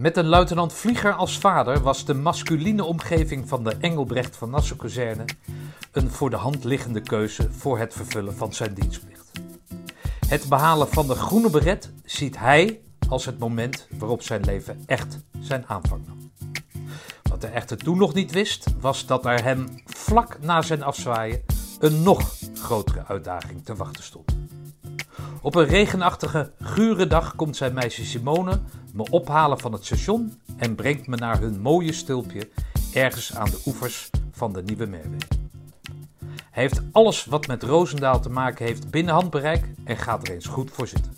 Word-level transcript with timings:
Met 0.00 0.16
een 0.16 0.26
luitenant 0.26 0.72
Vlieger 0.72 1.12
als 1.12 1.38
vader 1.38 1.80
was 1.80 2.04
de 2.04 2.14
masculine 2.14 2.84
omgeving 2.84 3.48
van 3.48 3.64
de 3.64 3.76
Engelbrecht 3.80 4.36
van 4.36 4.50
Nassau-kazerne 4.50 5.24
een 5.92 6.10
voor 6.10 6.30
de 6.30 6.36
hand 6.36 6.64
liggende 6.64 7.00
keuze 7.00 7.52
voor 7.52 7.78
het 7.78 7.94
vervullen 7.94 8.36
van 8.36 8.52
zijn 8.52 8.74
dienstplicht. 8.74 9.30
Het 10.28 10.48
behalen 10.48 10.88
van 10.88 11.06
de 11.06 11.14
groene 11.14 11.50
beret 11.50 11.92
ziet 12.04 12.38
hij 12.38 12.80
als 13.08 13.24
het 13.24 13.38
moment 13.38 13.86
waarop 13.98 14.22
zijn 14.22 14.44
leven 14.44 14.82
echt 14.86 15.18
zijn 15.40 15.64
aanvang 15.66 16.06
nam. 16.06 16.32
Wat 17.22 17.42
hij 17.42 17.52
echter 17.52 17.76
toen 17.76 17.98
nog 17.98 18.14
niet 18.14 18.30
wist, 18.30 18.66
was 18.80 19.06
dat 19.06 19.24
er 19.24 19.42
hem 19.42 19.68
vlak 19.84 20.38
na 20.40 20.62
zijn 20.62 20.82
afzwaaien 20.82 21.42
een 21.78 22.02
nog 22.02 22.34
grotere 22.54 23.06
uitdaging 23.06 23.64
te 23.64 23.74
wachten 23.74 24.04
stond. 24.04 24.36
Op 25.42 25.54
een 25.54 25.64
regenachtige, 25.64 26.52
gure 26.60 27.06
dag 27.06 27.36
komt 27.36 27.56
zijn 27.56 27.74
meisje 27.74 28.04
Simone 28.04 28.60
me 28.92 29.06
ophalen 29.10 29.58
van 29.58 29.72
het 29.72 29.84
station 29.84 30.40
en 30.56 30.74
brengt 30.74 31.06
me 31.06 31.16
naar 31.16 31.40
hun 31.40 31.60
mooie 31.60 31.92
stulpje 31.92 32.48
ergens 32.94 33.36
aan 33.36 33.50
de 33.50 33.62
oevers 33.66 34.10
van 34.32 34.52
de 34.52 34.62
Nieuwe 34.62 34.86
Merwe. 34.86 35.16
Hij 36.50 36.62
heeft 36.62 36.82
alles 36.92 37.24
wat 37.24 37.46
met 37.46 37.62
Roosendaal 37.62 38.20
te 38.20 38.30
maken 38.30 38.66
heeft 38.66 38.90
binnen 38.90 39.14
handbereik 39.14 39.64
en 39.84 39.96
gaat 39.96 40.28
er 40.28 40.34
eens 40.34 40.46
goed 40.46 40.70
voor 40.70 40.86
zitten. 40.86 41.14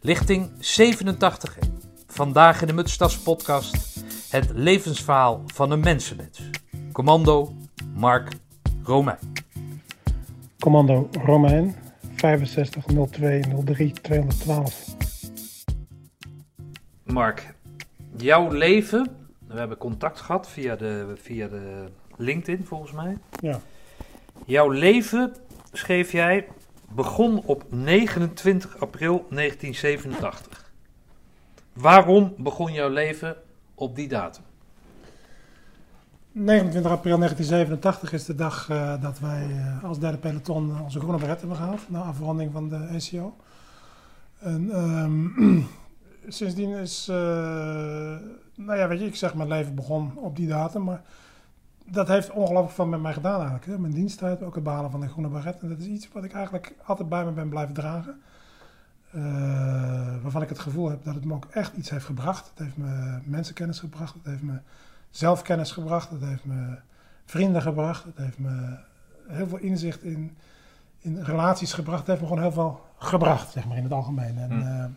Lichting 0.00 0.50
87. 0.58 1.58
Vandaag 2.06 2.60
in 2.60 2.66
de 2.66 2.72
Mutstas 2.72 3.18
podcast 3.18 3.76
het 4.30 4.50
levensverhaal 4.54 5.42
van 5.46 5.70
een 5.70 5.80
mensenmens. 5.80 6.40
Commando 6.92 7.52
Mark 7.94 8.32
Romein. 8.82 9.18
Commando 10.58 11.08
Romein 11.24 11.83
65 12.16 12.84
02 13.10 13.42
03 13.64 13.92
212. 13.92 14.96
Mark, 17.02 17.54
jouw 18.16 18.52
leven, 18.52 19.16
we 19.46 19.58
hebben 19.58 19.78
contact 19.78 20.20
gehad 20.20 20.48
via 20.48 20.76
de, 20.76 21.12
via 21.16 21.48
de 21.48 21.84
LinkedIn 22.16 22.64
volgens 22.64 22.92
mij. 22.92 23.16
Ja. 23.40 23.60
Jouw 24.46 24.70
leven, 24.70 25.34
schreef 25.72 26.12
jij, 26.12 26.46
begon 26.94 27.42
op 27.44 27.64
29 27.68 28.80
april 28.80 29.26
1987. 29.30 30.72
Waarom 31.72 32.34
begon 32.38 32.72
jouw 32.72 32.88
leven 32.88 33.36
op 33.74 33.96
die 33.96 34.08
datum? 34.08 34.44
29 36.34 36.90
april 36.90 37.18
1987 37.18 38.12
is 38.12 38.24
de 38.24 38.34
dag 38.34 38.68
uh, 38.70 39.02
dat 39.02 39.18
wij 39.18 39.46
uh, 39.46 39.84
als 39.84 39.98
derde 39.98 40.18
peloton 40.18 40.80
onze 40.80 40.98
groene 40.98 41.18
beret 41.18 41.38
hebben 41.38 41.56
gehaald. 41.56 41.90
Na 41.90 42.00
afronding 42.00 42.52
van 42.52 42.68
de 42.68 42.76
ECO. 42.76 43.36
En 44.38 44.80
um, 44.80 45.66
sindsdien 46.28 46.70
is, 46.70 47.06
nou 47.06 48.78
ja, 48.78 48.88
weet 48.88 49.00
je, 49.00 49.06
ik 49.06 49.16
zeg 49.16 49.34
mijn 49.34 49.48
leven 49.48 49.74
begon 49.74 50.16
op 50.16 50.36
die 50.36 50.48
datum. 50.48 50.84
Maar 50.84 51.02
dat 51.84 52.08
heeft 52.08 52.30
ongelooflijk 52.30 52.74
veel 52.74 52.86
met 52.86 53.00
mij 53.00 53.12
gedaan 53.12 53.34
eigenlijk. 53.34 53.66
Hè. 53.66 53.78
Mijn 53.78 53.92
diensttijd, 53.92 54.42
ook 54.42 54.54
het 54.54 54.64
behalen 54.64 54.90
van 54.90 55.00
de 55.00 55.08
groene 55.08 55.28
beret. 55.28 55.60
En 55.60 55.68
dat 55.68 55.78
is 55.78 55.86
iets 55.86 56.08
wat 56.12 56.24
ik 56.24 56.32
eigenlijk 56.32 56.74
altijd 56.84 57.08
bij 57.08 57.24
me 57.24 57.30
ben 57.30 57.48
blijven 57.48 57.74
dragen. 57.74 58.20
waarvan 60.22 60.42
ik 60.42 60.48
het 60.48 60.58
gevoel 60.58 60.90
heb 60.90 61.04
dat 61.04 61.14
het 61.14 61.24
me 61.24 61.34
ook 61.34 61.46
echt 61.50 61.76
iets 61.76 61.90
heeft 61.90 62.04
gebracht. 62.04 62.50
Het 62.54 62.58
heeft 62.58 62.76
me 62.76 63.18
mensenkennis 63.24 63.78
gebracht. 63.78 64.14
Het 64.14 64.24
heeft 64.24 64.42
me 64.42 64.58
zelfkennis 65.16 65.72
gebracht. 65.72 66.10
Het 66.10 66.20
heeft 66.20 66.44
me 66.44 66.76
vrienden 67.24 67.62
gebracht. 67.62 68.04
Het 68.04 68.16
heeft 68.16 68.38
me 68.38 68.78
heel 69.28 69.46
veel 69.46 69.58
inzicht 69.58 70.02
in, 70.02 70.36
in 70.98 71.22
relaties 71.22 71.72
gebracht. 71.72 71.98
Het 71.98 72.06
heeft 72.06 72.20
me 72.20 72.26
gewoon 72.26 72.42
heel 72.42 72.52
veel 72.52 72.80
gebracht, 72.98 73.52
zeg 73.52 73.66
maar, 73.66 73.76
in 73.76 73.82
het 73.82 73.92
algemeen. 73.92 74.38
En, 74.38 74.50
hmm. 74.50 74.96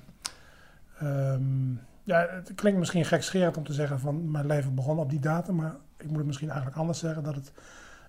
uh, 1.02 1.34
um, 1.34 1.82
ja, 2.04 2.28
het 2.30 2.52
klinkt 2.56 2.80
misschien 2.80 3.06
gekscherend 3.06 3.58
om 3.58 3.64
te 3.64 3.74
zeggen 3.74 4.00
van 4.00 4.32
mijn 4.32 4.46
leven 4.46 4.76
begon 4.76 5.00
op 5.00 5.10
die 5.10 5.20
datum. 5.20 5.56
Maar 5.56 5.76
ik 5.98 6.08
moet 6.08 6.18
het 6.18 6.26
misschien 6.26 6.50
eigenlijk 6.50 6.80
anders 6.80 7.00
zeggen. 7.00 7.24
Dat 7.24 7.36
het 7.36 7.52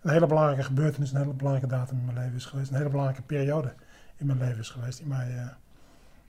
een 0.02 0.10
hele 0.10 0.26
belangrijke 0.26 0.62
gebeurtenis, 0.62 1.12
een 1.12 1.20
hele 1.20 1.32
belangrijke 1.32 1.74
datum 1.76 1.98
in 1.98 2.04
mijn 2.04 2.18
leven 2.18 2.36
is 2.36 2.44
geweest. 2.44 2.70
Een 2.70 2.76
hele 2.76 2.90
belangrijke 2.90 3.22
periode 3.22 3.72
in 4.16 4.26
mijn 4.26 4.38
leven 4.38 4.58
is 4.58 4.70
geweest. 4.70 4.98
Die 4.98 5.06
mij... 5.06 5.34
Uh, 5.34 5.46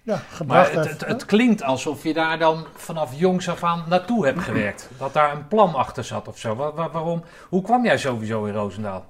ja, 0.02 0.22
maar 0.46 0.72
het, 0.72 0.90
het, 0.90 1.06
het, 1.06 1.26
klinkt 1.26 1.64
alsof 1.64 2.04
je 2.04 2.14
daar 2.14 2.40
dan 2.40 2.66
vanaf 2.76 3.14
jongs 3.16 3.50
af 3.50 3.64
aan 3.64 3.84
naartoe 3.88 4.26
hebt 4.26 4.40
gewerkt. 4.50 4.90
Dat 4.98 5.14
daar 5.14 5.36
een 5.36 5.48
plan 5.48 5.74
achter 5.74 6.04
zat 6.04 6.28
of 6.28 6.38
zo. 6.38 6.56
Waar, 6.56 6.74
waar, 6.74 6.92
waarom? 6.92 7.24
Hoe 7.50 7.62
kwam 7.62 7.86
jij 7.86 7.98
sowieso 7.98 8.46
in 8.46 8.54
Roosendaal? 8.54 9.06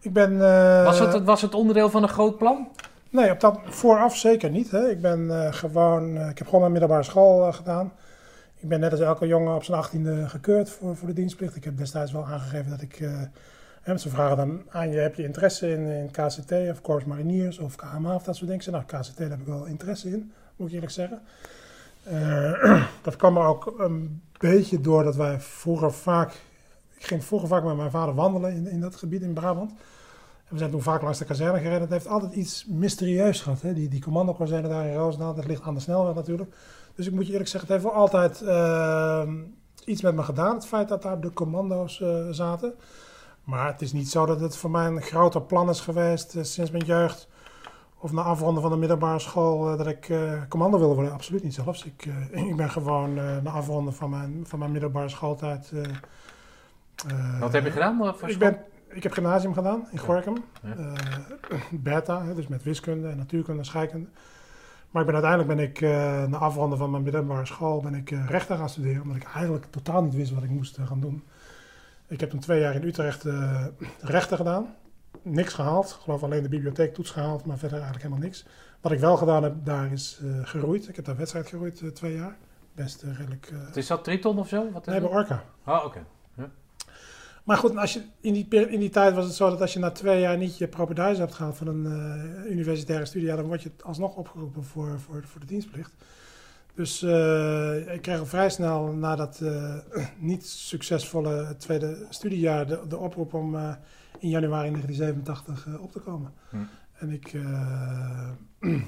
Ik 0.00 0.12
ben... 0.12 0.32
Uh, 0.32 0.84
was, 0.84 0.98
het, 0.98 1.24
was 1.24 1.42
het 1.42 1.54
onderdeel 1.54 1.90
van 1.90 2.02
een 2.02 2.08
groot 2.08 2.38
plan? 2.38 2.68
Nee, 3.10 3.30
op 3.30 3.40
dat 3.40 3.58
vooraf 3.64 4.16
zeker 4.16 4.50
niet. 4.50 4.70
Hè. 4.70 4.90
Ik 4.90 5.00
ben 5.00 5.20
uh, 5.20 5.52
gewoon... 5.52 6.16
Uh, 6.16 6.28
ik 6.28 6.38
heb 6.38 6.46
gewoon 6.46 6.60
mijn 6.60 6.72
middelbare 6.72 7.02
school 7.02 7.52
gedaan. 7.52 7.92
Ik 8.56 8.68
ben 8.68 8.80
net 8.80 8.90
als 8.90 9.00
elke 9.00 9.26
jongen 9.26 9.54
op 9.54 9.64
zijn 9.64 9.78
achttiende 9.78 10.28
gekeurd 10.28 10.70
voor, 10.70 10.96
voor 10.96 11.08
de 11.08 11.14
dienstplicht. 11.14 11.56
Ik 11.56 11.64
heb 11.64 11.76
destijds 11.76 12.12
wel 12.12 12.26
aangegeven 12.26 12.70
dat 12.70 12.82
ik... 12.82 13.00
Ze 13.84 14.08
vragen 14.08 14.36
dan 14.36 14.62
aan 14.68 14.90
je, 14.90 14.98
heb 14.98 15.14
je 15.14 15.24
interesse 15.24 15.70
in, 15.70 15.86
in 15.86 16.10
KCT 16.10 16.52
of 16.70 16.80
Corps 16.80 17.04
Mariniers 17.04 17.58
of 17.58 17.76
KMA 17.76 18.14
of 18.14 18.22
dat 18.22 18.36
soort 18.36 18.50
dingen. 18.50 18.72
Nou, 18.72 18.84
KCT 18.84 19.18
daar 19.18 19.30
heb 19.30 19.40
ik 19.40 19.46
wel 19.46 19.64
interesse 19.64 20.10
in, 20.10 20.32
moet 20.56 20.68
ik 20.68 20.74
eerlijk 20.74 20.92
zeggen. 20.92 21.22
Uh, 22.12 22.84
dat 23.02 23.16
kwam 23.16 23.36
er 23.36 23.44
ook 23.44 23.74
een 23.78 24.22
beetje 24.38 24.80
door 24.80 25.04
dat 25.04 25.16
wij 25.16 25.40
vroeger 25.40 25.92
vaak... 25.92 26.32
Ik 26.98 27.06
ging 27.06 27.24
vroeger 27.24 27.48
vaak 27.48 27.64
met 27.64 27.76
mijn 27.76 27.90
vader 27.90 28.14
wandelen 28.14 28.52
in, 28.52 28.66
in 28.66 28.80
dat 28.80 28.96
gebied 28.96 29.22
in 29.22 29.32
Brabant. 29.32 29.72
We 30.48 30.58
zijn 30.58 30.70
toen 30.70 30.82
vaak 30.82 31.02
langs 31.02 31.18
de 31.18 31.24
kazerne 31.24 31.58
gereden. 31.58 31.80
Het 31.80 31.90
heeft 31.90 32.06
altijd 32.06 32.32
iets 32.32 32.66
mysterieus 32.66 33.40
gehad. 33.40 33.62
Hè? 33.62 33.72
Die, 33.74 33.88
die 33.88 34.00
commandokazerne 34.00 34.68
daar 34.68 34.86
in 34.86 34.94
Roosendaal, 34.94 35.34
dat 35.34 35.46
ligt 35.46 35.62
aan 35.62 35.74
de 35.74 35.80
snelweg 35.80 36.14
natuurlijk. 36.14 36.54
Dus 36.94 37.06
ik 37.06 37.12
moet 37.12 37.26
je 37.26 37.32
eerlijk 37.32 37.50
zeggen, 37.50 37.74
het 37.74 37.82
heeft 37.82 37.94
wel 37.94 38.02
altijd 38.02 38.40
uh, 38.40 39.28
iets 39.84 40.02
met 40.02 40.14
me 40.14 40.22
gedaan. 40.22 40.54
Het 40.54 40.66
feit 40.66 40.88
dat 40.88 41.02
daar 41.02 41.20
de 41.20 41.32
commando's 41.32 42.00
uh, 42.00 42.28
zaten. 42.30 42.74
Maar 43.44 43.66
het 43.66 43.80
is 43.80 43.92
niet 43.92 44.10
zo 44.10 44.26
dat 44.26 44.40
het 44.40 44.56
voor 44.56 44.70
mij 44.70 44.86
een 44.86 45.02
groter 45.02 45.42
plan 45.42 45.68
is 45.68 45.80
geweest 45.80 46.34
uh, 46.34 46.42
sinds 46.42 46.70
mijn 46.70 46.84
jeugd. 46.84 47.28
Of 47.98 48.12
na 48.12 48.22
afronden 48.22 48.62
van 48.62 48.70
de 48.70 48.76
middelbare 48.76 49.18
school 49.18 49.72
uh, 49.72 49.78
dat 49.78 49.86
ik 49.86 50.08
uh, 50.08 50.32
commando 50.48 50.78
wilde 50.78 50.94
worden. 50.94 51.12
Absoluut 51.12 51.42
niet 51.42 51.54
zelfs. 51.54 51.84
Ik, 51.84 52.06
ik 52.50 52.56
ben 52.56 52.70
gewoon 52.70 53.14
na 53.14 53.50
afronden 53.50 53.94
van 53.94 54.10
mijn, 54.10 54.44
van 54.46 54.58
mijn 54.58 54.72
middelbare 54.72 55.08
schooltijd. 55.08 55.72
Wat 57.40 57.52
heb 57.52 57.64
je 57.64 57.70
gedaan 57.70 58.16
voor 58.16 58.28
ik, 58.28 58.38
ben, 58.38 58.58
ik 58.88 59.02
heb 59.02 59.12
gymnasium 59.12 59.54
gedaan 59.54 59.88
in 59.90 59.98
Gorkum. 59.98 60.36
Ja. 60.62 60.92
beta, 61.70 62.34
dus 62.34 62.46
met 62.46 62.62
wiskunde 62.62 63.08
en 63.08 63.16
natuurkunde 63.16 63.60
en 63.60 63.66
scheikunde. 63.66 64.08
Maar 64.90 65.02
ik 65.02 65.12
ben, 65.12 65.22
uiteindelijk 65.22 65.56
ben 65.56 65.68
ik 65.68 65.80
na 66.30 66.38
afronden 66.38 66.78
van 66.78 66.90
mijn 66.90 67.02
middelbare 67.02 67.46
school 67.46 67.80
ben 67.80 67.94
ik 67.94 68.10
rechten 68.10 68.56
gaan 68.56 68.68
studeren. 68.68 69.02
Omdat 69.02 69.16
ik 69.16 69.28
eigenlijk 69.34 69.66
totaal 69.70 70.02
niet 70.02 70.14
wist 70.14 70.34
wat 70.34 70.42
ik 70.42 70.50
moest 70.50 70.78
gaan 70.84 71.00
doen. 71.00 71.22
Ik 72.12 72.20
heb 72.20 72.30
toen 72.30 72.40
twee 72.40 72.60
jaar 72.60 72.74
in 72.74 72.82
Utrecht 72.82 73.24
uh, 73.24 73.66
rechten 74.00 74.36
gedaan. 74.36 74.74
Niks 75.22 75.54
gehaald. 75.54 75.88
Ik 75.88 76.02
geloof 76.02 76.22
alleen 76.22 76.42
de 76.42 76.48
bibliotheektoets 76.48 77.10
gehaald, 77.10 77.44
maar 77.44 77.58
verder 77.58 77.78
eigenlijk 77.78 78.04
helemaal 78.04 78.24
niks. 78.24 78.46
Wat 78.80 78.92
ik 78.92 78.98
wel 78.98 79.16
gedaan 79.16 79.42
heb, 79.42 79.54
daar 79.64 79.92
is 79.92 80.20
uh, 80.22 80.38
geroeid. 80.42 80.88
Ik 80.88 80.96
heb 80.96 81.04
daar 81.04 81.16
wedstrijd 81.16 81.46
geroeid 81.46 81.80
uh, 81.80 81.90
twee 81.90 82.14
jaar. 82.16 82.36
Best 82.74 83.02
redelijk... 83.02 83.52
is 83.74 83.86
dat 83.86 84.04
Triton 84.04 84.38
of 84.38 84.48
zo? 84.48 84.70
Wat 84.72 84.86
nee, 84.86 85.00
bij 85.00 85.08
Orca. 85.08 85.44
Oh, 85.66 85.74
oké. 85.74 85.86
Okay. 85.86 86.02
Ja. 86.36 86.50
Maar 87.44 87.56
goed, 87.56 87.76
als 87.76 87.92
je, 87.92 88.02
in, 88.20 88.32
die, 88.32 88.68
in 88.68 88.80
die 88.80 88.90
tijd 88.90 89.14
was 89.14 89.24
het 89.24 89.34
zo 89.34 89.50
dat 89.50 89.60
als 89.60 89.72
je 89.72 89.78
na 89.78 89.90
twee 89.90 90.20
jaar 90.20 90.36
niet 90.36 90.58
je 90.58 90.68
propeduis 90.68 91.18
hebt 91.18 91.34
gehaald 91.34 91.56
van 91.56 91.66
een 91.66 92.52
universitaire 92.52 93.06
studie, 93.06 93.28
ja, 93.28 93.36
dan 93.36 93.46
word 93.46 93.62
je 93.62 93.70
alsnog 93.82 94.16
opgeroepen 94.16 94.64
voor, 94.64 95.00
voor, 95.00 95.22
voor 95.24 95.40
de 95.40 95.46
dienstplicht. 95.46 95.92
Dus 96.74 97.02
uh, 97.02 97.94
ik 97.94 98.02
kreeg 98.02 98.18
al 98.18 98.26
vrij 98.26 98.50
snel 98.50 98.86
na 98.86 99.16
dat 99.16 99.40
uh, 99.42 99.74
niet 100.18 100.46
succesvolle 100.46 101.54
tweede 101.58 102.06
studiejaar 102.08 102.66
de, 102.66 102.80
de 102.88 102.98
oproep 102.98 103.34
om 103.34 103.54
uh, 103.54 103.74
in 104.18 104.28
januari 104.28 104.70
1987 104.70 105.80
op 105.80 105.92
te 105.92 106.00
komen. 106.00 106.32
Hm. 106.50 106.56
En 106.98 107.10
ik, 107.10 107.34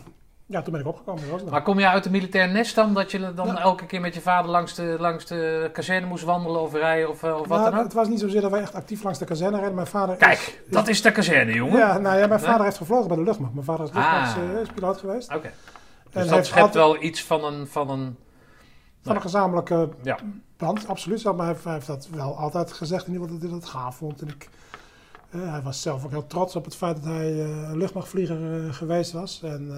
ja, 0.55 0.63
toen 0.63 0.73
ben 0.73 0.81
ik 0.81 0.87
opgekomen. 0.87 1.31
Was 1.31 1.45
maar 1.45 1.63
kom 1.63 1.79
je 1.79 1.89
uit 1.89 2.05
de 2.05 2.11
militair 2.11 2.49
nest 2.49 2.75
dan, 2.75 2.95
dat 2.95 3.11
je 3.11 3.35
dan 3.35 3.59
elke 3.59 3.87
keer 3.87 4.01
met 4.01 4.15
je 4.15 4.21
vader 4.21 4.51
langs 4.51 4.75
de, 4.75 4.97
langs 4.99 5.27
de 5.27 5.71
kazerne 5.73 6.07
moest 6.07 6.25
wandelen 6.25 6.61
of 6.61 6.73
rijden 6.73 7.09
of, 7.09 7.25
of 7.25 7.31
wat 7.31 7.49
nou, 7.49 7.71
dan 7.71 7.79
ook? 7.79 7.85
Het 7.85 7.93
was 7.93 8.09
niet 8.09 8.21
zozeer 8.21 8.41
dat 8.41 8.51
wij 8.51 8.61
echt 8.61 8.75
actief 8.75 9.03
langs 9.03 9.19
de 9.19 9.25
kazerne 9.25 9.57
rijden. 9.57 9.75
Mijn 9.75 9.87
vader 9.87 10.17
Kijk, 10.17 10.39
is, 10.39 10.71
dat 10.71 10.89
is 10.89 11.03
de 11.03 11.13
kazerne, 11.13 11.53
jongen. 11.53 11.79
Ja, 11.79 11.99
nou 11.99 12.19
ja, 12.19 12.27
mijn 12.27 12.41
vader 12.41 12.65
heeft 12.65 12.77
gevlogen 12.77 13.09
bij 13.09 13.17
de 13.17 13.23
luchtmacht. 13.23 13.55
Mijn 13.55 13.67
vader 13.67 13.85
is 13.85 13.93
luchtmachtspiloot 13.93 14.95
ah. 14.95 15.01
geweest. 15.01 15.29
Oké. 15.29 15.37
Okay. 15.37 15.53
Dus 16.15 16.23
en 16.23 16.37
dat 16.37 16.47
schept 16.47 16.63
altijd... 16.63 16.85
wel 16.85 17.03
iets 17.03 17.23
van 17.23 17.45
een... 17.45 17.67
Van 17.67 17.91
een, 17.91 18.17
van 19.01 19.15
een 19.15 19.23
gezamenlijke 19.23 19.89
ja. 20.03 20.19
band, 20.57 20.89
absoluut. 20.89 21.25
Maar 21.25 21.57
hij, 21.63 21.73
heeft 21.73 21.87
dat 21.87 22.09
wel 22.09 22.37
altijd 22.37 22.73
gezegd 22.73 23.07
in 23.07 23.13
ieder 23.13 23.27
geval 23.27 23.41
dat 23.41 23.51
hij 23.51 23.61
dat 23.61 23.69
gaaf 23.69 23.97
vond. 23.97 24.23
En 24.23 24.29
ik, 24.29 24.49
uh, 25.31 25.51
hij 25.51 25.63
was 25.63 25.83
zelf 25.83 26.05
ook 26.05 26.11
heel 26.11 26.27
trots 26.27 26.57
op 26.57 26.65
het 26.65 26.77
feit 26.77 26.97
dat 26.97 27.05
hij 27.05 27.33
uh, 27.33 27.71
luchtmachtvlieger 27.73 28.65
uh, 28.65 28.73
geweest 28.73 29.13
was. 29.13 29.43
En, 29.43 29.69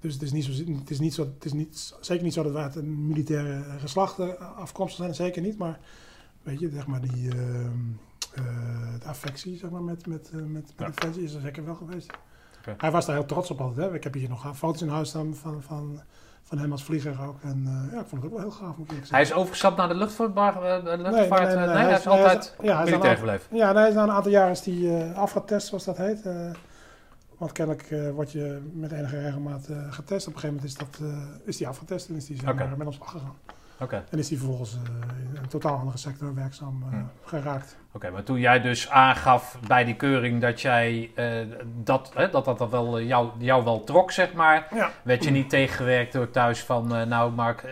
dus 0.00 0.12
het 0.12 0.22
is, 0.22 0.32
niet 0.32 0.44
zo, 0.44 0.50
het, 0.50 0.90
is 0.90 0.98
niet 0.98 1.14
zo, 1.14 1.22
het 1.22 1.44
is 1.44 1.52
niet, 1.52 1.94
zeker 2.00 2.24
niet 2.24 2.32
zo 2.32 2.42
dat 2.42 2.52
wij 2.52 2.62
uit 2.62 2.76
een 2.76 3.06
militaire 3.06 3.62
geslacht 3.78 4.38
afkomstig 4.38 5.04
zijn, 5.04 5.14
zeker 5.14 5.42
niet. 5.42 5.58
Maar 5.58 5.78
weet 6.42 6.60
je, 6.60 6.70
zeg 6.70 6.86
maar 6.86 7.00
die 7.00 7.28
de 8.98 9.04
affectie 9.04 9.56
zeg 9.56 9.70
maar, 9.70 9.82
met, 9.82 10.06
met, 10.06 10.30
met, 10.32 10.46
met 10.46 10.72
ja. 10.76 10.86
Defensie 10.86 11.22
is 11.22 11.34
er 11.34 11.40
zeker 11.40 11.64
wel 11.64 11.74
geweest. 11.74 12.10
Okay. 12.72 12.80
Hij 12.80 12.90
was 12.90 13.06
daar 13.06 13.16
heel 13.16 13.26
trots 13.26 13.50
op 13.50 13.60
altijd. 13.60 13.90
Hè. 13.90 13.94
Ik 13.94 14.04
heb 14.04 14.14
hier 14.14 14.28
nog 14.28 14.56
foto's 14.56 14.82
in 14.82 14.88
huis 14.88 15.08
staan 15.08 15.34
van, 15.34 15.62
van, 15.62 16.00
van 16.42 16.58
hem 16.58 16.72
als 16.72 16.84
vlieger 16.84 17.22
ook. 17.26 17.42
En 17.42 17.64
uh, 17.66 17.92
ja, 17.92 18.00
ik 18.00 18.06
vond 18.06 18.22
het 18.22 18.32
ook 18.32 18.38
wel 18.38 18.48
heel 18.48 18.58
gaaf, 18.58 18.76
moet 18.76 18.90
ik 18.90 18.96
zeggen. 18.96 19.14
Hij 19.14 19.24
is 19.24 19.32
overgestapt 19.32 19.76
naar 19.76 19.88
de 19.88 19.94
luchtvaart? 19.94 20.34
Uh, 20.34 20.84
de 20.84 21.02
luchtvaart 21.02 21.46
nee, 21.46 21.56
nee, 21.56 21.66
nee, 21.66 21.76
hij, 21.76 21.92
is 21.92 22.06
altijd 22.06 22.54
hij 22.56 22.66
is, 22.66 22.72
ja, 22.72 22.84
militair 22.84 23.16
gebleven? 23.16 23.56
Ja, 23.56 23.74
hij 23.74 23.88
is 23.88 23.94
na 23.94 24.02
een 24.02 24.10
aantal 24.10 24.30
jaar 24.30 24.50
is 24.50 24.62
die, 24.62 24.82
uh, 24.82 25.18
afgetest, 25.18 25.66
zoals 25.66 25.84
dat 25.84 25.96
heet. 25.96 26.22
want 27.38 27.52
kennelijk 27.52 27.94
word 28.14 28.32
je 28.32 28.70
met 28.72 28.92
enige 28.92 29.20
regelmaat 29.20 29.68
getest. 29.90 30.26
Op 30.26 30.34
een 30.34 30.40
gegeven 30.40 30.56
moment 30.56 30.64
is, 30.64 30.74
dat, 30.74 31.08
is 31.44 31.56
die 31.56 31.68
afgetest 31.68 32.08
en 32.08 32.14
is 32.14 32.26
die 32.26 32.36
zeg 32.36 32.54
maar, 32.54 32.74
met 32.76 32.86
ons 32.86 32.98
gegaan. 33.02 33.34
Okay. 33.80 34.02
En 34.10 34.18
is 34.18 34.28
hij 34.28 34.38
vervolgens 34.38 34.74
in 34.74 35.36
een 35.36 35.48
totaal 35.48 35.78
andere 35.78 35.98
sector 35.98 36.34
werkzaam 36.34 36.84
hm. 36.90 37.28
geraakt. 37.28 37.76
Oké, 37.92 38.10
maar 38.10 38.22
toen 38.22 38.38
jij 38.38 38.60
dus 38.60 38.90
aangaf 38.90 39.58
bij 39.66 39.84
die 39.84 39.96
keuring 39.96 40.40
dat 40.40 40.60
jij 40.60 41.10
dat, 41.84 42.10
hè, 42.14 42.30
dat 42.30 42.44
dat 42.44 42.70
wel 42.70 43.00
jou, 43.00 43.30
jou 43.38 43.64
wel 43.64 43.84
trok, 43.84 44.10
zeg 44.10 44.32
maar, 44.32 44.68
ja. 44.74 44.90
werd 45.02 45.24
je 45.24 45.30
niet 45.30 45.50
tegengewerkt 45.50 46.12
door 46.12 46.30
thuis 46.30 46.64
van, 46.64 47.08
nou 47.08 47.32
Mark. 47.32 47.66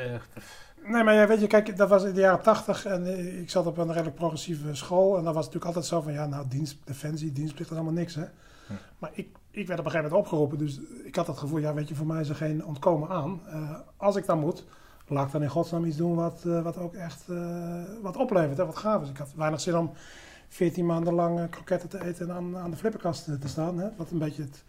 Nee, 0.85 1.05
maar 1.05 1.15
ja, 1.15 1.27
weet 1.27 1.41
je, 1.41 1.47
kijk, 1.47 1.77
dat 1.77 1.89
was 1.89 2.05
in 2.05 2.15
de 2.15 2.21
jaren 2.21 2.43
tachtig 2.43 2.85
en 2.85 3.07
ik 3.41 3.51
zat 3.51 3.67
op 3.67 3.79
een 3.79 3.93
redelijk 3.93 4.17
progressieve 4.17 4.75
school. 4.75 5.19
En 5.19 5.25
dan 5.25 5.35
was 5.35 5.45
het 5.45 5.55
natuurlijk 5.55 5.65
altijd 5.65 5.85
zo 5.85 6.01
van, 6.01 6.13
ja, 6.13 6.27
nou, 6.27 6.45
dienst, 6.49 6.77
defensie, 6.85 7.33
dienstplicht, 7.33 7.71
dat 7.71 7.79
is 7.79 7.85
allemaal 7.85 8.01
niks, 8.03 8.15
hè. 8.15 8.25
Hm. 8.67 8.73
Maar 8.99 9.11
ik, 9.13 9.29
ik 9.51 9.67
werd 9.67 9.79
op 9.79 9.85
een 9.85 9.91
gegeven 9.91 10.11
moment 10.11 10.27
opgeroepen, 10.27 10.59
dus 10.59 10.81
ik 11.05 11.17
had 11.17 11.27
het 11.27 11.39
gevoel, 11.39 11.59
ja, 11.59 11.75
weet 11.75 11.89
je, 11.89 11.95
voor 11.95 12.07
mij 12.07 12.21
is 12.21 12.29
er 12.29 12.35
geen 12.35 12.65
ontkomen 12.65 13.09
aan. 13.09 13.41
als 13.97 14.17
ik 14.17 14.27
dan 14.27 14.39
moet, 14.39 14.65
laat 15.09 15.27
ik 15.27 15.33
dan 15.33 15.43
in 15.43 15.49
godsnaam 15.49 15.85
iets 15.85 15.97
doen 15.97 16.15
wat, 16.15 16.43
uh, 16.47 16.63
wat 16.63 16.79
ook 16.79 16.95
echt 16.95 17.25
uh, 17.29 17.39
wat 18.03 18.17
oplevert, 18.17 18.57
hè, 18.57 18.67
wat 18.67 18.77
gaaf 18.77 19.03
is. 19.03 19.09
Ik 19.09 19.17
had 19.17 19.33
weinig 19.37 19.61
zin 19.61 19.77
om 19.77 19.93
14 20.49 20.87
maanden 20.87 21.15
lang 21.15 21.39
uh, 21.39 21.45
kroketten 21.51 21.89
te 21.89 22.05
eten 22.05 22.29
en 22.29 22.35
aan, 22.35 22.57
aan 22.57 22.71
de 22.71 22.77
flipperkast 22.77 23.25
te 23.25 23.49
staan. 23.49 23.79
Hè, 23.79 23.89
wat 23.97 24.11
een 24.11 24.19
beetje 24.19 24.43
het, 24.43 24.65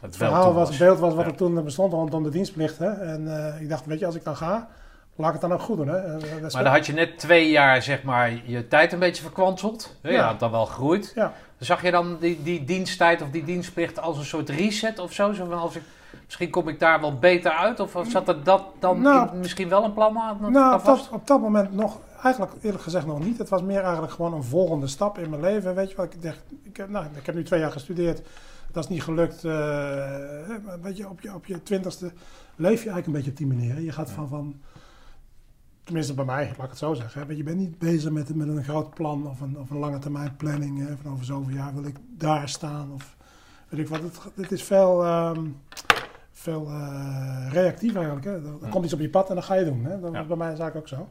het 0.00 0.16
verhaal 0.16 0.54
was, 0.54 0.68
het 0.68 0.78
beeld 0.78 0.98
was 0.98 1.14
wat 1.14 1.24
ja. 1.24 1.30
er 1.30 1.36
toen 1.36 1.64
bestond 1.64 1.92
rondom 1.92 2.22
de 2.22 2.30
dienstplicht. 2.30 2.78
Hè. 2.78 2.90
En 2.90 3.56
ik 3.60 3.68
dacht, 3.68 3.86
weet 3.86 3.98
je, 3.98 4.06
als 4.06 4.14
ik 4.14 4.24
dan 4.24 4.36
ga, 4.36 4.68
laat 5.14 5.34
ik 5.34 5.40
het 5.40 5.50
dan 5.50 5.52
ook 5.52 5.64
goed 5.64 5.76
doen. 5.76 5.88
Hè. 5.88 6.18
maar 6.40 6.64
dan 6.64 6.72
had 6.72 6.86
je 6.86 6.92
net 6.92 7.18
twee 7.18 7.50
jaar, 7.50 7.82
zeg 7.82 8.02
maar, 8.02 8.40
je 8.44 8.68
tijd 8.68 8.92
een 8.92 8.98
beetje 8.98 9.22
verkwanseld. 9.22 9.96
Ja, 10.02 10.10
ja. 10.10 10.26
had 10.26 10.40
dan 10.40 10.50
wel 10.50 10.66
gegroeid. 10.66 11.12
Ja. 11.14 11.32
Zag 11.58 11.82
je 11.82 11.90
dan 11.90 12.16
die, 12.20 12.42
die 12.42 12.64
diensttijd 12.64 13.22
of 13.22 13.30
die 13.30 13.44
dienstplicht 13.44 14.00
als 14.00 14.18
een 14.18 14.24
soort 14.24 14.48
reset 14.48 14.98
of 14.98 15.12
zo? 15.12 15.32
Als 15.50 15.76
ik 15.76 15.82
misschien 16.30 16.50
kom 16.50 16.68
ik 16.68 16.78
daar 16.78 17.00
wel 17.00 17.18
beter 17.18 17.50
uit? 17.50 17.80
Of 17.80 17.98
zat 18.08 18.28
er 18.28 18.44
dat 18.44 18.64
dan 18.78 19.00
nou, 19.00 19.36
misschien 19.36 19.68
wel 19.68 19.84
een 19.84 19.92
plan 19.92 20.18
aan? 20.18 20.52
Nou, 20.52 20.74
op 20.78 20.84
dat, 20.84 21.08
op 21.12 21.26
dat 21.26 21.40
moment 21.40 21.72
nog, 21.72 21.98
eigenlijk 22.22 22.52
eerlijk 22.60 22.82
gezegd 22.82 23.06
nog 23.06 23.24
niet. 23.24 23.38
Het 23.38 23.48
was 23.48 23.62
meer 23.62 23.82
eigenlijk 23.82 24.12
gewoon 24.12 24.34
een 24.34 24.44
volgende 24.44 24.86
stap 24.86 25.18
in 25.18 25.30
mijn 25.30 25.42
leven. 25.42 25.74
Weet 25.74 25.90
je 25.90 25.96
wat, 25.96 26.14
ik 26.14 26.22
dacht, 26.22 26.42
ik, 26.62 26.88
nou, 26.88 27.06
ik 27.14 27.26
heb 27.26 27.34
nu 27.34 27.44
twee 27.44 27.60
jaar 27.60 27.72
gestudeerd. 27.72 28.22
Dat 28.72 28.84
is 28.84 28.90
niet 28.90 29.02
gelukt. 29.02 29.44
Uh, 29.44 29.52
weet 30.82 30.96
je, 30.96 31.08
op 31.08 31.20
je, 31.20 31.34
op 31.34 31.46
je 31.46 31.62
twintigste 31.62 32.12
leef 32.56 32.82
je 32.82 32.90
eigenlijk 32.90 33.06
een 33.06 33.12
beetje 33.12 33.30
op 33.30 33.36
die 33.36 33.46
manier. 33.46 33.80
Je 33.80 33.92
gaat 33.92 34.10
van, 34.10 34.28
van 34.28 34.60
tenminste 35.84 36.14
bij 36.14 36.24
mij, 36.24 36.46
laat 36.46 36.64
ik 36.64 36.70
het 36.70 36.78
zo 36.78 36.94
zeggen. 36.94 37.26
Weet 37.26 37.36
je 37.36 37.42
bent 37.42 37.58
niet 37.58 37.78
bezig 37.78 38.10
met, 38.10 38.34
met 38.34 38.48
een 38.48 38.64
groot 38.64 38.94
plan 38.94 39.26
of 39.26 39.40
een, 39.40 39.58
of 39.58 39.70
een 39.70 39.78
lange 39.78 39.98
termijn 39.98 40.36
planning. 40.36 40.88
Hè, 40.88 40.96
van 41.02 41.12
over 41.12 41.24
zoveel 41.24 41.54
jaar 41.54 41.74
wil 41.74 41.84
ik 41.84 41.96
daar 42.08 42.48
staan. 42.48 42.90
Of 42.94 43.16
weet 43.68 43.80
ik 43.80 43.88
wat. 43.88 44.00
Het, 44.02 44.18
het 44.34 44.52
is 44.52 44.62
veel... 44.62 45.06
Um, 45.06 45.56
veel 46.40 46.66
uh, 46.68 47.52
reactief 47.52 47.94
eigenlijk. 47.94 48.24
Hè. 48.24 48.32
Er, 48.32 48.68
komt 48.70 48.84
iets 48.84 48.94
op 48.94 49.00
je 49.00 49.10
pad 49.10 49.28
en 49.28 49.34
dan 49.34 49.44
ga 49.44 49.54
je 49.54 49.64
doen. 49.64 49.84
Hè. 49.84 50.00
Dat 50.00 50.12
was 50.12 50.26
bij 50.26 50.36
mij 50.36 50.56
zaak 50.56 50.74
ook 50.74 50.88
zo. 50.88 51.08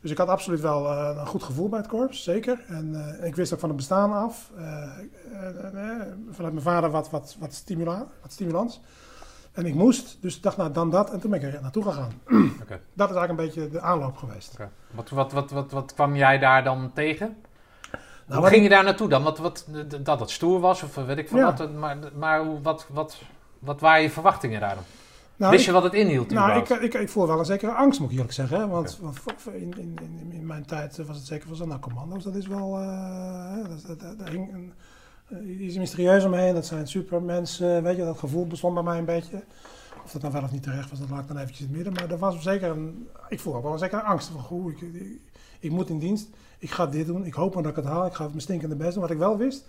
Dus 0.00 0.10
ik 0.10 0.18
had 0.18 0.28
absoluut 0.28 0.60
wel 0.60 0.84
uh, 0.84 1.16
een 1.18 1.26
goed 1.26 1.42
gevoel 1.42 1.68
bij 1.68 1.78
het 1.78 1.88
korps, 1.88 2.22
zeker. 2.22 2.64
En 2.66 2.92
uh, 3.20 3.26
ik 3.26 3.36
wist 3.36 3.52
ook 3.52 3.60
van 3.60 3.68
het 3.68 3.76
bestaan 3.76 4.12
af. 4.12 4.50
vanuit 6.30 6.52
mijn 6.52 6.60
vader 6.60 6.90
wat, 6.90 7.10
wat, 7.10 7.36
wat, 7.38 7.54
stimula 7.54 8.06
wat 8.22 8.32
stimulans. 8.32 8.80
En 9.52 9.66
ik 9.66 9.74
moest, 9.74 10.18
dus 10.20 10.36
ik 10.36 10.42
dacht 10.42 10.56
nou 10.56 10.72
dan 10.72 10.90
dat 10.90 11.10
en 11.10 11.20
toen 11.20 11.30
ben 11.30 11.42
ik 11.42 11.54
er 11.54 11.62
naartoe 11.62 11.82
gegaan. 11.82 12.12
Okay. 12.62 12.80
Dat 12.92 13.10
is 13.10 13.16
eigenlijk 13.16 13.28
een 13.30 13.36
beetje 13.36 13.68
de 13.70 13.80
aanloop 13.80 14.16
geweest. 14.16 14.52
Okay. 14.52 14.68
Wat, 14.90 15.10
wat, 15.10 15.32
wat, 15.32 15.50
wat, 15.50 15.70
wat 15.70 15.94
kwam 15.94 16.16
jij 16.16 16.38
daar 16.38 16.64
dan 16.64 16.90
tegen? 16.94 17.36
Nou, 18.26 18.40
Hoe 18.40 18.50
ging 18.50 18.62
je 18.62 18.68
daar 18.68 18.84
naartoe 18.84 19.08
dan? 19.08 19.22
Wat, 19.22 19.38
wat, 19.38 19.66
dat 20.02 20.20
het 20.20 20.30
stoer 20.30 20.60
was 20.60 20.82
of 20.82 20.94
weet 20.94 21.18
ik 21.18 21.28
van 21.28 21.38
ja. 21.38 21.54
wat. 21.56 21.72
Maar, 21.72 21.96
maar 22.14 22.62
wat, 22.62 22.86
wat, 22.88 23.22
wat 23.60 23.80
waren 23.80 24.02
je 24.02 24.10
verwachtingen 24.10 24.60
daar 24.60 24.74
dan? 24.74 24.84
Nou, 25.36 25.52
Wist 25.52 25.64
je 25.64 25.72
wat 25.72 25.82
het 25.82 25.94
inhield? 25.94 26.30
Nou, 26.30 26.60
ik, 26.60 26.68
ik, 26.68 26.94
ik, 26.94 27.08
voel 27.08 27.26
wel 27.26 27.38
een 27.38 27.44
zekere 27.44 27.72
angst, 27.72 28.00
moet 28.00 28.08
ik 28.08 28.14
eerlijk 28.14 28.34
zeggen. 28.34 28.58
Hè? 28.60 28.66
Want 28.66 29.00
in, 29.44 29.52
in, 29.54 29.96
in, 30.00 30.32
in, 30.32 30.46
mijn 30.46 30.66
tijd 30.66 30.96
was 30.96 31.16
het 31.16 31.26
zeker 31.26 31.56
van 31.56 31.68
nou, 31.68 31.80
commando's, 31.80 32.24
dat 32.24 32.34
is 32.34 32.46
wel. 32.46 32.80
Uh, 32.80 33.56
dat, 33.86 34.28
hing 34.28 34.52
een, 34.52 34.72
uh, 35.28 35.60
iets 35.60 35.76
mysterieus 35.76 36.24
omheen. 36.24 36.54
Dat 36.54 36.66
zijn 36.66 36.88
supermensen. 36.88 37.82
Weet 37.82 37.96
je, 37.96 38.04
dat 38.04 38.18
gevoel 38.18 38.46
bestond 38.46 38.74
bij 38.74 38.82
mij 38.82 38.98
een 38.98 39.04
beetje. 39.04 39.44
Of 40.04 40.12
dat 40.12 40.20
dan 40.20 40.32
wel 40.32 40.42
of 40.42 40.52
niet 40.52 40.62
terecht 40.62 40.90
was, 40.90 40.98
dat 40.98 41.10
laat 41.10 41.20
ik 41.20 41.28
dan 41.28 41.36
eventjes 41.36 41.60
in 41.60 41.66
het 41.66 41.74
midden. 41.74 41.92
Maar 41.92 42.10
er 42.10 42.18
was 42.18 42.42
zeker 42.42 42.70
een. 42.70 43.08
Ik 43.28 43.40
voel 43.40 43.54
ook 43.54 43.62
wel 43.62 43.72
een 43.72 43.78
zekere 43.78 44.02
angst. 44.02 44.28
Van, 44.28 44.40
goh, 44.40 44.70
ik, 44.70 44.80
ik, 44.80 45.20
ik, 45.60 45.70
moet 45.70 45.88
in 45.88 45.98
dienst. 45.98 46.28
Ik 46.58 46.70
ga 46.70 46.86
dit 46.86 47.06
doen. 47.06 47.24
Ik 47.24 47.34
hoop 47.34 47.54
maar 47.54 47.62
dat 47.62 47.76
ik 47.76 47.82
het 47.84 47.92
haal. 47.92 48.06
Ik 48.06 48.14
ga 48.14 48.26
mijn 48.26 48.40
stinkende 48.40 48.76
best 48.76 48.92
doen. 48.92 49.02
Wat 49.02 49.10
ik 49.10 49.18
wel 49.18 49.36
wist 49.36 49.64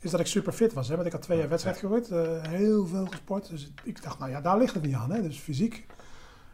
is 0.00 0.10
dat 0.10 0.20
ik 0.20 0.26
super 0.26 0.52
fit 0.52 0.72
was. 0.72 0.88
Hè? 0.88 0.94
Want 0.94 1.06
ik 1.06 1.12
had 1.12 1.22
twee 1.22 1.38
jaar 1.38 1.48
wedstrijd 1.48 1.76
gehoord, 1.76 2.10
uh, 2.10 2.42
heel 2.42 2.86
veel 2.86 3.06
gesport. 3.06 3.48
Dus 3.48 3.72
ik 3.82 4.02
dacht, 4.02 4.18
nou 4.18 4.30
ja, 4.30 4.40
daar 4.40 4.58
ligt 4.58 4.74
het 4.74 4.82
niet 4.82 4.94
aan. 4.94 5.10
Hè? 5.10 5.22
Dus 5.22 5.38
fysiek 5.38 5.86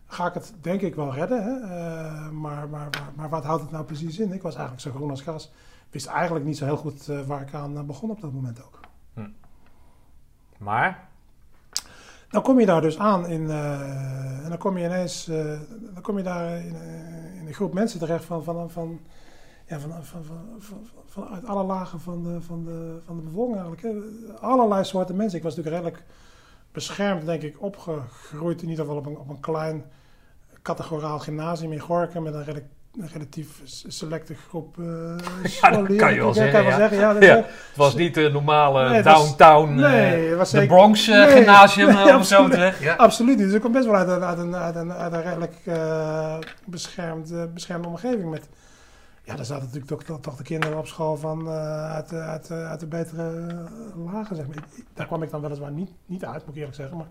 ga 0.07 0.27
ik 0.27 0.35
het 0.35 0.55
denk 0.61 0.81
ik 0.81 0.95
wel 0.95 1.15
redden. 1.15 1.43
Hè? 1.43 1.61
Uh, 1.61 2.31
maar, 2.31 2.69
maar, 2.69 2.89
maar, 2.91 3.13
maar, 3.15 3.29
wat 3.29 3.45
houdt 3.45 3.63
het 3.63 3.71
nou 3.71 3.85
precies 3.85 4.19
in? 4.19 4.33
Ik 4.33 4.43
was 4.43 4.55
eigenlijk 4.55 4.83
zo 4.83 4.91
groen 4.91 5.11
als 5.11 5.23
gas. 5.23 5.53
Wist 5.91 6.07
eigenlijk 6.07 6.45
niet 6.45 6.57
zo 6.57 6.65
heel 6.65 6.77
goed 6.77 7.09
uh, 7.09 7.21
waar 7.21 7.41
ik 7.41 7.55
aan 7.55 7.87
begon 7.87 8.11
op 8.11 8.21
dat 8.21 8.33
moment 8.33 8.65
ook. 8.65 8.81
Hm. 9.15 9.29
Maar? 10.59 11.09
Dan 12.29 12.43
kom 12.43 12.61
je 12.61 12.67
daar 12.67 12.81
dus 12.81 12.99
aan 12.99 13.27
in, 13.27 13.51
en 13.51 14.49
dan 14.49 14.59
kom 14.59 14.79
je 14.79 14.85
ineens, 14.85 15.25
dan 15.95 16.03
kom 16.03 16.17
je 16.17 16.23
daar 16.23 16.59
in, 16.59 16.75
in, 17.39 17.47
een 17.47 17.55
groep 17.55 17.75
mensen 17.75 17.99
terecht 17.99 18.25
van, 18.25 18.45
van, 18.45 18.71
van 18.71 19.01
ja, 19.67 19.79
van, 19.79 19.91
van, 20.05 20.25
van, 20.59 20.87
vanuit 21.07 21.47
alle 21.47 21.65
lagen 21.65 22.01
van 22.01 22.23
de, 22.23 22.41
van 22.41 22.65
de, 22.65 22.99
van 23.05 23.17
de 23.17 23.23
bevolking 23.23 23.59
eigenlijk. 23.59 23.83
Hè. 23.83 23.93
Allerlei 24.41 24.85
soorten 24.85 25.17
mensen. 25.17 25.39
Ik 25.39 25.45
was 25.45 25.57
natuurlijk 25.57 25.85
redelijk 25.85 26.07
beschermd, 26.73 27.27
denk 27.27 27.43
ik, 27.43 27.63
opgegroeid 27.63 28.63
in 28.63 28.69
ieder 28.69 28.85
geval 28.85 29.01
op 29.01 29.07
een, 29.07 29.19
op 29.19 29.29
een 29.29 29.41
klein 29.41 29.85
categoraal 30.63 31.19
gymnasium 31.19 31.73
in 31.73 31.81
Gorkum 31.81 32.23
met 32.23 32.35
een 32.35 32.45
redelijk 32.45 32.67
een 33.01 33.09
relatief 33.13 33.61
selecte 33.87 34.35
groep 34.49 34.77
uh, 34.79 34.87
ja, 35.61 35.71
dat 35.71 35.97
kan 35.97 36.15
je 36.15 36.21
wel 36.21 36.35
zeggen. 36.35 36.65
Ja. 36.65 36.77
zeggen 36.77 36.99
ja, 36.99 37.21
ja. 37.21 37.37
Het 37.37 37.77
was 37.77 37.95
niet 37.95 38.15
de 38.15 38.31
normale 38.33 38.89
nee, 38.89 39.03
downtown, 39.03 39.75
was, 39.75 39.91
nee, 39.91 40.29
uh, 40.29 40.37
was 40.37 40.51
de 40.51 40.67
Bronx 40.67 41.09
uh, 41.09 41.17
nee, 41.17 41.37
gymnasium 41.37 41.95
nee, 41.95 42.17
of 42.17 42.27
zo 42.27 42.49
terecht. 42.49 42.81
Ja. 42.81 42.95
Absoluut 42.95 43.37
niet. 43.37 43.47
Dus 43.47 43.55
ik 43.55 43.61
kom 43.61 43.73
best 43.73 43.87
wel 43.87 43.95
uit 43.95 44.09
een, 44.09 44.25
uit 44.25 44.39
een, 44.39 44.57
uit 44.57 44.75
een, 44.75 44.93
uit 44.93 45.13
een 45.13 45.23
redelijk 45.23 45.55
beschermd, 46.65 47.55
beschermde 47.55 47.89
omgeving 47.89 48.31
met 48.31 48.49
ja, 49.27 49.37
daar 49.37 49.45
zaten 49.45 49.65
natuurlijk 49.65 50.07
toch, 50.07 50.21
toch, 50.21 50.37
de 50.37 50.43
kinderen 50.43 50.79
op 50.79 50.87
school 50.87 51.17
van, 51.17 51.47
uh, 51.47 51.93
uit, 51.93 52.13
uit, 52.13 52.51
uit 52.51 52.81
de 52.81 52.87
betere 52.87 53.31
uh, 53.31 54.13
lagen, 54.13 54.37
zeg 54.37 54.47
maar. 54.47 54.65
daar 54.95 55.07
kwam 55.07 55.23
ik 55.23 55.31
dan 55.31 55.41
weliswaar 55.41 55.73
niet, 55.73 55.91
niet 56.07 56.25
uit, 56.25 56.41
moet 56.41 56.49
ik 56.49 56.57
eerlijk 56.57 56.77
zeggen. 56.77 56.97
Maar, 56.97 57.09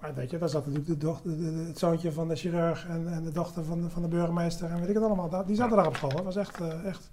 maar 0.00 0.14
weet 0.14 0.30
je, 0.30 0.38
daar 0.38 0.48
zat 0.48 0.66
natuurlijk 0.66 1.00
de 1.00 1.06
dochter, 1.06 1.38
de, 1.38 1.64
het 1.66 1.78
zoontje 1.78 2.12
van 2.12 2.28
de 2.28 2.36
chirurg 2.36 2.86
en, 2.88 3.08
en 3.08 3.22
de 3.22 3.32
dochter 3.32 3.64
van 3.64 3.82
de, 3.82 3.90
van 3.90 4.02
de 4.02 4.08
burgemeester 4.08 4.70
en 4.70 4.80
weet 4.80 4.88
ik 4.88 4.94
het 4.94 5.04
allemaal. 5.04 5.44
Die 5.46 5.56
zaten 5.56 5.76
daar 5.76 5.86
op 5.86 5.96
school. 5.96 6.10
Dat 6.10 6.24
was 6.24 6.36
echt, 6.36 6.60
uh, 6.60 6.84
echt, 6.84 7.10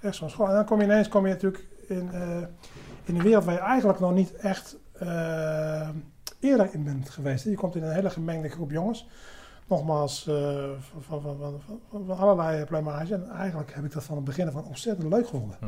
echt 0.00 0.16
zo'n 0.16 0.30
school. 0.30 0.48
En 0.48 0.54
dan 0.54 0.64
kom 0.64 0.78
je 0.78 0.84
ineens 0.84 1.08
kom 1.08 1.26
je 1.26 1.32
natuurlijk 1.32 1.66
in, 1.88 2.10
in 3.04 3.16
een 3.16 3.22
wereld 3.22 3.44
waar 3.44 3.54
je 3.54 3.60
eigenlijk 3.60 4.00
nog 4.00 4.14
niet 4.14 4.34
echt 4.34 4.76
eerder 6.40 6.68
in 6.72 6.84
bent 6.84 7.10
geweest. 7.10 7.44
Je 7.44 7.54
komt 7.54 7.74
in 7.74 7.82
een 7.82 7.92
hele 7.92 8.10
gemengde 8.10 8.48
groep 8.48 8.70
jongens 8.70 9.08
nogmaals, 9.66 10.26
uh, 10.26 10.70
van, 11.00 11.20
van, 11.22 11.36
van, 11.38 11.60
van, 12.06 12.18
allerlei 12.18 12.64
plumage. 12.64 13.14
En 13.14 13.28
eigenlijk 13.28 13.74
heb 13.74 13.84
ik 13.84 13.92
dat 13.92 14.04
van 14.04 14.16
het 14.16 14.24
begin 14.24 14.50
van 14.50 14.64
ontzettend 14.64 15.12
leuk 15.12 15.24
gevonden. 15.28 15.56
Hm. 15.60 15.66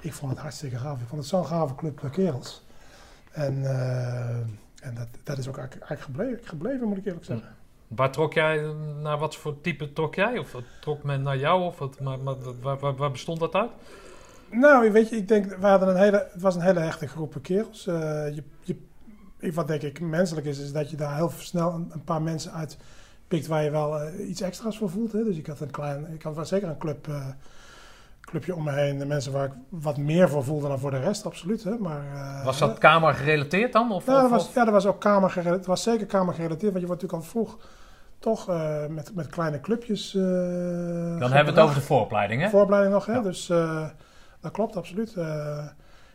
Ik 0.00 0.12
vond 0.12 0.30
het 0.32 0.40
hartstikke 0.40 0.76
gaaf. 0.76 1.00
Ik 1.00 1.08
vond 1.08 1.20
het 1.20 1.30
zo'n 1.30 1.46
gave 1.46 1.74
club 1.74 2.00
uh, 2.04 2.10
kerels. 2.10 2.64
En, 3.30 3.58
uh, 3.58 4.36
en 4.80 4.94
dat, 4.94 5.08
dat 5.22 5.38
is 5.38 5.48
ook 5.48 5.58
eigenlijk 5.58 6.00
gebleven, 6.00 6.38
gebleven, 6.42 6.88
moet 6.88 6.96
ik 6.96 7.06
eerlijk 7.06 7.24
zeggen. 7.24 7.46
Hm. 7.46 7.94
Waar 7.94 8.12
trok 8.12 8.32
jij, 8.32 8.74
naar 9.02 9.18
wat 9.18 9.36
voor 9.36 9.60
type 9.60 9.92
trok 9.92 10.14
jij? 10.14 10.38
Of 10.38 10.56
trok 10.80 11.02
men 11.02 11.22
naar 11.22 11.38
jou? 11.38 11.62
Of 11.62 11.78
wat, 11.78 12.00
maar, 12.00 12.18
maar, 12.18 12.34
waar, 12.60 12.78
waar, 12.78 12.96
waar, 12.96 13.10
bestond 13.10 13.40
dat 13.40 13.54
uit? 13.54 13.70
Nou, 14.50 14.92
weet 14.92 15.08
je, 15.08 15.16
ik 15.16 15.28
denk, 15.28 15.56
we 15.56 15.66
hadden 15.66 15.88
een 15.88 15.96
hele, 15.96 16.28
het 16.32 16.42
was 16.42 16.54
een 16.54 16.60
hele 16.60 16.80
hechte 16.80 17.08
groep 17.08 17.38
kerels. 17.42 17.84
je, 17.84 18.44
je, 18.60 19.52
wat 19.52 19.66
denk 19.66 19.82
ik 19.82 20.00
menselijk 20.00 20.46
is, 20.46 20.58
is 20.58 20.72
dat 20.72 20.90
je 20.90 20.96
daar 20.96 21.16
heel 21.16 21.30
snel 21.30 21.72
een, 21.72 21.88
een 21.90 22.04
paar 22.04 22.22
mensen 22.22 22.52
uit 22.52 22.78
pikt 23.28 23.46
waar 23.46 23.64
je 23.64 23.70
wel 23.70 24.02
uh, 24.02 24.28
iets 24.28 24.40
extra's 24.40 24.78
voor 24.78 24.90
voelt. 24.90 25.12
Hè? 25.12 25.24
Dus 25.24 25.36
ik 25.36 25.46
had 25.46 25.60
een 25.60 25.70
klein, 25.70 26.12
ik 26.14 26.22
had 26.22 26.34
wel 26.34 26.44
zeker 26.44 26.68
een 26.68 26.78
club, 26.78 27.06
uh, 27.06 27.26
clubje 28.20 28.54
om 28.54 28.64
me 28.64 28.72
heen. 28.72 28.98
De 28.98 29.06
mensen 29.06 29.32
waar 29.32 29.44
ik 29.44 29.52
wat 29.68 29.96
meer 29.96 30.28
voor 30.28 30.44
voelde 30.44 30.68
dan 30.68 30.78
voor 30.78 30.90
de 30.90 31.00
rest, 31.00 31.26
absoluut. 31.26 31.64
Hè? 31.64 31.78
Maar, 31.78 32.02
uh, 32.14 32.44
was 32.44 32.58
dat 32.58 32.78
kamer 32.78 33.14
gerelateerd 33.14 33.72
dan? 33.72 33.92
Of, 33.92 34.06
ja, 34.06 34.14
of, 34.14 34.20
dat 34.20 34.30
was, 34.30 34.52
ja, 34.54 34.64
dat 34.64 34.72
was 34.72 34.86
ook 34.86 35.00
kamer 35.00 35.30
gerelateerd. 35.30 35.58
Het 35.58 35.66
was 35.66 35.82
zeker 35.82 36.06
kamer 36.06 36.34
gerelateerd, 36.34 36.72
want 36.72 36.80
je 36.80 36.86
wordt 36.86 37.02
natuurlijk 37.02 37.28
al 37.28 37.30
vroeg 37.30 37.58
toch 38.18 38.46
met, 38.88 39.14
met 39.14 39.26
kleine 39.26 39.60
clubjes. 39.60 40.10
dan 40.12 41.32
hebben 41.32 41.44
we 41.44 41.50
het 41.50 41.58
over 41.58 41.74
de 41.74 41.80
vooropleiding, 41.80 42.42
hè? 42.42 42.48
Vooropleiding 42.48 42.94
nog, 42.94 43.06
hè? 43.06 43.12
Ja. 43.12 43.20
Dus 43.20 43.46
dat 44.40 44.52
klopt, 44.52 44.76
absoluut. 44.76 45.14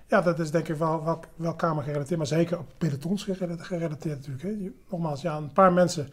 Ja, 0.08 0.22
dat 0.22 0.40
is 0.40 0.52
denk 0.52 0.68
ik 0.68 0.76
wel, 0.76 1.04
wel, 1.04 1.20
wel 1.36 1.54
kamer 1.54 1.84
gerelateerd, 1.84 2.18
maar 2.18 2.28
zeker 2.28 2.60
op 2.60 2.66
pelotons 2.78 3.24
gerelateerd 3.58 4.16
natuurlijk. 4.16 4.44
Hè. 4.44 4.72
Nogmaals, 4.90 5.22
ja, 5.22 5.38
een 5.38 5.54
paar 5.54 5.74
mensen 5.74 6.08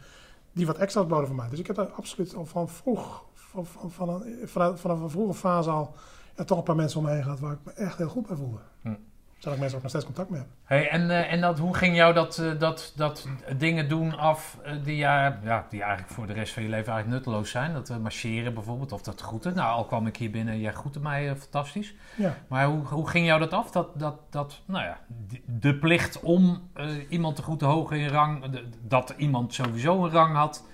die 0.52 0.66
wat 0.66 0.78
extra's 0.78 1.07
boden 1.07 1.26
voor 1.26 1.37
mij. 1.37 1.49
Dus 1.49 1.59
ik 1.59 1.66
heb 1.66 1.76
daar 1.76 1.90
absoluut 1.90 2.35
al 2.35 2.47
van 2.47 2.69
vroeg, 2.69 3.25
van, 3.35 3.66
van, 3.66 3.90
van 3.90 4.09
een, 4.09 4.49
vanaf 4.78 5.00
een 5.00 5.11
vroege 5.11 5.35
fase 5.35 5.71
al, 5.71 5.95
ja, 6.37 6.45
toch 6.45 6.59
een 6.59 6.64
paar 6.64 6.76
mensen 6.76 6.99
om 6.99 7.04
me 7.04 7.12
heen 7.12 7.23
gehad 7.23 7.40
waar 7.40 7.52
ik 7.52 7.64
me 7.64 7.73
echt 7.73 7.99
heel 7.99 8.09
goed 8.09 8.26
bij 8.26 8.37
voelde. 8.37 8.59
Hm. 8.83 8.95
Zodat 9.40 9.54
ik 9.54 9.59
mensen 9.61 9.76
ook 9.76 9.82
nog 9.82 9.90
steeds 9.90 10.04
contact 10.04 10.30
mee 10.30 10.40
heb. 10.40 10.49
Hey, 10.64 10.88
en 10.88 11.11
eh, 11.11 11.32
en 11.32 11.40
dat, 11.40 11.59
hoe 11.59 11.75
ging 11.75 11.97
jou 11.97 12.14
dat, 12.14 12.38
eh, 12.38 12.59
dat, 12.59 12.92
dat 12.97 13.28
dingen 13.56 13.88
doen 13.88 14.18
af 14.18 14.59
eh, 14.64 14.73
die, 14.85 14.97
ja, 14.97 15.38
ja, 15.42 15.66
die 15.70 15.82
eigenlijk 15.82 16.12
voor 16.12 16.26
de 16.26 16.32
rest 16.32 16.52
van 16.52 16.62
je 16.62 16.68
leven 16.68 16.92
eigenlijk 16.92 17.16
nutteloos 17.16 17.50
zijn? 17.50 17.73
Dat 17.73 17.99
marcheren 18.00 18.54
bijvoorbeeld, 18.54 18.92
of 18.92 19.02
dat 19.02 19.20
groeten. 19.20 19.54
Nou, 19.54 19.73
al 19.76 19.85
kwam 19.85 20.06
ik 20.06 20.16
hier 20.16 20.30
binnen, 20.30 20.61
jij 20.61 20.73
groette 20.73 21.00
mij 21.00 21.37
fantastisch. 21.37 21.94
Ja. 22.16 22.35
Maar 22.49 22.66
hoe, 22.66 22.85
hoe 22.85 23.09
ging 23.09 23.26
jou 23.26 23.40
dat 23.40 23.52
af? 23.52 23.70
Dat, 23.70 23.99
dat, 23.99 24.14
dat 24.30 24.61
nou 24.64 24.85
ja, 24.85 24.99
de, 25.28 25.40
de 25.47 25.75
plicht 25.75 26.20
om 26.20 26.70
iemand 27.09 27.37
te 27.37 27.42
groeten 27.42 27.66
hoog 27.68 27.90
in 27.90 28.09
rang, 28.09 28.44
de- 28.44 28.68
dat 28.82 29.14
iemand 29.16 29.54
sowieso 29.54 30.04
een 30.04 30.11
rang 30.11 30.35
had. 30.37 30.64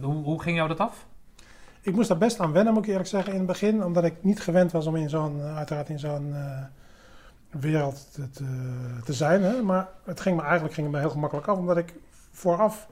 Hoe, 0.00 0.24
hoe 0.24 0.42
ging 0.42 0.56
jou 0.56 0.68
dat 0.68 0.80
af? 0.80 1.06
Ik 1.80 1.94
moest 1.94 2.08
daar 2.08 2.18
best 2.18 2.40
aan 2.40 2.52
wennen, 2.52 2.72
moet 2.72 2.82
ik 2.84 2.90
eerlijk 2.90 3.08
zeggen, 3.08 3.32
in 3.32 3.38
het 3.38 3.46
begin. 3.46 3.84
Omdat 3.84 4.04
ik 4.04 4.14
niet 4.22 4.40
gewend 4.40 4.72
was 4.72 4.86
om 4.86 4.96
in 4.96 5.08
zo'n, 5.08 5.40
uiteraard 5.42 5.88
in 5.88 5.98
zo'n 5.98 6.34
wereld 7.60 8.12
te, 8.12 8.30
te, 9.04 9.12
zijn. 9.12 9.42
Hè? 9.42 9.62
Maar 9.62 9.88
het 10.04 10.20
ging 10.20 10.36
me 10.36 10.42
eigenlijk 10.42 10.74
ging 10.74 10.90
me 10.90 10.98
heel 10.98 11.10
gemakkelijk 11.10 11.46
af. 11.46 11.58
Omdat 11.58 11.76
ik 11.76 11.94
vooraf 12.30 12.88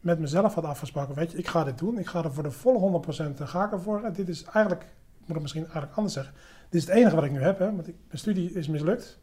met 0.00 0.18
mezelf 0.18 0.54
had 0.54 0.64
afgesproken. 0.64 1.14
Weet 1.14 1.32
je, 1.32 1.38
ik 1.38 1.46
ga 1.46 1.64
dit 1.64 1.78
doen. 1.78 1.98
Ik 1.98 2.06
ga 2.06 2.24
er 2.24 2.32
voor 2.32 2.42
de 2.42 2.50
volle 2.50 3.02
100% 3.38 3.42
ga 3.42 3.64
ik 3.64 3.72
ervoor. 3.72 4.02
En 4.04 4.12
dit 4.12 4.28
is 4.28 4.44
eigenlijk, 4.44 4.82
ik 4.82 5.18
moet 5.18 5.28
het 5.28 5.40
misschien 5.40 5.62
eigenlijk 5.62 5.94
anders 5.94 6.14
zeggen. 6.14 6.34
Dit 6.68 6.80
is 6.80 6.86
het 6.86 6.96
enige 6.96 7.14
wat 7.14 7.24
ik 7.24 7.30
nu 7.30 7.40
heb. 7.40 7.58
Hè? 7.58 7.74
Want 7.74 7.88
ik, 7.88 7.94
mijn 8.06 8.18
studie 8.18 8.52
is 8.52 8.68
mislukt. 8.68 9.18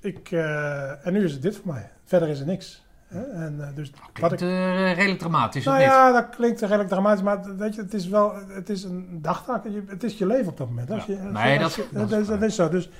Ik, 0.00 0.30
eh, 0.30 1.06
en 1.06 1.12
nu 1.12 1.24
is 1.24 1.32
het 1.32 1.42
dit 1.42 1.56
voor 1.56 1.72
mij. 1.72 1.90
Verder 2.04 2.28
is 2.28 2.40
er 2.40 2.46
niks. 2.46 2.83
En, 3.14 3.56
eh, 3.60 3.74
dus 3.74 3.90
wat 3.90 4.00
Klinkt 4.12 4.34
ik, 4.34 4.48
eh, 4.48 4.92
redelijk 4.94 5.18
dramatisch, 5.18 5.64
nou 5.64 5.76
of 5.76 5.82
niet? 5.84 5.92
ja, 5.92 6.12
dat 6.12 6.28
klinkt 6.28 6.60
redelijk 6.60 6.88
dramatisch, 6.88 7.22
maar 7.22 7.56
weet 7.56 7.74
je, 7.74 7.80
het 7.82 7.94
is 7.94 8.08
wel, 8.08 8.34
het 8.48 8.68
is 8.70 8.84
een 8.84 9.18
dagtaak. 9.22 9.64
Het 9.86 10.02
is 10.04 10.18
je 10.18 10.26
leven 10.26 10.48
op 10.50 10.56
dat 10.56 10.68
moment. 10.68 10.90
Als 10.90 11.04
Ja. 11.04 11.14
je, 11.14 11.20
als 11.20 11.32
Nee, 11.32 11.52
je- 11.52 11.58
dat 11.58 11.64
als 11.64 11.78
is- 11.78 11.84
je- 11.84 11.94
dat 11.94 12.02
is 12.04 12.10
dat 12.10 12.20
is- 12.20 12.26
dat 12.26 12.38
waar. 12.38 12.48
is 12.48 12.54
zo. 12.54 12.68
Dus, 12.68 12.90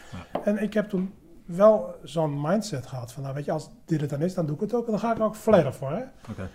En 0.45 0.63
ik 0.63 0.75
heb 0.75 0.89
toen 0.89 1.15
wel 1.45 1.95
zo'n 2.03 2.41
mindset 2.41 2.87
gehad 2.87 3.13
van, 3.13 3.23
nou 3.23 3.35
weet 3.35 3.45
je, 3.45 3.53
als 3.53 3.71
dit 3.85 4.01
het 4.01 4.11
dan 4.11 4.21
is, 4.23 4.35
dan 4.35 4.47
doe 4.47 4.55
ik 4.55 4.61
het 4.61 4.75
ook. 4.75 4.85
En 4.85 4.91
dan 4.91 5.01
ga 5.01 5.11
ik 5.13 5.19
er 5.19 5.25
ook 5.25 5.35
volledig 5.35 5.77
voor. 5.77 5.91
Hè? 5.91 6.03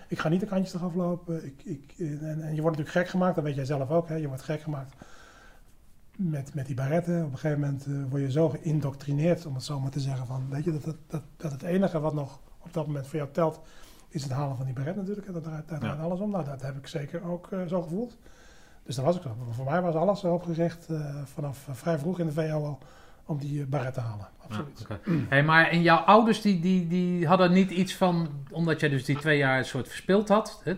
Ik 0.07 0.19
ga 0.19 0.29
niet 0.29 0.39
de 0.39 0.45
kantjes 0.45 0.73
eraf 0.73 0.93
lopen. 0.95 1.45
Ik, 1.45 1.61
ik, 1.63 1.93
en, 1.97 2.19
en 2.41 2.55
je 2.55 2.61
wordt 2.61 2.77
natuurlijk 2.77 2.89
gek 2.89 3.07
gemaakt, 3.07 3.35
dat 3.35 3.43
weet 3.43 3.55
jij 3.55 3.65
zelf 3.65 3.89
ook. 3.89 4.07
Hè? 4.07 4.15
Je 4.15 4.27
wordt 4.27 4.41
gek 4.41 4.61
gemaakt 4.61 4.93
met, 6.17 6.53
met 6.53 6.65
die 6.65 6.75
barretten. 6.75 7.25
Op 7.25 7.31
een 7.31 7.37
gegeven 7.37 7.59
moment 7.59 7.85
eh, 7.85 7.91
word 8.09 8.21
je 8.21 8.31
zo 8.31 8.49
geïndoctrineerd, 8.49 9.45
om 9.45 9.53
het 9.53 9.63
zo 9.63 9.79
maar 9.79 9.91
te 9.91 9.99
zeggen. 9.99 10.25
Van, 10.27 10.45
weet 10.49 10.63
je, 10.63 10.71
dat, 10.71 10.83
dat, 10.83 10.95
dat, 11.07 11.21
dat 11.37 11.51
het 11.51 11.61
enige 11.63 11.99
wat 11.99 12.13
nog 12.13 12.39
op 12.59 12.73
dat 12.73 12.85
moment 12.87 13.07
voor 13.07 13.19
jou 13.19 13.29
telt, 13.31 13.59
is 14.09 14.23
het 14.23 14.31
halen 14.31 14.55
van 14.55 14.65
die 14.65 14.73
baret 14.73 14.95
natuurlijk. 14.95 15.27
hè. 15.27 15.33
Dat 15.33 15.43
draait, 15.43 15.67
daar 15.67 15.79
draait 15.79 15.97
Ja. 15.97 16.03
alles 16.03 16.19
om. 16.19 16.31
Nou, 16.31 16.45
dat 16.45 16.61
heb 16.61 16.77
ik 16.77 16.87
zeker 16.87 17.23
ook 17.23 17.51
eh, 17.51 17.59
zo 17.67 17.81
gevoeld. 17.81 18.17
Dus 18.83 18.95
dat 18.95 19.05
was 19.05 19.15
ik 19.15 19.21
zo. 19.21 19.35
Voor 19.49 19.65
mij 19.65 19.81
was 19.81 19.95
alles 19.95 20.23
erop 20.23 20.43
gericht, 20.43 20.87
eh, 20.89 21.15
vanaf 21.25 21.67
eh, 21.67 21.73
vrij 21.75 21.97
vroeg 21.99 22.19
in 22.19 22.25
de 22.25 22.31
VO 22.31 22.65
al, 22.65 22.79
om 23.25 23.37
die 23.37 23.65
baret 23.65 23.93
te 23.93 23.99
halen. 23.99 24.27
Absoluut. 24.37 24.85
Ja. 24.89 24.97
Hey, 25.29 25.43
maar 25.43 25.67
en 25.67 25.81
jouw 25.81 25.97
ouders 25.97 26.41
die, 26.41 26.59
die, 26.59 26.87
die 26.87 27.27
hadden 27.27 27.51
niet 27.51 27.71
iets 27.71 27.95
van, 27.95 28.29
omdat 28.51 28.79
jij 28.79 28.89
dus 28.89 29.05
die 29.05 29.17
twee 29.19 29.37
jaar 29.37 29.57
een 29.57 29.65
soort 29.65 29.87
verspild 29.87 30.27
had. 30.29 30.61
Hè? 30.63 30.73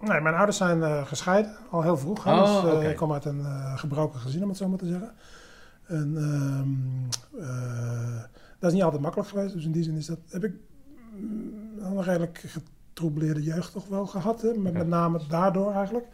Nee, 0.00 0.20
mijn 0.20 0.34
ouders 0.34 0.56
zijn 0.56 1.06
gescheiden, 1.06 1.56
al 1.70 1.82
heel 1.82 1.96
vroeg. 1.96 2.26
Oh, 2.26 2.62
dus. 2.62 2.84
Ik 2.90 2.96
kom 2.96 3.12
uit 3.12 3.24
een 3.24 3.44
gebroken 3.78 4.20
gezin, 4.20 4.42
om 4.42 4.48
het 4.48 4.56
zo 4.58 4.68
maar 4.68 4.78
te 4.78 4.86
zeggen. 4.86 5.12
En, 5.86 6.16
ehm, 6.16 7.42
eh, 7.42 8.22
dat 8.58 8.68
is 8.70 8.72
niet 8.72 8.82
altijd 8.82 9.02
makkelijk 9.02 9.28
geweest. 9.30 9.54
Dus 9.54 9.64
in 9.64 9.72
die 9.72 9.82
zin 9.82 9.96
is 9.96 10.06
dat, 10.06 10.18
heb 10.28 10.44
ik 10.44 10.52
een 11.80 12.02
redelijk 12.02 12.42
getroubleerde 12.46 13.42
jeugd 13.42 13.72
toch 13.72 13.88
wel 13.88 14.06
gehad. 14.06 14.42
Hè? 14.42 14.52
Met, 14.54 14.72
met 14.72 14.88
name 14.88 15.20
daardoor 15.28 15.72
eigenlijk. 15.72 16.06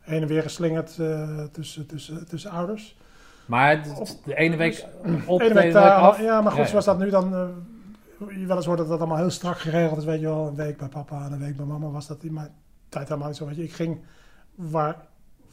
Heen 0.00 0.22
en 0.22 0.28
weer 0.28 0.42
geslingerd 0.42 0.98
eh, 0.98 1.42
tussen, 1.52 1.86
tussen, 1.86 2.28
tussen 2.28 2.50
ouders. 2.50 2.96
Maar 3.46 3.82
de 4.24 4.34
ene 4.34 4.56
week 4.56 4.86
op, 5.26 5.38
de 5.38 5.44
Ene 5.44 5.54
week 5.54 5.74
af. 5.74 6.20
Ja, 6.20 6.40
maar 6.40 6.52
goed, 6.52 6.60
Ja, 6.60 6.66
zoals 6.68 6.84
dat 6.84 6.98
nu 6.98 7.10
dan... 7.10 7.34
eh, 7.34 8.38
je 8.40 8.46
wel 8.46 8.56
eens 8.56 8.66
hoort 8.66 8.78
dat 8.78 8.88
dat 8.88 8.98
allemaal 8.98 9.16
heel 9.16 9.30
strak 9.30 9.58
geregeld 9.58 9.98
is, 9.98 10.04
weet 10.04 10.20
je 10.20 10.26
wel. 10.26 10.46
Een 10.46 10.54
week 10.54 10.76
bij 10.76 10.88
papa 10.88 11.24
en 11.26 11.32
een 11.32 11.38
week 11.38 11.56
bij 11.56 11.66
mama 11.66 11.88
was 11.88 12.06
dat 12.06 12.22
in 12.22 12.32
mijn 12.32 12.50
tijd 12.88 13.08
helemaal 13.08 13.28
niet 13.28 13.36
zo. 13.36 13.46
Weet 13.46 13.56
je, 13.56 13.62
ik 13.62 13.72
ging 13.72 13.98
waar, 14.54 14.96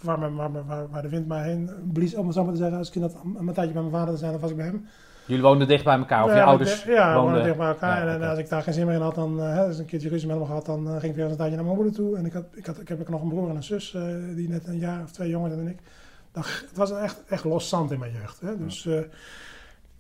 waar, 0.01 0.19
mijn- 0.19 0.35
waar, 0.35 0.65
waar, 0.65 0.89
waar 0.89 1.01
de 1.01 1.09
wind 1.09 1.27
mij 1.27 1.43
heen 1.43 1.69
blies, 1.93 2.15
om 2.15 2.25
het 2.25 2.35
zo 2.35 2.43
maar 2.43 2.53
te 2.53 2.59
zeggen. 2.59 2.77
Als 2.77 2.87
ik 2.87 2.95
in 2.95 3.01
dat, 3.01 3.15
een 3.37 3.53
tijdje 3.53 3.73
bij 3.73 3.81
mijn 3.81 3.93
vader 3.93 4.13
te 4.13 4.19
zijn, 4.19 4.31
dan 4.31 4.41
was 4.41 4.49
ik 4.51 4.57
bij 4.57 4.65
hem. 4.65 4.85
Jullie 5.25 5.43
woonden 5.43 5.67
dicht 5.67 5.83
bij 5.83 5.97
elkaar, 5.97 6.23
of 6.23 6.33
je 6.33 6.43
ouders 6.43 6.83
Ja, 6.83 7.13
we 7.13 7.19
woonden... 7.19 7.43
dicht 7.43 7.57
bij 7.57 7.67
elkaar. 7.67 8.05
Ja, 8.05 8.11
en, 8.11 8.15
oké. 8.17 8.27
als 8.29 8.39
ik 8.39 8.49
daar 8.49 8.61
geen 8.61 8.73
zin 8.73 8.85
meer 8.85 8.95
in 8.95 9.01
had, 9.01 9.15
dan 9.15 9.37
uh, 9.39 9.55
hè, 9.55 9.67
dus 9.67 9.77
een 9.77 9.85
keertje 9.85 10.09
ruzie 10.09 10.27
met 10.27 10.37
hem 10.37 10.45
gehad, 10.45 10.65
dan 10.65 10.85
eh, 10.87 10.91
ging 10.91 11.03
ik 11.03 11.13
weer 11.15 11.21
eens 11.23 11.31
een 11.31 11.37
tijdje 11.37 11.55
naar 11.55 11.65
mijn 11.65 11.75
moeder 11.77 11.93
toe. 11.95 12.17
En 12.17 12.25
ik, 12.25 12.33
had, 12.33 12.45
ik, 12.53 12.65
had, 12.65 12.79
ik 12.81 12.87
heb 12.87 12.99
ook 13.01 13.09
nog 13.09 13.21
een 13.21 13.29
broer 13.29 13.49
en 13.49 13.55
een 13.55 13.63
zus, 13.63 13.93
eh, 13.93 14.01
die 14.35 14.49
net 14.49 14.67
een 14.67 14.77
jaar 14.77 15.01
of 15.03 15.11
twee 15.11 15.29
jonger 15.29 15.49
zijn 15.49 15.63
dan 15.63 15.71
ik. 15.73 15.79
Dan, 16.31 16.43
g- 16.43 16.65
het 16.67 16.77
was 16.77 16.91
echt, 16.91 17.23
echt 17.27 17.43
los 17.43 17.69
zand 17.69 17.91
in 17.91 17.99
mijn 17.99 18.11
jeugd. 18.11 18.41
Hè? 18.41 18.57
Dus 18.57 18.85
eh, 18.85 18.99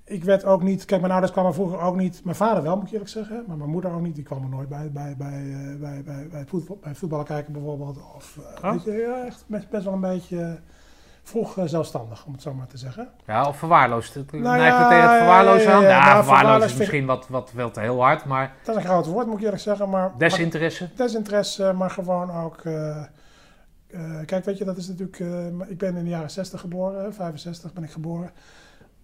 ik 0.05 0.23
werd 0.23 0.45
ook 0.45 0.63
niet... 0.63 0.85
Kijk, 0.85 0.99
mijn 1.01 1.11
ouders 1.13 1.33
kwamen 1.33 1.53
vroeger 1.53 1.79
ook 1.79 1.95
niet... 1.95 2.21
Mijn 2.23 2.35
vader 2.35 2.63
wel, 2.63 2.75
moet 2.75 2.85
ik 2.85 2.91
eerlijk 2.91 3.09
zeggen. 3.09 3.43
Maar 3.47 3.57
mijn 3.57 3.69
moeder 3.69 3.91
ook 3.91 4.01
niet. 4.01 4.15
Die 4.15 4.23
kwam 4.23 4.43
er 4.43 4.49
nooit 4.49 4.69
bij, 4.69 4.89
bij, 4.91 5.15
bij, 5.17 5.43
eh, 5.53 5.79
bij, 5.79 6.01
bij, 6.05 6.27
bij, 6.31 6.45
voetbal, 6.45 6.77
bij 6.81 6.95
voetballen 6.95 7.25
kijken 7.25 7.53
bijvoorbeeld. 7.53 7.97
Of, 8.15 8.37
eh, 8.57 8.63
Oh. 8.63 8.71
weet 8.71 8.83
je, 8.83 8.91
ja, 8.91 9.25
echt 9.25 9.43
best, 9.47 9.69
best 9.69 9.83
wel 9.83 9.93
een 9.93 9.99
beetje 9.99 10.39
eh, 10.41 10.51
vroeg 11.23 11.57
eh, 11.57 11.63
zelfstandig, 11.65 12.25
om 12.25 12.31
het 12.33 12.41
zo 12.41 12.53
maar 12.53 12.67
te 12.67 12.77
zeggen. 12.77 13.07
Ja, 13.25 13.47
of 13.47 13.57
verwaarloosd. 13.57 14.15
Nou 14.15 14.25
neigt 14.41 14.77
het 14.77 14.83
ja, 14.83 14.89
tegen 14.89 15.09
het 15.09 15.17
verwaarlozen 15.17 15.69
ja, 15.69 15.75
aan. 15.75 15.83
ja, 15.83 16.23
verwaarloosd 16.23 16.65
is 16.65 16.75
misschien 16.77 17.05
wat, 17.05 17.27
wat 17.27 17.51
wel 17.51 17.71
te 17.71 17.79
heel 17.79 18.01
hard, 18.01 18.25
maar 18.25 18.53
Dat 18.63 18.75
is 18.77 18.83
een 18.83 18.89
groot 18.89 19.05
woord, 19.05 19.27
moet 19.27 19.37
ik 19.37 19.43
eerlijk 19.43 19.61
zeggen. 19.61 19.89
Maar, 19.89 20.09
maar 20.09 20.17
desinteresse. 20.17 20.89
desinteresse, 20.95 21.73
maar 21.73 21.89
gewoon 21.89 22.31
ook... 22.31 22.57
eh, 22.65 22.97
eh, 23.87 24.25
kijk, 24.25 24.45
weet 24.45 24.57
je, 24.57 24.65
dat 24.65 24.77
is 24.77 24.87
natuurlijk... 24.87 25.19
ik 25.69 25.77
ben 25.77 25.95
in 25.97 26.03
de 26.03 26.09
jaren 26.09 26.31
60 26.31 26.59
geboren, 26.59 27.03
hè, 27.03 27.13
65 27.13 27.73
ben 27.73 27.83
ik 27.83 27.91
geboren. 27.91 28.31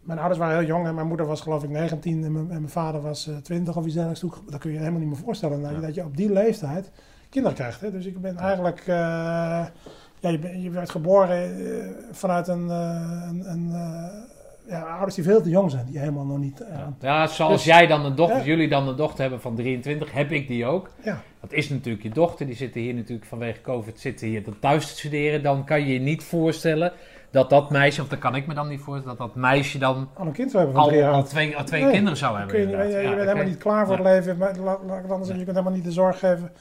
Mijn 0.02 0.20
ouders 0.20 0.40
waren 0.40 0.58
heel 0.58 0.68
jong 0.68 0.88
en 0.88 0.96
mijn 0.96 1.08
moeder 1.08 1.26
was 1.26 1.42
geloof 1.42 1.64
ik 1.64 1.70
19 1.70 2.24
en 2.24 2.32
mijn, 2.32 2.44
en 2.44 2.48
mijn 2.62 2.70
vader 2.70 3.02
was 3.02 3.28
eh, 3.28 3.36
20 3.38 3.76
of 3.76 3.86
iets 3.86 3.94
dergelijks. 3.94 4.22
Dat 4.50 4.60
kun 4.60 4.70
je 4.70 4.76
je 4.76 4.80
helemaal 4.82 5.00
niet 5.02 5.10
meer 5.10 5.20
voorstellen 5.24 5.62
dat, 5.62 5.70
je- 5.70 5.76
Ja. 5.76 5.82
dat 5.82 5.96
je 5.96 6.04
op 6.04 6.18
die 6.18 6.32
leeftijd 6.32 6.92
kinderen 7.30 7.58
krijgt. 7.58 7.82
Hè? 7.82 7.92
Dus 7.92 8.06
ik 8.06 8.22
ben 8.22 8.38
eigenlijk... 8.38 8.84
ja, 10.20 10.30
je, 10.30 10.62
je 10.62 10.70
werd 10.70 10.90
geboren 10.90 11.38
eh, 11.44 11.88
vanuit 12.12 12.48
een... 12.48 12.70
eh, 12.70 13.28
een, 13.30 13.50
een 13.52 13.70
eh, 13.74 14.28
ja, 14.68 14.82
ouders 14.82 15.16
die 15.16 15.24
veel 15.24 15.42
te 15.42 15.50
jong 15.50 15.72
zijn, 15.72 15.86
die 15.86 16.00
helemaal 16.00 16.26
nog 16.26 16.38
niet... 16.38 16.64
Ja, 17.02 17.28
zoals 17.28 17.54
Dus- 17.54 17.64
jij 17.64 17.88
dan 17.88 18.06
een 18.06 18.16
dochter, 18.16 18.38
Ja. 18.38 18.44
jullie 18.46 18.70
dan 18.70 18.88
een 18.88 18.96
dochter 18.96 19.22
hebben 19.22 19.42
van 19.42 19.56
23, 19.56 20.12
heb 20.12 20.32
ik 20.32 20.48
die 20.48 20.66
ook. 20.66 20.90
ja. 21.04 21.22
Dat 21.42 21.54
is 21.54 21.70
natuurlijk 21.70 22.04
je 22.04 22.10
dochter, 22.10 22.46
die 22.46 22.56
zitten 22.56 22.82
hier 22.82 22.94
natuurlijk 22.94 23.28
vanwege 23.28 23.62
COVID 23.62 24.00
zitten 24.00 24.28
hier 24.28 24.44
thuis 24.60 24.86
te 24.88 24.98
studeren. 24.98 25.44
Dan 25.44 25.64
kan 25.66 25.80
je 25.82 25.94
je 25.94 26.00
niet 26.00 26.24
voorstellen 26.24 26.92
dat 27.32 27.50
dat 27.50 27.70
meisje, 27.70 28.02
of 28.02 28.08
dat 28.08 28.20
kan 28.20 28.36
ik 28.36 28.48
me 28.48 28.54
dan 28.54 28.68
niet 28.68 28.82
voorstellen, 28.82 29.18
dat 29.18 29.28
dat 29.28 29.36
meisje 29.36 29.78
dan 29.78 30.10
al 30.14 30.26
een 30.26 30.32
kind 30.32 30.52
zou 30.52 30.64
hebben 30.64 30.82
van 30.82 30.90
drie 30.92 31.02
jaar 31.04 31.12
al 31.14 31.24
twee, 31.24 31.58
al 31.58 31.64
twee 31.64 31.84
Nee, 31.84 31.92
kinderen 31.92 32.18
zou 32.18 32.38
hebben. 32.38 32.60
Je, 32.60 32.68
bent 32.68 32.94
helemaal 33.20 33.44
niet 33.44 33.58
klaar 33.58 33.86
voor 33.86 33.96
het 33.96 34.04
leven. 34.04 34.38
Maar 34.38 34.58
laat, 34.58 34.80
laat 34.88 35.12
anders. 35.12 35.30
Je 35.30 35.36
kunt 35.36 35.48
helemaal 35.48 35.74
niet 35.74 35.84
de 35.84 35.92
zorg 35.92 36.20
geven 36.20 36.52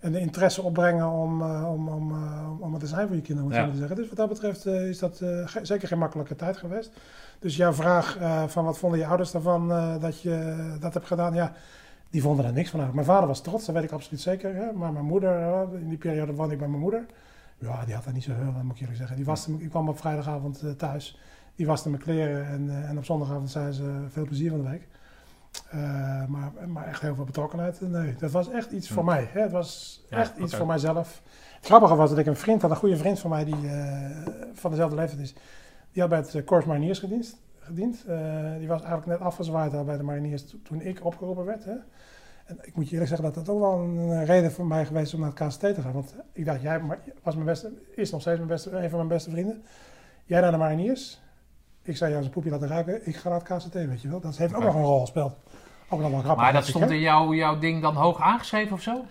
en 0.00 0.12
de 0.12 0.20
interesse 0.20 0.62
opbrengen 0.62 1.10
om, 1.10 1.42
eh, 1.42 1.70
om, 1.72 1.88
om, 1.88 2.10
eh, 2.12 2.50
om 2.60 2.72
het 2.72 2.80
te 2.80 2.86
zijn 2.86 3.06
voor 3.06 3.16
je 3.16 3.22
kinderen, 3.22 3.50
moet 3.50 3.58
Ja. 3.60 3.74
zeggen. 3.74 3.96
Dus 3.96 4.08
wat 4.08 4.16
dat 4.16 4.28
betreft 4.28 4.66
eh, 4.66 4.88
is 4.88 4.98
dat 4.98 5.16
ge- 5.44 5.60
zeker 5.64 5.88
geen 5.88 5.98
makkelijke 5.98 6.36
tijd 6.36 6.56
geweest. 6.56 6.90
Dus 7.38 7.56
jouw 7.56 7.72
vraag 7.72 8.18
van 8.46 8.64
wat 8.64 8.78
vonden 8.78 8.98
je 8.98 9.06
ouders 9.06 9.30
daarvan 9.30 9.68
dat 10.00 10.20
je 10.22 10.76
dat 10.80 10.94
hebt 10.94 11.06
gedaan, 11.06 11.34
ja, 11.34 11.52
die 12.10 12.22
vonden 12.22 12.44
er 12.46 12.52
niks 12.52 12.70
van. 12.70 12.80
uit. 12.80 12.92
Mijn 12.92 13.06
vader 13.06 13.26
was 13.26 13.40
trots, 13.40 13.66
dat 13.66 13.74
weet 13.74 13.84
ik 13.84 13.92
absoluut 13.92 14.20
zeker. 14.20 14.54
Hè? 14.54 14.72
Maar 14.72 14.92
mijn 14.92 15.04
moeder, 15.04 15.66
in 15.80 15.88
die 15.88 15.98
periode 15.98 16.34
woonde 16.34 16.52
ik 16.52 16.58
bij 16.58 16.68
mijn 16.68 16.80
moeder. 16.80 17.06
Ja, 17.58 17.84
die 17.84 17.94
had 17.94 18.04
daar 18.04 18.12
niet 18.12 18.22
zo 18.24 18.32
heel, 18.32 18.52
moet 18.62 18.74
ik 18.74 18.80
eerlijk 18.80 18.96
zeggen. 18.98 19.16
Die 19.16 19.62
ik 19.64 19.70
kwam 19.70 19.88
op 19.88 19.98
vrijdagavond 19.98 20.64
thuis. 20.76 21.18
Die 21.54 21.66
waste 21.66 21.88
mijn 21.90 22.02
kleren 22.02 22.46
en, 22.46 22.86
en 22.88 22.98
op 22.98 23.04
zondagavond 23.04 23.50
zei 23.50 23.72
ze 23.72 24.04
veel 24.08 24.24
plezier 24.24 24.50
van 24.50 24.62
de 24.62 24.68
week. 24.70 24.88
Eh, 25.70 26.24
maar, 26.26 26.50
maar 26.68 26.86
echt 26.86 27.00
heel 27.00 27.14
veel 27.14 27.24
betrokkenheid. 27.24 27.80
Nee, 27.80 28.14
dat 28.18 28.30
was 28.30 28.50
echt 28.50 28.70
iets 28.70 28.88
voor 28.90 29.04
mij. 29.04 29.28
Hè? 29.32 29.40
Het 29.40 29.52
was 29.52 30.02
Ja, 30.10 30.16
echt 30.16 30.36
iets 30.36 30.54
voor 30.54 30.66
mijzelf. 30.66 31.22
Het 31.56 31.66
grappige 31.66 31.94
was 31.94 32.10
dat 32.10 32.18
ik 32.18 32.26
een 32.26 32.36
vriend 32.36 32.62
had, 32.62 32.70
een 32.70 32.76
goede 32.76 32.96
vriend 32.96 33.18
van 33.18 33.30
mij, 33.30 33.44
die 33.44 33.68
eh, 33.68 34.10
van 34.52 34.70
dezelfde 34.70 34.96
leeftijd 34.96 35.20
is. 35.20 35.34
Die 35.92 36.00
had 36.02 36.08
bij 36.10 36.18
het 36.20 36.34
uh, 36.34 36.44
Corps 36.44 36.66
Mariniers 36.66 36.98
gediend. 36.98 37.36
gediend. 37.60 38.04
Eh, 38.06 38.18
die 38.58 38.68
was 38.68 38.82
eigenlijk 38.82 39.06
net 39.06 39.20
afgezwaaid 39.20 39.74
al 39.74 39.84
bij 39.84 39.96
de 39.96 40.02
Mariniers 40.02 40.46
to- 40.50 40.56
toen 40.62 40.80
ik 40.80 41.04
opgeroepen 41.04 41.44
werd. 41.44 41.64
Hè? 41.64 41.74
En 42.46 42.58
ik 42.62 42.74
moet 42.76 42.84
je 42.86 42.90
eerlijk 42.92 43.08
zeggen 43.08 43.26
dat 43.34 43.44
dat 43.44 43.54
ook 43.54 43.60
wel 43.60 43.78
een 43.78 44.10
eh, 44.12 44.24
reden 44.26 44.52
voor 44.52 44.66
mij 44.66 44.86
geweest 44.86 45.06
is 45.06 45.14
om 45.14 45.20
naar 45.20 45.32
het 45.34 45.46
KST 45.48 45.60
te 45.60 45.74
gaan. 45.82 45.92
Want 45.92 46.14
ik 46.32 46.44
dacht, 46.44 46.62
jij 46.62 46.80
was 47.22 47.34
mijn 47.34 47.46
beste, 47.46 47.72
is 47.94 48.10
nog 48.10 48.20
steeds 48.20 48.36
mijn 48.36 48.48
beste, 48.48 48.70
een 48.70 48.88
van 48.88 48.98
mijn 48.98 49.08
beste 49.08 49.30
vrienden. 49.30 49.62
Jij 50.24 50.40
naar 50.40 50.50
de 50.50 50.56
Mariniers. 50.56 51.20
Ik 51.82 51.96
zou 51.96 52.10
jou 52.10 52.22
zijn 52.22 52.34
poepje 52.34 52.50
laten 52.50 52.68
ruiken. 52.68 53.06
Ik 53.06 53.16
ga 53.16 53.28
naar 53.28 53.38
het 53.38 53.56
KST, 53.56 53.72
weet 53.74 54.02
je 54.02 54.08
wel. 54.08 54.20
Dat 54.20 54.36
heeft 54.36 54.54
ook 54.54 54.62
nog 54.62 54.74
een 54.74 54.82
rol 54.82 55.00
gespeeld. 55.00 55.36
Ook 55.88 56.00
nog 56.00 56.10
wel 56.10 56.20
grappig. 56.20 56.42
Maar 56.44 56.52
dat 56.52 56.62
ik, 56.62 56.68
stond 56.68 56.84
hè? 56.84 56.90
in 56.94 57.00
jouw, 57.00 57.34
jouw 57.34 57.58
ding 57.58 57.82
dan 57.82 57.94
hoog 57.94 58.20
aangeschreven 58.20 58.72
of 58.72 58.82
zo? 58.82 59.04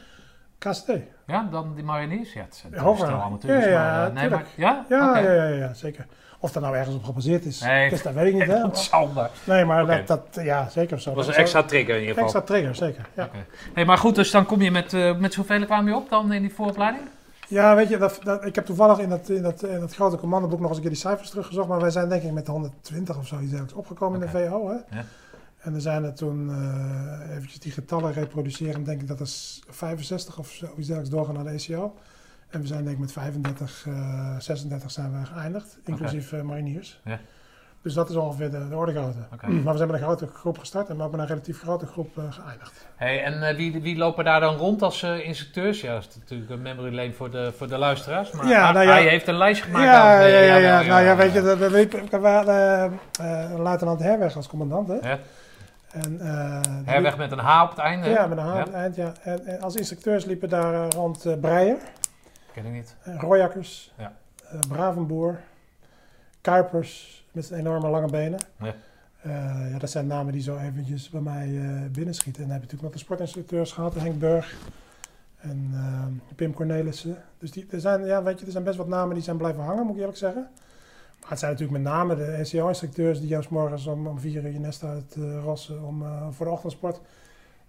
KST. 0.58 0.92
Ja, 1.28 1.48
dan 1.52 1.72
die 1.76 1.84
mariniers? 1.84 2.34
Ja, 2.34 2.42
het 2.42 2.56
zijn 2.56 2.72
Ja, 2.72 2.78
ja, 2.78 2.84
hoger. 2.84 3.06
stel 3.06 3.22
amateurs. 3.22 3.64
Ja, 3.66 3.70
ja, 3.72 3.78
maar, 3.84 4.08
eh, 4.08 4.14
nee, 4.14 4.30
maar, 4.30 4.46
ja? 4.56 4.86
Ja, 4.90 5.10
Oké. 5.10 5.20
ja, 5.20 5.34
ja, 5.34 5.48
ja, 5.48 5.74
zeker. 5.74 6.06
Of 6.40 6.52
dat 6.52 6.64
nou 6.64 6.76
ergens 6.76 6.96
op 6.96 7.04
gebaseerd 7.04 7.46
is, 7.46 7.62
Nee. 7.62 7.90
dus 7.90 8.02
dat 8.02 8.14
weet 8.14 8.28
ik 8.28 8.34
niet. 8.34 8.48
Hè? 8.92 9.06
Maar. 9.14 9.30
Nee, 9.44 9.66
maar 9.66 9.86
dat, 9.86 10.08
dat, 10.08 10.44
ja, 10.46 10.70
zeker 10.70 11.02
zo. 11.02 11.14
Dat 11.14 11.26
was 11.26 11.36
een 11.36 11.42
extra 11.42 11.64
trigger 11.64 11.94
in 11.96 12.00
ieder 12.02 12.14
geval. 12.14 12.24
extra 12.24 12.42
trigger, 12.42 12.76
zeker. 12.76 13.06
Ja. 13.14 13.24
Oké. 13.24 13.46
Hey, 13.74 13.86
maar 13.86 13.98
goed, 13.98 14.16
dus 14.16 14.32
dan 14.32 14.46
kom 14.46 14.62
je 14.62 14.72
met, 14.72 14.94
eh 14.94 15.18
met 15.18 15.34
zoveel 15.34 15.66
kwam 15.66 15.88
je 15.88 15.96
op 15.96 16.10
dan 16.10 16.32
in 16.34 16.42
die 16.42 16.54
vooropleiding? 16.54 17.04
Ja, 17.48 17.76
weet 17.76 17.90
je, 17.90 17.98
dat, 17.98 18.20
dat, 18.24 18.46
ik 18.46 18.56
heb 18.56 18.66
toevallig 18.66 18.98
in 19.00 19.10
dat, 19.10 19.30
in, 19.30 19.42
dat, 19.42 19.64
in 19.64 19.80
dat 19.80 19.94
grote 19.96 20.18
commandoboek 20.18 20.60
nog 20.60 20.68
eens 20.68 20.76
een 20.78 20.84
keer 20.84 20.92
die 20.92 21.02
cijfers 21.02 21.30
teruggezocht. 21.30 21.68
Maar 21.68 21.80
wij 21.82 21.90
zijn 21.90 22.10
denk 22.10 22.24
ik 22.24 22.32
met 22.32 22.48
120 22.48 23.18
of 23.18 23.28
zoiets 23.28 23.50
dergelijks 23.50 23.78
opgekomen 23.80 24.22
in 24.22 24.26
de 24.32 24.32
VO. 24.38 24.68
Hè? 24.68 24.98
Ja. 24.98 25.04
En 25.66 25.74
er 25.74 25.82
zijn 25.82 26.04
er 26.04 26.14
toen, 26.14 26.50
eh 26.50 27.36
eventjes 27.36 27.60
die 27.60 27.72
getallen 27.72 28.14
reproduceren, 28.14 28.84
denk 28.84 29.02
ik 29.02 29.08
dat 29.08 29.20
er 29.20 29.28
s- 29.28 29.62
65 29.70 30.38
of 30.40 30.48
zoiets 30.52 30.76
dergelijks 30.76 31.10
doorgaan 31.10 31.34
naar 31.36 31.44
de 31.44 31.50
ECO. 31.50 31.96
En 32.50 32.62
we 32.62 32.68
zijn 32.68 32.84
denk 32.84 32.96
ik 32.96 33.02
met 33.02 33.12
35, 33.12 33.86
eh 33.88 34.36
36 34.40 34.92
zijn 34.92 35.20
we 35.20 35.26
geëindigd, 35.26 35.78
inclusief 35.86 36.32
eh, 36.34 36.42
mariniers. 36.42 37.00
Dus 37.82 37.94
dat 37.94 38.10
is 38.10 38.16
ongeveer 38.16 38.52
de, 38.52 38.68
de 38.70 38.76
orde 38.76 38.92
grootte. 38.92 39.20
Maar 39.64 39.72
we 39.72 39.78
zijn 39.78 39.92
met 39.92 40.00
een 40.02 40.06
grote 40.06 40.28
groep 40.28 40.58
gestart 40.58 40.90
en 40.90 40.96
we 40.96 41.02
hebben 41.02 41.20
een 41.20 41.28
relatief 41.28 41.62
grote 41.62 41.86
groep 41.86 42.18
eh, 42.18 42.24
geëindigd. 42.30 42.86
Hey, 42.96 43.24
en 43.24 43.48
eh, 43.48 43.56
wie, 43.56 43.82
wie 43.82 43.98
lopen 43.98 44.26
daar 44.26 44.40
dan 44.40 44.56
rond 44.56 44.82
als 44.82 45.04
eh, 45.04 45.28
instructeurs? 45.28 45.82
Ja, 45.82 45.94
dat 45.94 46.06
is 46.10 46.16
natuurlijk 46.18 46.50
een 46.52 46.62
memory 46.62 46.96
lane 46.96 47.14
voor 47.14 47.32
de, 47.32 47.54
voor 47.58 47.68
de 47.68 47.78
luisteraars. 47.78 48.32
Maar 48.32 48.48
Ja, 48.48 48.64
hij- 48.64 48.74
nou 48.74 48.86
ja. 48.86 48.92
hij 48.92 49.08
heeft 49.08 49.28
een 49.28 49.38
lijstje 49.38 49.66
gemaakt. 49.66 49.86
Ja, 49.86 50.22
en 50.22 50.30
ja, 50.30 50.38
ja, 50.40 50.58
ja, 50.58 50.82
nou 50.82 51.04
ja, 51.04 51.16
weet 51.16 51.34
je, 51.34 51.42
dat, 51.42 51.60
dat 51.60 51.72
eh, 52.48 52.84
eh, 52.86 52.92
luitenant 53.60 54.00
Herweg 54.00 54.36
als 54.36 54.48
commandant. 54.48 54.88
Hè? 54.88 55.16
En, 56.04 56.20
eh, 56.20 56.60
Herweg 56.86 57.18
met 57.18 57.32
een 57.32 57.40
H 57.40 57.64
op 57.64 57.70
het 57.70 57.80
einde. 57.80 58.10
Ja, 58.10 58.28
met 58.28 58.38
een 58.38 58.44
H 58.44 58.48
aan 58.50 58.58
het 58.58 58.72
eind, 58.74 58.96
ja. 58.96 59.14
En, 59.24 59.46
en 59.46 59.62
als 59.62 59.76
instructeurs 59.76 60.26
liepen 60.26 60.50
daar 60.50 60.74
eh, 60.74 60.90
rond 60.90 61.26
eh 61.26 61.40
Breier, 61.40 61.78
Ken 62.54 62.66
ik 62.66 62.72
niet. 62.72 62.96
eh, 63.04 63.16
Royakkers, 63.20 63.94
Ja. 63.98 64.14
eh, 64.52 64.60
Bravenboer, 64.68 65.40
Kuipers 66.42 67.26
met 67.32 67.46
zijn 67.46 67.60
enorme 67.60 67.90
lange 67.90 68.08
benen. 68.10 68.40
Ja. 68.60 68.74
Eh, 69.22 69.72
ja, 69.72 69.78
dat 69.78 69.90
zijn 69.90 70.08
namen 70.08 70.34
die 70.34 70.42
zo 70.42 70.58
eventjes 70.58 71.10
bij 71.10 71.22
mij 71.22 71.58
eh 71.58 71.92
binnenschieten. 71.92 72.42
En 72.42 72.48
dan 72.50 72.58
heb 72.60 72.70
je 72.70 72.74
natuurlijk 72.76 72.82
nog 72.82 72.92
de 72.92 72.98
sportinstructeurs 72.98 73.72
gehad, 73.72 73.96
Henk 73.96 74.20
Burg 74.20 74.56
en 75.38 75.70
eh, 75.74 76.36
Pim 76.36 76.54
Cornelissen. 76.54 77.18
Dus 77.40 77.52
die, 77.52 77.68
er, 77.72 77.80
zijn, 77.80 78.06
ja, 78.06 78.24
weet 78.24 78.40
je, 78.40 78.46
er 78.46 78.52
zijn 78.52 78.64
best 78.64 78.78
wat 78.78 78.88
namen 78.88 79.14
die 79.16 79.24
zijn 79.24 79.38
blijven 79.38 79.64
hangen, 79.64 79.84
moet 79.86 79.94
ik 79.96 80.00
eerlijk 80.00 80.18
zeggen. 80.18 80.50
Maar 81.26 81.34
het 81.34 81.44
zijn 81.44 81.52
natuurlijk 81.52 81.84
met 81.84 81.94
name 81.94 82.16
de 82.16 82.40
NCO-instructeurs 82.42 83.20
die 83.20 83.28
juist 83.28 83.50
morgens 83.50 83.88
om, 83.88 84.08
om 84.08 84.20
vier 84.20 84.44
uur 84.44 84.52
je 84.52 84.60
nest 84.60 84.84
uit 84.84 85.16
eh, 85.16 85.44
rossen 85.44 85.84
om, 85.84 86.04
eh, 86.04 86.28
voor 86.32 86.46
de 86.46 86.52
ochtendsport. 86.52 87.00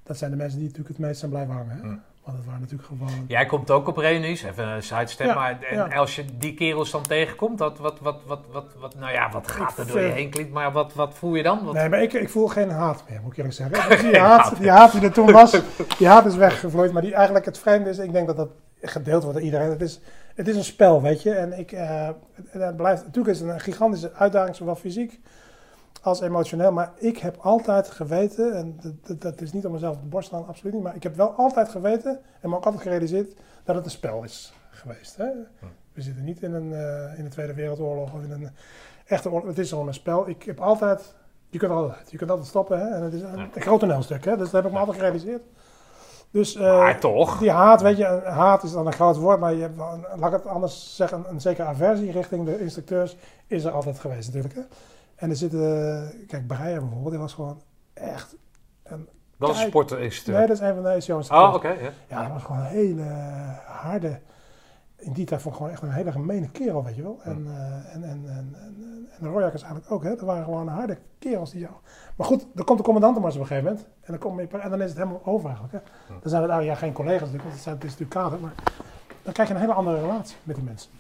Dat 0.02 0.18
zijn 0.18 0.30
de 0.30 0.36
mensen 0.36 0.58
die 0.58 0.68
natuurlijk 0.68 0.96
het 0.96 1.06
meest 1.06 1.18
zijn 1.18 1.30
blijven 1.30 1.54
hangen. 1.54 1.76
Hè? 1.76 1.82
Mm. 1.82 2.02
Want 2.24 2.36
het 2.36 2.46
waren 2.46 2.60
natuurlijk 2.60 2.88
gewoon... 2.88 3.24
Jij 3.28 3.46
komt 3.46 3.70
ook 3.70 3.88
op 3.88 3.96
reunies, 3.96 4.42
even 4.42 4.68
een 4.68 4.82
sidestep. 4.82 5.26
Ja, 5.26 5.34
maar 5.34 5.62
en 5.62 5.76
ja. 5.76 5.96
als 5.96 6.16
je 6.16 6.24
die 6.38 6.54
kerels 6.54 6.90
dan 6.90 7.02
tegenkomt, 7.02 7.58
wat, 7.58 7.78
wat, 7.78 8.00
wat, 8.00 8.20
wat, 8.26 8.40
wat, 8.52 8.74
wat, 8.80 8.94
nou 8.94 9.12
ja, 9.12 9.30
wat 9.30 9.50
gaat 9.50 9.78
er 9.78 9.86
Ik 9.86 9.92
door 9.92 10.00
je 10.00 10.06
heen 10.06 10.30
klinkt, 10.30 10.52
maar 10.52 10.72
wat, 10.72 10.94
wat 10.94 11.14
voel 11.14 11.34
je 11.34 11.42
dan? 11.42 11.64
Wat, 11.64 11.74
Nee, 11.74 11.88
maar 11.88 12.02
ik, 12.02 12.12
ik 12.12 12.28
voel 12.28 12.48
geen 12.48 12.70
haat 12.70 13.04
meer, 13.08 13.20
moet 13.22 13.30
ik 13.30 13.36
eerlijk 13.36 13.54
zeggen. 13.54 13.88
Dus 13.90 14.00
die, 14.00 14.18
haat, 14.18 14.40
haat. 14.40 14.58
die 14.58 14.70
haat 14.70 14.92
die 14.92 15.00
er 15.00 15.12
toen 15.12 15.32
was, 15.32 15.50
die 15.98 16.06
haat 16.06 16.26
is 16.26 16.36
weggevloeid. 16.36 16.92
Maar 16.92 17.02
die 17.02 17.14
eigenlijk 17.14 17.44
het 17.44 17.58
vreemde 17.58 17.90
is, 17.90 17.98
ik 17.98 18.12
denk 18.12 18.26
dat 18.26 18.36
dat 18.36 18.50
gedeeld 18.80 19.22
wordt 19.22 19.36
door 19.36 19.46
iedereen. 19.46 19.70
Het 19.70 19.80
is, 19.80 20.00
het 20.36 20.48
is 20.48 20.56
een 20.56 20.64
spel, 20.64 21.02
weet 21.02 21.22
je. 21.22 21.30
En 21.30 21.58
ik, 21.58 21.72
eh, 21.72 22.08
het, 22.48 22.76
blijft, 22.76 23.04
natuurlijk 23.04 23.34
is 23.34 23.40
het 23.40 23.50
een 23.50 23.60
gigantische 23.60 24.12
uitdaging, 24.12 24.56
zowel 24.56 24.74
fysiek 24.74 25.20
als 26.02 26.20
emotioneel. 26.20 26.72
Maar 26.72 26.92
ik 26.96 27.18
heb 27.18 27.36
altijd 27.36 27.90
geweten, 27.90 28.54
en 28.54 28.78
dat, 28.82 29.06
dat, 29.06 29.20
dat 29.20 29.40
is 29.40 29.52
niet 29.52 29.66
om 29.66 29.72
mezelf 29.72 29.96
op 29.96 30.02
de 30.02 30.08
borst 30.08 30.28
te 30.28 30.34
slaan, 30.34 30.48
absoluut 30.48 30.74
niet. 30.74 30.82
Maar 30.82 30.94
ik 30.94 31.02
heb 31.02 31.16
wel 31.16 31.30
altijd 31.30 31.68
geweten, 31.68 32.20
en 32.40 32.48
me 32.48 32.56
ook 32.56 32.64
altijd 32.64 32.82
gerealiseerd, 32.82 33.34
dat 33.64 33.76
het 33.76 33.84
een 33.84 33.90
spel 33.90 34.22
is 34.22 34.52
geweest. 34.70 35.16
Hè? 35.16 35.28
We 35.92 36.02
zitten 36.02 36.24
niet 36.24 36.42
in, 36.42 36.54
een, 36.54 36.72
eh, 36.72 37.18
in 37.18 37.24
de 37.24 37.30
Tweede 37.30 37.54
Wereldoorlog 37.54 38.14
of 38.14 38.22
in 38.22 38.30
een 38.30 38.50
echte 39.06 39.30
oorlog. 39.30 39.48
Het 39.48 39.58
is 39.58 39.68
gewoon 39.68 39.86
een 39.86 39.94
spel. 39.94 40.28
Ik 40.28 40.42
heb 40.42 40.60
altijd 40.60 41.14
je 41.50 41.58
kunt 41.58 41.72
altijd, 41.72 42.10
je 42.10 42.16
kunt 42.16 42.30
altijd 42.30 42.48
stoppen. 42.48 42.78
Hè? 42.78 42.88
En 42.94 43.02
het 43.02 43.12
is 43.12 43.20
een 43.20 43.50
groot 43.54 43.80
toneelstuk. 43.80 44.24
Hè? 44.24 44.36
Dus 44.36 44.50
dat 44.50 44.52
heb 44.52 44.64
ik 44.64 44.72
me 44.72 44.78
altijd 44.78 44.96
gerealiseerd. 44.96 45.42
Dus 46.36 46.54
eh, 46.56 46.78
maar 46.78 47.00
toch? 47.00 47.38
die 47.38 47.50
haat, 47.50 47.80
weet 47.82 47.96
je, 47.96 48.06
een 48.06 48.32
haat 48.32 48.62
is 48.62 48.72
dan 48.72 48.86
een 48.86 48.92
groot 48.92 49.16
woord, 49.16 49.40
maar 49.40 49.52
je 49.54 49.60
hebt 49.60 49.78
een- 49.78 50.06
laat 50.20 50.32
ik 50.32 50.38
het 50.42 50.46
anders 50.46 50.96
zeggen, 50.96 51.18
een, 51.18 51.24
een 51.30 51.40
zekere 51.40 51.66
aversie 51.68 52.10
richting 52.12 52.44
de 52.44 52.60
instructeurs 52.60 53.16
is 53.46 53.64
er 53.64 53.70
altijd 53.72 53.98
geweest 53.98 54.26
natuurlijk. 54.26 54.54
Hè? 54.54 54.60
En 55.16 55.30
er 55.30 55.36
zitten, 55.36 56.12
kijk, 56.26 56.46
Breyer 56.46 56.80
bijvoorbeeld, 56.80 57.10
die 57.10 57.20
was 57.20 57.32
gewoon 57.34 57.60
echt, 57.94 58.36
Dat 59.38 59.50
is 59.50 59.60
sportinstructeur. 59.60 60.38
nee, 60.38 60.46
dat 60.46 60.56
is 60.56 60.62
een 60.62 60.74
van 60.74 60.82
de 60.82 60.88
ECO's. 60.88 61.30
Oh, 61.30 61.52
oké. 61.54 61.68
ja. 61.68 61.90
Ja, 62.08 62.22
dat 62.22 62.32
was 62.32 62.42
gewoon 62.42 62.60
een 62.60 62.66
hele 62.66 63.02
harde. 63.66 64.18
In 65.06 65.12
die 65.12 65.26
tijd 65.26 65.40
vond 65.42 65.54
ik 65.54 65.60
gewoon 65.60 65.74
echt 65.74 65.82
een 65.82 65.90
hele 65.90 66.12
gemene 66.12 66.50
kerel, 66.50 66.84
weet 66.84 66.96
je 66.96 67.02
wel. 67.02 67.18
En, 67.22 67.32
Hmm. 67.32 67.46
eh 67.46 67.94
en, 67.94 68.04
en, 68.04 68.24
en, 68.26 68.54
en, 68.58 69.08
en 69.10 69.18
de 69.20 69.28
Royakkers 69.28 69.62
eigenlijk 69.62 69.92
ook, 69.92 70.02
hè. 70.02 70.10
Dat 70.10 70.20
waren 70.20 70.44
gewoon 70.44 70.68
harde 70.68 70.98
kerels 71.18 71.50
die 71.50 71.60
jou... 71.60 71.72
Maar 72.16 72.26
goed, 72.26 72.46
dan 72.52 72.64
komt 72.64 72.78
de 72.78 72.84
commandantenmars 72.84 73.34
op 73.34 73.40
een 73.40 73.46
gegeven 73.46 73.70
moment. 73.70 73.86
En 73.86 74.12
dan, 74.12 74.18
kom 74.18 74.40
je, 74.40 74.48
en 74.48 74.70
dan 74.70 74.82
is 74.82 74.88
het 74.88 74.98
helemaal 74.98 75.20
over 75.24 75.44
eigenlijk, 75.48 75.72
hè. 75.74 75.90
Dan 76.08 76.30
zijn 76.30 76.42
het 76.42 76.50
eigenlijk 76.50 76.80
ja, 76.80 76.86
geen 76.86 76.92
collega's 76.92 77.30
natuurlijk, 77.30 77.42
want 77.42 77.54
het, 77.54 77.62
zijn, 77.62 77.74
het 77.74 77.84
is 77.84 77.90
natuurlijk 77.90 78.20
kader. 78.20 78.40
Maar 78.40 78.54
dan 79.22 79.32
krijg 79.32 79.48
je 79.48 79.54
een 79.54 79.60
hele 79.60 79.72
andere 79.72 80.00
relatie 80.00 80.36
met 80.42 80.56
die 80.56 80.64
mensen. 80.64 80.90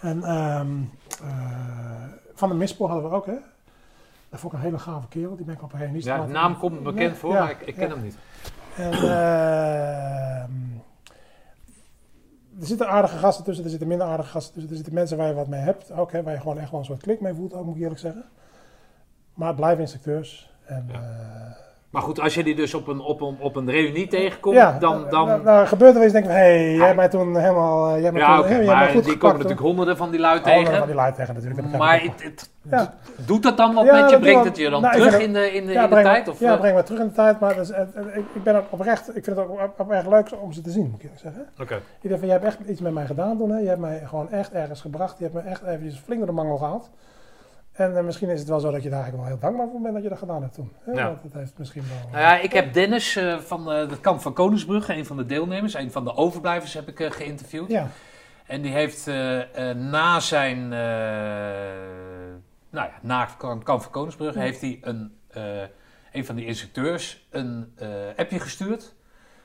En 0.00 0.22
ehm, 0.22 0.70
eh, 1.22 2.04
Van 2.34 2.48
de 2.48 2.54
Mispel 2.54 2.88
hadden 2.88 3.10
we 3.10 3.16
ook, 3.16 3.26
hè. 3.26 3.36
Dat 4.28 4.40
vond 4.40 4.52
ik 4.52 4.58
een 4.58 4.64
hele 4.64 4.78
gave 4.78 5.08
kerel. 5.08 5.36
Die 5.36 5.44
ben 5.44 5.54
ik 5.54 5.62
op 5.62 5.72
een. 5.72 6.00
Ja, 6.00 6.26
de 6.26 6.32
naam 6.32 6.58
komt 6.58 6.74
me 6.74 6.92
bekend 6.92 7.16
voor, 7.16 7.32
Ja, 7.32 7.40
maar 7.40 7.50
ik, 7.50 7.60
ik 7.60 7.74
ken 7.74 7.88
ja. 7.88 7.94
hem 7.94 8.02
niet. 8.02 8.16
En 8.76 8.92
ehm, 8.92 10.50
er 12.60 12.66
zitten 12.66 12.88
aardige 12.88 13.16
gasten 13.16 13.44
tussen, 13.44 13.64
er 13.64 13.70
zitten 13.70 13.88
minder 13.88 14.06
aardige 14.06 14.28
gasten 14.28 14.52
tussen. 14.52 14.70
Er 14.70 14.76
zitten 14.76 14.94
mensen 14.94 15.16
waar 15.16 15.28
je 15.28 15.34
wat 15.34 15.48
mee 15.48 15.60
hebt, 15.60 15.92
ook, 15.92 16.12
hè, 16.12 16.22
waar 16.22 16.32
je 16.34 16.40
gewoon 16.40 16.58
echt 16.58 16.70
wel 16.70 16.80
een 16.80 16.86
soort 16.86 17.02
klik 17.02 17.20
mee 17.20 17.34
voelt, 17.34 17.54
ook 17.54 17.64
moet 17.64 17.74
ik 17.76 17.82
eerlijk 17.82 18.00
zeggen. 18.00 18.24
Maar 19.34 19.48
het 19.48 19.56
blijven 19.56 19.80
instructeurs. 19.80 20.50
En, 20.66 20.84
Ja. 20.88 20.94
eh, 20.94 21.68
Maar 21.90 22.02
goed, 22.02 22.20
als 22.20 22.34
je 22.34 22.44
die 22.44 22.54
dus 22.54 22.74
op 22.74 22.86
een, 22.86 23.00
op 23.00 23.20
een, 23.20 23.36
op 23.40 23.56
een 23.56 23.70
reunie 23.70 24.06
tegenkomt, 24.06 24.56
ja, 24.56 24.78
dan... 24.78 25.06
dan 25.10 25.26
nou, 25.26 25.42
nou, 25.42 25.66
gebeurt 25.66 25.96
er 25.96 26.02
iets, 26.04 26.12
denk 26.12 26.24
ik, 26.24 26.30
hé, 26.30 26.36
hey, 26.36 26.74
jij 26.74 26.84
hebt 26.84 26.96
mij 26.96 27.08
toen 27.08 27.36
helemaal, 27.36 27.94
eh, 27.94 28.02
jij 28.02 28.12
ja, 28.12 28.36
toen, 28.36 28.44
oké, 28.44 28.56
mij 28.56 28.64
maar 28.66 28.88
goed 28.88 29.04
die 29.04 29.16
komen 29.16 29.36
natuurlijk 29.36 29.62
honderden 29.62 29.96
van 29.96 30.10
die 30.10 30.20
lui 30.20 30.40
nou, 30.40 30.56
tegen. 30.58 30.78
van 30.78 30.86
die 30.86 30.96
lui 30.96 31.12
tegen 31.12 31.34
natuurlijk. 31.34 31.76
Maar 31.78 32.04
ik 32.04 32.12
het, 32.16 32.22
het- 32.22 32.50
Ja. 32.70 32.94
doet 33.26 33.42
dat 33.42 33.56
dan 33.56 33.74
wat 33.74 33.84
Ja, 33.84 34.00
met 34.00 34.10
je? 34.10 34.18
Brengt 34.18 34.44
het 34.44 34.56
je 34.56 34.70
dan 34.70 34.82
nou, 34.82 34.96
ik 34.96 35.02
terug 35.02 35.20
in 35.20 35.32
de, 35.32 35.52
in 35.52 35.66
de, 35.66 35.72
in 35.72 35.80
de 35.80 35.88
breng, 35.88 36.04
tijd? 36.06 36.28
Of, 36.28 36.40
ja, 36.40 36.52
eh? 36.52 36.58
breng 36.60 36.76
me 36.76 36.82
terug 36.82 37.00
in 37.00 37.06
de 37.06 37.12
tijd, 37.12 37.40
maar 37.40 37.56
het- 37.56 37.68
ik, 38.14 38.24
ik 38.34 38.42
ben 38.42 38.56
ook 38.56 38.64
oprecht, 38.70 39.16
ik 39.16 39.24
vind 39.24 39.36
het 39.36 39.38
ook 39.46 39.50
op, 39.50 39.72
op 39.76 39.90
erg 39.90 40.08
leuk 40.08 40.28
om 40.40 40.52
ze 40.52 40.60
te 40.60 40.70
zien, 40.70 40.88
moet 40.90 41.02
ik 41.02 41.10
zeggen. 41.14 41.46
Oké. 41.60 41.80
Iedereen 41.96 42.18
van, 42.18 42.28
jij 42.28 42.36
hebt 42.40 42.44
echt 42.44 42.68
iets 42.68 42.80
met 42.80 42.92
mij 42.92 43.06
gedaan 43.06 43.38
toen. 43.38 43.50
Hè? 43.50 43.58
Je 43.58 43.68
hebt 43.68 43.80
mij 43.80 44.02
gewoon 44.06 44.30
echt 44.30 44.52
ergens 44.52 44.80
gebracht. 44.80 45.18
Je 45.18 45.24
hebt 45.24 45.34
me 45.44 45.50
echt 45.50 45.62
eventjes 45.62 45.98
flink 46.04 46.18
door 46.18 46.28
de 46.28 46.34
mangel 46.34 46.56
gehaald. 46.56 46.90
En 47.80 47.96
eh, 47.96 48.04
misschien 48.04 48.28
is 48.28 48.38
het 48.38 48.48
wel 48.48 48.60
zo 48.60 48.70
dat 48.70 48.82
je 48.82 48.88
daar 48.90 49.02
eigenlijk 49.02 49.28
wel 49.28 49.38
heel 49.38 49.48
dankbaar 49.50 49.68
voor 49.72 49.80
bent 49.80 49.94
dat 49.94 50.02
je 50.02 50.08
dat 50.08 50.18
gedaan 50.18 50.42
hebt 50.42 50.54
toen. 50.54 50.72
Hè? 50.84 50.92
Ja. 50.92 51.06
Want 51.06 51.22
het 51.22 51.32
heeft 51.32 51.58
misschien 51.58 51.82
wel... 51.88 52.10
Nou 52.10 52.22
ja, 52.22 52.38
ik 52.40 52.52
heb 52.52 52.72
Dennis 52.72 53.16
eh, 53.16 53.38
van 53.38 53.72
eh, 53.72 53.78
het 53.90 54.00
kamp 54.00 54.20
van 54.20 54.32
Koningsbrugge, 54.32 54.94
een 54.94 55.06
van 55.06 55.16
de 55.16 55.26
deelnemers, 55.26 55.74
een 55.74 55.92
van 55.92 56.04
de 56.04 56.14
overblijvers, 56.14 56.74
heb 56.74 56.88
ik 56.88 57.12
geïnterviewd. 57.12 57.70
ja, 57.70 57.88
En 58.46 58.62
die 58.62 58.72
heeft 58.72 59.06
na 59.76 60.20
zijn, 60.20 60.68
nou 60.68 60.80
ja, 62.70 62.90
na 63.02 63.20
het 63.20 63.36
kamp 63.64 63.82
van 63.82 63.90
Koningsbrugge, 63.90 64.38
Ja. 64.38 64.44
heeft 64.44 64.60
hij 64.60 64.78
een, 64.80 65.16
een 66.12 66.24
van 66.24 66.36
die 66.36 66.46
instructeurs 66.46 67.26
een 67.30 67.74
appje 68.16 68.40
gestuurd. 68.40 68.94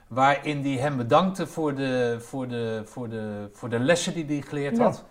Waarin 0.08 0.62
hij 0.62 0.72
hem 0.72 0.98
bedankte 0.98 1.48
voor 1.48 1.76
de, 1.76 2.18
voor 2.20 2.48
de, 2.48 2.82
voor 2.86 3.10
de, 3.10 3.50
voor 3.54 3.70
de 3.70 3.80
lessen 3.80 4.14
die 4.14 4.26
hij 4.26 4.42
geleerd 4.42 4.78
Ja. 4.78 4.84
had. 4.84 5.06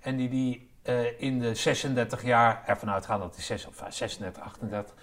En 0.00 0.16
die 0.16 0.28
hij 0.28 0.67
eh, 0.88 1.20
in 1.22 1.38
de 1.38 1.54
36 1.54 2.24
jaar, 2.24 2.62
ervan 2.66 2.90
uitgaan 2.90 3.20
dat 3.20 3.34
hij 3.34 3.44
6 3.44 3.66
of 3.66 3.80
eh, 3.82 3.90
36, 3.90 4.42
38 4.42 4.94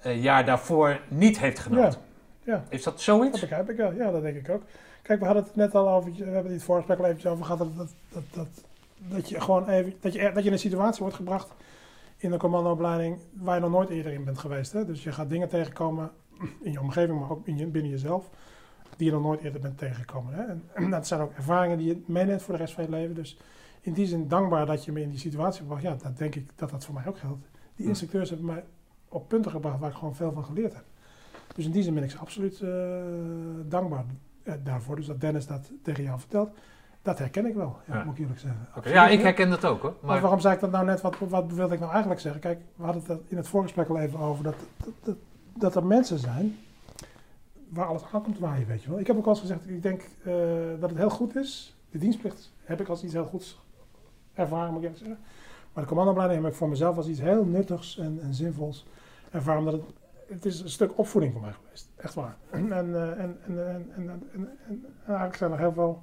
eh, 0.00 0.22
jaar 0.22 0.44
daarvoor 0.44 1.00
niet 1.08 1.38
heeft 1.38 1.58
genoten. 1.58 2.00
ja. 2.42 2.64
Is 2.68 2.82
dat 2.82 2.92
dat 2.92 3.02
zoiets? 3.02 3.40
begrijp 3.40 3.70
ik 3.70 3.76
wel. 3.76 3.92
Ja, 3.92 4.10
dat 4.10 4.22
denk 4.22 4.36
ik 4.36 4.48
ook. 4.48 4.62
Kijk, 5.02 5.18
we 5.18 5.24
hadden 5.24 5.44
het 5.44 5.56
net 5.56 5.74
al 5.74 5.88
over, 5.88 6.12
we 6.12 6.16
hebben 6.16 6.36
het 6.36 6.46
in 6.46 6.52
het 6.52 6.62
vorige 6.62 6.86
gesprek 6.86 6.98
al 6.98 7.04
eventjes 7.04 7.32
over 7.32 7.44
gehad, 7.44 7.58
dat, 7.58 7.76
dat, 7.76 7.90
dat, 8.12 8.22
dat, 8.32 8.64
dat 8.98 9.28
je 9.28 9.40
gewoon 9.40 9.68
even, 9.68 9.94
dat 10.00 10.12
je, 10.12 10.30
dat 10.34 10.42
je 10.42 10.48
in 10.48 10.52
een 10.52 10.58
situatie 10.58 11.00
wordt 11.00 11.16
gebracht 11.16 11.48
in 12.16 12.32
een 12.32 12.38
commandoopleiding 12.38 13.18
waar 13.32 13.54
je 13.54 13.60
nog 13.60 13.70
nooit 13.70 13.88
eerder 13.88 14.12
in 14.12 14.24
bent 14.24 14.38
geweest. 14.38 14.72
Hè? 14.72 14.84
Dus 14.84 15.02
je 15.02 15.12
gaat 15.12 15.30
dingen 15.30 15.48
tegenkomen 15.48 16.10
in 16.60 16.72
je 16.72 16.80
omgeving, 16.80 17.20
maar 17.20 17.30
ook 17.30 17.46
in 17.46 17.56
je, 17.56 17.66
binnen 17.66 17.90
jezelf, 17.90 18.30
die 18.96 19.06
je 19.06 19.12
nog 19.12 19.22
nooit 19.22 19.40
eerder 19.40 19.60
bent 19.60 19.78
tegengekomen. 19.78 20.34
Hè? 20.34 20.42
En, 20.42 20.62
en 20.74 20.90
dat 20.90 21.06
zijn 21.06 21.20
ook 21.20 21.32
ervaringen 21.36 21.78
die 21.78 21.86
je 21.86 22.02
meeneemt 22.06 22.42
voor 22.42 22.54
de 22.54 22.60
rest 22.60 22.74
van 22.74 22.84
je 22.84 22.90
leven. 22.90 23.14
Dus 23.14 23.38
in 23.84 23.92
die 23.92 24.06
zin 24.06 24.28
dankbaar 24.28 24.66
dat 24.66 24.84
je 24.84 24.92
me 24.92 25.00
in 25.02 25.10
die 25.10 25.18
situatie 25.18 25.64
bracht. 25.64 25.82
Ja, 25.82 25.94
dat 26.02 26.16
denk 26.18 26.34
ik 26.34 26.50
dat 26.56 26.70
dat 26.70 26.84
voor 26.84 26.94
mij 26.94 27.06
ook 27.06 27.18
geldt. 27.18 27.46
Die 27.76 27.86
instructeurs 27.86 28.28
hebben 28.28 28.46
mij 28.46 28.64
op 29.08 29.28
punten 29.28 29.50
gebracht 29.50 29.78
waar 29.78 29.90
ik 29.90 29.96
gewoon 29.96 30.14
veel 30.14 30.32
van 30.32 30.44
geleerd 30.44 30.72
heb. 30.74 30.84
Dus 31.54 31.64
in 31.64 31.70
die 31.70 31.82
zin 31.82 31.94
ben 31.94 32.02
ik 32.02 32.10
ze 32.10 32.18
absoluut 32.18 32.60
eh, 32.60 32.68
dankbaar 33.64 34.04
eh, 34.42 34.54
daarvoor. 34.62 34.96
Dus 34.96 35.06
dat 35.06 35.20
Dennis 35.20 35.46
dat 35.46 35.70
tegen 35.82 36.02
jou 36.04 36.18
vertelt, 36.18 36.50
dat 37.02 37.18
herken 37.18 37.46
ik 37.46 37.54
wel. 37.54 37.76
Ja, 37.86 37.94
Ja. 37.96 38.04
moet 38.04 38.14
ik 38.14 38.20
eerlijk 38.20 38.40
zeggen. 38.40 38.90
Ja, 38.92 39.08
ik 39.08 39.20
herken 39.20 39.50
dat 39.50 39.64
ook 39.64 39.82
hoor. 39.82 39.94
Maar 40.00 40.10
Maar, 40.10 40.20
waarom 40.20 40.40
zei 40.40 40.54
ik 40.54 40.60
dat 40.60 40.70
nou 40.70 40.84
net? 40.84 41.00
Wat, 41.00 41.16
wat 41.18 41.52
wilde 41.52 41.74
ik 41.74 41.80
nou 41.80 41.90
eigenlijk 41.92 42.20
zeggen? 42.20 42.40
Kijk, 42.40 42.60
we 42.76 42.84
hadden 42.84 43.02
het 43.06 43.20
in 43.28 43.36
het 43.36 43.48
voorgesprek 43.48 43.88
al 43.88 43.98
even 43.98 44.18
over 44.18 44.44
dat, 44.44 44.54
dat, 44.76 44.92
dat, 45.02 45.16
dat 45.56 45.74
er 45.76 45.84
mensen 45.86 46.18
zijn 46.18 46.56
waar 47.68 47.86
alles 47.86 48.02
aan 48.12 48.22
komt 48.22 48.38
waaien, 48.38 48.66
weet 48.66 48.82
je 48.82 48.90
wel. 48.90 48.98
Ik 48.98 49.06
heb 49.06 49.16
ook 49.16 49.24
al 49.24 49.30
eens 49.30 49.40
gezegd, 49.40 49.68
ik 49.68 49.82
denk 49.82 50.02
eh, 50.24 50.34
dat 50.80 50.88
het 50.90 50.98
heel 50.98 51.10
goed 51.10 51.36
is. 51.36 51.76
De 51.90 51.98
dienstplicht 51.98 52.52
heb 52.64 52.80
ik 52.80 52.88
als 52.88 53.04
iets 53.04 53.12
heel 53.12 53.24
goeds 53.26 53.62
ervaren, 54.34 54.72
moet 54.72 54.82
ik 54.82 54.86
even 54.88 54.98
zeggen. 54.98 55.18
Maar 55.72 55.82
de 55.82 55.88
commandoopleiding 55.88 56.42
heb 56.42 56.50
ik 56.52 56.58
voor 56.58 56.68
mezelf 56.68 56.96
als 56.96 57.06
iets 57.06 57.20
heel 57.20 57.44
nuttigs 57.44 57.98
en, 57.98 58.18
en 58.22 58.34
zinvols 58.34 58.86
ervaren. 59.30 59.58
Omdat 59.58 59.72
het, 59.74 59.82
het 60.28 60.44
is 60.44 60.60
een 60.60 60.68
stuk 60.68 60.98
opvoeding 60.98 61.32
voor 61.32 61.42
mij 61.42 61.52
geweest. 61.52 61.88
Echt 61.96 62.14
waar. 62.14 62.36
En, 62.50 62.72
en, 62.78 62.94
eh, 62.94 63.10
en, 63.10 63.18
en, 63.18 63.40
en, 63.46 63.68
en, 63.68 63.92
en, 63.96 64.10
en- 64.34 64.58
en 64.68 64.84
eigenlijk 65.06 65.36
zijn 65.36 65.52
er 65.52 65.58
heel 65.58 65.72
veel 65.72 66.02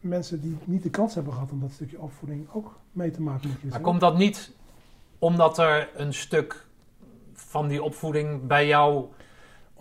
mensen 0.00 0.40
die 0.40 0.56
niet 0.64 0.82
de 0.82 0.90
kans 0.90 1.14
hebben 1.14 1.32
gehad 1.32 1.50
om 1.50 1.60
dat 1.60 1.70
stukje 1.70 2.00
opvoeding 2.00 2.48
ook 2.52 2.78
mee 2.92 3.10
te 3.10 3.22
maken. 3.22 3.50
Maar 3.68 3.80
komt 3.80 4.00
dat 4.00 4.16
niet 4.16 4.52
omdat 5.18 5.58
er 5.58 5.88
een 5.96 6.14
stuk 6.14 6.66
van 7.32 7.68
die 7.68 7.82
opvoeding 7.82 8.46
bij 8.46 8.66
jou 8.66 9.04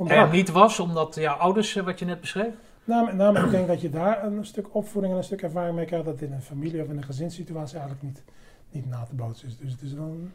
er 0.07 0.29
niet 0.29 0.49
was? 0.51 0.79
Omdat 0.79 1.15
jouw 1.15 1.35
ouders, 1.35 1.75
eh, 1.75 1.83
wat 1.83 1.99
je 1.99 2.05
net 2.05 2.21
beschreef? 2.21 2.53
Nou, 2.89 3.05
met 3.05 3.15
name 3.15 3.39
ik 3.39 3.51
denk 3.51 3.67
dat 3.67 3.81
je 3.81 3.89
daar 3.89 4.23
een 4.23 4.45
stuk 4.45 4.67
opvoeding 4.71 5.13
en 5.13 5.19
een 5.19 5.25
stuk 5.25 5.41
ervaring 5.41 5.75
mee 5.75 5.85
krijgt 5.85 6.05
dat 6.05 6.21
in 6.21 6.31
een 6.31 6.41
familie 6.41 6.81
of 6.81 6.89
in 6.89 6.97
een 6.97 7.03
gezinssituatie 7.03 7.77
eigenlijk 7.77 8.03
niet, 8.07 8.23
niet 8.71 8.89
na 8.89 9.03
te 9.03 9.15
bootsen 9.15 9.47
is. 9.47 9.57
Dus 9.57 9.71
het 9.71 9.81
is 9.81 9.95
dan. 9.95 10.31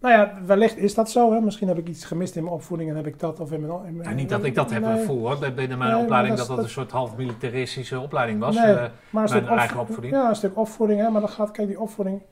Nou 0.00 0.14
ja, 0.14 0.38
wellicht 0.46 0.76
is 0.76 0.94
dat 0.94 1.10
zo. 1.10 1.32
Hè? 1.32 1.40
Misschien 1.40 1.68
heb 1.68 1.78
ik 1.78 1.88
iets 1.88 2.04
gemist 2.04 2.36
in 2.36 2.42
mijn 2.42 2.54
opvoeding 2.54 2.90
en 2.90 2.96
heb 2.96 3.06
ik 3.06 3.18
dat 3.18 3.40
of 3.40 3.52
in 3.52 3.66
mijn. 3.66 3.84
In 3.86 3.96
mijn 3.96 4.16
niet 4.16 4.28
dat 4.28 4.44
ik 4.44 4.54
dat 4.54 4.70
heb 4.70 4.84
gevoel 4.84 5.18
hoor, 5.28 5.38
bij- 5.38 5.54
binnen 5.54 5.78
mijn 5.78 5.92
Nee, 5.92 6.02
opleiding, 6.02 6.36
dat 6.36 6.46
dat 6.46 6.58
een 6.58 6.68
soort 6.68 6.90
half 6.90 7.16
militaristische 7.16 8.00
opleiding 8.00 8.40
was. 8.40 8.54
Nee, 8.56 8.64
Eh, 8.74 8.84
maar 9.10 9.28
mijn 9.30 9.46
eigen 9.48 9.80
opvoeding. 9.80 10.14
Ja, 10.14 10.28
een 10.28 10.36
stuk 10.36 10.56
opvoeding. 10.58 11.00
Hè? 11.00 11.10
Maar 11.10 11.20
dat 11.20 11.30
gaat, 11.30 11.50
kijk, 11.50 11.68
die 11.68 11.80
opvoeding 11.80 12.22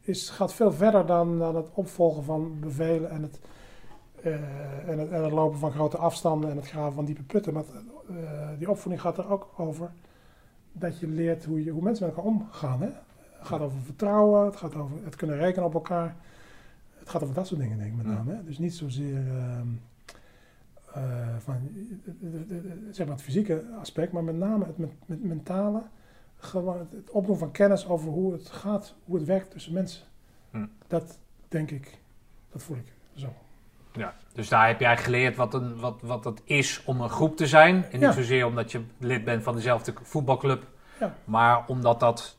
is, 0.00 0.30
gaat 0.30 0.54
veel 0.54 0.72
verder 0.72 1.06
dan, 1.06 1.38
dan 1.38 1.56
het 1.56 1.68
opvolgen 1.74 2.24
van 2.24 2.56
bevelen 2.60 3.10
en 3.10 3.22
het, 3.22 3.40
eh, 4.22 4.32
en, 4.88 4.98
het, 4.98 5.10
en 5.10 5.22
het 5.22 5.32
lopen 5.32 5.58
van 5.58 5.72
grote 5.72 5.96
afstanden 5.96 6.50
en 6.50 6.56
het 6.56 6.68
graven 6.68 6.92
van 6.92 7.04
diepe 7.04 7.22
putten. 7.22 7.52
Maar 7.52 7.62
die 8.58 8.70
opvoeding 8.70 9.02
gaat 9.02 9.18
er 9.18 9.30
ook 9.30 9.48
over 9.56 9.90
dat 10.72 10.98
je 10.98 11.08
leert 11.08 11.44
hoe, 11.44 11.64
je, 11.64 11.70
hoe 11.70 11.82
mensen 11.82 12.06
met 12.06 12.16
elkaar 12.16 12.32
omgaan. 12.32 12.80
Hè? 12.80 12.88
Het 13.38 13.48
gaat 13.48 13.60
over 13.60 13.80
vertrouwen, 13.80 14.44
het 14.44 14.56
gaat 14.56 14.74
over 14.74 14.96
het 15.04 15.16
kunnen 15.16 15.36
rekenen 15.36 15.66
op 15.66 15.74
elkaar. 15.74 16.16
Het 16.98 17.08
gaat 17.08 17.22
over 17.22 17.34
dat 17.34 17.46
soort 17.46 17.60
dingen, 17.60 17.78
denk 17.78 17.90
ik 17.90 17.96
met 17.96 18.06
name. 18.06 18.34
Hè? 18.34 18.44
Dus 18.44 18.58
niet 18.58 18.74
zozeer 18.74 19.28
ehm, 19.28 19.68
eh, 20.92 21.36
van, 21.38 21.54
eh, 21.54 22.26
eh, 22.26 22.56
eh, 22.56 22.72
zeg 22.90 23.06
maar 23.06 23.14
het 23.14 23.24
fysieke 23.24 23.64
aspect, 23.78 24.12
maar 24.12 24.24
met 24.24 24.36
name 24.36 24.64
het 24.64 24.78
met, 24.78 24.90
met 25.06 25.24
mentale. 25.24 25.82
Gewoon 26.36 26.78
het, 26.78 26.92
het 26.92 27.10
opdoen 27.10 27.38
van 27.38 27.50
kennis 27.50 27.88
over 27.88 28.10
hoe 28.10 28.32
het 28.32 28.48
gaat, 28.48 28.94
hoe 29.04 29.16
het 29.16 29.26
werkt 29.26 29.50
tussen 29.50 29.72
mensen. 29.72 30.06
Hm. 30.50 30.66
Dat 30.86 31.18
denk 31.48 31.70
ik, 31.70 31.98
dat 32.48 32.62
voel 32.62 32.76
ik 32.76 32.92
zo. 33.14 33.32
Ja, 33.92 34.14
dus 34.32 34.48
daar 34.48 34.66
heb 34.66 34.80
jij 34.80 34.96
geleerd 34.96 35.36
wat, 35.36 35.54
een, 35.54 35.80
wat, 35.80 36.00
wat 36.02 36.24
het 36.24 36.40
is 36.44 36.82
om 36.84 37.00
een 37.00 37.08
groep 37.08 37.36
te 37.36 37.46
zijn. 37.46 37.84
En 37.90 38.00
Ja. 38.00 38.06
niet 38.06 38.16
zozeer 38.16 38.46
omdat 38.46 38.72
je 38.72 38.82
lid 38.98 39.24
bent 39.24 39.42
van 39.42 39.54
dezelfde 39.54 39.92
voetbalclub, 40.02 40.62
Ja. 41.00 41.14
maar 41.24 41.64
omdat 41.66 42.00
dat 42.00 42.36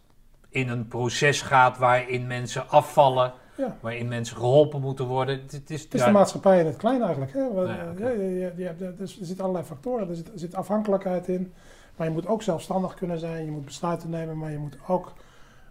in 0.50 0.70
een 0.70 0.88
proces 0.88 1.42
gaat 1.42 1.78
waarin 1.78 2.28
mensen 2.28 2.70
afvallen, 2.70 3.34
Ja. 3.58 3.78
waarin 3.82 4.08
mensen 4.08 4.36
geholpen 4.38 4.82
moeten 4.82 5.06
worden. 5.06 5.40
Het, 5.42 5.70
is, 5.70 5.84
Het 5.84 5.94
is 5.94 6.04
de 6.04 6.12
maatschappij 6.12 6.60
in 6.60 6.66
het 6.66 6.78
klein 6.78 7.02
eigenlijk. 7.02 7.34
Hè? 7.34 7.40
Je, 7.40 8.22
je, 8.22 8.54
je 8.58 8.64
hebt, 8.64 8.82
er, 8.82 9.08
zitten 9.08 9.40
allerlei 9.40 9.66
factoren. 9.66 10.10
Er 10.10 10.16
zit, 10.16 10.32
er 10.34 10.40
zit 10.40 10.56
afhankelijkheid 10.56 11.28
in. 11.28 11.54
Maar 11.96 12.08
je 12.08 12.14
moet 12.14 12.28
ook 12.28 12.42
zelfstandig 12.44 12.94
kunnen 12.94 13.20
zijn. 13.20 13.46
Je 13.46 13.52
moet 13.52 13.66
besluiten 13.66 14.10
nemen. 14.10 14.38
Maar 14.38 14.52
je 14.52 14.58
moet 14.58 14.78
ook 14.88 15.14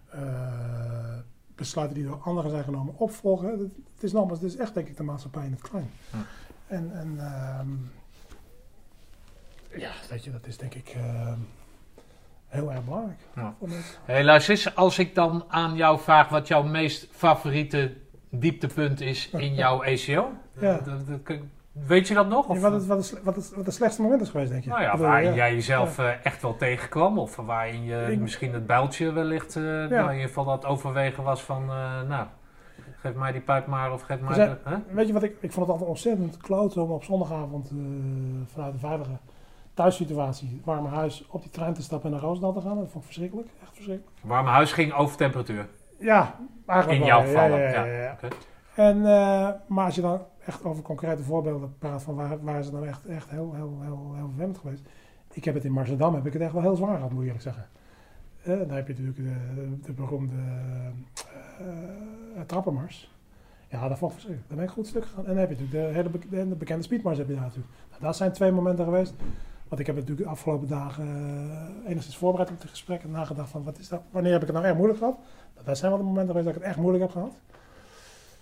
eh, 0.09 0.19
besluiten 1.55 1.97
die 1.97 2.05
door 2.07 2.19
anderen 2.23 2.51
zijn 2.51 2.63
genomen 2.63 2.93
opvolgen. 2.97 3.73
Het, 4.01 4.09
is 4.09 4.15
nogmaals, 4.15 4.41
het 4.41 4.51
is 4.53 4.57
echt 4.57 4.73
denk 4.73 4.87
ik 4.87 4.97
de 4.97 5.03
maatschappij 5.03 5.45
in 5.45 5.51
het 5.51 5.61
klein. 5.61 5.91
Hm. 6.11 6.17
En, 6.67 6.91
en 6.93 7.15
ehm, 7.19 7.69
ja, 9.79 9.91
weet 10.09 10.23
je, 10.23 10.31
dat 10.31 10.47
is 10.47 10.57
denk 10.57 10.73
ik 10.73 10.89
ehm, 10.89 11.37
heel 12.47 12.71
erg 12.71 12.83
belangrijk 12.85 13.19
Ja. 13.35 13.53
mensen. 13.59 13.95
Hey, 14.05 14.23
luister 14.23 14.53
eens, 14.53 14.75
als 14.75 14.99
ik 14.99 15.15
dan 15.15 15.43
aan 15.47 15.75
jou 15.75 15.99
vraag 15.99 16.29
wat 16.29 16.47
jouw 16.47 16.63
meest 16.63 17.07
favoriete 17.11 17.93
dieptepunt 18.29 19.01
is 19.01 19.29
in 19.29 19.53
jouw 19.53 19.83
ACO, 19.93 20.31
Ja. 20.59 20.79
dat- 20.79 20.85
dat- 21.07 21.25
dat- 21.27 21.37
weet 21.71 22.07
je 22.07 22.13
dat 22.13 22.27
nog? 22.27 22.47
Of, 22.47 22.55
Ja, 22.55 22.61
wat, 22.61 22.71
het, 22.71 22.85
wat, 22.85 22.97
het, 22.97 23.23
wat, 23.23 23.35
het, 23.35 23.53
wat 23.55 23.65
het 23.65 23.73
slechtste 23.75 24.01
moment 24.01 24.21
is 24.21 24.29
geweest, 24.29 24.51
denk 24.51 24.63
je? 24.63 24.69
nou 24.69 24.81
ja, 24.81 24.91
Bedoel 24.91 25.05
je, 25.05 25.11
waarin 25.11 25.33
jij 25.33 25.53
jezelf 25.53 25.97
eh, 25.99 26.25
echt 26.25 26.41
wel 26.41 26.55
tegenkwam, 26.55 27.19
of 27.19 27.35
waarin 27.35 27.83
je 27.83 28.07
Ik- 28.11 28.19
misschien 28.19 28.53
het 28.53 28.65
builtje 28.67 29.11
wellicht, 29.11 29.55
eh 29.55 29.61
nou, 29.63 30.05
in 30.07 30.11
ieder 30.11 30.27
geval 30.27 30.45
dat 30.45 30.65
overwegen 30.65 31.23
was 31.23 31.41
van, 31.41 31.61
eh, 31.69 32.01
nou, 32.01 32.27
geef 33.01 33.13
mij 33.15 33.31
die 33.31 33.41
pijp 33.41 33.67
maar, 33.67 33.93
of 33.93 34.01
geef 34.01 34.21
mij... 34.21 34.33
zijn- 34.33 34.49
de- 34.63 34.69
hè? 34.69 34.75
Weet 34.93 35.07
je 35.07 35.13
wat 35.13 35.23
ik, 35.23 35.31
ik 35.39 35.51
vond 35.51 35.65
het 35.65 35.69
altijd 35.69 35.89
ontzettend 35.89 36.37
kloten 36.37 36.83
om 36.83 36.91
op 36.91 37.03
zondagavond 37.03 37.69
eh, 37.69 37.75
vanuit 38.45 38.73
een 38.73 38.79
veilige 38.79 39.11
thuissituatie, 39.73 40.61
warme 40.65 40.87
huis, 40.89 41.27
op 41.29 41.41
die 41.41 41.51
trein 41.51 41.73
te 41.73 41.81
stappen 41.81 42.09
en 42.09 42.15
naar 42.15 42.25
Roosendaal 42.25 42.53
te 42.53 42.61
gaan. 42.61 42.75
Dat 42.77 42.89
vond 42.89 42.95
ik 42.95 43.03
verschrikkelijk, 43.03 43.47
echt 43.61 43.73
verschrikkelijk. 43.75 44.17
Warme 44.21 44.49
huis 44.49 44.71
ging 44.71 44.93
over 44.93 45.17
temperatuur. 45.17 45.67
Ja, 45.99 46.35
eigenlijk 46.65 46.99
In 47.01 47.05
jouw 47.07 47.19
ja, 47.19 47.25
gevallen, 47.25 47.59
ja, 47.59 47.85
ja. 47.85 48.01
ja. 48.01 48.17
En, 48.75 48.97
eh, 49.05 49.49
maar 49.67 49.85
als 49.85 49.95
je 49.95 50.01
dan 50.01 50.21
echt 50.45 50.63
over 50.63 50.83
concrete 50.83 51.23
voorbeelden 51.23 51.75
praat 51.79 52.03
van 52.03 52.15
waar, 52.15 52.43
waar 52.43 52.59
is 52.59 52.65
het 52.65 52.73
nou 52.73 52.87
echt, 52.87 53.05
echt 53.05 53.29
heel, 53.29 53.53
heel, 53.53 53.77
heel, 53.81 54.11
heel 54.15 54.27
vervelend 54.27 54.57
geweest. 54.57 54.83
Ik 55.33 55.45
heb 55.45 55.53
het 55.53 55.63
in 55.65 55.71
Marsendam, 55.71 56.13
heb 56.15 56.25
ik 56.25 56.33
het 56.33 56.41
echt 56.41 56.53
wel 56.53 56.61
heel 56.61 56.75
zwaar 56.75 56.95
gehad, 56.95 57.09
moet 57.11 57.19
ik 57.19 57.25
eerlijk 57.25 57.43
zeggen. 57.43 57.67
Eh, 58.43 58.57
dan 58.57 58.69
heb 58.69 58.87
je 58.87 58.93
natuurlijk 58.93 59.17
de, 59.17 59.35
de 59.85 59.91
beroemde 59.91 60.35
eh, 61.59 62.41
trappenmars. 62.45 63.11
Ja, 63.69 63.87
dat 63.87 63.97
vond 63.97 64.11
ik 64.11 64.19
verschrikkelijk. 64.19 64.47
Daar 64.47 64.57
ben 64.57 64.65
ik 64.67 64.71
goed 64.71 64.87
stuk 64.87 65.03
gegaan. 65.05 65.23
En 65.25 65.29
dan 65.29 65.37
heb 65.37 65.49
je 65.49 65.55
natuurlijk 65.55 65.87
de 65.87 65.95
hele 65.95 66.09
bek- 66.09 66.29
de, 66.29 66.49
de 66.49 66.55
bekende 66.55 66.83
speedmars 66.83 67.17
heb 67.17 67.27
je 67.27 67.33
daar 67.33 67.43
natuurlijk. 67.43 67.73
Nou, 67.89 68.01
dat 68.01 68.15
zijn 68.15 68.31
twee 68.31 68.51
momenten 68.51 68.85
geweest. 68.85 69.13
Want 69.67 69.81
ik 69.81 69.87
heb 69.87 69.95
natuurlijk 69.95 70.23
de 70.23 70.29
afgelopen 70.33 70.67
dagen 70.67 71.05
eh, 71.83 71.89
enigszins 71.89 72.17
voorbereid 72.17 72.49
op 72.51 72.59
het 72.61 72.69
gesprek 72.69 73.03
en 73.03 73.11
nagedacht 73.11 73.49
van 73.49 73.63
wat 73.63 73.77
is 73.79 73.87
dat, 73.87 74.01
wanneer 74.11 74.31
heb 74.31 74.41
ik 74.41 74.47
het 74.47 74.55
nou 74.55 74.67
echt 74.67 74.75
moeilijk 74.77 74.99
gehad? 74.99 75.17
Nou, 75.53 75.65
dat 75.65 75.77
zijn 75.77 75.91
wel 75.91 75.99
de 75.99 76.05
momenten 76.05 76.35
geweest 76.35 76.45
dat 76.45 76.55
ik 76.55 76.61
het 76.61 76.69
echt 76.69 76.79
moeilijk 76.81 77.03
heb 77.03 77.13
gehad. 77.13 77.33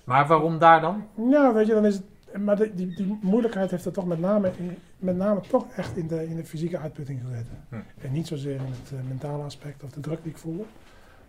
Maar 0.04 0.28
waarom 0.28 0.58
daar 0.60 0.82
dan? 0.82 1.04
Ja, 1.30 1.54
weet 1.54 1.68
je, 1.68 1.74
dan 1.74 1.86
is 1.86 1.96
het. 1.96 2.04
Maar 2.38 2.56
die, 2.56 2.74
die 2.74 3.20
moeilijkheid 3.22 3.72
heeft 3.72 3.86
er 3.86 3.92
toch 3.92 4.06
met 4.06 4.20
name, 4.20 4.52
in- 4.58 4.78
met 4.98 5.18
name 5.18 5.40
toch 5.50 5.66
echt 5.76 5.98
in 5.98 6.08
de, 6.08 6.28
in 6.28 6.36
de 6.36 6.46
fysieke 6.46 6.78
uitputting 6.78 7.22
gezeten. 7.26 7.64
Hm. 7.70 7.76
En 8.02 8.12
niet 8.12 8.28
zozeer 8.28 8.56
in 8.56 8.62
het 8.82 8.92
eh, 8.92 9.08
mentale 9.08 9.44
aspect 9.44 9.84
of 9.84 9.90
de 9.92 10.00
druk 10.00 10.24
die 10.24 10.32
ik 10.32 10.38
voelde. 10.38 10.64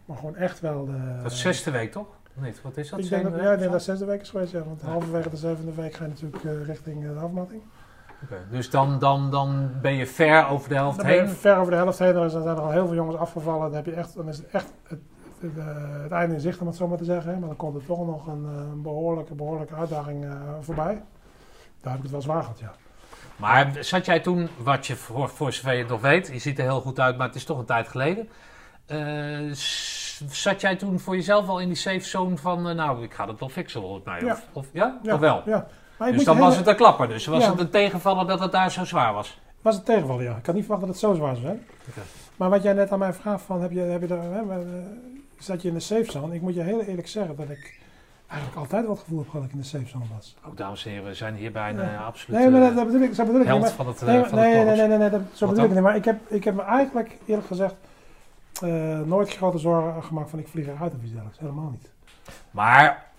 Maar 0.05 0.17
gewoon 0.17 0.37
echt 0.37 0.61
wel 0.61 0.85
de. 0.85 1.19
Dat 1.23 1.33
is 1.33 1.41
zesde 1.41 1.71
week, 1.71 1.93
toch? 1.93 2.07
Niet, 2.35 2.63
wat 2.63 2.77
is 2.77 2.91
dat? 2.91 2.99
Ik 2.99 3.09
denk 3.09 3.23
dat, 3.23 3.41
ja, 3.41 3.53
ik 3.53 3.59
denk 3.59 3.73
dat 3.73 3.83
zesde 3.83 4.05
week 4.05 4.21
is 4.21 4.31
geweest, 4.31 4.53
ja. 4.53 4.63
Want 4.65 4.81
Ja. 4.81 4.89
halverwege 4.89 5.31
de 5.31 5.37
zevende 5.37 5.75
week 5.75 5.95
ga 5.95 6.05
je 6.05 6.11
natuurlijk 6.11 6.45
eh, 6.45 6.65
richting 6.67 7.05
eh, 7.05 7.13
de 7.13 7.19
afmatting. 7.19 7.63
Dus 8.51 8.71
dan, 8.71 8.99
dan, 8.99 9.31
dan 9.31 9.71
ben 9.83 9.95
je 9.95 10.07
ver 10.07 10.47
over 10.49 10.69
de 10.69 10.75
helft 10.75 10.97
Dan 10.97 11.07
ben 11.07 11.15
je 11.15 11.21
heen. 11.23 11.31
ver 11.31 11.57
over 11.57 11.71
de 11.71 11.77
helft 11.77 11.99
heen. 11.99 12.15
Dan 12.15 12.31
zijn 12.31 12.43
er 12.45 12.61
al 12.61 12.71
heel 12.71 12.87
veel 12.87 12.95
jongens 12.97 13.17
afgevallen. 13.17 13.67
Dan, 13.67 13.75
heb 13.75 13.87
je 13.87 13.93
echt, 13.93 14.15
dan 14.15 14.29
is 14.29 14.37
het 14.37 14.47
echt 14.51 14.73
het, 14.89 14.99
het, 15.43 15.59
eh, 15.59 16.03
het 16.03 16.13
einde 16.13 16.35
in 16.35 16.41
zicht, 16.41 16.61
om 16.61 16.67
het 16.67 16.77
zo 16.77 16.89
maar 16.89 16.99
te 16.99 17.05
zeggen. 17.05 17.33
hè. 17.33 17.39
Maar 17.39 17.49
dan 17.49 17.57
komt 17.57 17.75
er 17.75 17.87
toch 17.87 18.07
nog 18.07 18.27
een 18.27 18.45
eh, 18.45 18.83
behoorlijke, 18.83 19.35
behoorlijke 19.35 19.75
uitdaging 19.75 20.25
eh, 20.25 20.31
voorbij. 20.61 21.03
Daar 21.81 21.93
heb 21.93 21.97
ik 21.97 22.03
het 22.03 22.11
wel 22.11 22.23
zwaar 22.23 22.43
gehad, 22.43 22.59
ja. 22.59 22.73
Maar 23.37 23.71
zat 23.81 24.05
jij 24.07 24.21
toen, 24.21 24.49
wat 24.63 24.87
je 24.87 24.97
voor, 24.97 25.29
voor 25.29 25.53
zover 25.53 25.73
je 25.73 25.79
het 25.79 25.89
nog 25.89 26.01
weet, 26.01 26.27
je 26.33 26.39
ziet 26.39 26.59
er 26.59 26.65
heel 26.65 26.81
goed 26.81 27.01
uit, 27.01 27.17
maar 27.17 27.27
het 27.27 27.37
is 27.37 27.45
toch 27.45 27.59
een 27.59 27.65
tijd 27.65 27.89
geleden. 27.89 28.29
zat 30.31 30.61
jij 30.61 30.77
toen 30.77 30.99
voor 31.01 31.15
jezelf 31.17 31.49
al 31.49 31.59
in 31.61 31.67
die 31.67 31.77
safe 31.77 32.01
zone 32.01 32.37
van, 32.37 32.77
nou, 32.77 33.03
ik 33.03 33.15
ga 33.15 33.27
dat 33.27 33.39
wel 33.41 33.49
fixen 33.49 33.81
volgens 33.81 34.05
mij? 34.05 34.21
Ja. 34.21 34.33
Of, 34.33 34.47
of, 34.53 34.67
ja? 34.73 34.99
ja 35.03 35.15
Of 35.15 35.21
wel? 35.21 35.43
Ja. 35.47 35.67
Maar 35.99 36.13
Dus 36.13 36.25
dan 36.25 36.39
was 36.39 36.57
het 36.57 36.67
een 36.67 36.77
klapper. 36.77 37.09
Dus 37.09 37.27
was 37.27 37.43
Ja. 37.45 37.51
het 37.51 37.61
een 37.61 37.71
tegenvaller 37.71 38.27
dat 38.27 38.41
het 38.41 38.53
daar 38.53 38.71
zo 38.71 38.85
zwaar 38.85 39.13
was? 39.13 39.41
Was 39.63 39.75
het 39.77 39.85
tegenvallen, 39.85 40.25
ja. 40.25 40.37
Ik 40.37 40.47
had 40.47 40.55
niet 40.55 40.65
verwacht 40.65 40.87
dat 40.87 40.91
het 40.91 41.01
zo 41.01 41.15
zwaar 41.15 41.37
zou 41.37 41.47
zijn. 41.47 41.67
Maar 42.37 42.51
wat 42.51 42.63
jij 42.63 42.73
net 42.73 42.93
aan 42.93 42.99
mij 42.99 43.13
vraagt, 43.13 43.43
van, 43.43 43.61
heb 43.61 43.71
je, 43.71 43.81
heb 43.81 44.01
je 44.01 44.15
er, 44.15 44.23
hè, 44.23 44.43
zat 45.43 45.63
je 45.63 45.69
in 45.69 45.75
de 45.75 45.81
safe 45.81 46.11
zone? 46.11 46.35
Ik 46.35 46.41
moet 46.41 46.55
je 46.55 46.63
heel 46.63 46.83
eerlijk 46.83 47.09
zeggen 47.09 47.37
dat 47.37 47.51
ik 47.51 47.79
eigenlijk 48.27 48.61
altijd 48.61 48.89
het 48.89 48.99
gevoel 48.99 49.19
heb 49.19 49.29
gehad 49.29 49.41
dat 49.43 49.51
ik 49.51 49.57
in 49.57 49.63
de 49.63 49.67
safe 49.79 49.87
zone 49.89 50.05
was. 50.15 50.37
Ook 50.47 50.57
dames 50.57 50.85
en 50.85 50.91
heren, 50.91 51.07
we 51.07 51.15
zijn 51.15 51.35
hier 51.35 51.53
bij 51.53 51.71
een 51.71 51.77
Ja. 51.77 51.93
eh, 51.93 52.07
absoluut 52.07 52.41
Nee, 52.41 52.51
maar 52.51 52.61
dat, 52.61 52.71
eh, 52.71 52.77
dat 52.77 52.87
bedoel 52.87 53.01
ik, 53.03 53.15
zo 53.15 53.25
bedoel 53.25 53.41
ik 53.41 53.47
niet. 53.47 53.57
held 53.57 53.61
Maar, 53.61 53.71
van 53.71 53.87
het, 53.87 54.03
eh, 54.03 54.09
nee, 54.09 54.25
van 54.25 54.39
nee, 54.39 54.55
het 54.55 54.67
nee, 54.67 54.77
nee, 54.77 54.87
nee, 54.89 54.99
nee, 54.99 55.11
dat, 55.11 55.21
zo 55.33 55.47
Wat 55.47 55.55
bedoel 55.55 55.69
ik 55.71 55.75
niet. 55.75 55.83
Maar 55.85 55.97
ik 55.97 56.05
heb, 56.05 56.31
ik 56.31 56.45
heb 56.45 56.55
me 56.55 56.63
eigenlijk, 56.63 57.17
eerlijk 57.27 57.47
gezegd, 57.47 57.75
eh, 58.63 59.01
nooit 59.01 59.31
grote 59.37 59.59
zorgen 59.59 60.03
gemaakt 60.05 60.31
van 60.31 60.39
ik 60.39 60.49
vlieg 60.49 60.67
eruit 60.67 60.93
of 60.95 61.01
iets 61.03 61.11
dergelijks. 61.11 61.39
Helemaal 61.39 61.71
niet. 61.71 61.91
Maar? 62.51 63.10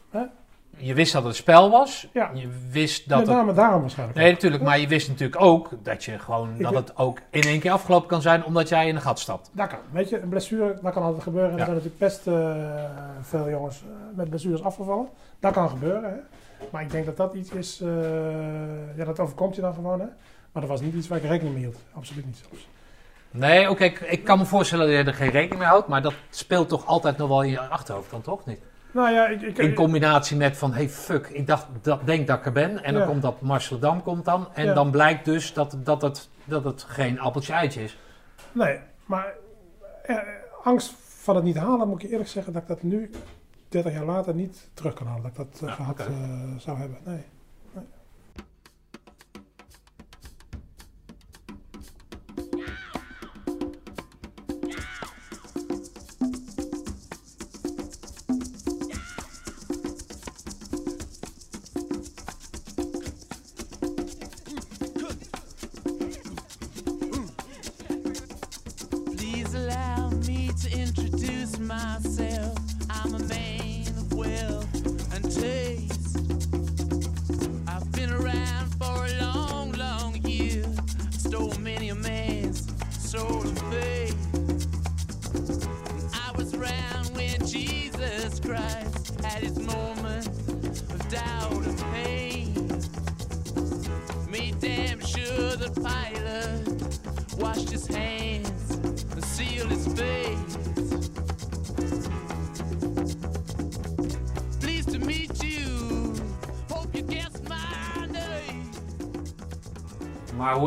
Je 0.82 0.94
wist 0.94 1.14
dat 1.14 1.22
het 1.24 1.32
een 1.32 1.38
spel 1.38 1.70
was. 1.70 2.08
Ja. 2.14 2.32
Je 2.34 2.50
wist 2.70 3.10
dat 3.10 3.18
Met 3.20 3.28
het 3.28 3.36
name 3.36 3.54
daarom 3.54 3.82
waarschijnlijk. 3.82 4.20
Nee, 4.20 4.32
natuurlijk. 4.32 4.64
Maar 4.64 4.80
je 4.80 4.88
wist 4.88 5.08
natuurlijk 5.08 5.42
ook 5.42 5.70
dat, 5.84 6.04
je 6.04 6.20
gewoon, 6.20 6.50
Ik 6.58 6.64
dat 6.64 6.72
weet- 6.74 6.80
het 6.88 6.98
ook 6.98 7.20
in 7.30 7.42
één 7.42 7.60
keer 7.60 7.72
afgelopen 7.72 8.08
kan 8.08 8.22
zijn 8.22 8.46
omdat 8.46 8.70
jij 8.70 8.88
in 8.88 8.96
een 8.96 9.02
gat 9.02 9.20
stapt. 9.20 9.50
Dat 9.54 9.68
kan. 9.68 9.80
Weet 9.92 10.10
je, 10.10 10.20
een 10.22 10.30
blessure, 10.30 10.80
dat 10.82 10.94
kan 10.94 11.04
altijd 11.04 11.24
gebeuren. 11.24 11.52
Ja. 11.52 11.58
er 11.58 11.64
zijn 11.66 11.76
natuurlijk 11.76 12.00
best 12.00 12.28
eh, 12.28 12.52
veel 13.22 13.50
jongens 13.50 13.82
eh, 13.82 14.18
met 14.18 14.30
blessures 14.30 14.64
afgevallen. 14.64 15.08
Dat 15.40 15.54
kan 15.54 15.70
gebeuren. 15.70 16.04
Hè. 16.04 16.16
Maar 16.72 16.82
ik 16.82 16.92
denk 16.92 17.06
dat 17.06 17.18
dat 17.18 17.34
iets 17.34 17.50
is, 17.52 17.82
eh, 17.82 17.88
ja, 18.96 19.06
dat 19.06 19.20
overkomt 19.20 19.56
je 19.56 19.62
dan 19.62 19.74
gewoon. 19.74 20.00
Hè. 20.00 20.06
Maar 20.52 20.62
dat 20.62 20.72
was 20.72 20.82
niet 20.82 20.94
iets 20.94 21.08
waar 21.08 21.18
ik 21.18 21.24
rekening 21.24 21.54
mee 21.54 21.64
hield. 21.64 21.78
Absoluut 21.94 22.26
niet 22.26 22.42
zelfs. 22.50 22.68
Nee, 23.32 23.70
oké, 23.70 23.84
ik, 23.84 24.00
ik 24.00 24.24
kan 24.24 24.38
me 24.38 24.46
voorstellen 24.46 24.88
dat 24.88 24.96
je 24.98 25.04
er 25.04 25.14
geen 25.18 25.30
rekening 25.30 25.60
mee 25.60 25.68
houdt, 25.70 25.88
maar 25.88 26.02
dat 26.02 26.14
speelt 26.30 26.70
toch 26.70 26.86
altijd 26.86 27.18
nog 27.18 27.28
wel 27.28 27.44
in 27.44 27.50
je 27.50 27.60
achterhoofd 27.60 28.12
dan 28.12 28.22
toch 28.22 28.46
niet? 28.46 28.60
Nou 28.92 29.12
ja, 29.12 29.28
ik, 29.28 29.42
ik, 29.42 29.58
In 29.58 29.74
combinatie 29.74 30.38
met 30.38 30.58
van, 30.58 30.74
hey 30.74 30.90
fuck, 30.90 31.28
ik 31.28 31.48
dacht, 31.48 31.68
dat 31.82 32.06
denk 32.06 32.28
dat 32.28 32.38
ik 32.40 32.46
er 32.46 32.52
ben. 32.52 32.84
En 32.84 32.94
dan 32.94 33.08
komt 33.08 33.22
dat 33.22 33.42
Marseledam 33.42 34.04
komt 34.04 34.26
dan. 34.26 34.48
En 34.54 34.66
Ja. 34.66 34.74
dan 34.74 34.92
blijkt 34.92 35.26
dus 35.26 35.54
dat, 35.54 35.78
dat, 35.84 36.02
het, 36.02 36.30
dat 36.46 36.64
het 36.64 36.84
geen 36.84 37.20
appeltje 37.20 37.54
eitje 37.54 37.84
is. 37.84 37.98
Nee, 38.52 38.80
maar 39.06 39.34
eh, 40.04 40.18
angst 40.64 40.94
van 41.08 41.36
het 41.36 41.44
niet 41.44 41.58
halen, 41.58 41.88
moet 41.88 41.96
ik 41.96 42.02
je 42.06 42.12
eerlijk 42.12 42.30
zeggen 42.30 42.54
dat 42.54 42.62
ik 42.62 42.68
dat 42.68 42.84
nu, 42.84 43.10
30 43.70 43.94
jaar 43.94 44.06
later, 44.06 44.34
niet 44.36 44.70
terug 44.74 44.94
kan 44.94 45.08
halen. 45.08 45.22
Dat 45.22 45.32
ik 45.32 45.36
dat 45.60 45.70
eh, 45.70 45.76
gehad 45.76 46.00
eh, 46.00 46.08
zou 46.58 46.78
hebben. 46.78 46.98
Nee. 47.04 47.22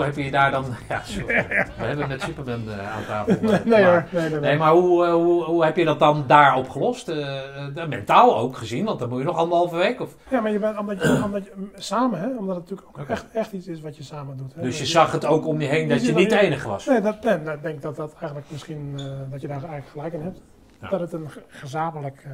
Heb 0.04 0.16
je 0.16 0.30
daar 0.30 0.50
dan... 0.50 0.64
Ja, 0.88 1.00
sorry. 1.04 1.46
We 1.78 1.84
hebben 1.84 2.08
net 2.08 2.22
Superman 2.22 2.62
eh, 2.70 2.96
aan 2.96 3.04
tafel. 3.06 3.36
Nee, 3.40 3.50
Maar- 3.50 3.60
nee 3.64 3.84
hoor. 3.84 4.04
Nee, 4.10 4.30
nee, 4.30 4.40
Nee, 4.40 4.58
maar 4.58 4.70
hoe, 4.72 5.04
eh, 5.06 5.12
hoe, 5.12 5.44
hoe 5.44 5.64
heb 5.64 5.76
je 5.76 5.84
dat 5.84 5.98
dan 5.98 6.24
daar 6.26 6.56
opgelost? 6.56 7.08
Eh, 7.08 7.38
eh, 7.76 7.88
mentaal 7.88 8.36
ook 8.38 8.56
gezien, 8.56 8.84
want 8.84 8.98
dan 8.98 9.08
moet 9.08 9.18
je 9.18 9.24
nog 9.24 9.36
anderhalve 9.36 9.76
week. 9.76 10.00
Of... 10.00 10.14
Ja, 10.28 10.40
maar 10.40 10.50
je 10.52 10.58
bent, 10.58 10.78
omdat 10.78 11.02
je, 11.02 11.20
omdat 11.24 11.44
je 11.44 11.52
samen, 11.76 12.20
hè, 12.20 12.26
omdat 12.26 12.56
het 12.56 12.70
natuurlijk 12.70 12.98
ook 12.98 13.08
echt, 13.08 13.24
echt 13.32 13.52
iets 13.52 13.66
is 13.66 13.80
wat 13.80 13.96
je 13.96 14.02
samen 14.02 14.36
doet. 14.36 14.54
Hè. 14.54 14.62
Dus 14.62 14.74
je 14.76 14.82
Dat 14.82 14.90
zag 14.92 15.12
het 15.12 15.24
ook 15.26 15.46
om 15.46 15.60
je 15.60 15.66
heen 15.66 15.88
dat 15.88 16.06
je 16.06 16.14
niet 16.14 16.30
de 16.30 16.38
enige 16.38 16.68
was. 16.68 16.86
Nee, 16.86 17.00
dat, 17.00 17.22
nee, 17.24 17.38
nou, 17.38 17.56
ik 17.56 17.62
denk 17.62 17.82
dat 17.82 17.96
dat 17.96 18.12
eigenlijk 18.18 18.46
misschien, 18.50 19.00
dat 19.30 19.40
je 19.40 19.46
daar 19.46 19.56
eigenlijk 19.56 19.88
gelijk 19.92 20.12
in 20.12 20.22
hebt. 20.22 20.40
Ja. 20.80 20.88
Dat 20.88 21.00
het 21.00 21.12
een 21.12 21.30
ge- 21.30 21.42
gezamenlijk... 21.48 22.26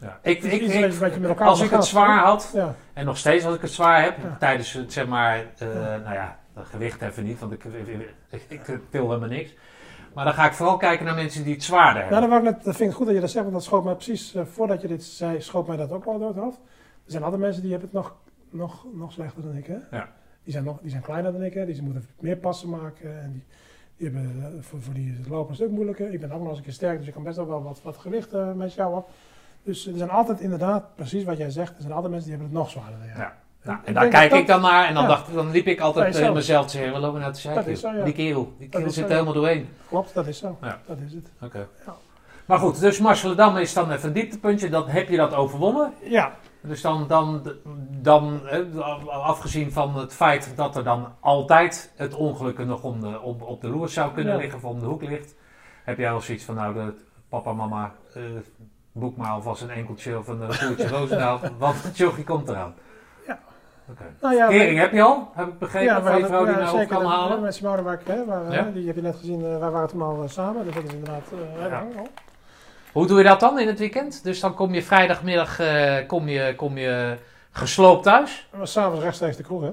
Ja. 0.00 0.18
Ik, 0.22 0.42
ik, 0.42 0.52
ik- 0.52 0.60
wat 0.82 0.92
je- 0.92 0.98
wat 0.98 1.14
je 1.14 1.20
met 1.20 1.28
elkaar 1.28 1.46
als 1.48 1.60
ik 1.60 1.70
het 1.70 1.84
zwaar 1.84 2.18
had, 2.24 2.50
Ja, 2.54 2.74
en 2.92 3.04
nog 3.04 3.16
steeds 3.16 3.44
als 3.44 3.54
ik 3.54 3.60
het 3.60 3.70
zwaar 3.70 4.02
heb, 4.02 4.16
Ja. 4.22 4.36
tijdens 4.38 4.72
het 4.72 4.92
zeg 4.92 5.06
maar, 5.06 5.44
nou 6.04 6.14
ja, 6.14 6.36
dat 6.58 6.66
gewicht 6.66 7.02
even 7.02 7.24
niet, 7.24 7.38
want 7.38 7.52
ik, 7.52 7.64
ik, 8.30 8.42
ik, 8.48 8.64
til 8.90 9.06
helemaal 9.06 9.28
niks. 9.28 9.54
Maar 10.14 10.24
dan 10.24 10.34
ga 10.34 10.46
ik 10.46 10.52
vooral 10.52 10.76
kijken 10.76 11.04
naar 11.04 11.14
mensen 11.14 11.44
die 11.44 11.54
het 11.54 11.62
zwaarder 11.62 12.02
Nou, 12.02 12.12
hebben. 12.12 12.20
dat, 12.20 12.30
wou 12.30 12.48
ik 12.48 12.56
net, 12.56 12.64
dat 12.64 12.76
vind 12.76 12.90
ik 12.90 12.96
goed 12.96 13.06
dat 13.06 13.14
je 13.14 13.20
dat 13.20 13.30
zegt, 13.30 13.44
want 13.44 13.56
dat 13.56 13.64
schoot 13.64 13.84
mij 13.84 13.94
precies, 13.94 14.34
eh, 14.34 14.44
voordat 14.44 14.80
je 14.80 14.88
dit 14.88 15.04
zei, 15.04 15.40
schoot 15.40 15.66
mij 15.66 15.76
dat 15.76 15.92
ook 15.92 16.04
al 16.04 16.18
door 16.18 16.28
het 16.28 16.36
hoofd. 16.36 16.58
Er 17.04 17.10
zijn 17.14 17.22
andere 17.22 17.42
mensen 17.42 17.62
die 17.62 17.70
hebben 17.70 17.88
het 17.92 17.98
nog, 17.98 18.16
nog, 18.50 18.86
nog 18.94 19.12
slechter 19.12 19.42
dan 19.42 19.56
ik, 19.56 19.66
hè? 19.66 19.76
Ja. 19.90 20.12
Die 20.42 20.52
zijn, 20.52 20.64
nog, 20.64 20.78
die 20.80 20.90
zijn 20.90 21.02
kleiner 21.02 21.32
dan 21.32 21.42
ik, 21.42 21.54
hè? 21.54 21.66
Die 21.66 21.82
moeten 21.82 22.06
meer 22.20 22.36
passen 22.36 22.68
maken 22.68 23.22
en 23.22 23.32
die, 23.32 23.44
die 23.96 24.10
hebben, 24.10 24.42
eh, 24.42 24.62
voor, 24.62 24.82
voor 24.82 24.94
die 24.94 25.10
is 25.10 25.18
het 25.18 25.28
lopen 25.28 25.50
een 25.50 25.54
stuk 25.56 25.70
moeilijker. 25.70 26.12
Ik 26.12 26.20
ben 26.20 26.30
ook 26.32 26.40
nog 26.40 26.48
eens 26.48 26.58
een 26.58 26.64
keer 26.64 26.72
sterk, 26.72 26.98
dus 26.98 27.06
ik 27.06 27.12
kan 27.14 27.22
best 27.22 27.36
wel 27.36 27.62
wat, 27.62 27.80
wat 27.82 27.96
gewicht 27.96 28.32
eh, 28.32 28.52
met 28.52 28.74
jou 28.74 28.96
op. 28.96 29.08
Dus 29.62 29.86
er 29.86 29.96
zijn 29.96 30.10
altijd 30.10 30.40
inderdaad, 30.40 30.94
precies 30.94 31.24
wat 31.24 31.36
jij 31.36 31.50
zegt, 31.50 31.74
er 31.74 31.80
zijn 31.80 31.92
altijd 31.92 32.12
mensen 32.12 32.30
die 32.30 32.38
hebben 32.38 32.56
het 32.56 32.64
nog 32.64 32.70
zwaarder 32.72 32.98
dan 32.98 33.08
jij. 33.08 33.16
Ja. 33.16 33.36
Nou, 33.62 33.78
Ik 33.78 33.86
en 33.86 33.94
daar 33.94 34.08
kijk 34.08 34.30
dat 34.30 34.38
ik 34.38 34.46
dan 34.46 34.60
naar 34.60 34.86
en 34.86 34.94
dan, 34.94 35.02
ja. 35.02 35.08
dacht, 35.08 35.34
dan 35.34 35.50
liep 35.50 35.66
ik 35.66 35.80
altijd 35.80 36.14
Nee, 36.14 36.24
eh, 36.24 36.32
mezelf 36.32 36.66
te 36.66 36.72
zeggen, 36.72 36.92
we 36.92 36.98
lopen 36.98 37.22
is 37.66 37.80
zo, 37.80 37.92
ja. 37.92 38.04
Die 38.04 38.12
kerel, 38.12 38.52
die 38.58 38.68
kerel 38.68 38.90
zit 38.90 39.04
er 39.04 39.10
helemaal 39.10 39.32
doorheen. 39.32 39.68
Klopt, 39.88 40.14
dat 40.14 40.26
is 40.26 40.38
zo. 40.38 40.58
Ja. 40.62 40.80
Dat 40.86 40.98
is 41.06 41.12
het. 41.12 41.32
Oké. 41.42 41.68
Maar 42.48 42.58
goed, 42.58 42.80
dus 42.80 42.98
Marceledam 42.98 43.56
is 43.56 43.72
dan 43.72 43.90
even 43.90 44.08
een 44.08 44.14
dieptepuntje, 44.14 44.68
dan 44.68 44.88
heb 44.88 45.08
je 45.08 45.16
dat 45.16 45.34
overwonnen. 45.34 45.92
Ja, 46.02 46.32
Dus 46.60 46.80
dan, 46.80 47.06
dan, 47.06 47.52
dan 47.90 48.48
eh, 48.48 49.06
afgezien 49.08 49.72
van 49.72 49.96
het 49.96 50.14
feit 50.14 50.52
dat 50.56 50.76
er 50.76 50.84
dan 50.84 51.12
altijd 51.20 51.92
het 51.96 52.14
ongeluk 52.14 52.58
er 52.58 52.66
nog 52.66 52.82
om 52.82 53.00
de, 53.00 53.20
op, 53.20 53.42
op 53.42 53.60
de 53.60 53.68
loer 53.68 53.88
zou 53.88 54.12
kunnen 54.12 54.36
liggen 54.36 54.58
of 54.58 54.64
om 54.64 54.80
de 54.80 54.86
hoek 54.86 55.02
ligt, 55.02 55.34
heb 55.84 55.98
jij 55.98 56.10
wel 56.10 56.20
zoiets 56.20 56.44
van, 56.44 56.54
nou, 56.54 56.74
de, 56.74 56.94
papa, 57.28 57.52
mama, 57.52 57.94
eh, 58.14 58.22
boek 58.92 59.16
maar 59.16 59.30
alvast 59.30 59.62
een 59.62 59.70
enkeltje 59.70 60.18
of 60.18 60.28
een 60.28 60.40
uh, 60.40 60.48
toertje 60.48 60.88
Roosendaal, 60.96 61.40
want 61.58 61.82
het 61.82 61.96
jochie 61.96 62.24
komt 62.24 62.48
eraan. 62.48 62.74
Ja. 63.88 63.92
Oké. 63.94 64.04
nou 64.20 64.34
ja. 64.34 64.46
Kering 64.46 64.78
heb 64.78 64.92
je 64.92 65.02
al, 65.02 65.30
heb 65.34 65.46
ik 65.48 65.58
begrepen, 65.58 65.94
we 66.04 66.10
van 66.10 66.18
je 66.18 66.26
vrouw 66.26 66.44
die 66.44 66.54
ja, 66.54 66.58
nou 66.60 66.78
zeker, 66.78 66.96
kan 66.96 67.06
halen. 67.06 67.40
Met 67.40 67.54
Simone 67.54 67.98
hè, 68.04 68.24
waar, 68.24 68.52
Ja. 68.52 68.64
hè, 68.64 68.72
die 68.72 68.86
heb 68.86 68.96
je 68.96 69.02
net 69.02 69.16
gezien, 69.16 69.44
eh, 69.44 69.58
wij 69.58 69.70
waren 69.70 69.88
toen 69.88 70.02
al 70.02 70.22
eh, 70.22 70.28
samen, 70.28 70.64
dus 70.64 70.74
dat 70.74 70.84
is 70.84 70.92
inderdaad 70.92 71.22
eh, 71.62 71.68
Ja. 71.70 71.86
Hoe 72.92 73.06
doe 73.06 73.18
je 73.18 73.24
dat 73.24 73.40
dan 73.40 73.58
in 73.58 73.66
het 73.66 73.78
weekend? 73.78 74.24
Dus 74.24 74.40
dan 74.40 74.54
kom 74.54 74.74
je 74.74 74.82
vrijdagmiddag 74.82 75.60
eh, 75.60 76.06
kom 76.06 76.28
je, 76.28 76.54
kom 76.56 76.78
je 76.78 77.16
gesloopt 77.50 78.02
thuis? 78.02 78.48
Was 78.50 78.72
s'avonds 78.72 79.02
rechtstreeks 79.02 79.36
de 79.36 79.42
kroeg, 79.42 79.62
hè? 79.62 79.70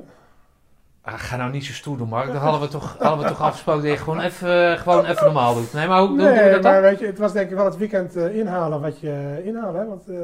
Ah, 1.06 1.14
ga 1.20 1.36
nou 1.38 1.52
niet 1.52 1.66
zo 1.66 1.74
stoer 1.74 1.98
doen, 1.98 2.08
Mark. 2.10 2.32
Dat 2.32 2.42
hadden 2.42 2.62
we 2.62 2.68
toch, 2.68 2.96
hadden 3.00 3.24
we 3.26 3.30
toch 3.32 3.42
afgesproken 3.42 3.82
dat 3.84 3.92
je 3.92 3.98
gewoon 3.98 4.20
even, 4.20 4.72
eh, 4.72 4.78
gewoon 4.80 5.06
even 5.06 5.24
normaal 5.26 5.54
doet. 5.54 5.74
Nee, 5.74 5.88
maar 5.88 6.00
hoe, 6.00 6.08
hoe 6.08 6.18
doe 6.18 6.28
je 6.30 6.50
dat 6.52 6.64
dan? 6.64 6.72
maar 6.72 6.82
weet 6.82 7.00
je, 7.00 7.06
het 7.06 7.18
was 7.18 7.34
denk 7.34 7.50
ik 7.50 7.56
wel 7.56 7.66
het 7.66 7.78
weekend 7.78 8.16
eh, 8.16 8.36
inhalen 8.38 8.82
wat 8.82 9.00
je 9.00 9.42
inhalen, 9.44 9.82
hè? 9.82 9.88
Want, 9.88 10.08
eh, 10.10 10.16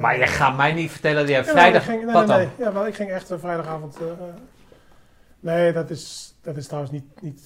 Maar 0.00 0.18
je 0.18 0.26
gaat 0.26 0.56
mij 0.56 0.72
niet 0.72 0.90
vertellen 0.90 1.18
dat 1.18 1.28
jij 1.28 1.38
Ja, 1.38 1.44
vrijdag... 1.44 1.84
ging, 1.84 2.04
nee, 2.04 2.12
wat 2.14 2.26
nee, 2.26 2.36
dan? 2.38 2.46
nee. 2.56 2.66
Ja, 2.66 2.72
wel, 2.72 2.86
ik 2.86 2.94
ging 2.94 3.10
echt 3.10 3.30
eh, 3.30 3.38
vrijdagavond... 3.38 3.96
eh, 3.96 4.02
eh, 4.06 4.12
nee, 5.40 5.72
dat 5.72 5.90
is, 5.90 6.34
dat 6.42 6.56
is 6.56 6.64
trouwens 6.66 6.92
niet, 6.92 7.04
niet, 7.22 7.42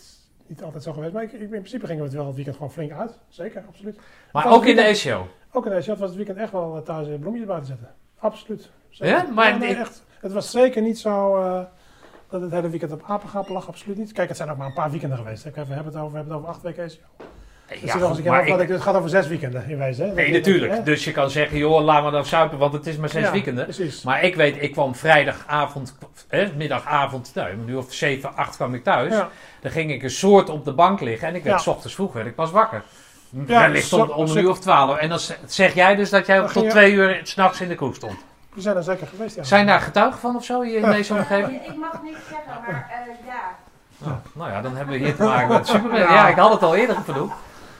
niet 0.46 0.62
altijd 0.62 0.82
zo 0.82 0.92
geweest. 0.92 1.12
Maar 1.12 1.22
ik, 1.22 1.32
ik, 1.32 1.40
in 1.40 1.48
principe 1.48 1.86
gingen 1.86 2.00
we 2.02 2.08
het 2.08 2.16
wel 2.16 2.26
het 2.26 2.34
weekend 2.34 2.56
gewoon 2.56 2.72
flink 2.72 2.92
uit. 2.92 3.18
Zeker, 3.28 3.62
absoluut. 3.68 3.98
Maar 4.32 4.46
ook 4.52 4.64
in 4.66 4.76
de 4.76 4.82
weekend- 4.82 5.04
ECO. 5.04 5.26
Ook 5.52 5.66
in 5.66 5.72
deze 5.72 5.90
was 5.96 6.00
het 6.08 6.16
weekend 6.16 6.38
echt 6.38 6.52
wel 6.52 6.76
eh, 6.76 6.82
thuis 6.82 7.08
eh, 7.08 7.14
bloemetjes 7.14 7.46
buiten 7.48 7.68
zetten. 7.68 7.88
Absoluut. 8.18 8.70
Zeker. 8.88 9.16
Ja? 9.16 9.26
Maar 9.32 9.58
nee, 9.58 9.74
echt, 9.76 10.02
het 10.20 10.32
was 10.32 10.50
zeker 10.50 10.82
niet 10.82 10.98
zo 10.98 11.36
eh, 11.36 11.60
dat 12.40 12.42
het 12.42 12.52
hele 12.52 12.68
weekend 12.70 12.92
op 12.92 13.02
apengapen 13.06 13.52
lag. 13.52 13.68
Absoluut 13.68 13.96
niet. 13.96 14.12
Kijk, 14.12 14.28
het 14.28 14.36
zijn 14.36 14.50
ook 14.50 14.56
maar 14.56 14.66
een 14.66 14.72
paar 14.72 14.90
weekenden 14.90 15.18
geweest. 15.18 15.44
hè. 15.44 15.50
We 15.50 15.58
hebben 15.58 15.84
het 15.92 15.96
over, 15.96 16.10
we 16.10 16.16
hebben 16.16 16.32
het 16.34 16.42
over 16.42 16.48
acht 16.48 16.62
weken. 16.62 16.82
Ja, 17.68 17.80
Dus 17.80 18.02
goed, 18.02 18.20
keer 18.22 18.30
maar 18.30 18.46
ik- 18.46 18.60
ik- 18.60 18.68
het 18.68 18.80
gaat 18.82 18.94
over 18.96 19.08
zes 19.08 19.26
weekenden 19.26 19.68
in 19.68 19.78
wezen. 19.78 20.08
Hè? 20.08 20.14
Nee, 20.14 20.32
natuurlijk. 20.32 20.72
hè? 20.72 20.82
Dus 20.82 21.04
je 21.04 21.12
kan 21.12 21.30
zeggen, 21.30 21.58
joh, 21.58 21.82
laat 21.84 22.04
me 22.04 22.10
dan 22.10 22.24
suipen, 22.26 22.58
want 22.58 22.72
het 22.72 22.86
is 22.86 22.96
maar 22.96 23.08
zes 23.08 23.22
Ja, 23.22 23.30
weekenden. 23.32 23.64
Precies. 23.64 24.02
Maar 24.02 24.22
ik 24.22 24.34
weet, 24.34 24.62
ik 24.62 24.72
kwam 24.72 24.94
vrijdagavond, 24.94 25.98
hè, 26.28 26.48
middagavond, 26.56 27.30
nou, 27.34 27.50
een 27.50 27.68
uur 27.68 27.78
of 27.78 27.92
zeven, 27.92 28.36
acht 28.36 28.56
kwam 28.56 28.74
ik 28.74 28.84
thuis. 28.84 29.12
Ja. 29.12 29.28
Dan 29.60 29.70
ging 29.70 29.90
ik 29.92 30.02
een 30.02 30.10
soort 30.10 30.48
op 30.50 30.64
de 30.64 30.72
bank 30.72 31.00
liggen 31.00 31.28
en 31.28 31.34
ik 31.34 31.42
werd 31.42 31.56
Ja. 31.56 31.62
s 31.62 31.66
ochtends 31.66 31.94
vroeg 31.94 32.12
werd 32.12 32.26
ik 32.26 32.34
pas 32.34 32.50
wakker. 32.50 32.82
Ja, 33.46 33.60
Wellicht 33.60 33.92
om, 33.92 34.10
om 34.10 34.28
een 34.30 34.36
uur 34.38 34.50
of 34.50 34.58
twaalf. 34.60 34.96
En 34.98 35.08
dan 35.08 35.18
zeg 35.46 35.74
jij 35.74 35.94
dus 35.94 36.10
dat 36.10 36.26
jij 36.26 36.46
tot 36.52 36.70
twee 36.70 36.92
uur 36.92 37.20
s'nachts 37.22 37.60
in 37.60 37.68
de 37.68 37.74
kroeg 37.74 37.94
stond. 37.94 38.16
We 38.54 38.60
zijn 38.60 38.76
er 38.76 38.82
zeker 38.82 39.06
geweest, 39.06 39.36
ja. 39.36 39.42
Zijn 39.42 39.66
daar 39.66 39.80
getuigen 39.80 40.20
van 40.20 40.36
of 40.36 40.44
zo 40.44 40.62
hier 40.62 40.78
in 40.78 40.90
deze 40.90 41.14
omgeving? 41.14 41.66
Ik 41.66 41.76
mag 41.76 42.02
niks 42.02 42.18
zeggen, 42.28 42.62
maar 42.66 42.90
eh, 43.06 43.26
ja. 43.26 43.42
Oh, 44.06 44.12
nou 44.34 44.50
ja, 44.50 44.60
dan 44.60 44.76
hebben 44.76 44.98
we 44.98 45.04
hier 45.04 45.16
te 45.16 45.22
maken 45.22 45.48
met 45.48 45.66
Superman. 45.66 45.98
Ja, 45.98 46.28
ik 46.28 46.36
had 46.36 46.52
het 46.52 46.62
al 46.62 46.74
eerder 46.76 46.96
vernoemd. 47.04 47.32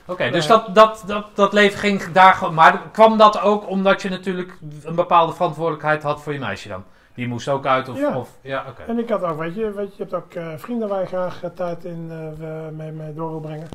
Oké, 0.07 0.31
dus 0.31 0.47
dat, 0.47 0.75
dat, 0.75 1.03
dat, 1.07 1.27
dat 1.35 1.53
leven 1.53 1.79
ging 1.79 2.03
daar 2.13 2.35
gewoon... 2.35 2.55
Maar 2.55 2.81
kwam 2.93 3.19
dat 3.19 3.41
ook 3.41 3.69
omdat 3.69 4.03
je 4.03 4.09
natuurlijk 4.09 4.59
een 4.85 4.95
bepaalde 4.95 5.33
verantwoordelijkheid 5.33 6.03
had 6.03 6.23
voor 6.23 6.33
je 6.33 6.39
meisje 6.39 6.69
dan? 6.69 6.85
Die 7.15 7.29
moest 7.29 7.49
ook 7.49 7.67
uit 7.67 7.89
of... 7.89 7.99
Ja. 7.99 8.17
of 8.19 8.29
ja, 8.41 8.65
oké. 8.69 8.83
En 8.83 8.99
ik 8.99 9.09
had 9.09 9.23
ook, 9.23 9.39
weet 9.39 9.55
je, 9.55 9.73
weet 9.73 9.97
je, 9.97 10.05
je 10.05 10.11
hebt 10.11 10.15
ook 10.15 10.33
eh, 10.35 10.49
vrienden 10.57 10.89
waar 10.89 11.01
je 11.01 11.07
graag 11.07 11.43
eh, 11.43 11.51
tijd 11.55 11.85
in 11.85 12.07
eh, 12.11 12.39
we- 12.39 12.71
mee, 12.73 12.91
mee 12.93 13.15
door 13.15 13.31
wil 13.31 13.41
brengen. 13.41 13.69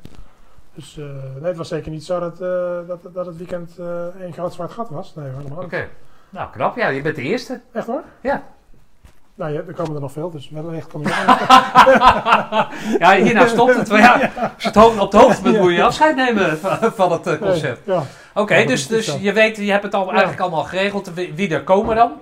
Dus 0.74 0.98
eh, 0.98 1.04
nee, 1.34 1.44
het 1.48 1.56
was 1.56 1.68
zeker 1.68 1.90
niet 1.90 2.04
zo 2.04 2.20
dat, 2.20 2.40
eh, 2.40 2.78
dat, 2.86 3.14
dat 3.14 3.26
het 3.26 3.36
weekend 3.36 3.78
eh 3.78 4.06
één 4.22 4.32
groot 4.32 4.52
zwart 4.54 4.72
gat 4.72 4.90
was. 4.90 5.14
Nee, 5.14 5.30
helemaal 5.36 5.62
Oké. 5.64 5.88
Nou, 6.30 6.48
knap. 6.52 6.76
Ja, 6.76 6.88
je 6.88 7.02
bent 7.02 7.16
de 7.16 7.22
eerste. 7.22 7.60
Echt 7.72 7.86
hoor? 7.86 8.02
Ja. 8.20 8.42
Nou 9.34 9.52
ja, 9.52 9.60
er 9.68 9.74
komen 9.74 9.94
er 9.94 10.00
nog 10.00 10.12
veel, 10.12 10.30
dus 10.30 10.50
wellicht 10.50 10.86
kom 10.88 11.02
je 11.02 11.08
Ja, 12.98 13.14
hierna 13.14 13.46
stopt 13.46 13.74
het. 13.76 13.88
Maar 13.88 13.98
ja, 13.98 14.30
het 14.56 14.74
hoofd, 14.74 14.98
op 14.98 15.10
de 15.10 15.16
hoogte 15.18 15.42
bent, 15.42 15.58
moet 15.58 15.72
je 15.72 15.82
afscheid 15.84 16.16
nemen 16.16 16.58
van, 16.94 17.12
het 17.12 17.26
eh, 17.26 17.38
concept. 17.38 17.86
Nee, 17.86 17.96
ja. 17.96 18.02
Oké, 18.34 18.64
dus, 18.64 18.86
dus 18.86 19.16
je 19.20 19.32
weet, 19.32 19.56
je 19.56 19.70
hebt 19.70 19.82
het 19.82 19.94
al 19.94 20.08
eigenlijk 20.10 20.40
allemaal 20.40 20.64
geregeld. 20.64 21.14
Wie, 21.14 21.54
er 21.54 21.64
komen 21.64 21.96
dan? 21.96 22.12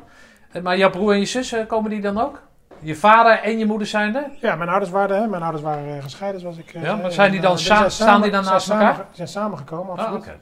Eh, 0.53 0.63
Maar 0.63 0.77
jouw 0.77 0.91
broer 0.91 1.13
en 1.13 1.19
je 1.19 1.25
zus, 1.27 1.53
eh, 1.53 1.67
komen 1.67 1.91
die 1.91 2.01
dan 2.01 2.21
ook? 2.21 2.43
Je 2.81 2.97
vader 2.97 3.39
en 3.43 3.59
je 3.59 3.67
moeder 3.67 3.87
zijn 3.87 4.17
er? 4.17 4.25
ja, 4.41 4.55
mijn 4.55 4.69
ouders 4.71 4.91
waren, 4.91 5.21
hè, 5.21 5.27
mijn 5.27 5.43
ouders 5.43 5.65
waren 5.65 6.03
gescheiden 6.03 6.41
zoals 6.41 6.57
ik 6.57 6.73
Ja, 6.81 6.97
maar 6.97 7.13
zijn 7.13 7.31
die 7.31 7.41
dan 7.41 7.59
sa- 7.59 7.77
zijn 7.77 7.91
staan 7.91 8.23
die 8.23 8.31
dan 8.31 8.45
naast 8.45 8.71
elkaar? 8.71 9.05
zijn 9.13 9.29
samengekomen, 9.29 9.93
Ah, 9.93 9.99
absoluut. 9.99 10.21
oké. 10.27 10.37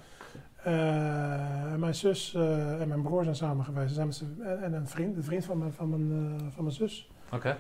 En 0.73 1.79
mijn 1.81 1.95
zus 1.95 2.35
eh, 2.35 2.81
en 2.81 2.89
mijn 2.89 3.03
broer 3.03 3.23
zijn 3.25 3.37
samen 3.37 3.65
geweest. 3.65 3.95
Zijn 3.95 4.13
en, 4.45 4.63
en 4.63 4.73
een 4.73 4.89
vriend, 4.89 5.15
de 5.17 5.23
vriend 5.23 5.45
van 5.45 5.59
mijn, 5.59 5.73
van, 5.73 5.89
mijn, 5.91 6.37
eh, 6.39 6.45
van 6.55 6.65
mijn 6.65 6.77
zus. 6.77 7.11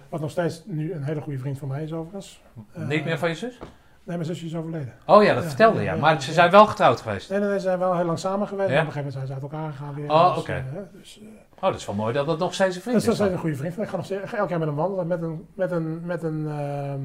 Wat 0.08 0.20
nog 0.20 0.30
steeds 0.30 0.62
nu 0.66 0.92
een 0.92 1.02
hele 1.02 1.20
goede 1.20 1.38
vriend 1.38 1.58
van 1.58 1.68
mij 1.68 1.82
is 1.82 1.92
overigens. 1.92 2.42
Eh, 2.72 2.86
Niet 2.86 3.04
meer 3.04 3.18
van 3.18 3.28
je 3.28 3.34
zus? 3.34 3.58
Nee, 4.04 4.16
mijn 4.16 4.28
zusje 4.28 4.46
is 4.46 4.54
overleden. 4.56 4.92
Oh 5.06 5.22
ja, 5.22 5.34
dat 5.34 5.42
Ja, 5.42 5.48
vertelde 5.48 5.78
je. 5.78 5.84
ja, 5.84 5.96
Maar 5.96 6.22
ze 6.22 6.32
zijn 6.32 6.50
wel 6.50 6.66
getrouwd 6.66 7.00
geweest. 7.00 7.30
Nee, 7.30 7.38
nee, 7.38 7.48
nee, 7.48 7.58
ze 7.58 7.64
zijn 7.64 7.78
wel 7.78 7.96
heel 7.96 8.04
lang 8.04 8.18
samen 8.18 8.48
geweest. 8.48 8.68
Ja? 8.68 8.74
Maar 8.74 8.82
op 8.86 8.94
een 8.96 9.00
gegeven 9.02 9.20
moment 9.20 9.26
zijn 9.26 9.26
ze 9.26 9.32
uit 9.32 9.42
elkaar 9.52 9.72
gegaan 9.72 9.94
weer. 9.94 10.10
Oh, 10.10 10.28
Dus, 10.34 10.38
oké. 10.42 10.52
eh, 10.52 10.62
dus, 10.92 11.20
eh, 11.20 11.26
Oh, 11.54 11.62
dat 11.62 11.74
is 11.74 11.86
wel 11.86 11.94
mooi 11.94 12.12
dat 12.12 12.26
het 12.26 12.38
nog 12.38 12.54
steeds 12.54 12.76
een 12.76 12.82
vriend 12.82 12.96
dus 12.96 13.04
dat 13.04 13.14
is. 13.14 13.20
is 13.20 13.24
dan. 13.26 13.34
een 13.34 13.40
goede 13.40 13.56
vriend. 13.56 13.78
Ik 13.78 13.88
ga, 13.88 13.96
nog 13.96 14.04
steeds, 14.04 14.32
elk 14.32 14.48
jaar 14.48 14.58
met 14.58 14.68
hem 14.68 14.76
wandelen. 14.76 15.06
Met 15.06 15.22
een, 15.22 15.46
met 15.54 15.70
een, 15.70 16.06
met 16.06 16.22
een, 16.22 16.46
ehm, 16.48 17.00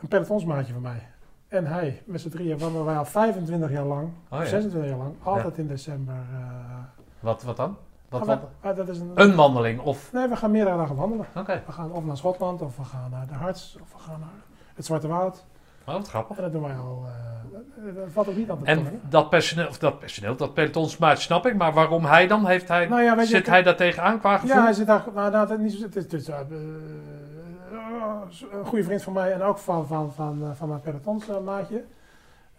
een 0.00 0.08
pelotonsmaatje 0.08 0.72
van 0.72 0.82
mij. 0.82 1.02
En 1.48 1.66
hij, 1.66 2.02
met 2.06 2.20
z'n 2.20 2.28
drieën 2.28 2.58
wandelen 2.58 2.86
wij 2.86 2.96
al 2.96 3.04
25 3.04 3.70
jaar 3.70 3.84
lang. 3.84 4.02
Oh, 4.28 4.38
of 4.38 4.44
ja. 4.44 4.48
26 4.48 4.90
jaar 4.90 4.98
lang. 4.98 5.14
Altijd 5.22 5.58
in 5.58 5.66
december. 5.66 6.14
eh, 6.14 6.40
Wat, 7.20 7.42
wat 7.42 7.56
dan? 7.56 7.76
Wat, 8.08 8.26
we- 8.26 8.38
ah, 8.60 8.76
dat 8.76 8.88
is 8.88 8.98
een, 8.98 9.10
Een 9.14 9.34
wandeling 9.34 9.80
of... 9.80 10.12
Nee, 10.12 10.28
we 10.28 10.36
gaan 10.36 10.50
meerdere 10.50 10.76
dagen 10.76 10.96
wandelen. 10.96 11.26
Oké. 11.36 11.62
We 11.66 11.72
gaan 11.72 11.92
of 11.92 12.04
naar 12.04 12.16
Schotland, 12.16 12.62
of 12.62 12.76
we 12.76 12.84
gaan 12.84 13.10
naar 13.10 13.26
de 13.26 13.34
Harts, 13.34 13.78
of 13.82 13.92
we 13.92 13.98
gaan 13.98 14.20
naar 14.20 14.28
het 14.74 14.84
Zwarte 14.84 15.08
Woud. 15.08 15.44
Oh, 15.86 15.94
wat 15.94 16.08
grappig. 16.08 16.36
En 16.36 16.42
dat 16.42 16.52
doen 16.52 16.62
wij 16.62 16.76
al. 16.76 17.04
eh, 17.06 17.12
dat- 17.84 17.94
dat 17.94 18.04
valt 18.12 18.28
ook 18.28 18.36
niet 18.36 18.50
aan 18.50 18.58
te 18.58 18.64
En 18.64 18.76
tonen. 18.76 19.00
dat 19.08 19.30
personeel, 19.30 19.68
of 19.68 19.78
dat 19.78 19.98
personeel, 19.98 20.36
dat 20.36 20.54
pelotonsmaat 20.54 21.20
snap 21.20 21.46
ik, 21.46 21.56
maar 21.56 21.72
waarom 21.72 22.04
hij 22.04 22.26
dan? 22.26 22.46
Heeft 22.46 22.68
hij, 22.68 22.86
Nou 22.86 23.02
ja, 23.02 23.16
weet 23.16 23.28
je, 23.28 23.36
zit 23.36 23.46
hij 23.46 23.62
daar 23.62 23.76
tegenaan 23.76 24.18
qua 24.18 24.38
gevoel? 24.38 24.56
Ja, 24.56 24.62
hij 24.62 24.72
zit 24.72 24.86
daar. 24.86 25.04
Nou, 25.14 25.30
nou, 25.30 25.52
is 25.64 25.72
niet, 25.72 25.82
het 25.82 25.96
is, 25.96 26.02
het 26.02 26.12
is 26.12 26.28
eh, 26.28 26.40
eh, 26.40 26.46
een 28.52 28.64
goede 28.64 28.84
vriend 28.84 29.02
van 29.02 29.12
mij 29.12 29.32
en 29.32 29.42
ook 29.42 29.58
van, 29.58 29.86
van, 29.86 30.12
van, 30.12 30.42
eh, 30.42 30.50
van 30.54 30.68
mijn 30.68 30.80
pelotonsmaatje. 30.80 31.84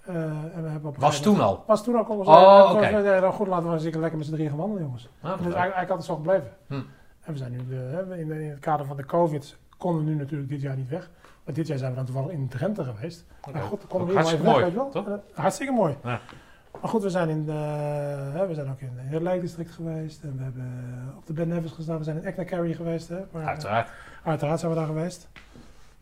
Eh, 0.06 0.16
en 0.56 0.64
we 0.64 0.70
hebben 0.70 0.90
op 0.90 0.98
Was 0.98 1.22
toen 1.22 1.40
al? 1.40 1.64
Was 1.68 1.84
toen 1.84 1.96
al. 1.96 2.04
Kon 2.04 2.18
Oh, 2.18 2.70
oké. 2.74 2.96
we 2.96 3.02
zeiden, 3.04 3.32
goed, 3.32 3.48
laten 3.48 3.72
we 3.72 3.90
keer 3.90 4.00
lekker 4.00 4.18
met 4.18 4.28
z'n 4.28 4.34
drieën 4.34 4.50
gaan 4.50 4.58
wandelen, 4.58 4.84
jongens. 4.84 5.04
Ah, 5.04 5.10
Dus 5.22 5.30
eigenlijk, 5.30 5.56
eigenlijk 5.56 5.90
altijd 5.90 6.08
zo 6.08 6.16
gebleven. 6.16 6.52
Hm. 6.68 6.74
En 7.24 7.34
we 7.34 7.38
zijn 7.38 7.52
nu 7.52 7.58
in, 8.16 8.32
in 8.32 8.50
het 8.50 8.60
kader 8.60 8.86
van 8.86 8.98
de 8.98 9.06
COVID 9.06 9.58
konden 9.78 10.04
we 10.04 10.10
nu 10.10 10.16
natuurlijk 10.16 10.50
dit 10.50 10.62
jaar 10.62 10.76
niet 10.76 10.90
weg. 10.90 11.10
Maar 11.44 11.54
dit 11.54 11.68
jaar 11.68 11.78
zijn 11.78 11.90
we 11.90 11.96
dan 11.98 12.06
toevallig 12.06 12.32
in 12.32 12.48
Drenthe 12.48 12.84
geweest. 12.84 13.26
Oké. 13.42 13.58
Maar 13.58 13.68
goed, 13.68 13.80
dan 13.80 13.90
konden 13.90 14.08
we 14.08 14.14
hartstikke 14.14 14.48
even 14.48 14.62
weg, 14.64 14.74
mooi, 14.74 14.94
weet 14.94 15.04
wel. 15.06 15.14
Eh, 15.34 15.40
hartstikke 15.42 15.74
mooi. 15.74 15.98
Ja. 16.04 16.20
Maar 16.82 16.90
goed, 16.90 17.04
we 17.04 17.10
zijn, 17.10 17.30
in 17.30 17.46
de, 17.46 17.52
hè, 18.34 18.48
we 18.48 18.54
zijn 18.54 18.70
ook 18.70 18.80
in 18.80 18.92
het 18.96 19.22
Lijkdistrict 19.22 19.72
geweest. 19.72 20.24
En 20.24 20.38
we 20.38 20.44
hebben 20.44 21.14
op 21.18 21.26
de 21.26 21.34
Ben 21.34 21.48
Nevis 21.48 21.72
gestaan. 21.72 21.98
We 21.98 22.04
zijn 22.04 22.18
in 22.18 22.24
Ecnacarry 22.24 22.74
geweest. 22.74 23.08
Hè, 23.10 23.20
maar, 23.32 23.46
Uiteraard. 23.46 23.90
Uiteraard 24.28 24.60
zijn 24.60 24.72
we 24.72 24.78
daar 24.78 24.88
geweest. 24.88 25.28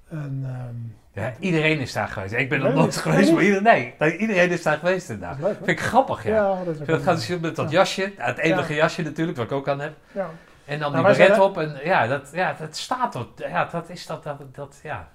En, 0.09 0.41
ehm, 0.45 1.03
Ja, 1.23 1.33
iedereen 1.39 1.79
is 1.79 1.93
daar 1.93 2.07
geweest. 2.07 2.33
Ik 2.33 2.49
ben 2.49 2.59
nog 2.59 2.67
Nee, 2.67 2.77
nooit 2.77 2.95
geweest, 2.97 3.31
maar 3.33 3.43
iedereen, 3.43 3.93
nee, 3.99 4.17
iedereen 4.17 4.49
is 4.51 4.63
daar 4.63 4.77
geweest 4.77 5.09
inderdaad. 5.09 5.41
dat? 5.41 5.55
Vind 5.55 5.67
ik 5.67 5.79
grappig, 5.79 6.23
ja. 6.23 6.33
Ja, 6.35 6.63
dat 6.63 7.01
gaat 7.01 7.39
met 7.41 7.55
dat 7.55 7.71
Ja. 7.71 7.77
jasje, 7.77 8.11
het 8.17 8.38
enige 8.38 8.73
jasje 8.73 9.01
natuurlijk, 9.01 9.38
wat 9.38 9.45
ik 9.45 9.51
ook 9.51 9.67
aan 9.67 9.79
heb. 9.79 9.93
Ja. 10.11 10.29
En 10.65 10.79
dan 10.79 10.91
Nou, 10.91 11.05
die 11.07 11.15
beret 11.17 11.39
op 11.39 11.57
en 11.57 11.79
ja, 11.83 12.07
dat, 12.07 12.29
ja, 12.33 12.55
dat 12.59 12.75
staat 12.77 13.15
er. 13.15 13.25
Ja, 13.49 13.65
dat 13.71 13.89
is 13.89 14.05
dat, 14.05 14.23
dat, 14.23 14.38
dat 14.55 14.79
ja. 14.83 15.07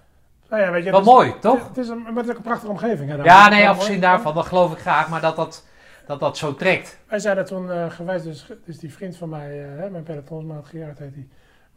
Nou 0.49 0.63
ja, 0.63 0.71
weet 0.71 0.85
je, 0.85 0.91
Wel 0.91 1.01
is- 1.01 1.07
mooi, 1.07 1.39
toch? 1.41 1.69
Het 1.69 1.79
is 1.79 1.89
een, 1.89 2.05
het 2.17 2.29
is 2.29 2.35
een 2.37 2.43
prachtige 2.43 2.71
omgeving. 2.71 3.11
Hè, 3.11 3.17
daar. 3.17 3.27
Ja, 3.27 3.49
nee, 3.49 3.69
afgezien 3.69 4.01
daarvan, 4.01 4.35
dat 4.35 4.47
geloof 4.47 4.73
ik 4.73 4.79
graag, 4.79 5.09
maar 5.09 5.21
dat 5.21 5.37
dat, 5.37 5.67
dat, 6.07 6.21
dat 6.21 6.37
zo 6.39 6.55
trekt. 6.55 6.99
Wij 7.09 7.19
zijn 7.19 7.37
er 7.37 7.45
toen 7.45 7.71
eh, 7.71 7.91
geweest, 7.91 8.25
dus, 8.25 8.47
dus 8.65 8.79
die 8.79 8.93
vriend 8.93 9.17
van 9.17 9.29
mij, 9.29 9.49
hè, 9.57 9.91
mijn 9.91 10.03
pelotonsmaat 10.03 10.67
Gerard 10.67 10.99
heet 10.99 11.15
die. 11.15 11.29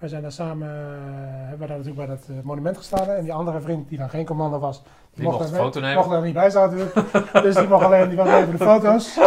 Wij 0.03 0.11
zijn 0.11 0.23
daar 0.23 0.31
samen, 0.31 0.67
eh, 0.67 0.73
hebben 1.49 1.59
we 1.59 1.67
daar 1.67 1.77
natuurlijk 1.77 1.95
bij 2.07 2.15
dat 2.15 2.25
eh, 2.29 2.35
monument 2.43 2.77
gestaan. 2.77 3.07
En 3.09 3.23
die 3.23 3.33
andere 3.33 3.61
vriend, 3.61 3.89
die 3.89 3.97
dan 3.97 4.09
geen 4.09 4.25
commando 4.25 4.59
was, 4.59 4.83
Die 5.13 5.23
mocht 5.23 5.39
er 5.45 5.51
mee- 5.51 5.59
foto 5.59 5.79
nemen. 5.79 5.95
mocht 5.95 6.11
er 6.11 6.21
niet 6.21 6.33
bij 6.33 6.49
staan 6.49 6.69
natuurlijk. 6.69 6.93
dus 7.45 7.55
die 7.55 7.67
mocht 7.67 7.85
alleen, 7.85 8.07
die 8.09 8.17
was 8.17 8.29
voor 8.29 8.51
de 8.51 8.57
foto's. 8.57 9.19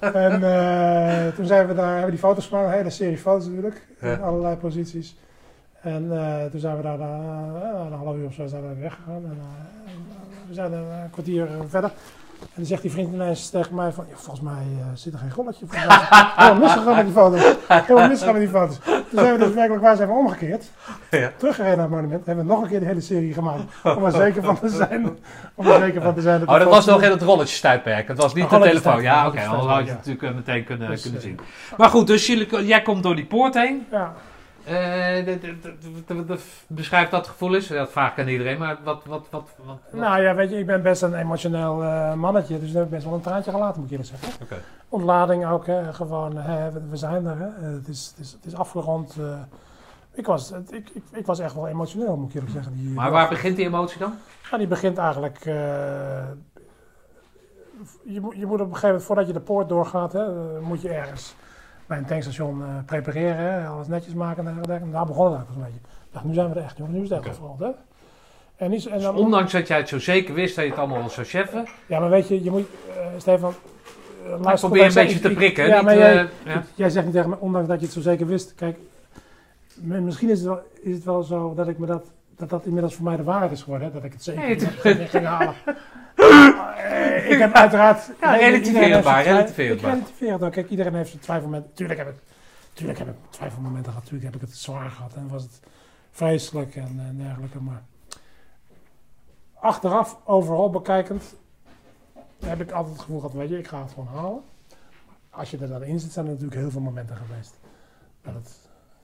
en 0.00 0.42
eh, 0.42 1.34
toen 1.34 1.46
zijn 1.46 1.66
we 1.66 1.74
daar, 1.74 1.86
hebben 1.86 2.04
we 2.04 2.10
die 2.10 2.18
foto's 2.18 2.46
gemaakt, 2.46 2.66
een 2.66 2.72
hele 2.72 2.90
serie 2.90 3.18
foto's 3.18 3.46
natuurlijk, 3.46 3.86
Ja. 4.00 4.12
in 4.12 4.22
allerlei 4.22 4.56
posities. 4.56 5.16
En 5.80 6.08
toen 6.50 6.60
zijn 6.60 6.76
we 6.76 6.82
daar 6.82 6.98
na, 6.98 7.18
eh, 7.62 7.86
een 7.86 7.92
half 7.98 8.16
uur 8.16 8.26
of 8.26 8.32
zo 8.34 8.46
zijn 8.46 8.68
we 8.68 8.80
weggegaan. 8.80 9.22
En, 9.24 9.38
we 10.48 10.54
zijn 10.54 10.72
een, 10.72 11.10
kwartier 11.10 11.48
verder. 11.68 11.92
En 12.42 12.48
dan 12.54 12.64
zegt 12.66 12.82
die 12.82 12.90
vriend 12.90 13.12
ineens 13.12 13.50
tegen 13.50 13.74
mij 13.74 13.92
van, 13.92 14.04
ja, 14.08 14.16
volgens 14.16 14.40
mij 14.40 14.52
eh, 14.78 14.86
zit 14.94 15.12
er 15.12 15.18
geen 15.18 15.32
rolletje. 15.34 15.64
Is 15.70 15.70
het 15.76 16.32
Helemaal 16.36 16.60
misgegaan 16.60 16.96
met 16.96 17.04
die 17.04 17.14
foto's. 17.14 17.54
Helemaal 17.68 18.08
misgegaan 18.08 18.32
met 18.32 18.42
die 18.42 18.50
foto's. 18.50 18.78
Toen 18.84 19.04
zijn 19.20 19.38
we 19.38 19.44
dus 19.44 19.54
werkelijk 19.54 19.82
waar 19.82 19.96
zijn 19.96 20.08
we 20.08 20.14
omgekeerd. 20.14 20.64
Ja. 21.10 21.30
Teruggereden 21.36 21.76
naar 21.76 21.86
het 21.86 21.94
monument. 21.94 22.26
Hebben 22.26 22.46
we 22.46 22.52
nog 22.52 22.62
een 22.62 22.68
keer 22.68 22.80
de 22.80 22.86
hele 22.86 23.00
serie 23.00 23.32
gemaakt. 23.32 23.62
Om 23.82 24.04
er 24.04 24.12
zeker 24.12 24.42
van 24.42 24.58
te 24.58 24.68
zijn. 24.88 25.18
Om 25.54 25.66
er 25.66 25.80
zeker 25.80 26.02
van 26.02 26.14
te 26.14 26.20
zijn. 26.20 26.40
Oh, 26.42 26.48
die 26.48 26.58
dat 26.58 26.68
was 26.68 26.86
nog 26.86 27.02
in 27.02 27.10
het 27.10 27.22
rolletjestijdperk. 27.22 28.08
Het 28.08 28.18
was 28.18 28.34
niet 28.34 28.44
Oh, 28.44 28.50
de 28.50 28.58
telefoon. 28.58 29.02
Ja, 29.02 29.26
oké, 29.26 29.40
anders 29.40 29.66
had 29.72 29.84
je 29.84 29.88
het 29.88 29.96
natuurlijk 29.96 30.22
eh, 30.22 30.34
meteen 30.34 30.64
kunnen, 30.64 30.88
Dus, 30.90 31.02
kunnen 31.02 31.20
eh, 31.20 31.26
zien. 31.26 31.40
Maar 31.76 31.88
goed, 31.88 32.06
dus 32.06 32.26
jullie, 32.26 32.66
jij 32.66 32.82
komt 32.82 33.02
door 33.02 33.16
die 33.16 33.26
poort 33.26 33.54
heen. 33.54 33.86
Ja. 33.90 34.12
Eh, 34.64 36.36
beschrijf 36.66 37.08
dat 37.08 37.26
gevoel 37.26 37.54
eens. 37.54 37.68
Dat 37.68 37.90
vraag 37.90 38.12
ik 38.12 38.18
aan 38.18 38.28
iedereen, 38.28 38.58
maar 38.58 38.78
wat... 38.84 39.04
wat, 39.04 39.26
wat, 39.30 39.48
wat, 39.64 39.78
Nou 39.92 40.22
ja, 40.22 40.34
weet 40.34 40.50
je, 40.50 40.58
ik 40.58 40.66
ben 40.66 40.82
best 40.82 41.02
een 41.02 41.14
emotioneel 41.14 41.82
eh, 41.82 42.14
mannetje. 42.14 42.60
Dus 42.60 42.66
daar 42.72 42.76
heb 42.82 42.84
ik 42.84 42.90
best 42.90 43.04
wel 43.04 43.14
een 43.14 43.20
traantje 43.20 43.50
gelaten, 43.50 43.80
moet 43.82 43.90
ik 43.92 43.98
eerlijk 43.98 44.18
zeggen. 44.20 44.42
Oké. 44.42 44.56
Ontlading 44.88 45.46
ook, 45.46 45.66
hè. 45.66 45.92
gewoon, 45.92 46.34
we, 46.90 46.96
zijn 46.96 47.26
er. 47.26 47.38
Hè. 47.38 47.46
Eh, 47.46 47.72
Het, 47.74 47.88
is, 47.88 48.14
het, 48.16 48.24
is, 48.26 48.36
is 48.44 48.54
afgerond. 48.54 49.16
eh. 49.20 49.38
ik, 50.14 50.26
was, 50.26 50.50
ik, 50.70 50.90
ik, 50.92 51.02
ik 51.12 51.26
was 51.26 51.38
echt 51.38 51.54
wel 51.54 51.68
emotioneel, 51.68 52.16
moet 52.16 52.28
ik 52.28 52.34
eerlijk 52.34 52.52
zeggen. 52.52 52.92
Maar 52.92 53.10
waar 53.10 53.28
begint 53.28 53.56
die 53.56 53.66
emotie 53.66 53.98
dan? 53.98 54.14
Ja, 54.50 54.58
die 54.58 54.66
begint 54.66 54.98
eigenlijk. 54.98 55.38
eh, 55.44 55.54
je, 58.04 58.20
moet, 58.20 58.36
je 58.36 58.46
moet 58.46 58.60
op 58.60 58.66
een 58.66 58.74
gegeven 58.74 58.86
moment, 58.88 59.04
voordat 59.04 59.26
je 59.26 59.32
de 59.32 59.40
poort 59.40 59.68
doorgaat, 59.68 60.12
hè, 60.12 60.24
eh, 60.56 60.60
moet 60.62 60.80
je 60.82 60.88
ergens 60.88 61.34
bij 61.92 62.00
een 62.00 62.06
tankstation 62.06 62.62
eh, 62.62 62.68
prepareren, 62.86 63.66
alles 63.68 63.86
netjes 63.86 64.14
maken 64.14 64.46
en 64.46 64.54
dergelijke. 64.54 64.84
En 64.84 64.90
daar 64.90 65.06
begon 65.06 65.24
het 65.26 65.34
eigenlijk 65.34 65.66
een 65.66 65.72
beetje. 65.72 65.88
Dacht, 66.12 66.24
nu 66.24 66.34
zijn 66.34 66.48
we 66.52 66.58
er 66.58 66.64
echt, 66.64 66.76
jongen, 66.76 66.92
nu 66.92 67.02
is 67.02 67.08
het 67.10 67.26
echt. 67.26 67.38
Hè? 67.58 67.64
En, 67.66 67.74
en 68.56 68.70
Dus 68.70 68.84
dan, 68.84 69.16
ondanks 69.16 69.52
dat 69.52 69.66
jij 69.68 69.76
het 69.78 69.88
zo 69.88 69.98
zeker 69.98 70.34
wist 70.34 70.54
dat 70.56 70.64
je 70.64 70.70
het 70.70 70.78
allemaal 70.80 71.10
zou 71.10 71.26
cheffen, 71.26 71.66
ja, 71.86 72.00
maar 72.00 72.10
weet 72.10 72.28
je, 72.28 72.44
je 72.44 72.50
moet, 72.50 72.66
eh 72.96 73.06
Stefan. 73.18 73.52
eh, 74.24 74.30
maar 74.30 74.38
luister, 74.40 74.68
probeer 74.68 74.88
je 74.90 74.96
een 74.98 75.02
ik- 75.02 75.06
beetje 75.06 75.20
te 75.20 75.28
ik- 75.28 75.34
prikken. 75.36 75.66
Ja, 75.66 75.74
niet, 75.76 75.84
maar 75.84 75.94
eh, 75.94 76.00
jij, 76.00 76.28
ja. 76.44 76.62
jij 76.74 76.90
zegt 76.90 77.04
niet 77.04 77.14
tegen 77.14 77.30
me, 77.30 77.36
ondanks 77.38 77.68
dat 77.68 77.78
je 77.80 77.84
het 77.84 77.94
zo 77.94 78.00
zeker 78.00 78.26
wist. 78.26 78.54
Kijk, 78.54 78.76
misschien 79.80 80.30
is 80.30 80.38
het 80.38 80.48
wel, 80.48 80.60
is 80.82 80.94
het 80.94 81.04
wel 81.04 81.22
zo 81.22 81.54
dat 81.54 81.68
ik 81.68 81.78
me 81.78 81.86
dat. 81.86 82.04
Dat 82.36 82.50
dat 82.50 82.64
inmiddels 82.64 82.94
voor 82.94 83.04
mij 83.04 83.16
de 83.16 83.22
waarheid 83.22 83.52
is 83.52 83.62
geworden, 83.62 83.86
hè? 83.88 83.92
dat 83.94 84.04
ik 84.04 84.12
het 84.12 84.22
zeker 84.22 84.70
Nee, 84.84 85.06
ging 85.06 85.24
halen. 85.26 85.54
Eh, 86.16 87.30
ik 87.30 87.38
heb 87.38 87.52
uiteraard. 87.52 88.10
Ja, 88.20 88.34
relativeerbaar, 88.36 89.22
relativeerbaar. 89.24 89.90
Ik 89.90 89.96
relativeer 89.96 90.32
het 90.32 90.42
ook. 90.42 90.52
Kijk, 90.52 90.70
iedereen 90.70 90.94
heeft 90.94 91.10
zijn 91.10 91.22
twijfelmomenten. 91.22 91.74
Tuurlijk 91.74 91.98
heb 91.98 92.08
ik, 92.08 92.14
tuurlijk 92.72 92.98
heb 92.98 93.08
ik 93.08 93.14
twijfelmomenten 93.30 93.92
gehad. 93.92 94.06
Tuurlijk 94.06 94.32
heb 94.32 94.42
ik 94.42 94.48
het 94.48 94.58
zwaar 94.58 94.90
gehad. 94.90 95.14
En 95.14 95.28
was 95.28 95.42
het 95.42 95.60
vreselijk 96.10 96.76
en, 96.76 97.02
en 97.08 97.16
dergelijke. 97.16 97.60
Maar 97.60 97.82
achteraf, 99.54 100.18
overal 100.24 100.70
bekijkend, 100.70 101.34
heb 102.44 102.60
ik 102.60 102.70
altijd 102.70 102.92
het 102.94 103.02
gevoel 103.02 103.20
gehad, 103.20 103.34
weet 103.34 103.48
je, 103.48 103.58
ik 103.58 103.68
ga 103.68 103.82
het 103.82 103.92
gewoon 103.92 104.08
halen. 104.14 104.42
Als 105.30 105.50
je 105.50 105.58
er 105.58 105.68
dan 105.68 105.82
in 105.84 106.00
zit, 106.00 106.12
zijn 106.12 106.26
er 106.26 106.32
natuurlijk 106.32 106.60
heel 106.60 106.70
veel 106.70 106.80
momenten 106.80 107.16
geweest. 107.16 107.58
Dat 108.22 108.34
het 108.34 108.58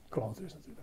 kloot 0.09 0.39
is 0.39 0.53
natuurlijk. 0.53 0.77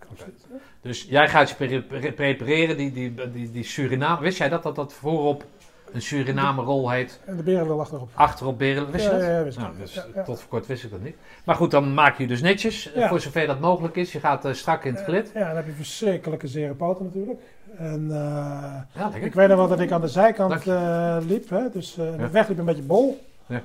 Dus 0.81 1.03
jij 1.03 1.29
gaat 1.29 1.49
je 1.49 1.55
pre- 1.55 1.83
pre- 1.83 2.13
prepareren, 2.13 2.77
die, 2.77 2.93
die, 2.93 3.31
die, 3.31 3.51
die 3.51 3.65
Suriname. 3.65 4.21
Wist 4.21 4.39
jij 4.39 4.49
dat 4.49 4.63
dat, 4.63 4.75
dat 4.75 4.93
voorop 4.93 5.45
een 5.93 6.03
Suriname 6.03 6.63
rol 6.63 6.91
heet? 6.91 7.21
En 7.25 7.37
de 7.37 7.43
berenlul 7.43 7.81
achterop. 7.81 8.09
Achterop 8.15 8.59
Berelen, 8.59 8.91
wist 8.91 9.05
je 9.05 9.11
dat? 9.11 9.21
ja, 9.21 9.31
ja, 9.31 9.43
wist 9.43 9.57
ik. 9.57 9.63
Nou, 9.63 9.77
dus 9.79 9.95
Ja, 10.15 10.23
tot 10.23 10.41
voor 10.41 10.49
kort 10.49 10.67
wist 10.67 10.85
ik 10.85 10.91
dat 10.91 11.03
niet. 11.03 11.17
Maar 11.45 11.55
goed, 11.55 11.71
dan 11.71 11.95
maak 11.95 12.17
je 12.17 12.23
je 12.23 12.29
dus 12.29 12.41
netjes, 12.43 12.93
eh, 12.93 13.09
voor 13.09 13.21
zover 13.21 13.47
dat 13.47 13.61
mogelijk 13.61 13.97
is. 13.97 14.13
Je 14.13 14.21
gaat 14.21 14.45
eh, 14.45 14.53
strak 14.53 14.85
in 14.85 14.95
het 14.95 15.05
glit. 15.05 15.31
Ja, 15.35 15.47
dan 15.47 15.57
heb 15.57 15.67
je 15.67 15.73
verschrikkelijke 15.73 16.47
zere 16.49 16.75
poten 16.75 17.05
natuurlijk. 17.05 17.41
En 17.79 18.11
eh, 18.11 19.23
ik 19.25 19.35
weet 19.35 19.49
nog 19.49 19.57
wel 19.57 19.69
dat 19.69 19.81
ik 19.81 19.93
aan 19.93 20.01
de 20.01 20.09
zijkant 20.09 20.67
eh, 20.67 21.17
liep. 21.27 21.49
Hè, 21.51 21.71
dus 21.71 21.99
eh, 21.99 22.17
de 22.17 22.29
weg 22.31 22.49
liep 22.49 22.59
een 22.59 22.65
beetje 22.65 22.83
bol. 22.83 23.25
Ja. 23.47 23.61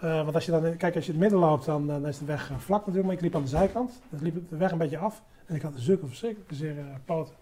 Eh, 0.00 0.22
want 0.22 0.34
als 0.34 0.44
je 0.44 0.50
dan, 0.50 0.76
kijk, 0.76 0.94
als 0.94 1.06
je 1.06 1.12
in 1.12 1.20
het 1.20 1.30
midden 1.30 1.48
loopt, 1.48 1.64
dan, 1.64 1.86
dan 1.86 2.06
is 2.06 2.18
de 2.18 2.24
weg 2.24 2.50
eh, 2.50 2.56
vlak 2.58 2.78
natuurlijk. 2.78 3.04
Maar 3.06 3.14
ik 3.14 3.20
liep 3.20 3.34
aan 3.34 3.42
de 3.42 3.48
zijkant. 3.48 4.00
Dan 4.10 4.22
liep 4.22 4.50
de 4.50 4.56
weg 4.56 4.70
een 4.70 4.78
beetje 4.78 4.98
af. 4.98 5.22
En 5.46 5.54
ik 5.54 5.62
had 5.62 5.72
zulke 5.76 6.06
verschrikkelijke 6.06 6.54
zere 6.54 6.82
poten. 7.04 7.34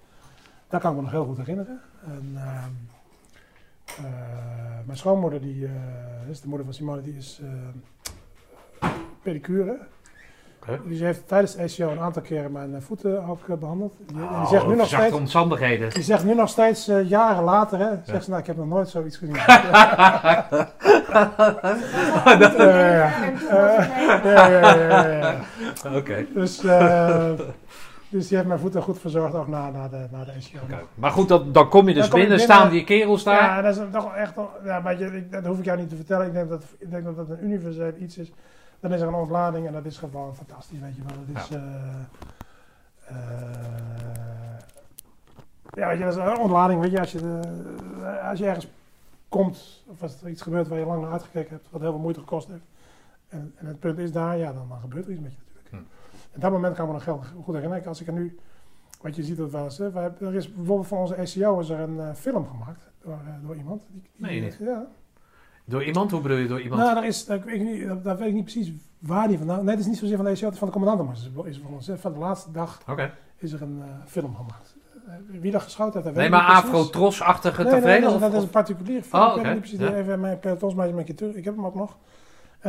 Daar 0.68 0.80
kan 0.80 0.90
ik 0.90 0.96
me 0.96 1.02
nog 1.02 1.10
heel 1.12 1.24
goed 1.24 1.36
herinneren. 1.36 1.80
En, 2.04 2.32
ehm, 2.34 2.46
eh, 2.46 2.64
mijn 4.84 4.98
schoonmoeder, 4.98 5.40
die 5.40 5.64
eh, 5.64 6.30
is 6.30 6.40
de 6.40 6.48
moeder 6.48 6.64
van 6.66 6.74
Simone, 6.74 7.02
die 7.02 7.16
is 7.16 7.40
eh 7.42 8.88
pedicure. 9.22 9.78
Die 10.84 11.04
heeft 11.04 11.28
tijdens 11.28 11.54
de 11.56 11.62
ECO 11.62 11.90
een 11.90 12.00
aantal 12.00 12.22
keren 12.22 12.52
mijn 12.52 12.74
eh, 12.74 12.80
voeten 12.80 13.24
ook 13.26 13.48
eh, 13.48 13.56
behandeld. 13.56 13.94
Die, 14.06 14.22
Oh, 14.22 14.46
zegt 14.50 14.66
nu 14.66 14.74
nog 14.76 14.86
steeds, 14.86 15.14
omstandigheden. 15.14 15.90
die 15.90 16.02
zegt 16.02 16.24
nu 16.24 16.34
nog 16.34 16.48
steeds 16.48 16.88
eh, 16.88 17.08
jaren 17.08 17.44
later, 17.44 17.78
hè, 17.78 17.88
zegt 18.04 18.24
ze, 18.24 18.30
nou, 18.30 18.40
ik 18.42 18.46
heb 18.46 18.56
nog 18.56 18.66
nooit 18.66 18.88
zoiets 18.88 19.16
gezien. 19.16 19.36
Eh. 24.26 25.34
Oké. 25.94 26.26
Dus, 26.34 26.64
eh, 26.64 27.30
Dus 28.08 28.28
die 28.28 28.36
heeft 28.36 28.48
mijn 28.48 28.60
voeten 28.60 28.82
goed 28.82 28.98
verzorgd 28.98 29.34
ook 29.34 29.48
na, 29.48 29.70
na 29.70 29.88
de, 29.88 30.06
na 30.10 30.24
de. 30.24 30.32
Oké. 30.62 30.82
Maar 30.94 31.10
goed, 31.10 31.28
dat, 31.28 31.54
dan 31.54 31.68
kom 31.68 31.88
je 31.88 31.94
dus 31.94 32.08
binnen, 32.08 32.28
binnen. 32.28 32.40
staan 32.40 32.70
die 32.70 32.84
kerels 32.84 33.24
daar. 33.24 33.42
Ja, 33.42 33.62
dat 33.62 33.76
is 33.76 33.82
toch 33.92 34.14
echt. 34.14 34.34
Ja, 34.64 34.80
maar 34.80 34.98
je, 34.98 35.16
ik, 35.16 35.32
dat 35.32 35.46
hoef 35.46 35.58
ik 35.58 35.64
jou 35.64 35.78
niet 35.78 35.88
te 35.88 35.96
vertellen. 35.96 36.26
Ik 36.26 36.32
denk 36.32 36.48
dat, 36.48 36.64
ik 36.78 36.90
denk 36.90 37.04
dat 37.04 37.16
het 37.16 37.30
een 37.30 37.44
universeel 37.44 37.92
iets 37.98 38.18
is. 38.18 38.32
Dan 38.80 38.92
is 38.92 39.00
er 39.00 39.08
een 39.08 39.14
ontlading 39.14 39.66
en 39.66 39.72
dat 39.72 39.84
is 39.84 39.98
gewoon 39.98 40.36
fantastisch, 40.36 40.78
weet 40.78 40.96
je 40.96 41.02
wel. 41.06 41.24
Dat 41.34 41.44
is. 41.44 41.56
eh, 41.56 41.64
eh, 43.06 43.16
ja, 45.74 45.88
weet 45.88 45.98
je, 45.98 46.04
dat 46.04 46.16
is 46.16 46.22
een 46.22 46.38
ontlading, 46.38 46.80
weet 46.80 46.90
je, 46.90 47.00
als 47.00 47.12
je, 47.12 47.40
eh, 48.02 48.28
als 48.28 48.38
je 48.38 48.46
ergens 48.46 48.68
komt, 49.28 49.84
of 49.86 50.02
als 50.02 50.22
er 50.22 50.28
iets 50.28 50.42
gebeurt 50.42 50.68
waar 50.68 50.78
je 50.78 50.86
lang 50.86 51.02
naar 51.02 51.12
uitgekeken 51.12 51.50
hebt, 51.50 51.66
wat 51.70 51.80
heel 51.80 51.90
veel 51.90 52.00
moeite 52.00 52.20
gekost 52.20 52.48
heeft. 52.48 52.64
En, 53.28 53.54
en 53.56 53.66
het 53.66 53.80
punt 53.80 53.98
is 53.98 54.12
daar, 54.12 54.36
ja, 54.38 54.52
dan, 54.52 54.66
dan 54.68 54.80
gebeurt 54.80 55.06
er 55.06 55.12
iets 55.12 55.20
met 55.20 55.32
je 55.32 55.38
natuurlijk. 55.54 55.84
Hm. 55.84 56.05
En 56.36 56.42
dat 56.42 56.50
moment 56.50 56.74
kan 56.74 56.84
ik 56.84 56.90
me 56.90 56.96
nog 56.96 57.04
heel 57.04 57.22
goed 57.42 57.54
herinneren. 57.54 57.86
Als 57.86 58.00
ik 58.00 58.06
er 58.06 58.12
nu, 58.12 58.38
wat 59.00 59.16
je 59.16 59.22
ziet 59.22 59.36
dat 59.36 59.50
wel 59.50 59.64
eens, 59.64 59.78
hè, 59.78 59.90
wij 59.90 60.02
hebben- 60.02 60.28
er 60.28 60.34
is 60.34 60.52
bijvoorbeeld 60.54 60.86
voor 60.88 60.98
onze 60.98 61.16
SEO 61.22 61.58
is 61.60 61.68
er 61.68 61.80
een 61.80 62.00
eh, 62.00 62.14
film 62.14 62.46
gemaakt 62.48 62.90
door, 63.02 63.12
eh, 63.12 63.46
door 63.46 63.56
iemand. 63.56 63.82
Die, 64.16 64.32
je 64.34 64.40
niet? 64.40 64.56
Ja. 64.60 64.86
Door 65.64 65.84
iemand? 65.84 66.10
Hoe 66.10 66.20
bedoel 66.20 66.36
je 66.36 66.46
door 66.48 66.60
iemand? 66.60 66.80
Nou, 66.82 66.94
daar 66.94 67.06
is, 67.06 67.26
daar, 67.26 67.40
weet 67.44 67.54
ik 67.54 67.62
niet, 67.62 67.86
daar, 67.86 68.02
daar 68.02 68.16
weet 68.16 68.28
ik 68.28 68.34
niet 68.34 68.42
precies 68.44 68.72
waar 68.98 69.28
die 69.28 69.38
vandaan. 69.38 69.60
Nee, 69.64 69.70
het 69.70 69.78
is 69.80 69.86
niet 69.86 69.96
zozeer 69.98 70.16
van 70.16 70.24
de 70.24 70.30
ECO, 70.30 70.44
het 70.44 70.52
is 70.52 70.58
van 70.58 70.68
de 70.68 70.74
commandant, 70.74 71.06
maar 71.08 71.16
het 71.16 71.46
is 71.54 71.58
van, 71.64 71.72
ons, 71.74 71.90
van 71.94 72.12
de 72.12 72.18
laatste 72.18 72.50
dag 72.52 72.80
Oké. 72.88 73.12
is 73.36 73.52
er 73.52 73.62
een 73.62 73.82
eh, 73.82 73.88
film 74.06 74.34
gemaakt. 74.36 74.76
Wie 75.40 75.50
dat 75.52 75.62
geschoten 75.62 75.92
heeft, 75.92 76.04
dat 76.04 76.14
Nee, 76.14 76.22
weet 76.22 76.40
maar 76.40 76.58
ik. 76.58 76.64
Afro-Tros-achtige 76.64 77.62
Nee, 77.62 77.80
nee, 77.80 78.00
dat, 78.00 78.14
is- 78.14 78.20
dat 78.20 78.42
een 78.42 78.50
particulier 78.50 79.02
film. 79.02 79.22
Oh, 79.22 79.28
ik 79.28 79.34
weet 79.34 79.44
oké. 79.44 79.52
niet 79.52 79.60
precies, 79.60 79.78
Ja. 79.78 79.94
even 79.94 80.20
mijn 80.20 80.38
pelotonsmeisje 80.38 80.94
met 80.94 81.06
je 81.06 81.14
terug. 81.14 81.34
Ik 81.34 81.44
heb 81.44 81.56
hem 81.56 81.66
ook 81.66 81.74
nog. 81.74 81.96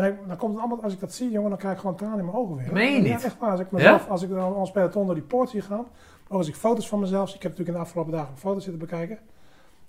En 0.03 0.17
dan 0.27 0.37
komt 0.37 0.51
het 0.53 0.59
allemaal, 0.63 0.83
als 0.83 0.93
ik 0.93 0.99
dat 0.99 1.13
zie, 1.13 1.31
jongen, 1.31 1.49
dan 1.49 1.59
krijg 1.59 1.73
ik 1.73 1.79
gewoon 1.79 1.95
tranen 1.95 2.19
in 2.19 2.25
mijn 2.25 2.37
ogen 2.37 2.55
weer. 2.55 2.73
Meen 2.73 3.03
je 3.03 3.09
Ja, 3.09 3.13
echt 3.21 3.37
waar. 3.39 3.51
Als 3.51 3.59
ik 3.59 3.71
mezelf, 3.71 4.09
als 4.09 4.21
ik 4.21 4.29
dan 4.29 4.53
ons 4.55 4.71
peloton 4.71 5.05
door 5.05 5.15
die 5.15 5.23
poort 5.23 5.49
zie 5.49 5.61
gaan, 5.61 5.85
ook 6.27 6.37
als 6.37 6.47
ik 6.47 6.55
foto's 6.55 6.87
van 6.87 6.99
mezelf 6.99 7.27
zie, 7.27 7.35
ik 7.37 7.43
heb 7.43 7.51
natuurlijk 7.51 7.77
in 7.77 7.83
de 7.83 7.87
afgelopen 7.89 8.13
dagen 8.13 8.37
foto's 8.37 8.63
zitten 8.63 8.81
bekijken, 8.81 9.19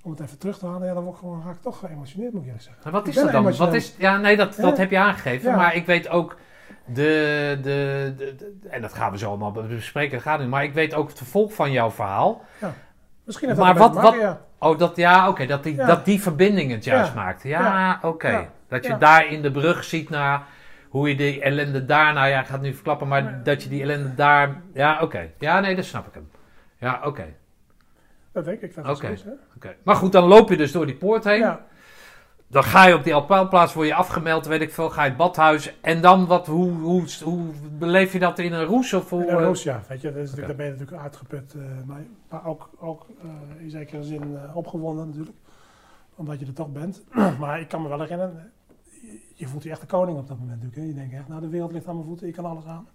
om 0.03 0.11
het 0.11 0.21
even 0.21 0.39
terug 0.39 0.59
te 0.59 0.67
halen, 0.67 0.87
ja, 0.89 0.95
dan 0.95 1.03
word 1.03 1.15
ik 1.15 1.21
gewoon, 1.21 1.43
raak 1.45 1.55
ik 1.55 1.63
toch 1.63 1.79
geëmotioneerd, 1.79 2.33
moet 2.33 2.41
ik 2.41 2.47
eerlijk 2.47 2.65
zeggen. 2.65 2.83
Maar 2.85 2.93
wat 2.93 3.09
is 3.09 3.15
dat 3.15 3.33
dan? 3.33 3.57
Wat 3.57 3.75
is, 3.75 3.95
ja, 3.99 4.17
nee, 4.17 4.37
dat, 4.37 4.55
dat 4.57 4.77
Ja. 4.77 4.83
heb 4.83 4.91
je 4.91 4.99
aangegeven. 4.99 5.51
Ja. 5.51 5.57
Maar 5.57 5.75
ik 5.75 5.87
weet 5.87 6.09
ook 6.09 6.37
de, 6.85 7.59
de, 7.63 8.15
de, 8.17 8.35
de- 8.37 8.69
En 8.69 8.81
dat 8.83 8.93
gaan 8.93 9.11
we 9.13 9.19
zo 9.19 9.29
allemaal 9.29 9.53
bespreken. 9.53 10.21
Gaat 10.21 10.39
nu. 10.41 10.47
Maar 10.47 10.65
ik 10.65 10.73
weet 10.75 10.95
ook 10.95 11.09
het 11.09 11.17
vervolg 11.19 11.55
van 11.55 11.73
jouw 11.73 11.91
verhaal. 11.91 12.41
Misschien 13.29 13.49
heeft 13.49 13.61
Maar 13.61 13.75
dat 13.75 13.95
wat- 13.95 14.03
maken, 14.03 14.39
Oh, 14.59 14.79
dat, 14.79 14.97
ja, 14.97 15.29
oké. 15.29 15.47
dat, 15.47 15.63
die, 15.63 15.75
Ja. 15.75 15.87
dat 15.87 16.05
die 16.05 16.23
verbinding 16.23 16.71
het 16.71 16.85
juist 16.85 17.09
Ja. 17.15 17.15
maakt. 17.23 17.43
Ja, 17.43 17.61
Ja. 17.61 17.99
oké. 18.09 18.29
Ja. 18.29 18.49
Dat 18.69 18.85
je 18.85 18.91
Ja. 18.91 18.99
daar 18.99 19.27
in 19.27 19.43
de 19.43 19.51
brug 19.51 19.85
ziet 19.85 20.11
naar 20.11 20.43
hoe 20.89 21.09
je 21.09 21.17
die 21.17 21.43
ellende 21.43 21.85
daar... 21.85 22.13
Nou 22.13 22.29
ja, 22.29 22.41
ik 22.41 22.47
ga 22.47 22.53
het 22.53 22.63
nu 22.63 22.75
verklappen. 22.75 23.09
Maar 23.09 23.23
Nee. 23.23 23.43
dat 23.43 23.63
je 23.63 23.69
die 23.69 23.83
ellende 23.83 24.15
daar... 24.15 24.61
Ja, 24.75 24.99
oké. 25.01 25.31
Ja, 25.39 25.61
nee, 25.61 25.77
dat 25.77 25.85
snap 25.85 26.07
ik 26.07 26.15
hem. 26.15 26.31
Ja, 26.79 27.01
oké. 27.05 27.23
ja. 27.23 27.27
Dat 28.33 28.45
denk 28.45 28.61
ik. 28.61 28.75
Dat 28.75 29.03
is 29.03 29.25
oké. 29.57 29.75
Maar 29.83 29.97
goed, 29.97 30.13
dan 30.13 30.25
loop 30.25 30.49
je 30.49 30.57
dus 30.57 30.73
door 30.73 30.87
die 30.87 30.95
poort 30.97 31.25
heen. 31.25 31.57
Dan 32.51 32.65
ga 32.65 32.87
je 32.87 32.95
op 32.95 33.05
die 33.05 33.15
alpaalplaats, 33.15 33.75
word 33.75 33.87
je 33.87 33.95
afgemeld, 33.95 34.47
weet 34.47 34.61
ik 34.61 34.73
veel, 34.73 34.91
ga 34.91 35.03
je 35.03 35.09
het 35.09 35.19
badhuis. 35.19 35.81
En 35.81 36.01
dan, 36.01 36.27
wat, 36.27 36.47
hoe, 36.47 36.71
hoe, 36.71 37.05
hoe 37.25 37.45
beleef 37.79 38.13
je 38.13 38.19
dat 38.19 38.39
in 38.39 38.53
een 38.53 38.65
roes? 38.65 38.93
Of 38.93 39.11
hoe, 39.11 39.23
In 39.23 39.29
een 39.29 39.39
eh, 39.39 39.45
roos, 39.45 39.63
ja. 39.63 39.83
Weet 39.89 40.01
je, 40.01 40.13
dat 40.13 40.23
is 40.23 40.31
dan 40.31 40.57
ben 40.57 40.67
je 40.67 40.73
natuurlijk 40.73 41.03
uitgeput. 41.03 41.55
eh, 41.55 41.63
maar, 41.87 42.03
maar 42.29 42.47
ook, 42.47 42.71
ook 42.79 43.07
eh, 43.23 43.63
in 43.63 43.71
zekere 43.71 44.03
zin 44.03 44.39
opgewonden 44.55 45.07
natuurlijk. 45.07 45.37
Omdat 46.15 46.41
je 46.41 46.47
er 46.47 46.53
toch 46.53 46.73
bent. 46.73 47.03
maar 47.41 47.61
ik 47.61 47.69
kan 47.69 47.83
me 47.83 47.89
wel 47.89 48.01
herinneren, 48.01 48.53
je, 49.35 49.47
voelt 49.47 49.63
je 49.63 49.71
echt 49.71 49.81
de 49.81 49.87
koning 49.87 50.19
op 50.19 50.29
dat 50.29 50.39
moment 50.39 50.63
natuurlijk. 50.63 50.83
Hè. 50.83 50.89
Je 50.89 50.95
denkt 50.95 51.15
echt, 51.15 51.29
nou 51.29 51.41
de 51.41 51.49
wereld 51.49 51.73
ligt 51.73 51.87
aan 51.87 51.95
mijn 51.95 52.07
voeten, 52.07 52.27
ik 52.27 52.35
kan 52.35 52.45
alles 52.45 52.67
aan. 52.67 52.89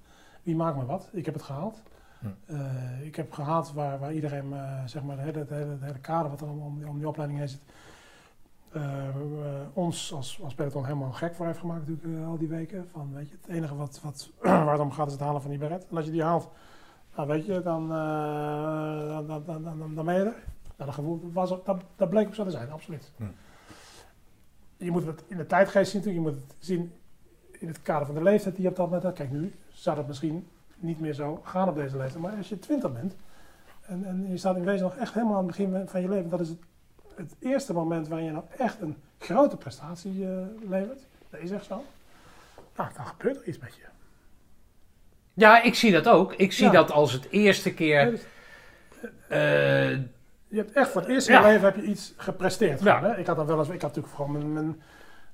Wie 0.43 0.55
maakt 0.55 0.77
me 0.77 0.85
wat? 0.85 1.09
Ik 1.11 1.25
heb 1.25 1.33
het 1.33 1.43
gehaald. 1.43 1.81
Hm. 2.19 2.55
Ik 3.01 3.15
heb 3.15 3.31
gehaald 3.31 3.73
waar, 3.73 3.99
waar 3.99 4.13
iedereen, 4.13 4.53
zeg 4.85 5.03
maar, 5.03 5.17
het 5.19 5.49
hele, 5.49 5.99
kader 6.01 6.29
wat 6.29 6.41
er 6.41 6.47
om, 6.47 6.61
om, 6.61 6.87
om 6.87 6.97
die 6.97 7.07
opleiding 7.07 7.39
heen 7.39 7.49
zit. 7.49 7.61
Eh, 8.73 9.07
eh, 9.07 9.15
ons 9.73 10.13
als, 10.13 10.39
als 10.43 10.53
peloton 10.53 10.85
helemaal 10.85 11.11
gek 11.11 11.35
voor 11.35 11.45
heeft 11.45 11.59
gemaakt 11.59 11.87
natuurlijk 11.87 12.21
eh, 12.21 12.27
al 12.27 12.37
die 12.37 12.47
weken. 12.47 12.87
Van, 12.91 13.13
weet 13.13 13.29
je, 13.29 13.35
het 13.41 13.55
enige 13.55 13.75
wat, 13.75 13.99
wat, 14.03 14.29
waar 14.41 14.71
het 14.71 14.79
om 14.79 14.91
gaat 14.91 15.07
is 15.07 15.13
het 15.13 15.21
halen 15.21 15.41
van 15.41 15.49
die 15.49 15.59
beret. 15.59 15.87
En 15.89 15.95
als 15.95 16.05
je 16.05 16.11
die 16.11 16.23
haalt, 16.23 16.49
nou 17.15 17.27
weet 17.27 17.45
je, 17.45 17.61
dan, 17.61 17.89
dan, 17.89 19.27
dan, 19.27 19.43
dan, 19.45 19.63
dan, 19.63 19.95
dan 19.95 20.05
ben 20.05 20.13
je 20.13 20.19
er. 20.19 20.35
Nou, 20.77 20.85
dat, 20.85 20.93
gevoel 20.93 21.31
was, 21.33 21.49
dat, 21.49 21.81
dat 21.95 22.09
bleek 22.09 22.27
ook 22.27 22.35
zo 22.35 22.43
te 22.43 22.51
zijn, 22.51 22.71
absoluut. 22.71 23.11
Hm. 23.17 23.23
Je 24.77 24.91
moet 24.91 25.05
het 25.05 25.23
in 25.27 25.37
de 25.37 25.45
tijdgeest 25.45 25.91
zien 25.91 26.01
natuurlijk. 26.01 26.25
Je 26.25 26.31
moet 26.31 26.47
het 26.47 26.55
zien 26.59 26.93
in 27.51 27.67
het 27.67 27.81
kader 27.81 28.05
van 28.05 28.15
de 28.15 28.23
leeftijd 28.23 28.55
die 28.55 28.63
je 28.63 28.69
op 28.69 28.75
dat 28.75 28.85
moment 28.85 29.03
hebt. 29.03 29.17
Kijk, 29.17 29.31
nu 29.31 29.55
zou 29.69 29.95
dat 29.95 30.07
misschien 30.07 30.47
niet 30.77 30.99
meer 30.99 31.13
zo 31.13 31.41
gaan 31.43 31.69
op 31.69 31.75
deze 31.75 31.97
leeftijd. 31.97 32.23
Maar 32.23 32.35
als 32.37 32.49
je 32.49 32.59
twintig 32.59 32.93
bent 32.93 33.15
en, 33.81 34.05
en 34.05 34.29
je 34.29 34.37
staat 34.37 34.55
in 34.55 34.63
wezen 34.63 34.83
nog 34.83 34.95
echt 34.95 35.13
helemaal 35.13 35.37
aan 35.37 35.47
het 35.47 35.57
begin 35.57 35.87
van 35.87 36.01
je 36.01 36.09
leven. 36.09 36.29
Dat 36.29 36.39
is 36.39 36.49
het, 36.49 36.59
het 37.15 37.35
eerste 37.39 37.73
moment 37.73 38.07
waarin 38.07 38.25
je 38.27 38.31
nou 38.33 38.43
echt 38.57 38.81
een 38.81 38.97
grote 39.19 39.57
prestatie 39.57 40.23
eh, 40.27 40.69
levert. 40.69 40.99
Dat 41.29 41.39
is 41.41 41.51
echt 41.51 41.65
zo. 41.65 41.83
Nou, 42.77 42.89
dan 42.95 43.05
gebeurt 43.05 43.35
er 43.41 43.47
iets 43.47 43.59
met 43.59 43.75
je. 43.75 43.81
Ja, 45.33 45.61
ik 45.63 45.75
zie 45.75 45.91
dat 45.91 46.07
ook. 46.07 46.33
Ik 46.33 46.51
zie 46.51 46.65
Ja. 46.65 46.71
dat 46.71 46.91
als 46.91 47.11
het 47.11 47.27
eerste 47.29 47.69
Ja, 47.69 47.75
keer... 47.75 48.09
dus 48.11 48.21
eh, 49.29 49.89
Je 50.47 50.59
hebt 50.59 50.71
echt 50.71 50.89
voor 50.89 51.01
het 51.01 51.09
eerst 51.09 51.27
in 51.27 51.33
Ja. 51.33 51.39
je 51.41 51.45
leven 51.47 51.65
heb 51.65 51.75
je 51.75 51.81
iets 51.83 52.13
gepresteerd. 52.17 52.81
Ja. 52.83 52.97
gewoon, 52.97 53.11
hè? 53.11 53.17
Ik 53.19 53.27
had 53.27 53.35
dan 53.35 53.45
wel 53.45 53.57
eens, 53.59 53.67
ik 53.69 53.81
had 53.81 53.95
natuurlijk 53.95 54.15
gewoon 54.15 54.31
mijn, 54.31 54.53
mijn, 54.53 54.81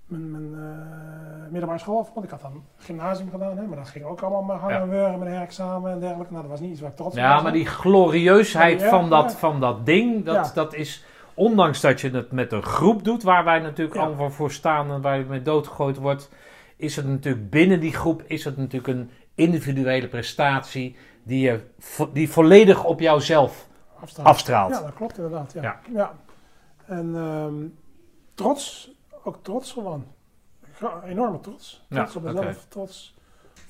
mijn, 0.06 0.32
mijn 0.32 0.54
eh, 0.54 1.50
middelbare 1.52 1.80
school 1.80 2.00
afgerond. 2.00 2.26
Ik 2.26 2.32
had 2.32 2.42
dan 2.42 2.64
gymnasium 2.78 3.30
gedaan, 3.32 3.58
hè? 3.58 3.64
maar 3.66 3.78
dat 3.78 3.88
ging 3.90 4.06
ook 4.06 4.22
allemaal 4.22 4.42
maar 4.42 4.58
hangen 4.58 4.76
Ja. 4.76 4.82
en 4.82 4.90
wurgen 4.90 5.20
met 5.20 5.28
een 5.28 5.34
herexamen 5.34 5.92
en 5.92 6.00
dergelijke. 6.00 6.32
Nou, 6.32 6.42
dat 6.44 6.52
was 6.52 6.62
niet 6.62 6.72
iets 6.72 6.82
waar 6.82 6.90
ik 6.90 6.96
trots 6.96 7.12
op 7.16 7.20
ja, 7.22 7.34
was. 7.34 7.44
maar 7.44 7.52
die 7.52 7.66
glorieusheid 7.66 8.82
Ja, 8.82 8.90
van, 8.90 9.10
dat, 9.10 9.32
ja. 9.32 9.38
van 9.38 9.60
dat 9.60 9.86
ding, 9.86 10.26
dat, 10.26 10.36
Ja. 10.46 10.52
dat 10.54 10.74
is... 10.74 11.04
Ondanks 11.40 11.82
dat 11.82 12.02
je 12.02 12.10
het 12.10 12.32
met 12.32 12.52
een 12.52 12.64
groep 12.64 13.04
doet, 13.04 13.24
waar 13.24 13.44
wij 13.44 13.60
natuurlijk 13.60 13.98
Ja. 13.98 14.04
allemaal 14.06 14.30
voor 14.32 14.52
staan 14.52 14.92
en 14.92 15.02
waar 15.02 15.18
je 15.18 15.26
mee 15.26 15.42
doodgegooid 15.42 15.98
wordt, 15.98 16.30
is 16.76 16.96
het 16.96 17.08
natuurlijk 17.08 17.50
binnen 17.50 17.80
die 17.80 17.94
groep 17.94 18.24
is 18.28 18.44
het 18.46 18.58
natuurlijk 18.58 18.88
een 18.98 19.10
individuele 19.36 20.08
prestatie 20.08 20.96
die, 21.24 21.40
je, 21.42 21.62
vo- 21.80 22.12
die 22.14 22.30
volledig 22.30 22.84
op 22.84 23.00
jouzelf 23.00 23.68
afstraalt. 24.00 24.28
afstraalt. 24.30 24.74
Ja, 24.74 24.82
dat 24.82 24.94
klopt 24.94 25.18
inderdaad. 25.18 25.54
Ja. 25.54 25.62
Ja. 25.62 25.80
Ja. 25.94 26.14
En 26.86 27.16
ehm, 27.16 27.54
trots, 28.34 28.92
ook 29.24 29.38
trots 29.42 29.72
gewoon. 29.72 30.06
Enorme 31.06 31.40
trots. 31.40 31.86
Ja, 31.90 31.96
Trots 31.96 32.16
op 32.16 32.24
mezelf, 32.24 32.46
oké. 32.46 32.56
trots. 32.70 33.16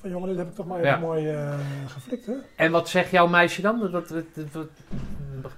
Van 0.00 0.10
jongen, 0.10 0.28
dit 0.28 0.36
heb 0.38 0.46
ik 0.48 0.54
toch 0.54 0.66
maar 0.66 0.82
Ja. 0.82 0.88
even 0.88 1.00
mooi 1.00 1.28
eh, 1.30 1.52
geflikt, 1.86 2.26
hè? 2.26 2.32
En 2.56 2.72
wat 2.72 2.88
zegt 2.88 3.10
jouw 3.10 3.26
meisje 3.26 3.62
dan? 3.62 3.78
Dat, 3.80 3.92
dat, 3.92 4.08
dat- 4.34 4.52
dat- 4.52 4.68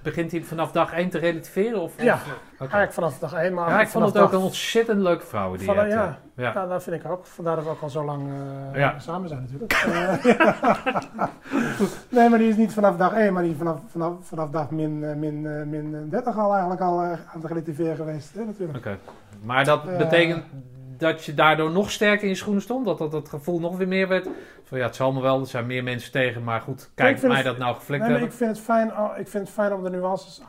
begint 0.01 0.31
hij 0.31 0.43
vanaf 0.43 0.71
dag 0.71 0.93
1 0.93 1.09
te 1.09 1.17
relativeren? 1.17 1.81
Of, 1.81 2.01
Ja, 2.01 2.13
of-. 2.13 2.59
Eigenlijk 2.59 2.93
vanaf 2.93 3.19
dag 3.19 3.33
één, 3.33 3.53
maar 3.53 3.69
Ja, 3.69 3.81
ik 3.81 3.87
vond 3.87 4.05
het 4.05 4.17
ook 4.17 4.31
dag- 4.31 4.39
een 4.39 4.45
ontzettend 4.45 5.01
leuke 5.01 5.25
vrouw. 5.25 5.55
Die 5.55 5.65
Van, 5.65 5.75
ja. 5.75 5.83
eh. 5.83 5.89
ja. 5.89 6.17
Ja, 6.35 6.65
dat 6.67 6.83
vind 6.83 7.03
ik 7.03 7.11
ook. 7.11 7.25
Vandaar 7.25 7.55
dat 7.55 7.63
we 7.65 7.69
ook 7.69 7.81
al 7.81 7.89
zo 7.89 8.03
lang 8.05 8.23
Ja. 8.73 8.99
samen 8.99 9.29
zijn 9.29 9.41
natuurlijk. 9.41 9.71
Nee, 12.09 12.29
maar 12.29 12.39
die 12.39 12.47
is 12.49 12.55
niet 12.55 12.73
vanaf 12.73 12.97
dag 12.97 13.13
1, 13.13 13.33
maar 13.33 13.41
die 13.43 13.51
is 13.51 13.57
vanaf, 13.57 13.79
vanaf, 13.87 14.13
vanaf 14.21 14.49
dag 14.49 14.69
min, 14.71 15.19
min, 15.19 15.69
min 15.69 16.07
30 16.09 16.37
al 16.37 16.51
eigenlijk 16.51 16.81
al 16.81 17.01
aan 17.01 17.19
het 17.31 17.45
relativeren 17.45 17.95
geweest. 17.95 18.33
Hè, 18.33 18.45
natuurlijk. 18.45 18.77
Oké. 18.77 18.97
Maar 19.43 19.65
dat 19.65 19.97
betekent 19.97 20.43
dat 21.03 21.25
je 21.25 21.33
daardoor 21.33 21.71
nog 21.71 21.91
sterker 21.91 22.23
in 22.23 22.29
je 22.29 22.35
schoenen 22.35 22.61
stond? 22.61 22.85
Dat 22.85 22.97
dat, 22.97 23.11
dat 23.11 23.29
gevoel 23.29 23.59
nog 23.59 23.77
weer 23.77 23.87
meer 23.87 24.07
werd? 24.07 24.27
Van 24.63 24.77
ja, 24.77 24.85
het 24.85 24.95
zal 24.95 25.11
me 25.11 25.21
wel, 25.21 25.39
er 25.39 25.47
zijn 25.47 25.65
meer 25.65 25.83
mensen 25.83 26.11
tegen, 26.11 26.43
maar 26.43 26.61
goed, 26.61 26.89
kijk 26.95 27.21
mij 27.21 27.35
het- 27.35 27.45
dat 27.45 27.57
nou 27.57 27.75
geflikt 27.75 28.07
Nee, 28.07 28.21
ik 28.23 28.31
vind 28.31 28.49
het 28.49 28.59
fijn, 28.59 28.91
oh, 28.97 29.17
ik 29.17 29.27
vind 29.27 29.43
het 29.45 29.53
fijn 29.53 29.73
om 29.73 29.83
de 29.83 29.89
nuances 29.89 30.41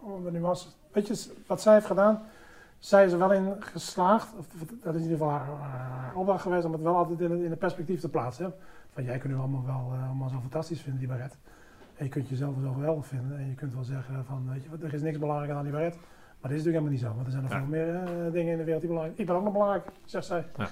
om 0.00 0.24
de 0.24 0.30
nuances. 0.32 0.76
Weet 0.92 1.06
je, 1.06 1.32
wat 1.46 1.62
zij 1.62 1.74
heeft 1.74 1.86
gedaan, 1.86 2.22
zij 2.78 3.04
is 3.04 3.12
er 3.12 3.18
wel 3.18 3.32
in 3.32 3.54
geslaagd. 3.58 4.28
Of, 4.38 4.46
dat 4.82 4.94
is 4.94 5.00
in 5.02 5.10
ieder 5.10 5.18
geval 5.26 5.30
haar, 5.32 5.46
haar 5.70 6.14
opdracht 6.14 6.42
geweest 6.42 6.64
om 6.64 6.72
het 6.72 6.82
wel 6.82 6.96
altijd 6.96 7.20
in 7.20 7.44
in 7.44 7.50
het 7.50 7.58
perspectief 7.58 8.00
te 8.00 8.08
plaatsen. 8.08 8.44
Hè. 8.44 8.50
Van 8.92 9.04
jij 9.04 9.18
kunt 9.18 9.32
nu 9.32 9.38
allemaal 9.38 9.64
wel 9.66 9.92
eh, 9.94 10.06
allemaal 10.06 10.28
zo 10.28 10.38
fantastisch 10.40 10.80
vinden, 10.80 11.00
die 11.00 11.08
baret. 11.08 11.36
En 11.96 12.04
je 12.04 12.10
kunt 12.10 12.28
jezelf 12.28 12.54
zo 12.62 12.72
geweldig 12.72 13.06
vinden. 13.06 13.38
En 13.38 13.48
je 13.48 13.54
kunt 13.54 13.74
wel 13.74 13.84
zeggen 13.84 14.24
van, 14.26 14.48
weet 14.52 14.62
je 14.62 14.86
er 14.86 14.94
is 14.94 15.02
niks 15.02 15.18
belangrijker 15.18 15.54
dan 15.54 15.64
die 15.64 15.72
baret. 15.72 15.96
Maar 16.44 16.52
dat 16.52 16.62
is 16.62 16.66
natuurlijk 16.66 16.84
helemaal 16.84 16.90
niet 16.90 17.00
zo, 17.00 17.06
want 17.14 17.26
er 17.26 17.32
zijn 17.32 17.42
nog 17.42 17.52
Ja. 17.52 17.58
veel 17.58 17.68
meer 17.68 18.26
eh, 18.26 18.32
dingen 18.32 18.52
in 18.52 18.58
de 18.58 18.64
wereld 18.64 18.80
die 18.82 18.90
belangrijk 18.90 19.18
Ik 19.20 19.26
ben 19.26 19.36
ook 19.36 19.44
nog 19.44 19.52
belangrijk, 19.52 19.84
zegt 20.04 20.26
zij. 20.26 20.44
Ja. 20.56 20.66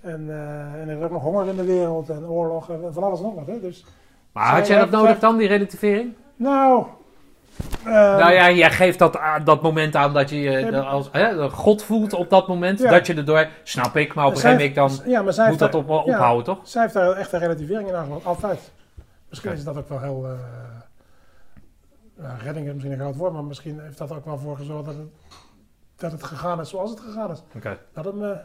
En, 0.00 0.24
eh, 0.30 0.80
en 0.80 0.88
er 0.88 0.96
is 0.98 1.04
ook 1.04 1.10
nog 1.10 1.22
honger 1.22 1.46
in 1.48 1.56
de 1.56 1.64
wereld 1.64 2.08
en 2.08 2.26
oorlog 2.28 2.70
en 2.70 2.80
van 2.92 3.02
alles 3.02 3.18
en 3.18 3.24
nog 3.24 3.34
wat. 3.34 3.46
Hè. 3.46 3.60
Dus, 3.60 3.84
Maar 4.32 4.54
had 4.54 4.66
jij 4.66 4.78
dat 4.78 4.90
nodig 4.90 5.18
dan, 5.18 5.36
die 5.36 5.48
relativering? 5.48 6.14
nou... 6.36 6.84
eh, 7.84 7.92
nou 7.92 8.32
ja, 8.32 8.50
jij 8.50 8.70
geeft 8.70 8.98
dat, 8.98 9.18
dat 9.44 9.62
moment 9.62 9.94
aan 9.96 10.12
dat 10.14 10.30
je 10.30 10.40
je 10.40 10.50
Ja. 10.50 10.68
eh, 10.70 10.92
als 10.92 11.10
God 11.52 11.82
voelt 11.82 12.12
op 12.12 12.30
dat 12.30 12.48
moment. 12.48 12.78
Ja. 12.78 12.90
Dat 12.90 13.06
je 13.06 13.14
erdoor, 13.14 13.48
snap 13.62 13.96
ik, 13.96 14.14
maar 14.14 14.24
op 14.26 14.30
een 14.34 14.38
gegeven 14.38 14.74
moment 14.76 15.02
dan 15.02 15.10
ja, 15.12 15.22
maar 15.22 15.32
zij 15.32 15.48
moet 15.48 15.58
dat 15.58 15.74
op, 15.74 15.88
ja, 15.88 15.94
ophouden, 15.94 16.44
toch? 16.44 16.58
Zij 16.62 16.82
heeft 16.82 16.94
daar 16.94 17.12
echt 17.12 17.32
een 17.32 17.38
relativering 17.40 17.88
in 17.88 17.94
aangenomen, 17.94 18.24
altijd. 18.24 18.70
Misschien 19.28 19.52
is 19.52 19.64
dat 19.64 19.76
ook 19.76 19.88
wel 19.88 20.00
heel... 20.00 20.26
ja, 22.20 22.36
redding 22.42 22.66
is 22.66 22.72
misschien 22.72 22.92
een 22.92 22.98
groot 22.98 23.16
woord, 23.16 23.32
maar 23.32 23.44
misschien 23.44 23.80
heeft 23.80 23.98
dat 23.98 24.12
ook 24.12 24.24
wel 24.24 24.38
voor 24.38 24.56
gezorgd 24.56 24.84
dat 24.84 24.94
het, 24.94 25.08
dat 25.96 26.12
het 26.12 26.22
gegaan 26.22 26.60
is 26.60 26.68
zoals 26.68 26.90
het 26.90 27.00
gegaan 27.00 27.30
is. 27.30 27.42
Dat 27.92 28.04
het 28.04 28.14
me 28.14 28.40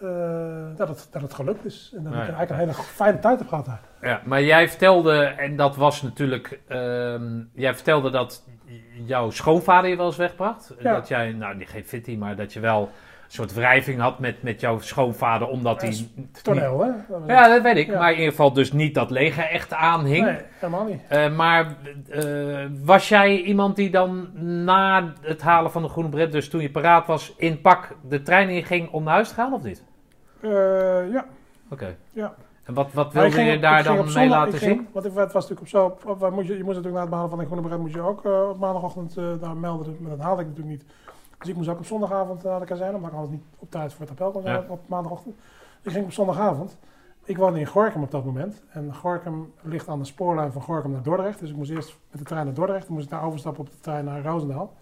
eh, 0.00 0.76
dat, 0.76 0.88
het, 0.88 1.08
dat 1.10 1.22
het 1.22 1.34
gelukt 1.34 1.64
is. 1.64 1.92
En 1.96 2.02
dat 2.02 2.12
Nee. 2.12 2.22
ik 2.22 2.28
eigenlijk 2.28 2.50
een 2.50 2.58
hele 2.58 2.72
fijne 2.82 3.18
tijd 3.18 3.38
heb 3.38 3.48
gehad 3.48 3.64
daar. 3.64 3.80
Ja, 4.00 4.20
maar 4.24 4.42
jij 4.42 4.68
vertelde, 4.68 5.24
en 5.24 5.56
dat 5.56 5.76
was 5.76 6.02
natuurlijk, 6.02 6.60
ehm, 6.68 7.42
jij 7.52 7.74
vertelde 7.74 8.10
dat 8.10 8.44
jouw 9.04 9.30
schoonvader 9.30 9.90
je 9.90 9.96
wel 9.96 10.06
eens 10.06 10.16
wegbracht. 10.16 10.74
Ja. 10.78 10.92
Dat 10.94 11.08
jij, 11.08 11.32
nou 11.32 11.56
niet 11.56 11.68
geen 11.68 11.84
fitty, 11.84 12.16
maar 12.16 12.36
dat 12.36 12.52
je 12.52 12.60
wel 12.60 12.90
soort 13.34 13.54
wrijving 13.54 14.00
had 14.00 14.18
met, 14.18 14.42
met 14.42 14.60
jouw 14.60 14.78
schoonvader, 14.78 15.48
omdat 15.48 15.80
Ja, 15.82 15.88
hij... 15.88 16.08
Toneel, 16.42 16.80
hè? 16.80 16.90
Dat 17.08 17.20
Ja, 17.26 17.48
dat 17.48 17.62
weet 17.62 17.76
ik. 17.76 17.86
Ja. 17.86 17.98
Maar 17.98 18.10
in 18.10 18.16
ieder 18.16 18.30
geval 18.30 18.52
dus 18.52 18.72
niet 18.72 18.94
dat 18.94 19.10
leger 19.10 19.44
echt 19.44 19.72
aanhing. 19.72 20.24
Nee, 20.24 20.38
helemaal 20.58 20.84
niet. 20.84 21.00
Eh, 21.08 21.36
maar 21.36 21.76
eh, 22.10 22.66
was 22.84 23.08
jij 23.08 23.40
iemand 23.42 23.76
die 23.76 23.90
dan 23.90 24.28
na 24.64 25.12
het 25.20 25.42
halen 25.42 25.70
van 25.70 25.82
de 25.82 25.88
groene 25.88 26.08
bret, 26.08 26.32
dus 26.32 26.48
toen 26.48 26.60
je 26.60 26.70
paraat 26.70 27.06
was, 27.06 27.34
in 27.36 27.60
pak 27.60 27.96
de 28.08 28.22
trein 28.22 28.48
inging 28.48 28.90
om 28.90 29.02
naar 29.04 29.14
huis 29.14 29.28
te 29.28 29.34
gaan 29.34 29.52
of 29.52 29.62
niet? 29.62 29.82
Eh, 30.40 30.50
ja. 31.12 31.24
Oké. 31.70 31.96
Ja. 32.12 32.34
En 32.64 32.74
wat, 32.74 32.92
wat 32.92 33.06
ik 33.06 33.12
wilde 33.12 33.30
ging 33.30 33.50
je 33.50 33.58
daar 33.58 33.82
dan 33.82 34.12
mee 34.14 34.28
laten 34.28 34.58
ging 34.58 34.70
zien? 34.76 34.88
Want 34.92 35.06
ik- 35.06 35.12
het 35.14 35.32
was 35.32 35.48
natuurlijk 35.48 35.60
op 35.60 35.98
zo. 36.02 36.08
Op, 36.10 36.42
je, 36.42 36.56
je 36.56 36.64
moest 36.64 36.76
natuurlijk 36.76 36.94
na 36.94 37.00
het 37.00 37.10
behalen 37.10 37.30
van 37.30 37.38
een 37.40 37.46
groene 37.46 37.66
bret 37.68 37.78
moet 37.78 37.92
je 37.92 38.00
ook 38.00 38.24
op 38.24 38.58
maandagochtend 38.58 39.14
daar 39.40 39.56
melden. 39.56 39.96
Maar 40.00 40.10
dat 40.10 40.20
haalde 40.20 40.42
ik 40.42 40.48
natuurlijk 40.48 40.76
niet. 40.76 40.84
Dus 41.38 41.48
ik 41.48 41.56
moest 41.56 41.68
ook 41.68 41.78
op 41.78 41.86
zondagavond 41.86 42.42
naar 42.42 42.60
de 42.60 42.66
kazerne, 42.66 42.94
omdat 42.96 43.10
ik 43.10 43.16
anders 43.16 43.32
niet 43.34 43.44
op 43.58 43.70
tijd 43.70 43.92
voor 43.92 44.00
het 44.00 44.10
appel 44.10 44.30
kon 44.30 44.42
zijn 44.42 44.54
Ja. 44.62 44.64
op, 44.68 44.80
maandagochtend. 44.88 45.36
Ik 45.82 45.92
ging 45.92 46.04
op 46.04 46.12
zondagavond. 46.12 46.76
Ik 47.24 47.36
woonde 47.36 47.58
in 47.60 47.66
Gorkum 47.66 48.02
op 48.02 48.10
dat 48.10 48.24
moment. 48.24 48.62
En 48.70 48.94
Gorkum 48.94 49.52
ligt 49.62 49.88
aan 49.88 49.98
de 49.98 50.04
spoorlijn 50.04 50.52
van 50.52 50.62
Gorkum 50.62 50.90
naar 50.90 51.02
Dordrecht. 51.02 51.40
Dus 51.40 51.50
ik 51.50 51.56
moest 51.56 51.70
eerst 51.70 51.96
met 52.10 52.18
de 52.20 52.26
trein 52.26 52.44
naar 52.44 52.54
Dordrecht. 52.54 52.84
Dan 52.86 52.92
moest 52.94 53.04
ik 53.04 53.10
daar 53.10 53.22
overstappen 53.22 53.60
op 53.60 53.70
de 53.70 53.80
trein 53.80 54.04
naar 54.04 54.22
Roosendaal. 54.22 54.72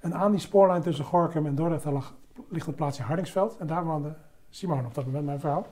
En 0.00 0.14
aan 0.14 0.30
die 0.30 0.40
spoorlijn 0.40 0.82
tussen 0.82 1.04
Gorkum 1.04 1.46
en 1.46 1.54
Dordrecht 1.54 1.84
lag, 1.84 2.14
ligt 2.48 2.66
het 2.66 2.76
plaatsje 2.76 3.02
Hardingsveld. 3.02 3.56
En 3.58 3.66
daar 3.66 3.84
woonde 3.84 4.14
Simone 4.50 4.86
op 4.86 4.94
dat 4.94 5.04
moment, 5.06 5.24
mijn 5.24 5.40
vrouw. 5.40 5.66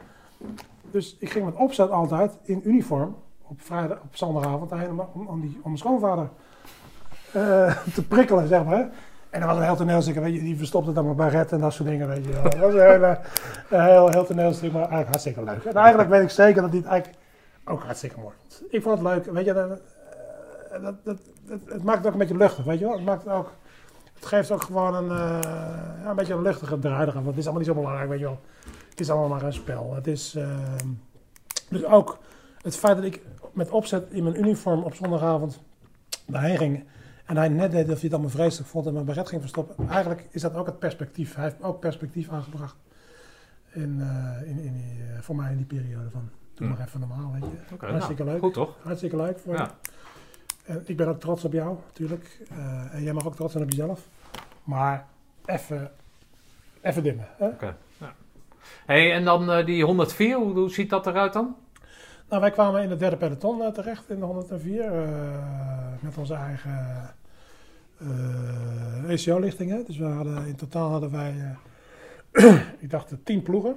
Dus 0.91 1.17
ik 1.19 1.31
ging 1.31 1.45
met 1.45 1.55
opzet 1.55 1.91
altijd 1.91 2.39
in 2.43 2.61
uniform 2.65 3.17
op, 3.43 3.61
vrijdag, 3.61 4.01
op 4.03 4.17
zondagavond 4.17 4.73
om, 5.13 5.27
om, 5.27 5.41
die, 5.41 5.55
om 5.55 5.61
mijn 5.63 5.79
schoonvader 5.79 6.29
eh, 7.33 7.77
te 7.95 8.07
prikkelen, 8.09 8.49
zeg 8.49 8.65
maar. 8.65 8.91
En 9.33 9.41
dat 9.41 9.49
was 9.49 9.59
een 9.59 9.65
heel 9.65 9.77
toneelstuk, 9.77 10.15
weet 10.15 10.35
je, 10.35 10.41
die 10.41 10.57
verstopte 10.57 10.93
dan 10.93 11.05
maar 11.07 11.15
baret 11.15 11.53
en 11.53 11.59
dat 11.61 11.73
soort 11.73 11.89
dingen, 11.89 12.09
weet 12.09 12.25
je. 12.25 12.33
Dat 12.43 12.57
was 12.57 12.73
een, 12.75 12.81
hele, 12.81 13.19
heel, 13.69 14.09
heel 14.09 14.25
toneelstuk, 14.27 14.73
maar 14.73 14.81
eigenlijk 14.81 15.09
hartstikke 15.09 15.43
leuk. 15.45 15.65
En 15.65 15.75
eigenlijk 15.75 16.09
weet 16.09 16.23
ik 16.23 16.31
zeker 16.31 16.63
dat 16.63 16.73
het 16.73 16.85
eigenlijk 16.85 17.19
ook 17.65 17.83
hartstikke 17.83 18.21
mooi 18.21 18.35
vond. 18.39 18.63
Ik 18.73 18.83
vond 18.83 18.99
het 18.99 19.07
leuk, 19.09 19.25
weet 19.35 19.45
je, 19.45 19.53
eh, 19.53 20.83
dat, 20.83 20.95
dat, 21.05 21.19
dat- 21.47 21.59
het 21.67 21.83
maakt 21.83 21.99
het 21.99 22.07
ook 22.07 22.13
een 22.13 22.19
beetje 22.19 22.37
luchtig, 22.37 22.65
weet 22.65 22.79
je 22.79 22.85
wel. 22.85 22.95
Het 22.95 23.05
maakt 23.05 23.25
het 23.25 23.33
ook, 23.33 23.53
het 24.15 24.27
geeft 24.27 24.51
ook 24.51 24.63
gewoon 24.63 24.95
een, 24.95 25.11
eh, 25.11 25.39
een 26.09 26.17
beetje 26.17 26.35
een 26.35 26.43
luchtige 26.43 26.79
draai 26.79 27.11
want 27.13 27.27
het 27.27 27.37
is 27.37 27.43
allemaal 27.45 27.59
niet 27.63 27.71
zo 27.71 27.75
belangrijk, 27.75 28.09
weet 28.09 28.19
je 28.19 28.25
wel. 28.25 28.41
Het 28.91 29.01
is 29.01 29.11
allemaal 29.11 29.29
maar 29.29 29.43
een 29.43 29.53
spel. 29.53 29.95
Het 29.95 30.07
is, 30.07 30.35
ehm, 30.35 30.89
dus 31.69 31.85
ook 31.85 32.19
het 32.63 32.77
feit 32.77 32.97
dat 32.97 33.05
ik 33.05 33.21
met 33.53 33.71
opzet 33.71 34.05
in 34.11 34.23
mijn 34.23 34.39
uniform 34.39 34.83
op 34.83 34.95
zondagavond 34.95 35.61
daarheen 36.27 36.57
ging. 36.57 36.85
En 37.33 37.39
hij 37.39 37.49
net 37.49 37.71
deed 37.71 37.83
of 37.83 37.93
hij 37.93 37.99
het 38.03 38.13
allemaal 38.13 38.31
vreselijk 38.31 38.69
vond 38.71 38.87
en 38.87 38.93
mijn 38.93 39.05
beret 39.05 39.29
ging 39.29 39.41
verstoppen. 39.41 39.89
Eigenlijk 39.89 40.27
is 40.31 40.43
dat 40.43 40.55
ook 40.55 40.67
het 40.67 40.79
perspectief. 40.79 41.35
Hij 41.35 41.45
heeft 41.45 41.63
ook 41.63 41.81
perspectief 41.81 42.29
aangebracht 42.29 42.77
in, 43.71 44.01
eh, 44.01 44.49
in, 44.49 44.59
in 44.59 44.73
die, 44.73 45.03
eh, 45.15 45.21
voor 45.21 45.37
mij 45.37 45.51
in 45.51 45.57
die 45.57 45.67
periode 45.67 46.11
van 46.11 46.31
doe 46.55 46.69
maar 46.69 46.81
even 46.81 47.01
normaal, 47.01 47.33
weet 47.33 47.51
je. 47.51 47.87
Hartstikke 47.87 48.23
nou, 48.23 48.35
leuk. 48.35 48.43
Goed 48.43 48.55
toch? 48.55 48.77
Hartstikke 48.83 49.17
leuk 49.17 49.39
voor 49.39 49.55
Ja. 49.55 49.71
En 50.65 50.83
ik 50.85 50.97
ben 50.97 51.09
ook 51.09 51.21
trots 51.21 51.45
op 51.45 51.53
jou, 51.53 51.77
natuurlijk. 51.87 52.41
Eh, 52.51 52.95
en 52.95 53.03
jij 53.03 53.13
mag 53.13 53.27
ook 53.27 53.35
trots 53.35 53.53
zijn 53.53 53.65
op 53.65 53.71
jezelf. 53.71 54.09
Maar 54.65 55.07
even, 55.45 55.91
even 56.81 57.03
dimmen. 57.03 57.27
Hè? 57.37 57.49
Hey, 58.87 59.13
en 59.13 59.25
dan 59.25 59.65
die 59.65 59.85
104, 59.85 60.37
hoe, 60.37 60.53
hoe 60.53 60.71
ziet 60.71 60.91
dat 60.91 61.07
eruit 61.07 61.33
dan? 61.33 61.57
Nou, 62.29 62.41
wij 62.41 62.51
kwamen 62.51 62.83
in 62.83 62.91
het 62.91 62.99
derde 62.99 63.17
peloton 63.17 63.73
terecht 63.73 64.11
in 64.11 64.19
de 64.19 64.25
104. 64.25 64.85
eh, 64.85 65.53
met 66.01 66.19
onze 66.19 66.35
eigen 66.35 67.15
eh 68.03 69.11
ECO-lichtingen. 69.11 69.85
Dus 69.87 69.99
we 69.99 70.05
hadden, 70.05 70.47
in 70.47 70.57
totaal 70.57 70.91
hadden 70.91 71.11
wij, 71.11 71.57
eh, 72.33 72.55
ik 72.85 72.91
dacht, 72.91 73.13
eh, 73.13 73.19
tien 73.25 73.43
ploegen. 73.43 73.77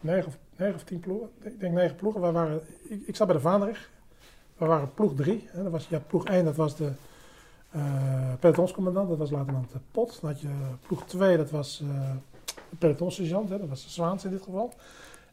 Negen 0.00 0.26
of, 0.26 0.38
negen 0.56 0.74
of 0.74 0.84
tien 0.84 1.00
ploegen. 1.00 1.28
Ik 1.42 1.60
denk 1.60 1.74
negen 1.74 1.96
ploegen. 1.96 2.20
Wij 2.20 2.32
waren, 2.32 2.60
ik, 3.06 3.16
zat 3.16 3.26
bij 3.26 3.36
de 3.36 3.42
Vaandrig. 3.42 3.90
We 4.56 4.66
waren 4.66 4.94
ploeg 4.94 5.14
drie. 5.14 5.48
Hè. 5.50 5.62
Dat 5.62 5.72
was, 5.72 5.88
ja, 5.88 5.98
ploeg 5.98 6.26
één, 6.26 6.44
dat 6.44 6.56
was 6.56 6.76
de 6.76 6.92
eh 7.70 8.32
pelotonscommandant. 8.40 9.08
Dat 9.08 9.18
was 9.18 9.30
luitenant 9.30 9.72
eh, 9.72 9.78
Pot. 9.90 10.18
Dan 10.20 10.30
had 10.30 10.40
je 10.40 10.48
ploeg 10.86 11.04
twee, 11.06 11.36
dat 11.36 11.50
was 11.50 11.82
eh 11.82 12.10
de 12.70 12.76
pelotonssergeant. 12.76 13.48
Dat 13.48 13.68
was 13.68 13.84
de 13.84 13.90
Zwaans 13.90 14.24
in 14.24 14.30
dit 14.30 14.42
geval. 14.42 14.72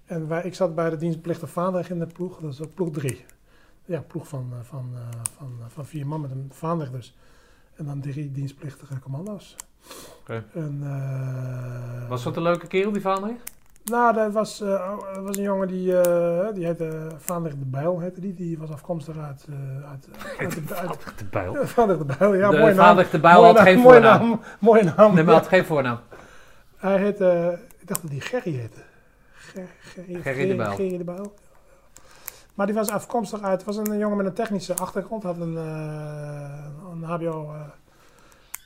En 0.06 0.28
wij, 0.28 0.44
ik 0.44 0.56
zat 0.56 0.76
bij 0.76 0.90
de 0.90 0.98
dienstplichtige 0.98 1.52
Vaandrig 1.52 1.90
in 1.90 2.00
de 2.00 2.08
ploeg. 2.08 2.40
Dat 2.40 2.62
ook 2.62 2.74
ploeg 2.74 2.92
drie. 2.92 3.26
Ja, 3.86 4.02
ploeg 4.02 4.28
van, 4.28 4.50
eh, 4.52 4.60
van, 4.62 4.90
eh, 4.96 5.20
van, 5.38 5.54
eh, 5.60 5.66
van 5.68 5.86
vier 5.86 6.08
man 6.08 6.22
met 6.22 6.32
een 6.32 6.50
Vaandrig 6.54 6.92
dus. 6.92 7.16
En 7.82 7.88
dan 7.88 8.02
drie 8.02 8.32
dienstplichtige 8.32 9.00
commando's. 9.00 9.56
Oké. 10.20 10.44
Eh, 10.54 12.10
Was 12.10 12.24
dat 12.24 12.36
een 12.36 12.42
leuke 12.44 12.68
kerel, 12.68 12.92
die 12.92 13.02
Vaandrig? 13.02 13.36
nou, 13.84 14.14
dat 14.14 14.32
was, 14.34 14.62
eh, 14.62 14.94
was 15.24 15.38
een 15.38 15.44
jongen 15.44 15.68
die, 15.68 16.02
eh 16.02 16.54
die 16.54 16.66
heette 16.66 17.08
Vaandrig 17.18 17.54
de 17.58 17.66
Bijl, 17.66 18.00
heette 18.00 18.22
die. 18.22 18.34
Die 18.34 18.58
was 18.58 18.70
afkomstig 18.72 19.18
uit... 19.18 19.46
eh 19.50 19.90
uit, 19.90 20.08
uit, 20.40 20.68
de- 20.68 20.76
uit, 20.76 21.14
De 21.18 21.26
Bijl. 21.26 21.56
Vaandrig 21.76 21.98
de 21.98 22.16
Bijl, 22.18 22.34
ja, 22.36 22.50
de 22.50 22.58
mooie 22.58 22.74
naam. 22.74 22.86
Vaandrig 22.86 23.10
de 23.10 23.20
Bijl 23.20 23.44
had 23.44 23.56
naam, 23.56 23.64
geen 23.66 23.78
mooie 23.80 23.92
voornaam. 24.02 24.30
naam. 24.30 24.42
Mooie 24.60 24.84
naam. 24.84 25.14
Nee, 25.14 25.24
maar 25.24 25.34
had 25.34 25.48
geen 25.48 25.66
voornaam. 25.66 26.00
Hij 26.78 26.98
heette, 26.98 27.60
ik 27.80 27.88
dacht 27.88 28.02
dat 28.02 28.12
hij 28.12 28.20
Gerry 28.20 28.52
heette. 28.52 28.80
Ger, 29.34 29.68
Gerry, 29.80 30.22
Gerry 30.22 30.48
de 30.48 30.56
Bijl. 30.56 30.76
Gerry 30.76 30.98
de 30.98 31.04
Bijl. 31.04 31.34
Maar 32.54 32.66
die 32.66 32.76
was 32.76 32.90
afkomstig 32.90 33.42
uit, 33.42 33.64
was 33.64 33.78
een 33.78 33.98
jongen 33.98 34.18
met 34.18 34.26
een 34.26 34.34
technische 34.34 34.76
achtergrond, 34.76 35.24
had 35.24 35.40
een, 35.40 35.58
eh, 35.58 36.66
een 36.92 37.04
HBO, 37.04 37.54
eh, 37.54 37.62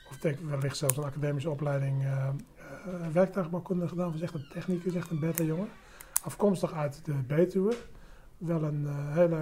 of 0.09 0.17
denk 0.17 0.39
wellicht 0.39 0.77
zelfs 0.77 0.97
een 0.97 1.03
academische 1.03 1.49
opleiding 1.49 2.03
eh, 2.03 2.27
werktuigbouwkunde 3.11 3.87
gedaan. 3.87 4.11
Was 4.11 4.21
echt 4.21 4.33
een 4.33 4.47
technicus, 4.53 4.93
echt 4.93 5.09
een 5.09 5.19
beta 5.19 5.43
jongen. 5.43 5.69
Afkomstig 6.23 6.73
uit 6.73 7.05
de 7.05 7.13
Betuwe. 7.13 7.75
Wel 8.37 8.63
een 8.63 8.87
hele 8.89 9.41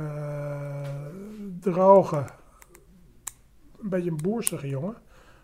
droge, 1.60 2.26
een 3.82 3.90
beetje 3.90 4.10
een 4.10 4.22
boersige 4.22 4.68
jongen. 4.68 4.96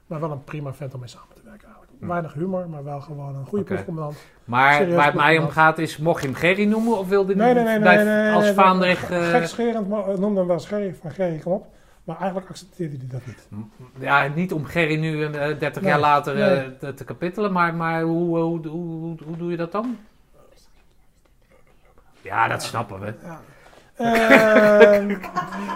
Maar 0.08 0.20
wel 0.20 0.32
een 0.32 0.44
prima 0.44 0.74
vent 0.74 0.94
om 0.94 1.00
mee 1.00 1.10
samen 1.10 1.36
te 1.36 1.42
werken. 1.44 1.79
Weinig 2.00 2.34
humor, 2.34 2.70
maar 2.70 2.84
wel 2.84 3.02
gewoon 3.02 3.36
een 3.36 3.46
goede 3.46 3.64
Oké. 3.64 3.74
ploegcommandant. 3.74 4.18
Maar 4.46 4.74
Serieus 4.74 4.96
waar 4.96 5.06
het 5.06 5.16
mij 5.16 5.38
om 5.38 5.50
gaat 5.50 5.78
is, 5.78 5.98
mocht 5.98 6.22
je 6.22 6.28
hem 6.28 6.36
Gerry 6.36 6.66
noemen 6.66 6.98
of 6.98 7.08
wilde 7.08 7.34
hij 7.36 7.46
Nee, 7.46 7.54
nee, 7.54 7.64
nee, 7.64 7.74
nee, 7.74 7.84
bij- 7.84 8.04
nee, 8.04 8.24
nee, 8.24 8.32
als 8.32 8.50
Vaandrig... 8.50 9.10
nee. 9.10 9.20
eh, 9.20 9.30
Gekscherend 9.30 9.88
noemde 10.20 10.40
hem 10.40 10.48
wel 10.48 10.60
Gerry, 10.60 10.96
van 11.02 11.12
Gerry, 11.12 11.38
kom 11.40 11.52
op. 11.54 11.66
Maar 12.04 12.18
eigenlijk 12.18 12.50
accepteerde 12.50 12.96
hij 12.98 13.08
dat 13.10 13.22
niet. 13.26 13.48
ja, 14.00 14.28
niet 14.36 14.54
om 14.54 14.66
Gerry 14.66 14.96
nu 15.00 15.24
eh, 15.26 15.32
30 15.60 15.82
Nee, 15.82 15.92
jaar 15.92 16.00
later 16.00 16.42
eh, 16.42 16.64
te, 16.80 16.94
te 16.94 17.04
kapitelen, 17.04 17.52
maar, 17.52 17.74
maar 17.74 18.02
hoe, 18.02 18.38
hoe, 18.38 18.68
hoe, 18.68 18.68
hoe, 18.68 19.18
hoe 19.26 19.38
doe 19.38 19.52
je 19.52 19.58
dat 19.58 19.72
dan? 19.72 19.98
Ja, 22.22 22.48
dat 22.48 22.64
snappen 22.64 23.00
we. 23.00 23.14
Ja. 23.24 23.40
Ehm, 23.96 25.16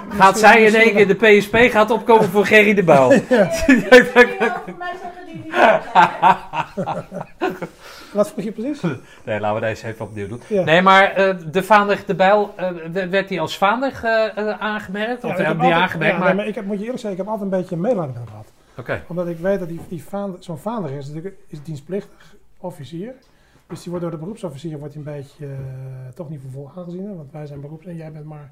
Gaat 0.09 0.39
zij 0.39 0.63
in 0.63 0.75
één 0.75 0.93
keer 0.95 1.07
de 1.07 1.13
PSP 1.37 1.55
gaat 1.55 1.91
opkomen 1.91 2.29
voor 2.29 2.45
Gerry 2.45 2.73
de 2.73 2.83
Bouw? 2.83 3.07
Kun 3.09 3.23
die? 5.53 5.79
Wat 8.13 8.31
vroeg 8.31 8.43
je 8.43 8.51
precies? 8.51 8.81
Nee, 9.25 9.39
laten 9.39 9.61
we 9.61 9.67
deze 9.67 9.87
even 9.87 10.05
opnieuw 10.05 10.27
doen. 10.27 10.41
Ja. 10.47 10.63
Nee, 10.63 10.81
maar 10.81 11.11
eh, 11.11 11.35
de 11.51 11.63
Vaandrig 11.63 12.05
de 12.05 12.15
Bijl, 12.15 12.53
eh, 12.57 12.69
werd 13.09 13.29
hij 13.29 13.39
als 13.39 13.57
Vaandrig 13.57 14.03
eh, 14.03 14.49
aangemerkt? 14.59 15.23
Of 15.23 15.29
Ja, 15.31 15.37
ik 15.37 15.45
heb 15.45 15.55
niet 15.55 15.63
altijd- 15.63 15.81
aangemerkt, 15.81 16.13
ja, 16.13 16.19
maar... 16.19 16.27
nee, 16.27 16.35
maar 16.37 16.47
ik 16.47 16.55
heb, 16.55 16.65
moet 16.65 16.77
je 16.77 16.83
eerlijk 16.83 16.99
zeggen, 16.99 17.19
ik 17.19 17.25
heb 17.25 17.33
altijd 17.33 17.51
een 17.51 17.59
beetje 17.59 17.75
hem 18.15 18.27
gehad. 18.27 18.47
Oké, 18.77 19.03
Omdat 19.07 19.27
ik 19.27 19.37
weet 19.37 19.59
dat 19.59 19.67
die, 19.67 19.79
die 19.87 20.03
vaan- 20.03 20.35
zo'n 20.39 20.57
vader 20.57 20.91
is, 20.91 21.07
natuurlijk 21.07 21.35
is 21.47 21.63
dienstplichtig 21.63 22.35
officier. 22.57 23.13
Dus 23.67 23.79
die 23.81 23.89
wordt 23.91 24.01
door 24.05 24.13
de 24.13 24.19
beroepsofficier 24.21 24.79
wordt 24.79 24.95
een 24.95 25.03
beetje 25.03 25.47
toch 26.15 26.29
niet 26.29 26.41
voor 26.41 26.51
vol 26.51 26.71
aangezien. 26.81 27.15
Want 27.17 27.31
wij 27.31 27.45
zijn 27.45 27.61
beroeps 27.61 27.85
en 27.85 27.95
jij 27.95 28.11
bent 28.11 28.25
maar 28.25 28.51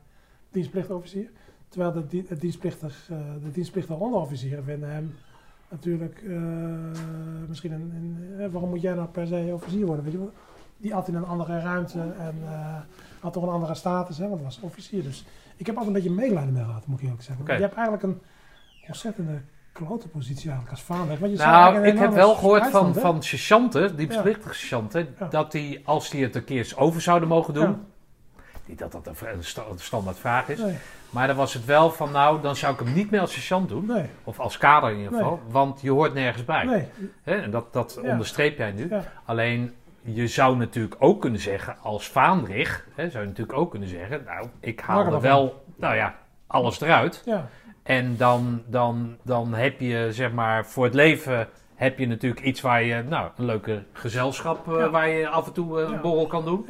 dienstplichtig 0.52 0.96
officier. 0.96 1.30
Terwijl 1.70 1.92
de, 1.94 2.38
dienstplichtig, 2.38 3.10
de 3.44 3.52
dienstplichtige 3.52 4.00
onderofficieren 4.00 4.64
vinden 4.64 4.90
hem 4.90 5.16
natuurlijk 5.72 6.22
eh, 6.28 6.32
misschien 7.48 7.72
een, 7.72 7.92
een- 7.96 8.40
eh, 8.40 8.52
waarom 8.52 8.70
moet 8.70 8.82
jij 8.82 8.94
nou 8.94 9.08
per 9.08 9.28
se 9.28 9.50
officier 9.54 9.86
worden? 9.86 10.04
Weet 10.04 10.14
je? 10.14 10.28
Die 10.78 10.94
had 10.94 11.08
in 11.08 11.16
een 11.16 11.26
andere 11.26 11.60
ruimte 11.60 12.00
en 12.20 12.36
eh, 12.48 12.76
had 13.20 13.34
toch 13.34 13.44
een 13.44 13.50
andere 13.50 13.76
status, 13.76 14.18
hè, 14.18 14.28
want 14.30 14.42
was 14.42 14.60
officier. 14.62 15.04
Dus 15.04 15.26
ik 15.56 15.66
heb 15.66 15.76
altijd 15.78 15.96
een 15.96 16.02
beetje 16.02 16.18
medelijden 16.22 16.54
mee 16.54 16.64
gehad, 16.64 16.86
moet 16.88 16.98
ik 16.98 17.04
eerlijk 17.04 17.24
zeggen. 17.24 17.44
Oké. 17.44 17.54
Je 17.54 17.62
hebt 17.62 17.74
eigenlijk 17.74 18.04
een 18.04 18.22
ontzettende 18.88 19.42
klote 19.72 20.08
positie 20.08 20.50
eigenlijk 20.50 20.70
als 20.72 20.82
vader. 20.82 21.20
Want 21.20 21.32
je 21.32 21.38
nou, 21.38 21.86
ik 21.88 21.98
heb 21.98 22.12
wel 22.14 22.36
gehoord 22.36 22.68
van, 22.68 22.94
van 22.96 23.24
sergeanten, 23.24 23.96
dienstplichtige 23.96 24.54
sergeanten, 24.56 25.08
Ja. 25.20 25.28
dat 25.28 25.52
die, 25.52 25.82
als 25.88 26.10
die 26.10 26.24
het 26.24 26.36
een 26.36 26.44
keer 26.44 26.58
eens 26.58 26.76
over 26.78 27.02
zouden 27.02 27.28
mogen 27.30 27.54
doen, 27.54 27.64
Ja. 27.70 27.80
niet 28.66 28.80
dat 28.80 28.92
dat 28.92 29.08
een, 29.08 29.44
standaard 29.80 30.18
vraag 30.20 30.50
is, 30.50 30.60
Nee, 30.60 30.76
maar 31.12 31.28
dan 31.28 31.36
was 31.36 31.54
het 31.54 31.66
wel 31.66 31.92
van, 31.92 32.12
nou, 32.12 32.42
dan 32.42 32.56
zou 32.56 32.74
ik 32.74 32.80
hem 32.80 32.94
niet 32.94 33.12
meer 33.12 33.20
als 33.20 33.34
sergeant 33.34 33.70
doen, 33.70 33.86
nee, 33.86 34.06
of 34.24 34.40
als 34.40 34.58
kader 34.58 34.90
in 34.92 34.98
ieder 34.98 35.12
Nee. 35.12 35.22
geval, 35.22 35.40
want 35.50 35.82
je 35.82 35.92
hoort 35.92 36.14
nergens 36.14 36.46
bij. 36.46 36.64
nee. 36.66 36.88
En 37.24 37.52
dat, 37.52 37.74
dat 37.74 38.00
Ja. 38.04 38.12
onderstreep 38.12 38.58
jij 38.58 38.72
nu. 38.72 38.88
Ja. 38.90 39.04
Alleen, 39.26 39.74
je 40.02 40.28
zou 40.28 40.58
natuurlijk 40.58 40.96
ook 41.00 41.22
kunnen 41.22 41.40
zeggen, 41.40 41.76
als 41.82 42.08
Vaandrig, 42.10 42.88
hè, 42.96 43.10
zou 43.10 43.24
je 43.24 43.30
natuurlijk 43.30 43.58
ook 43.58 43.72
kunnen 43.72 43.90
zeggen, 43.90 44.24
nou, 44.26 44.48
ik 44.60 44.80
haal 44.80 45.06
er 45.14 45.22
wel, 45.22 45.64
nou 45.76 45.96
ja, 45.96 46.16
alles 46.48 46.82
eruit. 46.82 47.22
Ja, 47.26 47.48
En 47.84 48.18
dan, 48.18 48.62
dan, 48.68 49.18
dan 49.24 49.54
heb 49.54 49.80
je, 49.80 50.08
zeg 50.12 50.32
maar, 50.32 50.66
voor 50.66 50.84
het 50.84 50.94
leven 50.94 51.48
heb 51.76 52.00
je 52.00 52.08
natuurlijk 52.08 52.42
iets 52.42 52.62
waar 52.62 52.84
je, 52.84 53.04
nou, 53.10 53.30
een 53.38 53.46
leuke 53.46 53.84
gezelschap, 53.94 54.74
eh, 54.78 54.88
waar 54.88 55.10
je 55.10 55.28
af 55.28 55.48
en 55.48 55.54
toe 55.54 55.82
eh, 55.82 55.90
een 55.92 56.02
borrel 56.02 56.28
kan 56.28 56.46
doen. 56.46 56.66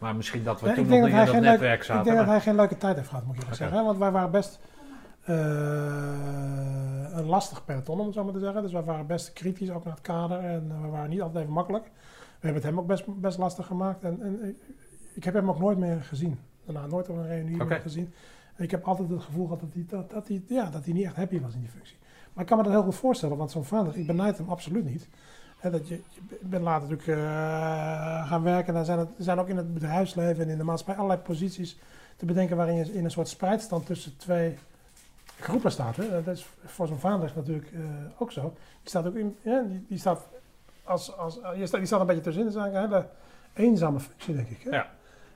Maar 0.00 0.16
misschien 0.16 0.44
dat 0.44 0.60
we 0.60 0.68
Ja, 0.68 0.74
toen 0.74 0.86
nog 0.86 1.00
niet 1.00 1.10
in 1.10 1.24
dat 1.24 1.34
netwerk 1.34 1.60
leuk, 1.60 1.82
zaten. 1.82 1.98
ik 1.98 2.04
denk 2.04 2.16
dat 2.16 2.26
hij 2.26 2.40
geen 2.40 2.54
leuke 2.54 2.76
tijd 2.76 2.96
heeft 2.96 3.08
gehad, 3.08 3.24
moet 3.26 3.34
ik 3.34 3.40
eerlijk 3.42 3.60
Oké. 3.60 3.70
zeggen. 3.70 3.86
Want 3.86 3.98
wij 3.98 4.10
waren 4.10 4.30
best 4.30 4.60
eh, 5.24 7.18
een 7.18 7.24
lastig 7.24 7.64
peloton, 7.64 8.00
om 8.00 8.06
het 8.06 8.14
zo 8.14 8.24
maar 8.24 8.32
te 8.32 8.38
zeggen. 8.38 8.62
Dus 8.62 8.72
wij 8.72 8.82
waren 8.82 9.06
best 9.06 9.32
kritisch 9.32 9.70
ook 9.70 9.84
naar 9.84 9.92
het 9.92 10.02
kader. 10.02 10.38
En 10.38 10.70
eh, 10.70 10.82
we 10.82 10.88
waren 10.88 11.10
niet 11.10 11.20
altijd 11.22 11.42
even 11.42 11.54
makkelijk. 11.54 11.84
We 11.84 12.46
hebben 12.46 12.62
het 12.62 12.70
hem 12.70 12.78
ook 12.80 12.86
best, 12.86 13.20
best 13.20 13.38
lastig 13.38 13.66
gemaakt. 13.66 14.04
En, 14.04 14.22
en 14.22 14.56
ik, 15.14 15.24
heb 15.24 15.34
hem 15.34 15.48
ook 15.48 15.58
nooit 15.58 15.78
meer 15.78 16.00
gezien. 16.02 16.38
Daarna 16.64 16.86
nooit 16.86 17.08
op 17.08 17.16
een 17.16 17.26
reunie 17.26 17.60
gezien. 17.60 18.12
En 18.56 18.64
ik 18.64 18.70
heb 18.70 18.84
altijd 18.84 19.08
het 19.08 19.22
gevoel 19.22 19.44
gehad 19.44 19.60
dat 19.60 19.72
hij, 19.72 19.84
dat, 19.88 20.10
dat, 20.10 20.28
hij, 20.28 20.42
ja, 20.46 20.70
dat 20.70 20.84
hij 20.84 20.92
niet 20.92 21.04
echt 21.04 21.16
happy 21.16 21.40
was 21.40 21.54
in 21.54 21.60
die 21.60 21.70
functie. 21.70 21.96
Maar 22.32 22.42
ik 22.42 22.48
kan 22.48 22.58
me 22.58 22.64
dat 22.64 22.72
heel 22.72 22.82
goed 22.82 22.94
voorstellen, 22.94 23.36
want 23.36 23.50
zo'n 23.50 23.64
vader, 23.64 23.96
ik 23.96 24.06
benijd 24.06 24.38
hem 24.38 24.48
absoluut 24.48 24.84
niet. 24.84 25.08
Dat 25.62 25.88
je, 25.88 26.00
je 26.10 26.20
bent 26.40 26.62
later 26.62 26.88
natuurlijk 26.88 27.18
eh, 27.18 28.28
gaan 28.28 28.42
werken. 28.42 28.74
Er 28.76 28.84
zijn, 28.84 28.98
het, 28.98 29.08
zijn 29.18 29.38
ook 29.38 29.48
in 29.48 29.56
het 29.56 29.74
bedrijfsleven 29.74 30.42
en 30.44 30.48
in 30.50 30.58
de 30.58 30.64
maatschappij 30.64 31.02
allerlei 31.02 31.20
posities 31.26 31.78
te 32.16 32.24
bedenken 32.26 32.56
waarin 32.56 32.74
je 32.76 32.92
in 32.92 33.04
een 33.04 33.10
soort 33.10 33.28
spreidstand 33.28 33.86
tussen 33.86 34.16
twee 34.16 34.58
groepen 35.40 35.70
staat. 35.72 35.96
Hè. 35.96 36.22
Dat 36.24 36.34
is 36.36 36.46
voor 36.64 36.86
zo'n 36.86 36.98
vader 36.98 37.32
natuurlijk 37.34 37.70
eh, 37.72 37.80
ook 38.18 38.32
zo. 38.32 38.42
Die 38.80 38.88
staat 38.88 39.06
ook 39.06 39.14
in, 39.14 39.36
ja, 39.42 39.62
die, 39.68 39.84
die 39.88 39.98
staat 39.98 40.28
als, 40.84 41.16
als, 41.16 41.40
eh, 41.40 41.50
je 41.58 41.66
staat, 41.66 41.78
die 41.78 41.86
staat 41.86 42.00
een 42.00 42.06
beetje 42.06 42.22
tussenin. 42.22 42.48
Dat 42.52 42.56
is 42.56 42.62
eigenlijk 42.62 42.92
een 42.92 43.00
hele 43.54 43.68
eenzame 43.70 44.00
functie, 44.00 44.34
denk 44.34 44.48
ik. 44.48 44.62
Hè. 44.62 44.70
Ja. 44.70 44.82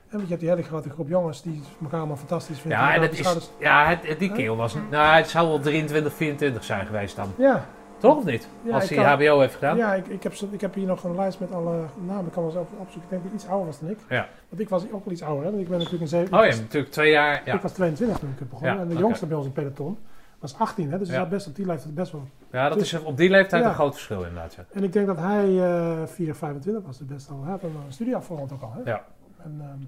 En 0.09 0.11
want 0.21 0.23
je 0.23 0.27
hebt 0.29 0.39
die 0.39 0.49
hele 0.49 0.63
grote 0.63 0.89
groep 0.89 1.07
jongens 1.07 1.41
die 1.41 1.61
elkaar 1.81 1.99
allemaal 1.99 2.17
fantastisch 2.17 2.59
vinden. 2.59 2.79
Ja, 2.79 2.85
die 2.93 3.01
en 3.03 3.09
de 3.09 3.17
is, 3.17 3.51
ja 3.59 3.87
het, 3.87 4.07
het- 4.07 4.19
die 4.19 4.31
keel 4.31 4.55
was, 4.55 4.75
nou, 4.91 5.15
het 5.17 5.29
zou 5.29 5.47
wel 5.47 5.59
23, 5.59 6.13
24 6.13 6.63
zijn 6.63 6.85
geweest 6.85 7.15
dan. 7.15 7.33
Ja, 7.37 7.65
Toch 8.05 8.17
of 8.17 8.25
niet? 8.25 8.47
Ja, 8.61 8.73
Als 8.73 8.89
hij 8.89 8.97
kan- 8.97 9.05
HBO 9.13 9.39
heeft 9.39 9.53
gedaan. 9.53 9.77
Ja, 9.77 9.93
ik, 9.93 10.07
ik, 10.07 10.23
heb, 10.23 10.33
ik 10.51 10.61
heb 10.61 10.73
hier 10.73 10.85
nog 10.87 11.03
een 11.03 11.15
lijst 11.15 11.39
met 11.39 11.51
alle 11.51 11.85
namen. 12.05 12.25
Ik 12.25 12.31
kan 12.31 12.43
wel 12.43 12.51
eens 12.51 12.61
op, 12.61 12.67
opzoeken. 12.79 13.01
Ik 13.03 13.09
denk 13.09 13.21
dat 13.21 13.31
hij 13.31 13.39
iets 13.41 13.47
ouder 13.47 13.65
was 13.67 13.79
dan 13.79 13.89
ik. 13.89 13.97
Ja. 14.09 14.27
Want 14.49 14.61
ik 14.61 14.69
was 14.69 14.83
ook 14.91 15.03
wel 15.05 15.13
iets 15.13 15.21
ouder. 15.21 15.43
Hè? 15.43 15.49
Want 15.49 15.61
ik 15.61 15.67
ben 15.69 15.77
natuurlijk 15.77 16.03
een 16.03 16.07
zeven. 16.17 16.33
Oh 16.37 16.43
ja, 16.43 16.47
was- 16.49 16.59
natuurlijk 16.59 16.91
twee 16.93 17.11
jaar. 17.11 17.41
Ja, 17.45 17.53
Ik 17.53 17.61
was 17.61 17.71
22 17.71 18.19
toen 18.19 18.29
ik 18.29 18.39
heb 18.39 18.49
begonnen. 18.49 18.75
Ja, 18.75 18.81
en 18.81 18.87
de 18.87 18.95
jongste 18.95 19.25
bij 19.25 19.37
ons 19.37 19.45
in 19.45 19.51
peloton 19.51 19.97
was 20.39 20.57
18. 20.59 20.91
Hè? 20.91 20.97
Dus 20.97 21.09
Ja. 21.09 21.25
best 21.25 21.47
op 21.47 21.55
die 21.55 21.65
leeftijd 21.65 21.95
best 21.95 22.11
wel. 22.11 22.27
ja 22.51 22.69
dat 22.69 22.77
is 22.81 22.93
op 23.03 23.17
die 23.17 23.29
leeftijd 23.29 23.65
een 23.65 23.73
groot 23.73 23.93
verschil 23.93 24.17
inderdaad. 24.17 24.53
Ja. 24.53 24.65
En 24.73 24.83
ik 24.83 24.93
denk 24.93 25.07
dat 25.07 25.17
hij 25.17 25.59
eh 25.63 26.05
4, 26.05 26.35
25 26.35 26.83
was. 26.85 26.97
Dus 26.97 27.07
best 27.07 27.29
al. 27.29 27.41
Hij 27.41 27.51
had 27.51 27.63
een 27.63 27.75
een 27.85 27.93
studie 27.93 28.15
afgerond 28.15 28.51
ook 28.51 28.61
al. 28.61 28.71
Hè? 28.73 28.91
Ja. 28.91 29.03
En, 29.43 29.55
ehm, 29.59 29.79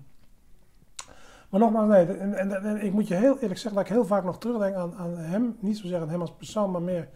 maar 1.49 1.59
nogmaals, 1.59 1.87
nee. 1.89 2.05
En, 2.17 2.33
en, 2.33 2.63
en 2.63 2.83
ik 2.83 2.93
moet 2.93 3.07
je 3.07 3.13
heel 3.15 3.33
eerlijk 3.39 3.59
zeggen 3.59 3.73
dat 3.73 3.89
ik 3.89 3.95
heel 3.95 4.05
vaak 4.05 4.23
nog 4.23 4.37
terugdenk 4.39 4.75
aan, 4.75 4.93
aan 4.97 5.17
hem. 5.17 5.55
Niet 5.59 5.77
zozeer 5.77 5.99
aan 5.99 6.09
hem 6.09 6.21
als 6.21 6.31
persoon, 6.37 6.71
maar 6.71 6.81
meer 6.81 7.07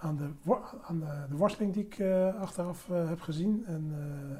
aan 0.00 0.16
de, 0.16 0.52
aan 0.88 0.98
de, 0.98 1.06
de 1.30 1.36
worsteling 1.36 1.72
die 1.72 1.84
ik 1.84 1.98
eh, 1.98 2.40
achteraf 2.40 2.88
eh, 2.90 3.08
heb 3.08 3.20
gezien. 3.20 3.64
En, 3.66 3.90
eh, 3.92 4.36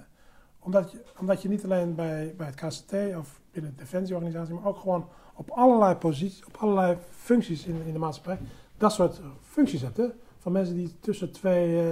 omdat, 0.59 0.93
je, 0.93 1.03
omdat 1.19 1.43
je 1.43 1.49
niet 1.49 1.65
alleen 1.65 1.95
bij, 1.95 2.35
bij 2.37 2.47
het 2.47 2.55
KCT 2.55 2.93
of 3.17 3.41
binnen 3.53 3.71
de 3.71 3.77
defensieorganisatie, 3.77 4.55
maar 4.55 4.65
ook 4.67 4.79
gewoon 4.79 5.09
op 5.35 5.51
allerlei 5.51 5.95
posities, 5.95 6.45
op 6.45 6.57
allerlei 6.57 6.97
functies 7.11 7.65
in, 7.67 7.83
in 7.87 7.93
de 7.93 7.99
maatschappij, 7.99 8.39
dat 8.77 8.93
soort 8.93 9.21
functies 9.43 9.83
hebt. 9.83 9.97
Hè? 9.97 10.07
Van 10.39 10.53
mensen 10.53 10.75
die 10.75 10.95
tussen 11.01 11.33
twee, 11.33 11.83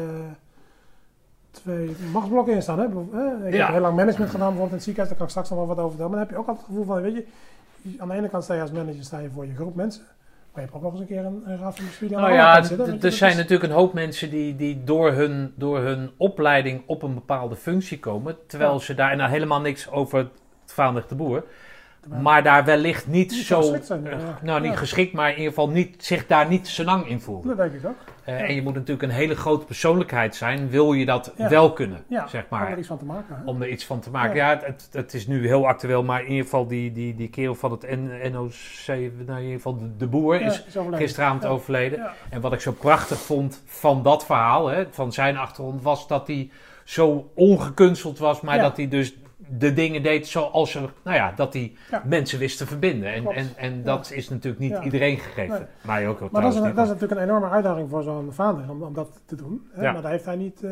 twee 1.51 1.97
machtsblokken 2.13 2.55
in 2.55 2.63
staan. 2.63 2.79
Hè? 2.79 2.87
Hè? 3.19 3.47
Ik 3.47 3.55
Ja. 3.55 3.65
heb 3.65 3.73
heel 3.73 3.81
lang 3.81 3.97
management 3.97 4.31
gedaan, 4.31 4.47
bijvoorbeeld 4.55 4.69
in 4.71 4.75
het 4.75 4.83
ziekenhuis, 4.83 5.09
daar 5.09 5.17
kan 5.17 5.25
ik 5.27 5.31
straks 5.31 5.49
nog 5.51 5.59
wel 5.59 5.67
wat 5.69 5.77
over 5.79 5.89
vertellen. 5.91 6.11
Maar 6.11 6.21
dan 6.27 6.29
heb 6.29 6.37
je 6.37 6.43
ook 6.43 6.49
altijd 6.49 6.67
het 6.67 6.77
gevoel 6.77 6.95
van, 6.95 7.03
weet 7.03 7.15
je, 7.15 7.99
aan 7.99 8.09
de 8.09 8.15
ene 8.15 8.29
kant 8.29 8.45
sta 8.45 8.55
je 8.55 8.61
als 8.61 8.73
manager 8.73 9.05
sta 9.05 9.19
je 9.19 9.31
voor 9.31 9.47
je 9.47 9.55
groep 9.55 9.75
mensen. 9.75 10.05
Maar 10.57 10.65
je 10.65 10.71
hebt 10.71 10.85
ook 10.85 10.93
nog 10.93 11.01
eens 11.01 11.11
een 11.11 11.17
keer 11.17 11.25
een, 11.25 11.43
een 11.51 11.59
raad 11.59 11.77
van 11.77 11.85
bestuur 11.85 12.09
die 12.09 12.17
aan 12.17 12.23
Nou 12.23 12.35
de 12.35 12.41
ja, 12.43 12.53
kant 12.55 12.67
zit. 12.67 12.79
hè. 12.79 12.85
d- 12.85 12.87
Weet 12.87 13.01
je, 13.01 13.07
er 13.07 13.13
zijn 13.13 13.31
is- 13.31 13.37
natuurlijk 13.37 13.71
een 13.73 13.79
hoop 13.79 13.93
mensen 13.93 14.31
die, 14.31 14.57
die 14.57 14.85
door, 14.85 15.13
hun, 15.13 15.53
door 15.57 15.79
hun 15.79 16.11
opleiding 16.17 16.83
op 16.87 17.03
een 17.03 17.15
bepaalde 17.15 17.57
functie 17.57 17.99
komen. 17.99 18.37
Terwijl 18.47 18.73
Ja. 18.73 18.79
ze 18.79 18.95
daar 18.95 19.17
nou 19.17 19.31
helemaal 19.31 19.61
niks 19.61 19.91
over 19.91 20.19
het 20.19 20.73
vaandig 20.73 21.07
de 21.07 21.15
boer. 21.15 21.45
Maar 22.23 22.43
daar 22.43 22.65
wellicht 22.65 23.07
niet, 23.07 23.31
Niet 23.31 23.45
zo. 23.45 23.61
geschikt 23.61 23.87
zijn, 23.87 24.05
ja. 24.05 24.17
nou, 24.43 24.61
niet 24.61 24.71
Ja. 24.73 24.77
geschikt, 24.79 25.13
maar 25.13 25.29
in 25.31 25.35
ieder 25.37 25.49
geval 25.49 25.69
niet, 25.69 26.05
zich 26.05 26.27
daar 26.27 26.49
niet 26.49 26.69
zo 26.69 26.85
lang 26.85 27.09
in 27.09 27.21
voelen. 27.21 27.47
Dat 27.49 27.57
denk 27.57 27.73
ik 27.83 27.89
ook. 27.89 27.95
Eh, 28.25 28.41
En 28.41 28.55
je 28.55 28.63
moet 28.63 28.75
natuurlijk 28.75 29.03
een 29.03 29.11
hele 29.15 29.35
grote 29.37 29.65
persoonlijkheid 29.67 30.37
zijn, 30.37 30.69
wil 30.71 30.93
je 30.93 31.05
dat 31.07 31.33
Ja. 31.37 31.49
wel 31.49 31.73
kunnen, 31.73 32.05
Ja, 32.09 32.27
zeg 32.27 32.45
om 32.51 32.59
er 32.59 32.65
maar. 32.65 32.79
iets 32.79 32.89
van 32.89 32.99
te 32.99 33.05
maken. 33.05 33.37
Hè? 33.37 33.43
Om 33.51 33.63
er 33.63 33.69
iets 33.69 33.85
van 33.87 34.01
te 34.01 34.11
maken. 34.11 34.37
Ja, 34.37 34.61
het, 34.65 34.89
het 34.93 35.15
is 35.15 35.27
nu 35.27 35.47
heel 35.47 35.67
actueel, 35.67 36.03
maar 36.03 36.21
in 36.23 36.29
ieder 36.29 36.45
geval 36.45 36.67
die, 36.67 36.93
die, 36.93 37.15
die 37.15 37.29
kerel 37.29 37.55
van 37.55 37.71
het 37.71 37.83
NOC, 38.33 38.87
nou 38.87 39.39
in 39.39 39.43
ieder 39.43 39.57
geval 39.57 39.77
de, 39.79 39.97
de 39.97 40.07
boer, 40.07 40.41
is 40.41 40.65
overleden. 40.69 40.99
gisteravond 40.99 41.47
overleden. 41.47 42.07
En 42.31 42.41
wat 42.41 42.53
ik 42.53 42.61
zo 42.61 42.73
prachtig 42.73 43.19
vond 43.19 43.63
van 43.65 44.03
dat 44.03 44.25
verhaal, 44.27 44.67
hè, 44.69 44.85
van 44.91 45.13
zijn 45.13 45.37
achtergrond, 45.37 45.83
was 45.83 46.09
dat 46.09 46.27
hij 46.27 46.51
zo 46.85 47.31
ongekunsteld 47.35 48.19
was, 48.19 48.41
maar 48.41 48.59
dat 48.59 48.77
hij 48.77 48.89
dus 48.89 49.17
de 49.59 49.73
dingen 49.73 50.03
deed 50.03 50.27
zoals 50.27 50.75
er, 50.75 50.93
nou 51.05 51.17
ja, 51.17 51.33
dat 51.37 51.53
hij 51.53 51.73
Ja. 51.91 52.03
mensen 52.07 52.39
wist 52.39 52.59
te 52.59 52.67
verbinden. 52.67 53.13
En, 53.13 53.21
Klopt. 53.23 53.37
en, 53.37 53.49
en 53.57 53.83
dat 53.83 54.11
is 54.13 54.29
natuurlijk 54.29 54.63
niet 54.63 54.71
Ja. 54.71 54.83
iedereen 54.83 55.19
gegeven. 55.19 55.59
Nee. 55.59 55.67
Maar 55.83 56.07
ook 56.07 56.19
wel 56.21 56.29
Maar 56.33 56.43
dat 56.43 56.53
is, 56.55 56.59
een- 56.59 56.75
dat 56.75 56.85
is 56.85 56.91
natuurlijk 56.93 57.21
een 57.21 57.27
enorme 57.27 57.49
uitdaging 57.49 57.91
voor 57.91 58.03
zo'n 58.03 58.33
vader 58.33 58.71
om, 58.71 58.83
om 58.83 58.95
dat 58.95 59.21
te 59.27 59.37
doen. 59.37 59.69
Hè? 59.73 59.93
Maar 59.93 60.03
daar 60.03 60.11
heeft 60.11 60.25
hij 60.25 60.37
niet, 60.37 60.63
eh, 60.63 60.71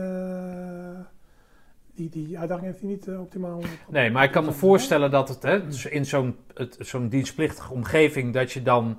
die, 1.95 2.09
die 2.09 2.39
uitdaging 2.39 2.66
heeft 2.66 2.81
hij 2.81 2.89
niet 2.89 3.09
eh, 3.09 3.20
optimaal. 3.20 3.61
Nee, 3.89 4.11
maar 4.11 4.25
ik 4.25 4.31
kan 4.31 4.45
me 4.45 4.53
voorstellen 4.53 5.11
dat 5.11 5.29
het 5.29 5.43
hè, 5.43 5.66
dus 5.66 5.87
in 5.87 6.07
zo'n 6.07 6.37
het- 6.55 6.77
zo'n 6.79 7.09
dienstplichtige 7.09 7.72
omgeving, 7.72 8.33
dat 8.35 8.53
je 8.53 8.62
dan, 8.62 8.99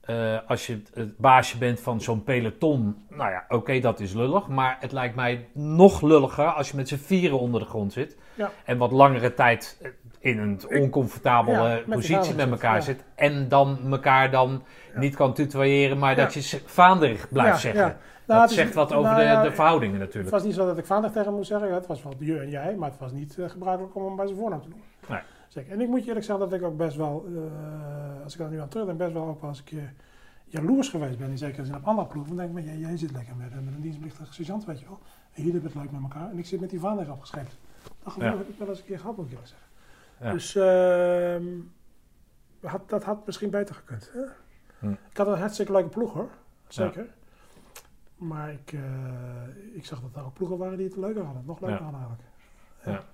eh, 0.00 0.38
als 0.46 0.66
je 0.66 0.72
het- 0.72 0.90
het 0.94 1.16
baasje 1.18 1.58
bent 1.58 1.80
van 1.80 2.00
zo'n 2.00 2.24
peloton, 2.24 2.96
nou 3.08 3.30
ja, 3.30 3.44
oké, 3.48 3.80
dat 3.80 4.00
is 4.00 4.12
lullig. 4.12 4.48
Maar 4.48 4.76
het 4.80 4.92
lijkt 4.92 5.14
mij 5.14 5.48
nog 5.52 6.02
lulliger 6.02 6.44
als 6.46 6.70
je 6.70 6.76
met 6.76 6.88
z'n 6.88 6.96
vieren 6.96 7.38
onder 7.38 7.60
de 7.60 7.66
grond 7.66 7.92
zit. 7.92 8.16
Ja. 8.36 8.50
En 8.64 8.78
wat 8.78 8.90
langere 8.92 9.34
tijd 9.34 9.78
eh, 9.82 9.90
in 10.18 10.38
een 10.38 10.60
oncomfortabele 10.68 11.56
Ja, 11.68 11.74
met 11.74 11.84
die 11.84 11.94
positie 11.94 12.34
met 12.34 12.50
elkaar 12.50 12.82
zit. 12.82 13.04
En 13.14 13.48
dan 13.48 13.78
elkaar 13.90 14.30
dan 14.30 14.62
niet 14.94 15.16
kan 15.16 15.32
tutoyeren, 15.34 15.98
maar 15.98 16.16
dat 16.16 16.34
je 16.34 16.60
vaanderig 16.66 17.28
blijft 17.28 17.60
zeggen. 17.60 17.82
Nou, 17.82 17.94
dat 18.26 18.40
het 18.40 18.50
is- 18.50 18.56
zegt 18.56 18.74
wat 18.74 18.92
over 18.92 19.10
nou 19.12 19.42
de, 19.42 19.48
de 19.48 19.54
verhoudingen 19.54 19.94
Het 19.94 20.04
natuurlijk. 20.04 20.34
was 20.34 20.44
niet 20.44 20.54
zo 20.54 20.66
dat 20.66 20.78
ik 20.78 20.86
vader 20.86 21.10
tegen 21.10 21.24
hem 21.26 21.34
moest 21.34 21.48
zeggen. 21.48 21.74
Het 21.74 21.86
was 21.86 22.02
wel 22.02 22.14
je 22.18 22.38
en 22.38 22.50
jij, 22.50 22.74
maar 22.76 22.90
het 22.90 22.98
was 22.98 23.12
niet 23.12 23.38
eh, 23.38 23.48
gebruikelijk 23.48 23.94
om 23.94 24.04
hem 24.04 24.16
bij 24.16 24.26
zijn 24.26 24.38
voornaam 24.38 24.60
te 24.62 24.68
doen. 24.68 24.82
Nee. 25.08 25.20
Zeker. 25.48 25.72
En 25.72 25.80
ik 25.80 25.88
moet 25.88 26.00
je 26.02 26.06
eerlijk 26.08 26.26
zeggen 26.26 26.48
dat 26.50 26.58
ik 26.60 26.66
ook 26.66 26.76
best 26.76 26.96
wel, 26.96 27.26
eh, 27.34 28.22
als 28.24 28.32
ik 28.32 28.38
daar 28.40 28.50
nu 28.50 28.60
aan 28.60 28.68
terugdenk, 28.68 28.98
best 28.98 29.12
wel 29.12 29.26
ook 29.26 29.40
wel 29.40 29.50
eens 29.50 29.58
een 29.58 29.64
keer 29.64 29.92
jaloers 30.44 30.88
geweest 30.88 31.18
ben. 31.18 31.30
In 31.30 31.38
zekere 31.38 31.64
zin 31.64 31.74
op 31.74 31.84
andere 31.84 32.06
ploegen. 32.08 32.36
Dan 32.36 32.46
denk 32.46 32.58
ik, 32.58 32.64
maar 32.64 32.74
jij, 32.74 32.88
jij 32.88 32.96
zit 32.98 33.12
lekker 33.12 33.34
met, 33.36 33.64
met 33.64 33.74
een 33.74 33.80
dienstplichtige 33.80 34.32
sergeant, 34.32 34.64
weet 34.64 34.80
je 34.80 34.86
wel. 34.86 34.98
En 35.32 35.42
jullie 35.42 35.52
hebben 35.52 35.70
het 35.70 35.80
leuk 35.80 35.90
met 35.92 36.02
elkaar. 36.02 36.30
En 36.30 36.38
ik 36.38 36.46
zit 36.46 36.60
met 36.60 36.70
die 36.70 36.80
vader 36.80 37.10
opgeschreven. 37.12 37.50
Dat 38.06 38.14
gevoel 38.14 38.30
Ja. 38.30 38.36
heb 38.38 38.48
ik 38.48 38.58
wel 38.58 38.68
eens 38.68 38.78
een 38.78 38.84
keer 38.84 38.98
gehad, 38.98 39.16
moet 39.16 39.32
ik 39.32 39.38
zeggen. 39.42 39.66
Ja. 40.20 40.32
Dus 40.32 40.54
ehm, 40.54 41.44
had, 42.60 42.88
dat 42.88 43.04
had 43.04 43.26
misschien 43.26 43.50
beter 43.50 43.74
gekund. 43.74 44.10
Hè? 44.12 44.20
Hm. 44.78 44.90
Ik 45.10 45.16
had 45.16 45.26
een 45.26 45.38
hartstikke 45.38 45.72
leuke 45.72 45.88
ploeg 45.88 46.12
hoor. 46.12 46.28
Zeker. 46.68 47.06
Maar 48.16 48.52
ik, 48.52 48.72
eh, 48.72 49.76
ik 49.76 49.84
zag 49.84 50.00
dat 50.00 50.10
er 50.16 50.24
ook 50.24 50.34
ploegen 50.34 50.58
waren 50.58 50.76
die 50.78 50.86
het 50.86 50.96
leuker 50.96 51.22
hadden. 51.24 51.42
Nog 51.46 51.60
leuker 51.60 51.76
Ja. 51.78 51.82
hadden 51.82 52.00
eigenlijk. 52.00 53.04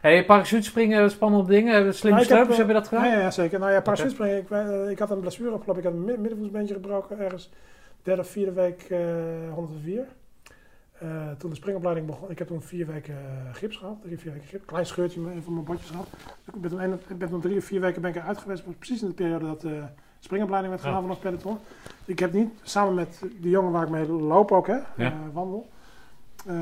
Hey, 0.00 0.24
parachutespringen, 0.24 1.10
spannende 1.10 1.48
dingen. 1.50 1.94
Slimme 1.94 2.18
Nou, 2.20 2.34
heb, 2.38 2.50
eh, 2.50 2.56
je 2.66 2.72
dat 2.72 2.88
gedaan? 2.88 3.08
Ja, 3.08 3.18
ja, 3.18 3.30
zeker. 3.30 3.58
Nou 3.58 3.72
ja, 3.72 3.80
parachutespringen. 3.80 4.36
Ik, 4.36 4.50
eh, 4.50 4.90
ik 4.90 4.98
had 4.98 5.10
een 5.10 5.20
blessure 5.20 5.52
opgelopen. 5.52 5.82
Ik 5.82 5.88
had 5.88 5.98
een 5.98 6.04
mid- 6.04 6.18
middenvoetsbeentje 6.18 6.74
gebroken 6.74 7.18
ergens. 7.18 7.50
Derde 8.02 8.20
of 8.20 8.28
vierde 8.28 8.52
week 8.52 8.82
eh 8.82 8.98
104. 9.54 10.06
Eh, 11.04 11.30
toen 11.38 11.50
de 11.50 11.56
springopleiding 11.56 12.06
begon, 12.06 12.30
ik 12.30 12.38
heb 12.38 12.48
toen 12.48 12.62
vier 12.62 12.86
weken 12.86 13.14
eh, 13.14 13.54
gips 13.54 13.76
gehad, 13.76 13.96
drie, 14.02 14.18
vier 14.18 14.32
weken 14.32 14.48
gips, 14.48 14.64
klein 14.64 14.86
scheurtje 14.86 15.20
van 15.42 15.52
mijn 15.52 15.64
botjes 15.64 15.90
gehad. 15.90 16.06
Ik 16.54 16.60
ben 16.60 16.70
toen, 16.70 16.82
een, 16.82 16.92
ik 17.08 17.18
ben 17.18 17.28
toen 17.28 17.40
drie 17.40 17.56
of 17.56 17.64
vier 17.64 17.80
weken 17.80 18.02
ben 18.02 18.10
ik 18.10 18.16
eruit 18.16 18.38
geweest, 18.38 18.78
precies 18.78 19.02
in 19.02 19.08
de 19.08 19.14
periode 19.14 19.44
dat 19.46 19.60
de 19.60 19.82
springopleiding 20.18 20.72
werd 20.72 20.84
gedaan 20.84 21.00
Ja. 21.02 21.06
vanaf 21.08 21.20
peloton. 21.22 21.58
Ik 22.04 22.18
heb 22.18 22.32
niet, 22.32 22.48
samen 22.62 22.94
met 22.94 23.22
die 23.40 23.50
jongen 23.50 23.72
waar 23.72 23.82
ik 23.82 23.88
mee 23.90 24.06
loop 24.08 24.52
ook, 24.52 24.66
hè, 24.66 24.74
Ja. 24.74 24.84
eh, 24.96 25.12
wandel, 25.32 25.68
eh, 26.46 26.54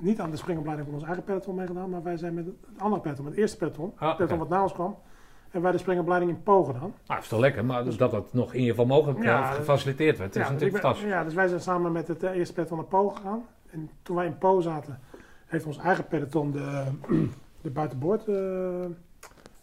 niet 0.00 0.20
aan 0.20 0.30
de 0.30 0.36
springopleiding 0.36 0.86
van 0.88 0.96
ons 0.98 1.06
eigen 1.06 1.24
peloton 1.24 1.54
meegedaan, 1.54 1.90
maar 1.90 2.02
wij 2.02 2.16
zijn 2.16 2.34
met 2.34 2.46
het 2.46 2.54
andere 2.76 3.00
peloton, 3.02 3.24
met 3.24 3.32
het 3.32 3.42
eerste 3.42 3.56
peloton, 3.56 3.92
Ah, 3.96 4.16
peloton 4.16 4.38
wat 4.38 4.48
na 4.48 4.62
ons 4.62 4.72
kwam, 4.72 4.96
en 5.50 5.62
wij 5.62 5.72
de 5.72 5.78
springopleiding 5.78 6.30
in 6.30 6.42
Po 6.42 6.64
gedaan. 6.64 6.94
Nou, 7.06 7.20
is 7.20 7.28
toch 7.28 7.40
lekker, 7.40 7.64
maar 7.64 7.84
dat 7.96 8.10
dat 8.10 8.32
nog 8.32 8.52
in 8.52 8.58
ieder 8.60 8.74
geval 8.74 8.86
mogelijk 8.96 9.22
Ja, 9.22 9.50
eh, 9.50 9.54
gefaciliteerd 9.54 10.18
werd. 10.18 10.32
Dat 10.32 10.42
is 10.42 10.48
dus 10.48 10.52
natuurlijk 10.58 10.82
fantastisch. 10.82 11.10
Ja, 11.10 11.24
dus 11.24 11.34
wij 11.34 11.48
zijn 11.48 11.60
samen 11.60 11.92
met 11.92 12.08
het 12.08 12.22
eh, 12.22 12.30
eerste 12.36 12.54
peloton 12.54 12.76
naar 12.76 12.86
Po 12.86 13.08
gegaan. 13.08 13.44
En 13.70 13.90
toen 14.02 14.16
wij 14.16 14.26
in 14.26 14.38
Po 14.38 14.60
zaten, 14.60 15.00
heeft 15.46 15.66
ons 15.66 15.78
eigen 15.78 16.06
peloton 16.06 16.50
de, 16.50 16.84
de 17.62 17.70
buitenboord 17.70 18.24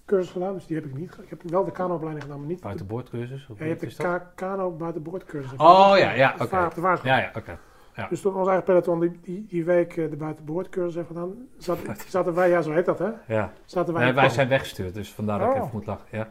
cursus 0.05 0.31
gedaan. 0.31 0.53
Dus 0.53 0.65
die 0.65 0.75
heb 0.75 0.85
ik 0.85 0.97
niet. 0.97 1.17
Ik 1.21 1.29
heb 1.29 1.41
wel 1.43 1.65
de 1.65 1.71
kanoopleiding 1.71 2.23
gedaan, 2.23 2.39
maar 2.39 2.47
niet. 2.47 2.61
Buitenboordcursus? 2.61 3.47
Ja, 3.47 3.63
je 3.63 3.69
hebt 3.69 3.81
de 3.81 3.95
dat? 3.97 4.05
ka- 4.07 4.31
kano 4.35 4.71
buitenboord 4.71 5.25
cursus. 5.25 5.57
Oh 5.57 5.93
ja, 5.97 6.11
ja, 6.11 6.33
oké. 6.33 6.47
de. 6.47 7.03
Ja, 7.03 7.17
ja, 7.17 7.31
oké. 7.35 7.57
Ja. 7.95 8.07
Dus 8.07 8.21
toen 8.21 8.35
ons 8.35 8.47
eigen 8.47 8.65
peloton 8.65 8.99
die, 8.99 9.19
die, 9.21 9.45
die 9.49 9.65
week 9.65 9.97
eh, 9.97 10.09
de 10.09 10.15
buitenboordcursus 10.15 10.95
heeft 10.95 11.07
gedaan, 11.07 11.33
zat, 11.57 11.77
zaten 12.07 12.33
wij, 12.33 12.49
ja 12.49 12.61
zo 12.61 12.71
heet 12.71 12.85
dat 12.85 12.99
hè, 12.99 13.09
Ja. 13.27 13.51
zaten 13.65 13.93
wij 13.93 14.03
Nee, 14.03 14.13
wij 14.13 14.29
zijn 14.29 14.47
weggestuurd, 14.47 14.93
dus 14.93 15.13
vandaar 15.13 15.39
dat 15.39 15.47
ik 15.47 15.53
Oh. 15.55 15.59
even 15.61 15.69
moet 15.73 15.85
lachen. 15.85 16.07
Ja. 16.11 16.27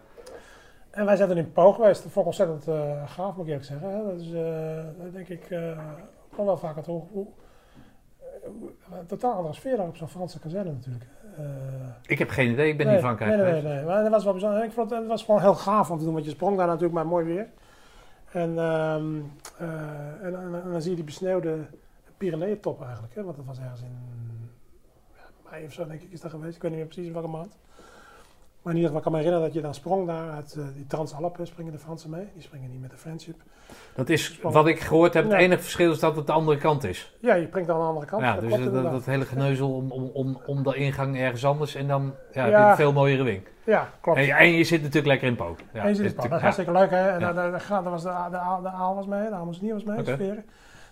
En 0.90 1.04
wij 1.04 1.16
zijn 1.16 1.28
toen 1.28 1.38
in 1.38 1.52
Poog 1.52 1.76
geweest, 1.76 2.02
dat 2.02 2.12
vond 2.12 2.26
ik 2.26 2.32
ontzettend 2.38 2.68
eh, 2.68 3.02
gaaf 3.10 3.36
moet 3.36 3.46
ik 3.46 3.52
eerlijk 3.52 3.64
zeggen. 3.64 3.88
Hè. 3.90 4.04
Dat 4.04 4.20
is, 4.20 4.32
eh, 4.32 5.02
dat 5.02 5.12
denk 5.12 5.28
ik, 5.28 5.50
eh 5.50 5.78
nog 6.36 6.46
wel 6.46 6.56
vaak 6.56 6.76
het 6.76 6.86
hoe, 6.86 7.02
een 8.92 9.06
totaal 9.06 9.32
andere 9.32 9.54
sfeer 9.54 9.76
daar 9.76 9.86
op 9.86 9.96
zo'n 9.96 10.08
Franse 10.08 10.40
kazerne 10.40 10.72
natuurlijk. 10.72 11.04
Ik 12.06 12.18
heb 12.18 12.28
geen 12.28 12.50
idee, 12.50 12.68
ik 12.68 12.76
ben 12.76 12.86
nee, 12.86 12.94
niet 12.94 13.04
in 13.04 13.08
Frankrijk 13.16 13.42
nee, 13.42 13.52
nee, 13.62 13.74
nee, 13.74 13.84
maar 13.84 14.02
dat 14.02 14.10
was 14.10 14.24
wel 14.24 14.32
bijzonder. 14.32 14.64
Ik 14.64 14.72
vond 14.72 14.90
het, 14.90 14.98
het 14.98 15.08
was 15.08 15.24
gewoon 15.24 15.40
heel 15.40 15.54
gaaf 15.54 15.90
om 15.90 15.98
te 15.98 16.04
doen, 16.04 16.12
want 16.12 16.24
je 16.24 16.30
sprong 16.30 16.56
daar 16.56 16.66
natuurlijk 16.66 16.94
maar 16.94 17.06
mooi 17.06 17.24
weer. 17.24 17.46
En, 18.32 18.58
ehm, 18.58 19.04
eh, 19.58 19.68
en, 20.22 20.36
en- 20.36 20.62
en 20.64 20.70
dan 20.70 20.80
zie 20.82 20.90
je 20.90 20.96
die 20.96 21.04
besneeuwde 21.04 21.58
Pyreneeën-top 22.16 22.82
eigenlijk, 22.82 23.14
hè, 23.14 23.22
want 23.22 23.36
dat 23.36 23.44
was 23.46 23.58
ergens 23.58 23.80
in 23.82 23.98
ja, 25.16 25.50
mei 25.50 25.64
of 25.66 25.72
zo 25.72 25.86
denk 25.86 26.00
ik 26.02 26.10
is 26.12 26.20
dat 26.20 26.30
geweest. 26.30 26.56
Ik 26.56 26.62
weet 26.62 26.70
niet 26.70 26.80
meer 26.80 26.88
precies 26.88 27.06
in 27.06 27.12
welke 27.12 27.28
maand. 27.28 27.56
Maar 28.62 28.72
in 28.72 28.78
ieder 28.78 28.94
geval 28.94 29.00
kan 29.02 29.12
me 29.12 29.18
herinneren 29.18 29.46
dat 29.46 29.56
je 29.56 29.62
dan 29.62 29.74
sprong 29.74 30.06
daar 30.06 30.30
uit 30.30 30.54
eh, 30.54 30.64
die 30.74 30.86
Transalpen 30.86 31.46
springen 31.46 31.72
de 31.72 31.78
Fransen 31.78 32.10
mee. 32.10 32.26
Die 32.32 32.42
springen 32.42 32.70
niet 32.70 32.80
met 32.80 32.90
de 32.90 32.96
Friendship. 32.96 33.42
Dat 33.94 34.08
is 34.08 34.38
wat 34.42 34.66
ik 34.66 34.80
gehoord 34.80 35.14
heb. 35.14 35.24
Het 35.24 35.32
enige 35.32 35.60
verschil 35.62 35.90
is 35.92 35.98
dat 35.98 36.16
het 36.16 36.26
de 36.26 36.32
andere 36.32 36.58
kant 36.58 36.84
is. 36.84 37.14
Ja, 37.20 37.34
je 37.34 37.46
springt 37.46 37.68
dan 37.68 37.76
aan 37.76 37.82
de 37.82 37.88
andere 37.88 38.06
kant. 38.06 38.22
Ja, 38.22 38.34
dat 38.34 38.50
dus 38.50 38.72
dat, 38.72 39.04
hele 39.04 39.24
geneuzel 39.24 39.74
om, 39.74 39.90
om, 39.92 40.10
om, 40.12 40.40
om 40.46 40.62
de 40.62 40.74
ingang 40.76 41.18
ergens 41.18 41.44
anders 41.44 41.74
en 41.74 41.88
dan 41.88 42.02
ja, 42.32 42.42
heb 42.42 42.50
je 42.52 42.58
Ja. 42.58 42.70
een 42.70 42.76
veel 42.76 42.92
mooiere 42.92 43.22
wink. 43.22 43.52
Ja, 43.64 43.88
klopt. 44.00 44.18
En, 44.18 44.24
je- 44.24 44.32
en 44.32 44.50
je 44.52 44.64
zit 44.64 44.80
natuurlijk 44.80 45.06
lekker 45.06 45.28
in 45.28 45.36
Po. 45.36 45.56
Ja, 45.72 45.80
en 45.82 45.88
je 45.88 45.94
het 46.02 46.04
is 46.06 46.12
wel. 46.14 46.24
Dat 46.24 46.32
is 46.36 46.40
hartstikke 46.40 46.72
leuk 46.72 46.90
hè. 46.90 47.08
En 47.08 47.20
daar, 47.20 47.34
daar, 47.34 47.50
daar, 47.50 47.66
daar 47.68 47.82
was 47.90 48.02
de, 48.02 48.08
de, 48.30 48.38
de 48.62 48.68
aal 48.68 48.94
was 48.94 49.06
mee, 49.06 49.28
de 49.28 49.34
Amersnier 49.34 49.72
was 49.72 49.84
mee, 49.84 49.98
sferen. 50.04 50.44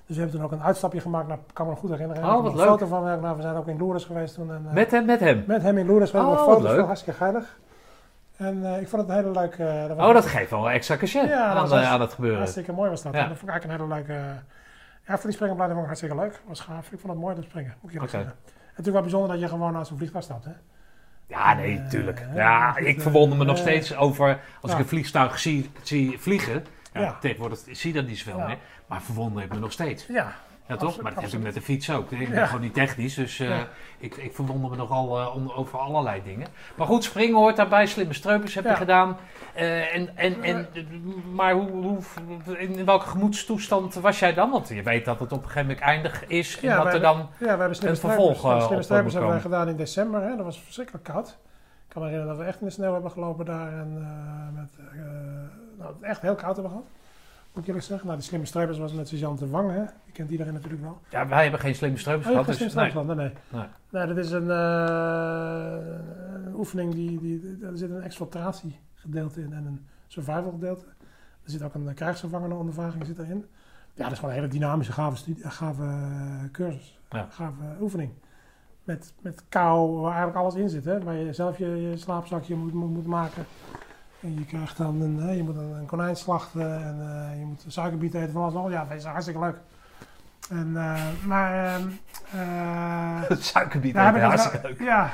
Dus 0.07 0.17
we 0.17 0.23
hebben 0.23 0.31
toen 0.41 0.43
ook 0.45 0.53
een 0.53 0.63
uitstapje 0.67 1.01
gemaakt 1.01 1.29
naar, 1.29 1.39
kan 1.53 1.65
me 1.67 1.71
nog 1.71 1.81
goed 1.81 1.91
herinneren. 1.91 2.25
Oh, 2.25 2.43
wat 2.43 2.55
leuk. 2.55 2.63
een 2.63 2.69
foto 2.69 2.87
van. 2.87 3.03
werk. 3.03 3.21
Nou, 3.21 3.37
we 3.37 3.43
zijn 3.43 3.55
ook 3.55 3.69
in 3.69 3.79
Lourdes 3.79 4.05
geweest 4.05 4.35
toen. 4.35 4.51
En, 4.53 4.65
eh, 4.69 4.73
Met 4.75 4.91
hem, 4.91 5.05
met 5.05 5.21
hem. 5.21 5.45
met 5.47 5.63
hem 5.63 5.79
in 5.79 5.87
Lourdes. 5.87 6.11
We 6.11 6.17
hebben 6.19 6.35
Oh, 6.37 6.41
een 6.43 6.47
wat 6.49 6.59
foto 6.63 6.75
leuk. 6.77 6.85
hartstikke 6.87 7.19
geinig. 7.19 7.59
En 8.37 8.65
eh, 8.67 8.81
ik 8.81 8.89
vond 8.89 9.03
het 9.03 9.11
een 9.11 9.17
hele 9.25 9.31
leuke... 9.41 9.65
eh, 9.65 9.89
dat 9.89 9.99
Oh, 9.99 10.15
dat 10.15 10.27
geeft 10.27 10.51
wel 10.51 10.71
extra 10.71 10.97
cachet 10.97 11.29
Ja, 11.29 11.45
aan, 11.45 11.69
was 11.69 11.73
aan 11.73 12.01
het 12.01 12.13
gebeuren. 12.13 12.39
Hartstikke 12.39 12.73
mooi 12.73 12.91
was 12.91 13.03
dat. 13.03 13.13
Ja. 13.13 13.19
Dat 13.29 13.39
vond 13.39 13.43
ik 13.43 13.49
eigenlijk 13.49 13.81
een 13.81 13.87
hele 13.87 13.95
leuke... 14.05 14.23
ja, 15.07 15.15
voor 15.15 15.23
die 15.25 15.33
springenbladen 15.33 15.77
vond 15.77 15.89
ik 15.91 15.99
hartstikke 15.99 16.17
leuk. 16.25 16.43
was 16.47 16.61
gaaf. 16.61 16.93
Ik 16.93 17.01
vond 17.01 17.13
het 17.13 17.23
mooi 17.23 17.35
te 17.35 17.43
springen, 17.43 17.75
moet 17.81 17.95
ik 17.95 18.01
zeggen. 18.01 18.21
En 18.21 18.35
natuurlijk 18.69 18.93
wel 18.93 19.03
bijzonder 19.03 19.29
dat 19.31 19.41
je 19.41 19.49
gewoon 19.49 19.77
uit 19.77 19.87
zo'n 19.87 19.97
vliegtuig 19.97 20.25
stapt, 20.25 20.45
hè. 20.45 20.51
Ja, 21.33 21.55
nee, 21.55 21.83
tuurlijk. 21.91 22.23
Ja, 22.35 22.77
ik 22.77 23.01
verwonder 23.01 23.39
me 23.39 23.45
nog 23.45 23.57
eh, 23.57 23.63
steeds 23.63 23.97
over 23.97 24.41
als 24.61 24.73
ik 24.73 24.79
een 24.79 24.87
vliegtuig 24.87 25.39
zie, 25.39 25.71
zie 25.83 26.19
vliegen. 26.19 26.67
Ja. 26.93 27.19
Tegenwoordig 27.21 27.59
zie 27.71 27.93
je 27.93 28.01
dat 28.01 28.09
niet 28.09 28.19
zoveel 28.19 28.47
meer. 28.47 28.59
Maar 28.87 29.03
verwonder 29.03 29.43
ik 29.43 29.53
me 29.53 29.59
nog 29.59 29.73
steeds. 29.73 30.07
Ja, 30.09 30.35
Ja, 30.67 30.77
toch? 30.77 31.01
Maar 31.01 31.15
dat 31.15 31.23
heb 31.23 31.33
ik 31.33 31.41
met 31.43 31.55
de 31.55 31.61
fiets 31.63 31.91
ook. 31.91 32.11
Ik 32.11 32.29
ben 32.29 32.39
Ja. 32.39 32.47
gewoon 32.47 32.61
niet 32.61 32.75
technisch, 32.75 33.15
dus 33.15 33.41
eh, 33.41 33.49
Ja. 33.49 33.67
ik, 33.99 34.17
ik 34.17 34.35
verwonder 34.35 34.71
me 34.71 34.77
nogal 34.77 35.21
eh, 35.21 35.59
over 35.59 35.79
allerlei 35.79 36.23
dingen. 36.25 36.49
Maar 36.75 36.87
goed, 36.87 37.05
springen 37.05 37.37
hoort 37.37 37.57
daarbij. 37.57 37.87
Slimme 37.87 38.13
streupers 38.13 38.55
heb 38.55 38.65
je 38.65 38.75
gedaan. 38.77 39.17
Eh, 39.55 39.95
en, 39.95 40.17
en, 40.17 40.43
en, 40.43 40.69
maar 41.33 41.53
hoe, 41.53 41.71
hoe, 41.71 41.99
in 42.59 42.85
welke 42.85 43.07
gemoedstoestand 43.07 43.95
was 43.95 44.19
jij 44.19 44.35
dan? 44.35 44.51
Want 44.51 44.69
je 44.69 44.83
weet 44.83 45.05
dat 45.05 45.21
het 45.21 45.33
op 45.33 45.39
een 45.39 45.45
gegeven 45.45 45.67
moment 45.67 45.81
eindig 45.81 46.27
is. 46.27 46.61
En 46.61 46.77
dat 46.77 46.95
er 46.95 47.01
dan... 47.01 47.17
Ja, 47.17 47.27
we 47.39 47.47
hebben 47.47 47.75
slimme 47.77 47.95
een 47.95 48.01
vervolg, 48.01 48.39
slimme 48.39 48.75
moet 48.75 48.89
hebben 48.89 49.13
wij 49.13 49.23
komen. 49.23 49.41
gedaan 49.41 49.69
in 49.69 49.77
december. 49.77 50.23
Hè. 50.23 50.37
Dat 50.37 50.45
was 50.45 50.61
verschrikkelijk 50.61 51.05
koud. 51.05 51.29
Ik 51.29 51.99
kan 51.99 52.03
me 52.03 52.09
herinneren 52.09 52.37
dat 52.37 52.45
we 52.45 52.51
echt 52.51 52.61
in 52.61 52.67
de 52.67 52.73
sneeuw 52.73 52.93
hebben 52.93 53.11
gelopen 53.11 53.45
daar. 53.45 53.73
En 53.73 53.93
met, 54.55 54.71
nou, 55.79 55.95
echt 56.01 56.21
heel 56.21 56.35
koud 56.35 56.55
hebben 56.55 56.73
gehad. 56.73 56.87
Moet 57.53 57.63
ik 57.63 57.67
eerlijk 57.67 57.87
zeggen. 57.87 58.07
Nou, 58.07 58.19
die 58.19 58.29
slimme 58.29 58.47
strijpers 58.47 58.79
was 58.79 58.93
met 58.93 59.09
Suzanne 59.09 59.39
de 59.39 59.49
Wang. 59.49 59.71
Hè. 59.71 59.85
Die 60.05 60.13
kent 60.13 60.31
iedereen 60.31 60.53
natuurlijk 60.53 60.83
wel. 60.83 61.01
Ja, 61.09 61.29
wij 61.29 61.43
hebben 61.43 61.61
geen 61.61 61.75
slimme 61.75 61.97
Oh, 61.97 62.03
je 62.03 62.11
hebt 62.11 62.25
gehad. 62.25 62.45
geen 62.47 62.67
Dus, 62.67 62.75
nee. 62.75 62.93
Nee, 62.93 63.15
nee. 63.15 63.33
Nee. 63.49 63.67
Nee, 63.91 64.07
dat 64.07 64.17
is 64.17 64.31
een, 64.31 64.51
eh, 64.51 65.77
een 66.45 66.55
oefening. 66.55 66.95
Die, 66.95 67.21
die, 67.21 67.59
er 67.63 67.77
zit 67.77 67.91
een 67.91 68.03
exfiltratiegedeelte 68.03 69.41
in 69.41 69.53
en 69.53 69.67
een 69.67 69.87
survival 70.07 70.51
gedeelte. 70.51 70.85
Er 71.45 71.51
zit 71.51 71.63
ook 71.63 71.75
een 71.75 71.95
krijgsgevangene 71.95 72.55
ondervraging 72.55 73.07
zit 73.07 73.19
erin. 73.19 73.45
Ja, 73.95 74.03
dat 74.03 74.13
is 74.13 74.19
gewoon 74.19 74.35
een 74.35 74.41
hele 74.41 74.53
dynamische, 74.53 74.93
gave, 74.93 75.17
studie, 75.17 75.51
gave 75.51 75.85
cursus. 76.53 77.01
Ja. 77.11 77.27
Gave 77.31 77.63
oefening. 77.81 78.11
Met, 78.85 79.15
met 79.21 79.45
kou, 79.49 79.91
waar 79.91 80.11
eigenlijk 80.11 80.39
alles 80.39 80.55
in 80.55 80.69
zit. 80.69 80.85
Hè? 80.85 81.01
Waar 81.01 81.15
je 81.15 81.33
zelf 81.33 81.59
je, 81.59 81.67
je 81.67 81.97
slaapzakje 81.97 82.55
moet, 82.55 82.73
moet, 82.73 82.91
moet 82.91 83.07
maken. 83.07 83.45
En 84.23 84.35
je 84.35 84.45
krijgt 84.47 84.77
dan 84.77 85.01
een, 85.01 85.17
hè, 85.19 85.31
je 85.31 85.43
moet 85.43 85.57
een, 85.57 85.73
een 85.73 85.87
konijn 85.87 86.17
slachten 86.17 86.83
en 86.85 86.97
eh, 87.01 87.39
je 87.39 87.45
moet 87.45 87.65
suikerbiet 87.67 88.15
eten 88.15 88.33
van 88.33 88.43
alles. 88.43 88.55
al. 88.55 88.71
Ja, 88.71 88.85
dat 88.85 88.97
is 88.99 89.05
hartstikke 89.05 89.41
leuk. 89.41 89.61
En, 90.51 90.73
eh, 90.77 91.01
maar, 91.27 91.65
ehm, 91.75 91.89
eh, 92.33 93.29
Het 93.29 93.45
suikerbiet 93.45 93.95
ja, 93.95 94.01
ja, 94.01 94.07
heb 94.07 94.17
ik 94.17 94.23
hartstikke 94.23 94.67
leuk. 94.69 94.81
Ja, 94.81 95.11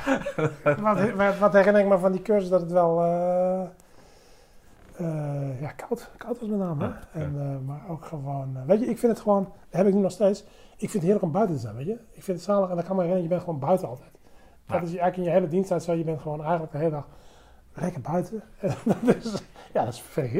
wat, 0.81 1.11
wat, 1.11 1.37
wat 1.37 1.53
herinner 1.53 1.81
ik 1.81 1.87
me 1.87 1.97
van 1.97 2.11
die 2.11 2.21
cursus 2.21 2.49
dat 2.49 2.61
het 2.61 2.71
wel 2.71 3.03
eh, 3.03 3.61
eh, 4.97 5.61
ja, 5.61 5.71
koud, 5.71 6.09
koud 6.17 6.39
was 6.39 6.49
met 6.49 6.59
name. 6.59 6.83
hè. 6.83 6.89
Ja, 6.89 6.99
ja. 7.13 7.19
En, 7.21 7.35
eh, 7.39 7.67
maar 7.67 7.81
ook 7.89 8.05
gewoon, 8.05 8.57
eh, 8.57 8.61
weet 8.65 8.79
je, 8.79 8.85
ik 8.85 8.97
vind 8.99 9.11
het 9.11 9.21
gewoon, 9.21 9.43
dat 9.43 9.79
heb 9.79 9.87
ik 9.87 9.93
nu 9.93 9.99
nog 10.01 10.11
steeds, 10.11 10.39
ik 10.77 10.77
vind 10.89 10.93
het 10.93 11.01
heerlijk 11.01 11.23
om 11.25 11.31
buiten 11.31 11.55
te 11.55 11.61
zijn, 11.61 11.75
weet 11.75 11.85
je. 11.85 11.97
Ik 12.11 12.23
vind 12.23 12.37
het 12.37 12.45
zalig 12.45 12.69
en 12.69 12.75
dan 12.75 12.85
kan 12.85 12.95
me 12.95 13.01
herinneren, 13.01 13.23
je 13.23 13.29
bent 13.29 13.41
gewoon 13.43 13.59
buiten 13.59 13.87
altijd. 13.87 14.11
Dat 14.65 14.77
Ja. 14.77 14.83
is 14.83 14.87
eigenlijk 14.89 15.17
in 15.17 15.23
je 15.23 15.29
hele 15.29 15.47
diensttijd 15.47 15.83
zo, 15.83 15.93
je 15.93 16.03
bent 16.03 16.21
gewoon 16.21 16.41
eigenlijk 16.41 16.71
de 16.71 16.77
hele 16.77 16.89
dag 16.91 17.07
lekker 17.73 18.01
buiten. 18.01 18.43
Ja, 19.73 19.85
dat 19.85 19.93
is, 19.93 20.01
vind 20.01 20.31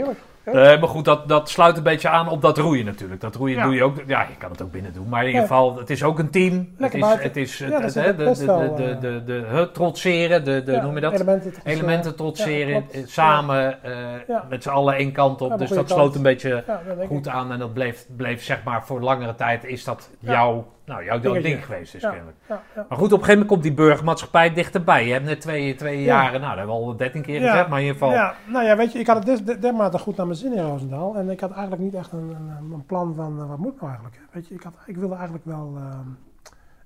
Eh, 0.53 0.79
maar 0.79 0.89
goed, 0.89 1.05
dat, 1.05 1.27
dat 1.27 1.49
sluit 1.49 1.77
een 1.77 1.83
beetje 1.83 2.09
aan 2.09 2.27
op 2.29 2.41
dat 2.41 2.57
roeien 2.57 2.85
natuurlijk. 2.85 3.21
Dat 3.21 3.35
roeien 3.35 3.57
Ja. 3.57 3.63
doe 3.63 3.75
je 3.75 3.83
ook. 3.83 3.95
Ja, 4.07 4.21
je 4.21 4.35
kan 4.37 4.51
het 4.51 4.61
ook 4.61 4.71
binnen 4.71 4.93
doen. 4.93 5.09
Maar 5.09 5.21
in 5.21 5.27
ieder 5.27 5.41
geval, 5.41 5.77
het 5.77 5.89
is 5.89 6.03
ook 6.03 6.19
een 6.19 6.29
team. 6.29 6.53
Het 6.53 6.67
Lekker 6.77 6.99
is, 6.99 7.23
het 7.23 7.37
is 7.37 7.59
het, 7.59 7.69
Ja, 7.69 7.79
dat 7.79 7.93
het, 7.95 8.17
de, 8.17 8.83
eh, 8.83 8.99
de, 9.01 9.23
de, 9.25 9.43
het 9.47 9.73
trotseren, 9.73 10.43
de, 10.45 10.63
de, 10.63 10.71
Ja, 10.71 10.81
noem 10.81 10.95
je 10.95 11.01
dat? 11.01 11.13
Elementen, 11.13 11.53
te 11.53 11.59
Elementen 11.63 12.15
trotseren, 12.15 12.85
eh, 12.91 13.01
samen, 13.05 13.77
met 14.49 14.63
z'n 14.63 14.69
allen 14.69 14.93
één 14.95 15.11
kant 15.11 15.41
op. 15.41 15.57
Dus 15.57 15.69
dat 15.69 15.89
sloot 15.89 16.01
kant. 16.03 16.15
een 16.15 16.21
beetje 16.21 16.63
goed 17.07 17.25
ik. 17.25 17.31
aan. 17.31 17.51
En 17.51 17.59
dat 17.59 17.73
bleef, 17.73 18.05
bleef 18.17 18.43
zeg 18.43 18.63
maar 18.63 18.85
voor 18.85 19.01
langere 19.01 19.35
tijd 19.35 19.65
is 19.65 19.83
dat 19.83 20.09
jouw, 20.19 20.67
nou, 20.85 21.03
jouw 21.05 21.19
Dingetje. 21.19 21.41
ding 21.41 21.65
geweest. 21.65 21.91
Dus 21.91 22.01
Ja, 22.01 22.09
kennelijk. 22.09 22.37
ja, 22.49 22.61
ja. 22.75 22.85
Maar 22.89 22.97
goed, 22.97 23.07
op 23.13 23.19
een 23.19 23.25
gegeven 23.25 23.31
moment 23.31 23.47
komt 23.47 23.63
die 23.63 23.73
burgermaatschappij 23.73 24.53
dichterbij. 24.53 25.05
Je 25.05 25.11
hebt 25.13 25.25
net 25.25 25.41
twee, 25.41 25.75
twee 25.75 25.99
Ja. 26.01 26.05
jaren, 26.05 26.31
nou 26.41 26.55
dat 26.55 26.57
hebben 26.57 26.75
we 26.75 26.81
al 26.81 26.95
dertien 26.97 27.21
keer 27.21 27.39
gezegd. 27.41 27.67
Maar 27.67 27.79
in 27.79 27.85
ieder 27.85 27.99
geval, 27.99 28.11
Ja, 28.15 28.33
nou 28.45 28.65
ja, 28.65 28.75
weet 28.75 28.91
je, 28.91 28.99
ik 28.99 29.07
had 29.07 29.25
het 29.25 29.45
des- 29.45 29.57
dermate 29.59 29.97
goed 29.97 30.15
naar 30.17 30.25
mijn 30.25 30.37
zin 30.39 30.53
in 30.53 30.63
Roosendaal. 30.63 31.15
En 31.15 31.29
ik 31.29 31.39
had 31.39 31.51
eigenlijk 31.51 31.81
niet 31.81 31.93
echt 31.93 32.11
een, 32.11 32.29
een, 32.29 32.71
een 32.71 32.85
plan 32.85 33.15
van, 33.15 33.39
eh, 33.39 33.47
wat 33.49 33.57
moet 33.57 33.73
ik 33.73 33.81
nou 33.81 33.91
eigenlijk? 33.93 34.21
Weet 34.31 34.47
je, 34.47 34.53
ik, 34.53 34.63
had, 34.63 34.73
ik 34.85 34.97
wilde 34.97 35.13
eigenlijk 35.15 35.45
wel... 35.45 35.73
ehm, 35.77 36.07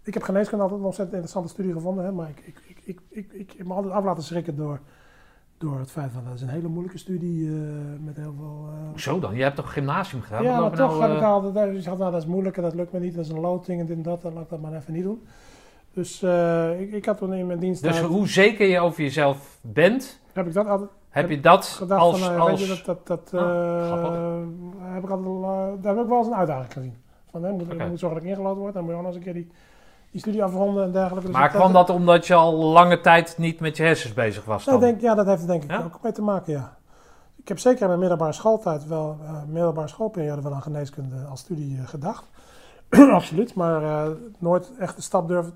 ik 0.04 0.14
heb 0.14 0.24
geneeskunde 0.24 0.64
altijd 0.64 0.80
een 0.82 0.86
ontzettend 0.86 1.16
interessante 1.22 1.54
studie 1.54 1.74
gevonden. 1.74 2.06
Hè, 2.06 2.12
maar 2.12 2.30
ik, 2.30 2.40
ik, 2.46 2.62
ik, 2.66 2.82
ik, 2.84 3.00
ik, 3.10 3.32
ik 3.32 3.54
heb 3.58 3.68
me 3.68 3.74
altijd 3.74 3.94
af 3.94 4.04
laten 4.04 4.24
schrikken 4.24 4.56
door, 4.56 4.80
door 5.58 5.80
het 5.80 5.92
feit 5.92 6.12
van... 6.12 6.24
Dat 6.26 6.34
is 6.34 6.42
een 6.42 6.48
hele 6.50 6.68
moeilijke 6.68 6.98
studie 6.98 7.48
eh, 7.48 7.54
met 8.06 8.16
heel 8.16 8.34
veel... 8.38 8.70
eh, 8.70 8.90
Hoezo 8.90 9.20
dan? 9.20 9.36
Je 9.36 9.44
hebt 9.44 9.56
toch 9.56 9.74
gymnasium 9.74 10.22
gedaan? 10.22 10.44
ja, 10.44 10.60
maar 10.60 10.70
toch 10.72 11.00
nou, 11.00 11.02
heb 11.10 11.18
ik 11.18 11.24
altijd... 11.24 11.72
Dus 11.72 11.82
ik 11.84 11.90
had, 11.90 11.98
nou, 11.98 12.12
dat 12.12 12.22
is 12.22 12.28
moeilijk 12.28 12.58
en 12.58 12.64
dat 12.64 12.74
lukt 12.76 12.92
me 12.92 13.00
niet. 13.00 13.16
Dat 13.16 13.26
is 13.26 13.32
een 13.32 13.40
loting 13.40 13.80
en 13.80 13.86
dit 13.86 13.96
en 13.98 14.04
dat. 14.04 14.22
Dan 14.22 14.34
laat 14.34 14.44
ik 14.44 14.50
dat 14.50 14.62
maar 14.62 14.74
even 14.74 14.94
niet 14.94 15.04
doen. 15.04 15.22
Dus 15.94 16.22
eh, 16.22 16.82
ik, 16.82 16.92
ik 16.92 17.06
had 17.06 17.18
toen 17.18 17.34
in 17.34 17.48
mijn 17.48 17.60
dienst... 17.60 17.84
Dus 17.84 18.00
hoe 18.02 18.28
zeker 18.28 18.68
je 18.68 18.80
over 18.80 19.02
jezelf 19.04 19.58
bent, 19.62 20.20
heb 20.34 20.48
ik 20.48 20.54
dat 20.54 20.68
altijd 20.68 20.90
heb 21.14 21.30
je 21.30 21.40
dat 21.40 21.66
gedacht 21.66 22.02
als... 22.02 22.20
van, 22.20 22.34
eh, 22.34 22.40
als 22.42 22.50
weet 22.50 22.60
je, 22.78 22.84
dat, 22.86 23.08
dat, 23.08 23.30
dat 23.30 23.42
Ah, 23.42 23.80
eh, 23.80 23.86
grappig. 23.86 24.12
heb 24.94 25.04
ik 25.04 25.10
altijd, 25.10 25.28
al, 25.28 25.44
eh, 25.44 25.84
daar 25.84 25.94
heb 25.96 26.04
ik 26.04 26.10
wel 26.10 26.18
eens 26.18 26.28
een 26.28 26.36
uitdaging 26.36 26.74
gezien. 26.74 26.96
Van, 27.32 27.44
hè, 27.44 27.52
moet. 27.52 27.72
Ik 27.72 27.90
moet 27.90 28.00
zorgen 28.00 28.20
dat 28.20 28.30
ik 28.30 28.36
ingelood 28.38 28.58
word, 28.58 28.74
dan 28.74 28.84
moet 28.84 28.92
je 28.92 28.98
ook 28.98 29.04
nog 29.04 29.14
eens 29.16 29.20
een 29.26 29.32
keer 29.32 29.42
die, 29.42 29.52
die 30.12 30.20
studie 30.20 30.44
afronden 30.44 30.84
en 30.84 30.92
dergelijke. 30.92 31.28
Dus 31.28 31.36
maar 31.38 31.50
kwam 31.50 31.74
dat 31.74 31.90
omdat 31.90 32.28
je 32.28 32.34
al 32.34 32.54
lange 32.54 33.02
tijd 33.02 33.36
niet 33.38 33.60
met 33.60 33.78
je 33.78 33.84
hersens 33.84 34.14
bezig 34.14 34.46
was 34.46 34.66
dan? 34.66 34.74
Ja, 34.74 34.80
denk, 34.80 35.02
ja, 35.02 35.16
dat 35.16 35.26
heeft 35.26 35.42
er 35.42 35.48
denk 35.48 35.64
ik 35.64 35.70
Ja? 35.72 35.84
ook 35.84 36.00
mee 36.04 36.12
te 36.12 36.22
maken, 36.22 36.54
ja. 36.54 36.78
Ik 37.36 37.48
heb 37.48 37.60
zeker 37.60 37.82
in 37.82 37.88
mijn 37.88 38.00
middelbare 38.00 38.32
schooltijd 38.34 38.88
wel, 38.88 39.18
eh 39.24 39.44
middelbare 39.48 39.88
schoolperiode 39.88 40.42
wel 40.42 40.54
aan 40.54 40.62
geneeskunde 40.62 41.16
als 41.30 41.40
studie 41.40 41.78
eh, 41.78 41.88
gedacht. 41.88 42.26
Absoluut, 43.12 43.56
maar 43.56 43.84
eh, 43.84 44.12
nooit 44.40 44.72
echt 44.80 44.96
de 44.96 45.02
stap 45.02 45.28
durven 45.28 45.54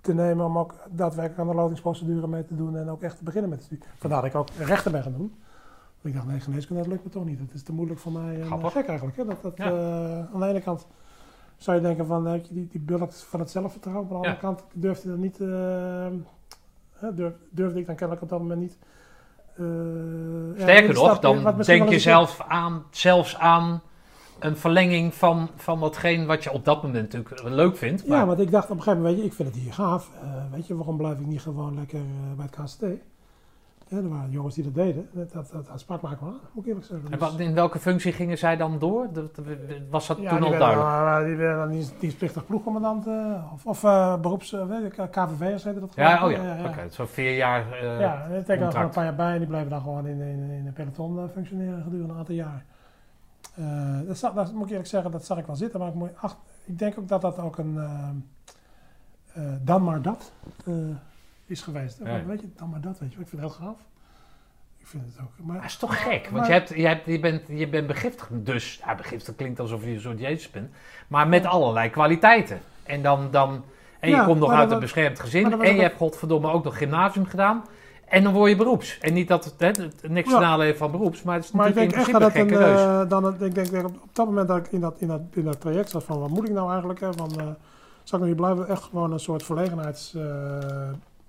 te 0.00 0.14
nemen 0.14 0.44
om 0.46 0.58
ook 0.58 0.74
daadwerkelijk 0.90 1.40
aan 1.40 1.48
de 1.56 1.60
lotingsprocedure 1.62 2.26
mee 2.28 2.44
te 2.44 2.56
doen 2.56 2.76
en 2.76 2.88
ook 2.90 3.02
echt 3.02 3.16
te 3.18 3.24
beginnen 3.24 3.50
met 3.50 3.58
de 3.58 3.64
studie. 3.64 3.84
Vandaar 3.98 4.20
dat 4.22 4.30
ik 4.30 4.36
ook 4.36 4.48
rechten 4.58 4.92
ben 4.92 5.02
gaan 5.02 5.12
doen. 5.12 5.34
Want 6.00 6.14
ik 6.14 6.14
dacht, 6.14 6.26
nee, 6.26 6.40
geneeskunde, 6.40 6.82
dat 6.82 6.90
lukt 6.90 7.04
me 7.04 7.10
toch 7.10 7.24
niet. 7.24 7.38
Dat 7.38 7.54
is 7.54 7.62
te 7.62 7.72
moeilijk 7.72 8.00
voor 8.00 8.12
mij. 8.12 8.40
En, 8.40 8.46
Grappig. 8.46 8.68
eh, 8.68 8.74
gek 8.74 8.86
eigenlijk. 8.88 9.16
Hè? 9.16 9.24
Dat, 9.24 9.42
dat, 9.42 9.56
Ja. 9.56 9.64
eh, 9.66 10.34
aan 10.34 10.40
de 10.40 10.46
ene 10.46 10.60
kant 10.60 10.86
zou 11.56 11.76
je 11.76 11.82
denken 11.82 12.06
van, 12.06 12.26
heb 12.26 12.44
je 12.46 12.54
die, 12.54 12.68
die 12.70 12.80
bulk 12.80 13.12
van 13.12 13.40
het 13.40 13.50
zelfvertrouwen. 13.50 14.06
Maar 14.08 14.16
aan 14.16 14.22
de 14.22 14.28
andere 14.28 14.46
kant 14.46 14.64
durfde, 14.72 15.08
dat 15.08 15.18
niet, 15.18 15.40
eh, 15.40 16.06
durf, 17.14 17.32
durfde 17.50 17.78
ik 17.80 17.86
dan 17.86 17.94
kennelijk 17.94 18.22
op 18.22 18.28
dat 18.28 18.38
moment 18.38 18.60
niet. 18.60 18.76
eh, 19.54 19.64
Sterker 20.62 20.94
nog, 20.94 21.18
dan 21.18 21.62
denk 21.62 21.88
je 21.88 21.98
zelf 21.98 22.40
aan, 22.48 22.82
zelfs 22.90 23.36
aan 23.38 23.82
een 24.38 24.56
verlenging 24.56 25.14
van, 25.14 25.48
van 25.56 25.80
datgene 25.80 26.26
wat 26.26 26.44
je 26.44 26.52
op 26.52 26.64
dat 26.64 26.82
moment 26.82 27.12
natuurlijk 27.12 27.42
leuk 27.48 27.76
vindt. 27.76 28.06
Maar 28.06 28.18
Ja, 28.18 28.26
want 28.26 28.40
ik 28.40 28.50
dacht 28.50 28.70
op 28.70 28.76
een 28.76 28.82
gegeven 28.82 28.98
moment, 28.98 29.14
weet 29.14 29.24
je, 29.24 29.30
ik 29.30 29.36
vind 29.36 29.48
het 29.54 29.58
hier 29.62 29.72
gaaf. 29.72 30.10
Eh, 30.22 30.28
weet 30.52 30.66
je, 30.66 30.76
waarom 30.76 30.96
blijf 30.96 31.18
ik 31.18 31.26
niet 31.26 31.40
gewoon 31.40 31.74
lekker 31.74 31.98
eh, 31.98 32.36
bij 32.36 32.46
het 32.50 32.54
KCT? 32.70 33.00
Ja, 33.90 33.96
er 33.96 34.08
waren 34.08 34.30
jongens 34.30 34.54
die 34.54 34.64
dat 34.64 34.74
deden. 34.74 35.08
Dat, 35.12 35.32
dat, 35.32 35.50
dat, 35.52 35.66
dat 35.66 35.80
sprak 35.80 36.02
me 36.02 36.08
eigenlijk 36.08 36.20
wel 36.20 36.30
aan, 36.44 36.48
moet 36.52 36.62
ik 36.64 36.68
eerlijk 36.68 36.86
zeggen. 36.86 37.10
En 37.10 37.18
Dus- 37.18 37.46
in 37.46 37.54
welke 37.54 37.78
functie 37.78 38.12
gingen 38.12 38.38
zij 38.38 38.56
dan 38.56 38.78
door? 38.78 39.06
Was 39.90 40.06
dat 40.06 40.18
ja, 40.20 40.28
toen 40.28 40.42
al 40.42 40.50
duidelijk? 40.58 40.88
dan- 40.88 41.24
die 41.24 41.36
werden 41.36 41.58
dan 41.58 41.70
dienst- 41.70 42.00
dienstplichtig 42.00 42.46
ploegcommandant 42.46 43.06
eh, 43.06 43.52
of, 43.52 43.66
of 43.66 43.84
eh, 43.84 44.20
beroeps, 44.20 44.52
eh, 44.52 44.60
KVV'ers 45.10 45.64
heette 45.64 45.80
dat 45.80 45.92
Ja, 45.94 46.24
oh 46.24 46.30
ja, 46.30 46.56
ja, 46.56 46.64
oké. 46.68 46.86
Zo 46.90 47.06
vier 47.06 47.36
jaar 47.36 47.72
eh, 47.72 48.00
Ja, 48.00 48.26
en 48.30 48.38
ik 48.38 48.46
denk 48.46 48.60
er 48.60 48.76
een 48.80 48.88
paar 48.90 49.04
jaar 49.04 49.14
bij 49.14 49.32
en 49.32 49.38
die 49.38 49.48
bleven 49.48 49.70
dan 49.70 49.80
gewoon 49.80 50.06
in, 50.06 50.20
in, 50.20 50.50
in 50.50 50.66
een 50.66 50.72
peloton 50.72 51.18
eh, 51.18 51.24
functioneren 51.32 51.82
gedurende 51.82 52.12
een 52.12 52.18
aantal 52.18 52.34
jaar. 52.34 52.64
Eh, 53.58 53.98
dat, 54.06 54.18
zag- 54.18 54.32
dat 54.32 54.52
moet 54.52 54.64
ik 54.64 54.70
eerlijk 54.70 54.88
zeggen, 54.88 55.10
dat 55.10 55.24
zag 55.24 55.38
ik 55.38 55.46
wel 55.46 55.56
zitten, 55.56 55.80
maar 55.80 55.88
ik, 55.88 55.94
moet- 55.94 56.16
ach, 56.16 56.36
ik 56.64 56.78
denk 56.78 56.98
ook 56.98 57.08
dat 57.08 57.20
dat 57.20 57.38
ook 57.38 57.58
een 57.58 57.76
eh, 57.78 58.08
eh, 59.44 59.52
dan 59.60 59.84
maar 59.84 60.02
dat 60.02 60.32
is 61.46 61.62
geweest. 61.62 61.98
Ja. 62.04 62.24
Weet 62.24 62.40
je, 62.40 62.48
dan 62.56 62.68
maar 62.70 62.80
dat, 62.80 62.98
weet 62.98 63.10
je 63.10 63.14
wel. 63.16 63.24
Ik 63.24 63.30
vind 63.30 63.42
het 63.42 63.50
heel 63.56 63.66
gaaf. 63.66 63.76
Ik 64.78 64.86
vind 64.86 65.02
het 65.06 65.20
ook. 65.24 65.46
Maar, 65.46 65.56
Dat 65.56 65.64
is 65.64 65.76
toch 65.76 66.02
gek, 66.02 66.22
want 66.22 66.30
Maar- 66.36 66.46
je, 66.46 66.52
hebt, 66.52 66.68
je, 66.68 66.86
hebt, 66.86 67.06
je, 67.06 67.20
bent, 67.20 67.42
je 67.48 67.68
bent 67.68 67.86
begiftigd. 67.86 68.30
Dus, 68.32 68.80
ja, 68.84 68.94
begiftigd 68.94 69.36
klinkt 69.36 69.60
alsof 69.60 69.84
je 69.84 69.90
een 69.90 70.00
soort 70.00 70.18
Jezus 70.18 70.50
bent. 70.50 70.70
Maar 71.08 71.28
met 71.28 71.46
allerlei 71.46 71.90
kwaliteiten. 71.90 72.60
En 72.82 73.02
dan, 73.02 73.30
dan 73.30 73.64
en 74.00 74.10
je 74.10 74.16
Ja, 74.16 74.24
komt 74.24 74.40
nog 74.40 74.50
uit 74.50 74.62
dat 74.64 74.72
een 74.72 74.80
beschermd 74.80 75.20
gezin. 75.20 75.60
En 75.62 75.74
je 75.74 75.82
hebt 75.82 75.96
godverdomme 75.96 76.50
ook 76.50 76.64
nog 76.64 76.78
gymnasium 76.78 77.26
gedaan. 77.26 77.64
En 78.10 78.22
dan 78.22 78.32
word 78.32 78.50
je 78.50 78.56
beroeps. 78.56 78.98
En 78.98 79.12
niet 79.12 79.28
dat 79.28 79.44
het, 79.44 79.54
hè, 79.58 79.70
niks 80.08 80.30
Ja. 80.30 80.34
te 80.38 80.42
nadelen 80.44 80.76
van 80.76 80.90
beroeps, 80.90 81.22
maar 81.22 81.34
het 81.34 81.44
is 81.44 81.50
maar 81.50 81.68
ik 81.68 81.74
denk 81.74 81.92
in 81.92 81.98
echt 81.98 82.12
dat 82.12 82.34
een 82.34 82.50
eh, 82.50 83.08
dan, 83.08 83.42
ik 83.42 83.54
denk 83.54 83.70
dat 83.70 83.84
op, 83.84 83.98
dat 84.12 84.26
moment 84.26 84.48
dat 84.48 84.56
ik 84.56 84.72
in 84.72 84.80
dat, 84.80 84.94
in 84.98 85.08
dat, 85.08 85.20
in 85.30 85.44
dat 85.44 85.60
traject 85.60 85.90
zat 85.90 86.04
van 86.04 86.20
wat 86.20 86.28
moet 86.28 86.48
ik 86.48 86.54
nou 86.54 86.68
eigenlijk, 86.70 87.00
hè, 87.00 87.12
van, 87.12 87.30
eh, 87.30 87.36
zal 88.02 88.18
ik 88.18 88.24
nou 88.24 88.26
hier 88.26 88.34
blijven, 88.34 88.68
echt 88.68 88.82
gewoon 88.82 89.12
een 89.12 89.20
soort 89.20 89.42
verlegenheids, 89.42 90.14
eh, 90.14 90.22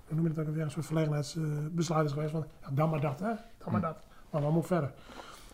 hoe 0.06 0.16
noem 0.18 0.24
je 0.26 0.32
dat 0.32 0.46
ook 0.48 0.54
weer, 0.54 0.64
een 0.64 0.70
soort 0.70 0.86
verlegenheidsbesluit 0.86 2.06
is 2.06 2.12
geweest 2.12 2.30
van, 2.30 2.44
ja, 2.62 2.68
dan 2.72 2.90
maar 2.90 3.00
dat, 3.00 3.20
hè, 3.20 3.26
dan 3.58 3.72
maar 3.72 3.80
Hm. 3.80 3.86
dat, 3.86 3.96
maar 4.30 4.42
wat 4.42 4.52
moet 4.52 4.66
verder. 4.66 4.90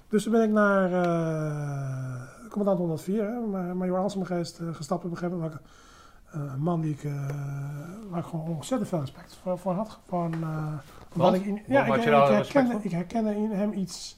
Dus 0.09 0.23
toen 0.23 0.33
ben 0.33 0.43
ik 0.43 0.51
naar 0.51 0.91
commandant 2.49 2.79
104, 2.79 3.23
hè, 3.25 3.41
ma- 3.41 3.75
major 3.75 3.99
Alsemgeest, 3.99 4.61
gestapt 4.73 5.05
op 5.05 5.11
een 5.11 5.17
gegeven 5.17 5.39
moment. 5.41 5.57
Eh, 6.33 6.41
een 6.41 6.63
man 6.63 6.81
die 6.81 6.93
ik, 6.93 7.05
eh, 7.05 7.29
waar 8.11 8.19
ik 8.21 8.25
gewoon 8.27 8.47
ontzettend 8.49 8.89
veel 8.91 9.01
respect 9.01 9.35
voor, 9.43 9.59
voor 9.59 9.73
had. 9.75 9.99
Van, 10.07 10.33
eh, 10.43 10.73
omdat 11.15 11.35
ik, 11.35 11.45
in- 11.47 11.63
ja, 11.67 11.81
ik, 11.81 11.87
ik, 11.99 12.05
herkende, 12.35 12.73
ik 12.85 12.91
herkende 12.91 13.37
in 13.37 13.51
hem 13.51 13.73
iets 13.73 14.17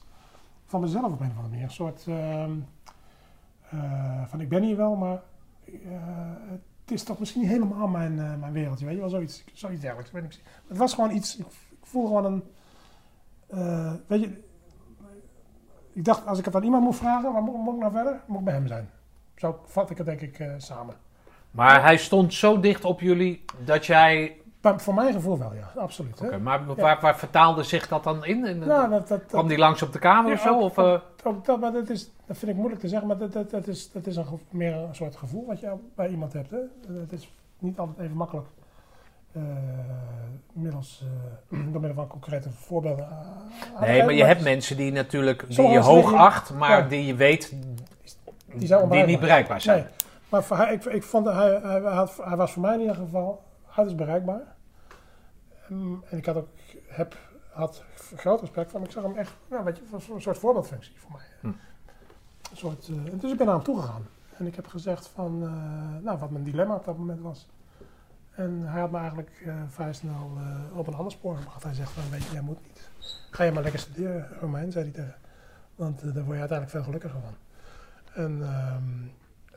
van 0.65 0.81
mezelf 0.81 1.11
op 1.11 1.19
een 1.19 1.27
of 1.29 1.35
andere 1.35 1.47
manier. 1.49 1.63
Een 1.63 1.71
soort 1.71 2.05
ehm, 2.07 2.51
eh, 3.69 4.23
van 4.25 4.41
ik 4.41 4.49
ben 4.49 4.63
hier 4.63 4.77
wel, 4.77 4.95
maar 4.95 5.21
het 6.81 6.91
is 6.97 7.03
toch 7.03 7.19
misschien 7.19 7.41
niet 7.41 7.49
helemaal 7.49 7.87
mijn, 7.87 8.15
mijn 8.39 8.51
wereldje. 8.53 8.85
Weet 8.85 8.93
je 8.95 8.99
wel, 9.01 9.09
zoiets, 9.09 9.43
zoiets 9.53 9.81
dergelijks. 9.81 10.11
Weet 10.11 10.23
ik, 10.23 10.41
het 10.67 10.77
was 10.77 10.93
gewoon 10.93 11.11
iets, 11.11 11.37
ik, 11.37 11.45
ik 11.69 11.85
voelde 11.85 12.07
gewoon 12.07 12.25
een, 12.25 12.43
weet 14.07 14.21
je, 14.21 14.43
ik 15.93 16.05
dacht 16.05 16.27
als 16.27 16.39
ik 16.39 16.45
het 16.45 16.55
aan 16.55 16.63
iemand 16.63 16.83
moet 16.83 16.95
vragen, 16.95 17.33
waar 17.33 17.41
moet, 17.43 17.55
moet 17.55 17.73
ik 17.73 17.79
nou 17.79 17.91
verder? 17.91 18.21
Moet 18.27 18.39
ik 18.39 18.45
bij 18.45 18.53
hem 18.53 18.67
zijn. 18.67 18.89
Zo 19.35 19.59
vat 19.65 19.89
ik 19.89 19.97
het 19.97 20.05
denk 20.05 20.21
ik 20.21 20.49
samen. 20.57 20.95
Maar 21.51 21.81
hij 21.83 21.97
stond 21.97 22.33
zo 22.33 22.59
dicht 22.59 22.85
op 22.85 22.99
jullie 23.01 23.45
dat 23.65 23.85
jij... 23.85 24.33
Maar 24.61 24.79
voor 24.79 24.93
mijn 24.93 25.13
gevoel 25.13 25.37
wel, 25.39 25.53
ja, 25.53 25.81
absoluut. 25.81 26.21
Oké, 26.21 26.37
maar 26.37 26.65
waar, 26.75 26.97
waar 27.01 27.17
vertaalde 27.17 27.63
zich 27.63 27.87
dat 27.87 28.03
dan 28.03 28.25
in? 28.25 28.45
in 28.45 28.59
Nou, 28.59 28.89
dat, 28.89 29.07
dat, 29.07 29.21
kwam 29.27 29.47
die 29.47 29.57
langs 29.57 29.81
op 29.81 29.93
de 29.93 29.99
kamer 29.99 30.33
of 30.33 30.41
zo? 30.41 30.55
ook- 30.55 30.61
Of, 30.61 30.77
eh, 30.77 30.95
Ook 31.23 31.45
dat, 31.45 31.59
maar 31.59 31.71
dat, 31.71 31.89
is, 31.89 32.09
dat 32.25 32.37
vind 32.37 32.51
ik 32.51 32.57
moeilijk 32.57 32.81
te 32.81 32.87
zeggen, 32.87 33.07
maar 33.07 33.17
dat, 33.17 33.33
dat, 33.33 33.49
dat 33.49 33.67
is, 33.67 33.91
dat 33.91 34.05
is 34.07 34.15
een, 34.15 34.25
meer 34.49 34.73
een 34.73 34.95
soort 34.95 35.15
gevoel 35.15 35.45
wat 35.47 35.59
je 35.59 35.73
bij 35.95 36.07
iemand 36.09 36.33
hebt. 36.33 36.51
Hè? 36.51 36.57
Het 36.99 37.11
is 37.11 37.31
niet 37.59 37.79
altijd 37.79 37.99
even 37.99 38.17
makkelijk. 38.17 38.47
eh, 39.33 39.41
middels, 40.53 41.03
eh, 41.51 41.59
door 41.71 41.81
middel 41.81 41.93
van 41.93 42.07
concrete 42.07 42.49
voorbeelden. 42.49 43.07
te 43.79 43.85
nee, 43.85 44.03
maar 44.03 44.13
je 44.13 44.25
hebt 44.25 44.43
mensen 44.43 44.77
die 44.77 44.91
natuurlijk 44.91 45.45
die 45.47 45.67
je 45.67 45.79
hoog 45.79 46.13
acht, 46.13 46.53
maar 46.53 46.69
Ja. 46.83 46.87
die 46.87 47.05
je 47.05 47.15
weet 47.15 47.53
Die 48.55 48.67
die 48.89 49.03
niet 49.05 49.19
bereikbaar 49.19 49.61
zijn. 49.61 49.77
Nee, 49.83 49.87
maar 50.29 50.43
voor, 50.43 50.57
hij, 50.57 50.73
ik, 50.73 50.85
ik 50.85 51.03
vond, 51.03 51.25
hij, 51.25 51.59
hij, 51.59 51.79
had, 51.81 52.17
hij 52.23 52.35
was 52.37 52.51
voor 52.51 52.61
mij 52.61 52.73
in 52.73 52.79
ieder 52.79 52.95
geval 52.95 53.43
uiterst 53.75 53.97
bereikbaar. 53.97 54.55
En, 55.67 56.03
en 56.09 56.17
ik 56.17 56.25
had 56.25 56.35
ook, 56.35 56.47
heb, 56.87 57.15
had 57.51 57.83
groot 58.15 58.39
respect 58.39 58.71
van 58.71 58.79
hem. 58.79 58.89
Ik 58.89 58.95
zag 58.95 59.03
hem 59.03 59.15
echt, 59.15 59.33
nou, 59.49 59.63
weet 59.63 59.77
je, 59.77 59.83
voor- 59.89 60.01
voor 60.01 60.15
een 60.15 60.21
soort 60.21 60.37
voorbeeldfunctie 60.37 60.99
voor 60.99 61.11
mij. 61.11 61.25
Hm. 61.41 61.47
Een 62.51 62.57
soort, 62.57 62.87
eh, 62.87 63.19
dus 63.19 63.31
ik 63.31 63.37
ben 63.37 63.45
naar 63.45 63.55
hem 63.55 63.63
toegegaan. 63.63 64.07
En 64.37 64.47
ik 64.47 64.55
heb 64.55 64.67
gezegd 64.67 65.07
van, 65.07 65.43
eh, 65.43 66.03
nou, 66.03 66.17
wat 66.17 66.29
mijn 66.29 66.43
dilemma 66.43 66.75
op 66.75 66.85
dat 66.85 66.97
moment 66.97 67.21
was. 67.21 67.47
En 68.31 68.61
hij 68.61 68.81
had 68.81 68.91
me 68.91 68.97
eigenlijk 68.97 69.43
eh, 69.45 69.53
vrij 69.67 69.93
snel 69.93 70.31
op 70.73 70.87
een 70.87 70.93
ander 70.95 71.11
spoor 71.11 71.35
gebracht. 71.37 71.63
Hij 71.63 71.73
zegt 71.73 71.91
van, 71.91 72.09
weet 72.09 72.23
je, 72.23 72.31
jij 72.33 72.41
moet 72.41 72.61
niet. 72.61 72.89
Ga 73.31 73.43
je 73.43 73.51
maar 73.51 73.63
lekker 73.63 73.79
studeren, 73.79 74.27
Romein, 74.39 74.71
zei 74.71 74.83
hij 74.83 74.93
tegen. 74.93 75.15
Want 75.75 76.01
daar 76.01 76.23
word 76.23 76.35
je 76.35 76.39
uiteindelijk 76.39 76.69
veel 76.69 76.83
gelukkiger 76.83 77.19
van. 77.21 77.33
En 78.23 78.41
ehm, 78.41 78.83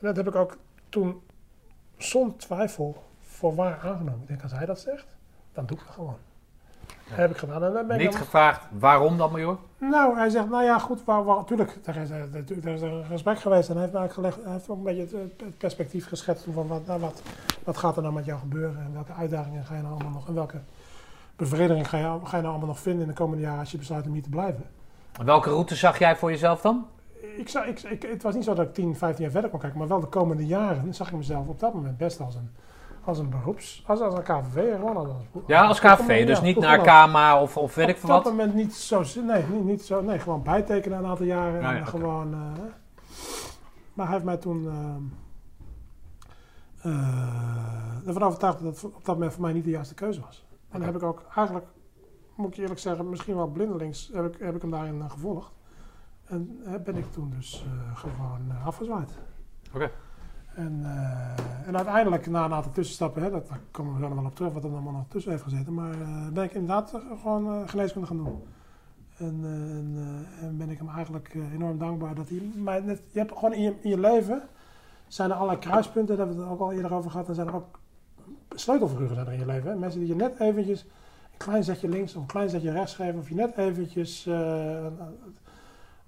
dat 0.03 0.15
heb 0.15 0.27
ik 0.27 0.35
ook 0.35 0.57
toen 0.89 1.21
zonder 1.97 2.37
twijfel 2.37 3.03
voor 3.21 3.55
waar 3.55 3.79
aangenomen. 3.83 4.21
Ik 4.21 4.27
denk, 4.27 4.41
als 4.43 4.51
hij 4.51 4.65
dat 4.65 4.79
zegt, 4.79 5.05
dan 5.53 5.65
doe 5.65 5.77
ik 5.77 5.83
dat 5.85 5.93
gewoon. 5.93 6.17
Heb 7.03 7.31
ik 7.31 7.37
gedaan. 7.37 7.63
En 7.63 7.73
dan 7.73 7.87
ben 7.87 7.95
ik 7.95 8.01
Niet 8.01 8.11
dan- 8.11 8.21
gevraagd 8.21 8.65
waarom 8.79 9.17
dan, 9.17 9.31
major? 9.31 9.57
nou, 9.77 10.17
hij 10.17 10.29
zegt, 10.29 10.49
nou 10.49 10.63
ja, 10.63 10.79
goed, 10.79 11.03
waar, 11.03 11.23
waar, 11.23 11.35
natuurlijk, 11.35 11.77
er 11.85 11.95
is, 11.97 12.09
er, 12.09 12.27
er 12.63 12.73
is 12.73 12.81
een 12.81 13.05
gesprek 13.05 13.39
geweest 13.39 13.69
en 13.69 13.75
hij 13.75 13.83
heeft, 13.83 13.95
eigenlijk 13.95 14.13
gelegd, 14.13 14.43
hij 14.43 14.53
heeft 14.53 14.69
ook 14.69 14.77
een 14.77 14.83
beetje 14.83 15.01
het, 15.17 15.31
het 15.41 15.57
perspectief 15.57 16.07
geschetst 16.07 16.45
van 16.53 16.67
wat, 16.67 16.85
nou, 16.85 16.99
wat, 16.99 17.21
wat 17.63 17.77
gaat 17.77 17.95
er 17.95 18.01
nou 18.01 18.13
met 18.13 18.25
jou 18.25 18.39
gebeuren 18.39 18.77
en 18.85 18.93
welke 18.93 19.13
uitdagingen 19.13 19.65
ga 19.65 19.75
je 19.75 19.81
nou 19.81 19.93
allemaal 19.93 20.11
nog, 20.11 20.27
en 20.27 20.33
welke 20.33 20.59
bevrediging 21.35 21.89
ga 21.89 21.97
je, 21.97 22.03
ga 22.23 22.35
je 22.35 22.41
nou 22.41 22.47
allemaal 22.47 22.67
nog 22.67 22.79
vinden 22.79 23.01
in 23.01 23.07
de 23.07 23.13
komende 23.13 23.43
jaren 23.43 23.59
als 23.59 23.71
je 23.71 23.77
besluit 23.77 24.05
om 24.05 24.13
hier 24.13 24.23
te 24.23 24.29
blijven. 24.29 24.63
Welke 25.25 25.49
route 25.49 25.75
zag 25.75 25.99
jij 25.99 26.15
voor 26.15 26.29
jezelf 26.29 26.61
dan? 26.61 26.87
Ik 27.37 27.49
zag, 27.49 27.65
ik, 27.65 27.79
ik, 27.81 28.01
het 28.01 28.23
was 28.23 28.35
niet 28.35 28.43
zo 28.43 28.53
dat 28.53 28.65
ik 28.67 28.73
10, 28.73 28.95
15 28.95 29.23
jaar 29.23 29.31
verder 29.31 29.49
kon 29.49 29.59
kijken, 29.59 29.79
maar 29.79 29.87
wel 29.87 29.99
de 29.99 30.07
komende 30.07 30.45
jaren 30.45 30.93
zag 30.93 31.07
ik 31.07 31.15
mezelf 31.15 31.47
op 31.47 31.59
dat 31.59 31.73
moment 31.73 31.97
best 31.97 32.19
als 32.21 32.35
een, 32.35 32.49
als 33.03 33.17
een 33.19 33.29
beroeps, 33.29 33.83
als, 33.87 33.99
als 33.99 34.13
een 34.13 34.23
KVV, 34.23 34.75
gewoon 34.75 34.97
als, 34.97 35.07
als 35.07 35.43
Ja, 35.47 35.65
als 35.65 35.79
KV, 35.79 36.25
dus 36.25 36.37
ja, 36.37 36.43
niet 36.43 36.59
naar. 36.59 37.07
KMA 37.07 37.41
of, 37.41 37.57
of 37.57 37.75
weet 37.75 37.87
ik 37.89 37.97
veel 37.97 38.09
Op 38.09 38.15
dat 38.15 38.23
wat. 38.23 38.33
moment 38.33 38.53
niet 38.53 38.73
zo, 38.75 39.03
nee, 39.25 39.43
niet, 39.51 39.63
niet 39.63 39.81
zo, 39.81 40.01
nee, 40.01 40.19
gewoon 40.19 40.43
bijtekenen 40.43 40.97
een 40.97 41.05
aantal 41.05 41.25
jaren 41.25 41.61
Ja, 41.61 41.75
en 41.75 41.87
gewoon. 41.87 42.33
eh, 42.33 42.39
maar 43.93 44.05
hij 44.05 44.13
heeft 44.15 44.25
mij 44.25 44.37
toen 44.37 44.67
eh, 46.81 48.07
ervan 48.07 48.23
overtuigd 48.23 48.63
dat 48.63 48.75
het 48.81 48.83
op 48.83 49.05
dat 49.05 49.15
moment 49.15 49.33
voor 49.33 49.41
mij 49.41 49.53
niet 49.53 49.63
de 49.63 49.69
juiste 49.69 49.93
keuze 49.93 50.21
was. 50.21 50.45
En 50.69 50.79
dan 50.79 50.87
heb 50.87 50.95
ik 50.95 51.03
ook 51.03 51.23
eigenlijk, 51.35 51.65
moet 52.35 52.47
ik 52.47 52.55
je 52.55 52.61
eerlijk 52.61 52.79
zeggen, 52.79 53.09
misschien 53.09 53.35
wel 53.35 53.47
blindelings 53.47 54.09
heb 54.13 54.25
ik, 54.33 54.39
heb 54.41 54.55
ik 54.55 54.61
hem 54.61 54.71
daarin 54.71 55.09
gevolgd. 55.09 55.51
En 56.33 56.59
eh, 56.65 56.73
ben 56.83 56.95
ik 56.95 57.11
toen 57.11 57.29
dus 57.29 57.65
eh, 57.65 57.97
gewoon 57.97 58.41
eh, 58.49 58.67
afgezwaaid. 58.67 59.11
Oké. 59.73 59.91
En, 60.55 60.85
en 61.65 61.75
uiteindelijk, 61.75 62.27
na 62.27 62.45
een 62.45 62.53
aantal 62.53 62.71
tussenstappen, 62.71 63.23
hè, 63.23 63.29
dat, 63.29 63.47
daar 63.47 63.59
komen 63.71 63.93
we 63.93 63.99
zo 63.99 64.07
nog 64.07 64.17
wel 64.17 64.25
op 64.25 64.35
terug, 64.35 64.53
wat 64.53 64.63
er 64.63 64.69
allemaal 64.69 64.93
nog 64.93 65.05
tussen 65.07 65.31
heeft 65.31 65.43
gezeten, 65.43 65.73
maar 65.73 65.95
ben 66.33 66.43
ik 66.43 66.53
inderdaad 66.53 67.01
gewoon 67.21 67.47
eh, 67.47 67.67
geneeskunde 67.67 68.07
gaan 68.07 68.17
doen. 68.17 68.43
En, 69.17 69.39
en, 69.43 70.25
en 70.41 70.57
ben 70.57 70.69
ik 70.69 70.77
hem 70.77 70.89
eigenlijk 70.89 71.33
enorm 71.53 71.77
dankbaar 71.77 72.15
dat 72.15 72.29
hij 72.29 72.51
mij 72.55 72.79
net, 72.79 73.01
je 73.11 73.19
hebt 73.19 73.31
gewoon 73.31 73.53
in 73.53 73.61
je, 73.61 73.75
in 73.81 73.89
je 73.89 73.99
leven, 73.99 74.41
zijn 75.07 75.29
er 75.29 75.35
allerlei 75.35 75.59
kruispunten, 75.59 76.17
daar 76.17 76.25
hebben 76.25 76.43
we 76.43 76.51
het 76.51 76.59
ook 76.59 76.67
al 76.67 76.73
eerder 76.73 76.93
over 76.93 77.11
gehad, 77.11 77.27
en 77.27 77.35
zijn 77.35 77.47
er 77.47 77.55
ook 77.55 77.79
sleutelfiguren 78.49 79.15
zijn 79.15 79.27
er 79.27 79.33
in 79.33 79.39
je 79.39 79.45
leven. 79.45 79.69
Hè? 79.69 79.75
Mensen 79.75 79.99
die 79.99 80.09
je 80.09 80.15
net 80.15 80.39
eventjes 80.39 80.81
een 81.31 81.37
klein 81.37 81.63
zetje 81.63 81.89
links 81.89 82.15
of 82.15 82.21
een 82.21 82.27
klein 82.27 82.49
zetje 82.49 82.71
rechts 82.71 82.95
geven, 82.95 83.19
of 83.19 83.29
je 83.29 83.35
net 83.35 83.57
eventjes 83.57 84.27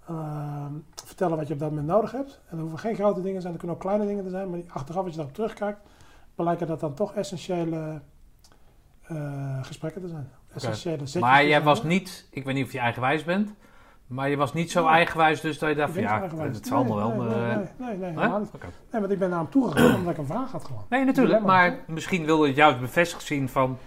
eh, 0.08 0.16
eh, 0.16 0.66
vertellen 1.06 1.38
wat 1.38 1.48
je 1.48 1.54
op 1.54 1.60
dat 1.60 1.70
moment 1.70 1.88
nodig 1.88 2.12
hebt. 2.12 2.40
En 2.50 2.56
er 2.56 2.62
hoeven 2.62 2.80
geen 2.80 2.96
grote 2.96 3.22
dingen 3.22 3.36
te 3.36 3.42
zijn, 3.42 3.54
er 3.54 3.60
kunnen 3.60 3.78
ook 3.78 3.84
kleine 3.84 4.06
dingen 4.06 4.24
te 4.24 4.30
zijn, 4.30 4.50
maar 4.50 4.60
die 4.60 4.72
achteraf 4.72 5.02
als 5.02 5.12
je 5.12 5.18
daarop 5.18 5.36
terugkijkt, 5.36 5.80
blijken 6.36 6.68
dat 6.68 6.80
dan 6.80 6.94
toch 6.94 7.14
essentiële 7.14 8.02
eh, 9.08 9.58
gesprekken 9.62 10.02
te 10.02 10.08
zijn. 10.08 10.30
Essentiële 10.54 10.98
zetjes 10.98 11.22
Maar 11.22 11.46
jij 11.46 11.62
was 11.64 11.84
niet, 11.84 12.28
ik 12.32 12.44
weet 12.44 12.56
niet 12.56 12.66
of 12.66 12.72
je 12.72 12.80
eigenwijs 12.80 13.24
bent, 13.24 13.54
maar 14.08 14.30
je 14.30 14.38
was 14.38 14.54
niet 14.54 14.72
zo 14.72 14.84
Nee. 14.84 14.92
eigenwijs 14.92 15.42
dus 15.42 15.60
dat 15.60 15.70
je 15.70 15.76
dacht 15.76 15.94
van 15.94 16.02
ja, 16.02 16.30
het 16.38 16.68
zal 16.68 16.84
Nee, 16.84 16.92
me 16.92 16.96
wel. 16.96 17.10
Nee, 17.10 17.18
nee, 17.18 17.38
eh, 17.38 17.58
nee, 17.78 17.98
nee, 17.98 18.12
nee, 18.12 18.40
niet. 18.40 18.50
Oké. 18.54 18.68
Nee, 18.92 19.02
want 19.02 19.12
ik 19.12 19.20
ben 19.20 19.30
naar 19.30 19.40
hem 19.40 19.50
toegegaan 19.50 19.96
omdat 19.96 20.12
ik 20.12 20.18
een 20.18 20.26
vraag 20.26 20.52
had 20.52 20.66
gewoon. 20.66 20.86
Nee, 20.90 21.06
natuurlijk, 21.06 21.44
maar 21.44 21.80
misschien 21.88 22.26
wilde 22.26 22.42
je 22.42 22.48
het 22.48 22.58
juist 22.58 22.80
bevestigd 22.80 23.24
zien 23.24 23.50
van, 23.50 23.78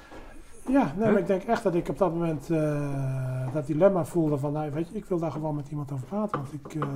Ja, 0.69 0.93
nee, 0.97 1.11
maar 1.11 1.19
ik 1.21 1.27
denk 1.27 1.43
echt 1.43 1.63
dat 1.63 1.75
ik 1.75 1.89
op 1.89 1.99
dat 1.99 2.13
moment 2.13 2.51
eh, 2.51 3.53
dat 3.53 3.67
dilemma 3.67 4.05
voelde 4.05 4.39
van, 4.39 4.53
nou, 4.53 4.71
weet 4.71 4.89
je, 4.89 4.95
ik 4.97 5.05
wil 5.05 5.19
daar 5.19 5.31
gewoon 5.31 5.55
met 5.55 5.69
iemand 5.71 5.93
over 5.93 6.07
praten, 6.07 6.39
want 6.41 6.53
ik, 6.53 6.75
eh, 6.75 6.89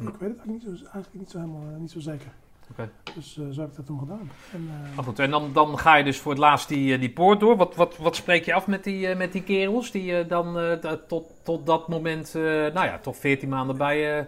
ik 0.00 0.14
weet 0.18 0.30
het 0.30 0.38
eigenlijk 0.38 0.46
niet 0.46 0.62
zo, 0.62 0.68
eigenlijk 0.68 1.08
niet 1.14 1.30
zo 1.30 1.38
helemaal, 1.38 1.62
eh, 1.74 1.80
niet 1.80 1.90
zo 1.90 2.00
zeker. 2.00 2.32
Oké. 2.70 2.90
Dus 3.14 3.38
eh, 3.38 3.44
zo 3.50 3.60
heb 3.60 3.70
ik 3.70 3.76
dat 3.76 3.86
toen 3.86 3.98
gedaan. 3.98 4.30
En, 4.52 4.68
Maar 4.94 5.04
goed, 5.04 5.18
en 5.18 5.30
dan, 5.30 5.50
dan 5.52 5.78
ga 5.78 5.94
je 5.96 6.04
dus 6.04 6.18
voor 6.20 6.32
het 6.32 6.40
laatst 6.40 6.68
die, 6.68 6.98
die 6.98 7.10
poort 7.12 7.40
door. 7.40 7.56
Wat, 7.56 7.74
wat, 7.76 7.96
wat 7.96 8.16
spreek 8.16 8.44
je 8.44 8.54
af 8.54 8.66
met 8.66 8.84
die, 8.84 9.14
met 9.14 9.32
die 9.32 9.42
kerels 9.42 9.90
die 9.90 10.26
dan 10.26 10.54
da- 10.54 10.96
tot, 11.08 11.24
tot 11.42 11.66
dat 11.66 11.88
moment, 11.88 12.32
nou 12.34 12.72
ja, 12.86 12.98
toch 12.98 13.16
14 13.16 13.48
maanden 13.48 13.76
bij 13.76 13.98
je... 14.00 14.24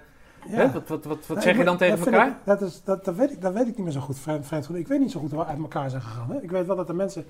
ja. 0.48 0.56
Hè? 0.56 0.72
Wat, 0.72 0.88
wat, 0.88 1.04
wat, 1.04 1.26
wat 1.26 1.36
Nee, 1.36 1.46
zeg 1.46 1.56
je 1.56 1.64
dan 1.64 1.76
tegen 1.76 1.98
elkaar? 1.98 2.28
ik- 2.28 2.34
dat, 2.44 2.62
is, 2.62 2.82
dat, 2.84 3.04
dat, 3.04 3.14
weet 3.14 3.30
ik, 3.32 3.40
dat 3.42 3.52
weet 3.52 3.66
ik 3.68 3.76
niet 3.76 3.84
meer 3.84 3.92
zo 3.92 4.00
goed, 4.00 4.18
vreemd 4.18 4.66
genoeg. 4.66 4.80
Ik 4.80 4.88
weet 4.88 5.00
niet 5.00 5.10
zo 5.10 5.20
goed 5.20 5.30
hoe 5.30 5.40
we 5.40 5.46
uit 5.46 5.58
elkaar 5.58 5.90
zijn 5.90 6.02
gegaan. 6.02 6.30
Hè? 6.30 6.42
Ik 6.42 6.50
weet 6.50 6.66
wel 6.66 6.76
dat 6.76 6.88
er 6.88 6.94
mensen 6.94 7.24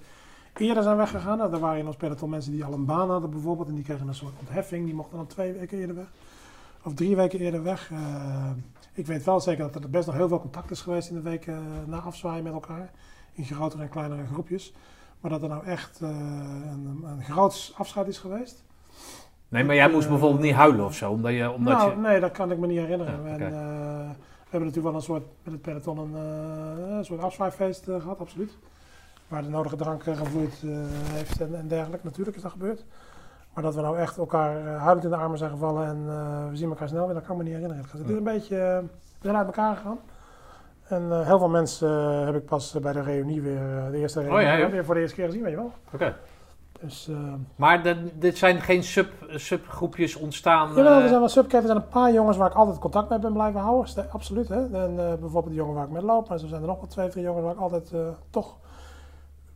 eerder 0.58 0.82
zijn 0.82 0.96
weggegaan. 0.96 1.38
Nou, 1.38 1.52
er 1.52 1.58
waren 1.58 1.78
in 1.78 1.86
ons 1.86 1.96
peloton 1.96 2.30
mensen 2.30 2.52
die 2.52 2.64
al 2.64 2.72
een 2.72 2.84
baan 2.84 3.10
hadden 3.10 3.30
bijvoorbeeld. 3.30 3.68
En 3.68 3.74
die 3.74 3.84
kregen 3.84 4.08
een 4.08 4.14
soort 4.14 4.34
ontheffing. 4.40 4.84
Die 4.84 4.94
mochten 4.94 5.16
dan 5.16 5.26
twee 5.26 5.52
weken 5.52 5.78
eerder 5.78 5.96
weg. 5.96 6.06
Of 6.82 6.94
drie 6.94 7.16
weken 7.16 7.38
eerder 7.38 7.62
weg. 7.62 7.90
Eh, 7.92 8.50
ik 8.92 9.06
weet 9.06 9.24
wel 9.24 9.40
zeker 9.40 9.70
dat 9.72 9.82
er 9.82 9.90
best 9.90 10.06
nog 10.06 10.16
heel 10.16 10.28
veel 10.28 10.40
contact 10.40 10.70
is 10.70 10.80
geweest 10.80 11.08
in 11.08 11.14
de 11.14 11.22
weken 11.22 11.62
na 11.86 11.98
afzwaaien 11.98 12.42
met 12.44 12.52
elkaar. 12.52 12.90
In 13.32 13.44
grotere 13.44 13.82
en 13.82 13.88
kleinere 13.88 14.26
groepjes. 14.32 14.74
Maar 15.20 15.30
dat 15.30 15.42
er 15.42 15.48
nou 15.48 15.64
echt 15.66 16.00
eh, 16.02 16.08
een, 16.08 17.04
een 17.04 17.22
groot 17.22 17.74
afscheid 17.76 18.08
is 18.08 18.18
geweest. 18.18 18.64
Nee, 19.48 19.64
maar 19.64 19.74
jij 19.74 19.90
moest 19.90 20.04
Eh, 20.04 20.10
bijvoorbeeld 20.10 20.42
niet 20.42 20.54
huilen 20.54 20.84
of 20.84 20.94
zo, 20.94 21.10
omdat 21.10 21.32
je... 21.32 21.50
Omdat 21.50 21.76
nou, 21.76 21.90
je... 21.90 21.96
nee, 21.96 22.20
dat 22.20 22.32
kan 22.32 22.50
ik 22.50 22.58
me 22.58 22.66
niet 22.66 22.78
herinneren. 22.78 23.26
En, 23.26 23.40
eh, 23.40 24.10
we 24.44 24.50
hebben 24.50 24.68
natuurlijk 24.68 24.84
wel 24.84 24.94
een 24.94 25.02
soort, 25.02 25.22
met 25.42 25.52
het 25.52 25.62
peloton 25.62 25.98
een, 25.98 26.14
eh, 26.14 26.96
een 26.96 27.04
soort 27.04 27.20
afzwaaifeest 27.20 27.88
eh, 27.88 28.00
gehad, 28.00 28.18
absoluut. 28.18 28.56
Waar 29.34 29.42
de 29.42 29.48
nodige 29.48 29.76
drank 29.76 30.04
eh, 30.04 30.16
gevloeid 30.16 30.62
eh, 30.64 30.70
heeft 31.12 31.40
en, 31.40 31.54
en 31.54 31.68
dergelijke. 31.68 32.06
Natuurlijk 32.06 32.36
is 32.36 32.42
dat 32.42 32.50
gebeurd. 32.52 32.84
Maar 33.54 33.64
dat 33.64 33.74
we 33.74 33.80
nou 33.80 33.98
echt 33.98 34.16
elkaar 34.16 34.56
eh, 34.56 34.82
huilend 34.82 35.04
in 35.04 35.10
de 35.10 35.16
armen 35.16 35.38
zijn 35.38 35.50
gevallen 35.50 35.86
en 35.86 36.04
we 36.50 36.56
zien 36.56 36.68
elkaar 36.68 36.88
snel 36.88 37.04
weer, 37.06 37.14
dat 37.14 37.24
kan 37.26 37.36
me 37.36 37.42
niet 37.42 37.52
herinneren. 37.52 37.84
Het 37.90 38.08
is 38.08 38.16
een 38.16 38.22
beetje, 38.22 38.56
we 39.18 39.22
zijn 39.22 39.36
uit 39.36 39.46
elkaar 39.46 39.76
gegaan. 39.76 39.98
En 40.88 41.24
heel 41.24 41.38
veel 41.38 41.48
mensen 41.48 41.90
heb 42.26 42.34
ik 42.34 42.44
pas 42.44 42.72
bij 42.82 42.92
de 42.92 43.02
reunie 43.02 43.42
weer, 43.42 43.88
de 43.90 43.98
eerste 43.98 44.20
reunie, 44.20 44.38
Oh 44.38 44.42
ja, 44.44 44.52
ja. 44.52 44.70
weer 44.70 44.84
voor 44.84 44.94
de 44.94 45.00
eerste 45.00 45.16
keer 45.16 45.24
gezien, 45.26 45.42
weet 45.42 45.50
je 45.50 45.56
wel. 45.56 45.72
Oké. 45.92 46.16
Dus, 46.80 47.10
Maar 47.56 47.82
de- 47.82 48.18
dit 48.18 48.38
zijn 48.38 48.60
geen 48.60 48.82
sub, 48.82 49.12
subgroepjes 49.28 50.16
ontstaan... 50.16 50.74
Jawel, 50.74 51.00
er 51.00 51.08
zijn 51.08 51.20
wel 51.20 51.28
subcaps. 51.28 51.62
Er 51.62 51.70
zijn 51.70 51.76
een 51.76 51.88
paar 51.88 52.12
jongens 52.12 52.36
waar 52.36 52.50
ik 52.50 52.56
altijd 52.56 52.78
contact 52.78 53.08
mee 53.08 53.18
ben 53.18 53.32
blijven 53.32 53.60
houden. 53.60 54.10
Absoluut. 54.10 54.48
Hè? 54.48 54.60
En 54.60 54.96
bijvoorbeeld 54.96 55.46
de 55.48 55.54
jongen 55.54 55.74
waar 55.74 55.84
ik 55.84 55.90
mee 55.90 56.02
loop. 56.02 56.28
Maar 56.28 56.38
zo 56.38 56.46
zijn 56.46 56.60
er 56.60 56.66
nog 56.66 56.76
wel 56.76 56.88
twee, 56.88 57.08
drie 57.08 57.24
jongens 57.24 57.44
waar 57.44 57.52
ik 57.52 57.60
altijd 57.60 57.92
toch 58.30 58.56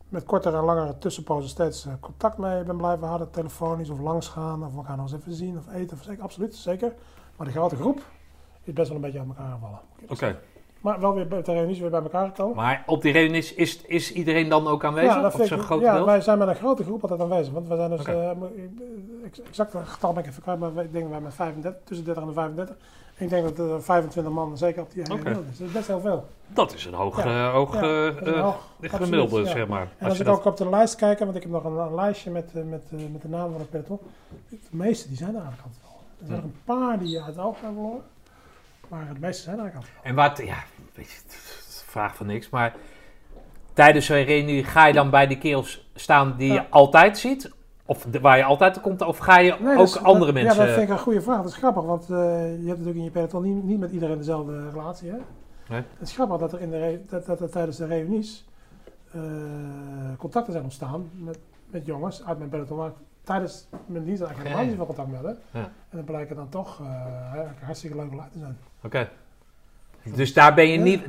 met 0.09 0.23
kortere 0.23 0.57
en 0.57 0.63
langere 0.63 0.97
tussenpozen 0.97 1.49
steeds 1.49 1.85
eh, 1.85 1.93
contact 1.99 2.37
mee 2.37 2.63
ben 2.63 2.77
blijven 2.77 3.07
houden. 3.07 3.31
Telefonisch 3.31 3.89
of 3.89 3.99
langs 3.99 4.27
gaan 4.27 4.65
of 4.65 4.75
elkaar 4.75 4.95
nog 4.97 5.11
eens 5.11 5.21
even 5.21 5.33
zien 5.33 5.57
of 5.57 5.73
eten. 5.73 5.97
Of, 5.97 6.03
zeker, 6.03 6.23
absoluut, 6.23 6.55
zeker. 6.55 6.93
Maar 7.35 7.47
de 7.47 7.53
grote 7.53 7.75
groep 7.75 8.01
is 8.63 8.73
best 8.73 8.87
wel 8.87 8.95
een 8.97 9.03
beetje 9.03 9.19
uit 9.19 9.27
elkaar 9.27 9.51
gevallen. 9.51 9.79
Oké. 10.07 10.39
Maar 10.81 10.99
wel 10.99 11.13
weer 11.13 11.27
bij 11.27 11.41
de 11.41 11.51
reunies 11.51 11.79
weer 11.79 11.89
bij 11.89 12.01
elkaar 12.01 12.27
gekomen. 12.27 12.55
Maar 12.55 12.83
op 12.85 13.01
die 13.01 13.11
reunies 13.11 13.53
is, 13.53 13.81
is 13.81 14.11
iedereen 14.13 14.49
dan 14.49 14.67
ook 14.67 14.83
aanwezig? 14.85 15.15
dat 15.21 15.25
of 15.33 15.47
vind 15.47 15.51
ik- 15.51 15.65
groot 15.65 15.81
ja, 15.81 15.93
deel? 15.95 16.05
wij 16.05 16.21
zijn 16.21 16.37
met 16.37 16.47
een 16.47 16.55
grote 16.55 16.83
groep 16.83 17.01
altijd 17.01 17.21
aanwezig. 17.21 17.53
Want 17.53 17.67
we 17.67 17.75
zijn 17.75 17.89
dus, 17.89 17.99
Oké. 17.99 18.11
eh, 18.11 18.35
mo- 18.35 18.51
ik- 19.23 19.37
exact 19.47 19.73
het 19.73 19.87
getal 19.87 20.13
ben 20.13 20.23
ik 20.23 20.29
even 20.29 20.41
kwijt, 20.41 20.59
maar 20.59 20.69
ik 20.69 20.91
denk 20.91 21.03
dat 21.03 21.11
wij 21.11 21.21
met 21.21 21.33
35, 21.33 21.81
tussen 21.83 22.05
30 22.05 22.23
en 22.23 22.33
35. 22.33 22.75
Ik 23.19 23.29
denk 23.29 23.43
dat 23.55 23.69
er 23.69 23.83
25 23.83 24.33
man 24.33 24.57
zeker 24.57 24.81
op 24.81 24.91
die 24.93 25.03
hele 25.03 25.21
wereld 25.23 25.45
is. 25.51 25.57
Dat 25.57 25.67
is 25.67 25.73
best 25.73 25.87
heel 25.87 25.99
veel. 25.99 26.27
Dat 26.47 26.73
is 26.73 26.85
een 26.85 26.93
hoog, 26.93 27.23
Ja. 27.23 27.47
eh, 27.47 27.53
hoog 27.53 27.75
eh, 27.75 28.07
eh, 28.27 28.53
gemiddelde, 28.79 29.41
ja. 29.41 29.47
zeg 29.51 29.67
maar. 29.67 29.81
En 29.81 29.87
Als 29.99 30.07
als 30.07 30.13
je 30.13 30.19
ik 30.19 30.25
dat- 30.29 30.37
ook 30.37 30.45
op 30.45 30.57
de 30.57 30.69
lijst 30.69 30.95
kijk, 30.95 31.19
want 31.19 31.35
ik 31.35 31.41
heb 31.41 31.51
nog 31.51 31.63
een, 31.63 31.77
een 31.77 31.95
lijstje 31.95 32.31
met, 32.31 32.51
eh, 32.55 32.63
met, 32.63 32.83
eh, 32.91 32.99
met 33.11 33.21
de 33.21 33.27
namen 33.27 33.51
van 33.51 33.59
het 33.61 33.69
peloton. 33.69 33.99
De 34.49 34.57
meeste 34.69 35.07
die 35.07 35.17
zijn 35.17 35.35
er 35.35 35.41
eigenlijk 35.41 35.63
altijd 35.67 35.81
wel. 35.83 35.99
Er 36.19 36.25
zijn 36.25 36.37
nog 36.41 36.45
een 36.45 36.61
paar 36.63 36.99
die 36.99 37.17
uit 37.17 37.35
het 37.35 37.45
oog 37.45 37.61
hebben 37.61 37.73
verloren. 37.81 38.03
Maar 38.87 39.13
de 39.13 39.19
meeste 39.19 39.43
zijn 39.43 39.55
er 39.57 39.61
eigenlijk 39.61 39.91
altijd 39.93 40.05
En 40.07 40.15
wat, 40.15 40.37
ja, 40.47 40.63
het 40.93 41.83
vraag 41.85 42.15
van 42.15 42.25
niks, 42.25 42.49
maar 42.49 42.75
tijdens 43.73 44.09
een 44.09 44.23
reunie 44.23 44.63
ga 44.63 44.85
je 44.87 44.93
dan 44.93 45.09
bij 45.09 45.27
die 45.27 45.37
kerels 45.37 45.89
staan 45.95 46.35
die 46.37 46.53
je 46.53 46.69
altijd 46.69 47.17
ziet? 47.17 47.51
Of 47.89 48.05
de- 48.09 48.19
waar 48.19 48.37
je 48.37 48.43
altijd 48.43 48.81
komt? 48.81 49.01
Of 49.01 49.17
ga 49.17 49.39
je. 49.39 49.55
Nee, 49.59 49.77
ook 49.77 49.95
andere 49.95 50.33
dat- 50.33 50.43
mensen... 50.43 50.59
Ja, 50.61 50.65
dat 50.65 50.73
vind 50.75 50.89
ik 50.89 50.95
een 50.95 50.99
goede 51.01 51.21
vraag. 51.21 51.37
Dat 51.41 51.51
is 51.51 51.55
grappig, 51.57 51.83
want 51.83 52.03
eh, 52.03 52.09
je 52.61 52.67
hebt 52.67 52.67
natuurlijk 52.67 52.95
in 52.97 53.03
je 53.03 53.11
peloton 53.11 53.43
niet, 53.43 53.63
niet 53.63 53.79
met 53.79 53.91
iedereen 53.91 54.17
dezelfde 54.17 54.69
relatie. 54.69 55.09
Hè? 55.09 55.17
Nee. 55.69 55.83
Het 55.97 56.07
is 56.07 56.13
grappig 56.13 56.37
dat 56.37 56.53
er, 56.53 56.61
in 56.61 56.69
de 56.69 57.01
dat, 57.09 57.25
dat 57.25 57.41
er 57.41 57.49
tijdens 57.49 57.77
de 57.77 57.85
reunies 57.85 58.45
eh, 59.11 59.21
contacten 60.17 60.51
zijn 60.51 60.63
ontstaan 60.63 61.09
met, 61.13 61.39
met 61.69 61.85
jongens 61.85 62.25
uit 62.25 62.37
mijn 62.37 62.49
peloton. 62.49 62.77
Waar 62.77 62.87
ik 62.87 62.93
tijdens 63.23 63.67
mijn 63.85 64.03
dienst 64.03 64.21
eigenlijk 64.21 64.49
helemaal 64.49 64.65
niet 64.67 64.75
veel 64.75 64.85
contact 64.85 65.07
met 65.07 65.15
hadden. 65.19 65.37
Ja. 65.51 65.59
En 65.59 65.97
dan 65.97 66.03
blijken 66.03 66.35
dan 66.35 66.49
toch 66.49 66.81
eigenlijk 67.31 67.61
hartstikke 67.61 67.95
leuke 67.95 68.15
te 68.31 68.39
zijn. 68.39 68.57
Oké. 68.83 69.09
Dus 70.03 70.33
daar 70.33 70.53
ben 70.53 70.67
je 70.67 70.77
Ja. 70.77 70.83
niet, 70.83 71.01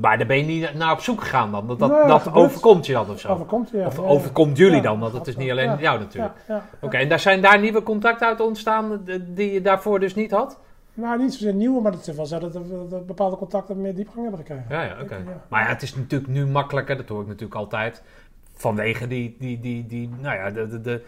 maar 0.00 0.18
daar 0.18 0.26
ben 0.26 0.36
je 0.36 0.44
niet 0.44 0.74
naar 0.74 0.92
op 0.92 1.00
zoek 1.00 1.20
gegaan 1.20 1.50
dan? 1.50 1.66
Dat, 1.66 1.78
dat, 1.78 1.90
Nee, 1.90 2.06
dat 2.06 2.32
overkomt 2.32 2.86
je 2.86 2.92
dan 2.92 3.10
of 3.10 3.20
zo? 3.20 3.28
Overkomt 3.28 3.70
je, 3.70 3.78
ja. 3.78 3.86
Of 3.86 3.98
overkomt 3.98 4.56
jullie 4.56 4.82
dan? 4.82 5.00
Want 5.00 5.12
het 5.12 5.26
is 5.26 5.36
niet 5.36 5.50
alleen 5.50 5.76
jou 5.78 5.98
natuurlijk. 5.98 6.34
Oké, 6.80 6.96
en 6.96 7.08
daar 7.08 7.20
zijn 7.20 7.40
daar 7.40 7.60
nieuwe 7.60 7.82
contacten 7.82 8.26
uit 8.26 8.40
ontstaan 8.40 9.04
die 9.26 9.52
je 9.52 9.60
daarvoor 9.60 10.00
dus 10.00 10.14
niet 10.14 10.30
had? 10.30 10.58
Nou, 10.94 11.18
niet 11.18 11.32
zozeer 11.34 11.54
nieuwe, 11.54 11.80
maar 11.80 11.92
het 11.92 12.06
is 12.06 12.16
wel 12.16 12.26
zo 12.26 12.38
dat, 12.38 12.52
dat 12.90 13.06
bepaalde 13.06 13.36
contacten 13.36 13.80
meer 13.80 13.94
diepgang 13.94 14.20
hebben 14.22 14.46
gekregen. 14.46 14.64
Ja, 14.68 14.82
ja, 14.82 14.96
oké. 15.02 15.16
Maar 15.48 15.62
ja, 15.62 15.68
het 15.68 15.82
is 15.82 15.94
natuurlijk 15.94 16.32
nu 16.32 16.46
makkelijker, 16.46 16.96
dat 16.96 17.08
hoor 17.08 17.20
ik 17.20 17.26
natuurlijk 17.26 17.54
altijd. 17.54 18.02
Vanwege 18.56 19.06
die, 19.06 19.36
die, 19.38 19.60
die, 19.60 19.86
die 19.86 20.10
nou 20.20 20.36
ja, 20.36 20.50
de, 20.50 20.68
de, 20.68 20.80
de, 20.80 21.04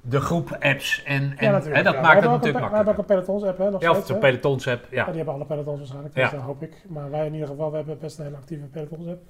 de 0.00 0.20
groep 0.20 0.56
apps. 0.60 1.02
En, 1.04 1.22
en 1.22 1.34
Ja, 1.46 1.50
natuurlijk. 1.50 1.76
hè, 1.76 1.82
dat 1.82 1.94
ja. 1.94 2.00
maakt 2.00 2.14
het 2.14 2.24
een 2.24 2.30
natuurlijk 2.30 2.64
pe- 2.64 2.70
We 2.70 2.76
hebben 2.76 2.92
ook 2.92 3.06
makkelijker. 3.08 3.16
een 3.16 3.24
pelotons 3.24 3.44
app, 3.44 3.58
hè, 3.58 3.70
nog 3.70 3.80
Ja, 3.80 3.90
of 3.90 4.06
de 4.06 4.12
hè. 4.12 4.18
pelotons 4.18 4.68
app, 4.68 4.84
Ja, 4.90 4.96
ja. 4.96 5.04
die 5.06 5.14
hebben 5.16 5.34
alle 5.34 5.44
pelotons 5.44 5.78
waarschijnlijk, 5.78 6.14
Ja. 6.16 6.22
dus 6.22 6.32
dat 6.32 6.40
hoop 6.40 6.62
ik. 6.62 6.72
Maar 6.88 7.10
wij 7.10 7.26
in 7.26 7.32
ieder 7.32 7.48
geval, 7.48 7.70
we 7.70 7.76
hebben 7.76 7.98
best 8.00 8.18
een 8.18 8.24
hele 8.24 8.36
actieve 8.36 8.64
pelotons 8.64 9.06
app. 9.08 9.22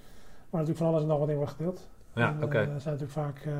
Waar 0.50 0.60
natuurlijk 0.60 0.78
van 0.78 0.86
alles 0.86 1.02
en 1.02 1.08
nog 1.08 1.18
wat 1.18 1.28
in 1.28 1.36
wordt 1.36 1.52
gedeeld. 1.52 1.88
Ja, 2.14 2.28
En, 2.28 2.36
eh, 2.38 2.44
oké. 2.44 2.58
Er 2.58 2.64
zijn 2.64 2.94
natuurlijk 2.98 3.10
vaak 3.12 3.36
eh 3.46 3.52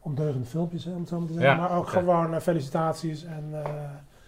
ondeugende 0.00 0.46
filmpjes, 0.46 0.84
hè, 0.84 0.90
om 0.92 1.00
het 1.00 1.08
zo 1.08 1.18
maar 1.18 1.26
te 1.26 1.32
zeggen. 1.32 1.50
Ja, 1.50 1.56
maar 1.60 1.76
ook 1.76 1.82
oké. 1.82 1.90
gewoon 1.90 2.34
eh, 2.34 2.40
felicitaties 2.40 3.24
en, 3.24 3.44
en 3.52 3.62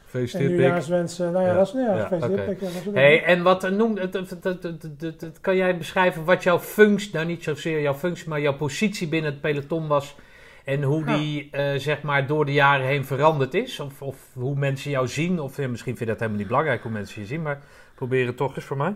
Gefeliciteerd, 0.04 0.50
nieuwjaarswensen. 0.50 1.32
Nou 1.32 1.44
ja, 1.44 1.50
Ja. 1.50 1.56
dat 1.56 1.66
is 1.66 1.72
ja, 1.72 1.94
Ja, 1.96 2.02
gefeliciteerd. 2.06 2.48
oké. 2.86 2.98
Hey, 2.98 3.10
dingen. 3.10 3.24
en 3.26 3.42
wat 3.42 3.70
noem, 3.70 3.98
kan 5.40 5.56
jij 5.56 5.76
beschrijven 5.78 6.24
wat 6.24 6.42
jouw 6.42 6.58
functie, 6.58 7.10
nou 7.14 7.26
niet 7.26 7.42
zozeer 7.42 7.80
jouw 7.80 7.94
functie, 7.94 8.28
maar 8.28 8.40
jouw 8.40 8.56
positie 8.56 9.08
binnen 9.08 9.30
het 9.30 9.40
peloton 9.40 9.86
was 9.86 10.16
en 10.66 10.82
hoe 10.82 11.04
Ja. 11.04 11.16
die 11.16 11.48
eh, 11.50 11.78
zeg 11.78 12.02
maar 12.02 12.26
door 12.26 12.44
de 12.44 12.52
jaren 12.52 12.86
heen 12.86 13.04
veranderd 13.04 13.54
is? 13.54 13.80
Of, 13.80 14.02
of 14.02 14.16
hoe 14.32 14.54
mensen 14.54 14.90
jou 14.90 15.08
zien? 15.08 15.40
Of 15.40 15.56
ja, 15.56 15.68
misschien 15.68 15.96
vind 15.96 15.98
je 15.98 16.06
dat 16.06 16.18
helemaal 16.18 16.38
niet 16.38 16.48
belangrijk 16.48 16.82
hoe 16.82 16.90
mensen 16.92 17.20
je 17.20 17.26
zien, 17.26 17.42
maar 17.42 17.60
probeer 17.94 18.26
het 18.26 18.36
toch 18.36 18.56
eens 18.56 18.64
voor 18.64 18.76
mij. 18.76 18.94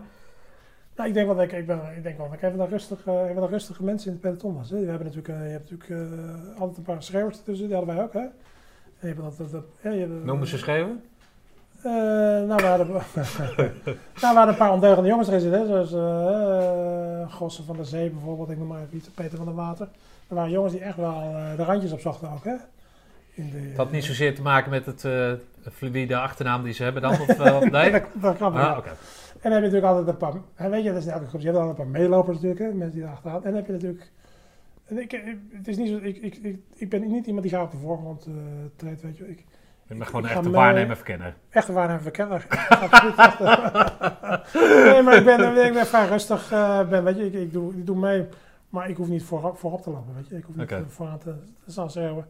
Nou, 0.95 1.09
ik 1.09 1.13
denk 1.13 1.27
wel 1.27 1.35
dat 1.35 1.45
ik, 1.45 1.51
ik, 1.51 1.65
ben, 1.65 1.79
ik 1.97 2.03
denk 2.03 2.17
wel 2.17 2.25
dat 2.29 2.35
ik 2.35 2.41
even 2.43 2.59
een 2.59 2.67
eh, 3.05 3.29
even 3.29 3.41
een 3.41 3.49
rustige 3.49 3.83
mensen 3.83 4.07
in 4.07 4.13
het 4.13 4.21
peloton 4.21 4.55
was. 4.55 4.69
Hè. 4.69 4.79
We 4.79 4.89
hebben 4.89 5.07
natuurlijk, 5.07 5.39
eh, 5.39 5.45
je 5.45 5.51
hebt 5.51 5.71
natuurlijk 5.71 6.11
eh, 6.11 6.59
altijd 6.59 6.77
een 6.77 6.83
paar 6.83 7.03
schreeuwers 7.03 7.37
ertussen, 7.37 7.67
die 7.67 7.75
hadden 7.75 7.95
wij 7.95 8.03
ook. 8.03 8.13
Hè. 8.13 8.19
En 8.19 8.31
je 8.99 9.07
hebt 9.07 9.21
dat, 9.21 9.37
dat, 9.37 9.51
dat, 9.51 9.63
ja, 9.81 9.91
je 9.91 9.99
hebt, 9.99 10.25
Noemen 10.25 10.47
ze 10.47 10.57
schreeuwen? 10.57 11.03
Eh, 11.83 11.91
nou, 11.91 12.55
we 12.55 12.65
hadden, 12.65 12.87
nou, 12.87 13.03
we 14.19 14.19
hadden 14.19 14.47
een 14.47 14.55
paar 14.55 14.71
ondeugende 14.71 15.09
jongens 15.09 15.27
erin 15.27 15.39
zitten, 15.39 15.59
hè, 15.59 15.85
zoals 15.85 17.33
Gossen 17.33 17.65
van 17.65 17.75
der 17.75 17.85
Zee 17.85 18.09
bijvoorbeeld, 18.09 18.49
ik 18.49 18.57
noem 18.57 18.67
maar 18.67 18.81
even 18.93 19.11
Peter 19.13 19.37
van 19.37 19.45
der 19.45 19.55
Water. 19.55 19.87
Er 20.31 20.37
waren 20.37 20.51
jongens 20.51 20.73
die 20.73 20.81
echt 20.81 20.97
wel 20.97 21.21
eh, 21.21 21.55
de 21.55 21.63
randjes 21.63 21.91
opzochten 21.91 22.29
ook, 22.29 22.43
hè. 22.43 22.55
In 23.33 23.49
de, 23.49 23.57
Het 23.57 23.77
had 23.77 23.91
niet 23.91 24.03
zozeer 24.03 24.35
te 24.35 24.41
maken 24.41 24.71
met 24.71 24.85
het 24.85 25.05
eh, 25.05 25.31
fluïde 25.71 26.17
achternaam 26.17 26.63
die 26.63 26.73
ze 26.73 26.83
hebben 26.83 27.01
dan? 27.01 27.11
Of, 27.11 27.27
eh, 27.27 27.59
nee? 27.71 27.91
dat, 27.91 28.03
dat 28.13 28.37
kan 28.37 28.53
wel. 28.53 28.63
Ah, 28.63 28.77
oké. 28.77 28.89
En 28.89 28.95
dan 29.41 29.51
heb 29.51 29.61
je 29.61 29.67
natuurlijk 29.67 29.85
altijd 29.85 30.07
een 30.07 30.17
paar, 30.17 30.33
hè, 30.55 30.69
weet 30.69 30.83
je, 30.83 30.89
dat 30.89 30.99
is 30.99 31.05
in 31.05 31.11
elke 31.11 31.27
groep, 31.27 31.41
je 31.41 31.47
hebt 31.47 31.59
altijd 31.59 31.77
een 31.77 31.83
paar 31.83 32.01
meelopers 32.01 32.35
natuurlijk, 32.35 32.61
hè, 32.61 32.77
mensen 32.77 32.91
die 32.91 33.01
daar 33.01 33.11
achteraan. 33.11 33.35
En 33.35 33.43
dan 33.43 33.53
heb 33.53 33.65
je 33.65 33.71
natuurlijk, 33.71 34.11
en 34.85 35.01
ik, 35.01 35.11
het 35.51 35.67
is 35.67 35.77
niet 35.77 35.89
zo, 35.89 35.97
ik, 36.01 36.17
ik, 36.17 36.35
ik, 36.35 36.59
ik 36.75 36.89
ben 36.89 37.07
niet 37.07 37.25
iemand 37.25 37.43
die 37.43 37.53
graag 37.53 37.65
op 37.65 37.71
de 37.71 37.77
voorgrond 37.77 38.25
eh 38.25 38.33
treedt, 38.75 39.01
weet 39.01 39.17
je. 39.17 39.29
Ik, 39.29 39.45
Ik 39.87 39.97
ben 39.97 40.07
gewoon 40.07 40.27
echt 40.27 40.45
een 40.45 40.51
waarnemer 40.51 40.95
verkenner. 40.95 41.35
Echt 41.49 41.67
een 41.67 41.73
waarnemer 41.73 42.11
eh. 42.11 42.41
nee, 44.83 45.01
maar 45.01 45.15
ik 45.15 45.25
ben, 45.25 45.65
ik 45.65 45.73
ben 45.73 45.87
vrij 45.87 46.07
rustig. 46.07 46.49
ben, 46.89 47.03
weet 47.03 47.17
je, 47.17 47.25
ik, 47.25 47.33
ik, 47.33 47.53
doe, 47.53 47.73
ik 47.73 47.85
doe 47.85 47.97
mee, 47.97 48.27
maar 48.71 48.89
ik 48.89 48.97
hoef 48.97 49.07
niet 49.07 49.23
voorop, 49.23 49.57
voorop 49.57 49.81
te 49.81 49.89
lopen. 49.89 50.15
Weet 50.15 50.27
je. 50.27 50.37
Ik 50.37 50.43
hoef 50.43 50.55
niet 50.55 50.63
Oké. 50.63 50.75
eh, 50.75 50.81
vooraan 50.87 51.19
te, 51.19 51.35
te 51.65 51.71
staan 51.71 51.89
schreeuwen. 51.91 52.25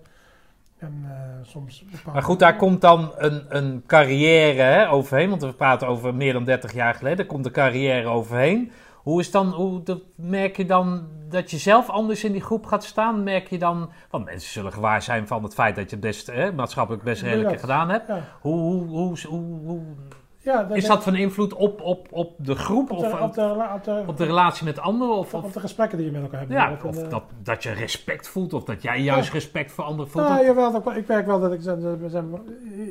En 0.78 1.02
eh, 1.04 1.46
soms 1.48 1.86
Maar 2.14 2.24
goed, 2.24 2.40
daar 2.40 2.56
komt 2.56 2.82
dan 2.82 3.12
een, 3.18 3.46
een 3.58 3.84
carrière 3.88 4.62
hè, 4.62 4.90
overheen. 4.90 5.30
Want 5.30 5.42
we 5.42 5.54
praten 5.54 5.88
over 5.88 6.16
meer 6.16 6.34
dan 6.34 6.44
30 6.44 6.74
jaar 6.74 6.94
geleden. 6.94 7.18
Daar 7.18 7.26
komt 7.26 7.46
een 7.46 7.52
carrière 7.52 8.08
overheen. 8.08 8.72
Hoe 8.96 9.20
is 9.20 9.32
dan, 9.32 9.48
hoe 9.50 9.84
dat, 9.84 10.00
merk 10.16 10.58
je 10.58 10.66
dan 10.66 11.08
dat 11.30 11.52
je 11.52 11.58
zelf 11.58 11.90
anders 11.90 12.24
in 12.24 12.32
die 12.32 12.42
groep 12.42 12.66
gaat 12.66 12.84
staan? 12.84 13.24
Merk 13.24 13.48
je 13.50 13.58
dan, 13.58 13.90
want 14.10 14.26
mensen 14.26 14.52
zullen 14.52 14.74
gewaar 14.74 15.02
zijn 15.02 15.28
van 15.28 15.44
het 15.44 15.54
feit 15.54 15.76
dat 15.76 15.90
je 15.90 15.96
het 15.96 16.06
best, 16.06 16.28
hè, 16.28 16.52
maatschappelijk 16.52 17.04
best 17.04 17.22
redelijk 17.22 17.60
gedaan 17.60 17.90
hebt. 17.90 18.08
Ja, 18.08 18.24
hoe, 18.42 18.60
hoe, 18.60 19.18
hoe, 19.28 19.40
hoe- 19.66 19.96
ja 20.44 20.64
dat- 20.64 20.78
is 20.78 20.86
dat 20.86 21.04
van 21.04 21.16
invloed 21.16 21.54
op, 21.54 21.82
op, 21.82 22.08
op 22.12 22.34
de 22.38 22.56
groep? 22.56 22.92
op 22.92 22.98
Of 22.98 23.04
de, 23.12 23.20
op, 23.20 23.34
de, 23.34 23.68
op, 23.74 23.84
de, 23.84 24.04
op 24.08 24.18
de 24.18 24.26
relatie 24.26 24.66
met 24.66 24.80
anderen? 24.80 25.16
Of, 25.16 25.34
op 25.34 25.44
of, 25.44 25.52
de 25.52 25.60
gesprekken 25.60 25.98
die 25.98 26.08
je 26.08 26.12
met 26.14 26.22
elkaar 26.22 26.40
hebt? 26.40 26.52
ja, 26.52 26.78
of 26.86 26.98
En, 26.98 27.10
dat, 27.10 27.24
dat 27.44 27.64
je 27.64 27.72
respect 27.72 28.28
voelt? 28.28 28.54
Of 28.54 28.64
dat 28.64 28.82
jij 28.82 29.02
juist 29.02 29.28
Ja. 29.28 29.34
respect 29.34 29.72
voor 29.72 29.84
anderen 29.84 30.12
voelt? 30.12 30.28
Nou, 30.28 30.46
jawel, 30.46 30.96
ik 30.96 31.08
merk 31.08 31.26
wel 31.26 31.40
dat 31.40 31.52
ik, 31.52 31.62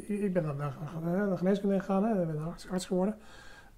ik- 0.09 0.33
ben 0.33 0.43
dan 0.43 0.57
naar 0.57 0.77
de 1.31 1.37
geneeskunde 1.37 1.79
gegaan, 1.79 2.05
hè, 2.05 2.21
ik 2.23 2.27
ben 2.27 2.45
arts, 2.47 2.69
arts 2.71 2.87
geworden. 2.87 3.15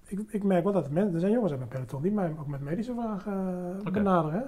Ik, 0.05 0.19
ik 0.29 0.43
merk 0.43 0.63
wel 0.63 0.73
dat 0.73 0.89
mensen, 0.89 1.13
er 1.13 1.19
zijn 1.19 1.31
jongens 1.31 1.51
uit 1.51 1.59
mijn 1.59 1.71
peloton 1.71 2.01
die 2.01 2.11
mij 2.11 2.35
ook 2.39 2.47
met 2.47 2.61
medische 2.61 2.93
vragen 2.93 3.33
eh, 3.85 3.91
benaderen. 3.91 4.37
Hè? 4.39 4.43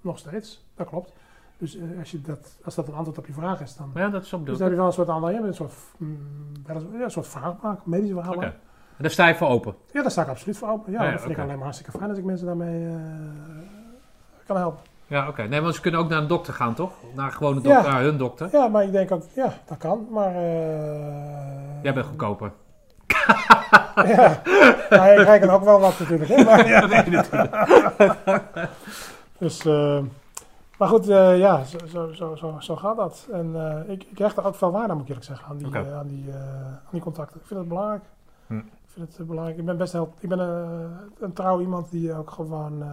Nog 0.00 0.18
steeds, 0.18 0.64
dat 0.74 0.88
klopt. 0.88 1.12
Dus 1.58 1.76
eh, 1.76 1.82
als, 1.98 2.10
je 2.10 2.20
dat, 2.20 2.58
als 2.64 2.74
dat 2.74 2.88
een 2.88 2.94
antwoord 2.94 3.18
op 3.18 3.26
je 3.26 3.32
vraag 3.32 3.60
is, 3.60 3.76
dan, 3.76 3.90
ja, 3.94 4.08
dat 4.08 4.22
is 4.22 4.28
dus 4.30 4.40
dan 4.44 4.56
heb 4.60 4.70
je 4.70 4.76
wel 4.76 4.86
een 4.86 4.92
soort 4.92 5.08
andere, 5.08 5.32
ja, 5.32 5.40
een 5.42 5.54
soort, 5.54 5.72
mm, 5.96 6.18
wel 6.66 6.76
eens- 6.76 6.84
ja, 6.92 7.02
een 7.04 7.10
soort 7.10 7.86
medische. 7.86 8.16
Oké. 8.16 8.54
En 8.98 9.04
daar 9.04 9.10
sta 9.12 9.26
je 9.28 9.34
voor 9.34 9.48
open. 9.48 9.74
Ja, 9.92 10.02
daar 10.02 10.10
sta 10.10 10.22
ik 10.22 10.28
absoluut 10.28 10.58
voor 10.58 10.68
open. 10.68 10.92
Ja, 10.92 10.98
Ah, 10.98 11.10
dat 11.10 11.20
vind 11.20 11.22
oké. 11.32 11.32
ik 11.32 11.38
alleen 11.44 11.54
maar 11.54 11.64
hartstikke 11.64 11.98
fijn 11.98 12.10
als 12.10 12.18
ik 12.18 12.24
mensen 12.24 12.46
daarmee 12.46 12.86
eh, 12.86 12.94
kan 14.46 14.56
helpen. 14.56 14.80
Ja, 15.06 15.28
oké. 15.28 15.42
Nee, 15.42 15.60
want 15.60 15.74
ze 15.74 15.80
kunnen 15.80 16.00
ook 16.00 16.08
naar 16.08 16.18
een 16.18 16.26
dokter 16.26 16.54
gaan, 16.54 16.74
toch? 16.74 16.92
Naar 17.14 17.32
gewoon 17.32 17.56
een 17.56 17.62
Ja. 17.62 17.74
dokter, 17.74 17.92
naar 17.92 18.02
hun 18.02 18.16
dokter. 18.18 18.48
Ja, 18.52 18.68
maar 18.68 18.82
ik 18.84 18.92
denk 18.92 19.10
ook, 19.12 19.22
ja, 19.34 19.52
dat 19.66 19.78
kan. 19.78 20.06
Maar. 20.10 20.34
eh, 20.34 21.82
Jij 21.82 21.94
bent 21.94 22.06
goedkoper. 22.06 22.52
Ja, 23.94 24.42
ja 24.90 25.04
ik 25.06 25.26
reken 25.26 25.50
ook 25.50 25.64
wel 25.64 25.80
wat 25.80 25.98
natuurlijk. 25.98 26.30
Hè? 26.30 26.44
Maar, 26.44 26.68
ja, 26.68 26.86
dus, 29.38 29.64
eh, 29.66 29.98
maar 30.78 30.88
goed, 30.88 31.04
ja, 31.06 31.64
zo, 31.64 31.78
zo, 31.86 32.12
zo, 32.12 32.34
zo, 32.36 32.56
zo 32.58 32.76
gaat 32.76 32.96
dat. 32.96 33.26
En 33.32 33.54
ik, 33.88 34.04
ik 34.10 34.18
hecht 34.18 34.36
er 34.36 34.46
ook 34.46 34.54
veel 34.54 34.70
waarde 34.70 34.88
aan, 34.88 34.94
moet 34.96 35.02
ik 35.02 35.08
eerlijk 35.08 35.26
zeggen, 35.26 35.46
aan 35.48 35.56
die, 35.56 35.66
aan 35.76 36.06
die, 36.06 36.32
aan 36.32 36.90
die 36.90 37.00
contacten. 37.00 37.40
Ik 37.40 37.46
vind 37.46 37.58
het 37.60 37.68
belangrijk. 37.68 38.02
Hm. 38.46 38.60
Vind 38.98 39.10
het 39.10 39.20
eh, 39.20 39.26
belangrijk. 39.26 39.58
Ik 39.58 39.64
ben 39.64 39.76
best 39.76 39.92
heel, 39.92 40.14
ik 40.18 40.28
ben 40.28 40.40
eh, 40.40 40.90
een 41.20 41.32
trouw 41.32 41.60
iemand 41.60 41.90
die 41.90 42.14
ook 42.14 42.30
gewoon, 42.30 42.82
eh, 42.82 42.88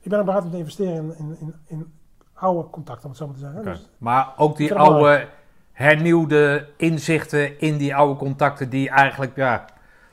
ik 0.00 0.10
ben 0.10 0.18
ook 0.18 0.24
bereid 0.24 0.44
om 0.44 0.50
te 0.50 0.56
investeren 0.56 0.94
in, 0.94 1.14
in, 1.18 1.36
in, 1.40 1.54
in 1.66 1.92
oude 2.34 2.70
contacten, 2.70 3.04
om 3.04 3.10
het 3.10 3.18
zo 3.18 3.26
maar 3.26 3.34
te 3.34 3.40
zeggen. 3.40 3.62
Dus, 3.62 3.90
Maar 3.98 4.32
ook 4.36 4.56
die 4.56 4.74
oude, 4.74 5.26
hernieuwde 5.72 6.68
inzichten 6.76 7.60
in 7.60 7.76
die 7.76 7.94
oude 7.94 8.18
contacten 8.18 8.70
die 8.70 8.90
eigenlijk, 8.90 9.36
ja, 9.36 9.64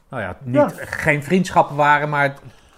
nou 0.09 0.21
ja, 0.23 0.37
niet, 0.43 0.55
Ja. 0.55 0.69
geen 0.75 1.23
vriendschappen 1.23 1.75
waren, 1.75 2.09
maar 2.09 2.35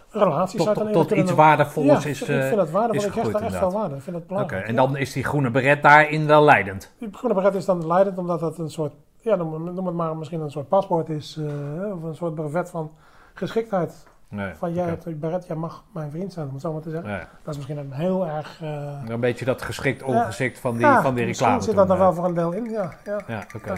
relaties 0.10 0.64
tot, 0.92 1.12
iets 1.12 1.32
waardevols 1.32 2.04
ja, 2.04 2.10
is. 2.10 2.22
ik 2.22 2.26
vind 2.26 2.56
het 2.60 2.72
waardevol. 2.72 2.96
is 2.96 3.06
Ik 3.06 3.12
gegroeid, 3.12 3.36
er 3.36 3.42
echt 3.42 3.56
veel 3.56 3.72
waarde. 3.72 3.96
Ik 3.96 4.02
vind 4.02 4.28
belangrijk. 4.28 4.68
en 4.68 4.76
dan 4.76 4.98
is 4.98 5.14
die 5.14 5.24
groene 5.24 5.52
beret 5.52 5.84
daarin 5.84 6.26
wel 6.28 6.44
leidend. 6.44 6.94
Die 7.00 7.10
groene 7.12 7.36
beret 7.36 7.56
is 7.56 7.66
dan 7.66 7.88
leidend 7.88 8.18
omdat 8.18 8.40
dat 8.40 8.58
een 8.58 8.70
soort, 8.70 8.94
ja, 9.20 9.36
noem, 9.36 9.74
noem 9.74 9.86
het 9.86 9.96
maar 9.96 10.18
misschien 10.18 10.42
een 10.42 10.52
soort 10.52 10.68
paspoort 10.68 11.10
is, 11.10 11.38
eh, 11.38 11.96
of 11.96 12.04
een 12.04 12.16
soort 12.16 12.36
brevet 12.36 12.70
van 12.70 12.92
geschiktheid. 13.34 14.08
Nee, 14.30 14.54
Van 14.56 14.74
jij 14.74 14.86
hebt 14.86 15.20
beret, 15.20 15.48
jij 15.48 15.56
mag 15.56 15.84
mijn 15.94 16.12
vriend 16.12 16.34
zijn, 16.34 16.48
om 16.48 16.54
het 16.54 16.62
zo 16.62 16.74
maar 16.74 16.82
te 16.82 16.90
zeggen. 16.90 17.12
Dat 17.20 17.28
is 17.54 17.56
misschien 17.56 17.78
een 17.78 17.92
heel 17.92 18.28
erg. 18.28 18.62
eh, 18.62 19.02
Een 19.08 19.20
beetje 19.20 19.46
dat 19.46 19.62
geschikt, 19.62 20.04
ongeschikt 20.04 20.60
van 20.60 20.74
die, 20.78 20.86
ja, 20.86 21.02
van 21.02 21.16
die 21.16 21.26
misschien 21.26 21.48
reclame. 21.48 21.68
zit 21.70 21.76
dat 21.76 21.90
er 21.90 21.98
wel 21.98 22.14
voor 22.14 22.26
een 22.26 22.34
deel 22.34 22.52
in, 22.52 22.70
ja. 22.70 22.94
ja. 23.06 23.20
Ja, 23.28 23.44
oké. 23.56 23.74
Ja. 23.74 23.78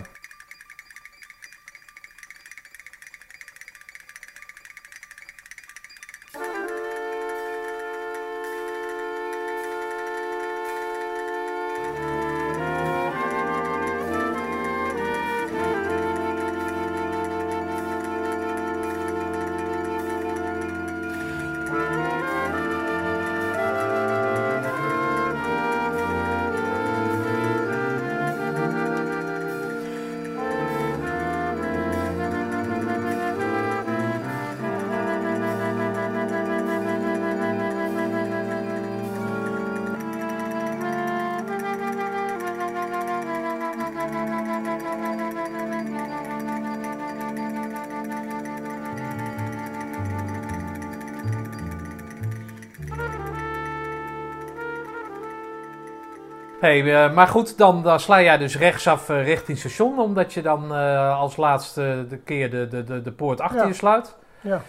Hey, 56.69 57.05
eh, 57.05 57.13
maar 57.13 57.27
goed, 57.27 57.57
dan, 57.57 57.83
dan 57.83 57.99
sla 57.99 58.21
jij 58.21 58.37
dus 58.37 58.57
rechtsaf 58.57 59.09
eh, 59.09 59.23
richting 59.23 59.57
station, 59.57 59.99
omdat 59.99 60.33
je 60.33 60.41
dan 60.41 60.73
eh, 60.75 61.19
als 61.19 61.37
laatste 61.37 62.05
de 62.09 62.17
keer 62.17 62.49
de, 62.51 62.67
de, 62.67 62.83
de, 62.83 63.01
de 63.01 63.11
poort 63.11 63.41
achter 63.41 63.61
Ja. 63.61 63.67
je 63.67 63.73
sluit. 63.73 64.15
Ja. 64.41 64.61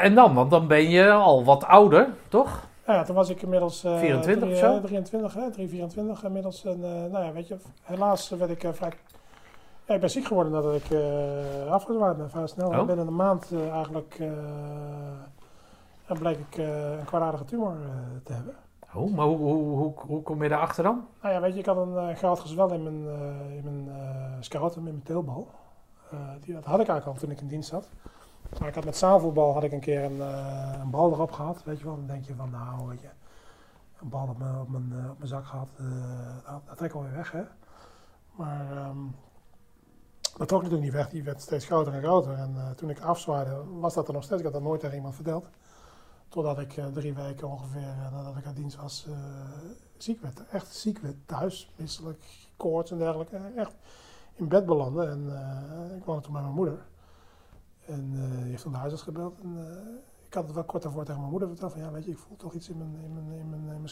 En 0.00 0.14
dan, 0.14 0.34
want 0.34 0.50
dan 0.50 0.66
ben 0.66 0.90
je 0.90 1.10
al 1.10 1.44
wat 1.44 1.64
ouder, 1.64 2.08
toch? 2.28 2.66
Ja, 2.86 3.02
toen 3.04 3.14
was 3.14 3.28
ik 3.28 3.42
inmiddels. 3.42 3.84
eh, 3.84 3.98
24 3.98 4.42
drie- 4.42 4.52
of 4.54 4.58
zo? 4.58 4.74
eh, 4.76 4.82
23, 4.82 5.34
hè, 5.34 5.50
3, 5.50 5.68
24 5.68 6.24
inmiddels. 6.24 6.64
En, 6.64 6.80
nou 7.10 7.24
ja, 7.24 7.32
weet 7.32 7.48
je, 7.48 7.56
helaas 7.82 8.28
werd 8.28 8.50
ik 8.50 8.64
eh, 8.64 8.70
vrij. 8.72 8.92
Ja, 9.86 9.94
ik 9.94 10.00
ben 10.00 10.10
ziek 10.10 10.26
geworden 10.26 10.52
nadat 10.52 10.74
ik 10.74 10.90
eh 10.90 11.70
afgezwaaid 11.70 12.16
ben, 12.16 12.30
vrij 12.30 12.46
snel. 12.46 12.68
Oh. 12.68 12.84
Binnen 12.86 13.06
een 13.06 13.16
maand 13.16 13.52
eigenlijk. 13.72 14.18
bleek 16.18 16.38
ik 16.38 16.56
een 16.58 17.04
kwaadaardige 17.04 17.44
tumor 17.44 17.76
te 18.24 18.32
hebben. 18.32 18.54
Oh, 18.94 19.14
maar 19.14 19.26
hoe, 19.26 19.36
hoe, 19.36 19.76
hoe, 19.76 19.92
hoe 20.06 20.22
kom 20.22 20.42
je 20.42 20.48
daarachter 20.48 20.82
dan? 20.82 21.06
Nou 21.22 21.34
ja, 21.34 21.40
weet 21.40 21.52
je, 21.52 21.58
ik 21.58 21.66
had 21.66 21.76
een 21.76 22.16
groot 22.16 22.40
gezwel 22.40 22.72
in 22.72 22.82
mijn, 22.82 23.06
eh 23.06 23.56
in 23.56 23.64
mijn 23.64 24.82
mijn 24.82 25.02
teelbal. 25.02 25.48
Die, 26.40 26.54
dat 26.54 26.64
had 26.64 26.80
ik 26.80 26.88
eigenlijk 26.88 27.06
al 27.06 27.14
toen 27.14 27.30
ik 27.30 27.40
in 27.40 27.48
dienst 27.48 27.68
zat. 27.68 27.88
Maar 28.58 28.68
ik 28.68 28.74
had 28.74 28.84
met 28.84 28.96
zaalvoetbal 28.96 29.52
had 29.52 29.64
ik 29.64 29.72
een 29.72 29.80
keer 29.80 30.04
een, 30.04 30.20
een 30.80 30.90
bal 30.90 31.12
erop 31.12 31.32
gehad. 31.32 31.64
Weet 31.64 31.78
je 31.78 31.84
wel, 31.84 31.96
dan 31.96 32.06
denk 32.06 32.24
je 32.24 32.34
van 32.34 32.50
nou, 32.50 32.88
weet 32.88 33.00
je, 33.00 33.08
een 34.00 34.08
bal 34.08 34.28
op 34.28 34.38
mijn, 34.38 34.60
op 34.60 34.68
mijn, 34.68 35.28
zak 35.28 35.46
gehad, 35.46 35.68
eh, 35.78 36.52
dat, 36.66 36.76
trek 36.76 36.90
ik 36.90 36.96
alweer 36.96 37.14
weg 37.14 37.32
hè. 37.32 37.42
Maar 38.30 38.76
ehm, 38.76 38.98
dat 40.36 40.48
trok 40.48 40.62
natuurlijk 40.62 40.82
niet 40.82 40.92
weg, 40.92 41.08
die 41.08 41.22
werd 41.22 41.40
steeds 41.42 41.66
groter 41.66 41.94
en 41.94 42.02
groter. 42.02 42.34
En 42.34 42.74
toen 42.76 42.90
ik 42.90 43.00
afzwaaide 43.00 43.64
was 43.80 43.94
dat 43.94 44.08
er 44.08 44.14
nog 44.14 44.22
steeds, 44.22 44.38
ik 44.38 44.44
had 44.44 44.54
dat 44.54 44.62
nooit 44.62 44.80
tegen 44.80 44.96
iemand 44.96 45.14
verteld. 45.14 45.48
Totdat 46.28 46.58
ik 46.58 46.76
eh, 46.76 46.86
drie 46.86 47.14
weken 47.14 47.48
ongeveer 47.48 47.88
eh, 47.88 48.12
nadat 48.12 48.36
ik 48.36 48.46
uit 48.46 48.56
dienst 48.56 48.76
was 48.76 49.06
eh, 49.08 49.14
ziek 49.96 50.20
werd. 50.20 50.46
Echt 50.46 50.74
ziek 50.74 50.98
werd 50.98 51.16
thuis, 51.26 51.72
misselijk, 51.76 52.24
koorts 52.56 52.90
en 52.90 52.98
dergelijke. 52.98 53.36
Echt 53.56 53.74
in 54.34 54.48
bed 54.48 54.66
belandde. 54.66 55.06
En 55.06 55.22
ik 55.96 56.04
woonde 56.04 56.22
toen 56.22 56.32
bij 56.32 56.42
mijn 56.42 56.54
moeder. 56.54 56.86
En 57.86 58.10
die 58.12 58.50
heeft 58.50 58.62
toen 58.62 58.72
de 58.72 58.78
huisarts 58.78 59.04
gebeld. 59.04 59.40
En, 59.40 59.56
ik 60.26 60.34
had 60.34 60.44
het 60.44 60.54
wel 60.54 60.64
kort 60.64 60.82
daarvoor 60.82 61.04
tegen 61.04 61.20
mijn 61.20 61.30
moeder 61.30 61.48
verteld. 61.48 61.72
Van 61.72 61.80
ja, 61.80 61.90
weet 61.90 62.04
je, 62.04 62.10
ik 62.10 62.18
voel 62.18 62.36
toch 62.36 62.54
iets 62.54 62.68
in 62.68 62.78
mijn, 62.78 62.96
in 63.04 63.12
mijn, 63.14 63.38
in 63.38 63.50
mijn, 63.50 63.62
in 63.62 63.84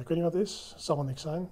ik 0.00 0.08
weet 0.08 0.16
niet 0.16 0.22
wat 0.22 0.32
het 0.32 0.42
is. 0.42 0.70
Het 0.74 0.82
zal 0.82 0.96
wel 0.96 1.04
niks 1.04 1.22
zijn. 1.22 1.50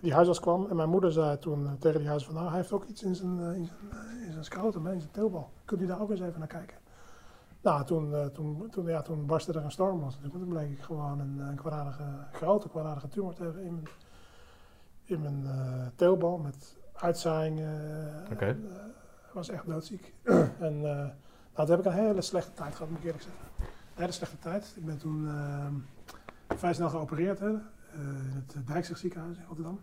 Die 0.00 0.12
huisarts 0.12 0.40
kwam 0.40 0.66
en 0.70 0.76
mijn 0.76 0.88
moeder 0.88 1.12
zei 1.12 1.38
toen 1.38 1.78
tegen 1.78 1.98
die 1.98 2.08
huisarts 2.08 2.24
van... 2.24 2.34
Nou, 2.34 2.48
hij 2.48 2.56
heeft 2.56 2.72
ook 2.72 2.84
iets 2.84 3.02
in 3.02 3.14
zijn, 3.14 3.40
in 3.40 3.66
zijn, 3.66 3.78
in 4.26 4.32
zijn 4.32 4.44
scrotum, 4.44 4.86
in 4.86 5.00
zijn 5.00 5.12
teelbal. 5.12 5.50
Kunt 5.64 5.80
u 5.80 5.86
daar 5.86 6.00
ook 6.00 6.10
eens 6.10 6.20
even 6.20 6.38
naar 6.38 6.48
kijken? 6.48 6.76
Nou, 7.64 7.84
toen, 7.84 8.14
eh, 8.14 8.26
toen, 8.26 8.68
toen, 8.70 8.86
ja, 8.86 9.02
toen 9.02 9.26
barstte 9.26 9.52
er 9.52 9.64
een 9.64 9.70
storm 9.70 10.00
los. 10.00 10.18
Want 10.20 10.32
Toen 10.32 10.48
bleek 10.48 10.70
ik 10.70 10.80
gewoon 10.80 11.20
een, 11.20 11.38
een 11.38 11.56
kwaadaardige, 11.56 12.04
grote 12.32 12.68
kwaadaardige 12.68 13.08
tumor 13.08 13.34
te 13.34 13.42
hebben 13.42 13.62
in 13.62 13.74
mijn, 13.74 13.88
in 15.04 15.20
mijn 15.20 15.46
eh, 15.46 15.86
teelbal 15.94 16.38
met 16.38 16.76
uitzaaiingen. 16.92 18.24
Oké. 18.32 18.46
Eh, 18.46 18.54
was 19.32 19.48
echt 19.48 19.66
doodziek. 19.66 20.14
en 20.68 20.80
nou, 20.80 21.10
toen 21.54 21.70
heb 21.70 21.78
ik 21.78 21.84
een 21.84 21.92
hele 21.92 22.22
slechte 22.22 22.52
tijd 22.52 22.74
gehad, 22.74 22.88
moet 22.88 22.98
ik 22.98 23.04
eerlijk 23.04 23.22
zeggen. 23.22 23.42
Een 23.58 24.00
hele 24.00 24.12
slechte 24.12 24.38
tijd. 24.38 24.72
Ik 24.76 24.84
ben 24.84 24.98
toen 24.98 25.24
uh, 25.24 25.66
vrij 26.48 26.74
snel 26.74 26.88
geopereerd 26.88 27.38
hè, 27.38 27.48
in 27.48 28.44
het 28.46 28.66
Dijkzicht 28.66 29.00
ziekenhuis 29.00 29.36
in 29.36 29.44
Rotterdam. 29.46 29.80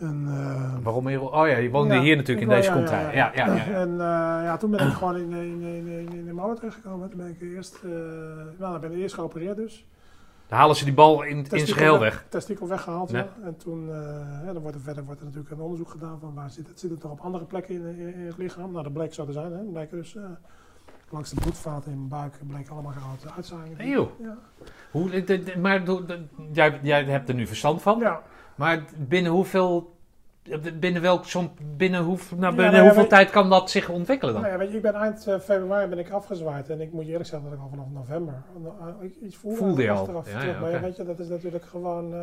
En, 0.00 0.24
uh, 0.28 0.82
Waarom 0.82 1.06
hier? 1.06 1.20
Oh 1.20 1.48
ja, 1.48 1.56
je 1.56 1.70
woonde 1.70 1.94
ja, 1.94 2.00
hier 2.00 2.16
natuurlijk 2.16 2.48
in 2.50 2.56
deze 2.56 2.72
container. 2.72 3.14
Ja, 3.14 3.30
ja, 3.34 3.54
ja. 3.54 3.66
En 3.66 3.90
uh, 3.90 3.98
ja, 4.44 4.56
toen 4.56 4.70
ben 4.70 4.86
ik 4.86 4.92
gewoon 4.92 5.16
in, 5.16 5.32
in, 5.32 5.62
in, 5.62 6.12
in, 6.12 6.24
de 6.24 6.32
motor 6.32 6.54
terechtgekomen. 6.54 7.08
Toen 7.08 7.18
ben 7.18 7.28
ik 7.28 7.40
eerst, 7.40 7.80
uh, 7.84 7.92
nou, 8.58 8.78
ben 8.78 8.92
ik 8.92 8.98
eerst 8.98 9.14
geopereerd 9.14 9.56
dus. 9.56 9.86
Dan 10.48 10.58
halen 10.58 10.76
ze 10.76 10.84
die 10.84 10.94
bal 10.94 11.22
in, 11.22 11.36
in 11.36 11.46
zijn 11.46 11.66
geheel 11.66 11.98
weg. 11.98 12.24
Testikel 12.28 12.68
weggehaald, 12.68 13.10
ja. 13.10 13.28
En 13.44 13.56
toen, 13.56 13.86
ja, 14.44 14.52
dan 14.52 14.62
wordt 14.62 14.76
er 14.76 14.82
verder 14.82 15.04
wordt 15.04 15.20
er 15.20 15.26
natuurlijk 15.26 15.54
een 15.54 15.60
onderzoek 15.60 15.90
gedaan 15.90 16.18
van 16.20 16.34
waar 16.34 16.50
zit 16.50 16.68
het, 16.68 16.80
zit 16.80 16.90
het 16.90 17.00
toch 17.00 17.10
op 17.10 17.20
andere 17.20 17.44
plekken 17.44 17.74
in, 17.74 18.14
in, 18.14 18.26
het 18.26 18.38
lichaam. 18.38 18.70
Nou, 18.70 18.82
dat 18.82 18.92
bleek 18.92 19.14
zo 19.14 19.24
te 19.24 19.32
zijn. 19.32 19.52
Hè. 19.52 19.58
Bleek 19.58 19.90
dus 19.90 20.16
langs 21.10 21.30
de 21.30 21.40
bloedvaten 21.40 21.92
in 21.92 21.96
mijn 21.96 22.08
buik 22.08 22.38
bleek 22.46 22.68
allemaal 22.68 22.92
grote 22.92 23.34
uitzaaiingen. 23.36 23.78
Hey, 23.78 23.88
joh. 23.88 24.10
Ja. 24.20 24.36
Hoe, 24.90 25.24
maar 25.58 25.82
jij, 26.52 26.80
jij 26.82 27.04
hebt 27.04 27.28
er 27.28 27.34
nu 27.34 27.46
verstand 27.46 27.82
van. 27.82 27.98
ja. 27.98 28.22
Maar 28.60 28.84
binnen 28.96 29.32
hoeveel... 29.32 29.98
Binnen, 30.80 31.02
welk, 31.02 31.24
zo'n, 31.24 31.50
binnen, 31.76 32.02
hoe, 32.02 32.18
nou, 32.30 32.40
Ja, 32.40 32.48
binnen 32.48 32.72
nou 32.72 32.84
hoeveel 32.84 33.06
tijd 33.06 33.30
kan 33.30 33.50
dat 33.50 33.70
zich 33.70 33.88
ontwikkelen 33.88 34.32
dan? 34.32 34.42
Nou 34.42 34.54
ja, 34.54 34.58
weet 34.60 34.70
je, 34.70 34.76
ik 34.76 34.82
ben 34.82 34.94
eind 34.94 35.26
uh, 35.28 35.38
februari 35.38 35.88
ben 35.88 35.98
ik 35.98 36.10
afgezwaaid 36.10 36.70
en 36.70 36.80
ik 36.80 36.92
moet 36.92 37.04
je 37.04 37.10
eerlijk 37.10 37.28
zeggen 37.28 37.48
dat 37.48 37.58
ik 37.58 37.64
al 37.64 37.70
vanaf 37.70 37.86
november 37.92 38.34
uh, 38.64 38.86
ik 39.00 39.16
iets 39.22 39.36
voelde. 39.36 39.56
Voelde 39.56 39.82
je 39.82 39.90
al? 39.90 40.04
terug. 40.04 40.60
Maar 40.60 40.80
weet 40.80 40.96
je, 40.96 41.04
dat 41.04 41.18
is 41.18 41.28
natuurlijk 41.28 41.64
gewoon 41.64 42.14
uh, 42.14 42.22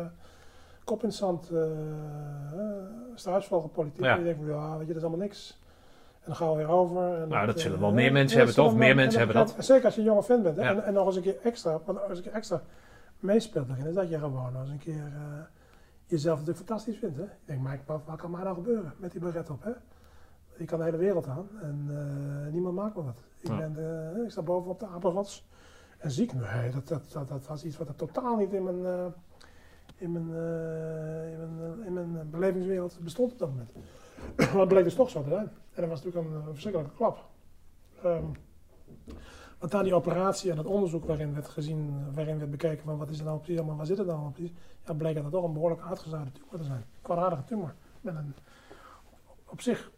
kop 0.84 1.02
in 1.02 1.12
zand, 1.12 1.50
uh, 1.52 1.62
struisvogelpolitiek. 3.14 4.04
En 4.04 4.18
je 4.18 4.24
denkt, 4.24 4.38
van, 4.38 4.48
ja, 4.48 4.70
weet 4.70 4.80
je, 4.80 4.86
dat 4.86 4.96
is 4.96 5.08
allemaal 5.08 5.26
niks. 5.26 5.58
En 6.20 6.24
dan 6.24 6.36
gaan 6.36 6.50
we 6.50 6.56
weer 6.56 6.68
over. 6.68 7.22
En 7.22 7.28
Nou, 7.28 7.46
dat 7.46 7.56
eh, 7.56 7.62
zullen 7.62 7.80
wel 7.80 7.92
meer 7.92 8.12
mensen 8.12 8.36
hebben, 8.36 8.54
toch? 8.54 8.76
Meer 8.76 8.94
mensen 8.94 9.20
en 9.20 9.26
hebben 9.26 9.46
dat. 9.46 9.64
Zeker 9.64 9.84
als 9.84 9.94
je 9.94 10.00
een 10.00 10.06
jonge 10.06 10.22
vent 10.22 10.42
bent. 10.42 10.58
En, 10.58 10.84
en 10.84 10.92
nog 10.92 11.06
eens 11.06 11.16
een 11.16 11.22
keer 11.22 11.36
extra, 11.42 11.80
want 11.84 12.08
als 12.08 12.18
ik 12.18 12.26
extra 12.26 12.60
meespeelt 13.18 13.68
erin, 13.68 13.86
is 13.86 13.94
dat 13.94 14.08
je 14.08 14.18
gewoon 14.18 14.56
eens 14.60 14.70
een 14.70 14.78
keer 14.78 15.12
jezelf 16.10 16.38
natuurlijk 16.38 16.66
fantastisch 16.66 16.98
vindt. 16.98 17.16
Hè? 17.16 17.22
Je 17.22 17.28
denkt, 17.44 17.62
maar 17.62 17.80
wat, 17.86 18.02
wat 18.06 18.16
kan 18.16 18.30
mij 18.30 18.42
nou 18.42 18.54
gebeuren 18.54 18.92
met 18.98 19.12
die 19.12 19.20
beret 19.20 19.50
op? 19.50 19.62
Hè? 19.62 19.70
Ik 20.56 20.66
kan 20.66 20.78
de 20.78 20.84
hele 20.84 20.96
wereld 20.96 21.26
aan 21.26 21.48
en 21.62 21.86
uh, 21.90 22.52
niemand 22.52 22.74
maakt 22.74 22.96
me 22.96 23.02
wat. 23.02 23.18
Ik, 23.40 23.48
Ja. 23.48 23.56
ben 23.56 23.72
de, 23.72 24.20
ik 24.24 24.30
sta 24.30 24.42
boven 24.42 24.70
op 24.70 24.80
de 24.80 24.86
apenrots 24.86 25.48
En 25.98 26.10
ziek? 26.10 26.32
Nee, 26.32 26.70
dat, 26.70 26.88
dat, 26.88 27.12
dat, 27.12 27.28
dat 27.28 27.46
was 27.46 27.64
iets 27.64 27.76
wat 27.76 27.88
er 27.88 27.94
totaal 27.94 28.36
niet 28.36 28.52
in 28.52 28.62
mijn, 28.62 28.84
eh, 28.86 29.06
in 29.96 30.12
mijn, 30.12 30.28
eh, 30.34 31.32
in 31.32 31.38
mijn, 31.38 31.78
eh, 31.80 31.86
in 31.86 31.92
mijn 31.92 32.16
eh, 32.16 32.22
belevingswereld 32.30 32.98
bestond 33.02 33.32
op 33.32 33.38
dat 33.38 33.48
moment. 33.48 33.72
maar 34.36 34.58
het 34.60 34.68
bleek 34.68 34.84
dus 34.84 34.94
toch 34.94 35.10
zo 35.10 35.22
te 35.22 35.28
zijn. 35.28 35.48
En 35.74 35.80
dat 35.80 35.88
was 35.88 36.02
natuurlijk 36.04 36.34
een, 36.34 36.40
eh, 36.40 36.46
verschrikkelijke 36.50 36.94
klap. 36.96 37.24
Ehm, 38.02 38.24
want 39.58 39.74
aan 39.74 39.84
die 39.84 39.94
operatie 39.94 40.50
en 40.50 40.56
het 40.56 40.66
onderzoek 40.66 41.04
waarin 41.04 41.34
werd 41.34 41.48
gezien, 41.48 42.12
waarin 42.14 42.38
werd 42.38 42.50
bekeken 42.50 42.84
van 42.84 42.96
wat 42.96 43.08
is 43.08 43.18
er 43.18 43.24
nou 43.24 43.38
precies 43.38 43.58
allemaal, 43.58 43.76
waar 43.76 43.86
zit 43.86 43.98
het 43.98 44.06
nou 44.06 44.30
precies, 44.30 44.52
ja, 44.86 44.94
bleek 44.94 45.14
dat 45.14 45.24
het 45.24 45.32
toch 45.32 45.44
een 45.44 45.52
behoorlijk 45.52 45.82
uitgezaaide 45.82 46.32
tumor 46.32 46.58
te 46.58 46.64
zijn. 46.64 46.76
Een 46.78 47.02
kwaadaardige 47.02 47.44
tumor. 47.44 47.74
Met 48.00 48.14
een 48.14 48.34
op 49.48 49.60
zich 49.60 49.90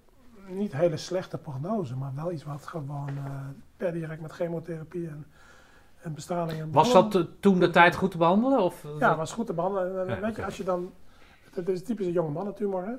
niet 0.48 0.72
hele 0.72 0.96
slechte 0.96 1.38
prognose, 1.38 1.96
maar 1.96 2.12
wel 2.14 2.32
iets 2.32 2.44
wat 2.44 2.66
gewoon 2.66 3.08
eh, 3.08 3.34
per 3.76 3.92
direct 3.92 4.20
met 4.20 4.32
chemotherapie 4.32 5.08
en, 5.08 5.26
en 6.02 6.14
bestraling. 6.14 6.60
En 6.60 6.72
Was 6.72 6.92
dat 6.92 7.14
eh, 7.14 7.22
toen 7.40 7.58
de 7.58 7.70
tijd 7.70 7.94
goed 7.94 8.10
te 8.10 8.18
behandelen? 8.18 8.60
Of, 8.60 8.86
Ja, 8.98 9.16
was 9.16 9.32
goed 9.32 9.46
te 9.46 9.52
behandelen. 9.52 10.00
En, 10.00 10.14
Ja, 10.14 10.20
weet 10.20 10.36
je, 10.36 10.44
als 10.44 10.56
je 10.56 10.64
dan, 10.64 10.92
het 11.50 11.68
is 11.68 11.84
typisch 11.84 12.06
een 12.06 12.12
jonge 12.12 12.30
mannentumor, 12.30 12.84
hè? 12.84 12.94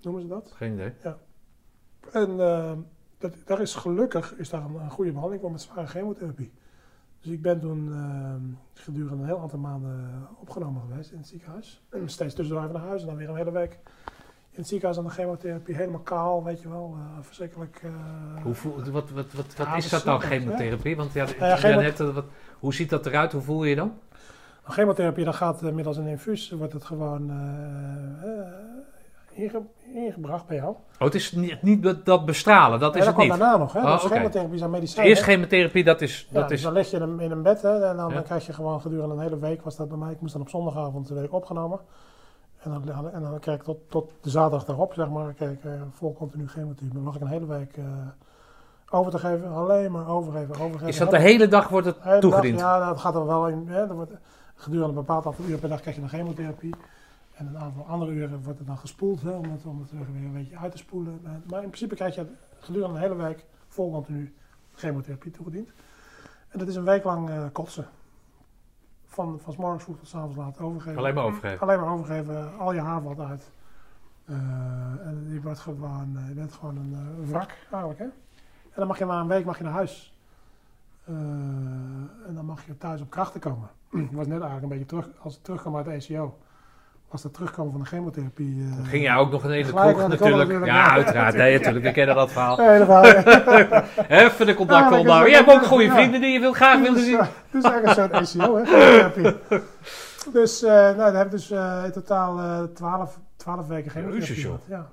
noemen 0.00 0.22
ze 0.22 0.28
dat. 0.28 0.52
Geen 0.54 0.72
idee. 0.72 0.92
En 2.12 2.40
eh, 2.40 2.72
dat, 3.22 3.34
daar 3.46 3.60
is 3.60 3.74
gelukkig 3.74 4.34
is 4.34 4.50
daar 4.50 4.64
een, 4.64 4.74
een 4.74 4.90
goede 4.90 5.10
behandeling 5.10 5.42
voor 5.42 5.50
met 5.52 5.60
zware 5.60 5.86
chemotherapie. 5.86 6.52
Dus 7.20 7.32
ik 7.32 7.42
ben 7.42 7.60
toen 7.60 7.92
eh, 7.92 8.34
gedurende 8.82 9.22
een 9.22 9.26
heel 9.28 9.40
aantal 9.40 9.58
maanden 9.58 10.28
opgenomen 10.40 10.82
geweest 10.88 11.10
in 11.12 11.18
het 11.18 11.26
ziekenhuis. 11.26 11.82
En 11.90 12.08
steeds 12.08 12.34
tussendoor 12.34 12.64
even 12.64 12.74
naar 12.78 12.86
huis 12.88 13.00
en 13.00 13.06
dan 13.06 13.16
weer 13.16 13.28
een 13.28 13.36
hele 13.36 13.50
week 13.52 13.78
in 14.50 14.58
het 14.58 14.66
ziekenhuis 14.68 14.98
aan 14.98 15.04
de 15.04 15.10
chemotherapie. 15.10 15.74
Helemaal 15.76 16.00
kaal, 16.00 16.44
weet 16.44 16.62
je 16.62 16.68
wel. 16.68 16.94
eh, 16.98 17.22
verschrikkelijk. 17.24 17.80
eh, 17.84 18.42
Hoe 18.42 18.54
voel, 18.54 18.74
wat 18.76 18.88
wat, 19.10 19.10
wat, 19.10 19.32
wat 19.56 19.76
is 19.76 19.88
dat 19.88 20.02
dat 20.04 20.04
nou, 20.04 20.20
chemotherapie? 20.20 20.96
Want 20.96 21.12
ja, 21.12 21.26
ja, 21.38 21.56
chemo- 21.56 21.80
net, 21.80 22.00
eh, 22.00 22.14
wat, 22.14 22.24
hoe 22.58 22.74
ziet 22.74 22.90
dat 22.90 23.06
eruit? 23.06 23.32
Hoe 23.32 23.40
voel 23.42 23.62
je 23.64 23.70
je 23.70 23.76
dan? 23.76 23.92
Nou, 24.62 24.74
chemotherapie, 24.74 25.24
dan 25.24 25.34
gaat 25.34 25.62
middels 25.62 25.96
een 25.96 26.06
infuus, 26.06 26.50
wordt 26.50 26.72
het 26.72 26.84
gewoon 26.84 27.30
inge- 29.32 29.62
ingebracht 29.94 30.46
bij 30.46 30.56
jou. 30.56 30.70
Oh, 30.70 30.78
het 30.98 31.14
is 31.14 31.32
niet, 31.32 31.62
niet 31.62 31.82
dat- 31.82 32.04
dat 32.04 32.24
bestralen, 32.24 32.80
dat 32.80 32.92
Ja, 32.94 32.98
is 33.00 33.04
dat 33.04 33.14
het 33.16 33.24
komt 33.24 33.28
niet. 33.30 33.38
daarna 33.40 33.56
nog. 33.58 33.72
Hè? 33.72 33.80
Oh, 33.80 33.92
dus 34.02 34.10
chemotherapie 34.10 34.58
zijn 34.58 34.70
medicijnen. 34.70 35.10
Eerst 35.10 35.22
chemotherapie, 35.22 35.84
dat 35.84 36.00
is... 36.00 36.28
Ja, 36.30 36.40
Dat 36.40 36.48
dus 36.48 36.58
is 36.58 36.64
dan 36.64 36.72
leg 36.72 36.90
je 36.90 36.98
hem 36.98 37.20
in 37.20 37.30
een 37.30 37.42
bed 37.42 37.62
hè, 37.62 37.84
en 37.88 37.96
dan, 37.96 38.08
Ja. 38.08 38.14
dan 38.14 38.22
krijg 38.22 38.46
je 38.46 38.52
gewoon 38.52 38.80
gedurende 38.80 39.14
een 39.14 39.20
hele 39.20 39.38
week, 39.38 39.62
was 39.62 39.76
dat 39.76 39.88
bij 39.88 39.98
mij, 39.98 40.12
ik 40.12 40.20
moest 40.20 40.32
dan 40.32 40.42
op 40.42 40.48
zondagavond 40.48 41.08
werd 41.08 41.24
ik 41.26 41.32
opgenomen. 41.32 41.80
En 42.62 42.70
dan, 42.86 43.10
en 43.12 43.22
dan 43.22 43.38
kreeg 43.38 43.54
ik 43.54 43.62
tot, 43.62 43.78
tot 43.90 44.10
de 44.20 44.30
zaterdag 44.30 44.64
daarop, 44.64 44.92
zeg 44.94 45.08
maar, 45.08 45.32
kreeg 45.32 45.50
ik 45.50 45.64
eh, 45.64 45.70
vol 45.92 46.14
continu 46.14 46.48
chemotherapie. 46.48 46.94
Dan 46.94 47.02
lag 47.04 47.14
ik 47.14 47.20
een 47.20 47.26
hele 47.26 47.46
week 47.46 47.76
eh, 47.76 47.84
over 48.90 49.12
te 49.12 49.18
geven, 49.18 49.52
alleen 49.52 49.92
maar 49.92 50.08
overgeven, 50.08 50.54
overgeven. 50.60 50.88
is 50.88 50.98
dat 50.98 51.10
de 51.10 51.18
hele 51.18 51.48
dag 51.48 51.68
wordt 51.68 51.86
het 51.86 51.96
dag, 52.04 52.20
toegediend? 52.20 52.58
Ja, 52.58 52.88
dat 52.88 52.98
gaat 53.00 53.14
er 53.14 53.26
wel 53.26 53.48
in. 53.48 53.64
Hè, 53.68 53.80
er 53.80 53.94
wordt, 53.94 54.12
gedurende 54.54 54.88
een 54.88 54.94
bepaald 54.94 55.26
aantal 55.26 55.44
uren 55.44 55.58
per 55.60 55.68
dag 55.68 55.80
krijg 55.80 55.94
je 55.96 56.00
dan 56.02 56.10
chemotherapie. 56.10 56.74
En 57.34 57.46
een 57.46 57.58
aantal 57.58 57.86
andere 57.86 58.12
uren 58.12 58.42
wordt 58.42 58.58
het 58.58 58.66
dan 58.68 58.78
gespoeld, 58.78 59.22
hè, 59.22 59.30
om, 59.30 59.50
het, 59.52 59.64
om 59.66 59.80
het 59.80 59.90
weer 59.90 60.00
een 60.24 60.32
beetje 60.32 60.56
uit 60.58 60.72
te 60.72 60.78
spoelen. 60.78 61.20
Maar- 61.22 61.40
Maar 61.50 61.62
in 61.62 61.66
principe 61.68 61.94
krijg 61.94 62.14
je 62.14 62.26
gedurende 62.60 62.94
een 62.96 63.00
hele 63.02 63.14
week 63.14 63.44
vol 63.68 63.90
continu 63.92 64.34
chemotherapie 64.74 65.30
toegediend. 65.30 65.70
En 66.48 66.58
dat 66.58 66.68
is 66.68 66.76
een 66.76 66.84
week 66.84 67.04
lang 67.04 67.28
eh, 67.30 67.44
kotsen. 67.52 67.86
Van, 69.04 69.40
van 69.40 69.52
's 69.52 69.56
morgens 69.56 69.82
vroeg 69.84 69.98
tot 69.98 70.08
's 70.08 70.14
avonds 70.14 70.36
laat 70.36 70.58
overgeven. 70.60 70.98
Alleen 70.98 71.14
maar 71.14 71.24
overgeven. 71.24 71.60
Alleen 71.60 71.80
maar 71.80 71.92
overgeven, 71.92 72.58
al 72.58 72.72
je 72.72 72.80
haar 72.80 73.02
valt 73.02 73.20
uit. 73.20 73.50
Eh, 74.24 74.34
en 75.06 75.26
je 75.28 75.40
wordt 75.42 75.58
gewoon, 75.58 76.16
eh, 76.16 76.28
je 76.28 76.34
bent 76.34 76.52
gewoon 76.52 76.76
een 76.76 77.26
wrak 77.26 77.50
eigenlijk. 77.70 77.98
Hè? 77.98 78.04
En 78.04 78.78
dan 78.78 78.86
mag 78.86 78.98
je 78.98 79.04
na 79.04 79.20
een 79.20 79.26
week 79.28 79.44
mag 79.44 79.58
je 79.58 79.64
naar 79.64 79.72
huis. 79.72 80.14
En 82.26 82.34
dan 82.34 82.44
mag 82.44 82.66
je 82.66 82.78
thuis 82.78 83.00
op 83.00 83.10
krachten 83.10 83.40
komen. 83.40 83.68
Ik 83.90 84.10
was 84.20 84.26
net 84.26 84.40
eigenlijk 84.40 84.62
een 84.62 84.68
beetje 84.68 84.84
terug, 84.86 85.08
als 85.18 85.36
ik 85.36 85.42
terugkwam 85.42 85.76
uit 85.76 85.84
de 85.84 85.90
ECO, 85.92 86.38
was 87.12 87.22
dat 87.22 87.34
terugkomen 87.34 87.72
van 87.72 87.80
de 87.80 87.86
chemotherapie. 87.86 88.64
eh, 88.70 88.76
Dan 88.76 88.86
ging 88.86 89.02
jij 89.02 89.14
ook 89.16 89.30
nog 89.30 89.42
de 89.42 89.48
hele 89.52 89.72
kroeg 89.72 90.08
natuurlijk. 90.08 90.50
Ja, 90.50 90.64
ja. 90.64 90.90
uiteraard. 90.90 91.34
Nee, 91.34 91.56
natuurlijk. 91.58 91.84
We 91.84 91.92
kennen 91.92 92.14
dat 92.14 92.32
verhaal. 92.32 92.56
Nee, 92.56 92.78
dat 92.78 92.86
waren- 92.88 93.84
Even 94.08 94.46
de 94.46 94.54
contact 94.54 94.84
Ja, 94.84 94.90
dat 94.90 94.98
opbouwen. 94.98 95.26
ook- 95.26 95.28
Je 95.30 95.36
hebt 95.44 95.50
ook 95.50 95.62
goede 95.66 95.84
ja. 95.84 95.94
vrienden 95.94 96.20
die 96.20 96.32
je 96.32 96.40
wil, 96.40 96.52
graag 96.52 96.78
willen 96.78 96.94
Dus, 96.94 97.04
zien. 97.04 97.20
dus 97.50 97.64
eigenlijk 97.64 97.98
een 97.98 98.26
soort 98.26 98.40
ECO, 98.40 98.56
hè, 98.56 98.64
chemotherapie. 98.64 99.36
Dus, 100.32 100.62
eh 100.62 100.70
nou, 100.72 100.96
daar 100.96 101.14
heb 101.14 101.24
ik 101.24 101.30
dus 101.30 101.50
eh, 101.50 101.80
in 101.84 101.92
totaal 101.92 102.38
eh 102.38 102.62
12, 102.74 103.18
12 103.36 103.66
weken 103.66 103.90
chemotherapie 103.90 104.34
gehad. 104.42 104.60
Ja. 104.68 104.86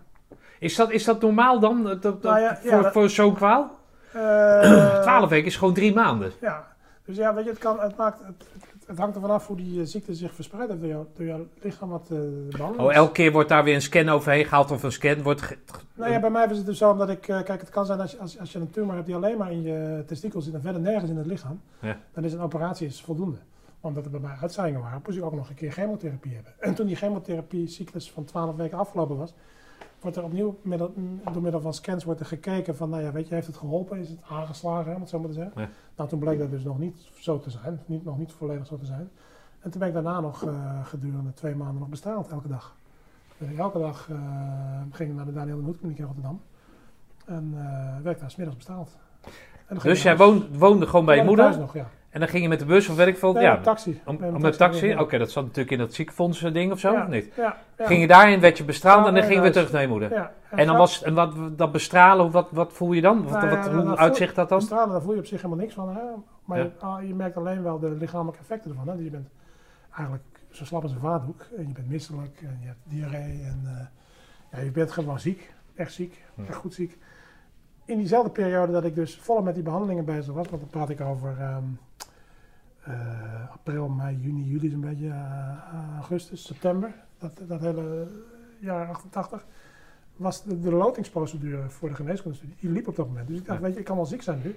Is 0.60 0.76
dat, 0.76 0.91
is 0.91 1.04
dat 1.04 1.22
normaal 1.22 1.60
dan? 1.60 1.84
Dat, 1.84 2.02
dat, 2.02 2.22
Nou 2.22 2.40
ja, 2.40 2.60
ja, 2.64 2.70
voor, 2.74 2.84
dat- 2.84 2.91
voor 2.94 3.10
zo'n 3.10 3.34
kwaal? 3.36 3.78
Eh, 4.12 5.00
12 5.02 5.30
weken 5.30 5.46
is 5.48 5.56
gewoon 5.58 5.74
drie 5.74 5.94
maanden. 5.94 6.32
Ja, 6.41 6.68
dus 7.06 7.18
ja, 7.18 7.34
weet 7.34 7.44
je, 7.44 7.50
het, 7.50 7.60
kan, 7.60 7.80
het, 7.80 7.98
maakt, 7.98 8.20
het, 8.26 8.46
het, 8.90 8.98
hangt 8.98 9.16
ervan 9.16 9.30
af 9.30 9.48
hoe 9.48 9.57
die 9.57 9.80
eh, 9.80 9.86
ziekte 9.86 10.16
zich 10.16 10.34
verspreidt 10.34 10.80
door, 10.80 10.88
jou, 10.90 11.06
door 11.16 11.26
jouw 11.26 11.45
lichaam 11.61 11.90
wat 11.90 12.07
behandeld 12.49 12.88
Oh, 12.88 12.94
elke 12.94 13.11
keer 13.11 13.32
wordt 13.32 13.49
daar 13.49 13.64
weer 13.64 13.76
een 13.76 13.82
scan 13.82 14.10
overheen 14.10 14.45
gehaald 14.45 14.72
of 14.72 14.84
een 14.84 14.91
scan 14.91 15.22
wordt... 15.24 15.41
ge- 15.41 15.57
Nou 15.95 16.11
ja, 16.11 16.20
bij 16.20 16.30
mij 16.30 16.45
is 16.49 16.57
het 16.57 16.66
dus 16.66 16.78
zo 16.78 16.91
omdat 16.91 17.10
ik, 17.10 17.28
eh, 17.28 17.44
kijk, 17.44 17.60
het 17.60 17.70
kan 17.70 17.86
zijn 17.86 17.99
als 17.99 18.11
je, 18.11 18.18
als, 18.20 18.40
als 18.40 18.52
je 18.52 18.60
een 18.60 18.70
tumor 18.70 18.94
hebt 18.94 19.06
die 19.06 19.16
alleen 19.16 19.38
maar 19.38 19.52
in 19.52 19.61
je 19.61 20.03
testikels 20.07 20.44
zit 20.45 20.53
en 20.53 20.61
verder 20.61 20.82
nergens 20.82 21.10
in 21.11 21.18
het 21.18 21.26
lichaam, 21.26 21.61
Ja. 21.82 21.98
dan 22.14 22.24
is 22.24 22.34
een 22.34 22.40
operatie 22.40 22.88
is 22.88 23.02
voldoende. 23.02 23.38
Omdat 23.82 24.06
er 24.06 24.11
bij 24.11 24.20
mij 24.20 24.36
uitzaaiingen 24.41 24.82
waren, 24.82 25.02
moest 25.06 25.18
ik 25.18 25.24
ook 25.24 25.34
nog 25.36 25.49
een 25.49 25.56
keer 25.56 25.72
chemotherapie 25.72 26.34
hebben. 26.34 26.53
En 26.60 26.74
toen 26.76 26.86
die 26.88 26.95
chemotherapie-cyclus 26.95 28.11
van 28.11 28.26
12 28.26 28.56
weken 28.56 28.78
afgelopen 28.78 29.18
was, 29.18 29.34
wordt 30.01 30.17
er 30.17 30.23
opnieuw 30.23 30.57
middel, 30.61 30.93
door 31.34 31.41
middel 31.41 31.61
van 31.61 31.73
scans 31.73 32.03
wordt 32.03 32.19
er 32.19 32.26
gekeken 32.26 32.76
van, 32.76 32.89
nou 32.89 33.03
ja, 33.03 33.11
weet 33.11 33.27
je, 33.27 33.34
heeft 33.34 33.47
het 33.47 33.57
geholpen? 33.57 33.99
Is 33.99 34.09
het 34.09 34.19
aangeslagen, 34.30 34.89
hè, 34.89 34.95
om 34.95 35.01
het 35.01 35.09
zo 35.09 35.19
maar 35.19 35.27
te 35.27 35.34
zeggen? 35.34 35.61
Ja. 35.61 35.69
Nou, 35.95 36.09
toen 36.09 36.19
bleek 36.19 36.39
dat 36.39 36.49
dus 36.49 36.63
nog 36.63 36.80
niet 36.80 37.09
zo 37.19 37.39
te 37.39 37.49
zijn, 37.49 37.80
niet, 37.85 38.05
nog 38.05 38.17
niet 38.17 38.31
volledig 38.31 38.65
zo 38.65 38.77
te 38.77 38.85
zijn. 38.85 39.09
En 39.59 39.71
toen 39.71 39.80
ben 39.80 39.88
ik 39.88 39.93
daarna 39.93 40.19
nog 40.19 40.45
eh, 40.45 40.85
gedurende 40.85 41.34
twee 41.34 41.55
maanden 41.55 41.80
nog 41.80 41.89
bestraald, 41.89 42.27
elke 42.27 42.47
dag. 42.47 42.76
Ik 43.38 43.57
elke 43.57 43.80
dag 43.80 44.09
eh, 44.09 44.17
ging 44.91 45.09
ik 45.09 45.15
naar 45.15 45.26
de 45.26 45.34
Daniel 45.34 45.57
de 45.57 45.63
Hoed 45.63 45.77
Kliniek 45.77 45.97
in 45.97 46.05
Rotterdam. 46.05 46.41
En 47.26 47.53
eh 47.55 48.03
werd 48.03 48.19
daar 48.19 48.31
smiddags 48.31 48.57
bestaald. 48.57 48.97
Ging 49.67 49.81
Dus 49.81 50.03
jij 50.03 50.17
woonde, 50.17 50.57
woonde 50.57 50.88
gewoon 50.88 51.05
bij 51.05 51.15
je 51.15 51.23
Woonde 51.23 51.41
thuis 51.41 51.57
moeder? 51.57 51.81
nog, 51.81 51.85
ja. 51.85 51.98
En 52.10 52.19
dan 52.19 52.30
ging 52.30 52.44
je 52.44 52.49
met 52.49 52.60
de 52.60 52.65
bus 52.65 52.90
of 52.90 52.99
ik 52.99 53.18
veel? 53.18 53.34
Nee, 53.34 53.44
ja, 53.44 53.57
een 53.57 53.61
taxi. 53.61 54.02
om, 54.06 54.41
Met 54.41 54.57
taxi? 54.57 54.95
Oké, 54.95 55.18
dat 55.18 55.31
zat 55.31 55.44
natuurlijk 55.44 55.72
in 55.72 55.77
dat 55.77 55.94
ziekenfonds 55.94 56.40
ding 56.40 56.72
of 56.72 56.80
zo, 56.80 56.91
ja. 56.91 57.02
of 57.02 57.07
niet? 57.07 57.31
Ja, 57.36 57.57
ja. 57.77 57.86
Ging 57.86 58.02
je 58.02 58.07
daarin, 58.07 58.40
werd 58.40 58.57
je 58.57 58.64
bestraald 58.64 58.98
en 58.98 59.03
dan 59.03 59.14
nee, 59.14 59.22
ging 59.22 59.36
je 59.36 59.41
weer 59.41 59.52
thuis. 59.52 59.65
terug 59.65 59.72
naar 59.72 59.81
je 59.81 59.88
moeder? 59.88 60.11
Ja. 60.11 60.31
En 60.49 60.68
dan 60.68 60.77
was, 60.77 61.03
en 61.03 61.14
wat, 61.14 61.57
dat 61.57 61.72
bestralen, 61.72 62.31
wat, 62.31 62.48
wat 62.52 62.73
voel 62.73 62.91
je 62.91 63.02
dan? 63.02 63.23
Wat, 63.23 63.31
Nou 63.31 63.49
wat, 63.49 63.68
hoe 63.68 63.98
uitzicht 63.98 64.36
dat 64.36 64.49
dan? 64.49 64.57
Bestralen, 64.57 64.90
daar 64.90 65.02
voel 65.02 65.14
je 65.14 65.19
op 65.19 65.26
zich 65.26 65.41
helemaal 65.41 65.64
niks 65.64 65.73
van. 65.73 65.90
Hè? 65.90 66.02
Maar 66.45 66.60
je, 66.60 66.72
ah, 66.80 67.07
je 67.07 67.15
merkt 67.15 67.38
alleen 67.38 67.64
wel 67.64 67.80
de 67.80 67.90
lichamelijke 67.90 68.40
effecten 68.40 68.72
ervan. 68.72 68.88
Hè? 68.88 69.03
Je 69.03 69.10
bent 69.10 69.30
eigenlijk 69.95 70.23
zo 70.52 70.65
slap 70.65 70.84
als 70.84 70.91
een 70.91 70.99
vaatdoek. 70.99 71.45
En 71.57 71.68
je 71.68 71.73
bent 71.73 71.90
misselijk 71.90 72.41
en 72.41 72.57
je 72.61 72.68
hebt 72.68 72.80
diarree. 72.84 73.44
En, 73.44 73.61
eh, 73.65 74.60
ja, 74.60 74.65
je 74.65 74.72
bent 74.72 74.91
gewoon 74.91 75.19
ziek. 75.19 75.53
Echt 75.76 75.94
ziek. 75.94 76.23
Hm. 76.36 76.41
Echt 76.48 76.56
goed 76.56 76.73
ziek. 76.73 76.98
In 77.90 77.98
diezelfde 77.98 78.30
periode 78.32 78.72
dat 78.72 78.84
ik 78.84 78.95
dus 78.95 79.18
volop 79.18 79.44
met 79.44 79.53
die 79.53 79.64
behandelingen 79.64 80.06
bezig 80.06 80.34
was. 80.34 80.48
Want 80.48 80.61
dan 80.61 80.70
praat 80.70 80.90
ik 80.90 81.02
over 81.02 81.36
ehm, 81.40 81.64
eh, 82.84 83.52
april, 83.52 83.88
mei, 83.88 84.18
juni, 84.22 84.44
juli 84.44 84.70
zo'n 84.70 84.80
beetje. 84.82 85.07
eh, 85.07 85.95
augustus, 85.95 86.45
september. 86.45 86.94
Dat, 87.18 87.32
dat 87.48 87.60
hele 87.61 88.07
jaar 88.60 88.88
88 88.90 89.45
was 90.16 90.44
de, 90.44 90.60
de 90.60 90.72
lotingsprocedure 90.72 91.70
voor 91.70 91.90
de 91.90 91.95
geneeskundestudie. 91.95 92.56
Die 92.60 92.70
liep 92.72 92.88
op 92.88 92.95
dat 92.95 93.07
moment. 93.07 93.28
Dus 93.28 93.38
ik 93.38 93.45
dacht, 93.45 93.60
Ja. 93.60 93.64
weet 93.66 93.74
je, 93.74 93.80
ik 93.80 93.86
kan 93.86 93.95
wel 93.95 94.06
ziek 94.06 94.22
zijn 94.22 94.41
nu. 94.44 94.56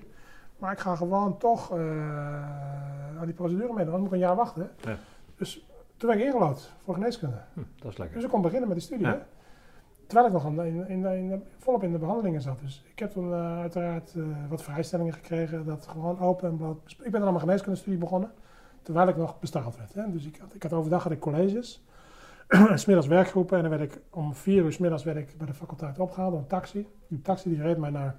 Maar 0.59 0.73
ik 0.73 0.79
ga 0.79 0.97
gewoon 0.97 1.39
toch 1.39 1.71
eh, 1.77 3.19
aan 3.19 3.25
die 3.25 3.35
procedure 3.35 3.73
mee. 3.73 3.85
Dan 3.85 3.97
moet 3.99 4.07
ik 4.07 4.13
een 4.13 4.19
jaar 4.19 4.37
wachten. 4.37 4.71
Ja. 4.81 4.97
Dus 5.37 5.67
toen 5.97 6.09
werd 6.09 6.21
ik 6.21 6.27
ingelood 6.27 6.73
voor 6.85 6.95
geneeskunde. 6.95 7.37
Hm, 7.55 7.61
dat 7.79 7.93
is 7.93 7.99
lekker. 7.99 8.17
Dus 8.17 8.25
ik 8.25 8.31
kon 8.31 8.43
beginnen 8.43 8.69
met 8.69 8.77
die 8.77 8.87
studie. 8.87 9.07
Ja. 9.07 9.27
Terwijl 10.13 10.35
ik 10.35 10.43
nog 10.43 10.55
de- 10.55 10.67
in, 10.69 10.89
in, 10.89 11.07
in, 11.07 11.43
volop 11.59 11.83
in 11.83 11.93
de 11.93 11.99
behandelingen 11.99 12.41
zat. 12.41 12.61
Dus 12.61 12.85
ik 12.93 12.99
heb 12.99 13.11
toen 13.11 13.33
eh, 13.33 13.59
uiteraard 13.59 14.15
eh, 14.17 14.23
wat 14.49 14.63
vrijstellingen 14.63 15.13
gekregen. 15.13 15.65
Dat 15.65 15.87
gewoon 15.87 16.19
open 16.21 16.49
en. 16.49 16.81
Ik 16.87 17.11
ben 17.11 17.13
dan 17.13 17.23
aan 17.23 17.27
mijn 17.27 17.41
geneeskundestudie 17.41 17.99
begonnen. 17.99 18.33
Terwijl 18.83 19.09
ik 19.09 19.17
nog 19.17 19.41
bestaald 19.41 19.77
werd. 19.77 19.95
Hè. 19.95 20.11
Dus 20.11 20.27
ik 20.27 20.37
had, 20.41 20.55
ik 20.55 20.63
had 20.63 20.73
overdag 20.73 21.03
had 21.03 21.13
ik 21.13 21.19
colleges. 21.19 21.85
en 22.49 22.79
's 22.79 22.85
middags 22.85 23.07
werkgroepen. 23.09 23.57
En 23.57 23.63
dan 23.69 23.79
werd 23.79 23.93
ik 23.93 24.01
om 24.11 24.35
vier 24.35 24.65
uur 24.65 24.73
's 24.73 24.79
middags 24.79 25.05
werd 25.05 25.17
ik 25.17 25.35
bij 25.39 25.47
de 25.47 25.55
faculteit 25.55 25.99
opgehaald 25.99 26.31
door 26.33 26.41
een 26.41 26.47
taxi. 26.47 26.89
Die 27.09 27.23
taxi 27.23 27.49
die 27.49 27.63
reed 27.63 27.79
mij 27.79 27.91
naar, 27.91 28.17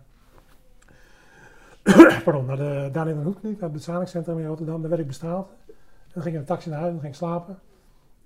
pardon, 2.24 2.46
naar 2.46 2.58
de 2.58 2.90
Daniel 2.92 3.18
en 3.18 3.24
Hoekkliniek, 3.24 3.60
naar 3.60 3.70
het 3.70 3.78
bestralingscentrum 3.78 4.40
in 4.40 4.46
Rotterdam. 4.48 4.80
Daar 4.80 4.90
werd 4.90 5.02
ik 5.02 5.08
bestraald. 5.08 5.48
En 5.68 5.74
dan 6.14 6.24
ging 6.24 6.36
ik 6.36 6.42
in 6.42 6.48
de 6.48 6.54
taxi 6.54 6.70
naar 6.70 6.80
huis 6.80 6.94
en 6.94 7.00
ging 7.00 7.12
ik 7.12 7.18
slapen. 7.18 7.60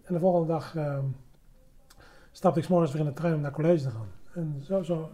En 0.04 0.14
de 0.14 0.20
volgende 0.20 0.48
dag 0.48 0.76
ehm, 0.76 1.06
stapte 2.38 2.60
ik 2.60 2.70
morgens 2.70 2.92
weer 2.92 3.02
in 3.02 3.08
de 3.08 3.14
trein 3.14 3.34
om 3.34 3.42
naar 3.42 3.52
college 3.52 3.84
te 3.84 3.90
gaan. 3.90 4.08
En 4.34 4.62
zo, 4.64 4.84
zo, 4.84 5.10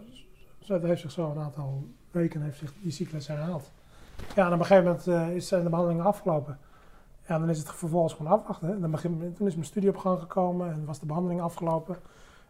heeft 0.82 1.00
zich 1.00 1.10
zo 1.10 1.30
een 1.30 1.38
aantal 1.38 1.84
weken 2.10 2.42
heeft 2.42 2.58
zich 2.58 2.72
die 2.82 2.92
cyclus 2.92 3.26
herhaald. 3.26 3.70
Ja, 4.34 4.46
en 4.46 4.52
op 4.52 4.58
een 4.58 4.66
gegeven 4.66 4.84
moment 4.84 5.06
eh, 5.06 5.36
is, 5.36 5.48
zijn 5.48 5.62
de 5.62 5.68
behandelingen 5.68 6.04
afgelopen. 6.04 6.58
Ja, 7.26 7.38
dan 7.38 7.50
is 7.50 7.58
het 7.58 7.70
vervolgens 7.70 8.14
gewoon 8.14 8.32
afwachten. 8.32 8.80
Dan 8.80 8.90
begin, 8.90 9.34
toen 9.36 9.46
is 9.46 9.54
mijn 9.54 9.66
studie 9.66 9.88
op 9.88 9.96
gang 9.96 10.20
gekomen 10.20 10.72
en 10.72 10.84
was 10.84 11.00
de 11.00 11.06
behandeling 11.06 11.40
afgelopen. 11.40 11.96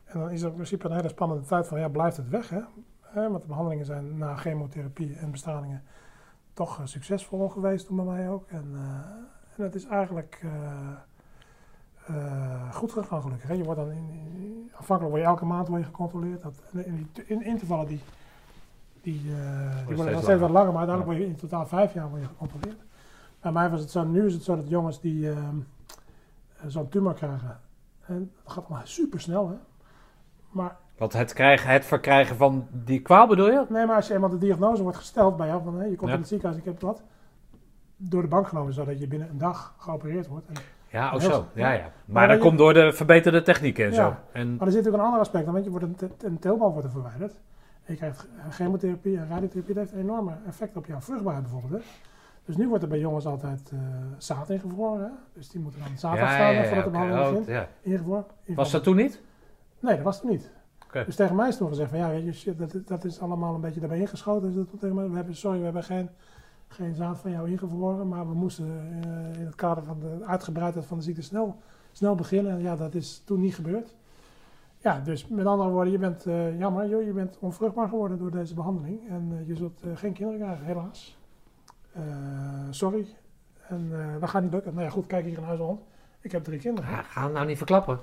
En 0.04 0.20
dan 0.20 0.30
is 0.30 0.42
er 0.42 0.48
in 0.48 0.54
principe 0.54 0.88
een 0.88 0.96
hele 0.96 1.08
spannende 1.08 1.44
tijd 1.44 1.66
van, 1.66 1.78
ja, 1.78 1.88
blijft 1.88 2.16
het 2.16 2.28
weg, 2.28 2.48
hè? 2.48 3.30
Want 3.30 3.42
de 3.42 3.48
behandelingen 3.48 3.86
zijn 3.86 4.18
na 4.18 4.36
chemotherapie 4.36 5.16
en 5.16 5.30
bestralingen 5.30 5.82
toch 6.52 6.78
eh, 6.78 6.86
succesvol 6.86 7.48
geweest 7.48 7.86
toen 7.86 7.96
bij 7.96 8.04
mij 8.04 8.28
ook. 8.28 8.48
En, 8.48 8.70
eh, 8.74 9.56
en 9.56 9.62
het 9.62 9.74
is 9.74 9.84
eigenlijk 9.86 10.44
eh, 12.06 12.74
goed 12.74 12.92
gegaan 12.92 13.22
gelukkig. 13.22 13.48
Hè. 13.48 13.54
Je 13.54 13.64
wordt 13.64 13.80
dan 13.80 13.90
in, 13.90 14.08
in- 14.36 14.70
afhankelijk 14.74 15.10
word 15.16 15.20
je 15.22 15.28
elke 15.28 15.44
maand 15.44 15.68
word 15.68 15.80
je 15.80 15.86
gecontroleerd. 15.86 16.42
Dat, 16.42 16.54
in, 16.72 17.08
in 17.26 17.42
intervallen 17.44 17.86
die, 17.86 18.00
die, 19.02 19.20
eh, 19.34 19.70
die 19.70 19.70
steeds 19.76 19.94
worden 19.96 20.12
dan 20.12 20.22
steeds 20.22 20.40
wat 20.40 20.50
langer. 20.50 20.72
maar 20.72 20.78
uiteindelijk 20.88 21.04
word 21.06 21.16
je 21.18 21.26
in 21.26 21.36
totaal 21.36 21.66
vijf 21.66 21.94
jaar 21.94 22.08
word 22.08 22.20
je 22.22 22.28
gecontroleerd. 22.28 22.78
Bij 23.40 23.52
mij 23.52 23.70
was 23.70 23.80
het 23.80 23.90
zo, 23.90 24.04
nu 24.04 24.26
is 24.26 24.34
het 24.34 24.42
zo 24.42 24.56
dat 24.56 24.68
jongens 24.68 25.00
die 25.00 25.30
ehm, 25.30 25.56
eh, 26.56 26.64
zo'n 26.66 26.88
tumor 26.88 27.14
krijgen, 27.14 27.60
en 28.06 28.30
dat 28.44 28.52
gaat 28.52 28.64
allemaal 28.66 28.86
super 28.86 29.20
snel 29.20 29.48
hè. 29.48 29.54
Maar 30.50 30.76
Want 30.98 31.12
het, 31.12 31.32
krijgen, 31.32 31.70
het 31.70 31.84
verkrijgen 31.84 32.36
van 32.36 32.66
die 32.70 33.00
kwaal 33.00 33.26
bedoel 33.26 33.50
je? 33.50 33.66
Nee, 33.68 33.86
maar 33.86 33.96
als 33.96 34.06
je 34.06 34.14
eenmaal 34.14 34.30
de 34.30 34.38
diagnose 34.38 34.82
wordt 34.82 34.98
gesteld 34.98 35.36
bij 35.36 35.46
jou, 35.46 35.62
van 35.62 35.78
hé, 35.78 35.84
je 35.84 35.96
komt 35.96 36.08
Ja. 36.08 36.14
in 36.14 36.20
het 36.20 36.28
ziekenhuis, 36.28 36.58
ik 36.60 36.64
heb 36.66 36.80
wat, 36.80 37.02
door 37.96 38.22
de 38.22 38.28
bank 38.28 38.48
genomen, 38.48 38.72
zodat 38.72 38.98
je 39.00 39.08
binnen 39.08 39.28
een 39.28 39.38
dag 39.38 39.74
geopereerd 39.78 40.26
wordt. 40.26 40.46
En, 40.46 40.54
Ja, 40.94 41.14
oh 41.14 41.20
Heel- 41.20 41.30
zo. 41.30 41.46
Ja, 41.54 41.72
ja. 41.72 41.80
Maar 41.80 41.90
Maar 42.06 42.28
dat 42.28 42.36
je- 42.36 42.42
komt 42.42 42.58
door 42.58 42.74
de 42.74 42.92
verbeterde 42.92 43.42
technieken 43.42 43.84
en 43.84 43.90
Ja. 43.92 43.96
zo. 43.96 44.14
En, 44.38 44.56
maar 44.56 44.66
er 44.66 44.72
zit 44.72 44.88
ook 44.88 44.94
een 44.94 45.00
ander 45.00 45.20
aspect 45.20 45.46
aan, 45.46 45.52
want 45.52 45.64
je 45.64 45.70
wordt 45.70 45.84
een, 45.86 45.94
te- 45.96 46.10
een 46.26 46.38
teelbal 46.38 46.70
wordt 46.72 46.84
er 46.86 46.92
verwijderd. 46.92 47.32
En 47.84 47.92
je 47.92 47.96
krijgt 47.96 48.28
chemotherapie 48.50 49.16
en 49.18 49.28
radiotherapie, 49.28 49.74
dat 49.74 49.82
heeft 49.82 49.92
een 49.96 50.00
enorme 50.08 50.32
effect 50.46 50.76
op 50.76 50.86
jouw 50.86 51.00
vruchtbaarheid 51.00 51.44
bijvoorbeeld. 51.50 51.82
Hè? 51.82 51.88
Dus 52.44 52.56
nu 52.56 52.68
wordt 52.68 52.82
er 52.82 52.88
bij 52.88 52.98
jongens 52.98 53.26
altijd 53.26 53.70
eh, 53.72 53.78
zaad 54.18 54.50
ingevroren, 54.50 55.04
hè? 55.04 55.10
dus 55.34 55.48
die 55.48 55.60
moeten 55.60 55.80
dan 55.80 55.98
zaad 55.98 56.14
ja, 56.14 56.18
ja, 56.20 56.26
afstaan 56.26 56.54
ja, 56.54 56.64
voordat 56.64 56.84
de 56.84 56.90
behandeling 56.90 57.24
Oh, 57.26 57.30
begint. 57.30 57.46
ja. 57.48 57.68
Ingevroren. 57.80 58.24
Was 58.46 58.70
dat 58.70 58.82
toen 58.82 58.96
niet? 58.96 59.20
Nee, 59.80 59.94
dat 59.94 60.04
was 60.04 60.20
het 60.20 60.30
niet. 60.30 60.50
Dus 61.06 61.16
tegen 61.16 61.36
mij 61.36 61.48
is 61.48 61.56
toen 61.56 61.68
gezegd 61.68 61.90
van 61.90 61.98
ja, 61.98 62.08
weet 62.08 62.24
je, 62.24 62.32
shit, 62.32 62.58
dat, 62.58 62.76
dat 62.86 63.04
is 63.04 63.20
allemaal 63.20 63.54
een 63.54 63.60
beetje 63.60 63.80
daarbij 63.80 63.98
ingeschoten. 63.98 64.46
Dus 64.46 64.54
dat 64.70 64.80
tegen 64.80 64.94
mij, 64.94 65.08
we 65.08 65.16
hebben, 65.16 65.36
sorry, 65.36 65.58
we 65.58 65.64
hebben 65.64 65.84
geen, 65.84 66.08
geen 66.74 66.94
zaad 66.94 67.18
van 67.18 67.30
jou 67.30 67.50
ingevroren, 67.50 68.08
maar 68.08 68.28
we 68.28 68.34
moesten 68.34 69.00
eh, 69.04 69.40
in 69.40 69.46
het 69.46 69.54
kader 69.54 69.84
van 69.84 69.98
de 70.00 70.24
uitgebreidheid 70.26 70.86
van 70.86 70.96
de 70.96 71.02
ziekte 71.02 71.22
snel, 71.22 71.56
snel 71.92 72.14
beginnen. 72.14 72.52
En 72.52 72.60
ja, 72.60 72.76
dat 72.76 72.94
is 72.94 73.22
toen 73.24 73.40
niet 73.40 73.54
gebeurd. 73.54 73.94
Ja, 74.78 75.00
dus 75.00 75.28
met 75.28 75.46
andere 75.46 75.70
woorden, 75.70 75.92
je 75.92 75.98
bent 75.98 76.26
eh, 76.26 76.58
jammer, 76.58 76.88
joh, 76.88 77.04
je 77.04 77.12
bent 77.12 77.38
onvruchtbaar 77.40 77.88
geworden 77.88 78.18
door 78.18 78.30
deze 78.30 78.54
behandeling. 78.54 79.08
En 79.08 79.36
eh, 79.40 79.48
je 79.48 79.56
zult 79.56 79.82
geen 79.94 80.12
kinderen 80.12 80.40
krijgen, 80.40 80.64
helaas. 80.64 81.18
Sorry. 82.70 83.06
En 83.68 83.92
dat 84.20 84.28
gaat 84.28 84.42
niet 84.42 84.52
lukken. 84.52 84.74
Nou 84.74 84.84
ja, 84.84 84.90
goed, 84.90 85.06
kijk 85.06 85.24
hier 85.24 85.38
in 85.38 85.44
huis 85.44 85.58
rond. 85.58 85.80
Ik 86.20 86.32
heb 86.32 86.44
drie 86.44 86.58
kinderen. 86.58 86.90
Ja, 86.90 87.02
ga 87.02 87.22
hem 87.22 87.32
nou 87.32 87.46
niet 87.46 87.56
verklappen. 87.56 88.00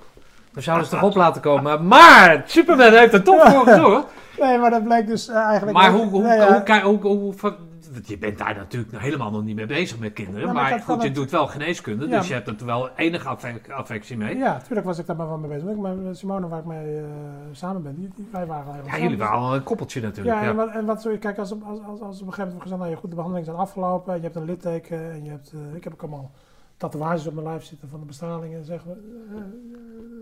We 0.52 0.62
zouden 0.62 0.88
ze 0.88 0.94
toch 0.94 1.04
op 1.04 1.16
laten 1.16 1.42
komen. 1.42 1.88
Maar 1.88 2.44
Superman 2.46 2.94
heeft 2.94 3.14
er 3.14 3.24
toch 3.24 3.52
voor 3.52 3.66
gezorgd. 3.66 4.06
Nee, 4.40 4.58
maar 4.58 4.70
dat 4.70 4.84
blijkt 4.84 5.08
dus 5.08 5.28
eigenlijk... 5.28 5.78
Maar 5.78 5.92
hoe, 5.92 6.06
hoe, 6.06 6.64
hoe, 6.84 7.00
hoe, 7.02 7.56
want 7.92 8.08
je 8.08 8.18
bent 8.18 8.38
daar 8.38 8.56
natuurlijk 8.56 8.98
helemaal 8.98 9.32
nog 9.32 9.44
niet 9.44 9.56
mee 9.56 9.66
bezig 9.66 10.00
met 10.00 10.14
kinderen. 10.14 10.48
Ja, 10.48 10.54
maar 10.54 10.80
goed, 10.80 11.02
je 11.02 11.08
het- 11.08 11.16
doet 11.16 11.32
wel 11.32 11.48
geneeskunde, 11.48 12.08
Ja, 12.08 12.18
dus 12.18 12.28
je 12.28 12.34
hebt 12.34 12.48
er 12.48 12.66
wel 12.66 12.90
enige 12.90 13.28
affe- 13.28 13.62
affectie 13.70 14.18
mee. 14.18 14.36
Ja, 14.38 14.46
Ja, 14.46 14.54
natuurlijk 14.54 14.86
was 14.86 14.98
ik 15.00 15.06
daar 15.06 15.16
maar 15.16 15.28
wel 15.28 15.38
mee 15.38 15.60
bezig. 15.60 15.76
Maar 15.78 15.96
Simone, 16.12 16.48
waar 16.48 16.60
ik 16.60 16.66
mee 16.66 16.98
eh, 16.98 17.04
samen 17.52 17.84
ben, 17.84 17.96
die, 17.96 18.10
die- 18.16 18.28
wij 18.32 18.46
waren 18.46 18.74
helemaal 18.74 19.00
jullie 19.00 19.18
waren 19.18 19.40
al 19.40 19.56
een 19.56 19.64
koppeltje 19.64 20.02
natuurlijk. 20.02 20.36
Ja, 20.36 20.44
Ja, 20.44 20.50
en 20.50 20.56
wat, 20.56 20.70
en 20.70 20.86
wat 20.86 21.08
kijk, 21.20 21.38
als, 21.38 21.52
als, 21.64 21.80
als, 21.84 22.02
als 22.02 22.22
op 22.22 22.28
een 22.28 22.34
gegeven 22.34 22.44
moment 22.44 22.62
gezegd, 22.62 22.80
nou 22.80 22.92
ja, 22.92 22.98
goed, 22.98 23.10
de 23.10 23.16
behandelingen 23.16 23.50
zijn 23.52 23.62
afgelopen, 23.62 24.16
je 24.16 24.22
hebt 24.22 24.36
een 24.36 24.46
litteken 24.46 25.12
en 25.12 25.24
je 25.24 25.30
hebt, 25.30 25.52
eh, 25.54 25.76
ik 25.76 25.84
heb 25.84 25.94
ook 25.94 26.02
allemaal 26.02 26.32
tatoeages 26.78 27.28
op 27.28 27.34
mijn 27.34 27.46
lijf 27.48 27.64
zitten 27.64 27.90
van 27.90 28.00
de 28.00 28.06
bestraling 28.06 28.54
en 28.54 28.66
zeggen 28.66 28.90
we, 28.90 28.98
eh, 29.36 29.42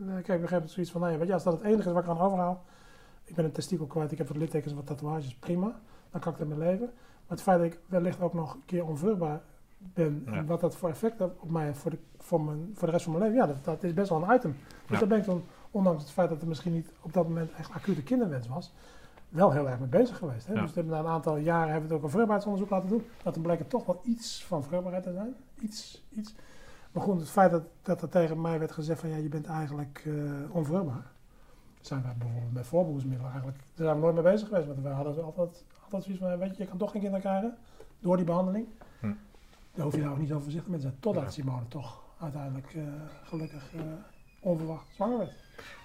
kijk, 0.07 0.17
op 0.17 0.17
een 0.17 0.25
gegeven 0.25 0.53
moment 0.53 0.71
zoiets 0.71 0.91
van, 0.91 1.01
nou 1.01 1.13
ja, 1.13 1.19
weet 1.19 1.27
je, 1.27 1.33
als 1.33 1.43
dat 1.43 1.53
het 1.53 1.61
enige 1.63 1.87
is 1.87 1.93
wat 1.93 2.03
ik 2.03 2.09
aan 2.09 2.19
overhaal, 2.19 2.63
ik 3.25 3.35
ben 3.35 3.45
een 3.45 3.51
testikel 3.51 3.85
kwijt, 3.85 4.11
ik 4.11 4.17
heb 4.17 4.27
wat 4.27 4.37
littekens 4.37 4.71
en 4.71 4.77
wat 4.77 4.87
tatoeages, 4.87 5.35
prima, 5.35 5.79
dan 6.11 6.21
kan 6.21 6.33
ik 6.33 6.39
ermee 6.39 6.57
leven. 6.57 6.89
Het 7.29 7.41
feit 7.41 7.57
dat 7.59 7.67
ik 7.71 7.79
wellicht 7.85 8.21
ook 8.21 8.33
nog 8.33 8.53
een 8.53 8.65
keer 8.65 8.85
onvruchtbaar 8.85 9.41
ben, 9.77 10.23
Ja. 10.25 10.31
en 10.33 10.45
wat 10.45 10.59
dat 10.61 10.75
voor 10.75 10.89
effect 10.89 11.19
heeft 11.19 11.31
op 11.39 11.51
mij 11.51 11.73
voor 11.73 11.91
de, 11.91 11.97
voor, 12.17 12.41
mijn, 12.41 12.71
voor 12.73 12.87
de 12.87 12.93
rest 12.93 13.03
van 13.05 13.13
mijn 13.17 13.23
leven, 13.25 13.39
ja, 13.47 13.53
dat, 13.53 13.63
dat 13.65 13.83
is 13.83 13.93
best 13.93 14.09
wel 14.09 14.23
een 14.23 14.35
item. 14.35 14.51
Dus 14.51 14.89
Ja. 14.89 14.99
daar 14.99 15.07
ben 15.07 15.17
ik 15.17 15.25
dan, 15.25 15.43
ondanks 15.71 16.01
het 16.03 16.11
feit 16.11 16.29
dat 16.29 16.41
er 16.41 16.47
misschien 16.47 16.73
niet 16.73 16.91
op 17.01 17.13
dat 17.13 17.27
moment 17.27 17.51
echt 17.57 17.71
acute 17.71 18.03
kinderwens 18.03 18.47
was, 18.47 18.73
wel 19.29 19.51
heel 19.51 19.69
erg 19.69 19.79
mee 19.79 19.87
bezig 19.87 20.17
geweest. 20.17 20.47
Hè? 20.47 20.53
Ja. 20.53 20.61
Dus 20.61 20.73
na 20.73 20.99
een 20.99 21.07
aantal 21.07 21.37
jaren 21.37 21.71
hebben 21.71 21.81
we 21.81 21.87
het 21.87 21.97
ook 21.97 22.03
een 22.03 22.09
vruchtbaarheidsonderzoek 22.09 22.69
laten 22.69 22.89
doen. 22.89 23.03
Dat 23.23 23.35
er 23.35 23.49
er 23.49 23.67
toch 23.67 23.85
wel 23.85 24.01
iets 24.03 24.45
van 24.45 24.63
vruchtbaarheid 24.63 25.03
te 25.03 25.13
zijn. 25.13 25.35
Iets, 25.59 26.05
iets. 26.09 26.35
Maar 26.91 27.03
goed, 27.03 27.19
het 27.19 27.29
feit 27.29 27.51
dat, 27.51 27.63
dat 27.81 28.01
er 28.01 28.09
tegen 28.09 28.41
mij 28.41 28.59
werd 28.59 28.71
gezegd 28.71 28.99
van 28.99 29.09
ja, 29.09 29.15
je 29.15 29.29
bent 29.29 29.45
eigenlijk 29.45 30.03
eh, 30.05 30.13
onvruchtbaar. 30.55 31.11
Zijn 31.81 32.01
wij 32.03 32.15
bijvoorbeeld 32.17 32.53
met 32.53 32.67
voorbehoedsmiddelen 32.67 33.31
eigenlijk, 33.31 33.61
daar 33.75 33.85
zijn 33.85 33.95
we 33.95 34.01
nooit 34.01 34.13
mee 34.13 34.23
bezig 34.23 34.47
geweest. 34.47 34.67
Want 34.67 34.81
we 34.81 34.87
hadden 34.87 35.23
altijd, 35.23 35.65
altijd 35.93 36.03
zoiets 36.03 36.21
van, 36.23 36.37
weet 36.47 36.57
je, 36.57 36.63
je 36.63 36.69
kan 36.69 36.77
toch 36.77 36.91
geen 36.91 37.01
kinderen 37.01 37.25
krijgen 37.25 37.57
door 37.99 38.15
die 38.15 38.25
behandeling. 38.25 38.65
Hm. 38.99 39.11
Daar 39.73 39.85
hoef 39.85 39.95
je 39.95 40.01
daar 40.01 40.11
ook 40.11 40.17
niet 40.17 40.27
zo 40.29 40.39
voorzichtig 40.39 40.69
mee 40.69 40.79
te 40.79 40.85
zijn. 40.87 40.97
Totdat 40.99 41.23
Ja. 41.23 41.29
Simone 41.29 41.67
toch 41.67 42.01
uiteindelijk 42.21 42.73
eh, 42.75 42.81
gelukkig 43.23 43.63
eh, 43.75 43.81
onverwacht 44.39 44.85
zwanger 44.95 45.17
werd. 45.17 45.31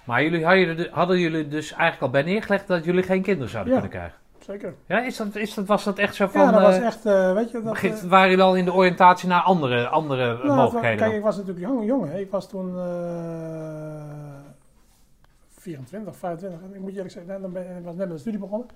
Maar 0.07 0.23
jullie, 0.23 0.45
hadden, 0.45 0.67
jullie- 0.67 0.91
hadden 0.91 1.19
jullie 1.19 1.49
dus 1.49 1.73
eigenlijk 1.73 2.03
al 2.03 2.11
bij 2.11 2.23
neergelegd 2.33 2.67
dat 2.67 2.85
jullie 2.85 3.03
geen 3.03 3.23
kinderen 3.23 3.51
zouden 3.51 3.73
Ja. 3.75 3.81
kunnen 3.81 3.99
krijgen? 3.99 4.19
Zeker. 4.39 4.75
Ja, 4.87 5.03
is 5.03 5.17
dat, 5.17 5.37
is 5.37 5.55
dat, 5.55 5.67
was 5.67 5.85
dat 5.85 5.99
echt 5.99 6.15
zo 6.15 6.27
van... 6.27 6.41
ja, 6.41 6.51
dat 6.51 6.61
was 6.61 6.75
eh, 6.77 6.85
echt, 6.87 7.03
weet 7.35 7.51
je, 7.51 7.63
dat... 7.63 8.03
waren 8.03 8.29
jullie 8.31 8.45
al 8.45 8.57
in 8.57 8.65
de 8.65 8.73
oriëntatie 8.73 9.29
naar 9.29 9.41
andere, 9.43 9.89
andere 9.89 10.35
Nou, 10.45 10.57
mogelijkheden? 10.57 10.99
Kijk, 10.99 11.13
ik 11.13 11.23
was 11.23 11.37
natuurlijk 11.37 11.67
jong, 11.67 11.85
jong 11.87 12.07
hè. 12.09 12.19
Ik 12.19 12.31
was 12.31 12.49
toen 12.49 12.79
eh 12.79 14.03
24, 15.51 16.17
25. 16.17 16.61
En 16.63 16.75
ik 16.75 16.81
moet 16.81 16.91
je 16.91 16.97
eerlijk 16.97 17.15
zeggen, 17.15 17.43
dan 17.43 17.53
ben, 17.53 17.77
ik 17.77 17.85
was 17.85 17.95
net 17.95 18.07
met 18.07 18.17
de 18.17 18.19
studie 18.21 18.41
begonnen. 18.41 18.69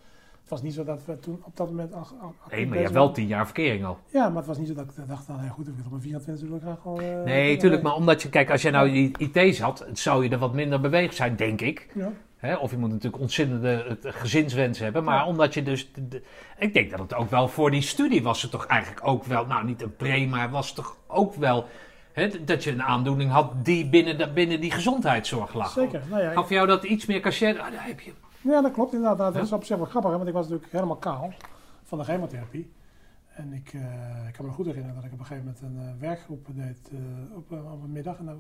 Het 0.49 0.57
was 0.61 0.67
niet 0.67 0.75
zo 0.77 0.85
dat 0.85 1.05
we 1.05 1.19
toen 1.19 1.43
op 1.45 1.57
dat 1.57 1.67
moment... 1.69 1.93
Al, 1.95 2.07
al, 2.21 2.35
nee, 2.51 2.67
maar 2.67 2.77
je 2.77 2.83
hebt 2.83 2.95
wel 2.95 3.13
tien 3.13 3.27
jaar 3.27 3.45
verkering 3.45 3.85
al. 3.85 3.99
Ja, 4.07 4.29
maar 4.29 4.37
het 4.37 4.47
was 4.47 4.59
niet 4.59 4.69
zo 4.69 4.75
dat 4.75 4.85
ik 4.85 5.09
dacht, 5.09 5.29
nou 5.29 5.43
ja, 5.43 5.49
goed, 5.49 5.67
ik 5.69 5.75
wil 5.75 5.85
op 5.85 5.91
mijn 5.91 6.03
24 6.03 6.49
wil 6.49 6.57
ik 6.57 6.63
graag 6.63 6.79
gewoon... 6.83 7.01
eh, 7.01 7.23
Nee, 7.25 7.57
tuurlijk, 7.57 7.83
maar 7.83 7.95
omdat 7.95 8.23
je, 8.23 8.29
kijk, 8.29 8.51
als 8.51 8.63
jij 8.63 8.71
nou 8.71 8.91
die 8.91 9.13
IT 9.19 9.57
zat, 9.57 9.87
zou 9.93 10.25
je 10.25 10.31
er 10.31 10.39
wat 10.39 10.55
minder 10.55 10.81
bewegend 10.81 11.15
zijn, 11.15 11.37
denk 11.37 11.61
ik. 11.61 11.89
Ja. 12.41 12.57
Of 12.57 12.71
je 12.71 12.77
moet 12.77 12.91
natuurlijk 12.91 13.23
ontzettende 13.23 13.99
eh, 14.03 14.13
gezinswens 14.15 14.79
hebben, 14.79 15.05
maar 15.05 15.17
Ja. 15.19 15.27
omdat 15.27 15.55
je 15.55 15.63
dus, 15.63 15.93
de- 15.93 16.09
de- 16.09 16.23
ik 16.59 16.75
denk 16.75 16.91
dat 16.91 16.99
het 17.01 17.15
ook 17.15 17.31
wel 17.31 17.49
voor 17.49 17.71
die 17.71 17.83
studie 17.83 18.23
was 18.23 18.43
het 18.43 18.51
toch 18.51 18.67
eigenlijk 18.67 19.07
ook 19.07 19.25
wel, 19.25 19.47
nou 19.47 19.65
niet 19.65 19.83
een 19.83 19.97
pre, 19.97 20.27
maar 20.27 20.51
was 20.51 20.73
toch 20.73 20.97
ook 21.07 21.35
wel, 21.35 21.67
dat 22.45 22.65
je 22.65 22.71
een 22.71 22.83
aandoening 22.83 23.31
had 23.31 23.65
die 23.65 23.89
binnen, 23.89 24.19
de, 24.19 24.31
binnen 24.33 24.61
die 24.61 24.71
gezondheidszorg 24.71 25.55
lag. 25.55 25.71
Zeker, 25.71 26.03
nou 26.11 26.23
ja, 26.23 26.33
Gaf 26.33 26.49
jou 26.49 26.67
dat 26.67 26.85
iets 26.85 27.07
meer 27.07 27.21
cachet? 27.21 27.59
Ah, 27.59 27.71
daar 27.73 27.87
heb 27.87 28.01
je. 28.01 28.11
Ja, 28.43 28.61
dat 28.61 28.73
klopt 28.73 28.93
inderdaad. 28.93 29.19
Dat 29.35 29.43
is 29.45 29.53
op 29.53 29.65
zich 29.65 29.77
wel 29.77 29.87
grappig, 29.87 30.11
hè, 30.11 30.17
want 30.17 30.29
ik 30.29 30.35
was 30.35 30.45
natuurlijk 30.47 30.73
helemaal 30.73 30.97
kaal 30.97 31.33
van 31.85 31.99
de 31.99 32.05
chemotherapie. 32.05 32.73
En 33.35 33.53
ik, 33.53 33.73
eh, 33.73 33.81
ik 34.27 34.33
kan 34.33 34.41
me 34.41 34.47
nog 34.47 34.55
goed 34.55 34.67
herinneren 34.67 34.95
dat 34.97 35.05
ik 35.05 35.13
op 35.13 35.19
een 35.19 35.25
gegeven 35.27 35.45
moment 35.63 35.63
een 35.63 35.89
eh, 35.95 36.01
werkgroep 36.01 36.47
deed 36.51 36.91
eh, 36.93 37.37
op, 37.37 37.51
op 37.53 37.83
een 37.83 37.93
middag 37.93 38.19
en, 38.19 38.39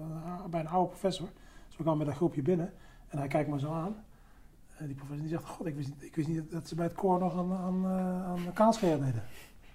bij 0.50 0.60
een 0.60 0.68
oude 0.68 0.88
professor. 0.88 1.28
Dus 1.66 1.76
we 1.76 1.82
kwamen 1.82 1.98
met 1.98 2.06
een 2.08 2.14
groepje 2.16 2.42
binnen 2.42 2.72
en 3.08 3.18
hij 3.18 3.28
kijkt 3.28 3.50
me 3.50 3.58
zo 3.58 3.72
aan. 3.72 3.96
En 4.76 4.86
die 4.86 4.94
professor 4.94 5.20
die 5.26 5.36
zegt, 5.36 5.44
god, 5.44 5.66
ik 5.66 5.74
wist, 5.74 5.88
niet- 5.88 6.02
ik 6.02 6.14
wist 6.16 6.28
niet 6.28 6.50
dat 6.50 6.68
ze 6.68 6.74
bij 6.74 6.84
het 6.84 6.94
koor 6.94 7.18
nog 7.18 7.36
aan, 7.38 7.52
aan, 7.52 7.86
aan 8.26 8.52
kaalscheren 8.54 9.00
deden. 9.00 9.22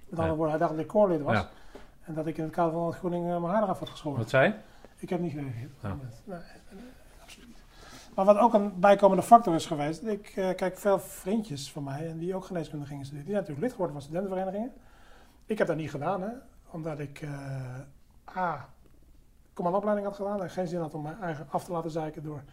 Met 0.10 0.20
andere 0.20 0.36
woorden, 0.36 0.50
hij 0.50 0.60
dacht 0.60 0.72
dat 0.72 0.82
ik 0.82 0.88
koorlid 0.88 1.22
was. 1.22 1.36
Ja. 1.36 1.50
En 2.04 2.14
dat 2.14 2.28
ik 2.28 2.38
in 2.38 2.44
het 2.44 2.54
kader 2.54 2.72
van 2.74 2.86
het 2.86 2.95
groening 2.95 3.26
mijn 3.26 3.44
haar 3.44 3.64
eraf 3.64 3.80
had 3.80 3.90
geschoren. 3.90 4.18
Wat 4.20 4.30
zei? 4.30 4.54
Ik 4.98 5.10
heb 5.10 5.20
niet 5.20 5.32
gereageerd. 5.32 5.72
Ja. 5.82 5.88
Nee, 5.88 5.98
nee, 6.24 6.38
nee, 6.72 6.84
absoluut 7.22 7.48
niet. 7.48 7.62
Maar 8.15 8.26
wat 8.26 8.38
ook 8.38 8.53
een 8.53 8.80
bijkomende 8.80 9.23
factor 9.23 9.56
is 9.56 9.65
geweest, 9.65 10.03
ik 10.03 10.27
eh, 10.27 10.56
kijk 10.56 10.77
veel 10.77 10.99
vriendjes 10.99 11.72
van 11.72 11.84
mij 11.84 12.10
en 12.10 12.18
die 12.18 12.35
ook 12.35 12.45
geneeskunde 12.45 12.85
gingen 12.85 13.06
studeren, 13.06 13.26
die 13.26 13.35
zijn 13.35 13.45
natuurlijk 13.45 13.61
lid 13.61 13.72
geworden 13.72 13.95
van 13.95 14.02
studentenverenigingen. 14.02 14.73
Ik 15.45 15.57
heb 15.57 15.68
dat 15.68 15.77
niet 15.77 15.90
gedaan, 15.90 16.22
hè, 16.22 16.31
omdat 16.69 16.99
ik 16.99 17.22
eh 17.22 17.80
A, 18.38 18.69
commandoopleiding 19.53 20.07
had 20.07 20.15
gedaan 20.15 20.41
en 20.41 20.49
geen 20.49 20.68
zin 20.68 20.80
had 20.80 20.94
om 20.94 21.02
mijn 21.02 21.22
eigen 21.22 21.48
af 21.49 21.64
te 21.64 21.72
laten 21.72 21.91
zeiken 21.91 22.23
door 22.23 22.44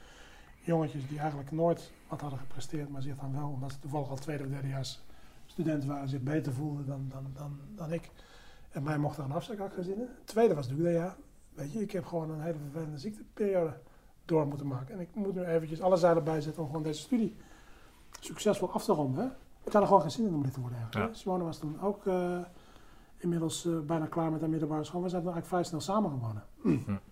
jongetjes 0.61 1.09
die 1.09 1.19
eigenlijk 1.19 1.51
nooit 1.51 1.93
wat 2.09 2.20
hadden 2.20 2.39
gepresteerd, 2.39 2.89
maar 2.89 3.03
zich 3.03 3.16
dan 3.16 3.32
wel, 3.32 3.49
omdat 3.49 3.73
ze 3.73 3.78
toevallig 3.78 4.11
al 4.11 4.16
tweede 4.16 4.45
of 4.45 4.51
derdejaars 4.51 5.01
student 5.47 5.85
waren, 5.85 6.09
zich 6.09 6.20
beter 6.20 6.53
voelden 6.53 6.87
dan, 6.87 7.09
dan, 7.09 7.31
dan, 7.35 7.61
dan 7.77 7.93
ik. 7.93 8.11
En 8.70 8.82
mij 8.82 8.99
mocht 8.99 9.19
er 9.19 9.24
een 9.24 9.32
afzeik 9.32 9.61
gezinnen. 9.74 10.09
Het 10.19 10.27
tweede 10.27 10.55
was 10.55 10.69
natuurlijk 10.69 10.97
dat 10.97 11.07
ja, 11.07 11.16
weet 11.55 11.73
je, 11.73 11.81
ik 11.81 11.91
heb 11.91 12.05
gewoon 12.05 12.31
een 12.31 12.41
hele 12.41 12.59
vervelende 12.59 12.99
ziekteperiode 12.99 13.74
door 14.31 14.47
moeten 14.47 14.66
maken. 14.66 14.94
En 14.94 15.01
ik 15.01 15.09
moet 15.12 15.35
nu 15.35 15.44
eventjes 15.44 15.81
alle 15.81 15.97
zeilen 15.97 16.24
bijzetten 16.24 16.62
om 16.62 16.69
gewoon 16.69 16.82
deze 16.82 17.01
studie 17.01 17.36
succesvol 18.20 18.70
af 18.70 18.85
te 18.85 18.93
ronden. 18.93 19.24
Hè? 19.24 19.31
Ik 19.65 19.73
had 19.73 19.82
er 19.82 19.89
gewoon 19.89 20.02
geen 20.02 20.11
zin 20.11 20.27
in 20.27 20.35
om 20.35 20.43
dit 20.43 20.52
te 20.52 20.61
worden 20.61 20.78
eigenlijk. 20.78 21.12
Ja. 21.12 21.19
Simone 21.19 21.44
was 21.44 21.59
toen 21.59 21.81
ook 21.81 22.07
eh, 22.07 22.39
inmiddels 23.16 23.66
eh, 23.66 23.78
bijna 23.78 24.07
klaar 24.07 24.31
met 24.31 24.40
haar 24.40 24.51
middelbare 24.51 24.85
school. 24.85 25.02
We 25.02 25.09
zijn 25.09 25.23
toen 25.23 25.32
eigenlijk 25.32 25.62
vrij 25.62 25.81
snel 25.81 25.94
samen 25.94 26.11
gewonnen. 26.11 26.43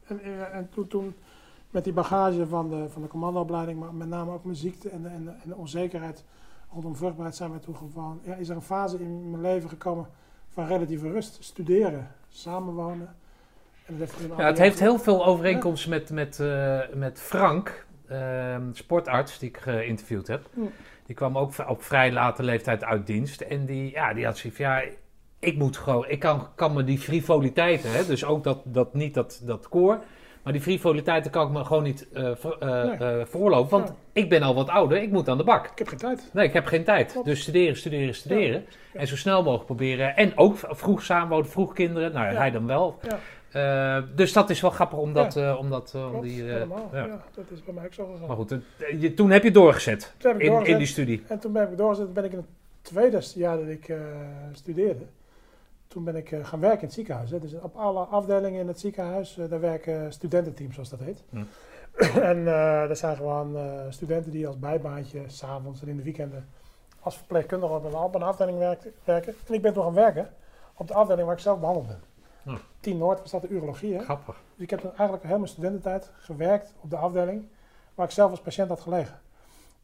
En, 0.06 0.20
eh, 0.20 0.54
en 0.54 0.68
toen, 0.70 0.86
toen 0.86 1.14
met 1.70 1.84
die 1.84 1.92
bagage 1.92 2.46
van 2.46 2.70
de, 2.70 2.88
van 2.88 3.02
de 3.02 3.08
commandoopleiding, 3.08 3.80
maar 3.80 3.94
met 3.94 4.08
name 4.08 4.32
ook 4.32 4.44
mijn 4.44 4.56
ziekte 4.56 4.88
en 4.88 5.02
de, 5.02 5.08
en 5.08 5.24
de, 5.24 5.30
en 5.30 5.48
de 5.48 5.56
onzekerheid 5.56 6.24
rondom 6.72 6.96
vruchtbaarheid, 6.96 7.36
zijn 7.36 7.52
we 7.52 7.58
toen 7.58 7.76
gewoon, 7.76 8.20
ja, 8.22 8.34
is 8.34 8.48
er 8.48 8.56
een 8.56 8.62
fase 8.62 9.00
in 9.00 9.30
mijn 9.30 9.42
leven 9.42 9.68
gekomen 9.68 10.06
van 10.48 10.66
relatieve 10.66 11.10
rust. 11.10 11.44
Studeren, 11.44 12.10
samenwonen. 12.28 13.16
Ja, 14.36 14.46
het 14.46 14.58
heeft 14.58 14.80
heel 14.80 14.98
veel 14.98 15.26
overeenkomsten 15.26 15.90
met, 15.90 16.10
met, 16.10 16.40
eh, 16.40 16.80
met 16.94 17.20
Frank, 17.20 17.86
ehm, 18.08 18.62
sportarts 18.72 19.38
die 19.38 19.48
ik 19.48 19.56
geïnterviewd 19.56 20.26
heb. 20.26 20.46
Die 21.06 21.16
kwam 21.16 21.38
ook 21.38 21.52
op 21.68 21.82
vrij 21.82 22.12
late 22.12 22.42
leeftijd 22.42 22.84
uit 22.84 23.06
dienst. 23.06 23.40
En 23.40 23.66
die, 23.66 23.90
ja, 23.90 24.14
die 24.14 24.24
had 24.24 24.38
zoiets 24.38 24.60
van, 24.60 24.68
ja, 24.70 24.82
ik 25.38 25.56
moet 25.56 25.76
gewoon, 25.76 26.08
ik 26.08 26.18
kan, 26.18 26.48
kan 26.54 26.72
me 26.72 26.84
die 26.84 26.98
frivoliteiten, 26.98 27.92
hè, 27.92 28.06
dus 28.06 28.24
ook 28.24 28.44
dat, 28.44 28.60
dat 28.64 28.94
niet 28.94 29.14
dat, 29.14 29.42
dat 29.44 29.68
koor, 29.68 29.98
maar 30.42 30.52
die 30.52 30.62
frivoliteiten 30.62 31.30
kan 31.30 31.46
ik 31.46 31.52
me 31.52 31.64
gewoon 31.64 31.82
niet 31.82 32.06
Nee. 32.12 32.24
eh, 32.34 33.24
veroorloven, 33.24 33.70
want 33.70 33.88
Ja. 33.88 33.94
ik 34.12 34.28
ben 34.28 34.42
al 34.42 34.54
wat 34.54 34.68
ouder, 34.68 35.02
ik 35.02 35.10
moet 35.10 35.28
aan 35.28 35.38
de 35.38 35.44
bak. 35.44 35.66
Ik 35.66 35.78
heb 35.78 35.88
geen 35.88 35.98
tijd. 35.98 36.30
Nee, 36.32 36.46
ik 36.46 36.52
heb 36.52 36.66
geen 36.66 36.84
tijd. 36.84 37.12
Klopt. 37.12 37.26
Dus 37.26 37.40
studeren, 37.40 37.76
studeren, 37.76 38.14
studeren. 38.14 38.64
Ja. 38.92 39.00
En 39.00 39.06
zo 39.06 39.16
snel 39.16 39.42
mogelijk 39.42 39.66
proberen. 39.66 40.16
En 40.16 40.32
ook 40.36 40.56
vroeg 40.58 41.02
samenwonen, 41.02 41.46
vroeg 41.50 41.72
kinderen. 41.72 42.12
Nou, 42.12 42.32
Ja. 42.32 42.38
hij 42.38 42.50
dan 42.50 42.66
wel. 42.66 42.98
Ja. 43.02 43.18
Dus 44.14 44.32
dat 44.32 44.50
is 44.50 44.60
wel 44.60 44.70
grappig 44.70 44.98
om 44.98 45.12
dat... 45.12 45.36
eh, 45.36 45.56
om 45.58 45.70
dat 45.70 45.92
eh, 45.94 46.04
om 46.04 46.10
Klopt, 46.10 46.24
die, 46.26 46.42
helemaal. 46.42 46.90
ja. 46.92 47.06
Ja. 47.06 47.22
dat 47.34 47.50
is 47.50 47.64
bij 47.64 47.74
mij 47.74 47.84
ook 47.84 47.92
zo 47.92 48.06
gegaan. 48.12 48.26
Maar 48.26 48.36
goed, 48.36 48.54
je, 49.00 49.14
toen 49.14 49.30
heb 49.30 49.42
je 49.42 49.50
doorgezet 49.50 50.14
heb 50.18 50.40
in, 50.40 50.46
doorgezet. 50.46 50.72
in 50.72 50.78
die 50.78 50.86
studie. 50.86 51.22
En 51.28 51.38
toen 51.38 51.52
ben 51.52 51.70
ik 51.70 51.76
doorgezet, 51.76 52.12
ben 52.14 52.24
ik 52.24 52.32
in 52.32 52.36
het 52.38 52.46
tweede 52.82 53.20
jaar 53.34 53.56
dat 53.56 53.68
ik 53.68 53.92
studeerde. 54.52 55.04
Toen 55.88 56.04
ben 56.04 56.16
ik 56.16 56.32
eh, 56.32 56.44
gaan 56.44 56.60
werken 56.60 56.80
in 56.80 56.84
het 56.86 56.94
ziekenhuis. 56.94 57.30
Hè. 57.30 57.38
Dus 57.38 57.54
op 57.60 57.76
alle 57.76 58.00
afdelingen 58.00 58.60
in 58.60 58.68
het 58.68 58.80
ziekenhuis, 58.80 59.38
eh, 59.38 59.48
daar 59.48 59.60
werken 59.60 60.12
studententeams, 60.12 60.74
zoals 60.74 60.88
dat 60.90 61.00
heet. 61.00 61.22
En 62.22 62.48
eh 62.48 62.88
dat 62.88 62.98
zijn 62.98 63.16
gewoon 63.16 63.56
studenten 63.92 64.32
die 64.32 64.46
als 64.46 64.58
bijbaantje, 64.58 65.22
s'avonds 65.26 65.82
en 65.82 65.88
in 65.88 65.96
de 65.96 66.02
weekenden, 66.02 66.48
als 67.00 67.16
verpleegkundige 67.16 67.72
op 67.72 68.14
een, 68.14 68.22
afdeling 68.22 68.58
werken. 68.58 68.92
En 69.04 69.54
ik 69.54 69.62
ben 69.62 69.72
toen 69.72 69.82
gaan 69.84 69.94
werken 69.94 70.30
op 70.74 70.88
de 70.88 70.94
afdeling 70.94 71.26
waar 71.26 71.36
ik 71.36 71.42
zelf 71.42 71.58
behandeld 71.58 71.86
ben. 71.86 72.00
Hm. 72.42 72.56
10 72.80 72.98
Noord 72.98 73.20
was 73.20 73.30
dat 73.30 73.42
de 73.42 73.48
urologie. 73.48 73.94
Hè? 73.94 74.02
Grappig. 74.02 74.34
Dus 74.54 74.64
ik 74.64 74.70
heb 74.70 74.82
dan 74.82 74.90
eigenlijk 74.96 75.22
heel 75.22 75.36
mijn 75.36 75.48
studententijd 75.48 76.10
gewerkt 76.18 76.74
op 76.80 76.90
de 76.90 76.96
afdeling 76.96 77.44
waar 77.94 78.06
ik 78.06 78.12
zelf 78.12 78.30
als 78.30 78.40
patiënt 78.40 78.68
had 78.68 78.80
gelegen. 78.80 79.20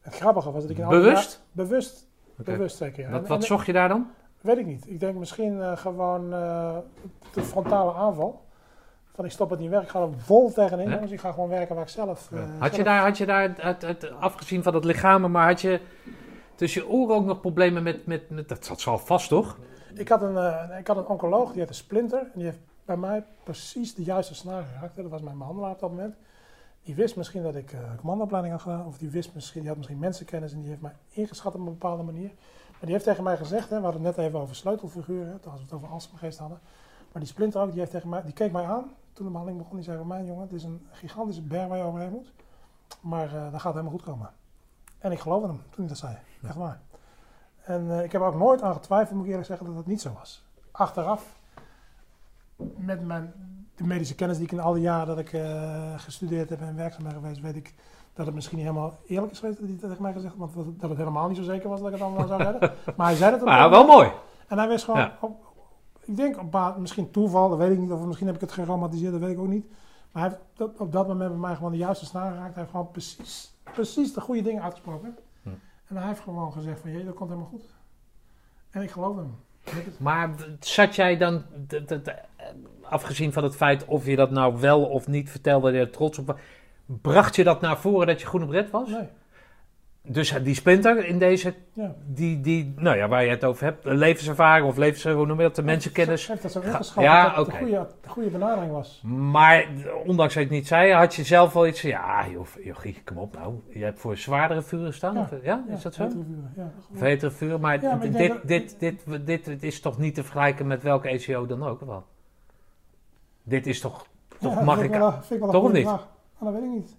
Het 0.01 0.15
grappige 0.15 0.51
was 0.51 0.61
dat 0.61 0.71
ik 0.71 0.77
in 0.77 0.87
Bewust? 0.87 1.41
bewust, 1.51 2.07
bewust 2.35 2.77
zeker. 2.77 3.03
Ja. 3.03 3.09
Wat, 3.09 3.21
En- 3.21 3.27
wat 3.27 3.41
en- 3.41 3.45
zocht 3.47 3.65
je 3.65 3.73
daar 3.73 3.87
dan? 3.89 4.11
Weet 4.45 4.57
ik 4.57 4.65
niet. 4.65 4.89
Ik 4.89 4.99
denk 4.99 5.15
misschien 5.17 5.61
eh, 5.61 5.77
gewoon 5.77 6.33
eh, 6.33 6.77
de 7.33 7.41
frontale 7.41 7.93
aanval. 7.93 8.43
Van 9.13 9.25
ik 9.25 9.31
stop 9.31 9.49
het 9.49 9.59
niet 9.59 9.69
weg, 9.69 9.81
ik 9.81 9.89
ga 9.89 10.01
er 10.01 10.13
vol 10.17 10.51
tegenin. 10.51 10.85
Ja. 10.85 10.93
jongens. 10.93 11.11
Ik 11.11 11.19
ga 11.19 11.31
gewoon 11.31 11.49
werken 11.49 11.75
waar 11.75 11.83
ik 11.83 11.89
zelf... 11.89 12.31
eh, 12.31 12.39
had, 12.59 12.75
je 12.75 12.83
daar, 12.83 13.01
had 13.01 13.17
je 13.17 13.25
daar, 13.25 13.53
het, 13.57 13.81
het, 13.81 14.11
afgezien 14.11 14.63
van 14.63 14.73
het 14.73 14.85
lichaam, 14.85 15.31
maar 15.31 15.47
had 15.47 15.61
je 15.61 15.79
tussen 16.55 16.81
je 16.81 16.89
oren 16.89 17.15
ook 17.15 17.25
nog 17.25 17.39
problemen 17.39 17.83
met... 17.83 18.05
met, 18.05 18.29
met 18.29 18.49
dat 18.49 18.65
zat 18.65 18.81
zal 18.81 18.97
vast, 18.97 19.29
toch? 19.29 19.57
Ik 19.93 20.07
had, 20.07 20.21
een, 20.21 20.37
eh, 20.37 20.79
ik 20.79 20.87
had 20.87 20.97
een 20.97 21.07
oncoloog, 21.07 21.51
die 21.51 21.59
had 21.59 21.69
een 21.69 21.75
splinter. 21.75 22.19
En 22.19 22.31
die 22.33 22.43
heeft 22.43 22.59
bij 22.85 22.97
mij 22.97 23.23
precies 23.43 23.95
de 23.95 24.03
juiste 24.03 24.35
snaar 24.35 24.63
geraakt. 24.63 24.95
Dat 24.95 25.09
was 25.09 25.21
mijn 25.21 25.37
behandelaar 25.37 25.71
op 25.71 25.79
dat 25.79 25.89
moment. 25.89 26.15
Die 26.83 26.95
wist 26.95 27.15
misschien 27.15 27.43
dat 27.43 27.55
ik 27.55 27.71
eh 27.71 27.79
commandoopleiding 27.97 28.53
had 28.53 28.63
gedaan. 28.63 28.85
Of 28.85 28.97
die 28.97 29.09
wist 29.09 29.33
misschien, 29.33 29.59
die 29.59 29.69
had 29.69 29.77
misschien 29.77 29.99
mensenkennis. 29.99 30.53
En 30.53 30.59
die 30.59 30.69
heeft 30.69 30.81
mij 30.81 30.95
ingeschat 31.09 31.53
op 31.53 31.59
een 31.59 31.65
bepaalde 31.65 32.03
manier. 32.03 32.31
Die 32.85 32.93
heeft 32.93 33.05
tegen 33.05 33.23
mij 33.23 33.37
gezegd, 33.37 33.69
hè, 33.69 33.77
we 33.77 33.83
hadden 33.83 34.03
het 34.03 34.15
net 34.15 34.25
even 34.25 34.39
over 34.39 34.55
sleutelfiguren. 34.55 35.41
Als 35.43 35.57
we 35.57 35.63
het 35.63 35.73
over 35.73 35.87
Alzheimergeest 35.87 36.39
hadden. 36.39 36.59
Maar 37.11 37.21
die 37.21 37.31
splinter 37.31 37.61
ook, 37.61 37.69
die, 37.69 37.79
heeft 37.79 37.91
tegen 37.91 38.09
mij, 38.09 38.23
die 38.23 38.33
keek 38.33 38.51
mij 38.51 38.65
aan. 38.65 38.91
Toen 39.13 39.25
de 39.25 39.31
behandeling 39.31 39.57
begon, 39.57 39.75
die 39.75 39.85
zei 39.85 39.97
van 39.97 40.07
mij 40.07 40.25
jongen, 40.25 40.41
het 40.41 40.53
is 40.53 40.63
een 40.63 40.87
gigantische 40.91 41.41
berg 41.41 41.67
waar 41.67 41.77
je 41.77 41.83
overheen 41.83 42.11
moet. 42.11 42.31
Maar 43.01 43.35
eh 43.35 43.51
dat 43.51 43.61
gaat 43.61 43.71
helemaal 43.71 43.93
goed 43.93 44.03
komen. 44.03 44.29
En 44.99 45.11
ik 45.11 45.19
geloofde 45.19 45.47
hem 45.47 45.57
toen 45.57 45.85
hij 45.85 45.87
dat 45.87 45.97
zei. 45.97 46.17
Echt 46.43 46.55
waar. 46.55 46.81
En 47.63 47.91
eh, 47.91 48.03
ik 48.03 48.11
heb 48.11 48.21
er 48.21 48.27
ook 48.27 48.35
nooit 48.35 48.61
aan 48.61 48.73
getwijfeld, 48.73 49.15
moet 49.15 49.23
ik 49.23 49.29
eerlijk 49.29 49.47
zeggen, 49.47 49.65
dat 49.65 49.75
het 49.75 49.85
niet 49.85 50.01
zo 50.01 50.13
was. 50.13 50.43
Achteraf, 50.71 51.39
met 52.75 53.05
mijn, 53.05 53.33
de 53.75 53.83
medische 53.83 54.15
kennis 54.15 54.37
die 54.37 54.45
ik 54.45 54.51
in 54.51 54.59
al 54.59 54.73
die 54.73 54.81
jaren 54.81 55.07
dat 55.07 55.17
ik 55.17 55.33
eh, 55.33 55.99
gestudeerd 55.99 56.49
heb 56.49 56.61
en 56.61 56.75
werkzaam 56.75 57.03
ben 57.03 57.13
geweest, 57.13 57.41
weet 57.41 57.55
ik 57.55 57.73
dat 58.15 58.25
het 58.25 58.35
misschien 58.35 58.57
niet 58.57 58.65
helemaal 58.65 58.93
eerlijk 59.07 59.31
is 59.31 59.39
geweest 59.39 59.59
dat 59.59 59.69
hij 59.69 59.77
tegen 59.77 60.01
mij 60.01 60.13
gezegd 60.13 60.35
want 60.37 60.53
dat, 60.79 60.89
het 60.89 60.97
helemaal 60.97 61.27
niet 61.27 61.37
zo 61.37 61.43
zeker 61.43 61.69
was 61.69 61.79
dat 61.79 61.87
ik 61.87 61.93
het 61.93 62.03
allemaal 62.03 62.27
zou 62.27 62.43
redden. 62.43 62.71
Maar 62.97 63.07
hij 63.07 63.15
zei 63.15 63.31
het 63.31 63.41
ook. 63.41 63.47
Maar 63.47 63.69
wel 63.69 63.85
mooi. 63.85 64.11
En 64.47 64.57
hij 64.57 64.67
wist 64.67 64.85
gewoon, 64.85 64.99
Ja. 64.99 65.17
op- 65.21 65.43
ik 66.05 66.15
denk 66.15 66.39
op 66.39 66.51
basis, 66.51 66.81
misschien 66.81 67.11
toeval, 67.11 67.49
dat 67.49 67.57
weet 67.57 67.71
ik 67.71 67.77
niet, 67.77 67.91
of 67.91 68.05
misschien 68.05 68.27
heb 68.27 68.35
ik 68.35 68.41
het 68.41 68.51
geromantiseerd, 68.51 69.11
dat 69.11 69.21
weet 69.21 69.31
ik 69.31 69.39
ook 69.39 69.47
niet. 69.47 69.65
Maar 70.11 70.23
hij 70.23 70.31
heeft 70.31 70.43
dat, 70.55 70.71
op 70.77 70.91
dat 70.91 71.07
moment 71.07 71.29
bij 71.29 71.39
mij 71.39 71.55
gewoon 71.55 71.71
de 71.71 71.77
juiste 71.77 72.05
snaar 72.05 72.31
geraakt. 72.31 72.53
Hij 72.53 72.59
heeft 72.63 72.69
gewoon 72.71 72.91
precies, 72.91 73.53
precies 73.73 74.13
de 74.13 74.21
goede 74.21 74.41
dingen 74.41 74.63
uitgesproken. 74.63 75.17
Hm. 75.43 75.49
En 75.87 75.95
hij 75.97 76.07
heeft 76.07 76.19
gewoon 76.19 76.51
gezegd 76.51 76.79
van, 76.79 76.91
jee, 76.91 77.05
dat 77.05 77.13
komt 77.13 77.29
helemaal 77.29 77.49
goed. 77.51 77.63
En 78.69 78.81
ik 78.81 78.91
geloofde 78.91 79.21
hem. 79.21 79.35
Maar 79.99 80.29
zat 80.59 80.95
jij 80.95 81.17
dan, 81.17 81.43
afgezien 82.81 83.33
van 83.33 83.43
het 83.43 83.55
feit 83.55 83.85
of 83.85 84.05
je 84.05 84.15
dat 84.15 84.31
nou 84.31 84.59
wel 84.59 84.85
of 84.85 85.07
niet 85.07 85.29
vertelde, 85.29 85.71
je 85.71 85.79
er 85.79 85.89
trots 85.91 86.17
op 86.17 86.27
was, 86.27 86.35
bracht 86.85 87.35
je 87.35 87.43
dat 87.43 87.61
naar 87.61 87.77
voren 87.77 88.07
dat 88.07 88.21
je 88.21 88.27
groen 88.27 88.43
op 88.43 88.49
red 88.49 88.71
was? 88.71 88.89
Nee, 88.89 89.07
Dus 90.01 90.33
die 90.43 90.55
splinter 90.55 91.05
in 91.05 91.19
deze, 91.19 91.53
ja. 91.73 91.95
die, 92.05 92.41
die, 92.41 92.73
nou 92.75 92.97
ja, 92.97 93.07
waar 93.07 93.23
je 93.23 93.29
het 93.29 93.43
over 93.43 93.63
hebt, 93.63 93.85
levenservaring 93.85 94.67
of 94.67 94.77
levens, 94.77 95.03
hoe 95.03 95.25
noem 95.25 95.37
je 95.37 95.43
dat, 95.43 95.55
de 95.55 95.63
mensenkennis. 95.63 96.27
Hij 96.27 96.37
heeft 96.39 96.53
dat 96.53 96.63
zo 96.63 96.69
ingeschat 96.69 97.03
ja, 97.03 97.35
dat 97.35 97.47
oké. 97.47 97.51
de, 97.51 97.57
goede, 97.57 97.87
de 98.01 98.09
goede 98.09 98.29
benadering 98.29 98.71
was. 98.71 99.01
Maar 99.31 99.67
ondanks 100.05 100.33
dat 100.33 100.43
je 100.43 100.49
het 100.49 100.49
niet 100.49 100.67
zei, 100.67 100.91
had 100.91 101.15
je 101.15 101.23
zelf 101.23 101.53
wel 101.53 101.67
iets 101.67 101.81
van, 101.81 101.89
ja 101.89 102.27
joh, 102.27 102.47
jochie, 102.63 103.01
kom 103.03 103.17
op 103.17 103.33
nou, 103.33 103.61
je 103.69 103.83
hebt 103.83 103.99
voor 103.99 104.17
zwaardere 104.17 104.61
vuren 104.61 104.93
staan? 104.93 105.13
Ja. 105.13 105.21
Of, 105.21 105.29
ja? 105.43 105.63
is 105.67 105.81
dat 105.81 105.93
zo? 105.93 106.09
vuren, 106.09 106.53
Ja, 106.55 106.71
Of 106.93 106.99
hetere 106.99 107.31
vuren, 107.31 107.59
maar, 107.59 107.81
Ja, 107.81 107.95
dit, 107.95 108.17
dit, 108.45 108.79
dit, 108.79 109.05
dit, 109.25 109.45
dit, 109.45 109.63
is 109.63 109.81
toch 109.81 109.97
niet 109.97 110.15
te 110.15 110.23
vergelijken 110.23 110.67
met 110.67 110.83
welke 110.83 111.07
ECO 111.07 111.45
dan 111.45 111.63
ook, 111.63 111.81
wel? 111.81 112.05
Dit 113.43 113.67
is 113.67 113.79
toch, 113.79 114.07
toch 114.39 114.53
Ja, 114.53 114.63
mag 114.63 114.81
ik... 114.81 114.91
wel, 114.91 115.19
toch 115.29 115.63
of 115.63 115.71
niet? 115.71 115.87
vraag. 115.87 116.13
Ah, 116.37 116.43
dat 116.43 116.53
weet 116.53 116.63
ik 116.63 116.69
niet. 116.69 116.95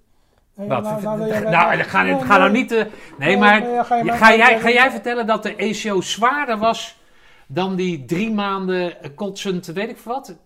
Nee, 0.54 0.68
Wat? 0.68 0.82
nou, 0.82 1.02
Nou, 1.02 1.18
nou, 1.28 1.42
nou, 1.50 1.78
ga, 1.78 2.02
nee, 2.02 2.20
ga 2.20 2.38
nou 2.38 2.50
niet... 2.52 2.86
nee, 3.18 3.36
maar 3.36 3.60
nee, 3.60 3.84
ga 3.84 3.96
je 3.96 4.04
mij- 4.04 4.16
ga, 4.16 4.34
jij, 4.36 4.60
ga 4.60 4.70
jij 4.70 4.90
vertellen 4.90 5.26
dat 5.26 5.42
de 5.42 5.56
ECO 5.56 6.00
zwaarder 6.00 6.58
was 6.58 6.98
dan 7.46 7.76
die 7.76 8.04
drie 8.04 8.30
maanden 8.32 8.96
kotsend, 9.14 9.66
weet 9.66 9.88
ik 9.88 9.98
wat? 9.98 10.36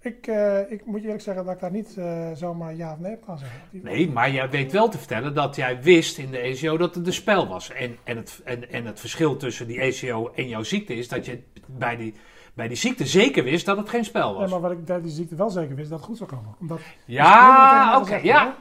Ik, 0.00 0.26
eh, 0.26 0.70
ik 0.70 0.86
moet 0.86 1.02
eerlijk 1.02 1.22
zeggen 1.22 1.44
dat 1.44 1.54
ik 1.54 1.60
daar 1.60 1.70
niet 1.70 1.96
eh, 1.98 2.30
zomaar 2.34 2.74
ja 2.74 2.92
of 2.92 2.98
nee 2.98 3.14
op 3.14 3.24
kan 3.26 3.38
zeggen. 3.38 3.60
Nee, 3.70 4.10
maar 4.10 4.30
jij 4.30 4.50
weet 4.50 4.72
wel 4.72 4.88
te 4.88 4.98
vertellen 4.98 5.34
dat 5.34 5.56
jij 5.56 5.82
wist 5.82 6.18
in 6.18 6.30
de 6.30 6.38
ECO 6.38 6.76
dat 6.76 6.94
het 6.94 7.06
een 7.06 7.12
spel 7.12 7.48
was. 7.48 7.70
En, 7.72 7.96
en, 8.04 8.16
het, 8.16 8.40
en, 8.44 8.70
en 8.70 8.86
het 8.86 9.00
verschil 9.00 9.36
tussen 9.36 9.66
die 9.66 9.80
ECO 9.80 10.32
en 10.34 10.48
jouw 10.48 10.62
ziekte 10.62 10.94
is 10.94 11.08
dat 11.08 11.26
je 11.26 11.42
bij 11.66 11.96
die, 11.96 12.14
bij 12.54 12.68
die 12.68 12.76
ziekte 12.76 13.06
zeker 13.06 13.44
wist 13.44 13.66
dat 13.66 13.76
het 13.76 13.88
geen 13.88 14.04
spel 14.04 14.34
was. 14.34 14.50
maar 14.50 14.60
wat 14.60 14.70
ik 14.70 14.84
bij 14.84 15.00
die 15.00 15.10
ziekte 15.10 15.34
wel 15.34 15.50
zeker 15.50 15.74
wist, 15.76 15.88
dat 15.90 15.98
het 15.98 16.08
goed 16.08 16.16
zou 16.16 16.30
komen. 16.30 16.54
Omdat, 16.60 16.80
Ja, 17.06 17.92
dat 17.92 18.02
oké, 18.02 18.16
ja. 18.16 18.54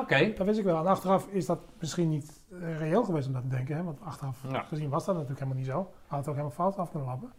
Oké. 0.00 0.32
Dat 0.36 0.46
wist 0.46 0.58
ik 0.58 0.64
wel. 0.64 0.78
En 0.78 0.86
achteraf 0.86 1.26
is 1.28 1.46
dat 1.46 1.58
misschien 1.80 2.08
niet 2.08 2.40
eh, 2.60 2.78
reëel 2.78 3.04
geweest 3.04 3.26
om 3.26 3.32
dat 3.32 3.42
te 3.42 3.48
denken. 3.48 3.76
Hè? 3.76 3.82
Want 3.82 4.00
achteraf 4.00 4.38
Ja. 4.50 4.62
gezien 4.62 4.88
was 4.88 5.04
dat 5.04 5.14
natuurlijk 5.14 5.40
helemaal 5.40 5.62
niet 5.62 5.70
zo. 5.72 5.90
Had 6.06 6.18
het 6.18 6.28
ook 6.28 6.34
helemaal 6.34 6.56
fout 6.56 6.76
af 6.76 6.90
kunnen 6.90 7.08
lappen. 7.08 7.32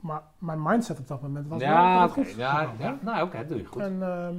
Maar 0.00 0.22
mijn 0.38 0.62
mindset 0.62 0.98
op 0.98 1.08
dat 1.08 1.22
moment 1.22 1.48
was 1.48 1.58
wel 1.60 1.68
Ja, 1.68 2.08
goed 2.08 2.30
Ja, 2.30 2.64
komen, 2.64 2.78
ja. 2.78 2.98
Nou, 3.00 3.26
oké, 3.26 3.46
doe 3.46 3.56
je 3.58 3.64
goed. 3.64 3.82
En, 3.82 4.02
ehm, 4.02 4.34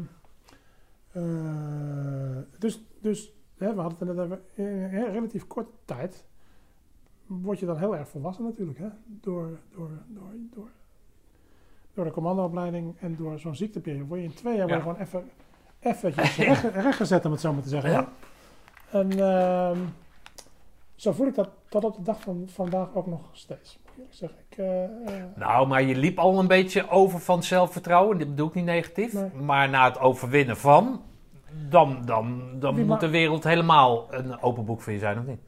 eh, 1.12 2.42
dus 2.60 2.82
dus 3.02 3.32
hè, 3.58 3.74
we 3.76 3.82
hadden 3.82 4.08
het 4.08 4.16
net 4.18 4.26
over, 4.26 4.40
in 4.54 4.66
een 4.66 5.12
relatief 5.12 5.48
korte 5.48 5.72
tijd 5.86 6.26
word 7.42 7.60
je 7.60 7.66
dan 7.66 7.78
heel 7.78 7.96
erg 7.96 8.08
volwassen 8.08 8.44
natuurlijk. 8.44 8.78
Hè? 8.78 8.88
Door, 9.06 9.60
door, 9.72 9.90
door, 10.08 10.34
door, 10.54 10.70
door 11.94 12.06
de 12.06 12.12
commandoopleiding 12.12 12.96
en 13.00 13.16
door 13.16 13.40
zo'n 13.40 13.56
ziekteperiode. 13.56 14.06
Word 14.06 14.20
je 14.20 14.26
in 14.26 14.34
twee 14.34 14.58
jaar 14.58 14.68
Ja. 14.68 14.80
gewoon 14.80 14.98
even 14.98 15.30
eventjes 15.80 16.38
recht, 16.48 16.64
rechtgezet, 16.64 17.26
om 17.26 17.32
het 17.32 17.42
zo 17.42 17.54
maar 17.54 17.64
te 17.64 17.70
zeggen. 17.70 17.92
Ja. 17.92 18.08
En 18.92 19.12
ehm, 19.20 19.78
zo 20.96 21.12
voel 21.12 21.28
ik 21.28 21.36
dat 21.36 21.50
tot 21.70 21.84
op 21.84 21.96
de 21.96 22.04
dag 22.04 22.22
van 22.22 22.44
vandaag 22.48 22.94
ook 22.94 23.08
nog 23.08 23.22
steeds. 23.32 23.80
Moet 23.96 24.32
ik 24.50 24.58
eh, 24.58 24.84
eh, 24.84 25.24
Nou, 25.36 25.68
maar 25.68 25.82
je 25.82 25.96
liep 25.96 26.18
al 26.20 26.40
een 26.40 26.48
beetje 26.48 26.90
over 26.90 27.20
van 27.20 27.44
zelfvertrouwen. 27.44 28.18
Dit 28.18 28.30
bedoel 28.30 28.48
ik 28.48 28.54
niet 28.54 28.66
negatief. 28.66 29.14
Nee. 29.14 29.30
Maar 29.30 29.70
na 29.70 29.86
het 29.90 30.00
overwinnen 30.00 30.58
van, 30.58 31.02
dan, 31.70 32.02
dan, 32.06 32.42
dan 32.60 32.76
Wie 32.76 32.86
moet 32.86 33.00
de 33.00 33.10
wereld 33.10 33.44
helemaal 33.44 34.14
een 34.14 34.42
open 34.42 34.66
boek 34.66 34.82
voor 34.82 34.94
je 34.94 35.00
zijn, 35.00 35.20
of 35.20 35.26
niet? 35.26 35.40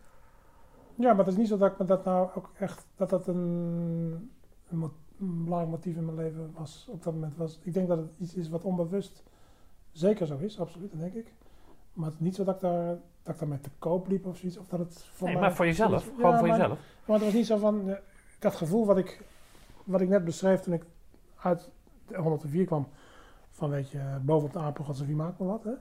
Ja, 0.95 1.09
maar 1.13 1.25
het 1.25 1.27
is 1.33 1.35
niet 1.39 1.47
zo 1.47 1.57
dat 1.57 1.71
ik 1.71 1.77
me 1.77 1.85
dat 1.85 2.05
nou 2.05 2.29
ook 2.35 2.51
echt, 2.59 2.85
dat 2.95 3.09
dat 3.09 3.27
een, 3.27 4.31
een, 4.69 4.91
belangrijk 5.17 5.71
motief 5.71 5.95
in 5.95 6.05
mijn 6.05 6.17
leven 6.17 6.51
was 6.53 6.87
op 6.89 7.03
dat 7.03 7.13
moment. 7.13 7.35
Was. 7.37 7.59
Ik 7.61 7.73
denk 7.73 7.87
dat 7.87 7.97
het 7.97 8.09
iets 8.17 8.33
is 8.35 8.49
wat 8.49 8.63
onbewust 8.63 9.23
zeker 9.91 10.25
zo 10.27 10.37
is, 10.37 10.59
absoluut, 10.59 10.91
dat 10.91 10.99
denk 10.99 11.13
ik. 11.13 11.33
Maar 11.93 12.05
het 12.05 12.13
is 12.13 12.19
niet 12.19 12.35
zo 12.35 12.43
dat 12.43 12.55
ik, 12.55 12.61
daar, 12.61 12.97
dat 13.23 13.33
ik 13.33 13.39
daarmee 13.39 13.59
te 13.59 13.69
koop 13.79 14.07
liep 14.07 14.25
of 14.25 14.37
zoiets. 14.37 14.57
Of 14.57 14.67
dat 14.67 14.79
het 14.79 15.03
voor 15.03 15.27
Nee, 15.27 15.35
mij, 15.35 15.45
maar 15.45 15.55
voor 15.55 15.65
jezelf. 15.65 16.03
Gewoon 16.15 16.37
voor 16.37 16.47
maar- 16.47 16.57
jezelf. 16.57 16.79
Maar 17.05 17.15
het 17.15 17.25
was 17.25 17.33
niet 17.33 17.45
zo 17.45 17.57
van, 17.57 17.89
eh, 17.89 17.95
dat 18.39 18.55
gevoel 18.55 18.85
wat 18.85 18.97
ik, 18.97 19.23
wat 19.83 20.01
ik 20.01 20.09
net 20.09 20.25
beschreef 20.25 20.59
toen 20.59 20.73
ik 20.73 20.85
uit 21.35 21.69
de 22.07 22.17
104 22.17 22.65
kwam. 22.65 22.87
Van 23.49 23.69
weet 23.69 23.89
je, 23.89 24.17
bovenop 24.21 24.53
de 24.53 24.59
apengat 24.59 25.05
wie 25.05 25.15
maakt 25.15 25.39
me 25.39 25.45
wat, 25.45 25.63
hè? 25.63 25.71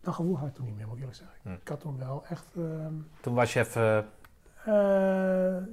Dat 0.00 0.14
gevoel 0.14 0.38
had 0.38 0.48
ik 0.48 0.54
toen 0.54 0.64
niet 0.66 0.76
meer, 0.76 0.84
moet 0.86 0.94
ik 0.94 1.00
eerlijk 1.00 1.18
zeggen. 1.18 1.36
Hm. 1.42 1.52
Ik 1.52 1.68
had 1.68 1.80
toen 1.80 1.98
wel 1.98 2.22
echt... 2.28 2.46
ehm, 2.56 2.94
Toen 3.20 3.34
was 3.34 3.52
je 3.52 3.60
even. 3.60 4.06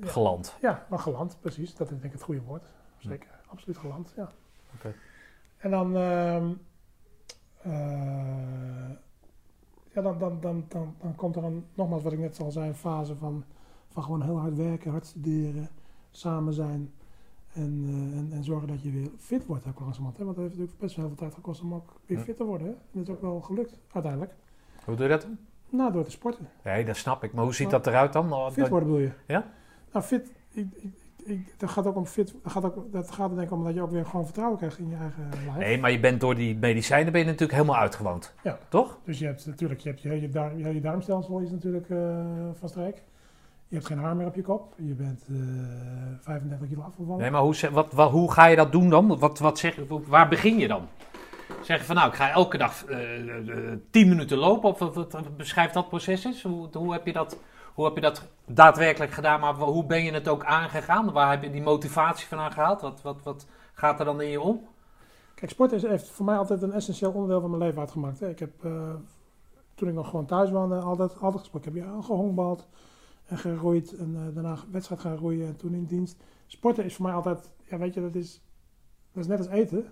Geland. 0.01 0.57
Ja, 0.61 0.85
maar 0.89 0.99
geland, 0.99 1.37
precies. 1.39 1.75
Dat 1.75 1.87
is 1.87 1.93
denk 1.93 2.03
ik 2.03 2.11
het 2.11 2.21
goede 2.21 2.41
woord. 2.41 2.63
Zeker, 2.97 3.29
absoluut 3.47 3.77
geland, 3.77 4.13
ja. 4.15 4.31
Oké. 4.75 4.93
En 5.57 5.71
dan, 5.71 5.95
ehm, 5.95 6.51
eh, 7.61 8.89
ja, 9.93 10.01
dan, 10.01 10.19
dan, 10.19 10.39
dan, 10.39 10.65
dan, 10.67 10.95
dan 10.99 11.15
komt 11.15 11.35
er 11.35 11.43
een, 11.43 11.65
nogmaals 11.73 12.03
wat 12.03 12.13
ik 12.13 12.19
net 12.19 12.39
al 12.39 12.51
zei, 12.51 12.67
een 12.67 12.75
fase 12.75 13.15
van, 13.15 13.43
van 13.87 14.03
gewoon 14.03 14.21
heel 14.21 14.39
hard 14.39 14.55
werken, 14.55 14.91
hard 14.91 15.05
studeren. 15.05 15.69
samen 16.11 16.53
zijn 16.53 16.93
en, 17.53 17.83
eh, 17.85 18.17
en, 18.17 18.29
en 18.31 18.43
zorgen 18.43 18.67
dat 18.67 18.81
je 18.81 18.91
weer 18.91 19.09
fit 19.17 19.45
wordt 19.45 19.67
ook 19.67 19.79
langzamerhand. 19.79 20.17
Hè? 20.17 20.25
Want 20.25 20.37
het 20.37 20.45
heeft 20.45 20.57
natuurlijk 20.57 20.81
best 20.81 20.95
wel 20.95 21.05
heel 21.05 21.15
veel 21.15 21.25
tijd 21.25 21.35
gekost 21.35 21.61
om 21.61 21.73
ook 21.73 21.99
weer 22.05 22.19
fit 22.19 22.37
te 22.37 22.43
worden. 22.43 22.67
Hè? 22.67 22.73
En 22.73 22.79
dat 22.91 23.07
is 23.07 23.13
ook 23.13 23.21
wel 23.21 23.41
gelukt 23.41 23.79
uiteindelijk. 23.91 24.35
Hoe 24.85 24.95
doe 24.95 25.07
je 25.07 25.11
dat? 25.11 25.27
Nou, 25.69 25.91
door 25.91 26.03
te 26.03 26.11
sporten. 26.11 26.49
Nee, 26.63 26.85
dat 26.85 26.97
snap 26.97 27.23
ik. 27.23 27.33
Maar 27.33 27.43
hoe 27.43 27.53
ziet 27.53 27.69
dat 27.69 27.87
eruit 27.87 28.13
dan? 28.13 28.33
Oh, 28.33 28.51
Fit 28.51 28.67
worden 28.67 28.87
bedoel 28.87 29.03
je? 29.03 29.11
Ja? 29.27 29.45
Nou, 29.91 30.05
fit. 30.05 30.31
Ik, 30.51 30.67
ik, 30.75 30.93
ik, 31.23 31.53
dat 31.57 31.69
gaat 31.69 31.85
ook 31.85 31.95
om 31.95 32.05
fit. 32.05 32.35
Dat 32.43 32.51
gaat, 32.51 32.63
ook, 32.63 32.91
dat 32.91 33.11
gaat 33.11 33.29
er 33.29 33.35
denk 33.35 33.47
ik 33.47 33.53
om 33.53 33.63
dat 33.63 33.73
je 33.73 33.81
ook 33.81 33.91
weer 33.91 34.05
gewoon 34.05 34.25
vertrouwen 34.25 34.57
krijgt 34.57 34.77
in 34.77 34.89
je 34.89 34.95
eigen 34.95 35.29
lijf. 35.45 35.57
Nee, 35.57 35.79
maar 35.79 35.91
je 35.91 35.99
bent 35.99 36.21
door 36.21 36.35
die 36.35 36.57
medicijnen 36.57 37.11
ben 37.11 37.21
je 37.21 37.27
natuurlijk 37.27 37.53
helemaal 37.53 37.77
uitgewoond. 37.81 38.33
Ja. 38.43 38.57
Toch? 38.69 38.97
Dus 39.03 39.19
je 39.19 39.25
hebt 39.25 39.45
natuurlijk 39.45 39.79
je, 39.79 39.89
hebt 39.89 40.01
je, 40.01 40.09
hele 40.09 40.29
darm, 40.29 40.57
je 40.57 40.81
darmstelsel 40.81 41.39
is 41.39 41.51
natuurlijk 41.51 41.89
eh 41.89 41.97
van 42.59 42.69
streek. 42.69 43.03
Je 43.67 43.75
hebt 43.75 43.87
geen 43.87 43.97
haar 43.97 44.15
meer 44.15 44.27
op 44.27 44.35
je 44.35 44.41
kop. 44.41 44.73
Je 44.75 44.93
bent 44.93 45.25
eh 45.29 45.35
35 46.19 46.67
kilo 46.67 46.81
afgevallen. 46.81 47.21
Nee, 47.21 47.31
maar 47.31 47.41
hoe, 47.41 47.55
wat, 47.71 47.93
wat, 47.93 48.11
hoe 48.11 48.31
ga 48.31 48.45
je 48.45 48.55
dat 48.55 48.71
doen 48.71 48.89
dan? 48.89 49.19
Wat, 49.19 49.39
wat 49.39 49.59
zeg, 49.59 49.79
waar 50.07 50.29
begin 50.29 50.57
je 50.57 50.67
dan? 50.67 50.87
Zeg 51.61 51.79
je 51.79 51.85
van 51.85 51.95
nou, 51.95 52.09
ik 52.09 52.15
ga 52.15 52.31
elke 52.31 52.57
dag 52.57 52.85
eh, 52.85 53.71
eh, 53.71 53.79
10 53.91 54.09
minuten 54.09 54.37
lopen. 54.37 54.69
Of 54.69 54.79
wat, 54.79 55.37
beschrijf 55.37 55.71
dat 55.71 55.89
proces 55.89 56.23
eens. 56.23 56.43
Hoe, 56.43 56.69
hoe, 56.73 56.93
heb 56.93 57.05
je 57.05 57.13
dat, 57.13 57.37
hoe 57.73 57.85
heb 57.85 57.95
je 57.95 58.01
dat 58.01 58.27
daadwerkelijk 58.45 59.11
gedaan? 59.11 59.39
Maar 59.39 59.53
hoe 59.53 59.85
ben 59.85 60.03
je 60.03 60.11
het 60.11 60.27
ook 60.27 60.43
aangegaan? 60.43 61.11
Waar 61.11 61.31
heb 61.31 61.43
je 61.43 61.51
die 61.51 61.61
motivatie 61.61 62.27
vandaan 62.27 62.51
gehaald? 62.51 62.81
Wat, 62.81 63.01
wat, 63.01 63.23
wat 63.23 63.47
gaat 63.73 63.99
er 63.99 64.05
dan 64.05 64.21
in 64.21 64.29
je 64.29 64.41
om? 64.41 64.67
Kijk, 65.39 65.51
sport 65.51 65.71
is, 65.71 65.81
heeft 65.81 66.09
voor 66.09 66.25
mij 66.25 66.37
altijd 66.37 66.61
een 66.61 66.71
essentieel 66.71 67.11
onderdeel 67.11 67.41
van 67.41 67.49
mijn 67.49 67.61
leven 67.61 67.79
uitgemaakt. 67.79 68.21
Ik 68.21 68.39
heb, 68.39 68.65
eh, 68.65 68.93
toen 69.75 69.87
ik 69.87 69.93
nog 69.93 70.09
gewoon 70.09 70.25
thuis 70.25 70.49
woonde, 70.49 70.75
altijd, 70.75 71.19
altijd 71.19 71.41
gesport. 71.41 71.65
Ik 71.65 71.73
heb 71.73 71.83
hier 71.83 72.03
gehongbald 72.03 72.67
en 73.25 73.37
geroeid 73.37 73.95
en 73.95 74.15
eh, 74.15 74.33
daarna 74.33 74.57
wedstrijd 74.71 75.01
gaan 75.01 75.17
roeien 75.17 75.47
en 75.47 75.55
toen 75.55 75.73
in 75.73 75.85
dienst. 75.85 76.17
Sporten 76.47 76.83
is 76.83 76.95
voor 76.95 77.05
mij 77.05 77.13
altijd, 77.13 77.51
ja 77.63 77.77
weet 77.77 77.93
je, 77.93 78.01
dat 78.01 78.15
is, 78.15 78.41
dat 79.11 79.23
is 79.23 79.29
net 79.29 79.37
als 79.37 79.47
eten. 79.47 79.85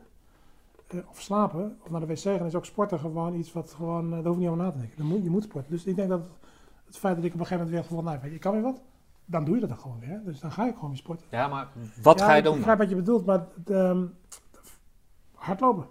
Of 1.10 1.22
slapen, 1.22 1.78
of 1.84 1.90
naar 1.90 2.00
de 2.00 2.06
wc 2.08 2.18
gaan, 2.20 2.46
is 2.46 2.56
ook 2.56 2.66
sporten 2.66 3.00
gewoon 3.00 3.36
iets 3.36 3.54
wat 3.54 3.74
gewoon, 3.74 4.06
eh, 4.06 4.12
daar 4.12 4.24
hoef 4.26 4.34
je 4.34 4.40
niet 4.40 4.50
over 4.50 4.64
na 4.64 4.72
te 4.72 4.78
denken. 4.78 4.98
Dan 4.98 5.08
moet, 5.08 5.24
je 5.24 5.30
moet 5.30 5.44
sporten. 5.44 5.72
Dus 5.72 5.86
ik 5.86 5.96
denk 5.96 6.10
dat 6.10 6.20
het, 6.20 6.30
het 6.86 6.98
feit 6.98 7.16
dat 7.16 7.26
ik 7.26 7.34
op 7.34 7.40
een 7.40 7.46
gegeven 7.46 7.66
moment 7.66 7.76
weer 7.76 7.84
gevoeld, 7.84 8.04
nou 8.04 8.18
weet 8.22 8.30
je, 8.30 8.36
ik 8.36 8.42
kan 8.42 8.52
weer 8.54 8.62
wat, 8.62 8.82
dan 9.26 9.46
doe 9.46 9.54
je 9.54 9.60
dat 9.60 9.70
dan 9.70 9.80
gewoon 9.80 10.00
weer. 10.00 10.22
Dus 10.26 10.40
dan 10.40 10.52
ga 10.52 10.68
ik 10.68 10.74
gewoon 10.74 10.90
weer 10.90 11.00
sporten. 11.00 11.26
Ja, 11.32 11.48
maar 11.48 11.68
wat 12.02 12.20
Ja, 12.20 12.26
ga 12.26 12.32
je 12.32 12.38
Ik 12.38 12.44
doen? 12.46 12.56
begrijp 12.56 12.78
wat 12.78 12.90
je 12.90 12.96
bedoelt, 12.96 13.26
maar 13.26 13.46
ehm, 13.66 14.06
hardlopen, 15.34 15.86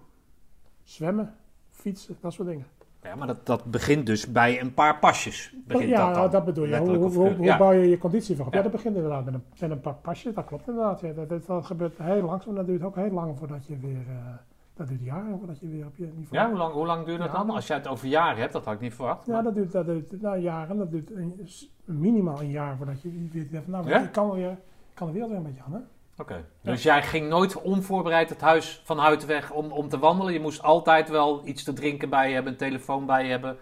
zwemmen, 0.82 1.34
fietsen, 1.70 2.16
dat 2.20 2.32
soort 2.32 2.48
dingen. 2.48 2.66
Ja, 3.02 3.14
maar 3.14 3.26
dat, 3.26 3.46
dat 3.46 3.64
begint 3.64 4.06
dus 4.06 4.32
bij 4.32 4.60
een 4.60 4.74
paar 4.74 4.98
pasjes. 4.98 5.54
Begint 5.66 5.88
ja, 5.88 6.12
dat 6.12 6.32
dan? 6.32 6.44
bedoel 6.44 6.64
je. 6.64 6.76
Hoe, 6.76 6.88
hoe, 6.88 6.96
of 6.96 7.02
hoe, 7.02 7.10
figuurlijk. 7.10 7.36
hoe 7.36 7.46
Ja. 7.46 7.58
bouw 7.58 7.70
je 7.72 7.88
je 7.88 7.98
conditie 7.98 8.36
van 8.36 8.46
op? 8.46 8.52
Ja. 8.52 8.58
Ja. 8.58 8.64
dat 8.64 8.72
begint 8.72 8.94
inderdaad 8.96 9.24
met 9.24 9.34
een, 9.34 9.42
met 9.60 9.70
een 9.70 9.80
paar 9.80 9.94
pasjes, 9.94 10.34
dat 10.34 10.44
klopt 10.44 10.68
inderdaad. 10.68 11.00
Ja. 11.00 11.12
Dat, 11.12 11.28
dat, 11.28 11.46
dat 11.46 11.66
gebeurt 11.66 11.98
heel 11.98 12.22
langzaam, 12.22 12.54
dat 12.54 12.66
duurt 12.66 12.82
ook 12.82 12.94
heel 12.96 13.10
lang 13.10 13.38
voordat 13.38 13.66
je 13.66 13.78
weer, 13.78 14.04
eh, 14.08 14.34
dat 14.76 14.88
duurt 14.88 15.02
jaren 15.02 15.38
voordat 15.38 15.60
je 15.60 15.68
weer 15.68 15.86
op 15.86 15.96
je 15.96 16.04
niveau 16.04 16.26
Ja, 16.30 16.48
hoe 16.48 16.58
lang, 16.58 16.72
hoe 16.72 16.86
lang 16.86 17.04
duurt 17.06 17.18
dat 17.18 17.26
Ja, 17.26 17.32
dan? 17.32 17.50
Als 17.50 17.66
jij 17.66 17.76
het 17.76 17.86
over 17.88 18.08
jaren 18.08 18.40
hebt, 18.40 18.52
dat 18.52 18.64
had 18.64 18.74
ik 18.74 18.80
niet 18.80 18.94
verwacht. 18.94 19.26
Ja, 19.26 19.32
maar- 19.32 19.42
dat 19.42 19.54
duurt, 19.54 19.72
dat 19.72 19.86
duurt 19.86 20.20
nou, 20.22 20.38
jaren, 20.38 20.76
dat 20.76 20.90
duurt 20.90 21.10
een, 21.10 21.48
minimaal 21.84 22.40
een 22.40 22.50
jaar 22.50 22.76
voordat 22.76 23.02
je 23.02 23.28
weer 23.32 23.50
denkt, 23.50 23.66
nou, 23.68 23.88
Ja? 23.88 24.00
ik 24.02 24.12
kan, 24.12 24.30
weer, 24.30 24.58
kan 24.94 25.06
de 25.06 25.12
wereld 25.12 25.30
weer 25.30 25.40
een 25.40 25.46
beetje 25.46 25.62
aan, 25.66 25.72
hè? 25.72 25.78
Oké. 26.22 26.44
Dus 26.62 26.82
jij 26.82 27.02
ging 27.02 27.28
nooit 27.28 27.62
onvoorbereid 27.62 28.28
het 28.28 28.40
huis 28.40 28.80
van 28.84 28.98
huid 28.98 29.24
weg 29.26 29.52
om, 29.52 29.72
om 29.72 29.88
te 29.88 29.98
wandelen. 29.98 30.32
Je 30.32 30.40
moest 30.40 30.62
altijd 30.62 31.08
wel 31.08 31.46
iets 31.46 31.62
te 31.64 31.72
drinken 31.72 32.08
bij 32.10 32.28
je 32.28 32.34
hebben, 32.34 32.52
een 32.52 32.58
telefoon 32.58 33.06
bij 33.06 33.24
je 33.24 33.30
hebben. 33.30 33.56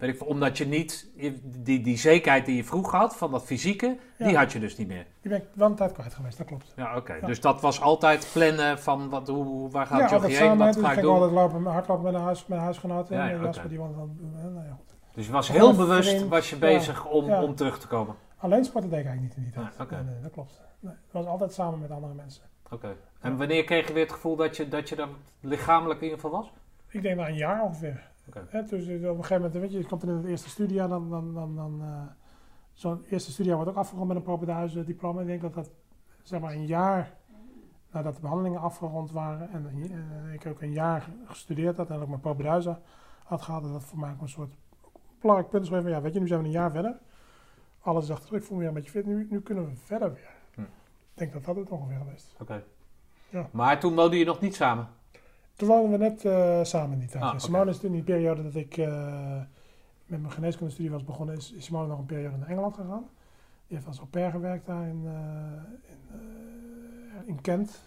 Weet 0.00 0.14
ik, 0.14 0.26
omdat 0.28 0.58
je 0.58 0.66
niet, 0.66 1.10
die, 1.42 1.80
die 1.80 1.96
zekerheid 1.98 2.46
die 2.46 2.56
je 2.56 2.64
vroeger 2.64 2.98
had 2.98 3.16
van 3.16 3.30
dat 3.30 3.44
fysieke, 3.44 3.98
die 4.18 4.28
Ja. 4.28 4.38
had 4.38 4.52
je 4.52 4.58
dus 4.60 4.76
niet 4.76 4.88
meer. 4.88 5.06
Die 5.20 5.30
ben 5.30 5.40
ik 5.40 5.44
wel 5.54 5.68
een 5.68 5.74
tijd 5.74 5.92
kwijt 5.92 6.14
geweest, 6.14 6.38
dat 6.38 6.46
klopt. 6.46 6.72
Ja, 6.76 6.96
oké. 6.96 7.14
Ja. 7.14 7.26
Dus 7.26 7.40
dat 7.40 7.60
was 7.60 7.80
altijd 7.80 8.28
plannen 8.32 8.78
van 8.78 9.08
wat, 9.08 9.28
hoe, 9.28 9.70
waar 9.70 9.86
gaat 9.86 9.98
ja, 10.00 10.08
joggen 10.10 10.30
heen, 10.30 10.58
wat 10.58 10.74
dus 10.74 10.82
ga 10.84 10.92
ik 10.92 11.00
doen. 11.00 11.12
altijd 11.14 11.32
lopen, 11.32 11.64
hardlopen 11.66 12.04
met 12.04 12.14
een, 12.14 12.20
huis, 12.20 12.46
met 12.46 12.58
een 12.58 12.64
huisgenoot 12.64 13.10
en 13.10 13.16
Ja, 13.16 13.24
ja, 13.24 13.30
ja, 13.30 13.42
Jasper 13.42 13.58
oké. 13.64 13.68
die 13.68 13.78
dan 13.78 14.18
hè, 14.34 14.50
Nou, 14.50 14.66
ja, 14.66 14.72
goed. 14.76 14.94
Dus 15.14 15.26
je 15.26 15.32
was 15.32 15.46
Ja, 15.46 15.52
heel 15.52 15.74
bewust 15.76 16.28
was 16.28 16.50
je 16.50 16.54
ja, 16.56 16.60
bezig 16.60 17.06
om, 17.06 17.26
ja. 17.26 17.42
om 17.42 17.54
terug 17.54 17.78
te 17.78 17.86
komen. 17.86 18.14
Alleen 18.36 18.64
sporten 18.64 18.90
deed 18.90 18.98
ik 19.00 19.06
eigenlijk 19.06 19.36
niet 19.36 19.44
in 19.46 19.52
die 19.52 19.62
tijd. 19.62 19.74
Ah, 19.78 19.84
oké. 19.86 19.94
nee, 19.94 20.04
nee, 20.14 20.22
dat 20.22 20.30
klopt. 20.32 20.60
Nee, 20.80 20.92
het 20.92 21.12
was 21.12 21.26
altijd 21.26 21.52
samen 21.52 21.78
met 21.78 21.90
andere 21.90 22.14
mensen. 22.14 22.42
Oké. 22.70 22.96
En 23.20 23.36
wanneer 23.36 23.64
kreeg 23.64 23.86
je 23.86 23.92
weer 23.92 24.02
het 24.02 24.12
gevoel 24.12 24.36
dat 24.36 24.56
je, 24.56 24.68
dat 24.68 24.88
je 24.88 24.96
er 24.96 25.08
lichamelijk 25.40 26.00
in 26.00 26.04
ieder 26.06 26.20
geval 26.20 26.38
was? 26.40 26.52
Ik 26.88 27.02
denk 27.02 27.16
na 27.16 27.28
een 27.28 27.34
jaar 27.36 27.62
ongeveer. 27.62 28.08
Hè, 28.34 28.62
dus 28.62 28.86
eh, 28.86 28.94
op 28.94 29.16
een 29.16 29.24
gegeven 29.24 29.36
moment, 29.36 29.52
weet 29.52 29.72
je, 29.72 29.78
je 29.78 29.86
komt 29.86 30.02
in 30.02 30.08
het 30.08 30.24
eerste 30.24 30.48
studie 30.48 30.76
dan, 30.76 31.10
dan, 31.10 31.34
dan, 31.34 31.56
dan 31.56 31.82
eh, 31.82 32.02
zo'n 32.72 33.04
eerste 33.08 33.32
studie 33.32 33.54
wordt 33.54 33.70
ook 33.70 33.76
afgerond 33.76 34.08
met 34.08 34.16
een 34.16 34.22
propenduizen 34.22 34.86
diploma. 34.86 35.20
Ik 35.20 35.26
denk 35.26 35.40
dat 35.40 35.54
dat, 35.54 35.70
zeg 36.22 36.40
maar, 36.40 36.52
een 36.52 36.66
jaar 36.66 37.18
nadat 37.90 38.14
de 38.14 38.20
behandelingen 38.20 38.60
afgerond 38.60 39.10
waren 39.10 39.50
en 39.50 39.66
eh, 39.66 40.34
ik 40.34 40.46
ook 40.46 40.60
een 40.60 40.72
jaar 40.72 41.08
gestudeerd 41.24 41.76
had 41.76 41.90
en 41.90 42.00
ook 42.00 42.08
mijn 42.08 42.20
propenduizen 42.20 42.78
had 43.24 43.42
gehad, 43.42 43.62
dat 43.62 43.72
dat 43.72 43.84
voor 43.84 43.98
mij 43.98 44.10
ook 44.12 44.20
een 44.20 44.28
soort 44.28 44.54
belangrijk 45.20 45.50
punt 45.50 45.62
is 45.62 45.68
geweest 45.68 45.86
van, 45.86 45.96
ja, 45.96 46.02
weet 46.02 46.12
je, 46.12 46.20
nu 46.20 46.26
zijn 46.26 46.40
we 46.40 46.46
een 46.46 46.52
jaar 46.52 46.70
verder. 46.70 46.98
Alles 47.80 48.04
is 48.04 48.10
achter 48.10 48.36
ik 48.36 48.42
voel 48.42 48.56
me 48.56 48.58
weer 48.58 48.68
een 48.68 48.74
beetje 48.74 48.90
fit, 48.90 49.06
nu, 49.06 49.26
nu 49.30 49.40
kunnen 49.40 49.66
we 49.66 49.76
verder 49.76 50.12
weer. 50.12 50.30
Hm. 50.54 50.60
Ik 50.60 50.68
denk 51.14 51.32
dat 51.32 51.44
dat 51.44 51.56
het 51.56 51.70
ongeveer 51.70 51.98
geweest 51.98 52.26
is. 52.26 52.40
Oké. 52.40 52.64
Ja. 53.28 53.48
Maar 53.52 53.80
toen 53.80 53.94
woonden 53.94 54.18
je 54.18 54.24
nog 54.24 54.40
niet 54.40 54.54
samen? 54.54 54.88
Toen 55.60 55.68
woonden 55.68 55.90
we 55.90 56.04
net 56.04 56.24
eh, 56.24 56.64
samen 56.64 56.92
in 56.92 56.98
die 56.98 57.08
tijd. 57.08 57.24
Ah. 57.24 57.38
Simone 57.38 57.70
is 57.70 57.78
toen 57.78 57.88
in 57.88 57.94
die 57.94 58.14
periode 58.14 58.42
dat 58.42 58.54
ik 58.54 58.76
eh, 58.76 59.34
met 60.06 60.20
mijn 60.20 60.32
geneeskundestudie 60.32 60.90
was 60.90 61.04
begonnen, 61.04 61.36
is, 61.36 61.54
Simone 61.58 61.86
nog 61.86 61.98
een 61.98 62.06
periode 62.06 62.36
naar 62.36 62.48
Engeland 62.48 62.74
gegaan. 62.74 63.08
Die 63.66 63.76
heeft 63.76 63.86
als 63.86 63.98
au 63.98 64.08
pair 64.08 64.30
gewerkt 64.30 64.66
daar 64.66 64.86
in, 64.86 65.02
eh, 65.06 65.90
in, 65.90 67.26
in 67.26 67.40
Kent. 67.40 67.80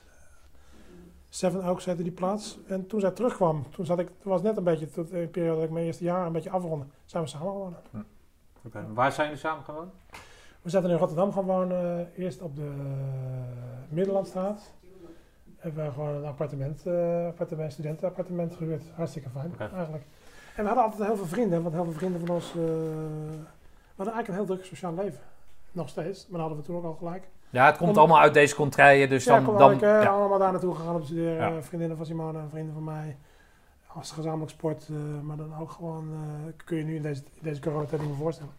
Seven 1.30 1.64
Oaks 1.64 1.86
heette 1.86 2.04
die 2.04 2.12
plaats. 2.12 2.60
En 2.68 2.88
toen 2.88 3.00
zij 3.00 3.12
terugkwam, 3.12 3.66
toen 3.72 3.86
zat 3.86 4.00
ik, 4.00 4.08
toen 4.08 4.32
was 4.32 4.41
net 4.41 4.58
een 4.58 4.64
beetje, 4.64 4.90
tot 4.90 5.10
de 5.10 5.28
periode 5.28 5.56
dat 5.56 5.66
ik 5.66 5.72
mijn 5.72 5.86
eerste 5.86 6.04
jaar 6.04 6.26
een 6.26 6.32
beetje 6.32 6.50
afronde, 6.50 6.86
zijn 7.06 7.24
we 7.24 7.30
samen 7.30 7.48
gewonnen. 7.48 7.80
Oké. 8.66 8.86
Waar 8.94 9.12
zijn 9.12 9.28
jullie 9.28 9.41
samen 9.41 9.64
gewoond? 9.64 9.94
We 10.62 10.70
zaten 10.70 10.90
in 10.90 10.98
Rotterdam 10.98 11.32
gaan 11.32 11.45
wonen, 11.45 12.12
eerst 12.16 12.41
op 12.41 12.56
de 12.56 12.72
Middellandstraat. 13.90 14.74
Hebben 15.64 15.85
we 15.85 15.91
gewoon 15.91 16.15
een 16.15 16.26
appartement, 16.26 16.85
eh 16.85 17.26
appartement 17.26 17.72
studentenappartement 17.73 18.56
gehuurd. 18.56 18.84
Hartstikke 18.95 19.30
fijn 19.30 19.53
eigenlijk. 19.57 20.03
En 20.56 20.61
we 20.61 20.68
hadden 20.68 20.84
altijd 20.84 21.07
heel 21.07 21.15
veel 21.18 21.26
vrienden, 21.26 21.61
want 21.61 21.73
heel 21.76 21.84
veel 21.84 21.94
vrienden 21.94 22.26
van 22.26 22.35
ons... 22.35 22.49
eh, 22.49 22.56
we 22.56 23.95
hadden 23.95 24.14
eigenlijk 24.14 24.27
een 24.27 24.34
heel 24.34 24.45
druk 24.45 24.65
sociaal 24.65 24.94
leven. 24.94 25.19
Nog 25.72 25.90
steeds, 25.90 26.27
maar 26.27 26.40
dat 26.40 26.48
hadden 26.48 26.57
we 26.57 26.64
toen 26.64 26.76
ook 26.76 26.84
al 26.84 26.94
gelijk. 26.94 27.27
Ja, 27.49 27.65
het 27.65 27.77
komt 27.77 27.90
Om- 27.90 27.98
allemaal 27.98 28.19
uit 28.19 28.34
deze 28.34 28.56
contraien, 28.56 29.10
dus 29.10 29.23
ja, 29.23 29.40
dan... 29.40 29.57
dan 29.57 29.72
eh, 29.73 29.80
ja. 29.80 30.06
allemaal 30.06 30.40
daar 30.40 30.52
naartoe 30.52 30.76
gegaan 30.76 30.95
om 30.95 30.99
te 30.99 31.06
studeren. 31.06 31.53
Ja. 31.53 31.61
Vriendinnen 31.61 31.98
van 31.98 32.06
Simone, 32.06 32.40
vrienden 32.49 32.73
van 32.73 32.84
mij. 32.84 33.18
Als 33.88 34.11
gezamenlijk 34.11 34.52
sport, 34.52 34.90
maar 35.23 35.38
dan 35.38 35.57
ook 35.60 35.72
gewoon... 35.72 36.10
kun 36.65 36.77
je 36.77 36.84
nu 36.84 36.95
in 36.95 37.02
deze, 37.02 37.22
in 37.34 37.41
deze 37.41 37.61
coronatijd 37.61 38.02
niet 38.02 38.10
meer 38.10 38.19
voorstellen. 38.19 38.53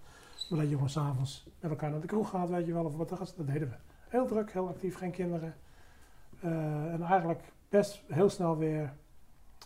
Maar 0.48 0.59
dat 0.59 0.68
je 0.68 0.74
gewoon 0.74 0.90
s'avonds 0.90 1.47
met 1.60 1.70
elkaar 1.70 1.90
naar 1.90 2.01
de 2.01 2.06
kroeg 2.06 2.31
gaat, 2.31 2.48
weet 2.51 2.66
je 2.66 2.72
wel, 2.72 2.85
of 2.85 2.97
wat 2.97 3.09
dat. 3.09 3.35
Dat 3.36 3.47
deden 3.47 3.68
we. 3.68 3.74
Heel 4.09 4.26
druk, 4.26 4.52
heel 4.52 4.68
actief, 4.68 4.97
geen 4.97 5.10
kinderen. 5.10 5.55
Eh, 6.45 6.93
en 6.93 7.03
eigenlijk 7.03 7.41
best 7.69 8.03
heel 8.07 8.29
snel 8.29 8.57
weer, 8.57 8.93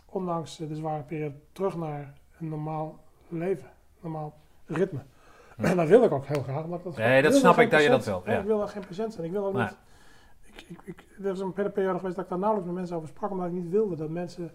ondanks 0.07 0.61
eh, 0.61 0.69
de 0.69 0.75
zware 0.75 1.03
periode, 1.03 1.35
terug 1.53 1.77
naar 1.77 2.15
een 2.39 2.49
normaal 2.49 2.99
leven. 3.29 3.71
Normaal 4.01 4.35
ritme. 4.67 5.01
En 5.57 5.77
dat 5.77 5.89
wil 5.89 6.03
ik 6.03 6.13
ook 6.13 6.27
heel 6.27 6.43
graag. 6.43 6.67
dat 6.67 6.97
Nee, 6.97 7.23
dat 7.23 7.35
snap 7.35 7.59
ik 7.59 7.71
dat 7.71 7.83
je 7.83 7.89
dat 7.89 8.05
wil, 8.05 8.23
ja. 8.27 8.39
Ik 8.39 8.47
wil 8.47 8.63
er 8.63 8.69
geen 8.69 8.87
patiënt 8.87 9.13
zijn. 9.13 9.27
Ik 9.27 9.33
wil 9.33 9.47
ook 9.47 9.55
Nee. 9.55 9.63
niet... 9.63 9.77
Ik, 10.41 10.65
ik, 10.69 10.81
ik, 10.85 11.07
er 11.25 11.33
is 11.33 11.41
een 11.41 11.53
hele 11.55 11.71
periode 11.71 11.99
geweest 11.99 12.17
dat 12.17 12.25
ik 12.25 12.31
daar 12.31 12.39
nauwelijks 12.39 12.71
met 12.71 12.79
mensen 12.79 12.97
over 12.97 13.09
sprak, 13.09 13.31
omdat 13.31 13.47
ik 13.47 13.53
niet 13.53 13.71
wilde 13.71 13.97
dat 13.97 14.09
mensen 14.09 14.51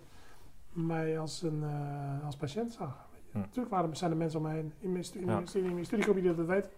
mij 0.70 1.20
als, 1.20 1.42
een, 1.42 1.64
eh, 1.64 2.26
als 2.26 2.36
patiënt 2.36 2.74
zagen. 2.74 3.06
Weet. 3.12 3.22
Hm. 3.32 3.40
Natuurlijk 3.40 3.70
waren 3.70 3.90
er, 3.90 3.96
zijn 3.96 4.12
er 4.12 4.18
mensen 4.18 4.40
om 4.40 4.46
mij 4.46 4.56
heen 4.56 4.74
in 4.80 4.92
mijn, 4.92 5.04
studie, 5.04 5.28
in 5.54 5.74
mijn 5.74 5.86
studiegroep 5.86 6.16
die 6.16 6.36
dat 6.36 6.46
weten. 6.46 6.70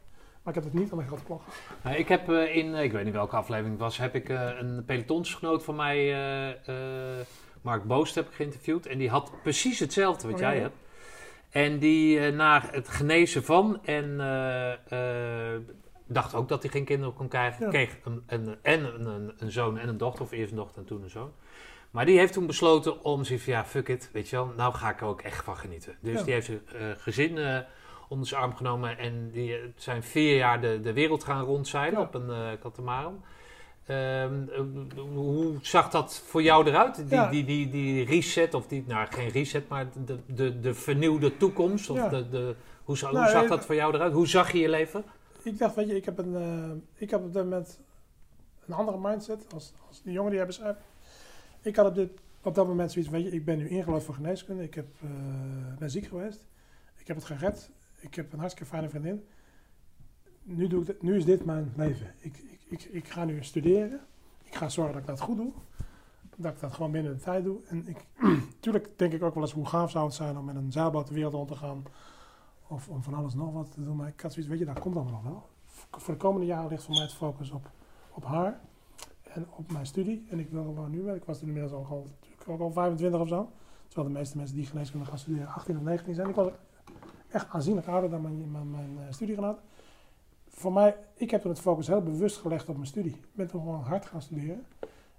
Maar 0.45 0.55
ik 0.55 0.63
heb 0.63 0.71
het 0.73 0.81
niet 0.81 0.91
aan 0.91 0.97
de 0.97 1.05
grote 1.05 1.23
klok. 1.23 1.41
Nou, 1.83 1.95
ik 1.95 2.07
heb 2.07 2.29
eh, 2.29 2.55
in, 2.55 2.73
ik 2.73 2.91
weet 2.91 3.03
niet 3.03 3.13
welke 3.13 3.35
aflevering 3.35 3.73
het 3.73 3.81
was, 3.81 3.97
heb 3.97 4.15
ik 4.15 4.29
eh, 4.29 4.49
een 4.59 4.83
pelotonsgenoot 4.85 5.63
van 5.63 5.75
mij, 5.75 6.13
eh, 6.65 6.75
Mark 7.61 7.83
Boost, 7.83 8.15
heb 8.15 8.27
ik 8.27 8.33
geïnterviewd. 8.33 8.85
En 8.85 8.97
die 8.97 9.09
had 9.09 9.31
precies 9.43 9.79
hetzelfde 9.79 10.27
wat 10.27 10.35
Oh, 10.35 10.41
jij 10.41 10.55
ja? 10.55 10.61
hebt. 10.61 10.75
En 11.49 11.79
die 11.79 12.31
na 12.31 12.61
het 12.71 12.87
genezen 12.89 13.43
van 13.43 13.85
en 13.85 14.17
dacht 16.07 16.35
ook 16.35 16.47
dat 16.47 16.61
hij 16.61 16.71
geen 16.71 16.85
kinderen 16.85 17.13
kon 17.13 17.27
krijgen. 17.27 17.65
Ja. 17.65 17.69
Kreeg 17.71 17.97
een, 18.03 18.23
een, 18.27 18.57
en 18.61 18.83
een, 18.83 19.05
een, 19.05 19.33
een 19.37 19.51
zoon 19.51 19.77
en 19.77 19.87
een 19.89 19.97
dochter, 19.97 20.23
of 20.23 20.31
eerst 20.31 20.51
een 20.51 20.57
dochter 20.57 20.81
en 20.81 20.87
toen 20.87 21.03
een 21.03 21.09
zoon. 21.09 21.31
Maar 21.91 22.05
die 22.05 22.17
heeft 22.17 22.33
toen 22.33 22.45
besloten 22.47 23.03
om 23.03 23.23
zich 23.23 23.43
van 23.43 23.53
ja, 23.53 23.65
fuck 23.65 23.87
it, 23.87 24.09
weet 24.13 24.29
je 24.29 24.35
wel, 24.35 24.53
nou 24.57 24.73
ga 24.73 24.89
ik 24.89 25.01
er 25.01 25.07
ook 25.07 25.21
echt 25.21 25.43
van 25.43 25.57
genieten. 25.57 25.95
Dus 26.01 26.19
Ja. 26.19 26.23
die 26.23 26.33
heeft 26.33 26.45
zijn 26.45 26.61
eh, 26.67 26.85
gezin 26.97 27.37
onder 28.07 28.27
zijn 28.27 28.41
arm 28.41 28.55
genomen 28.55 28.97
en 28.97 29.29
die 29.31 29.57
zijn 29.75 30.03
vier 30.03 30.35
jaar 30.35 30.61
de, 30.61 30.79
de 30.81 30.93
wereld 30.93 31.23
gaan 31.23 31.43
rondzeilen 31.45 31.99
Ja. 31.99 32.05
op 32.05 32.13
een 32.13 32.29
eh 32.29 32.47
katamaran. 32.61 33.23
Ehm, 33.85 34.33
eh, 34.49 34.59
hoe 35.13 35.57
zag 35.61 35.89
dat 35.89 36.23
voor 36.25 36.41
jou 36.41 36.67
eruit? 36.67 36.95
Die, 36.95 37.05
Ja. 37.09 37.29
die, 37.29 37.45
die, 37.45 37.69
die 37.69 38.05
reset, 38.05 38.53
of 38.53 38.67
die, 38.67 38.83
nou 38.87 39.07
geen 39.09 39.29
reset, 39.29 39.67
maar 39.67 39.87
de, 40.05 40.19
de, 40.25 40.59
de 40.59 40.73
vernieuwde 40.73 41.37
toekomst? 41.37 41.89
Of 41.89 41.97
Ja. 41.97 42.09
de, 42.09 42.29
de, 42.29 42.55
hoe, 42.83 42.97
hoe 42.99 43.11
Nou, 43.11 43.29
zag 43.29 43.47
dat 43.47 43.65
voor 43.65 43.75
jou 43.75 43.93
eruit? 43.93 44.13
Hoe 44.13 44.27
zag 44.27 44.51
je 44.51 44.57
je 44.59 44.69
leven? 44.69 45.03
Ik 45.43 45.57
dacht, 45.57 45.75
weet 45.75 45.87
je, 45.87 45.95
ik 45.95 46.05
heb, 46.05 46.17
een, 46.17 46.35
eh, 46.35 47.01
ik 47.01 47.09
heb 47.09 47.23
op 47.23 47.33
dat 47.33 47.43
moment 47.43 47.79
een 48.67 48.73
andere 48.73 48.97
mindset 49.01 49.53
als, 49.53 49.73
als 49.87 50.01
die 50.01 50.13
jongen 50.13 50.29
die 50.29 50.37
jij 50.39 50.47
beschrijft. 50.47 50.79
Ik 51.61 51.75
had 51.75 51.85
op, 51.87 51.95
dit, 51.95 52.09
op 52.41 52.55
dat 52.55 52.67
moment 52.67 52.91
zoiets, 52.91 53.11
weet 53.11 53.23
je, 53.23 53.31
ik 53.31 53.45
ben 53.45 53.57
nu 53.57 53.69
ingelood 53.69 54.03
voor 54.03 54.13
geneeskunde. 54.15 54.63
Ik 54.63 54.73
heb, 54.75 54.85
ben 55.79 55.89
ziek 55.89 56.05
geweest. 56.07 56.47
Ik 56.97 57.07
heb 57.07 57.15
het 57.15 57.25
gered. 57.25 57.69
Ik 58.05 58.15
heb 58.15 58.33
een 58.33 58.39
hartstikke 58.39 58.69
fijne 58.69 58.89
vriendin. 58.89 59.25
Nu, 60.43 60.67
doe 60.67 60.85
ik 60.85 61.01
nu 61.01 61.15
is 61.15 61.25
dit 61.25 61.45
mijn 61.45 61.73
leven. 61.75 62.13
Ik, 62.19 62.37
ik, 62.37 62.59
ik, 62.69 62.83
ik 62.83 63.07
ga 63.07 63.25
nu 63.25 63.43
studeren. 63.43 63.99
Ik 64.43 64.55
ga 64.55 64.69
zorgen 64.69 64.93
dat 64.93 65.01
ik 65.01 65.07
dat 65.07 65.19
goed 65.19 65.37
doe. 65.37 65.51
Dat 66.35 66.53
ik 66.53 66.59
dat 66.59 66.73
gewoon 66.73 66.91
binnen 66.91 67.17
de 67.17 67.23
tijd 67.23 67.43
doe. 67.43 67.59
En 67.67 67.87
ik, 67.87 68.05
natuurlijk 68.55 68.89
denk 68.95 69.13
ik 69.13 69.23
ook 69.23 69.33
wel 69.33 69.43
eens 69.43 69.51
hoe 69.51 69.65
gaaf 69.65 69.91
zou 69.91 70.05
het 70.05 70.13
zijn 70.13 70.37
om 70.37 70.45
met 70.45 70.55
een 70.55 70.71
zeilboot 70.71 71.07
de 71.07 71.13
wereld 71.13 71.33
rond 71.33 71.47
te 71.47 71.55
gaan. 71.55 71.83
Of 72.67 72.87
om 72.87 73.03
van 73.03 73.13
alles 73.13 73.33
nog 73.33 73.53
wat 73.53 73.71
te 73.71 73.83
doen. 73.83 73.95
Maar 73.95 74.07
ik 74.07 74.21
had 74.21 74.33
zoiets, 74.33 74.51
weet 74.51 74.59
je, 74.59 74.65
dat 74.65 74.79
komt 74.79 74.95
allemaal 74.95 75.23
wel. 75.23 75.49
Voor 75.91 76.13
de 76.13 76.19
komende 76.19 76.45
jaren 76.45 76.69
ligt 76.69 76.83
voor 76.83 76.93
mij 76.93 77.03
het 77.03 77.13
focus 77.13 77.51
op, 77.51 77.69
op 78.11 78.23
haar. 78.23 78.59
En 79.23 79.47
op 79.55 79.71
mijn 79.71 79.85
studie. 79.85 80.25
En 80.29 80.39
ik 80.39 80.49
wil 80.49 80.63
gewoon 80.63 80.91
nu, 80.91 81.11
ik 81.11 81.25
was 81.25 81.39
toen 81.39 81.47
inmiddels 81.47 81.73
al, 81.73 82.07
ook 82.47 82.59
al 82.59 82.71
25 82.71 83.19
of 83.19 83.27
zo. 83.27 83.51
Terwijl 83.87 84.07
de 84.07 84.19
meeste 84.19 84.37
mensen 84.37 84.55
die 84.55 84.65
geneeskunde 84.65 85.05
gaan 85.05 85.17
studeren 85.17 85.47
18 85.47 85.77
of 85.77 85.83
19 85.83 86.15
zijn. 86.15 86.29
Ik 86.29 86.35
was 86.35 86.51
echt 87.35 87.49
aanzienlijk 87.49 87.87
ouder 87.87 88.09
dan 88.09 88.21
mijn, 88.21 88.51
mijn, 88.51 88.71
mijn 88.71 88.97
eh, 88.99 89.13
studiegenoten. 89.13 89.63
Voor 90.49 90.73
mij, 90.73 90.95
ik 91.13 91.31
heb 91.31 91.41
toen 91.41 91.51
het 91.51 91.59
focus 91.59 91.87
heel 91.87 92.01
bewust 92.01 92.37
gelegd 92.37 92.69
op 92.69 92.75
mijn 92.75 92.87
studie. 92.87 93.11
Ik 93.11 93.35
ben 93.35 93.47
toen 93.47 93.61
gewoon 93.61 93.81
hard 93.81 94.05
gaan 94.05 94.21
studeren. 94.21 94.65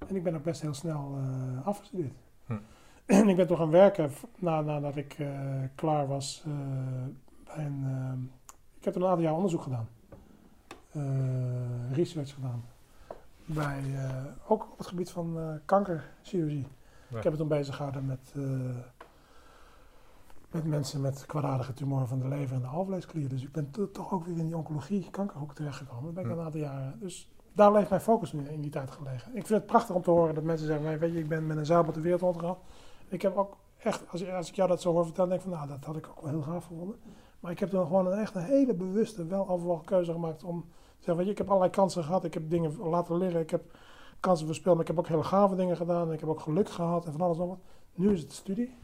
En 0.09 0.16
ik 0.16 0.22
ben 0.22 0.34
ook 0.34 0.43
best 0.43 0.60
heel 0.60 0.74
snel 0.74 1.16
eh, 1.16 1.66
afgestudeerd. 1.66 2.14
Hm. 2.47 2.52
En 3.06 3.28
ik 3.28 3.36
ben 3.36 3.47
toen 3.47 3.56
gaan 3.56 3.70
werken 3.70 4.10
na, 4.38 4.60
nadat 4.60 4.97
ik 4.97 5.18
eh, 5.18 5.28
klaar 5.74 6.06
was 6.06 6.44
bij 7.44 7.64
een... 7.64 8.30
ik 8.78 8.84
heb 8.84 8.93
toen 8.93 9.02
een 9.02 9.09
aantal 9.09 9.24
jaar 9.24 9.34
onderzoek 9.34 9.62
gedaan. 9.62 9.88
Research 11.93 12.34
gedaan. 12.34 12.64
Bij, 13.44 13.82
ook 14.47 14.62
op 14.72 14.78
het 14.78 14.86
gebied 14.86 15.10
van 15.10 15.60
kankerchirurgie. 15.64 16.66
Ja. 17.09 17.16
Ik 17.16 17.22
heb 17.22 17.32
me 17.32 17.38
toen 17.38 17.48
bezig 17.48 17.76
gehouden 17.76 18.06
met, 18.06 18.34
met 20.56 20.66
mensen 20.66 21.00
met 21.00 21.26
kwaadaardige 21.26 21.72
tumoren 21.72 22.08
van 22.08 22.18
de 22.18 22.28
lever 22.28 22.54
en 22.56 22.60
de 22.62 22.66
alvleesklier. 22.66 23.28
Dus 23.28 23.42
ik 23.42 23.52
ben 23.52 23.70
to- 23.70 23.90
toch 23.90 24.12
ook 24.12 24.24
weer 24.26 24.38
in 24.38 24.46
die 24.46 24.56
oncologie, 24.56 25.10
kankerhoek 25.10 25.54
terechtgekomen. 25.54 26.04
Daar 26.04 26.12
ben 26.12 26.22
ik 26.24 26.30
Hm. 26.30 26.38
een 26.38 26.44
aantal 26.44 26.60
jaren. 26.60 26.96
Dus 27.00 27.30
daar 27.52 27.74
heeft 27.76 27.88
mijn 27.90 28.00
focus 28.00 28.32
in, 28.32 28.46
in 28.48 28.60
die 28.60 28.70
tijd 28.70 28.90
gelegen. 28.90 29.28
Ik 29.36 29.46
vind 29.46 29.58
het 29.60 29.66
prachtig 29.66 29.94
om 29.94 30.02
te 30.02 30.10
horen 30.10 30.34
dat 30.34 30.44
mensen 30.44 30.66
zeggen, 30.66 30.84
"Nee, 30.84 30.96
weet 30.98 31.12
je, 31.12 31.18
ik 31.18 31.28
ben 31.28 31.46
met 31.46 31.56
een 31.56 31.66
zeilboot 31.66 31.94
de 31.94 32.00
wereld 32.00 32.20
rondgegaan. 32.20 32.56
Ik 33.08 33.22
heb 33.22 33.36
ook 33.36 33.56
echt, 33.78 34.04
als, 34.10 34.28
als 34.30 34.48
ik 34.48 34.54
jou 34.54 34.68
dat 34.68 34.80
zo 34.80 34.92
hoor 34.92 35.04
vertellen, 35.04 35.30
denk 35.30 35.42
ik 35.42 35.48
van, 35.48 35.56
nou, 35.58 35.68
dat 35.68 35.84
had 35.84 35.96
ik 35.96 36.08
ook 36.08 36.20
wel 36.20 36.30
heel 36.30 36.42
gaaf 36.42 36.64
gevonden. 36.66 36.96
Maar 37.40 37.50
ik 37.50 37.58
heb 37.58 37.70
dan 37.70 37.86
gewoon 37.86 38.06
een 38.06 38.18
echt 38.18 38.34
een 38.34 38.42
hele 38.44 38.74
bewuste, 38.74 39.26
wel 39.26 39.82
keuze 39.84 40.12
gemaakt 40.12 40.44
om 40.44 40.60
te 40.60 40.68
zeggen, 40.96 41.16
weet 41.16 41.24
je, 41.24 41.30
ik 41.30 41.38
heb 41.38 41.48
allerlei 41.48 41.70
kansen 41.72 42.04
gehad. 42.04 42.24
Ik 42.24 42.34
heb 42.34 42.50
dingen 42.50 42.76
laten 42.78 43.16
liggen, 43.16 43.40
ik 43.40 43.50
heb 43.50 43.76
kansen 44.20 44.46
verspeeld, 44.46 44.74
maar 44.74 44.82
ik 44.84 44.90
heb 44.90 44.98
ook 44.98 45.08
hele 45.08 45.22
gave 45.24 45.54
dingen 45.54 45.76
gedaan. 45.76 46.06
En 46.08 46.12
ik 46.12 46.20
heb 46.20 46.28
ook 46.28 46.40
geluk 46.40 46.68
gehad 46.70 47.06
en 47.06 47.12
van 47.12 47.20
alles 47.20 47.36
nog 47.36 47.48
wat. 47.48 47.58
Nu 47.94 48.12
is 48.12 48.20
het 48.22 48.32
studie. 48.32 48.74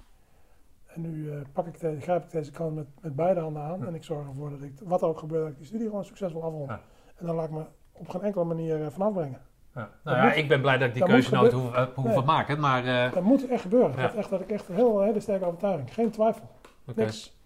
En 0.95 1.01
nu 1.01 1.31
eh, 1.31 1.37
pak 1.53 1.67
ik 1.67 1.81
de, 1.81 1.97
grijp 2.01 2.25
ik 2.25 2.31
deze 2.31 2.51
kans 2.51 2.75
met, 2.75 2.87
met 3.01 3.17
beide 3.17 3.41
handen 3.41 3.63
aan. 3.63 3.79
Ja. 3.81 3.87
En 3.87 3.95
ik 3.95 4.05
zorg 4.05 4.27
ervoor 4.29 4.51
dat 4.51 4.63
ik, 4.63 4.73
wat 4.85 5.03
er 5.03 5.09
ook 5.09 5.19
gebeurt, 5.19 5.43
dat 5.43 5.51
ik 5.51 5.57
die 5.59 5.67
studie 5.67 5.87
gewoon 5.89 6.05
succesvol 6.05 6.43
afrond. 6.43 6.69
Ja. 6.69 6.81
En 7.17 7.27
dan 7.27 7.35
laat 7.35 7.45
ik 7.45 7.51
me 7.51 7.63
op 7.93 8.09
geen 8.09 8.23
enkele 8.23 8.45
manier 8.45 8.83
eh, 8.83 8.87
vanaf 8.91 9.13
brengen. 9.13 9.41
Ja. 9.75 9.89
Nou 10.05 10.17
ja, 10.17 10.25
moet- 10.25 10.37
ik 10.37 10.49
ben 10.49 10.61
blij 10.61 10.79
dat 10.79 10.87
ik 10.89 10.93
die 10.95 11.03
dat 11.03 11.11
keuze 11.11 11.35
nooit 11.35 11.53
hoef, 11.53 11.75
hoeven 11.95 12.15
Nee. 12.15 12.23
maken. 12.25 12.61
Maar 12.61 12.85
eh, 12.85 13.13
Dat 13.13 13.23
moet 13.23 13.49
echt 13.49 13.63
gebeuren. 13.63 13.91
Ja. 13.97 14.03
Dat, 14.03 14.15
echt, 14.15 14.31
dat 14.31 14.41
ik 14.41 14.51
echt 14.51 14.69
een 14.69 14.75
heel, 14.75 15.01
hele 15.03 15.21
sterke 15.21 15.45
overtuiging. 15.45 15.95
Geen 15.95 16.11
twijfel. 16.11 16.51
oké. 16.87 17.01
Niks. 17.01 17.41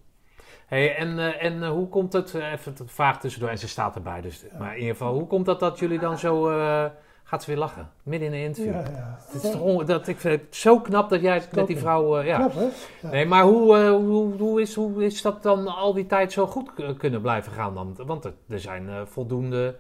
Hey, 0.67 0.97
en 0.97 1.19
en, 1.19 1.39
en 1.41 1.63
eh, 1.63 1.69
hoe 1.71 1.89
komt 1.89 2.13
het, 2.13 2.35
eh, 2.35 2.53
even 2.53 2.73
het 2.73 2.83
vraag 2.87 3.21
tussendoor, 3.21 3.51
en 3.51 3.59
ze 3.59 3.69
staat 3.69 3.95
erbij, 3.95 4.21
dus, 4.21 4.45
maar 4.59 4.73
in 4.75 4.79
ieder 4.81 4.97
geval, 4.97 5.15
hoe 5.15 5.27
komt 5.27 5.47
dat 5.47 5.61
dat 5.61 5.79
jullie 5.79 5.99
dan 5.99 6.19
zo, 6.19 6.49
eh, 6.51 6.85
gaat 7.29 7.43
ze 7.43 7.51
weer 7.51 7.59
lachen, 7.59 7.91
midden 8.03 8.29
in 8.29 8.35
een 8.35 8.41
interview? 8.45 8.73
Ja, 8.73 8.81
ja. 8.81 9.19
Het 9.33 9.43
is 9.45 9.51
toch 9.51 9.85
dat, 9.85 10.09
ik 10.09 10.19
vind 10.19 10.41
het 10.43 10.57
zo 10.57 10.81
knap 10.81 11.11
dat 11.11 11.21
jij 11.21 11.35
het 11.35 11.53
met 11.55 11.67
die 11.67 11.79
vrouw, 11.79 12.19
eh, 12.19 12.27
ja. 12.27 12.37
Knap, 12.37 12.55
hè? 12.55 12.63
Ja. 13.03 13.11
Nee, 13.11 13.27
maar 13.27 13.43
hoe, 13.45 13.77
eh, 13.77 13.91
hoe, 13.91 14.37
hoe, 14.39 14.61
is, 14.61 14.75
hoe 14.75 15.05
is 15.05 15.23
dat 15.23 15.43
dan 15.43 15.67
al 15.77 15.93
die 15.95 16.07
tijd 16.07 16.33
zo 16.33 16.47
goed 16.47 16.71
kunnen 16.99 17.21
blijven 17.21 17.53
gaan 17.53 17.75
dan? 17.75 17.97
Want 18.07 18.25
er, 18.25 18.35
er 18.49 18.61
zijn 18.61 18.89
eh, 18.89 19.01
voldoende 19.05 19.77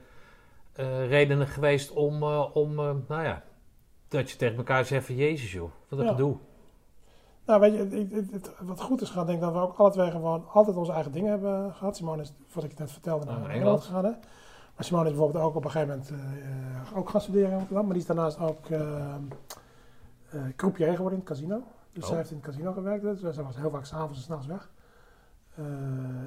redenen 1.08 1.46
geweest 1.46 1.92
om, 1.92 2.22
om 2.52 2.74
nou 3.08 3.22
ja, 3.22 3.42
dat 4.08 4.30
je 4.30 4.36
tegen 4.36 4.56
elkaar 4.56 4.84
zegt 4.84 5.06
van 5.06 5.14
Jezus 5.14 5.52
joh, 5.52 5.70
wat 5.88 5.98
een 5.98 6.04
Ja. 6.04 6.10
gedoe. 6.10 6.36
Nou, 7.46 7.60
weet 7.60 7.72
je, 7.72 7.78
het, 7.78 8.12
het- 8.12 8.32
het- 8.32 8.52
wat 8.60 8.80
goed 8.80 9.00
is 9.00 9.10
gaan, 9.10 9.26
denk 9.26 9.38
ik 9.38 9.44
dat 9.44 9.52
we 9.52 9.58
ook 9.58 9.76
alle 9.76 9.90
twee 9.90 10.10
gewoon 10.10 10.44
altijd 10.52 10.76
onze 10.76 10.92
eigen 10.92 11.12
dingen 11.12 11.30
hebben 11.30 11.72
gehad. 11.74 11.96
Simone 11.96 12.22
is, 12.22 12.32
wat 12.52 12.64
ik 12.64 12.78
net 12.78 12.92
vertelde, 12.92 13.24
naar 13.26 13.40
Oh, 13.40 13.50
Engeland. 13.52 13.82
gegaan. 13.84 14.04
Hè? 14.04 14.10
Maar 14.76 14.84
Simone 14.84 15.04
is 15.04 15.10
bijvoorbeeld 15.14 15.44
ook 15.44 15.54
op 15.54 15.64
een 15.64 15.70
gegeven 15.70 15.88
moment 15.96 16.10
eh, 16.10 16.50
eh, 16.86 16.96
ook 16.96 17.08
gaan 17.10 17.20
studeren 17.20 17.50
in 17.50 17.56
Rotterdam. 17.58 17.84
Maar 17.84 17.92
die 17.92 18.02
is 18.02 18.08
daarnaast 18.08 18.38
ook 18.38 18.66
eh 18.66 19.14
eh, 20.30 20.42
croupier 20.56 20.90
geworden 20.94 21.18
in 21.18 21.24
het 21.24 21.34
casino. 21.34 21.62
Dus 21.92 22.02
Oh. 22.02 22.08
zij 22.08 22.16
heeft 22.18 22.30
in 22.30 22.36
het 22.36 22.46
casino 22.46 22.72
gewerkt. 22.72 23.02
Dus 23.02 23.34
zij 23.34 23.44
was 23.44 23.56
heel 23.56 23.70
vaak 23.70 23.84
s'avonds 23.84 24.18
en 24.18 24.24
s'nachts 24.24 24.46
weg. 24.46 24.70
Eh, 25.54 25.64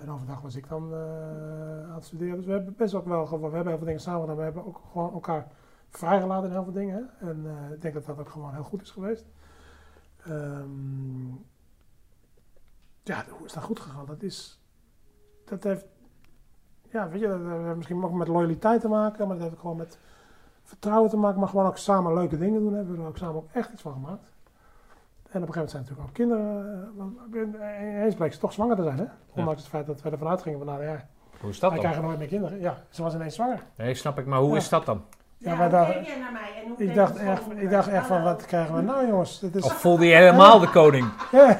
en 0.01 0.11
overdag 0.11 0.41
was 0.41 0.55
ik 0.55 0.69
dan 0.69 0.93
eh, 0.93 1.89
aan 1.89 1.95
het 1.95 2.05
studeren. 2.05 2.35
Dus 2.35 2.45
we 2.45 2.51
hebben 2.51 2.75
best 2.77 2.93
ook 2.93 3.05
wel 3.05 3.25
gewoon, 3.25 3.49
we 3.49 3.55
hebben 3.55 3.67
heel 3.67 3.77
veel 3.77 3.85
dingen 3.85 4.01
samen 4.01 4.21
gedaan. 4.21 4.35
We 4.37 4.43
hebben 4.43 4.65
ook 4.65 4.81
gewoon 4.91 5.13
elkaar 5.13 5.47
vrijgelaten 5.89 6.45
in 6.45 6.51
heel 6.51 6.63
veel 6.63 6.73
dingen. 6.73 7.09
En 7.19 7.45
eh, 7.45 7.71
ik 7.73 7.81
denk 7.81 7.93
dat 7.93 8.05
dat 8.05 8.19
ook 8.19 8.29
gewoon 8.29 8.53
heel 8.53 8.63
goed 8.63 8.81
is 8.81 8.91
geweest. 8.91 9.25
Ehm, 10.23 11.27
ja, 13.03 13.25
hoe 13.37 13.45
is 13.45 13.53
dat 13.53 13.63
goed 13.63 13.79
gegaan? 13.79 14.05
Dat 14.05 14.23
is, 14.23 14.59
dat 15.45 15.63
heeft, 15.63 15.85
ja, 16.91 17.09
weet 17.09 17.19
je, 17.21 17.27
dat 17.27 17.39
heeft 17.63 17.75
misschien 17.75 18.03
ook 18.03 18.11
met 18.13 18.27
loyaliteit 18.27 18.81
te 18.81 18.87
maken, 18.87 19.19
maar 19.27 19.35
dat 19.35 19.43
heeft 19.43 19.53
ook 19.55 19.61
gewoon 19.61 19.77
met 19.77 19.97
vertrouwen 20.63 21.09
te 21.09 21.17
maken, 21.17 21.39
maar 21.39 21.49
gewoon 21.49 21.65
ook 21.65 21.77
samen 21.77 22.13
leuke 22.13 22.37
dingen 22.37 22.59
doen. 22.59 22.73
Hè. 22.73 22.79
We 22.79 22.85
hebben 22.87 22.99
er 23.03 23.07
ook 23.09 23.17
samen 23.17 23.35
ook 23.35 23.47
echt 23.51 23.71
iets 23.71 23.81
van 23.81 23.93
gemaakt. 23.93 24.23
En 25.31 25.41
op 25.41 25.47
een 25.47 25.53
gegeven 25.53 25.53
moment 25.53 25.69
zijn 25.71 25.81
natuurlijk 25.83 26.09
ook 26.09 26.13
kinderen, 26.15 26.73
eh, 26.73 26.87
want 26.97 27.17
eens 28.03 28.15
bleek 28.15 28.33
ze 28.33 28.39
toch 28.39 28.53
zwanger 28.53 28.75
te 28.75 28.83
zijn, 28.83 28.97
hè? 28.97 29.05
Ondanks 29.35 29.61
het 29.61 29.69
feit 29.69 29.85
dat 29.85 30.01
we 30.01 30.09
ervan 30.09 30.27
uitgingen 30.27 30.57
van, 30.57 30.67
nou 30.67 30.83
ja, 30.83 31.05
Hoe 31.41 31.49
is 31.49 31.59
dat 31.59 31.71
wij 31.71 31.79
dan? 31.79 31.79
krijgen 31.79 32.03
nooit 32.03 32.17
meer 32.19 32.27
kinderen. 32.27 32.59
Ja, 32.59 32.77
ze 32.89 33.03
was 33.03 33.13
ineens 33.13 33.35
zwanger. 33.35 33.63
Nee, 33.77 33.93
snap 33.93 34.19
ik, 34.19 34.25
maar 34.25 34.39
hoe 34.39 34.49
Ja. 34.49 34.55
is 34.55 34.69
dat 34.69 34.85
dan? 34.85 35.01
Ja, 35.39 35.55
maar 35.55 35.95
Ik 36.77 36.95
dacht, 36.95 37.15
echt, 37.15 37.41
ik 37.55 37.69
dacht 37.69 37.87
echt 37.87 38.05
van, 38.07 38.23
wat 38.23 38.45
krijgen 38.45 38.75
we 38.75 38.81
nou 38.81 39.07
jongens? 39.07 39.39
Dit 39.39 39.55
is, 39.55 39.63
Of 39.63 39.73
voelde 39.73 40.05
je 40.05 40.15
helemaal 40.15 40.59
de 40.59 40.69
koning? 40.69 41.07
ja. 41.31 41.55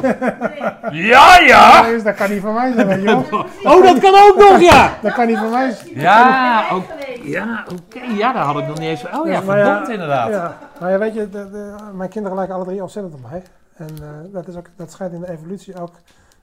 Ja, 0.91 1.37
ja! 1.39 1.81
dus 1.83 2.03
dat 2.03 2.15
kan 2.15 2.29
niet 2.29 2.41
van 2.41 2.53
mij 2.53 2.71
zijn, 2.73 3.03
wel. 3.03 3.25
Oh, 3.63 3.83
dat 3.83 3.99
kan 3.99 4.13
ook 4.15 4.35
nog, 4.37 4.59
ja! 4.61 4.89
Dat 5.01 5.13
kan 5.13 5.27
niet 5.27 5.37
van 5.37 5.49
mij 5.49 5.71
zijn. 5.71 5.99
Ja, 5.99 6.69
ook, 6.71 6.83
ja 7.23 7.65
oké, 7.71 7.99
ja, 8.03 8.33
daar 8.33 8.43
had 8.43 8.57
ik 8.57 8.67
nog 8.67 8.79
niet 8.79 8.89
eens... 8.89 9.05
Oh 9.13 9.27
ja, 9.27 9.41
verdomd 9.41 9.89
inderdaad. 9.89 10.29
Ja, 10.29 10.57
maar 10.79 10.91
ja, 10.91 10.97
weet 10.97 11.13
je, 11.13 11.29
de, 11.29 11.49
de- 11.49 11.75
mijn 11.93 12.09
kinderen 12.09 12.37
lijken 12.37 12.55
alle 12.55 12.65
drie 12.65 12.81
ontzettend 12.81 13.13
op 13.15 13.29
mij. 13.29 13.43
En 13.75 13.87
eh, 14.01 14.33
dat, 14.33 14.47
is 14.47 14.55
ook, 14.55 14.67
dat 14.75 14.91
schijnt 14.91 15.13
in 15.13 15.19
de 15.21 15.29
evolutie 15.31 15.81
ook 15.81 15.91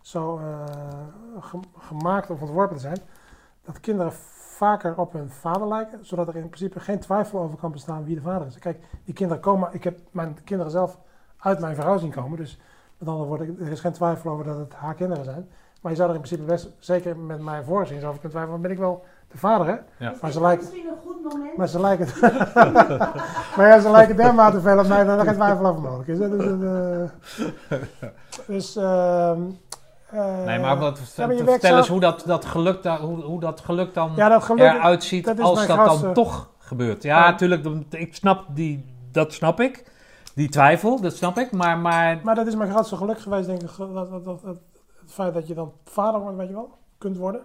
zo 0.01 0.37
eh, 0.39 1.41
gem- 1.41 1.65
gemaakt 1.79 2.31
of 2.31 2.41
ontworpen 2.41 2.77
te 2.77 2.83
zijn. 2.83 2.99
Dat 3.65 3.81
kinderen 3.81 4.13
vaker 4.57 4.99
op 4.99 5.13
hun 5.13 5.31
vader 5.31 5.69
lijken, 5.69 5.99
zodat 6.03 6.29
er 6.29 6.37
in 6.37 6.49
principe 6.49 6.81
geen 6.81 6.99
twijfel 6.99 7.39
over 7.41 7.59
kan 7.59 7.73
bestaan 7.73 8.05
wie 8.05 8.15
de 8.15 8.21
vader 8.21 8.47
is. 8.47 8.59
Kijk, 8.59 8.79
die 9.05 9.15
kinderen 9.15 9.43
komen, 9.43 9.69
ik 9.73 9.85
heb 9.85 9.99
mijn 10.11 10.39
kinderen 10.45 10.73
zelf 10.73 10.99
uit 11.39 11.61
mijn 11.61 11.75
vrouw 11.77 11.99
zien 11.99 12.11
komen, 12.11 12.39
dus 12.39 12.61
met 12.99 13.09
andere 13.09 13.29
woorden, 13.29 13.57
er 13.61 13.71
is 13.71 13.81
geen 13.81 13.93
twijfel 13.93 14.31
over 14.31 14.45
dat 14.45 14.59
het 14.59 14.75
haar 14.75 14.95
kinderen 14.95 15.25
zijn. 15.25 15.49
Maar 15.81 15.91
je 15.91 15.97
zou 15.97 16.09
er 16.11 16.15
in 16.17 16.21
principe 16.23 16.47
best, 16.47 16.71
zeker 16.79 17.17
met 17.17 17.41
mijn 17.41 17.65
voorzien, 17.65 17.97
over 17.97 18.13
kunnen 18.13 18.31
twijfelen, 18.31 18.61
ben 18.61 18.71
ik 18.71 18.79
wel 18.79 19.05
de 19.29 19.39
vader, 19.39 19.67
hè? 19.67 19.73
Ja. 19.73 20.15
Maar 20.21 20.31
Is 20.31 20.33
ze 20.33 20.41
lijken, 20.41 20.67
misschien 20.67 20.89
een 20.89 20.97
goed 21.07 21.33
moment? 21.33 21.57
maar 21.57 21.69
ze 21.69 21.81
lijken, 21.81 22.07
maar 23.57 23.67
ja, 23.67 23.81
ze 23.81 23.91
lijken 23.91 24.17
dermate 24.17 24.61
veel 24.61 24.79
op 24.79 24.87
mij 24.87 25.05
dat 25.05 25.19
er 25.19 25.25
geen 25.25 25.35
twijfel 25.35 25.67
over 25.67 25.83
mogelijk 25.83 26.09
is. 26.09 26.19
hè. 26.19 26.29
Dus, 26.37 26.63
eh, 26.63 28.09
dus 28.57 28.77
ehm, 28.77 29.41
eh, 29.41 29.43
Nee, 30.45 30.59
maar 30.59 30.79
wat, 30.79 31.13
ja, 31.17 31.27
maar 31.27 31.37
vertel 31.37 31.77
eens 31.77 31.89
hoe 31.89 32.01
dat, 32.01 32.23
dat 32.27 32.45
geluk, 32.45 32.83
da, 32.83 33.01
hoe, 33.01 33.23
hoe 33.23 33.41
dat 33.41 33.61
geluk 33.61 33.95
dan 33.95 34.13
Ja, 34.17 34.29
dat 34.29 34.43
geluk, 34.43 34.61
eruit 34.61 35.05
ziet 35.05 35.25
dat 35.25 35.41
als 35.41 35.67
dat 35.67 36.01
dan 36.03 36.13
toch 36.13 36.51
gebeurt. 36.59 37.03
Ja, 37.03 37.31
natuurlijk, 37.31 37.67
ik 37.91 38.15
snap 38.15 38.45
die, 38.49 38.85
dat 39.13 39.33
snap 39.33 39.61
ik. 39.61 39.95
Die 40.35 40.49
twijfel, 40.49 41.01
dat 41.01 41.17
snap 41.17 41.39
ik. 41.39 41.53
Maar, 41.53 41.79
maar 41.79 42.21
maar 42.23 42.35
dat 42.35 42.47
is 42.47 42.55
mijn 42.55 42.71
grootste 42.71 42.97
geluk 42.97 43.21
geweest, 43.21 43.47
denk 43.47 43.63
ik. 43.63 43.71
Dat, 43.77 44.25
dat, 44.25 44.43
het 44.43 44.59
feit 45.07 45.35
dat 45.35 45.47
je 45.47 45.55
dan 45.55 45.73
vader 45.85 46.21
wordt, 46.21 46.37
weet 46.37 46.49
je 46.49 46.55
wel, 46.55 46.71
kunt 46.99 47.17
worden. 47.17 47.41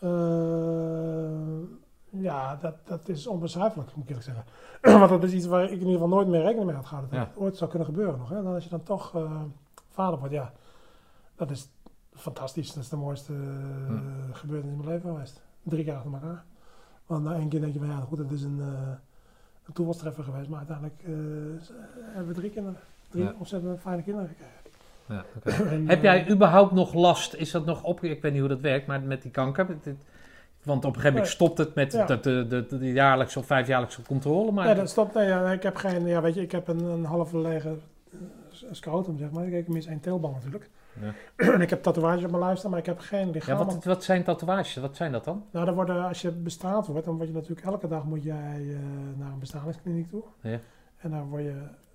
Eh, 0.00 2.20
ja, 2.22 2.56
dat, 2.60 2.74
dat 2.84 3.08
is 3.08 3.26
onbeschrijfelijk, 3.26 3.90
moet 3.94 4.04
ik 4.04 4.10
eerlijk 4.10 4.26
zeggen. 4.26 4.44
Want 4.98 5.10
dat 5.10 5.22
is 5.22 5.32
iets 5.32 5.46
waar 5.46 5.62
ik 5.64 5.70
in 5.70 5.76
ieder 5.78 5.92
geval 5.92 6.08
nooit 6.08 6.28
meer 6.28 6.40
rekening 6.42 6.66
mee 6.66 6.76
had 6.76 6.86
gehouden. 6.86 7.10
Dat 7.14 7.20
Ja. 7.20 7.26
het 7.32 7.42
ooit 7.42 7.56
zou 7.56 7.70
kunnen 7.70 7.88
gebeuren 7.88 8.18
nog. 8.18 8.28
Hè? 8.28 8.42
Dan 8.42 8.54
als 8.54 8.64
je 8.64 8.70
dan 8.70 8.82
toch 8.82 9.14
eh, 9.14 9.22
vader 9.90 10.18
wordt, 10.18 10.34
ja, 10.34 10.52
dat 11.48 11.50
is 11.56 11.68
fantastisch. 12.14 12.72
Dat 12.72 12.82
is 12.82 12.88
de 12.88 12.96
mooiste 12.96 13.32
eh, 13.32 13.94
gebeurtenis 14.32 14.76
in 14.76 14.84
mijn 14.84 14.94
leven 14.94 15.10
geweest. 15.10 15.42
Drie 15.62 15.84
keer 15.84 15.94
achter 15.94 16.12
elkaar. 16.12 16.44
Want 17.06 17.24
na 17.24 17.34
één 17.34 17.48
keer 17.48 17.60
denk 17.60 17.72
je 17.72 17.78
van 17.78 17.88
ja, 17.88 17.96
goed, 18.08 18.18
het 18.18 18.30
is 18.30 18.42
een, 18.42 18.58
eh 18.60 18.88
een 19.66 19.72
toevalstreffer 19.72 20.24
geweest. 20.24 20.48
Maar 20.48 20.58
uiteindelijk 20.58 21.00
eh, 21.04 21.12
hebben 22.14 22.34
we 22.34 22.40
drie 22.40 22.50
kinderen. 22.50 22.78
Drie 23.08 23.24
Ja. 23.24 23.34
ontzettend 23.38 23.80
fijne 23.80 24.02
kinderen 24.02 24.28
gekregen. 24.28 24.58
ja. 25.06 25.24
En, 25.70 25.88
Heb 25.88 25.98
eh, 25.98 26.02
jij 26.04 26.30
überhaupt 26.30 26.72
nog 26.72 26.94
last? 26.94 27.34
Is 27.34 27.50
dat 27.50 27.64
nog 27.64 27.82
op? 27.84 28.04
Ik 28.04 28.22
weet 28.22 28.32
niet 28.32 28.40
hoe 28.40 28.48
dat 28.50 28.60
werkt, 28.60 28.86
maar 28.86 29.00
met 29.02 29.22
die 29.22 29.30
kanker. 29.30 29.66
Want 30.62 30.84
op 30.84 30.84
een 30.84 30.94
gegeven 30.94 31.12
moment 31.12 31.28
stopt 31.32 31.58
het 31.58 31.74
met 31.74 31.92
Ja. 31.92 32.06
de, 32.06 32.20
de, 32.20 32.46
de, 32.68 32.78
de 32.78 32.92
jaarlijkse 32.92 33.38
of 33.38 33.46
vijfjaarlijkse 33.46 34.02
controle. 34.02 34.52
Maar 34.52 34.66
Nee, 34.66 34.74
dat 34.74 34.90
stopt. 34.90 35.14
Nee, 35.14 35.26
ja, 35.26 35.52
ik 35.52 35.62
heb 35.62 35.76
geen. 35.76 36.06
Ja, 36.06 36.20
weet 36.20 36.34
je, 36.34 36.40
ik 36.40 36.52
heb 36.52 36.68
een, 36.68 36.84
een 36.84 37.04
halve 37.04 37.38
lege 37.38 37.68
eh, 38.12 38.18
scrotum, 38.70 39.18
zeg 39.18 39.30
maar. 39.30 39.46
Ik 39.48 39.68
mis 39.68 39.86
één 39.86 40.00
teelbal 40.00 40.30
natuurlijk. 40.30 40.70
en 41.54 41.60
ik 41.60 41.70
heb 41.70 41.82
tatoeages 41.82 42.24
op 42.24 42.30
mijn 42.30 42.42
lijf 42.42 42.58
staan, 42.58 42.70
maar 42.70 42.80
ik 42.80 42.86
heb 42.86 42.98
geen 42.98 43.26
ja, 43.26 43.32
lichaam. 43.32 43.66
wat, 43.66 43.84
wat 43.84 44.04
zijn 44.04 44.22
tatoeages? 44.22 44.76
Wat 44.76 44.96
zijn 44.96 45.12
dat 45.12 45.24
dan? 45.24 45.44
Nou, 45.50 45.66
dan 45.66 45.74
worden, 45.74 46.04
als 46.04 46.22
je 46.22 46.30
bestraald 46.30 46.86
wordt, 46.86 47.04
dan 47.04 47.16
word 47.16 47.28
je 47.28 47.34
natuurlijk 47.34 47.66
elke 47.66 47.88
dag 47.88 48.04
moet 48.04 48.22
jij 48.22 48.66
eh, 48.68 48.76
naar 49.18 49.32
een 49.32 49.38
bestralingskliniek 49.38 50.08
toe. 50.08 50.22
Ja. 50.40 50.58
En 50.98 51.10
dan, 51.10 51.28
word 51.28 51.42
je, 51.42 51.54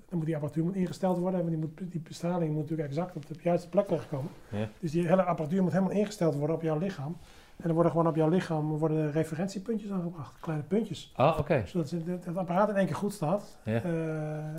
dan 0.10 0.18
moet 0.18 0.26
die 0.26 0.36
apparatuur 0.36 0.64
moet 0.64 0.76
ingesteld 0.76 1.18
worden. 1.18 1.40
En 1.40 1.46
die, 1.46 1.58
moet, 1.58 1.92
die 1.92 2.02
bestraling 2.02 2.52
moet 2.52 2.62
natuurlijk 2.62 2.90
exact 2.90 3.16
op 3.16 3.28
de 3.28 3.36
juiste 3.42 3.70
plek 3.70 3.88
terechtkomen. 3.88 4.32
Ja. 4.50 4.70
Dus 4.80 4.92
die 4.92 5.08
hele 5.08 5.24
apparatuur 5.24 5.64
moet 5.64 5.72
helemaal 5.72 5.94
ingesteld 5.96 6.36
worden 6.36 6.56
op 6.56 6.62
jouw 6.62 6.78
lichaam. 6.78 7.18
En 7.58 7.64
dan 7.64 7.74
worden 7.74 7.92
gewoon 7.92 8.08
op 8.08 8.16
jouw 8.16 8.30
lichaam 8.30 8.78
worden 8.78 9.12
referentiepuntjes 9.12 9.92
aangebracht. 9.92 10.40
Kleine 10.40 10.64
puntjes. 10.64 11.12
Ah, 11.16 11.40
oké. 11.40 11.64
Zodat 11.66 11.90
het 11.90 12.26
het 12.26 12.38
apparaat 12.38 12.70
in 12.70 12.76
één 12.76 12.86
keer 12.86 12.96
goed 12.96 13.14
staat. 13.14 13.58
Eh, 13.64 13.82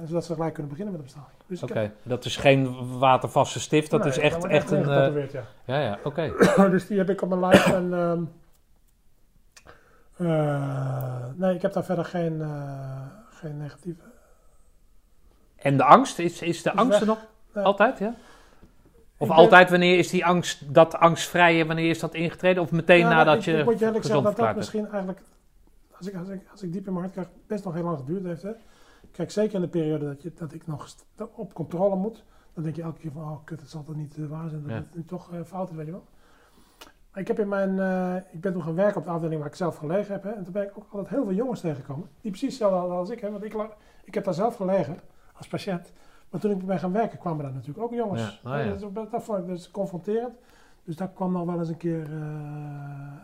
zodat 0.04 0.24
ze 0.24 0.32
gelijk 0.34 0.52
kunnen 0.54 0.70
beginnen 0.72 0.94
met 0.96 1.06
de 1.06 1.12
bestraling. 1.12 1.38
Dus 1.46 1.62
Oké, 1.62 1.78
heb- 1.78 1.94
dat 2.02 2.24
is 2.24 2.36
geen 2.36 2.98
watervaste 2.98 3.60
stift, 3.60 3.90
dat 3.90 4.00
Nee, 4.00 4.08
is 4.08 4.18
echt, 4.18 4.44
echt 4.44 4.70
een... 4.70 4.76
eh, 4.76 4.82
ingetatoeëerd, 4.84 5.32
ja. 5.32 5.42
ja, 5.64 5.78
ja, 5.80 5.98
oké. 6.04 6.32
dus 6.70 6.86
die 6.86 6.98
heb 6.98 7.10
ik 7.10 7.22
op 7.22 7.28
mijn 7.28 7.40
lijf. 7.40 7.66
En, 7.72 7.94
ehm, 7.94 8.22
eh, 10.16 11.24
nee, 11.34 11.54
ik 11.54 11.62
heb 11.62 11.72
daar 11.72 11.84
verder 11.84 12.04
geen, 12.04 12.40
eh, 12.42 13.02
geen 13.30 13.56
negatieve. 13.56 14.02
En 15.56 15.76
de 15.76 15.84
angst, 15.84 16.18
is, 16.18 16.42
is 16.42 16.62
de 16.62 16.70
Is 16.70 16.76
angst 16.78 17.00
er 17.00 17.06
nog 17.06 17.18
Nee. 17.52 17.64
altijd, 17.64 17.98
ja? 17.98 18.14
Of 19.18 19.30
altijd, 19.30 19.70
wanneer 19.70 19.98
is 19.98 20.10
die 20.10 20.26
angst, 20.26 20.74
dat 20.74 20.94
angstvrije, 20.94 21.66
wanneer 21.66 21.90
is 21.90 21.98
dat 21.98 22.14
ingetreden? 22.14 22.62
Of 22.62 22.70
meteen 22.70 22.98
Ja, 22.98 23.08
nadat 23.08 23.36
ik, 23.36 23.42
je 23.42 23.52
ik 23.52 23.64
moet 23.64 23.78
je 23.78 23.84
eerlijk 23.84 24.04
zeggen 24.04 24.22
dat 24.22 24.36
dat 24.36 24.56
misschien 24.56 24.88
eigenlijk, 24.88 25.20
als 25.96 26.06
ik, 26.06 26.16
als, 26.16 26.28
ik, 26.28 26.40
als 26.50 26.62
ik 26.62 26.72
diep 26.72 26.86
in 26.86 26.92
mijn 26.92 27.04
hart 27.04 27.12
krijg, 27.12 27.28
best 27.46 27.64
nog 27.64 27.74
heel 27.74 27.84
lang 27.84 27.98
geduurd 27.98 28.24
heeft. 28.24 28.42
Hè. 28.42 28.52
Kijk, 29.12 29.30
zeker 29.30 29.54
in 29.54 29.60
de 29.60 29.68
periode 29.68 30.04
dat, 30.04 30.22
je, 30.22 30.32
dat 30.34 30.52
ik 30.52 30.66
nog 30.66 30.94
op 31.34 31.54
controle 31.54 31.96
moet, 31.96 32.24
dan 32.54 32.64
denk 32.64 32.76
je 32.76 32.82
elke 32.82 33.00
keer 33.00 33.10
van, 33.12 33.22
oh 33.22 33.44
kut, 33.44 33.60
het 33.60 33.70
zal 33.70 33.82
toch 33.82 33.96
niet 33.96 34.16
eh, 34.16 34.26
waar 34.26 34.48
zijn, 34.48 34.62
dat 34.62 34.70
Ja. 34.70 34.76
het 34.76 34.94
nu 34.94 35.04
toch 35.04 35.32
eh, 35.32 35.40
fout 35.44 35.70
is, 35.70 35.76
weet 35.76 35.86
je 35.86 35.92
wel. 35.92 36.06
Maar 37.12 37.20
ik, 37.20 37.28
heb 37.28 37.38
in 37.38 37.48
mijn, 37.48 37.78
eh, 37.78 38.16
ik 38.32 38.40
ben 38.40 38.52
toen 38.52 38.62
gaan 38.62 38.74
werken 38.74 38.96
op 38.96 39.04
de 39.04 39.10
afdeling 39.10 39.40
waar 39.40 39.48
ik 39.48 39.56
zelf 39.56 39.76
gelegen 39.76 40.12
heb. 40.12 40.22
Hè, 40.22 40.30
en 40.30 40.44
toen 40.44 40.52
ben 40.52 40.62
ik 40.62 40.78
ook 40.78 40.86
altijd 40.90 41.08
heel 41.08 41.24
veel 41.24 41.34
jongens 41.34 41.60
tegengekomen, 41.60 42.08
die 42.20 42.30
precies 42.30 42.48
hetzelfde 42.48 42.78
hadden 42.78 42.96
als 42.96 43.10
ik. 43.10 43.20
Hè, 43.20 43.30
want 43.30 43.44
ik, 43.44 43.54
ik 44.04 44.14
heb 44.14 44.24
daar 44.24 44.34
zelf 44.34 44.56
gelegen 44.56 44.98
als 45.32 45.48
patiënt. 45.48 45.92
Maar 46.36 46.44
toen 46.44 46.54
ik 46.60 46.66
ben 46.66 46.78
gaan 46.78 46.92
werken, 46.92 47.18
kwamen 47.18 47.44
daar 47.44 47.52
natuurlijk 47.52 47.84
ook 47.84 47.92
jongens. 47.92 48.40
Ja, 48.42 48.50
oh 48.50 48.56
ja. 48.56 48.64
Hè, 48.64 48.72
dus 48.72 48.92
dat, 48.92 49.10
dat 49.10 49.24
vond 49.24 49.38
ik 49.38 49.46
dus 49.46 49.70
confronterend. 49.70 50.34
Dus 50.84 50.96
dat 50.96 51.12
kwam 51.14 51.32
nog 51.32 51.44
wel 51.44 51.58
eens 51.58 51.68
een 51.68 51.76
keer 51.76 52.10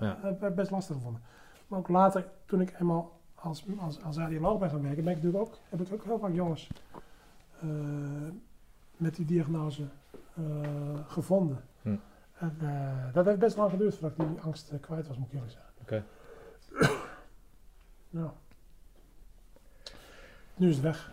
Ja. 0.00 0.18
eh, 0.40 0.50
best 0.50 0.70
lastig 0.70 0.96
gevonden. 0.96 1.22
Maar 1.66 1.78
ook 1.78 1.88
later, 1.88 2.28
toen 2.44 2.60
ik 2.60 2.74
eenmaal 2.80 3.20
als, 3.34 3.64
als, 3.78 4.02
als 4.02 4.16
radioloog 4.16 4.58
ben 4.58 4.70
gaan 4.70 4.82
werken, 4.82 5.04
ben 5.04 5.12
ik 5.12 5.22
natuurlijk 5.22 5.44
ook, 5.44 5.58
heb 5.68 5.80
ik 5.80 5.92
ook 5.92 6.04
heel 6.04 6.18
vaak 6.18 6.32
jongens 6.32 6.68
eh, 7.60 7.68
met 8.96 9.16
die 9.16 9.26
diagnose 9.26 9.82
eh, 10.34 10.42
gevonden. 11.06 11.64
Hm. 11.82 11.96
En, 12.38 12.58
dat 13.12 13.24
heeft 13.24 13.38
best 13.38 13.56
lang 13.56 13.70
geduurd 13.70 13.94
voordat 13.96 14.18
ik 14.18 14.32
die 14.32 14.40
angst 14.40 14.72
kwijt 14.80 15.08
was, 15.08 15.16
moet 15.18 15.26
ik 15.26 15.32
eerlijk 15.32 15.52
zeggen. 15.52 15.72
Oké. 15.82 16.04
Ja. 18.10 18.32
Nu 20.56 20.68
is 20.68 20.74
het 20.74 20.84
weg. 20.84 21.12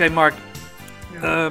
Oké, 0.00 0.08
Mark. 0.08 0.34
Ehm, 1.22 1.50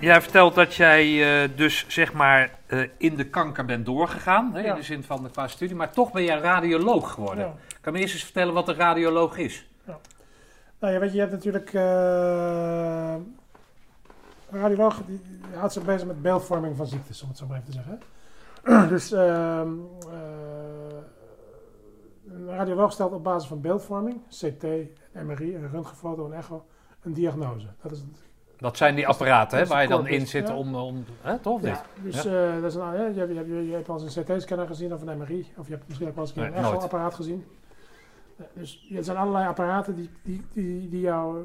jij 0.00 0.22
vertelt 0.22 0.54
dat 0.54 0.74
jij 0.74 1.42
eh, 1.42 1.50
dus 1.56 1.84
zeg 1.88 2.12
maar 2.12 2.58
eh, 2.66 2.88
in 2.96 3.16
de 3.16 3.24
kanker 3.24 3.64
bent 3.64 3.86
doorgegaan. 3.86 4.54
Hè, 4.54 4.60
Ja. 4.60 4.70
In 4.70 4.74
de 4.74 4.82
zin 4.82 5.02
van 5.02 5.22
de 5.22 5.30
qua 5.30 5.48
studie. 5.48 5.76
Maar 5.76 5.92
toch 5.92 6.12
ben 6.12 6.24
jij 6.24 6.38
radioloog 6.38 7.12
geworden. 7.12 7.44
Ja. 7.44 7.54
Kan 7.80 7.92
me 7.92 7.98
eerst 7.98 8.14
eens 8.14 8.24
vertellen 8.24 8.54
wat 8.54 8.68
een 8.68 8.74
radioloog 8.74 9.36
is? 9.36 9.68
Nou 10.78 10.92
ja, 10.92 10.98
weet 10.98 11.08
je, 11.08 11.14
je 11.14 11.20
hebt 11.20 11.32
natuurlijk. 11.32 11.72
eh 11.72 13.14
een 14.50 14.60
radioloog 14.60 15.02
die 15.06 15.20
houdt 15.54 15.72
zich 15.72 15.84
bezig 15.84 16.06
met 16.06 16.22
beeldvorming 16.22 16.76
van 16.76 16.86
ziektes, 16.86 17.22
om 17.22 17.28
het 17.28 17.38
zo 17.38 17.46
maar 17.46 17.56
even 17.60 17.72
te 17.72 17.78
zeggen. 17.82 18.00
dus 18.94 19.12
ehm, 19.12 19.72
eh, 20.12 20.96
een 22.28 22.46
radioloog 22.48 22.92
stelt 22.92 23.12
op 23.12 23.24
basis 23.24 23.48
van 23.48 23.60
beeldvorming, 23.60 24.20
CT, 24.28 24.62
MRI, 25.12 25.54
een 25.54 25.70
röntgenfoto, 25.70 26.24
een 26.26 26.32
echo, 26.32 26.64
een 27.04 27.12
diagnose. 27.12 27.66
Dat 27.82 27.92
is 27.92 27.98
het. 27.98 28.22
Dat 28.56 28.76
zijn 28.76 28.94
die 28.94 29.08
apparaten 29.08 29.58
hè, 29.58 29.66
waar 29.66 29.82
je 29.82 29.88
dan 29.88 30.06
in 30.06 30.26
zit 30.26 30.48
ja. 30.48 30.56
om... 30.56 30.74
om 30.74 31.04
hè, 31.20 31.38
toch? 31.38 31.62
Ja, 31.62 31.82
dus 32.02 32.24
eh, 32.24 32.54
dat 32.54 32.64
is 32.64 32.74
een, 32.74 32.80
ja, 32.82 32.92
je, 33.06 33.18
hebt- 33.18 33.30
je, 33.30 33.36
hebt- 33.36 33.48
je 33.48 33.72
hebt 33.72 33.86
wel 33.86 34.02
eens 34.02 34.16
een 34.16 34.24
CT-scanner 34.24 34.66
gezien 34.66 34.94
of 34.94 35.02
een 35.02 35.18
MRI, 35.18 35.46
of 35.56 35.66
je 35.66 35.72
hebt 35.72 35.86
misschien 35.88 36.08
ook 36.08 36.14
wel 36.14 36.24
eens 36.24 36.36
een, 36.36 36.42
Nee, 36.42 36.52
echo-apparaat 36.52 37.14
gezien. 37.14 37.44
Eh, 38.36 38.44
Dus 38.54 38.86
er 38.94 39.04
zijn 39.04 39.16
allerlei 39.16 39.46
apparaten 39.48 39.94
die, 39.94 40.10
die, 40.22 40.42
die, 40.52 40.88
die 40.88 41.00
jouw 41.00 41.44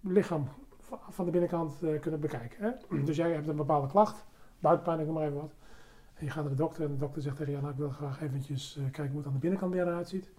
lichaam 0.00 0.48
va- 0.80 0.98
van 1.08 1.24
de 1.24 1.30
binnenkant 1.30 1.82
eh, 1.82 2.00
kunnen 2.00 2.20
bekijken. 2.20 2.64
Hè? 2.64 2.70
Dus 3.04 3.16
jij 3.16 3.32
hebt 3.32 3.48
een 3.48 3.56
bepaalde 3.56 3.86
klacht, 3.88 4.24
buikpijn, 4.58 4.98
ik 5.00 5.04
noem 5.06 5.14
maar 5.14 5.24
even 5.24 5.36
wat. 5.40 5.52
En 6.14 6.24
je 6.24 6.30
gaat 6.30 6.42
naar 6.42 6.52
de 6.52 6.58
dokter 6.58 6.84
en 6.84 6.90
de 6.90 6.96
dokter 6.98 7.22
zegt 7.22 7.36
tegen 7.36 7.52
je, 7.52 7.58
nou, 7.58 7.70
ik 7.72 7.78
wil 7.78 7.90
graag 7.90 8.22
eventjes 8.22 8.76
eh, 8.76 8.82
kijken 8.82 9.08
hoe 9.08 9.16
het 9.18 9.26
aan 9.26 9.32
de 9.32 9.38
binnenkant 9.38 9.72
weer 9.72 9.86
eruit 9.86 10.08
ziet. 10.08 10.30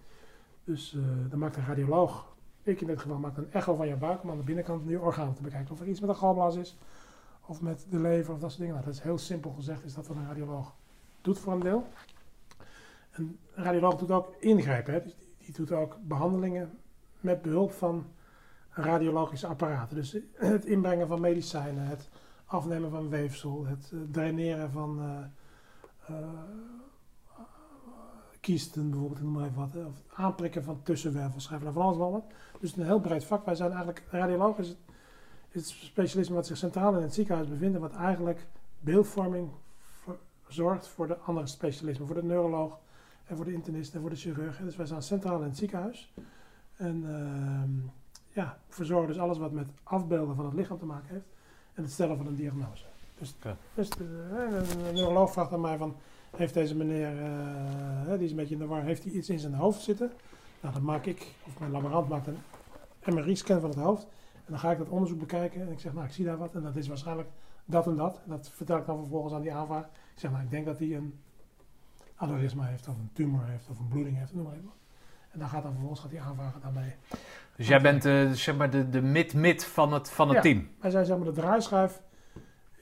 Dus 0.64 0.94
eh, 0.94 1.00
dan 1.30 1.38
maakt 1.38 1.56
een 1.56 1.66
radioloog, 1.66 2.26
ik 2.62 2.80
in 2.80 2.86
dit 2.86 3.00
geval, 3.00 3.18
maakt 3.18 3.36
een 3.36 3.52
echo 3.52 3.74
van 3.74 3.88
je 3.88 3.96
buik 3.96 4.22
om 4.22 4.30
aan 4.30 4.36
de 4.36 4.42
binnenkant 4.42 4.88
je 4.88 5.00
organen 5.00 5.34
te 5.34 5.42
bekijken. 5.42 5.72
Of 5.72 5.80
er 5.80 5.88
iets 5.88 6.00
met 6.00 6.10
de 6.10 6.16
galblaas 6.16 6.56
is, 6.56 6.78
of 7.46 7.60
met 7.60 7.86
de 7.90 8.00
lever 8.00 8.34
of 8.34 8.40
dat 8.40 8.50
soort 8.50 8.60
dingen. 8.60 8.74
Nou, 8.74 8.86
dat 8.86 8.94
is 8.94 9.02
heel 9.02 9.18
simpel 9.18 9.50
gezegd, 9.50 9.84
is 9.84 9.94
dat 9.94 10.06
wat 10.06 10.16
een 10.16 10.26
radioloog 10.26 10.74
doet 11.20 11.38
voor 11.38 11.52
een 11.52 11.60
deel. 11.60 11.86
Een 13.12 13.38
radioloog 13.54 13.96
doet 13.96 14.10
ook 14.10 14.34
ingrijpen, 14.38 14.92
hè? 14.92 15.02
Dus 15.02 15.16
die, 15.16 15.34
die 15.38 15.54
doet 15.54 15.72
ook 15.72 15.96
behandelingen 16.02 16.78
met 17.20 17.42
behulp 17.42 17.72
van 17.72 18.06
radiologische 18.70 19.46
apparaten. 19.46 19.96
Dus 19.96 20.16
het 20.34 20.64
inbrengen 20.64 21.08
van 21.08 21.20
medicijnen, 21.20 21.86
het 21.86 22.08
afnemen 22.44 22.90
van 22.90 23.08
weefsel, 23.08 23.66
het 23.66 23.90
eh, 23.92 23.98
draineren 24.10 24.70
van 24.70 25.00
eh, 25.00 26.16
eh, 26.16 26.28
kiesten 28.42 28.90
bijvoorbeeld, 28.90 29.22
noem 29.22 29.32
maar 29.32 29.44
even 29.44 29.56
wat. 29.56 29.72
Hè? 29.72 29.84
Of 29.84 29.94
het 29.94 30.14
aanprikken 30.14 30.64
van 30.64 30.82
tussenwervelschijven, 30.82 31.72
van 31.72 31.82
alles 31.82 31.96
en 31.96 32.10
wat. 32.10 32.24
Dus 32.28 32.36
het 32.52 32.62
is 32.62 32.76
een 32.76 32.86
heel 32.86 33.00
breed 33.00 33.24
vak. 33.24 33.44
Wij 33.44 33.54
zijn 33.54 33.68
eigenlijk, 33.68 34.02
radioloog 34.10 34.58
is 34.58 34.68
het, 34.68 34.76
is 35.50 35.70
het 35.70 35.78
specialisme 35.80 36.34
wat 36.34 36.46
zich 36.46 36.56
centraal 36.56 36.96
in 36.96 37.02
het 37.02 37.14
ziekenhuis 37.14 37.48
bevindt, 37.48 37.78
wat 37.78 37.92
eigenlijk 37.92 38.46
beeldvorming 38.80 39.50
voor- 39.78 40.18
zorgt 40.48 40.88
voor 40.88 41.06
de 41.06 41.16
andere 41.16 41.46
specialismen, 41.46 42.06
voor 42.06 42.16
de 42.16 42.24
neuroloog 42.24 42.78
en 43.26 43.36
voor 43.36 43.44
de 43.44 43.52
internist 43.52 43.94
en 43.94 44.00
voor 44.00 44.10
de 44.10 44.16
chirurg. 44.16 44.58
Dus 44.58 44.76
wij 44.76 44.86
staan 44.86 45.02
centraal 45.02 45.38
in 45.38 45.48
het 45.48 45.56
ziekenhuis. 45.56 46.12
En 46.76 47.04
ehm, 47.06 47.70
ja, 48.28 48.58
verzorgen 48.68 49.08
dus 49.08 49.18
alles 49.18 49.38
wat 49.38 49.52
met 49.52 49.68
afbeelden 49.82 50.36
van 50.36 50.44
het 50.44 50.54
lichaam 50.54 50.78
te 50.78 50.84
maken 50.84 51.08
heeft 51.08 51.26
en 51.74 51.82
het 51.82 51.92
stellen 51.92 52.16
van 52.16 52.26
een 52.26 52.36
diagnose. 52.36 52.84
Dus, 53.18 53.34
Oké. 53.36 53.56
dus 53.74 53.90
de, 53.90 54.04
een 54.86 54.94
neuroloog 54.94 55.32
vraagt 55.32 55.52
aan 55.52 55.60
mij 55.60 55.76
van, 55.76 55.96
heeft 56.36 56.54
deze 56.54 56.76
meneer, 56.76 57.22
eh, 57.22 58.12
die 58.16 58.24
is 58.24 58.30
een 58.30 58.36
beetje 58.36 58.54
in 58.54 58.60
de 58.60 58.66
war, 58.66 58.82
heeft 58.82 59.04
hij 59.04 59.12
iets 59.12 59.28
in 59.28 59.38
zijn 59.38 59.54
hoofd 59.54 59.80
zitten? 59.80 60.12
Nou, 60.60 60.74
dan 60.74 60.84
maak 60.84 61.06
ik, 61.06 61.34
of 61.46 61.58
mijn 61.58 61.70
laborant 61.70 62.08
maakt 62.08 62.26
een 62.26 62.38
MRI-scan 63.14 63.60
van 63.60 63.70
het 63.70 63.78
hoofd. 63.78 64.02
En 64.34 64.48
dan 64.48 64.58
ga 64.58 64.70
ik 64.70 64.78
dat 64.78 64.88
onderzoek 64.88 65.18
bekijken 65.18 65.60
en 65.60 65.68
ik 65.72 65.80
zeg, 65.80 65.92
nou, 65.92 66.06
ik 66.06 66.12
zie 66.12 66.24
daar 66.24 66.36
wat 66.38 66.54
en 66.54 66.62
dat 66.62 66.76
is 66.76 66.88
waarschijnlijk 66.88 67.28
dat 67.64 67.86
en 67.86 67.96
dat. 67.96 68.20
En 68.24 68.30
dat 68.30 68.50
vertel 68.54 68.76
ik 68.78 68.86
dan 68.86 68.98
vervolgens 68.98 69.34
aan 69.34 69.42
die 69.42 69.54
aanvraag. 69.54 69.84
Ik 69.84 70.20
zeg, 70.20 70.30
nou, 70.30 70.42
ik 70.42 70.50
denk 70.50 70.66
dat 70.66 70.78
hij 70.78 70.96
een 70.96 71.18
aneurysma 72.16 72.64
heeft 72.64 72.88
of 72.88 72.94
een 72.94 73.10
tumor 73.12 73.44
heeft 73.46 73.68
of 73.70 73.78
een 73.78 73.88
bloeding 73.88 74.16
heeft, 74.18 74.34
noem 74.34 74.44
maar 74.44 74.52
even. 74.54 74.70
En 75.30 75.38
dan 75.38 75.48
gaat 75.48 75.62
dan 75.62 75.70
vervolgens 75.70 76.00
gaat 76.00 76.10
die 76.10 76.20
aanvragen 76.20 76.60
daarmee. 76.60 76.94
Dus 77.56 77.68
jij 77.68 77.80
bent 77.80 78.04
eh, 78.04 78.30
zeg 78.30 78.56
maar 78.56 78.70
de, 78.70 78.88
de 78.88 79.02
mid-mid 79.02 79.64
van 79.64 79.92
het, 79.92 80.10
van 80.10 80.26
het 80.28 80.36
Ja. 80.36 80.42
team. 80.42 80.68
Wij 80.80 80.90
zijn 80.90 81.06
zeg 81.06 81.16
maar 81.16 81.26
de 81.26 81.32
draaischijf 81.32 82.02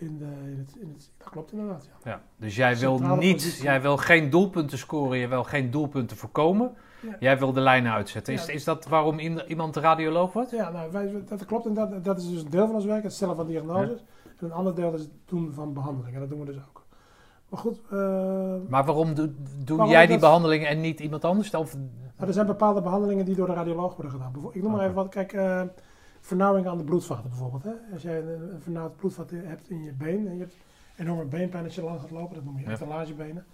in, 0.01 0.19
de, 0.19 0.25
in, 0.25 0.59
het, 0.67 0.77
in 0.81 0.89
het... 0.89 1.11
Dat 1.19 1.29
klopt 1.31 1.53
inderdaad, 1.53 1.89
ja. 2.05 2.11
Ja. 2.11 2.21
Dus 2.37 2.57
jij 2.57 2.77
wil 2.77 2.99
niet, 2.99 3.33
positie. 3.33 3.63
jij 3.63 3.81
wil 3.83 3.97
geen 3.97 4.31
doelpunten 4.31 4.79
scoren, 4.79 5.19
je 5.19 5.29
wil 5.29 5.45
geen 5.45 5.71
doelpunten 5.71 6.17
voorkomen. 6.17 6.75
Ja. 7.03 7.17
Jij 7.21 7.39
wil 7.39 7.53
de 7.53 7.61
lijnen 7.61 7.93
uitzetten. 7.93 8.33
Is, 8.35 8.47
Ja. 8.47 8.53
is 8.53 8.65
dat 8.65 8.87
waarom 8.87 9.19
iemand 9.49 9.77
radioloog 9.77 10.33
wordt? 10.33 10.51
Ja, 10.51 10.71
nou, 10.71 10.93
wij, 10.93 11.23
dat 11.29 11.45
klopt 11.47 11.67
inderdaad. 11.67 12.05
Dat 12.05 12.19
is 12.19 12.29
dus 12.31 12.43
een 12.43 12.51
deel 12.51 12.67
van 12.67 12.75
ons 12.75 12.85
werk, 12.85 13.03
het 13.03 13.13
stellen 13.13 13.37
van 13.37 13.47
diagnoses. 13.47 14.05
En 14.39 14.47
een 14.47 14.53
ander 14.53 14.75
deel 14.75 14.93
is 14.95 15.01
het 15.01 15.11
doen 15.27 15.53
van 15.53 15.73
behandeling. 15.73 16.15
En 16.15 16.21
dat 16.21 16.29
doen 16.29 16.39
we 16.41 16.45
dus 16.45 16.57
ook. 16.69 16.85
Maar 17.49 17.61
goed, 17.61 17.81
eh, 17.91 17.99
Maar 18.69 18.85
waarom 18.85 19.15
doe, 19.15 19.31
Waarom 19.67 19.89
jij 19.89 20.01
die 20.01 20.11
dat- 20.11 20.21
behandeling 20.21 20.67
en 20.67 20.81
niet 20.81 21.01
iemand 21.01 21.25
anders? 21.25 21.55
Of, 21.55 21.75
nou, 21.75 22.29
er 22.29 22.33
zijn 22.33 22.47
bepaalde 22.47 22.81
behandelingen 22.83 23.25
die 23.25 23.35
door 23.35 23.47
de 23.47 23.53
radioloog 23.55 23.95
worden 23.97 24.13
gedaan. 24.13 24.33
Ik 24.53 24.63
noem 24.63 24.73
maar 24.73 24.83
even 24.83 24.95
wat. 24.95 25.09
Kijk, 25.09 25.33
eh, 25.33 25.63
vernauwing 26.21 26.67
aan 26.67 26.79
de 26.79 26.85
bloedvaten 26.85 27.29
bijvoorbeeld. 27.31 27.63
Hè? 27.65 27.73
Als 27.93 28.03
jij 28.03 28.19
een, 28.23 28.53
een 28.55 28.61
vernauwd 28.61 28.97
bloedvat 28.97 29.31
hebt 29.31 29.71
in 29.71 29.83
je 29.83 29.93
been 29.93 30.27
en 30.29 30.35
je 30.35 30.41
hebt 30.41 30.55
enorme 30.97 31.25
beenpijn 31.25 31.65
als 31.65 31.75
je 31.75 31.83
lang 31.83 32.01
gaat 32.01 32.11
lopen, 32.11 32.35
dat 32.35 32.45
noem 32.45 32.59
je 32.59 32.65
Ja. 32.65 32.71
etalagebenen. 32.73 33.45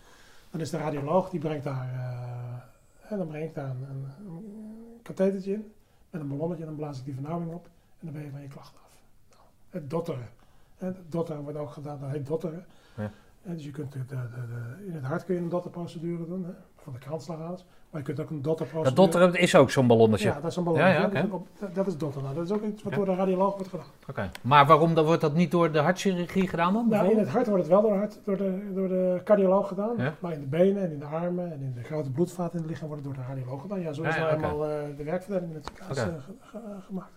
Dan 0.50 0.60
is 0.60 0.70
de 0.70 0.76
radioloog, 0.76 1.30
die 1.30 1.40
brengt 1.40 1.64
daar, 1.64 1.88
eh, 1.94 3.12
en 3.12 3.18
dan 3.18 3.26
breng 3.26 3.44
ik 3.44 3.54
daar 3.54 3.70
een, 3.70 3.86
een, 3.90 4.06
een 4.26 5.00
kathetertje 5.02 5.52
in, 5.52 5.72
met 6.10 6.20
een 6.20 6.28
ballonnetje, 6.28 6.62
en 6.62 6.68
dan 6.68 6.78
blaas 6.78 6.98
ik 6.98 7.04
die 7.04 7.14
vernauwing 7.14 7.52
op 7.52 7.66
en 8.00 8.06
dan 8.06 8.12
ben 8.12 8.22
je 8.24 8.30
van 8.30 8.40
je 8.42 8.48
klachten 8.48 8.80
af. 8.84 9.00
Nou, 9.30 9.42
het 9.70 9.90
dotteren. 9.90 10.28
Het 10.76 10.96
dotteren 11.08 11.42
wordt 11.42 11.58
ook 11.58 11.70
gedaan, 11.70 12.00
dat 12.00 12.10
heet 12.10 12.26
dotteren. 12.26 12.66
Ja. 12.96 13.10
Hè, 13.42 13.54
dus 13.54 13.64
je 13.64 13.70
kunt 13.70 13.92
de, 13.92 14.06
de, 14.06 14.16
de- 14.26 14.84
in 14.86 14.92
het 14.94 15.04
hart 15.04 15.24
kun 15.24 15.34
je 15.34 15.40
een 15.40 15.48
dotterprocedure 15.48 16.26
doen, 16.26 16.44
hè, 16.44 16.52
van 16.76 16.92
de 16.92 16.98
kransslagaders. 16.98 17.64
Maar 17.96 18.04
je 18.06 18.12
kunt 18.14 18.26
ook 18.26 18.30
een 18.36 18.42
dotterprocedure... 18.42 18.94
dat 18.94 19.12
dotteren 19.12 19.40
is 19.40 19.54
ook 19.54 19.70
zo'n 19.70 19.86
ballonnetje. 19.86 20.28
Ja, 20.28 20.40
dat 20.40 20.50
is 20.50 20.56
een 20.56 20.64
ballonnetje. 20.64 21.00
Ja, 21.00 21.10
ja, 21.14 21.26
dat- 21.60 21.74
dat 21.74 21.86
is 21.86 21.96
dotteren. 21.96 22.22
Nou, 22.22 22.34
dat 22.34 22.44
is 22.44 22.52
ook 22.52 22.62
iets 22.62 22.82
wat 22.82 22.92
door 22.94 23.04
de 23.04 23.14
radioloog 23.14 23.54
wordt 23.54 23.68
gedaan. 23.68 23.86
Oké. 24.08 24.30
Maar 24.42 24.66
waarom 24.66 24.94
dan 24.94 25.04
wordt 25.04 25.20
dat 25.20 25.34
niet 25.34 25.50
door 25.50 25.72
de 25.72 25.78
hartchirurgie 25.78 26.48
gedaan 26.48 26.72
dan? 26.72 26.88
Nou, 26.88 27.10
in 27.10 27.18
het 27.18 27.28
hart 27.28 27.46
wordt 27.46 27.62
het 27.62 27.72
wel 27.72 27.82
door, 27.82 27.96
hart, 27.96 28.18
door, 28.24 28.36
de, 28.36 28.70
door 28.74 28.88
de 28.88 29.20
cardioloog 29.24 29.68
gedaan. 29.68 29.94
Ja. 29.96 30.14
Maar 30.18 30.32
in 30.32 30.40
de 30.40 30.46
benen 30.46 30.82
en 30.82 30.92
in 30.92 30.98
de 30.98 31.04
armen 31.04 31.52
en 31.52 31.60
in 31.62 31.72
de 31.74 31.82
grote 31.82 32.10
bloedvaten 32.10 32.52
in 32.52 32.58
het 32.62 32.70
lichaam 32.70 32.88
wordt 32.88 33.04
het 33.04 33.14
door 33.14 33.24
de 33.24 33.28
radioloog 33.32 33.60
gedaan. 33.60 33.80
Ja, 33.80 33.92
zo 33.92 34.02
is 34.02 34.16
nou 34.16 34.34
eenmaal 34.34 34.64
eh, 34.64 34.70
de 34.96 35.04
werkverdeling 35.04 35.50
in 35.50 35.56
het 35.56 35.66
ziekenhuis 35.66 35.98
eh, 35.98 36.22
ge- 36.40 36.58
gemaakt. 36.86 37.10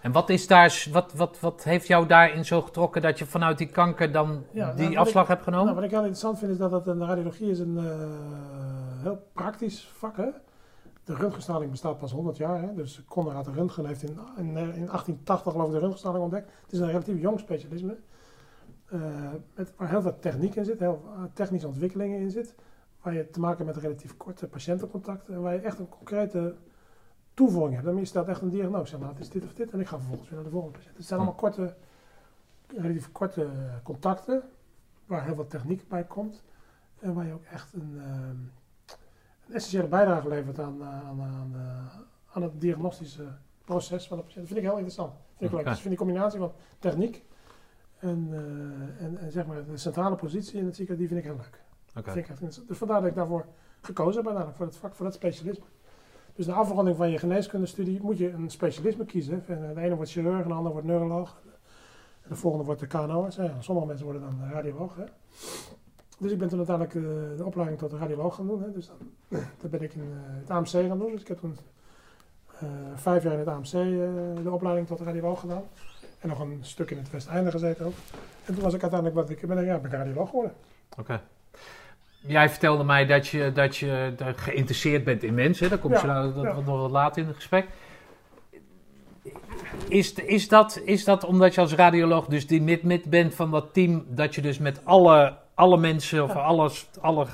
En 0.00 0.12
wat, 0.12 0.28
is 0.30 0.46
daar, 0.46 0.86
wat, 0.92 1.12
wat, 1.12 1.40
wat 1.40 1.64
heeft 1.64 1.86
jou 1.86 2.06
daarin 2.06 2.44
zo 2.44 2.62
getrokken 2.62 3.02
dat 3.02 3.18
je 3.18 3.26
vanuit 3.26 3.58
die 3.58 3.66
kanker 3.66 4.12
dan 4.12 4.44
Ja, 4.52 4.64
nou, 4.64 4.76
die 4.76 4.88
wat 4.88 4.96
afslag 4.96 5.22
ik- 5.22 5.28
hebt 5.28 5.42
genomen? 5.42 5.64
Nou, 5.64 5.76
wat 5.76 5.84
ik 5.84 5.90
heel 5.90 5.98
interessant 6.00 6.38
vind 6.38 6.50
is 6.50 6.58
dat 6.58 6.70
het, 6.70 6.86
een 6.86 7.06
radiologie 7.06 7.50
is 7.50 7.58
een 7.58 7.76
eh, 7.78 7.84
heel 9.06 9.26
praktisch 9.32 9.88
vak 9.88 10.18
is. 10.18 10.34
De 11.04 11.14
röntgenstraling 11.14 11.70
bestaat 11.70 11.98
pas 11.98 12.12
100 12.12 12.36
jaar. 12.36 12.62
Hè? 12.62 12.74
Dus 12.74 13.04
Konrad 13.08 13.44
de 13.44 13.52
Röntgen 13.52 13.86
heeft 13.86 14.02
in, 14.02 14.18
in, 14.36 14.56
eh, 14.56 14.62
in 14.62 14.86
1880 14.86 15.52
geloof 15.52 15.66
ik 15.66 15.72
de 15.72 15.78
röntgenstraling 15.78 16.22
ontdekt. 16.22 16.50
Het 16.62 16.72
is 16.72 16.78
een 16.78 16.86
relatief 16.86 17.20
jong 17.20 17.38
specialisme. 17.40 17.96
eh, 18.86 19.00
met, 19.54 19.72
waar 19.76 19.88
heel 19.88 20.02
veel 20.02 20.18
techniek 20.18 20.54
in 20.54 20.64
zit, 20.64 20.78
heel 20.78 21.00
veel 21.04 21.30
technische 21.32 21.66
ontwikkelingen 21.66 22.20
in 22.20 22.30
zit. 22.30 22.54
Waar 23.02 23.14
je 23.14 23.30
te 23.30 23.40
maken 23.40 23.64
hebt 23.64 23.76
met 23.76 23.84
relatief 23.84 24.16
korte 24.16 24.48
patiëntencontacten. 24.48 25.34
En 25.34 25.40
waar 25.42 25.54
je 25.54 25.60
echt 25.60 25.78
een 25.78 25.88
concrete 25.88 26.54
toevoeging 27.34 27.74
hebt. 27.74 27.86
Dan 27.86 27.96
je 27.96 28.04
stelt 28.04 28.28
echt 28.28 28.40
een 28.40 28.48
diagnose. 28.48 28.86
Zeg, 28.90 29.00
nou, 29.00 29.12
het 29.12 29.20
is 29.20 29.30
dit 29.30 29.44
of 29.44 29.52
dit. 29.54 29.70
En 29.70 29.80
ik 29.80 29.86
ga 29.86 29.96
vervolgens 29.98 30.28
weer 30.28 30.38
naar 30.38 30.44
de 30.48 30.52
volgende 30.52 30.78
patiënt. 30.78 30.96
Het 30.96 31.06
zijn 31.06 31.20
allemaal 31.20 31.38
korte, 31.38 31.74
relatief 32.66 33.12
korte 33.12 33.42
eh, 33.44 33.50
contacten. 33.82 34.42
Waar 35.06 35.24
heel 35.24 35.34
veel 35.34 35.46
techniek 35.46 35.88
bij 35.88 36.04
komt. 36.04 36.42
En 36.98 37.14
waar 37.14 37.26
je 37.26 37.32
ook 37.32 37.44
echt 37.44 37.72
een, 37.72 38.00
ehm, 38.00 38.36
een 39.48 39.54
essentiële 39.54 39.88
bijdrage 39.88 40.28
levert 40.28 40.58
aan, 40.58 40.80
eh, 40.80 40.88
aan, 40.88 41.20
aan, 41.22 41.50
de- 41.52 42.02
aan 42.32 42.42
het 42.42 42.60
diagnostische 42.60 43.24
proces 43.64 44.06
van 44.06 44.16
de 44.16 44.22
patiënt. 44.22 44.40
Dat 44.40 44.52
vind 44.52 44.58
ik 44.58 44.64
heel 44.66 44.76
interessant. 44.76 45.12
Vind 45.36 45.50
ik 45.50 45.56
leuk. 45.56 45.64
Dus 45.64 45.74
ik 45.74 45.80
vind 45.82 45.96
die 45.96 46.04
combinatie 46.06 46.38
van 46.38 46.52
techniek 46.78 47.24
en, 47.98 48.28
eh, 48.30 49.04
en, 49.04 49.18
en 49.18 49.30
zeg 49.30 49.46
maar 49.46 49.64
de 49.64 49.76
centrale 49.76 50.16
positie 50.16 50.58
in 50.58 50.64
het 50.66 50.76
ziekenhuis, 50.76 51.08
die 51.08 51.18
vind 51.18 51.20
ik 51.20 51.32
heel 51.36 51.42
leuk. 51.44 51.60
Oké. 51.96 52.10
Vind 52.12 52.16
ik 52.16 52.22
echt 52.22 52.28
interessant. 52.40 52.68
Dus 52.68 52.78
vandaar 52.78 53.00
dat 53.00 53.08
ik 53.10 53.14
daarvoor 53.16 53.46
gekozen 53.80 54.14
heb, 54.24 54.26
uiteindelijk, 54.26 54.56
voor 54.56 54.66
het 54.66 54.76
vak, 54.76 54.94
voor 54.94 55.04
dat 55.06 55.14
specialisme. 55.14 55.64
Dus 56.34 56.46
de 56.46 56.52
afronding 56.52 56.96
van 56.96 57.10
je 57.10 57.18
geneeskundestudie 57.18 58.00
moet 58.02 58.18
je 58.18 58.30
een 58.32 58.50
specialisme 58.50 59.04
kiezen. 59.04 59.44
En, 59.46 59.68
eh, 59.68 59.74
De 59.74 59.80
ene 59.80 59.94
wordt 59.94 60.10
chirurg, 60.10 60.42
en 60.42 60.48
de 60.48 60.54
ander 60.54 60.72
wordt 60.72 60.86
neuroloog. 60.86 61.40
En 62.22 62.28
de 62.28 62.36
volgende 62.36 62.64
wordt 62.66 62.80
de 62.80 62.86
KNO'ers. 62.86 63.36
Ja, 63.36 63.60
sommige 63.60 63.86
mensen 63.86 64.04
worden 64.06 64.22
dan 64.22 64.50
radioloog. 64.50 64.96
Hè. 64.96 65.04
Dus 66.18 66.32
ik 66.32 66.38
ben 66.38 66.48
toen 66.48 66.58
uiteindelijk 66.58 66.96
eh, 66.96 67.36
de 67.36 67.44
opleiding 67.44 67.78
tot 67.78 67.92
radioloog 67.92 68.34
gaan 68.34 68.46
doen. 68.46 68.62
Hè. 68.62 68.72
Dus 68.72 68.86
dan, 69.60 69.70
ben 69.70 69.82
ik 69.82 69.94
in 69.94 70.00
eh, 70.00 70.40
het 70.40 70.50
AMC 70.50 70.88
gaan 70.88 70.98
doen. 70.98 71.10
Dus 71.10 71.20
ik 71.20 71.28
heb 71.28 71.38
toen 71.38 71.56
eh, 72.60 72.68
vijf 72.94 73.22
jaar 73.22 73.32
in 73.32 73.38
het 73.38 73.48
AMC 73.48 73.70
de 74.42 74.50
opleiding 74.50 74.86
tot 74.86 75.00
radioloog 75.00 75.40
gedaan. 75.40 75.62
En 76.20 76.28
nog 76.28 76.40
een 76.40 76.58
stuk 76.60 76.90
in 76.90 76.96
het 76.96 77.10
Westeinde 77.10 77.50
gezeten 77.50 77.86
ook. 77.86 77.94
En 78.44 78.54
toen 78.54 78.62
was 78.62 78.74
ik 78.74 78.82
uiteindelijk 78.82 79.20
wat 79.20 79.30
ik 79.30 79.46
ben, 79.46 79.64
ja, 79.64 79.78
ben 79.78 79.90
ik 79.90 79.96
radioloog 79.96 80.28
geworden. 80.28 80.52
Oké. 80.98 81.20
Jij 82.20 82.48
vertelde 82.48 82.84
mij 82.84 83.06
dat 83.06 83.26
je, 83.26 83.52
dat 83.52 83.76
je 83.76 84.14
geïnteresseerd 84.36 85.04
bent 85.04 85.22
in 85.22 85.34
mensen. 85.34 85.68
Daar 85.68 85.78
komt 85.78 85.94
Ja, 85.94 86.00
je 86.00 86.06
nou- 86.06 86.34
dat 86.34 86.44
ja. 86.44 86.52
nog 86.52 86.64
wat 86.64 86.90
later 86.90 87.22
in 87.22 87.28
het 87.28 87.36
gesprek. 87.36 87.68
Is, 89.88 90.12
is, 90.12 90.48
dat, 90.48 90.80
is 90.84 91.04
dat 91.04 91.24
omdat 91.24 91.54
je 91.54 91.60
als 91.60 91.74
radioloog 91.74 92.26
dus 92.26 92.46
die 92.46 92.62
mid-mid 92.62 93.04
bent 93.04 93.34
van 93.34 93.50
dat 93.50 93.74
team, 93.74 94.04
dat 94.08 94.34
je 94.34 94.42
dus 94.42 94.58
met 94.58 94.84
alle, 94.84 95.36
alle 95.56 95.76
mensen 95.76 96.22
of 96.22 96.36
alles, 96.36 96.88
alle 97.00 97.26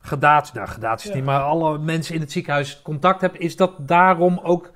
gedaats, 0.00 0.52
nou 0.52 0.68
niet, 1.14 1.24
maar 1.24 1.40
alle 1.40 1.78
mensen 1.78 2.14
in 2.14 2.20
het 2.20 2.32
ziekenhuis 2.32 2.82
contact 2.82 3.20
hebt, 3.20 3.38
is 3.38 3.56
dat 3.56 3.72
daarom 3.78 4.40
ook 4.42 4.70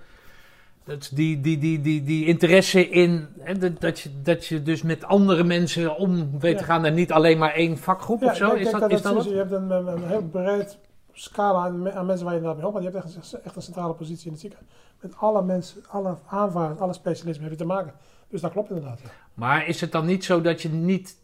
dat 0.85 1.11
die, 1.13 1.41
die, 1.41 1.59
die, 1.59 1.81
die, 1.81 2.03
die 2.03 2.27
interesse 2.27 2.89
in, 2.89 3.29
hè, 3.39 3.59
dat, 3.59 3.81
dat, 3.81 4.01
je, 4.01 4.23
dat 4.23 4.47
je 4.47 4.63
dus 4.63 4.83
met 4.83 5.05
andere 5.05 5.45
mensen 5.45 5.97
om 5.97 6.39
weet 6.39 6.59
te 6.59 6.65
gaan 6.65 6.85
en 6.85 6.95
niet 6.95 7.13
alleen 7.13 7.39
maar 7.39 7.53
één 7.53 7.79
vakgroep 7.79 8.23
of 8.23 8.37
zo? 8.37 8.53
Is 8.53 8.71
denk 8.71 8.81
dat, 8.81 8.91
is 8.91 9.03
dat. 9.03 9.25
Je 9.25 9.35
hebt 9.35 9.53
een, 9.53 9.71
een, 9.71 10.07
heel 10.07 10.23
breed 10.23 10.79
scala 11.13 11.65
aan, 11.65 11.83
me- 11.83 11.93
aan 11.93 12.07
mensen 12.07 12.25
waar 12.25 12.35
je 12.35 12.41
inderdaad 12.41 12.63
mee 12.63 12.73
maar 12.73 12.83
je 12.83 12.91
hebt 12.91 13.05
echt, 13.05 13.33
een- 13.33 13.41
echt 13.45 13.57
een 13.57 13.63
centrale 13.63 13.95
positie 13.95 14.27
in 14.27 14.33
het 14.33 14.41
ziekenhuis. 14.41 14.71
Met 15.01 15.17
alle 15.17 15.43
mensen, 15.43 15.85
alle 15.89 16.17
aanvragers, 16.27 16.79
alle 16.79 16.93
specialismen 16.93 17.43
heb 17.43 17.53
je 17.53 17.59
te 17.59 17.65
maken. 17.65 17.93
Dus 18.29 18.41
dat 18.41 18.53
klopt 18.53 18.69
inderdaad. 18.69 19.01
Ja. 19.03 19.09
Maar 19.35 19.67
is 19.67 19.81
het 19.81 19.93
dan 19.93 20.07
niet 20.07 20.25
zo 20.25 20.41
dat 20.41 20.63
je 20.63 20.69
niet 20.69 21.17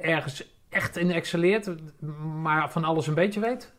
ergens 0.00 0.58
echt 0.68 0.96
in 0.96 1.10
excelleert, 1.10 1.74
maar 2.42 2.70
van 2.70 2.84
alles 2.84 3.06
een 3.06 3.14
beetje 3.14 3.40
weet? 3.40 3.72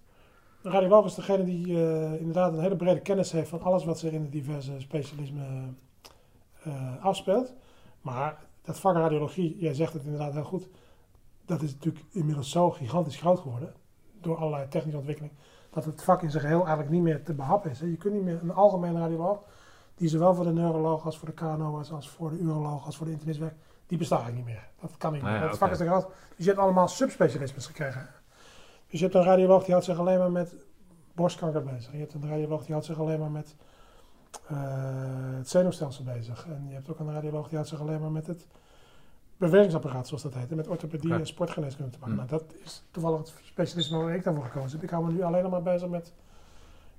De 0.62 0.70
radioloog 0.70 1.06
is 1.06 1.16
degene 1.16 1.44
die 1.44 1.66
eh, 1.66 2.20
inderdaad 2.20 2.54
een 2.54 2.60
hele 2.60 2.76
brede 2.76 3.02
kennis 3.02 3.32
heeft 3.32 3.50
van 3.50 3.62
alles 3.62 3.86
wat 3.86 4.00
zich 4.00 4.12
in 4.12 4.24
de 4.24 4.30
diverse 4.30 4.80
specialismen 4.80 5.78
eh, 6.64 7.06
afspeelt. 7.06 7.54
Maar 8.02 8.38
dat 8.62 8.80
vak 8.80 8.96
radiologie, 8.96 9.58
jij 9.60 9.74
zegt 9.74 9.94
het 9.94 10.04
inderdaad 10.04 10.34
heel 10.34 10.44
goed, 10.44 10.70
dat 11.46 11.62
is 11.62 11.74
natuurlijk 11.74 12.06
inmiddels 12.12 12.52
zo 12.52 12.72
gigantisch 12.72 13.18
groot 13.18 13.40
geworden 13.40 13.74
door 14.22 14.38
allerlei 14.38 14.68
technische 14.68 14.98
ontwikkeling, 14.98 15.34
dat 15.70 15.86
het 15.86 16.04
vak 16.04 16.24
in 16.24 16.32
zijn 16.32 16.44
geheel 16.44 16.60
eigenlijk 16.60 16.90
niet 16.90 17.02
meer 17.02 17.24
te 17.24 17.34
behappen 17.34 17.72
is. 17.72 17.80
Je 17.80 17.98
kunt 17.98 18.14
niet 18.14 18.24
meer 18.24 18.42
een 18.42 18.54
algemene 18.54 19.00
radioloog, 19.00 19.44
die 19.96 20.10
zowel 20.10 20.34
voor 20.34 20.46
de 20.46 20.54
neuroloog 20.54 21.06
als 21.06 21.18
voor 21.18 21.28
de 21.28 21.34
KNO 21.34 21.84
als 21.92 22.10
voor 22.10 22.30
de 22.30 22.38
uroloog 22.38 22.86
als 22.86 22.98
voor 22.98 23.06
de 23.06 23.12
internist 23.12 23.40
werkt, 23.40 23.64
die 23.90 24.10
eigenlijk 24.10 24.36
niet 24.36 24.46
meer. 24.46 24.68
Dat 24.82 24.98
kan 24.98 25.14
niet 25.14 25.22
meer. 25.22 25.32
Ah 25.34 25.40
ja, 25.40 25.48
het 25.48 25.58
vak 25.58 25.72
is 25.72 25.80
groot. 25.80 26.08
Dus 26.36 26.46
je 26.46 26.52
hebt 26.52 26.60
allemaal 26.60 26.88
subspecialismes 26.88 27.66
gekregen. 27.66 28.08
Dus 28.88 29.00
je 29.00 29.06
hebt 29.06 29.18
een 29.18 29.24
radioloog 29.24 29.62
die 29.62 29.72
houdt 29.72 29.86
zich 29.86 30.00
alleen 30.00 30.18
maar 30.18 30.32
met 30.32 30.56
borstkanker 31.14 31.64
bezig. 31.64 31.92
Je 31.92 31.98
hebt 31.98 32.14
een 32.14 32.30
radioloog 32.30 32.62
die 32.62 32.72
houdt 32.72 32.86
zich 32.86 33.00
alleen 33.00 33.20
maar 33.20 33.32
met 33.32 33.56
eh, 34.48 34.58
het 35.38 35.50
zenuwstelsel 35.50 36.04
bezig. 36.04 36.46
En 36.48 36.66
je 36.68 36.74
hebt 36.74 36.90
ook 36.90 37.00
een 37.00 37.14
radioloog 37.14 37.46
die 37.46 37.54
houdt 37.54 37.70
zich 37.70 37.80
alleen 37.80 38.00
maar 38.00 38.12
met 38.12 38.28
het 38.28 38.48
bewegingsapparaat, 39.38 40.08
zoals 40.08 40.24
dat 40.24 40.34
heet. 40.34 40.50
En 40.50 40.56
met 40.56 40.68
orthopedie 40.68 41.14
en 41.14 41.28
sportgeneeskunde 41.28 41.92
te 41.92 42.00
maken. 42.00 42.16
Nou, 42.16 42.28
dat 42.28 42.44
is 42.64 42.84
toevallig 42.92 43.20
het 43.20 43.34
specialisme 43.44 43.98
waar 43.98 44.16
ik 44.16 44.24
daarvoor 44.24 44.44
gekozen 44.44 44.72
heb. 44.72 44.84
Ik 44.84 44.90
hou 44.90 45.06
me 45.06 45.12
nu 45.12 45.22
alleen 45.22 45.50
maar 45.50 45.62
bezig 45.64 45.90
met 45.90 46.14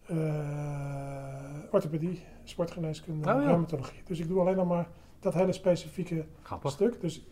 eh, 0.06 1.70
orthopedie, 1.70 2.24
sportgeneeskunde 2.44 3.28
en 3.28 3.36
Oh, 3.36 3.42
ja. 3.42 3.48
reumatologie. 3.48 4.02
Dus 4.04 4.18
ik 4.18 4.28
doe 4.28 4.40
alleen 4.40 4.56
nog 4.56 4.68
maar 4.68 4.86
dat 5.20 5.34
hele 5.34 5.52
specifieke 5.52 6.24
Grappig. 6.42 6.70
stuk. 6.70 7.00
Dus 7.00 7.24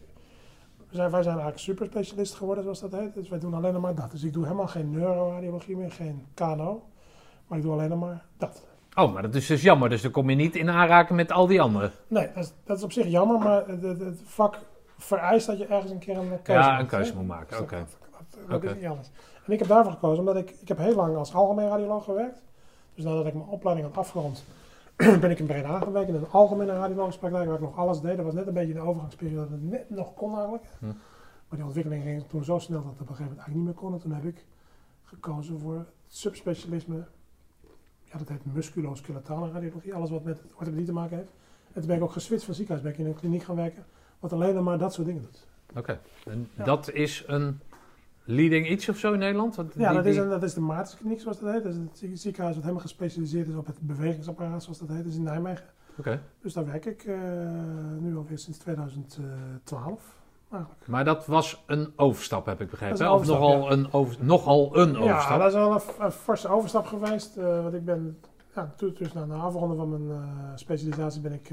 we 0.89 0.97
zijn, 0.97 1.11
wij 1.11 1.23
zijn 1.23 1.35
eigenlijk 1.35 1.65
superspecialist 1.65 2.35
geworden, 2.35 2.63
zoals 2.65 2.81
dat 2.81 2.93
heet. 2.93 3.15
Dus 3.15 3.29
wij 3.29 3.39
doen 3.39 3.55
alleen 3.55 3.81
maar 3.81 3.95
dat. 3.95 4.11
Dus 4.11 4.23
ik 4.23 4.33
doe 4.33 4.45
helemaal 4.45 4.67
geen 4.67 4.91
neuroradiologie 4.91 5.77
meer, 5.77 5.93
geen 5.93 6.27
KNO. 6.35 6.83
Maar 7.47 7.59
ik 7.59 7.65
doe 7.65 7.73
alleen 7.73 7.99
maar 7.99 8.25
dat. 8.37 8.67
Oh, 8.95 9.13
maar 9.13 9.23
dat 9.23 9.35
is 9.35 9.47
dus 9.47 9.63
jammer. 9.63 9.89
Dus 9.89 10.03
dan 10.03 10.11
kom 10.11 10.31
je 10.31 10.37
niet 10.37 10.57
in 10.57 10.71
aanraking 10.71 11.17
met 11.19 11.33
al 11.33 11.47
die 11.47 11.61
anderen. 11.61 11.93
Nee, 12.09 12.29
dat 12.35 12.45
is, 12.45 12.53
dat 12.65 12.77
is 12.77 12.83
op 12.83 12.93
zich 12.93 13.07
jammer, 13.07 13.39
maar 13.39 13.67
het, 13.69 13.83
het- 13.83 14.21
vak 14.25 14.59
vereist 14.99 15.47
dat 15.47 15.59
je 15.59 15.67
ergens 15.67 15.91
een 15.93 15.99
keer 15.99 16.17
een 16.17 16.43
keuze 16.43 16.61
Ja, 16.63 16.69
maakt, 16.69 16.81
een 16.81 16.87
keuze 16.87 17.15
moet 17.15 17.27
maken. 17.27 17.49
Dus 17.49 17.59
Oké. 17.59 17.77
Dat, 17.77 17.97
dat, 18.31 18.49
dat 18.49 18.57
Oké. 18.57 18.69
is 18.69 18.75
niet 18.75 18.87
anders. 18.87 19.11
En 19.47 19.53
ik 19.53 19.59
heb 19.59 19.69
daarvoor 19.69 19.93
gekozen 19.93 20.19
omdat 20.19 20.37
ik, 20.37 20.51
ik 20.61 20.69
heb 20.69 20.79
heel 20.79 20.95
lang 20.95 21.17
als 21.17 21.35
algemeen 21.35 21.69
radioloog 21.69 22.05
gewerkt. 22.05 22.43
Dus 22.95 23.05
nadat 23.05 23.27
ik 23.27 23.35
mijn 23.35 23.47
opleiding 23.47 23.87
had 23.89 23.97
afgerond, 23.97 24.45
ben 25.21 25.31
ik 25.31 25.39
in 25.39 25.47
Breda 25.47 25.79
gewerkt 25.81 26.09
in 26.09 26.15
een 26.15 26.29
algemene 26.31 26.73
radiologische 26.73 27.21
praktijk 27.21 27.47
waar 27.47 27.55
ik 27.55 27.61
nog 27.61 27.77
alles 27.77 28.01
deed. 28.01 28.17
Dat 28.17 28.25
was 28.25 28.35
net 28.35 28.47
een 28.47 28.55
beetje 28.55 28.73
de 28.73 28.81
overgangsperiode 28.81 29.41
dat 29.41 29.51
het 29.51 29.63
net 29.71 29.91
nog 29.91 30.15
kon 30.15 30.35
eigenlijk. 30.35 30.65
Hm. 30.79 30.87
Maar 31.49 31.59
die 31.59 31.65
ontwikkeling 31.65 32.03
ging 32.03 32.25
toen 32.29 32.45
zo 32.45 32.59
snel 32.59 32.83
dat 32.83 32.93
het 32.93 33.01
op 33.01 33.09
een 33.09 33.15
gegeven 33.15 33.25
moment 33.37 33.39
eigenlijk 33.49 33.57
niet 33.57 33.65
meer 33.65 33.75
kon. 33.91 33.93
En 33.93 34.01
toen 34.01 34.13
heb 34.13 34.25
ik 34.35 34.45
gekozen 35.05 35.59
voor 35.61 35.75
het 35.75 35.89
subspecialisme 36.09 37.05
Ja, 38.05 38.19
dat 38.19 38.29
heet 38.29 38.55
musculoskeletale 38.55 39.51
radiologie. 39.51 39.95
Alles 39.95 40.11
wat 40.11 40.25
met 40.25 40.41
orthopedie 40.55 40.87
te 40.87 40.93
maken 40.93 41.17
heeft. 41.17 41.31
En 41.73 41.75
toen 41.81 41.87
ben 41.87 41.97
ik 41.97 42.03
ook 42.03 42.13
geswitcht 42.13 42.45
van 42.45 42.55
ziekenhuis. 42.55 42.85
Ben 42.87 42.93
ik 42.95 42.99
in 42.99 43.07
een 43.07 43.21
kliniek 43.21 43.43
gaan 43.43 43.57
werken. 43.57 43.85
Wat 44.21 44.33
alleen 44.33 44.63
maar 44.63 44.79
dat 44.79 44.93
soort 44.95 45.07
dingen 45.07 45.23
doet. 45.23 45.47
Oké. 45.77 46.01
En 46.27 46.49
Ja. 46.57 46.65
dat 46.65 46.93
is 46.93 47.25
een 47.27 47.61
leading 48.31 48.69
iets 48.69 48.89
of 48.89 48.97
zo 48.99 49.13
in 49.13 49.19
Nederland? 49.19 49.57
Want 49.57 49.73
Ja, 49.77 49.87
die- 49.89 49.97
dat 49.97 50.07
is, 50.07 50.15
die- 50.17 50.29
dat 50.29 50.43
is 50.43 50.55
de 50.55 50.61
Maartenskliniek 50.61 51.21
zoals 51.21 51.41
dat 51.41 51.53
heet. 51.53 51.63
Dat 51.63 51.73
is 51.73 51.79
het 51.79 51.99
zie- 51.99 52.17
ziekenhuis 52.17 52.55
wat 52.55 52.65
helemaal 52.65 52.85
gespecialiseerd 52.87 53.49
is 53.49 53.55
op 53.55 53.67
het 53.67 53.79
bewegingsapparaat 53.81 54.63
zoals 54.63 54.79
dat 54.79 54.89
heet. 54.89 54.97
Dat 54.99 55.07
is 55.07 55.17
in 55.17 55.23
Nijmegen. 55.23 55.65
Oké. 55.99 56.21
Dus 56.43 56.53
daar 56.53 56.67
werk 56.67 56.85
ik 56.85 57.05
eh, 57.05 57.15
nu 57.99 58.17
alweer 58.17 58.39
sinds 58.39 58.59
2012 58.59 60.17
eigenlijk. 60.51 60.87
Maar 60.87 61.05
dat 61.05 61.27
was 61.27 61.63
een 61.67 61.93
overstap, 61.97 62.47
heb 62.47 62.61
ik 62.61 62.71
begrepen. 62.71 62.99
Hè? 63.05 63.11
Of 63.13 63.27
nogal, 63.27 63.73
een 63.73 63.93
over, 63.93 64.17
nogal 64.25 64.77
een 64.79 64.93
Ja, 64.93 64.99
overstap. 64.99 65.39
dat 65.39 65.49
is 65.49 65.55
wel 65.55 65.73
een, 65.75 65.81
een 66.05 66.13
forse 66.13 66.49
overstap 66.49 66.87
geweest. 66.87 67.37
eh, 67.37 67.63
want 67.63 67.75
ik 67.75 67.85
ben, 67.85 68.19
ja, 68.55 68.73
toen, 68.77 68.95
dus 68.99 69.13
na 69.13 69.27
de 69.27 69.33
afronden 69.33 69.77
van 69.77 69.89
mijn 70.07 70.11
eh, 70.21 70.29
specialisatie 70.55 71.21
ben 71.21 71.33
ik 71.33 71.51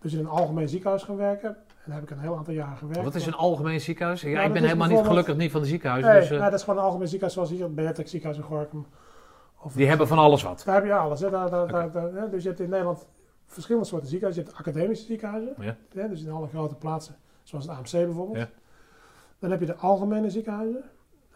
dus 0.00 0.12
in 0.12 0.18
een 0.18 0.26
algemeen 0.28 0.68
ziekenhuis 0.68 1.02
gaan 1.02 1.16
werken. 1.16 1.56
Daar 1.88 1.96
heb 2.00 2.10
ik 2.10 2.16
een 2.16 2.22
heel 2.22 2.36
aantal 2.36 2.54
jaren 2.54 2.76
gewerkt. 2.76 3.02
Wat 3.04 3.14
is 3.14 3.26
een 3.26 3.34
algemeen 3.34 3.80
ziekenhuis? 3.80 4.20
Ja, 4.20 4.42
ik 4.42 4.52
ben 4.52 4.62
helemaal 4.62 4.88
niet 4.88 5.06
gelukkig 5.06 5.36
niet 5.36 5.50
van 5.50 5.60
de 5.60 5.66
ziekenhuis. 5.66 6.04
Nee, 6.04 6.14
dus, 6.20 6.24
eh, 6.24 6.30
nee, 6.30 6.50
dat 6.50 6.52
is 6.58 6.62
gewoon 6.64 6.78
een 6.78 6.84
algemeen 6.84 7.08
ziekenhuis 7.08 7.32
zoals 7.34 7.50
hier 7.50 7.86
het 7.86 8.08
ziekenhuis 8.08 8.36
in 8.42 8.42
Gorkum. 8.48 8.86
Of 9.62 9.72
die 9.72 9.86
hebben 9.88 10.08
van 10.08 10.18
alles 10.18 10.42
wat. 10.42 10.62
Daar 10.66 10.74
heb 10.74 10.84
je 10.84 10.92
alles. 10.94 11.20
Hè. 11.20 11.30
Daar, 11.30 11.50
daar, 11.50 11.90
daar. 11.92 12.30
Dus 12.30 12.42
je 12.42 12.48
hebt 12.48 12.60
in 12.60 12.68
Nederland 12.68 13.06
verschillende 13.46 13.86
soorten 13.88 14.08
ziekenhuizen. 14.08 14.44
Je 14.46 14.50
hebt 14.56 14.66
academische 14.66 15.06
ziekenhuizen. 15.06 15.54
Ja. 15.60 15.76
Hè, 15.94 16.08
dus 16.08 16.22
in 16.22 16.30
alle 16.30 16.48
grote 16.48 16.74
plaatsen, 16.74 17.16
zoals 17.42 17.64
het 17.66 17.76
AMC 17.76 17.90
bijvoorbeeld. 17.90 18.38
Ja. 18.38 18.48
Dan 19.38 19.50
heb 19.50 19.60
je 19.60 19.66
de 19.66 19.76
algemene 19.76 20.30
ziekenhuizen. 20.30 20.82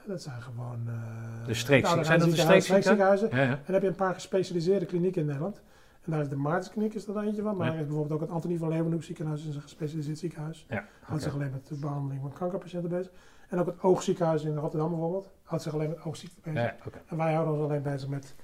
Dat 0.04 0.22
zijn 0.22 0.42
gewoon... 0.42 0.80
eh, 0.86 1.46
De 1.46 1.54
streekzie- 1.54 1.88
oude 1.88 2.04
zijn 2.04 2.18
dat 2.18 2.28
de 2.28 2.34
ziekenhuizen, 2.34 2.62
streekziekenhuizen? 2.68 3.26
streekziekenhuizen. 3.26 3.28
Ja, 3.36 3.42
ja. 3.42 3.50
En 3.50 3.62
dan 3.64 3.74
heb 3.74 3.82
je 3.82 3.88
een 3.88 3.94
paar 4.06 4.14
gespecialiseerde 4.14 4.86
klinieken 4.86 5.20
in 5.20 5.26
Nederland. 5.26 5.60
En 6.04 6.10
daar 6.12 6.20
is 6.20 6.28
de 6.28 6.36
Maartenskliniek 6.36 6.94
is 6.94 7.04
dan 7.04 7.20
eentje 7.20 7.42
van. 7.42 7.56
Maar 7.56 7.66
Ja. 7.66 7.72
er 7.72 7.78
is 7.80 7.86
bijvoorbeeld 7.86 8.20
ook 8.20 8.26
het 8.26 8.34
Antonie 8.34 8.58
van 8.58 8.68
Leeuwenhoek 8.68 9.02
ziekenhuis. 9.02 9.40
Dat 9.40 9.48
is 9.50 9.54
een 9.56 9.62
gespecialiseerd 9.62 10.18
ziekenhuis. 10.18 10.66
ja. 10.68 10.84
Houdt 11.02 11.22
zich 11.22 11.34
alleen 11.34 11.50
met 11.50 11.66
de 11.66 11.74
behandeling 11.78 12.20
van 12.20 12.32
kankerpatiënten 12.32 12.90
bezig. 12.90 13.12
En 13.48 13.58
ook 13.58 13.66
het 13.66 13.82
oogziekenhuis 13.82 14.44
in 14.44 14.56
Rotterdam 14.56 14.88
bijvoorbeeld. 14.90 15.30
Houdt 15.42 15.62
zich 15.64 15.74
alleen 15.74 15.88
met 15.88 16.02
oogziekten 16.04 16.42
bezig. 16.42 16.60
Ja. 16.62 16.74
En 17.06 17.16
wij 17.16 17.32
houden 17.32 17.54
ons 17.54 17.62
alleen 17.62 17.82
bezig 17.82 18.08
met, 18.08 18.34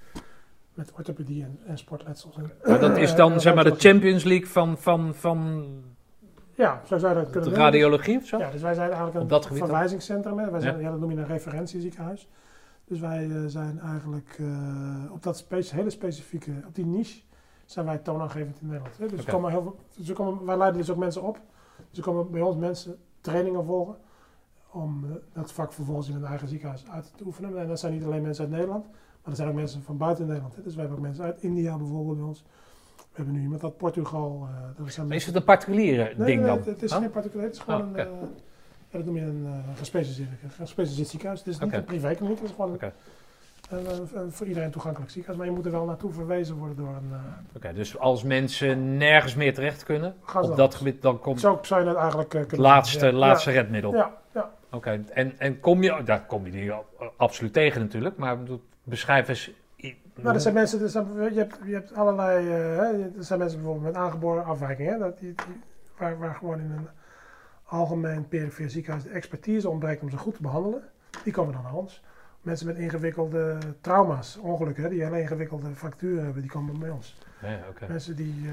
met 0.75 0.93
orthopedie 0.93 1.43
en, 1.45 1.59
en 1.67 1.79
sportletsels. 1.79 2.37
En, 2.37 2.51
Maar 2.65 2.81
dat 2.81 2.97
is 2.97 3.15
dan 3.15 3.41
zeg 3.41 3.55
maar 3.55 3.65
de. 3.65 3.75
Champions 3.75 4.25
League 4.25 4.47
van, 4.47 4.79
van, 4.79 5.15
van 5.15 5.67
Ja, 6.55 6.81
zo 6.87 6.99
zou 6.99 7.15
je 7.15 7.21
dat 7.21 7.31
kunnen 7.31 7.49
noemen. 7.51 7.67
radiologie 7.67 8.17
of 8.19 8.27
zo? 8.27 8.39
Ja, 8.39 8.51
dus 8.51 8.63
wij 8.63 8.75
zijn 8.75 8.87
eigenlijk 8.91 9.19
een 9.21 9.29
dat 9.29 9.47
verwijzingscentrum. 9.47 10.39
Hè. 10.39 10.51
Wij 10.51 10.61
zijn, 10.61 10.81
Ja. 10.81 10.91
dat 10.91 11.01
noem 11.01 11.11
je 11.11 11.17
een 11.17 11.27
referentieziekenhuis. 11.27 12.29
Dus 12.85 13.01
wij 13.01 13.31
eh, 13.31 13.43
zijn 13.47 13.81
eigenlijk 13.81 14.37
eh, 14.39 15.13
op 15.13 15.23
dat 15.23 15.37
spe- 15.37 15.63
hele 15.71 15.91
specifieke, 15.91 16.51
op 16.67 16.75
die 16.75 16.87
niche, 16.87 17.21
zijn 17.71 17.87
wij 17.87 17.99
toonaangevend 17.99 18.61
in 18.61 18.67
Nederland. 18.67 18.99
Hè. 18.99 19.07
Dus, 19.07 19.21
Oké. 19.21 19.31
komen 19.31 19.51
heel 19.51 19.63
veel, 19.63 19.77
dus 19.97 20.13
komen, 20.13 20.45
wij 20.45 20.57
leiden 20.57 20.81
dus 20.81 20.91
ook 20.91 20.97
mensen 20.97 21.23
op. 21.23 21.41
Dus 21.91 21.99
er 21.99 22.05
komen 22.05 22.31
bij 22.31 22.41
ons 22.41 22.57
mensen 22.57 22.99
trainingen 23.21 23.65
volgen 23.65 23.97
om 24.71 25.05
eh, 25.05 25.11
dat 25.33 25.53
vak 25.53 25.73
vervolgens 25.73 26.09
in 26.09 26.15
hun 26.15 26.25
eigen 26.25 26.49
ziekenhuis 26.49 26.85
uit 26.91 27.13
te 27.17 27.25
oefenen. 27.25 27.59
En 27.59 27.69
dat 27.69 27.79
zijn 27.81 27.93
niet 27.93 28.05
alleen 28.05 28.23
mensen 28.23 28.45
uit 28.45 28.53
Nederland, 28.53 28.85
maar 29.23 29.31
er 29.31 29.37
zijn 29.37 29.49
ook 29.49 29.55
mensen 29.55 29.83
van 29.83 29.97
buiten 29.97 30.27
Nederland. 30.27 30.57
Hè. 30.57 30.63
Dus 30.63 30.75
wij 30.75 30.81
hebben 30.85 30.99
ook 31.03 31.07
mensen 31.09 31.25
uit 31.25 31.43
India 31.43 31.77
bijvoorbeeld 31.77 32.17
bij 32.17 32.27
ons. 32.27 32.45
We 32.97 33.05
hebben 33.25 33.35
nu 33.35 33.41
iemand 33.43 33.65
uit 33.65 33.77
Portugal. 33.77 34.49
eh, 34.51 34.63
dat 34.85 34.93
zijn 34.93 35.11
Is 35.11 35.27
het 35.27 35.35
een 35.35 35.45
particuliere 35.45 36.03
Nee, 36.05 36.27
ding 36.27 36.39
nee, 36.41 36.49
dan? 36.49 36.57
Het, 36.57 36.67
het 36.67 36.83
is 36.83 36.93
geen 36.93 37.11
particulier, 37.11 37.47
het 37.47 37.55
is 37.55 37.61
gewoon 37.61 37.81
Oh, 37.83 37.89
een, 37.89 37.97
eh, 37.97 38.07
dat 38.91 39.05
noem 39.05 39.17
je 39.17 39.23
een 39.23 39.47
eh, 39.47 39.79
gespecialiseerd, 39.79 41.09
ziekenhuis. 41.09 41.39
Het 41.39 41.49
is 41.49 41.59
niet 41.59 41.73
een 41.73 41.85
privékliniek, 41.85 42.39
het 42.39 42.49
is 42.49 42.55
gewoon 42.55 42.79
een, 42.81 42.93
een- 43.69 44.09
een 44.15 44.33
voor 44.33 44.47
iedereen 44.47 44.71
toegankelijk 44.71 45.11
ziekenhuis. 45.11 45.39
Maar 45.39 45.49
je 45.51 45.57
moet 45.57 45.67
er 45.67 45.73
wel 45.73 45.85
naartoe 45.85 46.13
verwezen 46.13 46.57
worden 46.57 46.77
door 46.77 46.89
een... 46.89 47.11
eh 47.13 47.57
Oké, 47.57 47.73
dus 47.73 47.99
als 47.99 48.23
mensen 48.23 48.97
nergens 48.97 49.35
meer 49.35 49.55
terecht 49.55 49.85
kunnen 49.85 50.15
gaan 50.23 50.43
op 50.51 50.57
dat 50.57 50.75
gebied, 50.75 51.03
dan 51.03 51.19
komt 51.19 51.41
Zo 51.41 51.59
zou 51.63 51.81
je 51.83 51.89
het 51.89 51.97
eigenlijk 51.97 52.35
eh, 52.35 52.41
het 52.41 52.49
kunnen 52.49 52.67
laatste, 52.67 53.07
ja. 53.07 53.13
laatste 53.13 53.51
redmiddel. 53.51 53.95
Ja, 53.95 54.17
ja. 54.35 54.51
Oké, 54.71 55.05
en, 55.13 55.39
en 55.39 55.61
kom 55.61 55.83
je, 55.83 56.03
daar 56.05 56.27
kom 56.27 56.45
je 56.45 56.51
die 56.51 56.73
absoluut 57.17 57.53
tegen 57.53 57.81
natuurlijk, 57.81 58.17
maar 58.17 58.39
beschrijf 58.83 59.29
eens. 59.29 59.51
Nou, 60.15 60.35
er 60.35 60.41
zijn 60.41 60.55
mensen, 60.55 60.83
er 60.83 60.89
zijn, 60.89 61.07
je, 61.33 61.39
hebt, 61.39 61.59
je 61.65 61.73
hebt 61.73 61.95
allerlei... 61.95 62.47
eh, 62.49 62.79
er 63.03 63.11
zijn 63.19 63.39
mensen 63.39 63.59
bijvoorbeeld 63.59 63.93
met 63.93 64.03
aangeboren 64.03 64.45
afwijkingen. 64.45 64.99
Dat 64.99 65.19
die, 65.19 65.35
die, 65.35 65.61
waar, 65.99 66.19
waar 66.19 66.35
gewoon 66.35 66.59
in 66.61 66.71
een 66.71 66.89
algemeen 67.65 68.29
perifere 68.29 68.69
ziekenhuis 68.69 69.03
de 69.05 69.11
expertise 69.11 69.69
ontbreekt 69.69 70.03
om 70.03 70.11
ze 70.11 70.17
goed 70.17 70.35
te 70.35 70.43
behandelen. 70.43 70.83
Die 71.25 71.33
komen 71.33 71.53
dan 71.53 71.63
naar 71.63 71.75
ons. 71.75 72.03
Mensen 72.43 72.67
met 72.67 72.77
ingewikkelde 72.77 73.59
trauma's, 73.81 74.37
ongelukken, 74.37 74.83
hè, 74.83 74.89
die 74.89 75.03
hele 75.05 75.21
ingewikkelde 75.21 75.75
fracturen 75.75 76.25
hebben, 76.25 76.43
die 76.43 76.51
komen 76.51 76.79
bij 76.79 76.91
ons. 76.91 77.19
Ja. 77.43 77.59
Mensen 77.89 78.17
die 78.17 78.49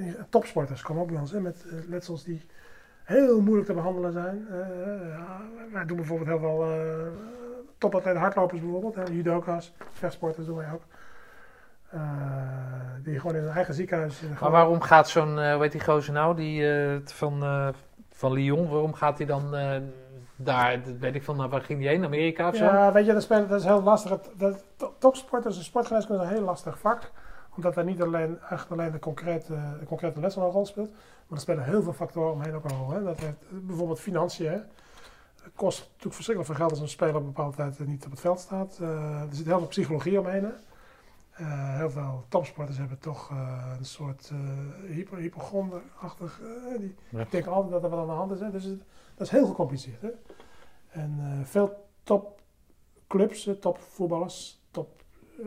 eh, 0.00 0.08
eh, 0.08 0.14
topsporters 0.28 0.82
komen 0.82 1.02
ook 1.02 1.08
bij 1.10 1.20
ons 1.20 1.32
hè, 1.32 1.40
met 1.40 1.64
eh, 1.66 1.88
letsels 1.88 2.24
die 2.24 2.46
heel 3.02 3.40
moeilijk 3.40 3.66
te 3.66 3.74
behandelen 3.74 4.12
zijn. 4.12 4.46
Eh, 4.50 4.56
wij 5.72 5.84
doen 5.86 5.96
bijvoorbeeld 5.96 6.28
heel 6.28 6.38
veel 6.38 6.64
eh 6.64 7.06
topatleten, 7.78 8.20
hardlopers 8.20 8.60
bijvoorbeeld, 8.60 8.94
hè, 8.94 9.02
judoka's, 9.12 9.72
vechtsporters 9.92 10.46
doen 10.46 10.56
wij 10.56 10.72
ook. 10.72 10.82
Eh, 11.90 12.00
die 13.02 13.20
gewoon 13.20 13.36
in 13.36 13.42
hun 13.42 13.52
eigen 13.52 13.74
ziekenhuis. 13.74 14.22
eh, 14.22 14.28
Maar 14.28 14.36
gewoon- 14.36 14.52
waarom 14.52 14.80
gaat 14.80 15.08
zo'n, 15.08 15.38
eh 15.38 15.58
weet 15.58 15.72
die 15.72 15.80
gozer 15.84 16.12
nou, 16.12 16.36
die 16.36 16.72
eh, 16.72 16.96
van, 17.04 17.42
eh, 17.42 17.68
van 18.12 18.32
Lyon, 18.32 18.68
waarom 18.68 18.94
gaat 18.94 19.18
hij 19.18 19.26
dan 19.26 19.54
eh, 19.56 19.76
daar, 20.44 20.82
dat 20.84 20.96
weet 20.96 21.14
ik 21.14 21.22
van, 21.24 21.36
nou, 21.36 21.50
waar 21.50 21.60
ging 21.62 21.82
hij 21.82 21.88
heen, 21.92 22.04
Amerika 22.04 22.48
of 22.48 22.56
zo? 22.56 22.64
Ja, 22.64 22.92
weet 22.92 23.06
je, 23.06 23.12
dat, 23.12 23.22
spelen, 23.22 23.48
dat 23.48 23.58
is 23.60 23.66
heel 23.66 23.82
lastig. 23.82 24.10
Het- 24.10 24.30
Dat, 24.36 24.64
to- 24.76 24.94
topsporters 24.98 25.56
en 25.56 25.64
sportgeneeskunde 25.64 26.22
is 26.22 26.28
een 26.28 26.34
heel 26.34 26.44
lastig 26.44 26.78
vak. 26.78 27.10
Omdat 27.56 27.74
daar 27.74 27.84
niet 27.84 28.02
alleen, 28.02 28.38
echt 28.50 28.70
alleen 28.70 28.92
de 28.92 28.98
concrete, 28.98 29.52
de 29.80 29.86
concrete 29.86 30.20
les 30.20 30.36
een 30.36 30.42
rol 30.42 30.66
speelt. 30.66 30.90
Maar 30.90 31.38
er 31.38 31.40
spelen 31.40 31.64
heel 31.64 31.82
veel 31.82 31.92
factoren 31.92 32.32
omheen 32.32 32.54
ook 32.54 32.64
een 32.64 32.76
rol. 32.76 32.90
Hè. 32.90 33.02
Dat 33.02 33.20
heeft, 33.20 33.36
bijvoorbeeld 33.66 34.00
financiën. 34.00 34.46
Hè. 34.46 34.58
Het 35.42 35.52
kost 35.54 35.80
natuurlijk 35.88 36.14
verschrikkelijk 36.14 36.46
veel 36.46 36.54
geld 36.66 36.70
als 36.70 36.80
een 36.80 36.88
speler 36.96 37.14
op 37.14 37.20
een 37.20 37.26
bepaalde 37.32 37.56
tijd 37.56 37.78
eh, 37.80 37.86
niet 37.86 38.04
op 38.04 38.10
het 38.10 38.20
veld 38.20 38.40
staat. 38.40 38.78
Eh, 38.80 39.20
er 39.20 39.26
zit 39.34 39.46
heel 39.46 39.58
veel 39.58 39.66
psychologie 39.66 40.18
omheen. 40.20 40.44
Hè. 40.44 40.50
Eh, 41.44 41.76
heel 41.76 41.90
veel 41.90 42.24
topsporters 42.28 42.78
hebben 42.78 42.98
toch 42.98 43.30
eh, 43.30 43.64
een 43.78 43.84
soort 43.84 44.30
eh 44.32 45.06
hypochonderachtig... 45.16 46.40
eh, 46.42 46.78
die 46.78 46.94
Ja. 47.08 47.24
denken 47.30 47.52
altijd 47.52 47.72
dat 47.72 47.82
er 47.82 47.90
wat 47.90 47.98
aan 47.98 48.06
de 48.06 48.12
hand 48.12 48.32
is. 48.32 48.40
Hè. 48.40 48.50
Dus 48.50 48.64
het- 48.64 48.82
dat 49.20 49.28
is 49.32 49.38
heel 49.38 49.46
gecompliceerd. 49.46 50.02
Hè. 50.02 50.08
En 50.88 51.16
eh, 51.20 51.44
veel 51.44 51.86
topclubs, 52.02 53.46
eh, 53.46 53.54
topvoetballers, 53.54 54.60
top, 54.70 55.02
eh, 55.42 55.46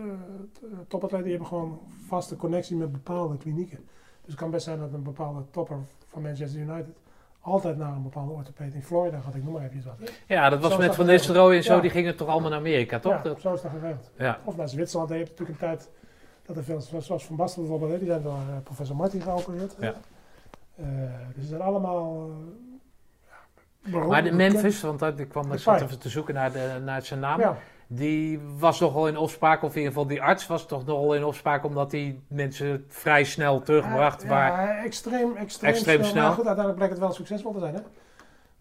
topatleten, 0.88 1.22
die 1.24 1.30
hebben 1.32 1.48
gewoon 1.48 1.80
vaste 2.08 2.36
connectie 2.36 2.76
met 2.76 2.92
bepaalde 2.92 3.38
klinieken. 3.38 3.78
Dus 4.22 4.32
het 4.32 4.36
kan 4.36 4.52
best 4.52 4.64
zijn 4.66 4.80
dat 4.80 4.94
een 4.94 5.04
bepaalde 5.04 5.44
topper 5.52 5.78
van 6.08 6.22
Manchester 6.22 6.60
United 6.60 6.96
altijd 7.42 7.78
naar 7.78 7.96
een 7.96 8.04
bepaalde 8.04 8.32
orthopeed 8.32 8.74
in 8.74 8.84
Florida 8.84 9.20
gaat. 9.20 9.36
Ik 9.36 9.44
noem 9.44 9.54
maar 9.54 9.64
even 9.64 9.84
wat. 10.00 10.12
Ja, 10.28 10.50
dat 10.50 10.62
was 10.62 10.72
Zo 10.72 10.78
met 10.78 10.96
Van. 10.96 11.06
Nistelrooy 11.06 11.56
en 11.56 11.64
zo, 11.64 11.76
Ja. 11.76 11.82
die 11.82 11.90
gingen 11.90 12.16
toch 12.16 12.28
allemaal 12.28 12.50
naar 12.50 12.60
Amerika, 12.60 13.00
toch? 13.00 13.14
Ja, 13.14 13.22
Dat, 13.22 13.42
zo 13.42 13.54
is 13.54 13.62
dat 13.62 13.72
geregeld. 13.72 14.12
ja. 14.18 14.40
Of 14.44 14.56
naar 14.56 14.70
Zwitserland. 14.70 15.10
Je 15.10 15.16
hebt 15.16 15.30
natuurlijk 15.30 15.62
een 15.62 15.68
tijd 15.68 15.90
dat 16.46 16.58
er 16.58 16.64
veel, 16.64 16.82
zoals 17.02 17.26
Van 17.26 17.36
Basten 17.36 17.62
bijvoorbeeld, 17.62 18.00
die 18.00 18.08
zijn 18.08 18.22
door 18.22 18.38
professor 18.64 18.96
Martin 18.96 19.22
geopereerd. 19.22 19.76
Ja. 19.80 19.94
Dus 21.36 21.44
ze 21.44 21.48
zijn 21.48 21.62
allemaal... 21.62 22.30
Maar 23.92 24.24
de. 24.24 24.32
Memphis, 24.32 24.82
want 24.82 25.00
dat- 25.00 25.20
ik 25.20 25.30
kwam 25.30 25.58
zat 25.58 25.82
even 25.82 26.00
te 26.00 26.10
zoeken 26.10 26.34
naar, 26.34 26.52
de, 26.52 26.80
naar 26.84 27.02
zijn 27.02 27.20
naam. 27.20 27.40
Ja, 27.40 27.58
Die 27.88 28.40
was 28.58 28.80
nogal 28.80 29.08
in 29.08 29.18
opspraak, 29.18 29.64
of 29.64 29.70
in 29.72 29.78
ieder 29.78 29.94
geval 29.94 30.08
die 30.08 30.22
arts 30.22 30.48
was 30.48 30.66
toch 30.68 30.86
nogal 30.86 31.16
in 31.16 31.24
opspraak, 31.24 31.64
omdat 31.66 31.92
hij 31.92 32.20
mensen 32.28 32.86
vrij 32.88 33.24
snel 33.24 33.62
terugbracht. 33.62 34.22
Ja, 34.22 34.28
waar, 34.28 34.52
ja, 34.68 34.84
extreem, 34.84 35.36
extreem, 35.36 35.72
Extreem 35.72 35.98
snel. 35.98 36.10
snel. 36.12 36.24
Maar 36.24 36.34
goed, 36.34 36.46
uiteindelijk 36.48 36.78
bleek 36.78 36.90
het 36.90 37.00
wel 37.00 37.12
succesvol 37.14 37.54
te 37.54 37.60
zijn. 37.60 37.74
Hè? 37.74 37.80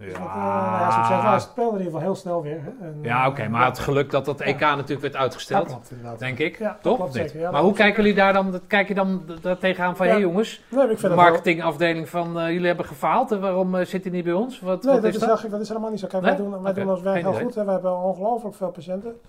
Dus 0.02 0.12
ja, 0.12 0.18
wat, 0.18 0.28
eh, 0.28 0.34
nou 0.34 0.80
ja, 0.80 0.90
succesvol. 0.90 1.30
Hij 1.30 1.38
speelde 1.40 1.70
in 1.78 1.84
ieder 1.84 1.84
geval 1.92 2.00
heel 2.00 2.14
snel 2.14 2.42
weer. 2.42 2.60
Hè? 2.62 2.86
En, 2.86 2.98
ja 3.02 3.28
oké, 3.28 3.42
eh, 3.42 3.48
maar 3.48 3.64
het 3.66 3.78
geluk 3.78 4.10
dat 4.10 4.24
dat 4.24 4.40
EK 4.40 4.60
natuurlijk 4.60 5.00
werd 5.00 5.16
uitgesteld, 5.16 5.66
klopt, 5.66 6.18
denk 6.18 6.38
ik. 6.38 6.58
Ja, 6.58 6.68
dat 6.68 6.82
toch? 6.82 6.96
klopt 6.96 7.12
zeker, 7.12 7.40
dat 7.40 7.52
maar 7.52 7.62
hoe 7.62 7.72
kijken 7.72 8.02
jullie 8.02 8.16
daar 8.18 8.32
dan, 8.32 8.50
dat- 8.52 8.62
kijk 8.66 8.88
je 8.88 8.94
dan 8.94 9.22
daar 9.42 9.58
tegenaan 9.58 9.96
van, 9.96 10.06
hé 10.06 10.12
hey 10.12 10.20
jongens, 10.20 10.62
Nee, 10.70 10.96
de 10.96 11.08
marketingafdeling 11.08 12.08
van 12.08 12.38
eh, 12.40 12.50
jullie 12.50 12.66
hebben 12.66 12.86
gefaald 12.86 13.32
en 13.32 13.40
waarom 13.40 13.84
zit 13.84 14.02
hij 14.04 14.12
niet 14.12 14.24
bij 14.24 14.32
ons? 14.32 14.60
Wat, 14.60 14.82
Nee, 14.82 14.92
wat 14.92 15.02
dat 15.02 15.14
is 15.14 15.20
dat? 15.20 15.40
heel- 15.40 15.50
dat 15.50 15.60
is 15.60 15.68
helemaal 15.68 15.90
niet 15.90 16.00
zo. 16.00 16.06
Kijk, 16.06 16.22
Nee? 16.22 16.34
wij 16.36 16.44
doen, 16.44 16.62
wij 16.62 16.72
doen 16.72 16.90
ons 16.90 17.00
werk 17.02 17.22
heel 17.22 17.32
goed. 17.32 17.54
Hè. 17.54 17.64
We 17.64 17.70
hebben 17.70 17.96
ongelooflijk 18.02 18.54
veel 18.56 18.70
patiënten. 18.70 19.20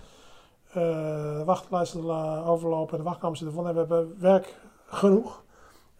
De 0.72 1.42
wachtlijsten 1.44 2.10
overlopen, 2.46 2.98
de 2.98 3.04
wachtkamers 3.04 3.38
zitten 3.38 3.56
vol. 3.56 3.66
En 3.68 3.72
we 3.72 3.78
hebben 3.78 4.14
werk 4.18 4.54
genoeg. 4.86 5.42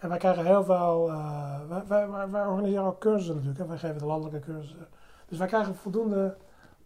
En 0.04 0.10
wij 0.10 0.18
krijgen 0.18 0.44
heel 0.44 0.64
veel... 0.64 1.08
eh, 1.10 1.58
wij, 1.68 2.08
wij, 2.08 2.28
wij, 2.30 2.46
organiseren 2.46 2.84
ook 2.84 3.00
cursussen 3.00 3.34
natuurlijk. 3.34 3.58
Hè. 3.58 3.66
Wij 3.66 3.78
geven 3.78 3.98
de 3.98 4.04
landelijke 4.04 4.50
cursussen. 4.50 4.86
Dus 5.28 5.38
wij 5.38 5.46
krijgen 5.46 5.74
voldoende... 5.74 6.36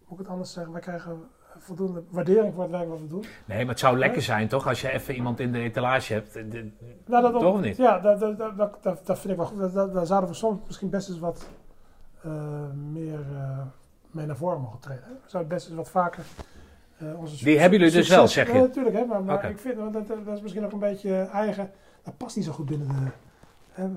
Moet 0.07 0.11
ik 0.11 0.25
het 0.25 0.27
anders 0.27 0.53
zeggen? 0.53 0.71
Wij 0.73 0.81
krijgen 0.81 1.23
voldoende 1.57 2.03
waardering 2.09 2.53
voor 2.53 2.63
het 2.63 2.71
werk 2.71 2.89
wat 2.89 2.99
we 2.99 3.07
doen. 3.07 3.23
Nee, 3.45 3.59
maar 3.59 3.69
het 3.69 3.79
zou 3.79 3.97
lekker 3.97 4.21
zijn 4.21 4.47
toch, 4.47 4.67
als 4.67 4.81
je 4.81 4.91
even 4.91 5.15
iemand 5.15 5.39
in 5.39 5.51
de 5.51 5.59
etalage 5.59 6.13
hebt. 6.13 6.33
de- 6.33 6.71
Nou, 7.05 7.31
dat 7.31 7.41
Toch 7.41 7.53
of 7.53 7.61
niet? 7.61 7.77
Ja, 7.77 7.99
dat, 7.99 8.19
dat, 8.19 8.57
dat, 8.57 8.83
dat, 9.05 9.19
vind 9.19 9.29
ik 9.29 9.35
wel 9.37 9.45
goed. 9.45 9.73
Daar 9.73 10.05
zouden 10.05 10.29
we 10.29 10.35
soms 10.35 10.59
misschien 10.65 10.89
best 10.89 11.09
eens 11.09 11.19
wat 11.19 11.49
eh, 12.23 12.31
meer 12.91 13.19
mee 14.11 14.25
naar 14.25 14.37
voren 14.37 14.61
mogen 14.61 14.79
treden. 14.79 15.03
hè. 15.03 15.11
We 15.11 15.29
zouden 15.29 15.53
best 15.53 15.67
eens 15.67 15.75
wat 15.75 15.89
vaker 15.89 16.23
Eh, 16.97 17.19
onze 17.19 17.43
Die 17.43 17.59
hebben 17.59 17.79
jullie 17.79 17.93
dus 17.93 18.09
wel, 18.09 18.27
zeg 18.27 18.47
je? 18.47 18.53
Ja, 18.53 18.59
natuurlijk, 18.59 18.95
hè, 18.95 19.05
maar, 19.05 19.49
ik 19.49 19.59
vind 19.59 19.93
dat, 19.93 20.07
dat 20.07 20.35
is 20.35 20.41
misschien 20.41 20.65
ook 20.65 20.71
een 20.71 20.79
beetje 20.79 21.15
eigen. 21.33 21.71
Dat 22.09 22.17
past 22.17 22.35
niet 22.35 22.45
zo 22.45 22.51
goed 22.51 22.65
binnen 22.65 22.87
de. 22.87 22.93
Hè, 23.71 23.83
eh, 23.83 23.89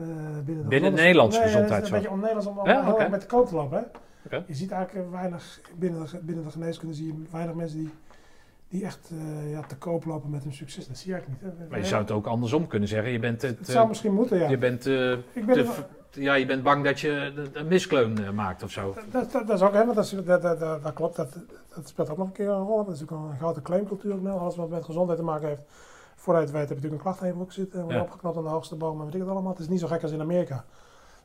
binnen 0.44 0.62
de 0.62 0.68
Binnen 0.68 0.94
Nederlandse 0.94 1.38
nee, 1.38 1.48
Het 1.48 1.56
is 1.56 1.62
gezondheidszorg. 1.62 2.04
een 2.04 2.20
beetje 2.20 2.50
om, 2.50 2.66
Ja, 2.66 2.96
heel 2.96 3.08
met 3.08 3.20
de 3.20 3.26
koop 3.26 3.46
te 3.48 3.54
lopen. 3.54 3.78
Hè. 3.78 4.36
Je 4.46 4.54
ziet 4.54 4.70
eigenlijk 4.70 5.06
eh, 5.06 5.12
weinig 5.12 5.60
binnen 5.78 6.06
de, 6.06 6.18
binnen 6.22 6.44
de 6.44 6.50
geneeskunde 6.50 6.94
zie 6.94 7.06
je 7.06 7.22
weinig 7.30 7.54
mensen 7.54 7.78
die, 7.78 7.90
die 8.68 8.84
echt 8.84 9.10
eh, 9.10 9.50
ja, 9.50 9.60
te 9.60 9.76
koop 9.76 10.04
lopen 10.04 10.30
met 10.30 10.42
hun 10.42 10.52
succes. 10.54 10.88
Dat 10.88 10.98
zie 10.98 11.12
eigenlijk 11.12 11.42
niet. 11.42 11.52
Hè. 11.58 11.66
Maar 11.68 11.78
je 11.78 11.84
zou 11.84 12.02
het 12.02 12.10
ook 12.10 12.26
andersom 12.26 12.66
kunnen 12.66 12.88
zeggen. 12.88 13.12
Je 13.12 13.18
bent, 13.18 13.42
het, 13.42 13.58
het 13.58 13.68
eh, 13.68 13.74
zou 13.74 13.88
misschien 13.88 14.14
moeten, 14.14 14.38
ja. 14.38 14.48
je 14.48 14.58
bent, 14.58 14.86
eh, 14.86 15.12
ik 15.12 15.46
ben 15.46 15.54
te 16.10 16.20
ja, 16.22 16.34
je 16.34 16.46
bent 16.46 16.62
bang 16.62 16.84
dat 16.84 17.00
je 17.00 17.32
een 17.52 17.66
miskleun 17.66 18.24
eh, 18.24 18.30
maakt 18.30 18.62
of 18.62 18.70
zo. 18.70 18.94
Dat, 19.10 19.32
dat, 19.32 19.46
dat 19.46 19.56
is 19.58 19.62
ook, 19.62 19.72
hè, 19.72 19.84
want 19.84 19.96
dat, 19.96 20.04
is- 20.04 20.24
dat, 20.24 20.42
dat, 20.82 20.92
klopt, 20.94 21.16
dat, 21.16 21.36
dat 21.74 21.88
speelt 21.88 22.10
ook 22.10 22.16
nog 22.16 22.26
een 22.26 22.32
keer 22.32 22.48
een 22.48 22.64
rol. 22.64 22.84
Dat 22.84 22.94
is 22.94 23.02
ook 23.02 23.10
een 23.10 23.36
grote 23.38 23.62
claimcultuur. 23.62 24.16
nou. 24.16 24.38
Alles 24.38 24.56
wat 24.56 24.68
met 24.68 24.84
gezondheid 24.84 25.18
te 25.18 25.24
maken 25.24 25.48
heeft. 25.48 25.62
Het 26.24 26.34
weet 26.50 26.52
heb 26.52 26.68
je 26.68 26.74
natuurlijk 26.74 26.92
een 26.92 26.98
klachtenhefboek 26.98 27.52
zitten. 27.52 27.86
Ja. 27.88 28.00
opgeknapt 28.00 28.36
aan 28.36 28.42
de 28.42 28.48
hoogste 28.48 28.76
boom 28.76 28.98
en 28.98 29.04
weet 29.04 29.14
ik 29.14 29.20
het 29.20 29.28
allemaal. 29.30 29.52
Het 29.52 29.60
is 29.60 29.68
niet 29.68 29.80
zo 29.80 29.86
gek 29.86 30.02
als 30.02 30.12
in 30.12 30.20
Amerika. 30.20 30.64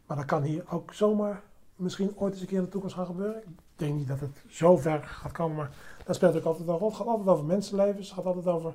Maar 0.05 0.17
dat 0.17 0.25
kan 0.25 0.41
hier 0.41 0.63
ook 0.71 0.93
zomaar 0.93 1.41
misschien 1.75 2.11
ooit 2.15 2.31
eens 2.33 2.41
een 2.41 2.47
keer 2.47 2.57
in 2.57 2.63
de 2.63 2.69
toekomst 2.69 2.95
gaan 2.95 3.05
gebeuren. 3.05 3.37
Ik 3.41 3.47
denk 3.75 3.95
niet 3.95 4.07
dat 4.07 4.19
het 4.19 4.43
zo 4.49 4.77
ver 4.77 5.03
gaat 5.03 5.31
komen, 5.31 5.55
maar 5.55 5.69
dat 6.05 6.15
speelt 6.15 6.33
natuurlijk 6.33 6.45
altijd 6.45 6.67
een 6.67 6.77
rol. 6.77 6.87
Het 6.87 6.97
gaat 6.97 7.07
altijd 7.07 7.27
over 7.27 7.45
mensenlevens. 7.45 8.07
Het 8.07 8.17
gaat 8.17 8.25
altijd 8.25 8.47
over, 8.47 8.73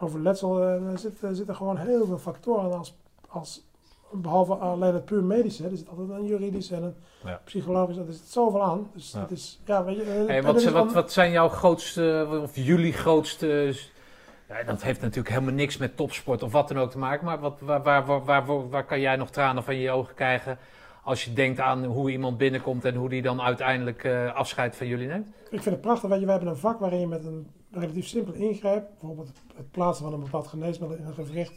over 0.00 0.20
letsel. 0.20 0.62
En 0.62 0.86
er 0.92 0.98
zitten, 0.98 1.28
er 1.28 1.34
zitten 1.36 1.54
gewoon 1.56 1.76
heel 1.76 2.06
veel 2.06 2.18
factoren 2.18 2.64
aan 2.64 2.78
als, 2.78 2.94
als 3.28 3.64
behalve 4.12 4.54
alleen 4.54 4.94
het 4.94 5.04
puur 5.04 5.22
medische. 5.22 5.64
Er 5.68 5.76
zit 5.76 5.88
altijd 5.88 6.08
een 6.08 6.26
juridisch 6.26 6.70
en 6.70 6.82
een 6.82 6.94
Ja. 7.24 7.40
psychologisch. 7.44 7.96
Er 7.96 8.04
zit 8.12 8.26
zoveel 8.28 8.62
aan. 8.62 8.90
Dus 8.94 9.12
Ja. 9.12 9.20
het 9.20 9.30
is, 9.30 9.60
ja, 9.64 9.84
weet 9.84 9.96
je. 9.96 10.02
eh, 10.02 10.26
Hey, 10.26 10.42
wat, 10.42 10.62
wat, 10.64 10.92
wat 10.92 11.12
zijn 11.12 11.30
jouw 11.30 11.48
grootste, 11.48 12.28
of 12.42 12.56
jullie 12.56 12.92
grootste... 12.92 13.76
Ja, 14.48 14.62
dat 14.62 14.82
heeft 14.82 15.00
natuurlijk 15.00 15.28
helemaal 15.28 15.54
niks 15.54 15.76
met 15.76 15.96
topsport 15.96 16.42
of 16.42 16.52
wat 16.52 16.68
dan 16.68 16.78
ook 16.78 16.90
te 16.90 16.98
maken. 16.98 17.24
Maar 17.24 17.38
wat, 17.38 17.60
waar, 17.60 17.82
waar, 17.82 18.04
waar, 18.06 18.24
waar, 18.24 18.68
waar 18.68 18.84
kan 18.84 19.00
jij 19.00 19.16
nog 19.16 19.30
tranen 19.30 19.64
van 19.64 19.76
je 19.76 19.90
ogen 19.90 20.14
krijgen... 20.14 20.58
als 21.02 21.24
je 21.24 21.32
denkt 21.32 21.60
aan 21.60 21.84
hoe 21.84 22.10
iemand 22.10 22.38
binnenkomt... 22.38 22.84
en 22.84 22.94
hoe 22.94 23.08
die 23.08 23.22
dan 23.22 23.40
uiteindelijk 23.40 24.04
eh, 24.04 24.34
afscheid 24.34 24.76
van 24.76 24.86
jullie 24.86 25.06
neemt? 25.06 25.26
Ik 25.26 25.62
vind 25.62 25.64
het 25.64 25.80
prachtig. 25.80 26.08
Weet 26.08 26.20
je, 26.20 26.24
wij 26.24 26.34
hebben 26.34 26.52
een 26.52 26.60
vak 26.60 26.78
waarin 26.78 27.00
je 27.00 27.06
met 27.06 27.24
een 27.24 27.50
relatief 27.70 28.06
simpel 28.06 28.32
ingreep, 28.32 28.86
bijvoorbeeld 29.00 29.32
het, 29.56 29.70
plaatsen 29.70 30.04
van 30.04 30.14
een 30.14 30.20
bepaald 30.20 30.46
geneesmiddel 30.46 30.98
in 30.98 31.04
een 31.04 31.14
gewricht, 31.14 31.52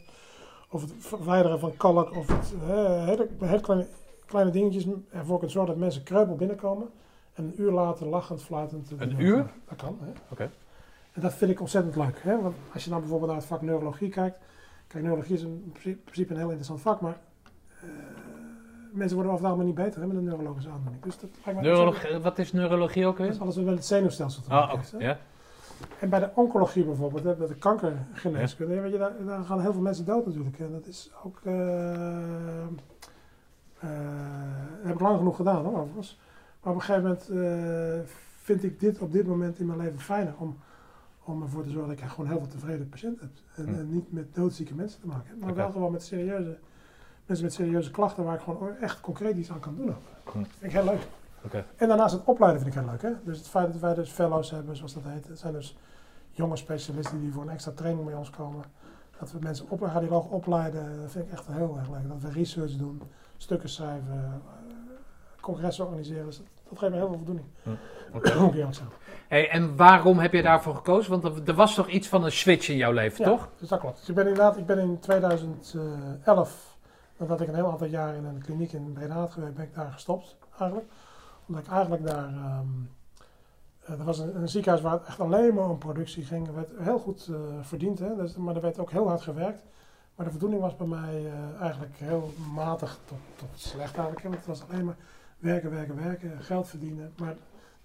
of 0.70 0.82
het 0.82 0.94
verwijderen 0.98 1.60
van 1.60 1.78
kalk, 1.78 2.16
of 2.16 2.28
het 2.28 2.54
eh, 2.70 3.06
hele, 3.06 3.28
hele 3.40 3.62
kleine, 3.62 3.88
kleine 4.26 4.52
dingetjes 4.52 4.86
ervoor 5.12 5.40
kunt 5.40 5.52
zorgen 5.52 5.72
dat 5.72 5.84
mensen 5.84 6.04
kreupel 6.04 6.36
binnenkomen 6.36 6.90
en 7.34 7.44
een 7.44 7.62
uur 7.62 7.72
later 7.72 8.08
lachend, 8.08 8.44
fluitend. 8.44 8.92
Een 8.98 9.16
weer 9.16 9.28
uur? 9.28 9.52
Dat 9.70 9.78
kan. 9.78 9.98
Hè? 10.02 10.12
Oké. 10.32 10.50
En 11.18 11.24
dat 11.24 11.34
vind 11.34 11.52
ik 11.52 11.60
ontzettend 11.60 11.96
leuk. 11.96 12.20
Hè? 12.22 12.42
Want 12.42 12.56
als 12.74 12.84
je 12.84 12.90
dan 12.90 13.00
bijvoorbeeld 13.00 13.30
naar 13.32 13.40
het 13.40 13.50
vak 13.50 13.62
neurologie 13.62 14.10
kijkt, 14.10 14.38
kijk, 14.88 15.04
neurologie 15.04 15.36
is 15.36 15.42
in 15.42 15.74
principe 16.04 16.32
een 16.32 16.38
heel 16.40 16.48
interessant 16.48 16.82
vak, 16.82 17.02
maar 17.02 17.18
eh, 17.82 17.88
mensen 18.92 19.16
worden 19.16 19.34
over 19.34 19.46
het 19.46 19.54
algemeen 19.54 19.66
niet 19.66 19.76
beter 19.86 20.02
hè, 20.02 20.08
met 20.08 20.18
een 20.18 20.24
neurologische 20.24 20.70
aandoening. 20.70 21.04
Dus 21.04 21.20
dat 21.20 21.30
lijkt 21.46 21.62
ontzettend- 21.88 22.24
wat 22.24 22.40
is 22.40 22.54
neurologie 22.54 23.06
ook 23.06 23.18
dat 23.18 23.26
weer? 23.26 23.36
is 23.36 23.42
alles 23.42 23.56
wat 23.56 23.66
met 23.66 23.74
het 23.74 23.86
zenuwstelsel 23.86 24.42
te 24.44 24.50
Ah, 24.50 24.74
maken 24.74 25.00
ja. 25.00 25.18
En 26.00 26.10
bij 26.10 26.20
de 26.20 26.30
oncologie 26.34 26.84
bijvoorbeeld, 26.86 27.24
hè, 27.24 27.36
bij 27.36 27.48
de 27.48 27.56
kankergeneeskunde, 27.56 28.74
ja, 28.76 28.82
weet 28.82 28.92
je, 28.92 28.98
daar, 28.98 29.12
daar 29.26 29.44
gaan 29.44 29.62
heel 29.62 29.74
veel 29.74 29.82
mensen 29.82 30.06
dood 30.06 30.26
natuurlijk. 30.26 30.60
En 30.60 30.72
dat 30.72 30.86
is 30.86 31.12
ook. 31.24 31.40
eh, 31.44 31.54
dat 33.80 33.90
heb 34.84 34.94
ik 34.94 35.00
lang 35.02 35.18
genoeg 35.18 35.36
gedaan 35.36 35.66
hoor, 35.66 35.78
overigens. 35.80 36.20
Maar 36.64 36.74
op 36.74 36.80
een 36.80 36.86
gegeven 36.86 37.04
moment 37.04 38.06
vind 38.42 38.64
ik 38.64 38.80
dit 38.80 39.00
op 39.00 39.12
dit 39.12 39.28
moment 39.28 39.60
in 39.60 39.66
mijn 39.66 39.80
leven 39.80 40.00
fijner 40.00 40.34
om, 40.38 40.58
om 41.28 41.42
ervoor 41.42 41.64
te 41.64 41.70
zorgen 41.70 41.90
dat 41.90 42.00
ik 42.04 42.10
gewoon 42.10 42.30
heel 42.30 42.40
veel 42.40 42.48
tevreden 42.48 42.90
patiënten 42.90 43.32
heb. 43.56 43.66
En, 43.68 43.76
en 43.76 43.90
niet 43.90 44.12
met 44.12 44.36
doodzieke 44.36 44.76
mensen 44.76 45.00
te 45.02 45.08
maken 45.08 45.28
heb, 45.28 45.40
maar 45.40 45.56
wel 45.56 45.72
gewoon 45.72 45.92
met 45.92 46.04
serieuze 46.04 46.58
mensen 47.28 47.46
met 47.46 47.56
serieuze 47.56 47.92
klachten 47.92 48.24
waar 48.24 48.36
ik 48.36 48.42
gewoon 48.42 48.76
echt 48.76 49.02
concreet 49.02 49.38
iets 49.38 49.52
aan 49.52 49.60
kan 49.60 49.76
doen. 49.76 49.90
ook. 49.90 50.32
Hm. 50.32 50.40
Dat 50.40 50.48
vind 50.48 50.74
ik 50.74 50.80
heel 50.80 50.84
leuk. 50.84 51.08
En 51.76 51.88
daarnaast 51.88 52.14
het 52.14 52.24
opleiden 52.26 52.62
vind 52.62 52.76
ik 52.76 52.82
heel 52.82 52.90
leuk. 52.92 53.02
Hè? 53.02 53.12
Dus 53.24 53.38
het 53.38 53.48
feit 53.48 53.72
dat 53.72 53.82
wij 53.82 53.94
dus 53.94 54.10
fellows 54.10 54.52
hebben, 54.52 54.76
zoals 54.76 54.94
dat 54.94 55.04
heet. 55.04 55.28
Het 55.28 55.40
zijn 55.40 55.54
dus 55.54 55.78
jonge 56.32 56.56
specialisten 56.56 57.20
die 57.20 57.32
voor 57.32 57.42
een 57.42 57.50
extra 57.50 57.72
training 57.72 58.06
bij 58.06 58.16
ons 58.16 58.30
komen. 58.30 58.64
Dat 59.20 59.32
we 59.32 59.38
mensen 59.42 59.70
op, 59.70 59.82
radiologen 59.82 60.30
opleiden, 60.30 61.02
dat 61.02 61.12
vind 61.12 61.26
ik 61.26 61.32
echt 61.32 61.48
heel 61.48 61.78
erg 61.78 61.90
leuk. 61.90 62.08
Dat 62.08 62.22
we 62.22 62.30
research 62.30 62.76
doen, 62.76 63.02
stukken 63.38 63.70
schrijven, 63.70 64.14
eh, 64.14 64.34
congressen 65.42 65.86
organiseren. 65.86 66.26
Dus 66.26 66.38
dat, 66.38 66.48
dat 66.70 66.80
geeft 66.80 66.92
me 66.92 66.98
heel 66.98 67.08
veel 67.08 67.18
voldoening. 67.18 67.48
Oké. 68.16 68.70
Hey, 69.28 69.50
en 69.50 69.76
waarom 69.76 70.20
heb 70.20 70.34
je 70.34 70.42
daarvoor 70.42 70.76
gekozen? 70.76 71.20
Want 71.20 71.48
er, 71.48 71.54
was 71.54 71.76
toch 71.76 71.88
iets 71.88 72.08
van 72.08 72.24
een 72.24 72.32
switch 72.32 72.70
in 72.70 72.78
jouw 72.78 72.92
leven, 72.92 73.26
Ja, 73.26 73.30
toch? 73.32 73.50
Dus 73.60 73.70
dat 73.70 73.80
klopt. 73.80 74.00
Dus 74.00 74.10
ik 74.10 74.16
ben 74.16 74.28
inderdaad, 74.28 74.58
ik 74.58 74.66
ben 74.66 74.80
in 74.80 75.00
2011, 75.00 76.78
nadat 77.18 77.42
ik 77.42 77.48
een 77.48 77.56
heel 77.56 77.72
aantal 77.72 77.88
jaar 77.88 78.16
in 78.16 78.26
een 78.26 78.42
kliniek 78.42 78.72
in 78.72 78.94
Breda 78.94 79.14
had 79.14 79.32
gewerkt, 79.32 79.56
ben 79.56 79.66
ik 79.66 79.76
daar 79.76 79.92
gestopt 79.92 80.38
eigenlijk. 80.60 80.90
Omdat 81.48 81.64
ik 81.64 81.72
eigenlijk 81.72 82.06
daar, 82.06 82.28
ehm 82.28 82.68
eh, 83.88 84.00
er 84.00 84.06
was 84.06 84.20
een, 84.20 84.36
een 84.36 84.50
ziekenhuis 84.50 84.84
waar 84.84 84.94
het 84.94 85.06
echt 85.06 85.20
alleen 85.20 85.54
maar 85.54 85.70
om 85.70 85.78
productie 85.78 86.26
ging. 86.26 86.48
Er 86.48 86.56
werd 86.56 86.70
heel 86.78 87.00
goed 87.00 87.28
eh, 87.32 87.36
verdiend, 87.62 88.00
hè? 88.00 88.16
Dus, 88.16 88.36
maar 88.36 88.56
er 88.56 88.62
werd 88.62 88.80
ook 88.80 88.92
heel 88.92 89.08
hard 89.08 89.22
gewerkt. 89.22 89.64
Maar 90.16 90.26
de 90.26 90.32
voldoening 90.32 90.62
was 90.62 90.76
bij 90.76 90.88
mij 90.88 91.26
eh, 91.26 91.62
eigenlijk 91.62 91.96
heel 91.96 92.34
matig 92.54 93.00
tot, 93.06 93.18
tot 93.36 93.50
slecht 93.56 93.96
eigenlijk. 93.96 94.22
Want 94.22 94.36
het 94.36 94.46
was 94.46 94.64
alleen 94.70 94.86
maar 94.86 94.98
werken, 95.40 95.70
werken, 95.70 95.96
werken, 95.96 96.42
geld 96.42 96.68
verdienen. 96.68 97.14
Maar 97.18 97.32
er 97.32 97.38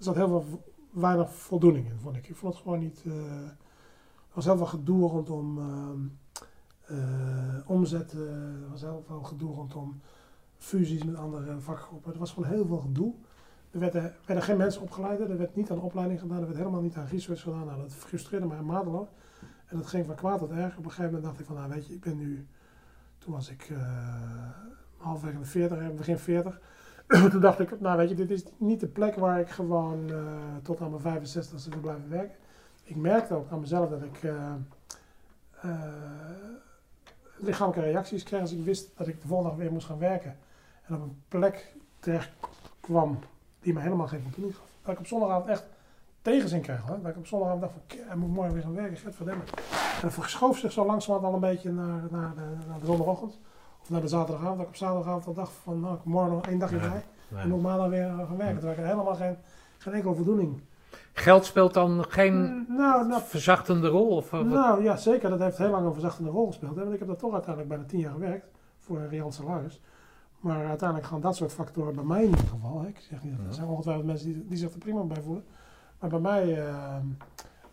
zat 0.04 0.14
heel 0.14 0.28
veel, 0.28 0.62
weinig 0.92 1.34
voldoening 1.34 1.86
in, 1.86 1.98
vond 1.98 2.16
ik. 2.16 2.28
Ik 2.28 2.36
vond 2.36 2.54
het 2.54 2.62
gewoon 2.62 2.78
niet... 2.78 3.02
eh, 3.06 3.46
er 4.32 4.38
was 4.38 4.44
heel 4.44 4.56
veel 4.56 4.66
gedoe 4.66 5.08
rondom 5.08 5.58
ehm, 5.58 6.00
eh, 6.98 7.70
omzetten. 7.70 8.28
Er 8.62 8.70
was 8.70 8.80
heel 8.80 9.02
veel 9.06 9.22
gedoe 9.22 9.54
rondom 9.54 10.00
fusies 10.56 11.04
met 11.04 11.14
andere 11.14 11.60
vakgroepen. 11.60 12.12
Er 12.12 12.18
was 12.18 12.32
gewoon 12.32 12.48
heel 12.48 12.66
veel 12.66 12.78
gedoe. 12.78 13.14
Er 13.70 13.78
werden, 13.78 14.14
geen 14.26 14.56
mensen 14.56 14.82
opgeleid. 14.82 15.20
Er 15.20 15.38
werd 15.38 15.56
niet 15.56 15.70
aan 15.70 15.80
opleiding 15.80 16.20
gedaan. 16.20 16.38
Er 16.38 16.46
werd 16.46 16.56
helemaal 16.56 16.80
niet 16.80 16.96
aan 16.96 17.06
research 17.06 17.40
gedaan. 17.40 17.66
Nou, 17.66 17.80
dat 17.80 17.92
frustreerde 17.92 18.46
mij 18.46 18.62
mateloos. 18.62 19.08
En 19.66 19.76
dat 19.76 19.86
ging 19.86 20.06
van 20.06 20.14
kwaad 20.14 20.38
tot 20.38 20.50
erg. 20.50 20.76
Op 20.76 20.84
een 20.84 20.90
gegeven 20.90 21.04
moment 21.04 21.24
dacht 21.24 21.40
ik 21.40 21.46
van, 21.46 21.54
nou 21.54 21.68
weet 21.68 21.86
je, 21.86 21.94
ik 21.94 22.00
ben 22.00 22.16
nu... 22.16 22.46
Toen 23.18 23.32
was 23.32 23.50
ik 23.50 23.70
eh 23.70 24.42
in 25.04 25.38
de 25.38 25.44
40, 25.44 25.78
eh, 25.78 25.88
begin 25.88 26.18
40. 26.18 26.60
toen 27.30 27.40
dacht 27.40 27.58
ik, 27.60 27.80
nou 27.80 27.96
weet 27.96 28.08
je, 28.08 28.14
dit 28.14 28.30
is 28.30 28.44
niet 28.56 28.80
de 28.80 28.86
plek 28.86 29.14
waar 29.14 29.40
ik 29.40 29.48
gewoon 29.50 30.10
eh, 30.10 30.16
tot 30.62 30.80
aan 30.80 30.90
mijn 30.90 31.02
65 31.02 31.64
wil 31.72 31.80
blijven 31.80 32.10
werken. 32.10 32.36
Ik 32.84 32.96
merkte 32.96 33.34
ook 33.34 33.50
aan 33.50 33.60
mezelf 33.60 33.90
dat 33.90 34.02
ik 34.02 34.22
eh, 34.22 34.52
eh, 35.60 35.70
lichamelijke 37.36 37.90
reacties 37.90 38.22
kreeg 38.22 38.40
als 38.40 38.52
ik 38.52 38.64
wist 38.64 38.90
dat 38.96 39.06
ik 39.06 39.20
de 39.22 39.26
volgende 39.28 39.50
dag 39.50 39.60
weer 39.62 39.72
moest 39.72 39.86
gaan 39.86 39.98
werken. 39.98 40.36
En 40.86 40.94
op 40.94 41.02
een 41.02 41.22
plek 41.28 41.74
terecht 41.98 42.30
kwam 42.80 43.18
die 43.60 43.72
me 43.72 43.80
helemaal 43.80 44.06
geen 44.08 44.22
voldoening 44.22 44.54
gaf. 44.56 44.66
Dat 44.82 44.92
ik 44.92 44.98
op 45.00 45.06
zondagavond 45.06 45.46
echt 45.46 45.64
tegenzin 46.22 46.60
kreeg. 46.60 46.80
Hoor. 46.80 46.98
Dat 47.02 47.10
ik 47.10 47.16
op 47.16 47.26
zondagavond 47.26 47.62
dacht 47.62 47.74
van, 47.74 47.82
"Ke- 47.86 48.04
hij 48.06 48.16
moet 48.16 48.30
morgen 48.30 48.52
weer 48.54 48.62
gaan 48.62 48.74
werken, 48.74 48.96
get 48.96 49.14
verdemmen. 49.14 49.46
En 49.46 50.00
dat 50.02 50.12
verschoof 50.12 50.58
zich 50.58 50.72
zo 50.72 50.86
langzamerhand 50.86 51.34
al 51.34 51.42
een 51.42 51.48
beetje 51.54 51.72
naar, 51.72 52.00
naar, 52.10 52.32
naar 52.68 52.78
de 52.80 52.86
zondagochtend. 52.86 53.38
Of 53.82 53.90
naar 53.90 54.00
de 54.00 54.08
zaterdagavond. 54.08 54.56
Dat 54.56 54.66
ik 54.66 54.72
op 54.72 54.76
zaterdagavond 54.78 55.26
al 55.26 55.34
dacht 55.34 55.52
van, 55.62 55.80
nou, 55.80 55.94
ik 55.94 56.04
morgen 56.04 56.32
nog 56.32 56.46
één 56.46 56.58
dagje 56.58 56.76
Ja. 56.76 56.88
bij. 56.90 57.04
En 57.42 57.48
moet 57.48 57.62
maandag 57.62 57.88
weer 57.88 58.06
gaan 58.06 58.36
werken. 58.36 58.58
Terwijl 58.58 58.78
ik 58.78 58.84
helemaal 58.84 59.14
geen, 59.14 59.36
geen 59.78 59.92
enkele 59.92 60.14
voldoening. 60.14 60.60
Geld 61.12 61.44
speelt 61.44 61.74
dan 61.74 62.04
geen 62.08 62.64
Nou, 62.68 63.06
nou, 63.06 63.22
verzachtende 63.24 63.88
rol? 63.88 64.08
Of, 64.16 64.32
nou 64.32 64.82
ja, 64.82 64.96
zeker. 64.96 65.30
Dat 65.30 65.38
heeft 65.38 65.58
heel 65.58 65.70
lang 65.70 65.86
een 65.86 65.92
verzachtende 65.92 66.30
rol 66.30 66.46
gespeeld. 66.46 66.74
Hè? 66.76 66.80
Want 66.82 66.92
ik 66.92 66.98
heb 66.98 67.08
dat 67.08 67.18
toch 67.18 67.32
uiteindelijk 67.32 67.68
bijna 67.74 67.84
tien 67.88 67.98
jaar 68.00 68.12
gewerkt 68.12 68.46
voor 68.78 68.98
een 68.98 69.08
reëel 69.08 69.32
salaris. 69.32 69.80
Maar 70.40 70.66
uiteindelijk 70.66 71.08
gaan 71.08 71.20
dat 71.20 71.36
soort 71.36 71.52
factoren 71.52 71.94
bij 71.94 72.04
mij 72.04 72.22
in 72.22 72.28
ieder 72.30 72.46
geval. 72.48 72.80
Hè? 72.80 72.88
Ik 72.88 72.98
zeg 73.10 73.22
niet, 73.22 73.36
dat- 73.36 73.46
er 73.46 73.54
zijn 73.54 73.68
ongetwijfeld 73.68 74.06
mensen 74.06 74.26
die, 74.32 74.46
die 74.48 74.58
zich 74.58 74.72
er 74.72 74.78
prima 74.78 75.02
bij 75.02 75.22
voelen. 75.22 75.44
Maar 76.00 76.10
bij 76.10 76.20
mij 76.20 76.66
eh, 76.66 76.96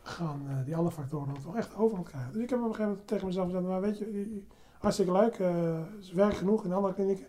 gaan 0.01 0.41
eh, 0.49 0.65
die 0.65 0.75
andere 0.75 0.95
factoren 0.95 1.27
dan 1.33 1.43
toch 1.43 1.55
echt 1.55 1.75
overhand 1.75 2.09
krijgen. 2.09 2.31
Dus 2.33 2.41
ik 2.43 2.49
heb 2.49 2.59
op 2.59 2.65
een 2.65 2.71
gegeven 2.71 2.89
moment 2.91 3.07
tegen 3.07 3.25
mezelf 3.25 3.45
gezegd, 3.45 3.63
maar 3.65 3.81
weet 3.81 3.97
je, 3.97 4.43
hartstikke 4.79 5.11
leuk. 5.11 5.39
eh 5.39 5.79
is 5.99 6.11
werk 6.11 6.33
genoeg 6.33 6.65
in 6.65 6.73
andere 6.73 6.93
klinieken. 6.93 7.27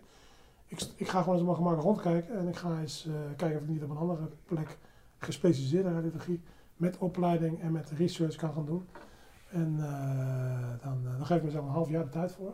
Ik, 0.67 0.81
ik 0.95 1.07
ga 1.07 1.19
gewoon 1.19 1.33
eens 1.39 1.47
op 1.47 1.55
mijn 1.55 1.67
gemak 1.67 1.81
rondkijken. 1.81 2.37
En 2.37 2.47
ik 2.47 2.55
ga 2.55 2.79
eens 2.79 3.05
eh, 3.07 3.13
kijken 3.37 3.57
of 3.57 3.63
ik 3.63 3.69
niet 3.69 3.83
op 3.83 3.89
een 3.89 3.97
andere 3.97 4.29
plek 4.45 4.77
gespecialiseerde 5.17 5.93
radiologie 5.93 6.41
met 6.75 6.97
opleiding 6.97 7.61
en 7.61 7.71
met 7.71 7.89
research 7.89 8.35
kan 8.35 8.53
gaan 8.53 8.65
doen. 8.65 8.87
En 9.49 9.75
eh, 9.79 10.83
dan, 10.83 11.01
eh, 11.05 11.17
dan 11.17 11.25
geef 11.25 11.37
ik 11.37 11.43
mezelf 11.43 11.65
een 11.65 11.71
half 11.71 11.89
jaar 11.89 12.03
de 12.03 12.09
tijd 12.09 12.31
voor. 12.31 12.53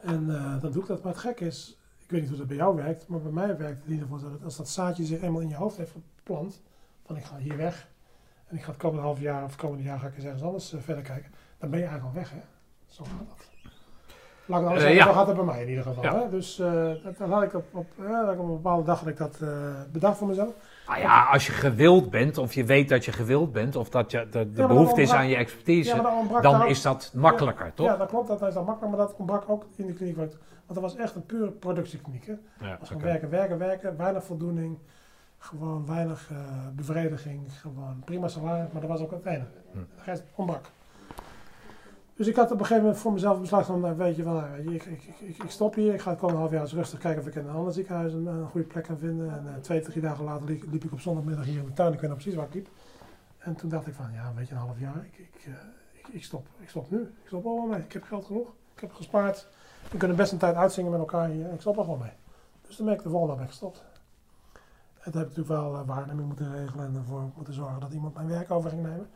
En 0.00 0.34
eh, 0.34 0.60
dan 0.60 0.72
doe 0.72 0.82
ik 0.82 0.88
dat. 0.88 1.02
Maar 1.02 1.12
het 1.12 1.20
gekke 1.20 1.46
is, 1.46 1.78
ik 1.98 2.10
weet 2.10 2.20
niet 2.20 2.28
hoe 2.28 2.38
dat 2.38 2.46
bij 2.46 2.56
jou 2.56 2.76
werkt, 2.76 3.08
maar 3.08 3.20
bij 3.20 3.32
mij 3.32 3.56
werkt 3.56 3.78
het 3.78 3.86
in 3.86 3.92
ieder 3.92 4.08
geval 4.08 4.30
dat 4.30 4.44
als 4.44 4.56
dat 4.56 4.68
zaadje 4.68 5.04
zich 5.04 5.22
eenmaal 5.22 5.40
in 5.40 5.48
je 5.48 5.54
hoofd 5.54 5.76
heeft 5.76 5.94
geplant, 6.16 6.62
van 7.04 7.16
ik 7.16 7.24
ga 7.24 7.36
hier 7.36 7.56
weg 7.56 7.88
en 8.46 8.56
ik 8.56 8.62
ga 8.62 8.70
het 8.70 8.80
komende 8.80 9.02
half 9.02 9.20
jaar 9.20 9.44
of 9.44 9.56
komende 9.56 9.82
jaar 9.82 9.98
ga 9.98 10.06
ik 10.06 10.14
eens 10.16 10.24
ergens 10.24 10.42
anders 10.42 10.72
eh, 10.72 10.80
verder 10.80 11.04
kijken, 11.04 11.30
dan 11.58 11.70
ben 11.70 11.78
je 11.78 11.86
eigenlijk 11.86 12.16
al 12.16 12.22
weg. 12.22 12.30
Hè? 12.30 12.40
Zo 12.88 13.04
gaat 13.04 13.28
dat. 13.28 13.48
Laat 14.48 14.60
ik 14.60 14.68
dan 14.68 14.78
zeggen, 14.78 14.96
ja. 14.96 15.04
zo 15.04 15.12
gaat 15.12 15.26
het 15.26 15.36
bij 15.36 15.44
mij 15.44 15.62
in 15.62 15.68
ieder 15.68 15.84
geval. 15.84 16.02
Hè? 16.02 16.30
Dus 16.30 16.58
eh, 16.58 16.72
dat, 17.04 17.18
dat 17.18 17.28
had 17.28 17.42
ik 17.42 17.54
op, 17.54 17.64
op, 17.72 17.86
eh, 17.98 18.10
dat 18.10 18.32
ik 18.32 18.40
op 18.40 18.48
een 18.48 18.54
bepaalde 18.54 18.84
dag 18.84 18.98
had 18.98 19.08
ik 19.08 19.16
dat 19.16 19.38
eh, 19.40 19.48
bedacht 19.92 20.18
voor 20.18 20.26
mezelf. 20.26 20.54
Nou 20.86 21.00
ja, 21.00 21.24
als 21.24 21.46
je 21.46 21.52
gewild 21.52 22.10
bent, 22.10 22.38
of 22.38 22.52
je 22.52 22.64
weet 22.64 22.88
dat 22.88 23.04
je 23.04 23.12
gewild 23.12 23.52
bent, 23.52 23.76
of 23.76 23.88
dat 23.88 24.10
je, 24.10 24.28
de, 24.30 24.46
behoefte 24.46 25.02
is 25.02 25.12
aan 25.12 25.28
je 25.28 25.36
expertise, 25.36 25.96
Ja, 25.96 26.40
dan 26.40 26.66
is 26.66 26.82
dat 26.82 27.12
makkelijker, 27.14 27.74
toch? 27.74 27.86
Ja, 27.86 27.96
dat 27.96 28.08
klopt, 28.08 28.28
dat 28.28 28.42
is 28.42 28.54
dan 28.54 28.64
makkelijk, 28.64 28.96
maar 28.96 29.06
dat 29.06 29.16
ontbrak 29.16 29.44
ook 29.48 29.64
in 29.76 29.86
de 29.86 29.92
kliniek. 29.92 30.16
Want 30.16 30.36
dat 30.66 30.78
was 30.78 30.96
echt 30.96 31.14
een 31.14 31.26
pure 31.26 31.50
productiekliniek. 31.50 32.26
Hè? 32.26 32.34
Ja, 32.60 32.76
was 32.78 32.88
gewoon 32.88 33.02
werken, 33.02 33.30
werken, 33.30 33.58
werken, 33.58 33.96
weinig 33.96 34.24
voldoening, 34.24 34.78
gewoon 35.38 35.86
weinig 35.86 36.30
bevrediging, 36.74 37.52
gewoon 37.60 38.02
prima 38.04 38.28
salaris, 38.28 38.72
maar 38.72 38.80
dat 38.80 38.90
was 38.90 39.00
ook 39.00 39.10
het 39.10 39.24
enige. 39.24 39.46
Hm. 39.72 39.78
Rest 40.04 40.22
ontbrak. 40.34 40.64
Dus 42.18 42.26
ik 42.26 42.36
had 42.36 42.50
op 42.50 42.58
een 42.58 42.66
gegeven 42.66 42.82
moment 42.82 43.00
voor 43.00 43.12
mezelf 43.12 43.40
besloten 43.40 43.66
van, 43.66 43.80
nou, 43.80 43.96
weet 43.96 44.16
je, 44.16 44.22
van, 44.22 44.34
nou, 44.34 44.74
ik, 44.74 44.84
ik, 44.84 45.02
ik, 45.18 45.42
ik 45.42 45.50
stop 45.50 45.74
hier, 45.74 45.94
ik 45.94 46.00
ga 46.00 46.10
het 46.10 46.18
komende 46.18 46.40
half 46.40 46.52
jaar 46.52 46.60
eens 46.60 46.72
rustig 46.72 46.98
kijken 46.98 47.22
of 47.22 47.28
ik 47.28 47.34
in 47.34 47.46
een 47.46 47.54
ander 47.54 47.72
ziekenhuis 47.72 48.12
een, 48.12 48.26
een 48.26 48.48
goede 48.48 48.66
plek 48.66 48.84
kan 48.84 48.98
vinden. 48.98 49.30
En 49.30 49.46
eh, 49.54 49.60
twee, 49.60 49.80
drie 49.80 50.02
dagen 50.02 50.24
later 50.24 50.46
liep, 50.46 50.84
ik 50.84 50.92
op 50.92 51.00
zondagmiddag 51.00 51.44
hier 51.44 51.58
in 51.58 51.66
de 51.66 51.72
tuin, 51.72 51.92
ik 51.92 52.00
weet 52.00 52.10
nog 52.10 52.18
precies 52.18 52.38
waar 52.38 52.46
ik 52.46 52.54
liep. 52.54 52.68
En 53.38 53.54
toen 53.54 53.68
dacht 53.68 53.86
ik 53.86 53.94
van, 53.94 54.12
ja, 54.12 54.32
weet 54.34 54.48
je, 54.48 54.54
een 54.54 54.60
half 54.60 54.78
jaar, 54.78 55.06
ik, 55.12 55.18
ik, 55.18 55.44
eh, 55.44 55.52
ik, 55.92 56.08
ik 56.08 56.24
stop, 56.24 56.46
ik 56.60 56.68
stop 56.68 56.90
nu, 56.90 57.00
ik 57.00 57.26
stop 57.26 57.42
wel 57.42 57.66
mee. 57.66 57.80
Ik 57.80 57.92
heb 57.92 58.02
geld 58.02 58.24
genoeg, 58.24 58.48
ik 58.74 58.80
heb 58.80 58.92
gespaard, 58.92 59.48
we 59.90 59.96
kunnen 59.96 60.16
best 60.16 60.32
een 60.32 60.38
tijd 60.38 60.54
uitzingen 60.54 60.90
met 60.90 61.00
elkaar 61.00 61.28
hier, 61.28 61.52
ik 61.52 61.60
stop 61.60 61.76
er 61.76 61.84
gewoon 61.84 61.98
mee. 61.98 62.12
Dus 62.66 62.76
toen 62.76 62.86
ben 62.86 62.94
ik 62.94 63.02
de 63.02 63.10
volgende 63.10 63.36
ben 63.36 63.46
gestopt. 63.46 63.84
En 64.98 65.12
toen 65.12 65.20
heb 65.20 65.30
ik 65.30 65.36
natuurlijk 65.36 65.60
wel 65.60 65.74
eh, 65.74 65.86
waarneming 65.86 66.26
moeten 66.26 66.56
regelen 66.56 66.86
en 66.86 66.96
ervoor 66.96 67.30
moeten 67.36 67.54
zorgen 67.54 67.80
dat 67.80 67.92
iemand 67.92 68.14
mijn 68.14 68.28
werk 68.28 68.50
over 68.50 68.70
ging 68.70 68.82
nemen. 68.82 69.08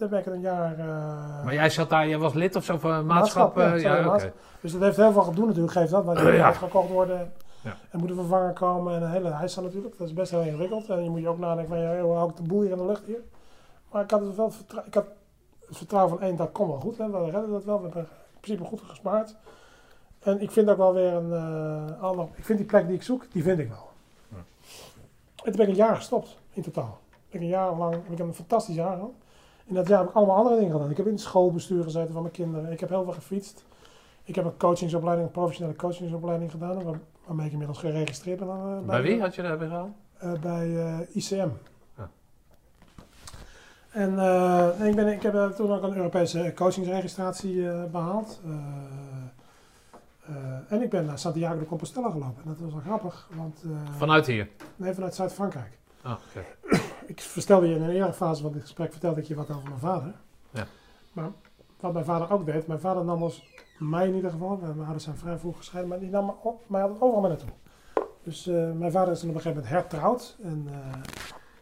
Toen 0.00 0.08
ben 0.08 0.18
ik 0.18 0.26
een 0.26 0.40
jaar... 0.40 0.78
eh, 0.78 1.44
Maar 1.44 1.54
jij 1.54 1.70
zat 1.70 1.90
daar, 1.90 2.08
jij 2.08 2.18
was 2.18 2.32
lid 2.34 2.56
of 2.56 2.64
zo 2.64 2.78
van 2.78 2.90
een 2.90 3.06
maatschap? 3.06 3.54
Maatschap, 3.56 3.80
ja, 3.82 3.94
eh, 3.96 4.04
ja, 4.04 4.14
oké. 4.14 4.32
Dus 4.60 4.72
dat 4.72 4.80
heeft 4.80 4.96
heel 4.96 5.12
veel 5.12 5.22
gedoe 5.22 5.46
natuurlijk, 5.46 5.72
geeft 5.72 5.90
dat. 5.90 6.04
Want 6.04 6.18
je 6.18 6.24
Ja. 6.26 6.32
moet 6.32 6.40
uitgekocht 6.40 6.88
worden 6.88 7.32
Ja. 7.62 7.76
en 7.90 7.98
moet 7.98 8.10
een 8.10 8.14
vervanger 8.16 8.52
komen 8.52 8.94
en 8.94 9.02
een 9.02 9.10
hele 9.10 9.28
eisen 9.30 9.62
natuurlijk. 9.62 9.98
Dat 9.98 10.06
is 10.06 10.12
best 10.14 10.30
heel 10.30 10.40
ingewikkeld. 10.40 10.88
En 10.88 11.02
je 11.04 11.10
moet 11.10 11.20
je 11.20 11.28
ook 11.28 11.38
nadenken 11.38 11.74
van, 11.74 11.78
ja, 11.82 12.00
hoe 12.00 12.14
hou 12.14 12.30
ik 12.30 12.36
de 12.36 12.42
boel 12.42 12.60
hier 12.60 12.70
in 12.70 12.76
de 12.76 12.84
lucht 12.86 13.02
hier? 13.06 13.20
Maar 13.90 14.02
ik 14.02 14.10
had, 14.10 14.20
het 14.20 14.36
wel 14.36 14.50
vertrou- 14.50 14.86
ik 14.86 14.94
had 14.94 15.04
het 15.66 15.76
vertrouwen 15.76 16.18
van 16.18 16.26
één, 16.26 16.36
dat 16.36 16.52
komt 16.52 16.68
wel 16.68 16.80
goed. 16.80 16.98
Hè. 16.98 17.10
We 17.10 17.24
redden 17.30 17.50
dat 17.50 17.64
wel, 17.64 17.76
we 17.76 17.82
hebben 17.84 18.02
in 18.02 18.40
principe 18.40 18.64
goed 18.68 18.80
gespaard. 18.86 19.34
En 20.20 20.40
ik 20.40 20.50
vind 20.50 20.68
ook 20.68 20.76
wel 20.76 20.94
weer 20.94 21.12
een 21.12 21.32
eh 21.32 22.02
ander... 22.02 22.26
Ik 22.34 22.44
vind 22.44 22.58
die 22.58 22.66
plek 22.66 22.86
die 22.86 22.96
ik 22.96 23.02
zoek, 23.02 23.24
die 23.32 23.42
vind 23.42 23.58
ik 23.58 23.68
wel. 23.68 23.88
Ja. 24.28 24.36
En 25.36 25.44
toen 25.44 25.52
ben 25.56 25.60
ik 25.62 25.68
een 25.68 25.74
jaar 25.74 25.96
gestopt, 25.96 26.36
in 26.52 26.62
totaal. 26.62 26.98
Ben 27.10 27.40
ik 27.40 27.40
een 27.40 27.46
jaar 27.52 27.74
lang, 27.76 27.92
heb 27.94 28.12
ik 28.12 28.18
een 28.18 28.34
fantastisch 28.34 28.74
jaar 28.74 28.94
gehad. 28.94 29.10
In 29.70 29.76
dat 29.76 29.88
jaar 29.88 29.98
heb 29.98 30.08
ik 30.08 30.14
allemaal 30.14 30.36
andere 30.36 30.56
dingen 30.58 30.72
gedaan. 30.72 30.90
Ik 30.90 30.96
heb 30.96 31.06
in 31.06 31.12
het 31.12 31.20
schoolbestuur 31.20 31.82
gezeten 31.82 32.12
van 32.12 32.22
mijn 32.22 32.34
kinderen. 32.34 32.72
Ik 32.72 32.80
heb 32.80 32.88
heel 32.88 33.04
veel 33.04 33.12
gefietst. 33.12 33.64
Ik 34.24 34.34
heb 34.34 34.44
een 34.44 34.56
coachingsopleiding, 34.56 35.26
een 35.28 35.32
professionele 35.34 35.76
coachingsopleiding 35.76 36.50
gedaan. 36.50 36.82
Waar, 36.84 36.98
waarmee 37.26 37.46
ik 37.46 37.52
inmiddels 37.52 37.78
geregistreerd 37.78 38.38
ben. 38.38 38.48
eh, 38.48 38.78
Bij 38.86 39.02
wie 39.02 39.20
had 39.20 39.34
je 39.34 39.42
dat 39.42 39.58
gedaan? 39.58 39.94
eh, 40.18 40.32
bij 40.40 40.76
eh, 40.76 41.16
ICM. 41.16 41.48
Ja. 41.96 42.08
En 43.90 44.10
ik, 44.86 44.94
ben, 44.96 45.06
ik 45.08 45.22
heb 45.22 45.52
toen 45.56 45.72
ook 45.72 45.82
een 45.82 45.96
Europese 45.96 46.52
coachingsregistratie 46.54 47.68
eh, 47.70 47.84
behaald. 47.90 48.40
Eh, 48.44 48.50
eh, 50.26 50.72
en 50.72 50.82
ik 50.82 50.90
ben 50.90 51.04
naar 51.06 51.18
Santiago 51.18 51.58
de 51.58 51.66
Compostela 51.66 52.10
gelopen. 52.10 52.42
En 52.42 52.48
dat 52.48 52.58
was 52.58 52.72
wel 52.72 52.82
grappig, 52.82 53.28
want... 53.34 53.64
Vanuit 53.96 54.26
hier? 54.26 54.48
Nee, 54.76 54.94
vanuit 54.94 55.14
Zuid-Frankrijk. 55.14 55.78
Ah. 56.02 56.16
Ik 57.06 57.20
vertelde 57.20 57.68
je 57.68 57.74
in 57.74 57.82
een 57.82 57.90
eerdere 57.90 58.12
fase 58.12 58.42
van 58.42 58.52
dit 58.52 58.62
gesprek, 58.62 58.90
vertelde 58.92 59.20
ik 59.20 59.26
je 59.26 59.34
wat 59.34 59.50
over 59.50 59.68
mijn 59.68 59.80
vader. 59.80 60.14
Ja. 60.50 60.66
Maar 61.12 61.30
wat 61.80 61.92
mijn 61.92 62.04
vader 62.04 62.32
ook 62.32 62.46
deed, 62.46 62.66
mijn 62.66 62.80
vader 62.80 63.04
nam 63.04 63.22
ons, 63.22 63.52
mij 63.78 64.08
in 64.08 64.14
ieder 64.14 64.30
geval, 64.30 64.56
mijn 64.56 64.80
ouders 64.80 65.04
zijn 65.04 65.16
vrij 65.16 65.38
vroeg 65.38 65.56
gescheiden, 65.56 65.90
maar 65.90 66.00
die 66.00 66.10
nam 66.10 66.36
op- 66.42 66.62
mij 66.66 66.82
overal 66.82 67.20
mee 67.20 67.30
naartoe. 67.30 67.48
Dus 68.22 68.46
eh, 68.46 68.72
mijn 68.72 68.92
vader 68.92 69.12
is 69.12 69.20
toen 69.20 69.28
op 69.28 69.34
een 69.34 69.40
gegeven 69.40 69.62
moment 69.62 69.82
hertrouwd 69.82 70.36
en 70.42 70.66
eh, 70.70 71.00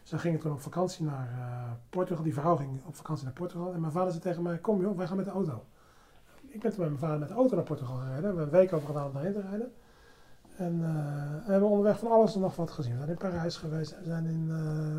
ze 0.03 0.17
gingen 0.17 0.39
toen 0.39 0.51
op 0.51 0.61
vakantie 0.61 1.05
naar 1.05 1.27
eh, 1.37 1.71
Portugal. 1.89 2.23
Die 2.23 2.33
vrouw 2.33 2.55
ging 2.55 2.81
op 2.85 2.95
vakantie 2.95 3.25
naar 3.25 3.33
Portugal 3.33 3.73
en 3.73 3.79
mijn 3.79 3.91
vader 3.93 4.09
zei 4.11 4.23
tegen 4.23 4.41
mij, 4.43 4.57
kom 4.57 4.81
joh, 4.81 4.97
wij 4.97 5.07
gaan 5.07 5.15
met 5.15 5.25
de 5.25 5.31
auto. 5.31 5.63
Ik 6.47 6.59
ben 6.61 6.71
toen 6.71 6.79
met 6.79 6.89
mijn 6.89 6.99
vader 7.01 7.19
met 7.19 7.27
de 7.27 7.33
auto 7.33 7.55
naar 7.55 7.63
Portugal 7.65 7.95
gereden. 7.95 8.19
We 8.19 8.25
hebben 8.25 8.43
een 8.43 8.49
week 8.49 8.73
over 8.73 8.87
gedaan 8.87 9.05
om 9.05 9.13
daarheen 9.13 9.33
te 9.33 9.41
rijden. 9.41 9.73
En 10.59 10.73
eh, 10.83 11.45
we 11.45 11.51
hebben 11.51 11.69
onderweg 11.69 11.99
van 11.99 12.11
alles 12.11 12.35
en 12.35 12.41
nog 12.41 12.55
wat 12.55 12.71
gezien. 12.71 12.91
We 12.91 12.97
zijn 12.97 13.09
in 13.09 13.17
Parijs 13.17 13.57
geweest, 13.57 13.97
we 13.99 14.05
zijn 14.05 14.25
in... 14.25 14.47
eh, 14.49 14.95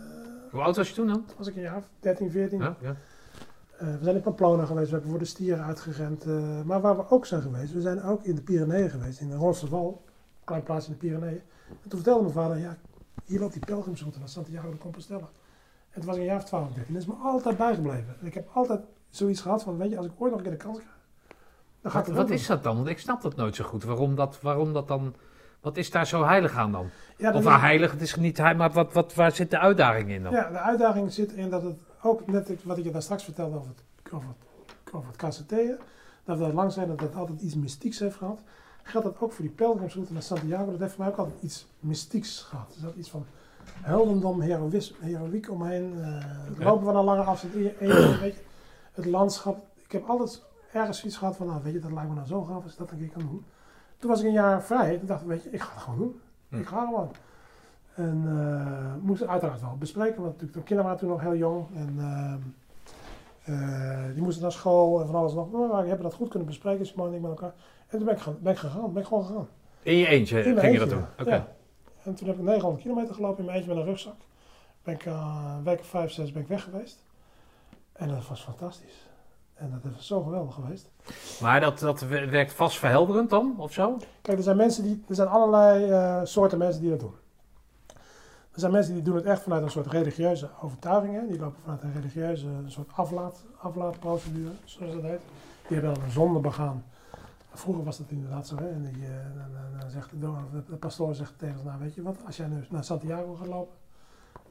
eh, 0.00 0.50
Hoe 0.50 0.60
oud 0.60 0.76
was 0.76 0.88
je 0.88 0.94
toen 0.94 1.06
dan? 1.06 1.24
was 1.36 1.46
ik 1.46 1.56
een 1.56 1.62
jaar 1.62 1.76
of 1.76 1.88
13, 2.00 2.30
14. 2.30 2.58
Ja, 2.60 2.76
ja. 2.80 2.94
We 3.78 3.98
zijn 4.00 4.16
in 4.16 4.22
Pamplona 4.22 4.64
geweest, 4.64 4.86
we 4.86 4.92
hebben 4.92 5.10
voor 5.10 5.18
de 5.18 5.24
stieren 5.24 5.64
uitgerend. 5.64 6.24
maar 6.64 6.80
waar 6.80 6.96
we 6.96 7.10
ook 7.10 7.26
zijn 7.26 7.42
geweest, 7.42 7.72
we 7.72 7.80
zijn 7.80 8.02
ook 8.02 8.22
in 8.22 8.34
de 8.34 8.42
Pyreneeën 8.42 8.90
geweest, 8.90 9.20
in 9.20 9.28
de 9.28 9.36
Roncesvalles, 9.36 9.94
een 9.94 10.44
klein 10.44 10.62
plaatsje 10.62 10.90
in 10.92 10.98
de 11.00 11.06
Pyreneeën. 11.06 11.42
En 11.68 11.88
toen 11.88 11.98
vertelde 12.00 12.22
mijn 12.22 12.34
vader, 12.34 12.58
ja, 12.58 12.76
hier 13.24 13.40
loopt 13.40 13.52
die 13.52 13.64
pelgrimsroute 13.66 14.18
naar 14.18 14.28
Santiago 14.28 14.70
de 14.70 14.78
Compostela. 14.78 15.30
En 15.90 16.00
toen 16.00 16.04
was 16.04 16.14
ik 16.14 16.20
een 16.20 16.26
jaar 16.26 16.36
of 16.36 16.44
12, 16.44 16.72
13. 16.72 16.92
Dat 16.94 17.02
is 17.02 17.08
me 17.08 17.14
altijd 17.14 17.56
bijgebleven. 17.56 18.16
En 18.20 18.26
ik 18.26 18.34
heb 18.34 18.48
altijd 18.52 18.80
zoiets 19.10 19.40
gehad 19.40 19.62
van, 19.62 19.76
weet 19.76 19.90
je, 19.90 19.96
als 19.96 20.06
ik 20.06 20.12
ooit 20.18 20.30
nog 20.30 20.40
een 20.40 20.46
keer 20.48 20.58
de 20.58 20.64
kans 20.64 20.78
krijg, 20.78 20.98
dan 21.82 22.14
Wat, 22.14 22.30
is 22.30 22.46
dat 22.46 22.62
dan? 22.62 22.76
Want 22.76 22.88
ik 22.88 22.98
snap 22.98 23.22
dat 23.22 23.36
nooit 23.36 23.56
zo 23.56 23.64
goed. 23.64 23.84
Waarom 23.84 24.14
dat, 24.14 24.38
waarom 24.40 24.72
dat 24.72 24.88
dan... 24.88 25.14
Wat 25.60 25.76
is 25.76 25.90
daar 25.90 26.06
zo 26.06 26.24
heilig 26.24 26.56
aan 26.56 26.72
dan? 26.72 26.90
Ja, 27.16 27.30
dat 27.30 27.40
Of 27.40 27.46
is- 27.46 27.54
ah, 27.54 27.60
heilig, 27.60 27.90
het 27.90 28.00
is 28.00 28.16
niet 28.16 28.36
heilig, 28.36 28.58
maar 28.58 28.70
wat, 28.70 28.92
wat, 28.92 29.14
waar 29.14 29.32
zit 29.32 29.50
de 29.50 29.58
uitdaging 29.58 30.10
in 30.10 30.22
dan? 30.22 30.32
Ja, 30.32 30.50
de 30.50 30.58
uitdaging 30.58 31.12
zit 31.12 31.32
in 31.32 31.50
dat 31.50 31.62
het 31.62 31.80
ook, 32.02 32.26
net 32.26 32.64
wat 32.64 32.78
ik 32.78 32.84
je 32.84 32.90
daar 32.90 33.02
straks 33.02 33.24
vertelde 33.24 33.56
over 33.56 33.68
het, 33.68 34.12
over 34.12 34.28
het, 34.28 34.94
over 34.94 35.08
het 35.08 35.78
dat 36.24 36.38
we 36.38 36.44
daar 36.44 36.52
lang 36.52 36.72
zijn 36.72 36.88
dat 36.88 37.00
het 37.00 37.14
altijd 37.14 37.40
iets 37.40 37.54
mystieks 37.54 37.98
heeft 37.98 38.16
gehad. 38.16 38.40
Geldt 38.82 39.06
dat 39.06 39.20
ook 39.20 39.32
voor 39.32 39.44
die 39.44 39.54
pelgrimsroute 39.54 40.12
naar 40.12 40.22
Santiago? 40.22 40.70
Dat 40.70 40.80
heeft 40.80 40.92
voor 40.94 41.04
mij 41.04 41.12
ook 41.12 41.18
altijd 41.18 41.42
iets 41.42 41.66
mystieks 41.80 42.40
gehad. 42.40 42.70
Dus 42.72 42.82
dat 42.82 42.94
iets 42.94 43.10
van 43.10 43.26
heldendom, 43.82 44.40
heroïs, 44.40 44.94
heroïek 45.00 45.50
omheen. 45.50 45.92
Oké. 46.50 46.64
Lopen 46.64 46.84
van 46.84 46.96
een 46.96 47.04
lange 47.04 47.22
afstand 47.22 47.54
weet 47.54 47.78
je. 47.80 48.34
Het 48.92 49.06
landschap. 49.06 49.64
Ik 49.84 49.92
heb 49.92 50.08
altijd 50.08 50.42
ergens 50.72 50.98
zoiets 50.98 51.18
gehad 51.18 51.36
van, 51.36 51.46
nou 51.46 51.62
weet 51.62 51.72
je, 51.72 51.78
dat 51.78 51.92
lijkt 51.92 52.08
me 52.08 52.14
nou 52.14 52.26
zo 52.26 52.42
gaaf 52.42 52.62
als 52.62 52.72
ik 52.72 52.78
dat 52.78 52.90
een 52.90 52.98
keer 52.98 53.08
kan 53.08 53.20
doen. 53.20 53.44
Toen 53.98 54.10
was 54.10 54.20
ik 54.20 54.26
een 54.26 54.32
jaar 54.32 54.62
vrij. 54.62 54.98
Toen 54.98 55.06
dacht 55.06 55.24
weet 55.24 55.42
je, 55.42 55.50
ik 55.50 55.60
ga 55.60 55.72
het 55.72 55.82
gewoon 55.82 55.98
doen. 55.98 56.20
Hm. 56.48 56.56
Ik 56.56 56.66
ga 56.66 56.84
gewoon. 56.84 57.10
En 57.94 58.24
eh 58.26 59.02
moesten 59.02 59.28
uiteraard 59.28 59.60
wel 59.60 59.76
bespreken, 59.78 60.22
want 60.22 60.32
natuurlijk 60.32 60.52
de 60.52 60.62
kinderen 60.62 60.84
waren 60.84 60.98
toen 60.98 61.08
nog 61.08 61.20
heel 61.20 61.36
jong. 61.36 61.66
En 61.74 61.94
ehm, 61.98 62.40
eh, 63.44 64.12
die 64.14 64.22
moesten 64.22 64.42
naar 64.42 64.52
school 64.52 65.00
en 65.00 65.06
van 65.06 65.14
alles 65.14 65.32
nog. 65.32 65.50
Maar 65.50 65.82
we 65.82 65.88
hebben 65.88 66.02
dat 66.02 66.14
goed 66.14 66.28
kunnen 66.28 66.48
bespreken, 66.48 66.86
Simone 66.86 67.08
en 67.10 67.14
ik 67.16 67.20
met 67.20 67.30
elkaar. 67.30 67.52
En 67.88 67.96
toen 67.98 68.04
ben 68.04 68.14
ik, 68.14 68.20
gaan, 68.20 68.36
ben 68.40 68.52
ik 68.52 68.58
gegaan, 68.58 68.92
ben 68.92 69.02
ik 69.02 69.08
gewoon 69.08 69.24
gegaan. 69.24 69.48
In 69.82 69.96
je 69.96 70.06
eentje 70.06 70.44
In 70.44 70.58
ging 70.58 70.72
je 70.72 70.78
dat 70.78 70.88
doen? 70.88 70.98
ja. 70.98 71.08
Oké. 71.18 71.34
Ja. 71.34 71.48
En 72.02 72.14
toen 72.14 72.28
heb 72.28 72.36
ik 72.36 72.42
900 72.42 72.82
kilometer 72.82 73.14
gelopen 73.14 73.38
in 73.38 73.44
mijn 73.44 73.56
eentje 73.56 73.74
met 73.74 73.82
een 73.82 73.88
rugzak. 73.88 74.16
Ben 74.82 74.94
ik 74.94 75.06
eh, 75.06 75.54
een 75.56 75.64
week 75.64 75.80
of 75.80 75.86
vijf, 75.86 76.12
zes 76.12 76.32
ben 76.32 76.42
ik 76.42 76.48
weg 76.48 76.64
geweest. 76.64 77.04
En 77.92 78.08
dat 78.08 78.28
was 78.28 78.42
fantastisch. 78.42 79.06
En 79.62 79.80
dat 79.82 79.92
is 79.98 80.06
zo 80.06 80.22
geweldig 80.22 80.54
geweest. 80.54 80.90
Maar 81.40 81.60
dat, 81.60 81.78
dat 81.78 82.00
we- 82.00 82.28
werkt 82.28 82.52
vast 82.52 82.78
verhelderend 82.78 83.30
dan, 83.30 83.54
of 83.58 83.72
zo? 83.72 83.96
Kijk, 84.22 84.36
er 84.38 84.42
zijn 84.44 84.56
mensen 84.56 84.82
die, 84.82 85.04
er 85.08 85.14
zijn 85.14 85.28
allerlei 85.28 85.90
eh, 85.90 86.20
soorten 86.24 86.58
mensen 86.58 86.80
die 86.80 86.90
dat 86.90 87.00
doen. 87.00 87.14
Er 88.52 88.60
zijn 88.60 88.72
mensen 88.72 88.94
die 88.94 89.02
doen 89.02 89.14
het 89.16 89.24
echt 89.24 89.42
vanuit 89.42 89.62
een 89.62 89.70
soort 89.70 89.86
religieuze 89.86 90.48
overtuiging. 90.62 91.14
Hè. 91.20 91.26
Die 91.26 91.38
lopen 91.38 91.60
vanuit 91.62 91.82
een 91.82 91.92
religieuze 91.92 92.46
een 92.46 92.70
soort 92.70 92.90
aflaat, 92.94 93.44
aflaatprocedure, 93.60 94.50
zoals 94.64 94.92
dat 94.92 95.02
heet. 95.02 95.20
Die 95.68 95.76
hebben 95.78 95.94
dan 95.94 96.02
een 96.04 96.10
zonde 96.10 96.38
begaan. 96.40 96.84
Vroeger 97.52 97.84
was 97.84 97.98
dat 97.98 98.06
inderdaad 98.10 98.46
zo. 98.46 98.56
Hè. 98.56 98.68
En 98.68 98.82
die, 98.82 99.04
eh, 99.04 99.10
dan, 99.36 99.78
dan- 99.80 99.90
zegt 99.90 100.10
de, 100.10 100.18
do- 100.18 100.36
de, 100.52 100.62
de 100.68 100.76
pastoor 100.76 101.14
zegt 101.14 101.32
tegen 101.38 101.58
ze, 101.58 101.64
nou 101.64 101.80
weet 101.80 101.94
je 101.94 102.02
wat, 102.02 102.16
als 102.26 102.36
jij 102.36 102.46
nu 102.46 102.64
naar 102.70 102.84
Santiago 102.84 103.34
gaat 103.34 103.46
lopen, 103.48 103.74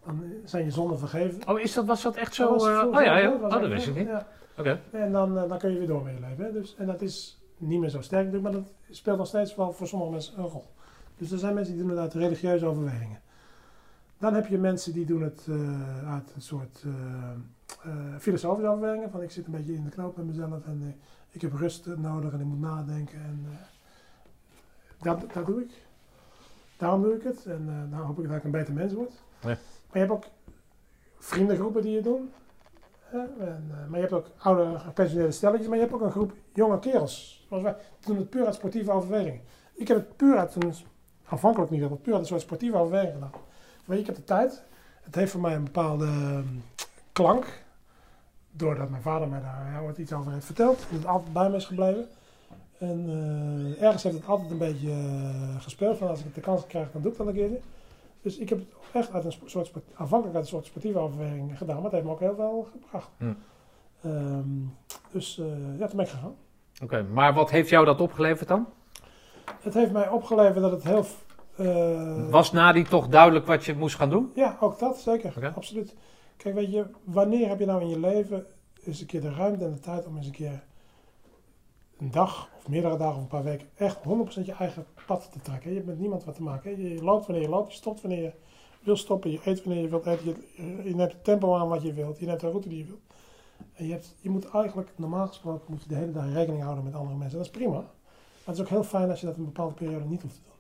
dan 0.06 0.24
zijn 0.46 0.64
je 0.66 0.72
zonden 0.72 1.00
vergeven. 1.00 1.48
Oh, 1.48 1.60
is 1.60 1.74
dat, 1.74 1.86
was 1.86 2.02
dat 2.02 2.16
echt 2.16 2.34
zo? 2.36 2.44
Dat 2.58 2.66
eh, 2.68 2.80
vroeger 2.80 3.00
oh 3.00 3.06
ja, 3.06 3.18
ja. 3.18 3.32
Oh, 3.32 3.50
dat 3.50 3.68
wist 3.68 3.88
ik 3.88 3.96
niet. 3.96 4.08
ja. 4.08 4.28
En 4.92 5.12
dan, 5.12 5.38
eh, 5.38 5.50
dan 5.50 5.58
kun 5.58 5.72
je 5.72 5.78
weer 5.78 5.88
door 5.88 6.04
met 6.04 6.14
je 6.14 6.20
leven. 6.20 6.46
Hè? 6.46 6.52
Dus, 6.52 6.76
en 6.76 6.86
dat 6.86 7.02
is 7.02 7.42
niet 7.58 7.80
meer 7.80 7.90
zo 7.90 8.02
sterk 8.02 8.26
natuurlijk, 8.26 8.54
maar 8.54 8.64
dat 8.64 8.74
speelt 8.90 9.18
nog 9.18 9.28
steeds 9.28 9.56
wel 9.56 9.74
voor 9.74 9.88
sommige 9.88 10.12
mensen 10.12 10.38
een 10.38 10.46
rol. 10.46 10.66
Dus 11.18 11.32
er 11.32 11.38
zijn 11.38 11.54
mensen 11.54 11.74
die 11.74 11.84
doen 11.84 11.92
het 11.92 12.00
uit 12.00 12.14
religieuze 12.14 12.66
overwegingen. 12.66 13.22
Dan 14.18 14.34
heb 14.34 14.48
je 14.48 14.58
mensen 14.58 14.94
die 14.94 15.06
doen 15.06 15.22
het 15.22 15.46
eh, 15.50 16.14
uit 16.14 16.32
een 16.36 16.42
soort 16.42 16.84
eh, 16.84 17.92
filosofische 18.20 18.70
overwegingen. 18.70 19.12
Van 19.12 19.22
ik 19.22 19.32
zit 19.32 19.46
een 19.46 19.52
beetje 19.52 19.74
in 19.74 19.84
de 19.84 19.90
knoop 19.90 20.18
met 20.18 20.26
mezelf 20.26 20.66
en 20.66 20.96
ik 21.30 21.42
heb 21.42 21.54
rust 21.54 21.86
nodig 21.86 22.34
en 22.34 22.40
ik 22.40 22.46
moet 22.46 22.60
nadenken. 22.60 23.20
En 23.20 23.46
dat, 25.02 25.34
dat 25.34 25.46
doe 25.46 25.62
ik. 25.62 25.72
Daarom 26.78 27.02
doe 27.02 27.16
ik 27.16 27.24
het. 27.24 27.46
En 27.46 27.90
nou 27.90 28.04
hoop 28.04 28.20
ik 28.20 28.28
dat 28.28 28.38
ik 28.38 28.44
een 28.44 28.52
beter 28.52 28.74
mens 28.74 28.94
word. 28.94 29.12
Ja. 29.42 29.48
Maar 29.48 29.58
je 29.92 30.00
hebt 30.00 30.12
ook 30.12 30.26
vriendengroepen 31.20 31.82
die 31.82 31.96
het 31.96 32.04
doen. 32.04 32.30
En, 33.12 33.30
eh, 33.40 33.88
maar 33.90 34.00
je 34.00 34.08
hebt 34.08 34.14
ook 34.14 34.28
oude 34.38 34.80
gepensioneerde 34.80 35.34
stelletjes, 35.34 35.68
maar 35.68 35.78
je 35.78 35.84
hebt 35.84 35.96
ook 35.96 36.02
een 36.02 36.12
groep 36.12 36.34
jonge 36.54 36.80
kerels. 36.80 37.46
Zoals 37.48 37.64
wij 37.64 37.76
doen 38.06 38.18
het 38.18 38.30
puur 38.30 38.46
uit 38.46 38.56
sportieve 38.56 38.92
overwegingen. 38.92 39.42
Ik 39.74 39.88
heb 39.88 39.98
het 39.98 40.16
puur 40.16 40.38
uit 40.38 40.56
een, 40.56 40.74
afhankelijk 41.26 41.72
niet, 41.72 41.90
maar 41.90 41.98
puur 41.98 42.14
uit 42.14 42.22
een 42.22 42.28
soort 42.28 42.42
sportieve 42.42 42.78
overweging 42.78 43.14
gedaan. 43.14 43.32
Je, 43.86 44.00
ik 44.00 44.06
heb 44.06 44.16
de 44.16 44.24
tijd. 44.24 44.64
Het 45.02 45.16
heeft 45.16 45.32
voor 45.32 45.42
mij 45.42 45.56
een 45.56 45.64
bepaalde 45.64 46.06
ehm, 46.06 46.48
klank. 47.12 47.64
Doordat 48.52 48.90
mijn 48.90 49.02
vader 49.02 49.28
mij 49.28 49.42
daar 49.42 49.72
ja, 49.72 49.82
ooit 49.82 49.98
iets 49.98 50.14
over 50.14 50.32
heeft 50.32 50.46
verteld. 50.46 50.86
En 50.90 50.96
het 50.96 51.06
altijd 51.06 51.34
bij 51.34 51.50
me 51.50 51.56
is 51.56 51.66
gebleven. 51.66 52.08
En 52.78 53.06
eh, 53.08 53.84
ergens 53.84 54.04
heeft 54.04 54.16
het 54.16 54.28
altijd 54.28 54.52
een 54.52 54.58
beetje 54.58 54.92
eh, 54.92 55.62
gespeeld. 55.62 55.98
Van 55.98 56.08
als 56.08 56.20
ik 56.20 56.36
de 56.36 56.42
kans 56.42 56.68
krijg, 56.68 56.92
dan 56.92 57.02
doe 57.02 57.12
ik 57.12 57.18
dat 57.18 57.28
een 57.28 57.34
keertje. 57.34 57.60
Dus 58.22 58.38
ik 58.38 58.50
heb 58.50 58.60
het 58.60 58.68
echt 58.94 59.12
uit 59.14 59.26
een 59.26 59.34
soort, 59.46 59.72
aanvankelijk 59.96 60.36
uit 60.36 60.44
een 60.44 60.50
soort 60.52 60.66
sportieve 60.66 61.00
overweging 61.00 61.58
gedaan. 61.58 61.76
Maar 61.76 61.84
het 61.84 61.94
heeft 61.94 62.06
me 62.06 62.12
ook 62.12 62.20
heel 62.20 62.36
veel 62.36 62.68
gebracht. 62.72 63.10
Hm. 63.18 63.34
Ehm, 64.02 64.50
dus 65.12 65.40
eh, 65.40 65.46
ja, 65.80 65.88
toen 65.88 65.98
ben 65.98 66.06
ik 66.06 66.12
gegaan. 66.12 66.36
Oké, 66.84 67.04
maar 67.04 67.34
wat 67.34 67.50
heeft 67.50 67.70
jou 67.70 67.86
dat 67.86 68.02
opgeleverd 68.02 68.48
dan? 68.48 68.68
Het 69.62 69.74
heeft 69.74 69.92
mij 69.92 70.10
opgeleverd 70.10 70.62
dat 70.62 70.72
het 70.72 70.84
heel... 70.84 71.06
eh, 71.56 72.30
Was 72.30 72.52
na 72.52 72.72
die 72.72 72.88
toch 72.88 73.08
duidelijk 73.08 73.46
wat 73.46 73.66
je 73.66 73.76
moest 73.76 73.96
gaan 73.96 74.10
doen? 74.10 74.32
Ja, 74.36 74.58
ook 74.60 74.80
dat, 74.80 75.00
zeker. 75.00 75.54
Absoluut. 75.56 75.96
Kijk, 76.38 76.56
weet 76.56 76.72
je, 76.72 76.86
wanneer 77.04 77.48
heb 77.50 77.60
je 77.60 77.66
nou 77.66 77.82
in 77.82 77.90
je 77.90 78.00
leven 78.00 78.46
eens 78.84 79.02
een 79.02 79.08
keer 79.08 79.22
de 79.22 79.34
ruimte 79.34 79.66
en 79.66 79.72
de 79.72 79.80
tijd 79.80 80.06
om 80.08 80.18
eens 80.18 80.26
een 80.26 80.32
keer 80.32 80.64
een 82.02 82.12
dag 82.12 82.50
of 82.58 82.68
meerdere 82.68 82.98
dagen 82.98 83.16
of 83.16 83.22
een 83.22 83.28
paar 83.28 83.44
weken 83.44 83.68
echt 83.76 83.98
100% 83.98 84.02
je 84.46 84.54
eigen 84.54 84.86
pad 85.08 85.30
te 85.32 85.40
trekken. 85.40 85.70
Je 85.70 85.76
hebt 85.76 85.88
met 85.88 86.00
niemand 86.00 86.24
wat 86.24 86.36
te 86.36 86.44
maken. 86.44 86.76
hè. 86.76 86.82
Je, 86.82 87.04
loopt 87.04 87.26
wanneer 87.26 87.44
je 87.44 87.50
loopt, 87.50 87.72
je 87.72 87.78
stopt 87.78 88.02
wanneer 88.02 88.22
je 88.22 88.32
wil 88.84 88.96
stoppen, 88.96 89.32
je 89.32 89.40
eet 89.44 89.64
wanneer 89.64 89.84
je 89.84 89.90
wilt 89.90 90.06
eten, 90.06 90.26
je, 90.26 90.82
je 90.84 90.96
neemt 90.96 91.12
het 91.12 91.24
tempo 91.24 91.56
aan 91.56 91.68
wat 91.68 91.82
je 91.82 91.94
wilt, 91.94 92.20
je 92.20 92.26
neemt 92.26 92.40
de 92.40 92.50
route 92.50 92.70
die 92.70 92.78
je 92.78 92.86
wilt. 92.86 93.02
En 93.74 93.86
je, 93.86 93.92
hebt, 93.92 94.16
je 94.20 94.30
moet 94.30 94.50
eigenlijk, 94.50 94.92
normaal 94.96 95.28
gesproken, 95.28 95.66
moet 95.68 95.84
je 95.84 95.90
de 95.90 95.96
hele 95.96 96.12
dag 96.12 96.34
rekening 96.34 96.64
houden 96.64 96.84
met 96.84 96.94
andere 96.96 97.18
mensen. 97.18 97.38
Dat 97.38 97.46
is 97.46 97.52
prima. 97.52 97.78
Maar 97.78 97.86
het 98.46 98.56
is 98.56 98.62
ook 98.62 98.70
heel 98.70 98.84
fijn 98.84 99.10
als 99.10 99.20
je 99.20 99.26
dat 99.26 99.38
een 99.38 99.46
bepaalde 99.46 99.74
periode 99.74 100.06
niet 100.06 100.22
hoeft 100.22 100.36
te 100.36 100.42
doen. 100.44 100.52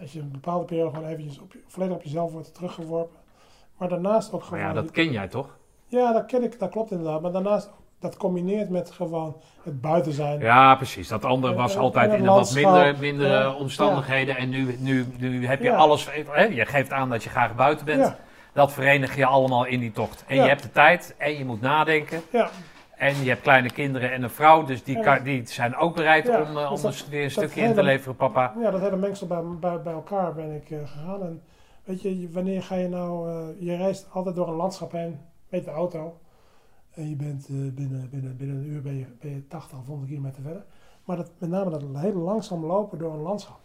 Als 0.00 0.12
je 0.12 0.20
een 0.20 0.30
bepaalde 0.30 0.64
periode 0.64 0.94
gewoon 0.94 1.08
eventjes 1.08 1.38
op 1.38 1.52
je, 1.52 1.62
volledig 1.66 1.96
op 1.96 2.02
jezelf 2.02 2.32
wordt 2.32 2.54
teruggeworpen. 2.54 3.16
Maar 3.76 3.88
daarnaast 3.88 4.32
ook 4.32 4.40
Maar 4.40 4.48
gewoon... 4.48 4.62
ja, 4.64 4.72
dat 4.72 4.90
ken 4.90 5.12
jij 5.12 5.28
toch? 5.28 5.58
Ja, 5.86 6.12
dat 6.12 6.26
ken 6.26 6.42
ik, 6.42 6.58
dat 6.58 6.70
klopt 6.70 6.90
inderdaad. 6.90 7.22
Maar 7.22 7.32
daarnaast, 7.32 7.70
dat 8.00 8.16
combineert 8.16 8.68
met 8.70 8.90
gewoon 8.90 9.36
het 9.62 9.80
buiten 9.80 10.12
zijn. 10.12 10.40
Ja, 10.40 10.74
precies. 10.74 11.08
Dat 11.08 11.24
andere 11.24 11.54
was 11.54 11.74
En- 11.74 11.80
altijd 11.80 12.10
en 12.10 12.16
in 12.16 12.26
een 12.26 12.34
wat 12.34 12.54
minder, 12.54 12.96
mindere 13.00 13.28
ja. 13.38 13.52
omstandigheden. 13.52 14.36
En 14.36 14.48
nu, 14.48 14.76
nu, 14.78 15.06
nu 15.18 15.46
heb 15.46 15.58
je 15.62 15.64
Ja. 15.68 15.76
alles. 15.76 16.08
Hè? 16.30 16.44
Je 16.44 16.66
geeft 16.66 16.92
aan 16.92 17.08
dat 17.10 17.24
je 17.24 17.30
graag 17.30 17.54
buiten 17.54 17.86
bent. 17.86 18.14
Dat 18.52 18.72
verenig 18.72 19.16
je 19.16 19.26
allemaal 19.26 19.64
in 19.64 19.80
die 19.80 19.92
tocht. 19.92 20.24
En 20.26 20.36
je 20.36 20.42
hebt 20.42 20.62
de 20.62 20.72
tijd 20.72 21.14
en 21.18 21.38
je 21.38 21.44
moet 21.44 21.60
nadenken. 21.60 22.20
ja, 22.32 22.48
En 22.96 23.22
je 23.22 23.28
hebt 23.28 23.42
kleine 23.42 23.70
kinderen 23.70 24.12
en 24.12 24.22
een 24.22 24.30
vrouw. 24.30 24.64
Dus 24.64 24.82
die, 24.84 25.00
kan- 25.00 25.22
die 25.22 25.42
zijn 25.46 25.76
ook 25.76 25.94
bereid 25.94 26.28
om, 26.28 26.34
eh, 26.34 26.46
om 26.46 26.54
dat- 26.54 26.80
dus 26.82 27.08
weer 27.08 27.24
een 27.24 27.30
stukje 27.30 27.60
in 27.60 27.74
te 27.74 27.82
leveren, 27.82 28.16
papa. 28.16 28.52
ja, 28.60 28.70
dat 28.70 28.80
hele 28.80 28.96
mengsel 28.96 29.26
bij, 29.26 29.42
bij, 29.60 29.82
bij 29.82 29.92
elkaar 29.92 30.34
ben 30.34 30.54
ik 30.54 30.70
eh, 30.70 30.78
gegaan. 30.84 31.22
En 31.22 31.42
weet 31.84 32.02
je, 32.02 32.28
wanneer 32.32 32.62
ga 32.62 32.74
je 32.74 32.88
nou... 32.88 33.30
eh, 33.30 33.66
je 33.66 33.76
reist 33.76 34.06
altijd 34.12 34.34
door 34.36 34.48
een 34.48 34.54
landschap 34.54 34.92
heen 34.92 35.20
met 35.48 35.64
de 35.64 35.70
auto. 35.70 36.18
En 36.96 37.08
je 37.08 37.16
bent 37.16 37.46
eh, 37.48 37.54
binnen, 37.56 38.08
binnen, 38.10 38.36
binnen 38.36 38.56
een 38.56 38.66
uur 38.66 38.82
ben 38.82 38.98
je, 38.98 39.06
ben 39.20 39.30
je 39.30 39.46
80 39.48 39.78
of 39.78 39.86
100 39.86 40.08
kilometer 40.08 40.42
verder. 40.42 40.64
Maar 41.04 41.16
dat, 41.16 41.30
met 41.38 41.50
name 41.50 41.70
dat 41.70 41.82
hele 41.94 42.18
langzaam 42.18 42.64
lopen 42.64 42.98
door 42.98 43.12
een 43.12 43.20
landschap. 43.20 43.60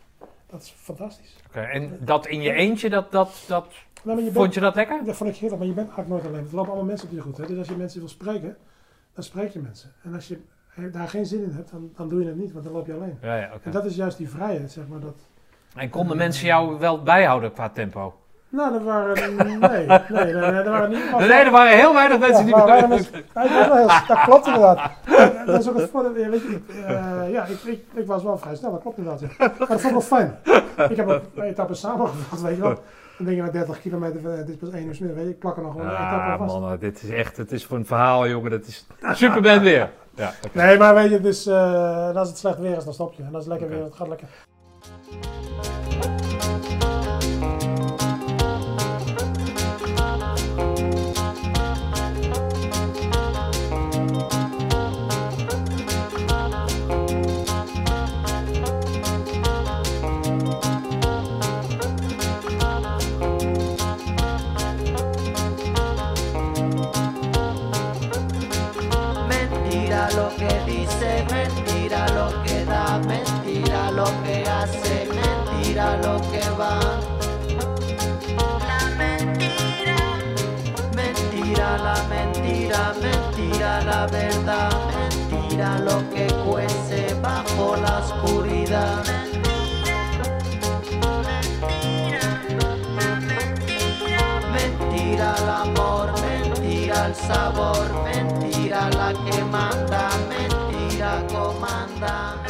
Dat 0.47 0.61
is 0.61 0.73
fantastisch. 0.77 1.35
Oké, 1.47 1.59
En 1.59 1.97
dat 2.01 2.27
in 2.27 2.41
je 2.41 2.53
eentje, 2.53 2.89
dat, 2.89 3.11
dat, 3.11 3.43
dat, 3.47 3.65
Nou, 4.03 4.17
je 4.17 4.23
bent- 4.23 4.35
vond 4.35 4.53
je 4.53 4.59
dat 4.59 4.75
lekker? 4.75 5.05
Dat 5.05 5.15
vond 5.15 5.29
ik 5.29 5.35
heerlijk, 5.35 5.59
maar 5.59 5.69
je 5.69 5.75
bent 5.75 5.87
eigenlijk 5.87 6.23
nooit 6.23 6.33
alleen. 6.33 6.47
Er 6.49 6.55
lopen 6.55 6.69
allemaal 6.71 6.87
mensen 6.89 7.07
op 7.07 7.13
je 7.13 7.21
goed. 7.21 7.37
Hè? 7.37 7.45
Dus 7.45 7.57
als 7.57 7.67
je 7.67 7.75
mensen 7.75 7.99
wil 7.99 8.09
spreken, 8.09 8.57
dan 9.13 9.23
spreek 9.23 9.51
je 9.51 9.59
mensen. 9.59 9.91
En 10.03 10.13
als 10.13 10.27
je 10.27 10.39
daar 10.91 11.07
geen 11.09 11.25
zin 11.25 11.43
in 11.43 11.51
hebt, 11.51 11.71
dan, 11.71 11.91
dan 11.95 12.09
doe 12.09 12.21
je 12.21 12.27
het 12.27 12.37
niet, 12.37 12.51
want 12.51 12.63
dan 12.63 12.73
loop 12.73 12.87
je 12.87 12.93
alleen. 12.93 13.17
Ja, 13.21 13.35
ja, 13.35 13.51
oké. 13.53 13.65
En 13.65 13.71
dat 13.71 13.85
is 13.85 13.95
juist 13.95 14.17
die 14.17 14.29
vrijheid, 14.29 14.71
zeg 14.71 14.87
maar. 14.87 14.99
Dat... 14.99 15.15
En 15.75 15.89
konden 15.89 16.17
mensen 16.17 16.45
jou 16.45 16.79
wel 16.79 17.03
bijhouden 17.03 17.51
qua 17.53 17.69
tempo? 17.69 18.20
Nou, 18.51 18.75
er 18.75 18.83
waren... 18.83 19.13
Nee, 19.37 19.57
nee, 19.57 20.33
nee, 20.33 20.33
nee, 20.51 20.63
waren 20.63 20.89
niet... 20.89 21.17
Nee, 21.17 21.29
er 21.31 21.51
waren 21.51 21.77
heel 21.77 21.93
weinig 21.93 22.19
mensen 22.19 22.45
die 22.45 22.55
maar 22.55 22.61
er 22.61 22.67
waren 22.67 22.89
me- 22.89 22.95
mensen- 22.95 23.23
Ja, 23.33 23.69
wel 23.69 23.87
dat 24.07 24.19
klopt 24.23 24.45
inderdaad. 24.47 24.91
Dat 25.45 25.59
is 25.59 25.69
ook 25.69 25.77
het 25.77 25.89
voordeel. 25.89 26.17
ja, 26.17 26.29
Weet 26.29 26.41
je, 26.41 26.59
eh, 26.87 27.31
ja, 27.31 27.45
ik, 27.45 27.59
ik, 27.63 27.83
ik 27.93 28.05
was 28.07 28.23
wel 28.23 28.37
vrij 28.37 28.55
snel, 28.55 28.71
dat 28.71 28.81
klopt 28.81 28.97
inderdaad. 28.97 29.21
Ja. 29.21 29.27
Maar 29.37 29.49
dat 29.57 29.67
vond 29.67 29.83
ik 29.83 29.91
wel 29.91 30.01
fijn. 30.01 30.35
Ik 30.89 30.95
heb 30.97 31.07
ook 31.09 31.21
etappes 31.43 31.79
samengevat, 31.79 32.41
weet 32.41 32.55
je 32.55 32.61
wel. 32.61 32.73
Dan 33.17 33.25
denk 33.25 33.35
je 33.35 33.41
maar 33.43 33.51
30 33.51 33.81
kilometer, 33.81 34.31
eh, 34.31 34.37
dit 34.37 34.49
is 34.49 34.55
pas 34.55 34.69
1 34.79 34.85
uur 34.87 34.95
smiddag, 34.95 35.17
weet 35.17 35.25
je. 35.27 35.31
Ik 35.33 35.39
plak 35.39 35.55
er 35.57 35.61
nog 35.63 35.71
gewoon 35.71 35.87
een 35.87 35.93
etappe 35.93 36.15
Ah, 36.31 36.37
vast. 36.37 36.59
man, 36.59 36.77
dit 36.79 37.03
is 37.03 37.09
echt, 37.09 37.37
het 37.37 37.51
is 37.51 37.65
voor 37.65 37.77
een 37.77 37.85
verhaal, 37.85 38.27
jongen. 38.27 38.51
Dat 38.51 38.65
is 38.65 38.87
Superman 39.11 39.59
weer. 39.59 39.89
Ja. 40.15 40.31
Nee, 40.51 40.77
maar 40.77 40.93
weet 40.93 41.09
je, 41.09 41.21
dus 41.21 41.45
eh, 41.47 42.07
en 42.07 42.15
als 42.17 42.27
het 42.27 42.37
slecht 42.37 42.59
weer 42.59 42.77
is, 42.77 42.83
dan 42.83 42.93
stop 42.93 43.13
je. 43.13 43.23
En 43.23 43.35
als 43.35 43.45
het 43.45 43.47
lekker 43.53 43.69
weer 43.69 43.77
is, 43.77 43.83
het 43.85 43.95
gaat 43.95 44.07
lekker. 44.07 44.27
Lo 74.11 74.23
que 74.23 74.49
hace, 74.49 75.07
mentira 75.07 75.97
lo 75.97 76.19
que 76.31 76.41
va. 76.59 76.79
La 78.67 78.85
mentira, 78.97 79.97
mentira 80.95 81.77
la 81.77 82.03
mentira, 82.09 82.93
mentira 83.01 83.81
la 83.81 84.07
verdad, 84.07 84.71
mentira 84.95 85.79
lo 85.79 85.97
que 86.13 86.27
cuece 86.45 87.13
bajo 87.21 87.75
la 87.77 87.99
oscuridad. 87.99 89.03
Mentira 94.51 95.35
el 95.37 95.49
amor, 95.49 96.13
mentira 96.21 97.07
el 97.07 97.15
sabor, 97.15 97.87
mentira 98.03 98.89
la 98.89 99.13
que 99.25 99.43
manda, 99.43 100.09
mentira 100.29 101.23
comanda. 101.31 102.40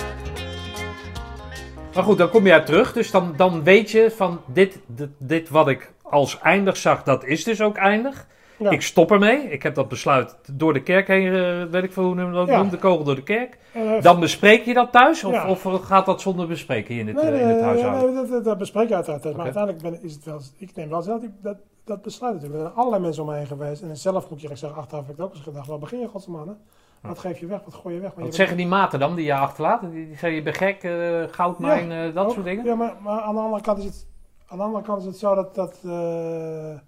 Maar 1.95 2.03
goed, 2.03 2.18
dan 2.18 2.30
kom 2.30 2.45
je 2.45 2.53
uit 2.53 2.65
terug. 2.65 2.93
Dus 2.93 3.11
dan, 3.11 3.34
dan 3.35 3.63
weet 3.63 3.91
je 3.91 4.11
van 4.11 4.39
dit, 4.45 4.80
dit, 4.85 5.09
dit 5.18 5.49
wat 5.49 5.68
ik 5.68 5.91
als 6.01 6.39
eindig 6.39 6.77
zag, 6.77 7.03
dat 7.03 7.26
is 7.26 7.43
dus 7.43 7.61
ook 7.61 7.76
eindig. 7.76 8.27
Ja. 8.57 8.69
Ik 8.69 8.81
stop 8.81 9.11
ermee. 9.11 9.38
Ik 9.51 9.63
heb 9.63 9.76
dat 9.76 9.88
besluit 9.88 10.35
door 10.51 10.73
de 10.73 10.84
kerk 10.84 11.07
heen, 11.07 11.34
eh, 11.34 11.63
weet 11.72 11.84
ik 11.84 11.93
veel 11.93 12.03
hoe 12.03 12.15
noem 12.15 12.27
je 12.30 12.34
dat 12.35 12.47
Ja. 12.47 12.57
noemt, 12.57 12.72
de 12.72 12.77
kogel 12.77 13.03
door 13.03 13.15
de 13.15 13.23
kerk. 13.23 13.57
Eh, 13.73 14.01
Dan 14.01 14.19
bespreek 14.19 14.65
je 14.65 14.73
dat 14.73 14.91
thuis? 14.91 15.23
Of, 15.23 15.34
Ja. 15.34 15.47
of 15.49 15.63
gaat 15.84 16.05
dat 16.05 16.22
zonder 16.22 16.47
bespreken 16.47 16.95
in 16.95 17.07
het, 17.07 17.15
nee, 17.15 17.26
eh, 17.26 17.31
nee, 17.31 17.41
in 17.41 17.47
het 17.47 17.61
huishouden? 17.61 18.13
nee, 18.13 18.31
dat, 18.31 18.43
dat, 18.43 18.57
bespreek 18.57 18.88
je 18.88 18.95
uiteraard. 18.95 19.23
Maar 19.23 19.31
Oké. 19.34 19.41
uiteindelijk 19.41 19.84
ben, 19.84 20.03
is 20.03 20.13
het 20.13 20.26
wel, 20.26 20.41
ik 20.57 20.76
neem 20.76 20.89
wel 20.89 21.01
zelf 21.01 21.19
die, 21.19 21.34
dat, 21.41 21.57
dat 21.85 22.01
besluit 22.01 22.34
natuurlijk. 22.34 22.59
Er 22.61 22.65
zijn 22.68 22.77
allerlei 22.80 23.01
mensen 23.03 23.23
om 23.23 23.30
me 23.30 23.35
heen 23.35 23.47
geweest. 23.47 23.81
En 23.81 23.97
zelf 23.97 24.30
moet 24.30 24.41
je 24.41 24.47
zeggen, 24.55 24.76
achteraf 24.80 25.07
heb 25.07 25.15
ik 25.18 25.23
ook 25.23 25.34
eens 25.34 25.43
gedacht, 25.43 25.68
waar 25.68 25.80
begin 25.80 25.99
je 25.99 26.07
godsman? 26.07 26.57
Wat 27.02 27.19
geef 27.19 27.40
je 27.40 27.45
weg, 27.45 27.64
wat 27.64 27.73
gooi 27.73 27.95
je 27.95 28.02
weg? 28.02 28.10
Maar 28.14 28.23
Wat 28.23 28.32
je 28.34 28.40
zeggen 28.40 28.57
die 28.57 28.68
maten 28.68 28.99
dan 28.99 29.15
die 29.15 29.26
je 29.26 29.34
achterlaat? 29.36 29.82
Die, 29.82 29.91
die 29.91 30.07
zeggen 30.07 30.32
je 30.32 30.41
bent 30.41 30.57
gek, 30.57 30.84
eh, 30.84 31.23
goudmijn, 31.34 31.91
eh, 31.91 32.15
dat 32.15 32.26
ook- 32.26 32.34
soort 32.34 32.45
dingen? 32.45 32.65
Ja, 32.65 32.76
maar, 32.76 32.95
maar 33.02 33.22
aan, 33.22 33.36
de 33.36 33.41
andere 33.41 33.61
kant 33.61 33.78
is 33.78 33.86
het, 33.86 34.07
aan 34.48 34.57
de 34.57 34.64
andere 34.64 34.84
kant 34.84 34.99
is 35.02 35.06
het 35.07 35.18
zo 35.18 35.36
dat, 35.36 35.56
dat, 35.56 35.80
eh, 35.86 36.80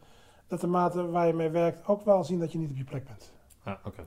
dat 0.47 0.61
de 0.61 0.67
maten 0.67 1.11
waar 1.11 1.27
je 1.27 1.33
mee 1.33 1.49
werkt 1.49 1.87
ook 1.87 2.05
wel 2.05 2.23
zien 2.23 2.39
dat 2.39 2.51
je 2.51 2.57
niet 2.57 2.69
op 2.69 2.77
je 2.77 2.83
plek 2.83 3.05
bent. 3.05 3.33
Ja, 3.65 3.79
oké. 3.85 4.03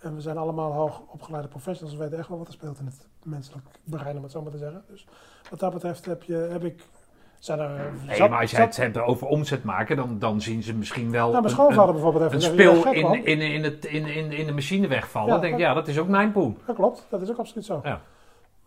En 0.00 0.14
we 0.14 0.20
zijn 0.20 0.36
allemaal 0.38 0.72
hoog 0.72 1.02
opgeleide 1.08 1.48
professionals. 1.48 1.96
We 1.96 2.02
weten 2.02 2.18
echt 2.18 2.28
wel 2.28 2.38
wat 2.38 2.46
er 2.46 2.52
speelt 2.52 2.78
in 2.78 2.86
het 2.86 3.06
menselijk 3.22 3.66
brein, 3.84 4.16
om 4.16 4.22
het 4.22 4.32
zo 4.32 4.42
maar 4.42 4.52
te 4.52 4.58
zeggen. 4.58 4.84
Dus 4.88 5.06
wat 5.50 5.58
dat 5.60 5.72
betreft 5.72 6.04
heb, 6.04 6.22
je, 6.22 6.34
heb 6.34 6.64
ik... 6.64 6.84
Zijn 7.38 7.58
er, 7.58 7.70
Nee, 8.06 8.16
zat- 8.16 8.30
maar 8.30 8.40
als 8.40 8.50
jij 8.50 8.60
zat- 8.60 8.76
het 8.76 8.76
hebt 8.94 8.98
over 9.06 9.26
omzet 9.26 9.64
maken, 9.64 9.96
dan, 9.96 10.18
dan 10.18 10.40
zien 10.40 10.62
ze 10.62 10.74
misschien 10.74 11.10
wel 11.10 11.20
Nou, 11.20 11.32
mijn 11.32 11.44
een- 11.44 11.50
schoonvader 11.50 11.92
bijvoorbeeld 11.92 12.24
een 12.24 12.30
gezegd, 12.30 12.56
"Je 12.56 12.64
bent 12.64 12.78
spil 12.78 12.92
in, 12.92 13.02
man." 13.02 13.14
in, 13.24 13.40
in, 13.40 13.64
het, 13.64 13.84
in, 13.84 14.06
in, 14.06 14.32
in 14.32 14.46
de 14.46 14.52
machine 14.52 14.86
wegvallen. 14.88 15.26
Ja, 15.28 15.32
Dan 15.32 15.42
denk 15.42 15.54
ik, 15.54 15.60
ja, 15.60 15.74
dat 15.74 15.88
is 15.88 15.98
ook 15.98 16.08
mijn 16.08 16.32
poen. 16.32 16.58
Dat 16.66 16.76
klopt, 16.76 17.06
dat 17.10 17.22
is 17.22 17.30
ook 17.30 17.38
absoluut 17.38 17.64
zo. 17.64 17.80
Ja. 17.84 18.00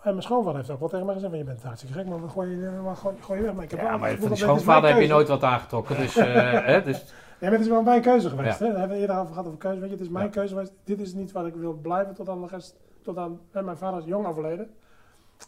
En 0.01 0.09
mijn 0.11 0.21
schoonvader 0.21 0.57
heeft 0.57 0.69
ook 0.71 0.79
wel 0.79 0.89
tegen 0.89 1.05
mij 1.05 1.13
gezegd, 1.13 1.31
"Maar 1.31 1.41
je 1.41 1.47
bent 1.47 1.63
hartstikke 1.63 1.97
gek, 1.97 2.07
maar 2.07 2.21
we 2.21 2.27
gooien 2.29 2.59
je, 2.59 2.69
gooi, 2.95 3.15
gooi 3.21 3.39
je 3.39 3.45
weg. 3.45 3.53
Maar 3.55 3.63
ik 3.63 3.71
heb 3.71 3.79
Ja, 3.81 3.97
maar 3.97 4.15
van 4.17 4.27
die 4.27 4.37
schoonvader 4.37 4.89
heb 4.89 5.01
je 5.01 5.07
nooit 5.07 5.27
wat 5.27 5.43
aangetrokken. 5.43 5.97
Dus, 5.97 6.15
eh, 6.17 6.25
hè, 6.65 6.81
dus 6.83 6.97
Nee, 7.39 7.49
maar 7.49 7.59
het 7.59 7.67
is 7.67 7.73
wel 7.73 7.83
mijn 7.83 8.01
keuze 8.01 8.29
geweest. 8.29 8.59
Ja. 8.59 8.65
Hè? 8.65 8.71
Daar 8.71 8.79
hebben 8.79 8.97
we 8.97 9.01
eerder 9.01 9.17
over 9.17 9.29
gehad 9.31 9.45
over 9.45 9.57
keuze. 9.59 9.79
Weet 9.79 9.89
je, 9.89 9.95
het 9.95 10.03
is 10.05 10.11
mijn 10.11 10.25
Ja. 10.25 10.31
keuze 10.31 10.53
geweest. 10.53 10.73
Dit 10.83 10.99
is 10.99 11.13
niet 11.13 11.31
wat 11.31 11.45
ik 11.45 11.55
wil 11.55 11.73
blijven 11.73 12.13
tot 12.15 12.29
aan 12.29 12.41
de 12.41 12.47
rest. 12.47 12.75
Tot 13.03 13.17
aan, 13.17 13.39
en 13.51 13.65
mijn 13.65 13.77
vader 13.77 13.99
is 13.99 14.05
jong 14.05 14.25
overleden. 14.27 14.69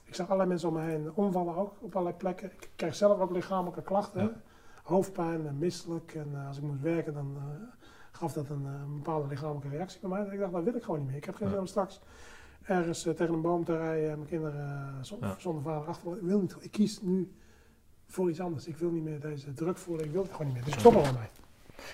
Ik 0.03 0.15
zag 0.15 0.25
allerlei 0.25 0.49
mensen 0.49 0.69
om 0.69 0.75
me 0.75 0.81
heen 0.81 1.11
omvallen 1.13 1.55
ook 1.55 1.73
op 1.79 1.93
allerlei 1.93 2.17
plekken. 2.17 2.51
Ik 2.51 2.69
kreeg 2.75 2.95
zelf 2.95 3.19
ook 3.19 3.31
lichamelijke 3.31 3.81
klachten. 3.81 4.21
Ja. 4.21 4.41
Hoofdpijn 4.83 5.47
en 5.47 5.57
misselijk. 5.57 6.15
En 6.15 6.29
eh, 6.33 6.47
als 6.47 6.57
ik 6.57 6.63
moest 6.63 6.81
werken, 6.81 7.13
dan 7.13 7.35
eh, 7.37 7.43
gaf 8.11 8.33
dat 8.33 8.49
een, 8.49 8.65
eh, 8.65 8.71
een 8.71 8.95
bepaalde 8.95 9.27
lichamelijke 9.27 9.69
reactie 9.69 9.99
bij 9.99 10.09
mij. 10.09 10.25
En 10.25 10.31
ik 10.31 10.39
dacht, 10.39 10.51
dat 10.51 10.63
wil 10.63 10.75
ik 10.75 10.83
gewoon 10.83 10.99
niet 10.99 11.07
meer. 11.07 11.17
Ik 11.17 11.25
heb 11.25 11.35
geen 11.35 11.49
zin 11.49 11.59
om 11.59 11.65
straks 11.65 12.01
ergens 12.63 13.01
tegen 13.01 13.33
een 13.33 13.41
boom 13.41 13.63
te 13.63 13.77
rijden 13.77 14.09
en 14.11 14.17
mijn 14.17 14.29
kinderen 14.29 15.05
zonder 15.37 15.61
vader 15.61 15.87
achter. 15.87 16.15
Ik 16.15 16.21
wil 16.21 16.39
niet. 16.39 16.55
Ik 16.59 16.71
kies 16.71 17.01
nu 17.01 17.31
voor 18.05 18.29
iets 18.29 18.39
anders. 18.39 18.67
Ik 18.67 18.77
wil 18.77 18.89
niet 18.89 19.03
meer 19.03 19.19
deze 19.19 19.53
druk 19.53 19.77
voelen. 19.77 20.05
Ik 20.05 20.11
wil 20.11 20.21
het 20.21 20.31
gewoon 20.31 20.45
niet 20.45 20.55
meer. 20.55 20.65
Dus 20.65 20.73
ik 20.73 20.79
stop 20.79 20.93
er 20.93 21.01
wel 21.01 21.13
mee. 21.13 21.42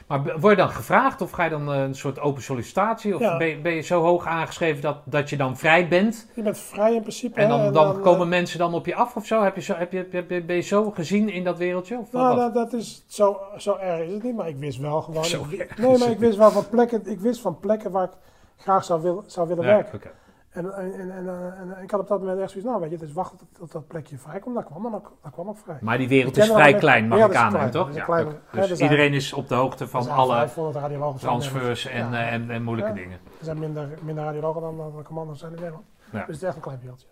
Maar 0.07 0.40
word 0.40 0.56
je 0.56 0.61
dan 0.61 0.70
gevraagd 0.70 1.22
of 1.22 1.32
ga 1.32 1.44
je 1.44 1.49
dan 1.49 1.74
eh, 1.74 1.82
een 1.82 1.95
soort 1.95 2.20
open 2.20 2.41
sollicitatie? 2.41 3.16
Of 3.16 3.22
Ja. 3.22 3.38
ben, 3.38 3.48
je, 3.48 3.57
ben 3.57 3.74
je 3.74 3.82
zo 3.82 4.02
hoog 4.02 4.26
aangeschreven 4.26 4.82
dat, 4.82 4.98
dat 5.03 5.30
je 5.30 5.38
dan 5.38 5.57
vrij 5.57 5.88
bent? 5.88 6.28
Je 6.36 6.41
bent 6.41 6.57
vrij 6.57 6.94
in 6.94 7.02
principe. 7.02 7.40
En 7.41 7.49
dan, 7.49 7.74
dan, 7.74 8.02
komen 8.02 8.22
eh, 8.22 8.28
mensen 8.28 8.60
dan 8.60 8.74
op 8.74 8.86
je 8.86 8.95
af 8.95 9.16
of 9.16 9.26
zo? 9.26 9.44
Heb 9.44 9.56
je 9.56 9.61
zo 9.61 9.74
heb 9.76 9.91
je, 9.91 10.07
heb 10.11 10.30
je, 10.30 10.41
ben 10.44 10.56
je 10.56 10.61
zo 10.61 10.91
gezien 10.91 11.30
in 11.30 11.44
dat 11.44 11.57
wereldje? 11.57 11.98
Of 11.98 12.11
Nou, 12.11 12.36
dat, 12.36 12.53
dat 12.53 12.74
is 12.74 13.03
zo, 13.07 13.38
zo 13.57 13.78
erg 13.82 14.07
is 14.07 14.14
het 14.14 14.24
niet, 14.24 14.36
maar 14.36 14.48
ik 14.48 14.57
wist 14.57 14.78
wel 14.80 15.02
gewoon. 15.02 15.26
Zo 15.26 15.45
ik- 15.49 15.60
erg 15.60 15.78
nee, 15.78 15.98
maar 15.98 16.10
ik 16.10 16.20
wist 16.20 16.38
wel 16.38 16.52
van 16.52 16.70
plekken, 16.70 17.02
ik 17.07 17.20
wist 17.20 17.41
van 17.41 17.60
plekken 17.60 17.91
waar 17.91 18.03
ik 18.03 18.11
graag 18.57 18.84
zou, 18.84 19.02
wil, 19.02 19.24
zou 19.28 19.48
willen 19.48 19.64
Ja, 19.66 19.70
werken. 19.70 20.11
En, 20.50 20.76
en, 20.76 20.94
en, 20.94 21.12
en, 21.12 21.28
eh, 21.28 21.60
en 21.60 21.84
ik 21.84 21.92
had 21.92 22.00
op 22.00 22.08
dat 22.08 22.20
moment 22.20 22.40
echt 22.40 22.52
zoiets, 22.52 22.70
nou 22.70 22.82
weet 22.82 22.90
je, 22.90 22.96
het 22.96 23.06
is 23.06 23.14
wachten 23.14 23.38
tot, 23.58 23.72
dat 23.72 23.88
plekje 23.88 24.18
vrij 24.18 24.40
komt, 24.40 24.56
dan 24.56 24.64
kwam 24.64 24.84
dan 24.84 24.96
ook, 24.96 25.18
dan 25.22 25.32
kwam 25.32 25.50
ook 25.50 25.58
vrij. 25.58 25.78
Maar 25.82 25.98
die 25.98 26.08
wereld 26.08 26.38
is 26.38 26.48
vrij 26.48 26.74
klein, 26.74 27.08
mag 27.08 27.20
ik 27.20 27.26
dat 27.26 27.36
aannemen, 27.36 27.72
toch? 27.72 27.88
Dat 27.88 28.08
Ja, 28.08 28.26
Dus 28.52 28.70
er 28.72 28.82
iedereen 28.82 29.14
is 29.14 29.34
op 29.34 29.48
de 29.48 29.56
hoogte 29.56 29.88
van 29.88 30.10
alle 30.10 30.36
500 30.36 30.78
radiologen. 30.78 31.20
transfers 31.20 31.86
en, 31.86 32.14
eh, 32.14 32.34
en, 32.34 32.50
en 32.50 32.64
moeilijke 32.64 32.94
dingen. 32.94 33.20
Er 33.40 33.46
zijn 33.46 33.60
minder, 33.60 33.90
minder 34.02 34.24
radiologen 34.24 34.62
dan, 34.62 34.78
dan 34.78 35.04
commando's 35.04 35.40
zijn 35.40 35.52
in 35.52 35.58
Nederland. 35.58 35.86
Dus 36.12 36.22
het 36.22 36.36
is 36.36 36.44
echt 36.44 36.56
een 36.56 36.62
klein 36.62 36.80
wereldje. 36.80 37.08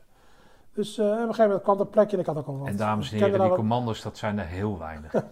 Dus 0.74 0.98
eh, 0.98 1.06
op 1.06 1.12
een 1.12 1.20
gegeven 1.20 1.44
moment 1.44 1.64
kwam 1.64 1.78
dat 1.78 1.92
plekje 1.92 2.16
en 2.16 2.22
ik 2.22 2.28
had 2.28 2.38
ook 2.38 2.48
al 2.48 2.58
wat. 2.58 2.68
En 2.68 2.76
dames 2.76 3.12
en 3.12 3.18
heren, 3.18 3.40
die 3.40 3.50
commando's, 3.50 4.02
dat 4.02 4.18
zijn 4.18 4.40
er 4.40 4.46
heel 4.46 4.80
weinig. 4.80 5.12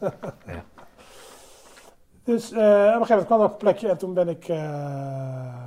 Dus 2.24 2.52
op 2.52 2.58
een 2.58 2.62
gegeven 2.62 3.08
moment 3.08 3.26
kwam 3.26 3.42
een 3.42 3.58
plekje 3.58 3.90
en 3.90 3.98
toen 3.98 4.14
ben 4.14 4.28
ik 4.28 4.48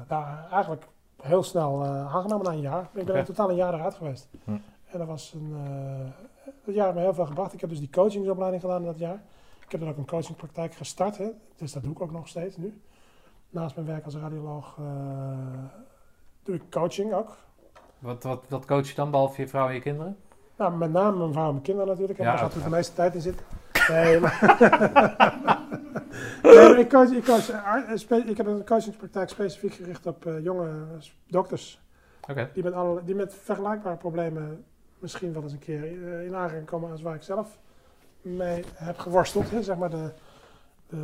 daar 0.08 0.46
eigenlijk 0.50 0.84
heel 1.22 1.42
snel 1.42 1.84
eh, 1.84 2.14
aangenomen 2.14 2.46
na 2.46 2.52
een 2.52 2.60
jaar. 2.60 2.88
Ik 2.92 3.04
ben 3.04 3.16
in 3.16 3.24
totaal 3.24 3.50
een 3.50 3.56
jaar 3.56 3.74
eruit 3.74 3.94
geweest. 3.94 4.28
Hm. 4.44 4.50
En 4.86 4.98
dat 4.98 5.06
was 5.06 5.34
een, 5.34 5.52
eh 5.54 6.26
dat 6.64 6.74
jaar 6.74 6.84
heeft 6.84 6.96
me 6.96 7.02
heel 7.02 7.14
veel 7.14 7.26
gebracht. 7.26 7.52
Ik 7.52 7.60
heb 7.60 7.70
dus 7.70 7.78
die 7.78 7.90
coachingsopleiding 7.90 8.62
gedaan 8.62 8.80
in 8.80 8.86
dat 8.86 8.98
jaar. 8.98 9.22
Ik 9.64 9.70
heb 9.70 9.80
dan 9.80 9.88
ook 9.88 9.96
een 9.96 10.06
coachingpraktijk 10.06 10.74
gestart, 10.74 11.18
hè. 11.18 11.28
dus 11.56 11.72
dat 11.72 11.82
doe 11.82 11.92
ik 11.92 12.00
ook 12.00 12.12
nog 12.12 12.28
steeds 12.28 12.56
nu. 12.56 12.80
Naast 13.50 13.74
mijn 13.74 13.86
werk 13.86 14.04
als 14.04 14.14
radioloog 14.14 14.76
eh, 14.78 14.84
doe 16.42 16.54
ik 16.54 16.62
coaching 16.70 17.12
ook. 17.12 17.36
Wat, 17.98 18.22
wat, 18.22 18.44
wat 18.48 18.64
coach 18.64 18.88
je 18.88 18.94
dan, 18.94 19.10
behalve 19.10 19.40
je 19.40 19.48
vrouw 19.48 19.68
en 19.68 19.74
je 19.74 19.80
kinderen? 19.80 20.16
Nou, 20.56 20.76
met 20.76 20.92
name 20.92 21.18
mijn 21.18 21.32
vrouw 21.32 21.46
en 21.46 21.50
mijn 21.50 21.62
kinderen 21.62 21.88
natuurlijk. 21.88 22.18
En 22.18 22.24
Ja, 22.24 22.32
daar 22.32 22.42
natuurlijk 22.42 22.70
de 22.70 22.76
meeste 22.76 22.94
tijd 22.94 23.14
in 23.14 23.20
zitten. 23.20 23.46
Nee, 23.88 24.20
maar... 24.20 24.38
nee, 26.42 26.54
maar 26.54 26.78
ik, 26.78 26.88
coach, 26.88 27.10
ik, 27.10 27.24
coach, 27.24 27.50
eh, 27.50 27.92
eh, 28.10 28.28
ik 28.28 28.36
heb 28.36 28.46
een 28.46 28.64
coachingspraktijk 28.64 29.28
specifiek 29.28 29.74
gericht 29.74 30.06
op 30.06 30.26
eh, 30.26 30.42
jonge 30.42 30.70
dokters. 31.26 31.80
Oké. 32.30 32.50
Die 32.54 32.62
met, 32.62 32.72
alle, 32.72 33.04
die 33.04 33.14
met 33.14 33.34
vergelijkbare 33.34 33.96
problemen 33.96 34.64
misschien 34.98 35.32
wel 35.32 35.42
eens 35.42 35.52
een 35.52 35.58
keer 35.58 35.84
eh, 35.84 36.24
in 36.24 36.34
aanraking 36.34 36.66
komen 36.66 36.90
als 36.90 37.02
waar 37.02 37.14
ik 37.14 37.22
zelf 37.22 37.58
mee 38.22 38.64
heb 38.74 38.98
geworsteld. 38.98 39.50
Hè. 39.50 39.62
Zeg 39.62 39.76
maar 39.76 39.90
de, 39.90 40.12
de, 40.86 40.96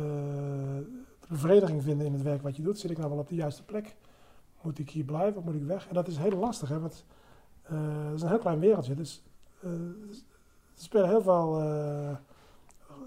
de 1.19 1.27
bevrediging 1.27 1.83
vinden 1.83 2.05
in 2.05 2.13
het 2.13 2.21
werk 2.21 2.41
wat 2.41 2.55
je 2.55 2.63
doet. 2.63 2.79
Zit 2.79 2.91
ik 2.91 2.97
nou 2.97 3.09
wel 3.09 3.19
op 3.19 3.29
de 3.29 3.35
juiste 3.35 3.63
plek? 3.65 3.95
Moet 4.61 4.79
ik 4.79 4.89
hier 4.89 5.05
blijven 5.05 5.37
of 5.37 5.43
moet 5.43 5.55
ik 5.55 5.63
weg? 5.63 5.87
En 5.87 5.93
dat 5.93 6.07
is 6.07 6.17
heel 6.17 6.37
lastig, 6.37 6.69
hè, 6.69 6.79
want 6.79 7.05
eh, 7.63 8.05
het 8.05 8.15
is 8.15 8.21
een 8.21 8.27
heel 8.27 8.39
klein 8.39 8.59
wereldje. 8.59 8.93
Dus 8.93 9.23
eh, 9.59 9.69
er 9.69 10.83
spelen 10.83 11.09
heel 11.09 11.21
veel. 11.21 11.59
eh, 11.61 12.15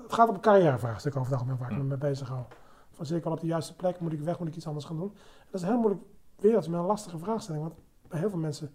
het 0.09 0.17
gaat 0.17 0.29
om 0.29 0.35
een 0.35 0.41
carrièrevraagstuk 0.41 1.17
over 1.17 1.31
het 1.33 1.41
algemeen 1.41 1.59
waar 1.59 1.71
ik 1.71 1.77
me 1.77 1.83
mee 1.83 1.99
bezig 1.99 2.29
hou. 2.29 2.45
Van 2.91 3.07
zit 3.07 3.17
ik 3.17 3.25
wel 3.25 3.33
op 3.33 3.41
de 3.41 3.47
juiste 3.47 3.77
plek? 3.77 4.01
Moet 4.01 4.13
ik 4.13 4.21
weg? 4.21 4.39
Moet 4.39 4.49
ik 4.49 4.57
iets 4.57 4.67
anders 4.67 4.85
gaan 4.85 4.97
doen? 4.97 5.13
dat 5.51 5.55
is 5.55 5.63
een 5.63 5.69
heel 5.69 5.79
moeilijk 5.79 6.03
wereldje 6.37 6.71
met 6.71 6.81
een 6.81 6.87
lastige 6.87 7.19
vraagstelling. 7.19 7.65
Want 7.65 7.75
bij 8.09 8.19
heel 8.19 8.31
veel 8.31 8.39
mensen 8.39 8.71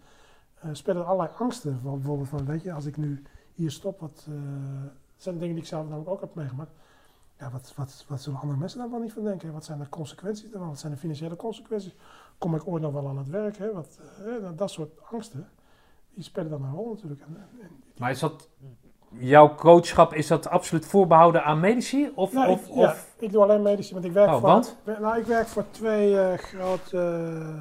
eh, 0.53 0.69
spelen 0.73 1.01
er 1.01 1.07
allerlei 1.07 1.35
angsten. 1.37 1.79
Van, 1.81 1.93
bijvoorbeeld 1.93 2.29
van, 2.29 2.45
weet 2.45 2.63
je, 2.63 2.73
als 2.73 2.85
ik 2.85 2.97
nu 2.97 3.23
hier 3.53 3.71
stop, 3.71 3.99
wat 3.99 4.27
dat 5.13 5.23
zijn 5.23 5.37
dingen 5.37 5.53
die 5.53 5.63
ik 5.63 5.69
zelf 5.69 5.83
namelijk 5.83 6.09
ook 6.09 6.21
heb 6.21 6.35
meegemaakt. 6.35 6.71
Ja, 7.39 7.51
wat, 7.51 7.73
wat, 7.75 8.05
wat 8.07 8.21
zullen 8.21 8.39
andere 8.39 8.59
mensen 8.59 8.79
daar 8.79 8.89
wel 8.89 8.99
niet 8.99 9.13
van 9.13 9.23
denken? 9.23 9.53
Wat 9.53 9.65
zijn 9.65 9.79
de 9.79 9.89
consequenties 9.89 10.49
daarvan? 10.49 10.69
Wat 10.69 10.79
zijn 10.79 10.91
de 10.91 10.97
financiële 10.97 11.35
consequenties? 11.35 11.95
Kom 12.37 12.55
ik 12.55 12.67
ooit 12.67 12.81
nog 12.81 12.93
wel 12.93 13.07
aan 13.07 13.17
het 13.17 13.27
werk? 13.27 13.57
Hè? 13.57 13.73
Wat, 13.73 13.99
eh, 14.25 14.49
dat 14.55 14.71
soort 14.71 14.91
angsten, 15.11 15.49
die 16.13 16.23
spelen 16.23 16.49
dan 16.49 16.63
een 16.63 16.73
rol 16.73 16.89
natuurlijk. 16.93 17.21
En, 17.21 17.37
en, 17.61 17.83
Maar 17.97 18.11
is 18.11 18.19
dat, 18.19 18.49
jouw 19.17 19.55
coachschap, 19.55 20.13
is 20.13 20.27
dat 20.27 20.47
absoluut 20.49 20.85
voorbehouden 20.85 21.43
aan 21.43 21.59
medici? 21.59 22.11
Of, 22.15 22.33
Nou, 22.33 22.49
of, 22.49 22.67
ik, 22.67 22.73
ja, 22.73 22.81
of 22.83 23.13
ik 23.19 23.31
doe 23.31 23.41
alleen 23.43 23.61
medici, 23.61 23.93
want 23.93 24.05
ik 24.05 24.11
werk 24.11 24.27
Oh, 24.27 24.33
voor... 24.33 24.41
want? 24.41 24.77
Nou, 24.99 25.17
ik 25.19 25.25
werk 25.25 25.47
voor 25.47 25.65
twee 25.71 26.19
eh, 26.19 26.37
grote 26.37 26.97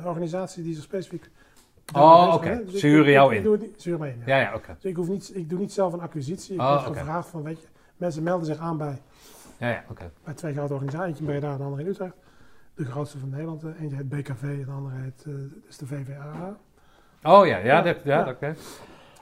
eh, 0.00 0.06
organisaties 0.06 0.64
die 0.64 0.74
zich 0.74 0.82
specifiek... 0.84 1.30
Oh, 1.94 2.30
oké. 2.34 2.48
hè. 2.48 2.64
Dus 2.64 2.80
Ze 2.80 2.86
huren 2.86 3.12
jou 3.12 3.34
in. 3.34 3.42
Ze 3.76 3.88
huren 3.88 4.00
me 4.00 4.08
in, 4.12 4.22
ja. 4.26 4.36
Ja, 4.36 4.40
ja, 4.42 4.54
oké. 4.54 4.74
Dus 4.80 4.84
ik, 4.90 4.96
hoef 4.96 5.08
niet, 5.08 5.30
ik 5.36 5.48
doe 5.50 5.58
niet 5.58 5.72
zelf 5.72 5.92
een 5.92 6.00
acquisitie. 6.00 6.54
Ik 6.54 6.60
Oh, 6.60 6.84
word 6.84 6.96
gevraagd 6.98 7.28
van, 7.28 7.42
weet 7.42 7.60
je... 7.60 7.66
Mensen 7.96 8.22
melden 8.22 8.46
zich 8.46 8.58
aan 8.58 8.76
bij, 8.76 8.98
Ja, 9.58 9.68
ja, 9.68 9.84
oké. 9.90 10.10
bij 10.24 10.34
twee 10.34 10.52
grote 10.54 10.72
organisaties. 10.72 11.08
Eentje 11.08 11.24
in 11.24 11.30
Breda 11.30 11.52
en 11.52 11.56
de 11.58 11.62
andere 11.64 11.82
in 11.82 11.88
Utrecht. 11.88 12.14
De 12.74 12.84
grootste 12.84 13.18
van 13.18 13.28
Nederland. 13.28 13.62
eh, 13.64 13.80
Eentje 13.80 13.96
heet 13.96 14.08
BKV 14.08 14.42
en 14.42 14.64
de 14.66 14.72
andere 14.72 14.94
heet 14.96 15.24
is 15.68 15.76
de 15.76 15.86
VVA. 15.86 16.56
Oh 17.22 17.46
ja, 17.46 17.56
ja, 17.56 17.82
dat, 17.82 17.96
ja, 18.04 18.18
Ja. 18.18 18.24
dat- 18.24 18.34
oké. 18.34 18.54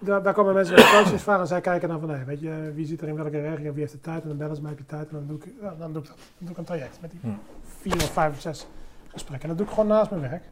Daar, 0.03 0.23
daar 0.23 0.35
komen 0.35 0.55
mensen 0.55 0.75
met 0.75 0.91
coachingsvragen 0.91 1.41
en 1.43 1.49
zij 1.49 1.61
kijken 1.61 1.89
dan 1.89 2.01
van, 2.01 2.11
hey, 2.11 2.25
weet 2.25 2.41
je, 2.41 2.73
wie 2.75 2.87
zit 2.87 3.01
er 3.01 3.09
in 3.09 3.15
welke 3.15 3.41
regio, 3.41 3.71
wie 3.73 3.81
heeft 3.81 3.93
de 3.93 4.01
tijd? 4.01 4.23
En 4.23 4.29
dan 4.29 4.37
bellen 4.37 4.57
ze 4.57 4.63
mij, 4.63 4.71
heb 4.71 4.79
je 4.79 4.87
tijd? 4.87 5.09
En 5.09 5.15
dan 5.17 5.27
doe 5.27 5.37
ik, 5.37 5.55
ja, 5.61 5.75
dan 5.79 5.93
doe 5.93 6.03
ik 6.03 6.09
dat. 6.09 6.17
Dan 6.17 6.27
doe 6.39 6.51
ik 6.51 6.57
een 6.59 6.65
traject 6.65 6.99
met 7.01 7.11
die 7.11 7.21
vier 7.63 7.95
of 7.95 8.11
vijf 8.13 8.33
of 8.35 8.41
zes 8.41 8.67
gesprekken. 9.09 9.49
En 9.51 9.57
dat 9.57 9.59
doe 9.59 9.67
ik 9.67 9.73
gewoon 9.73 9.89
naast 9.89 10.11
mijn 10.11 10.23
werk. 10.23 10.43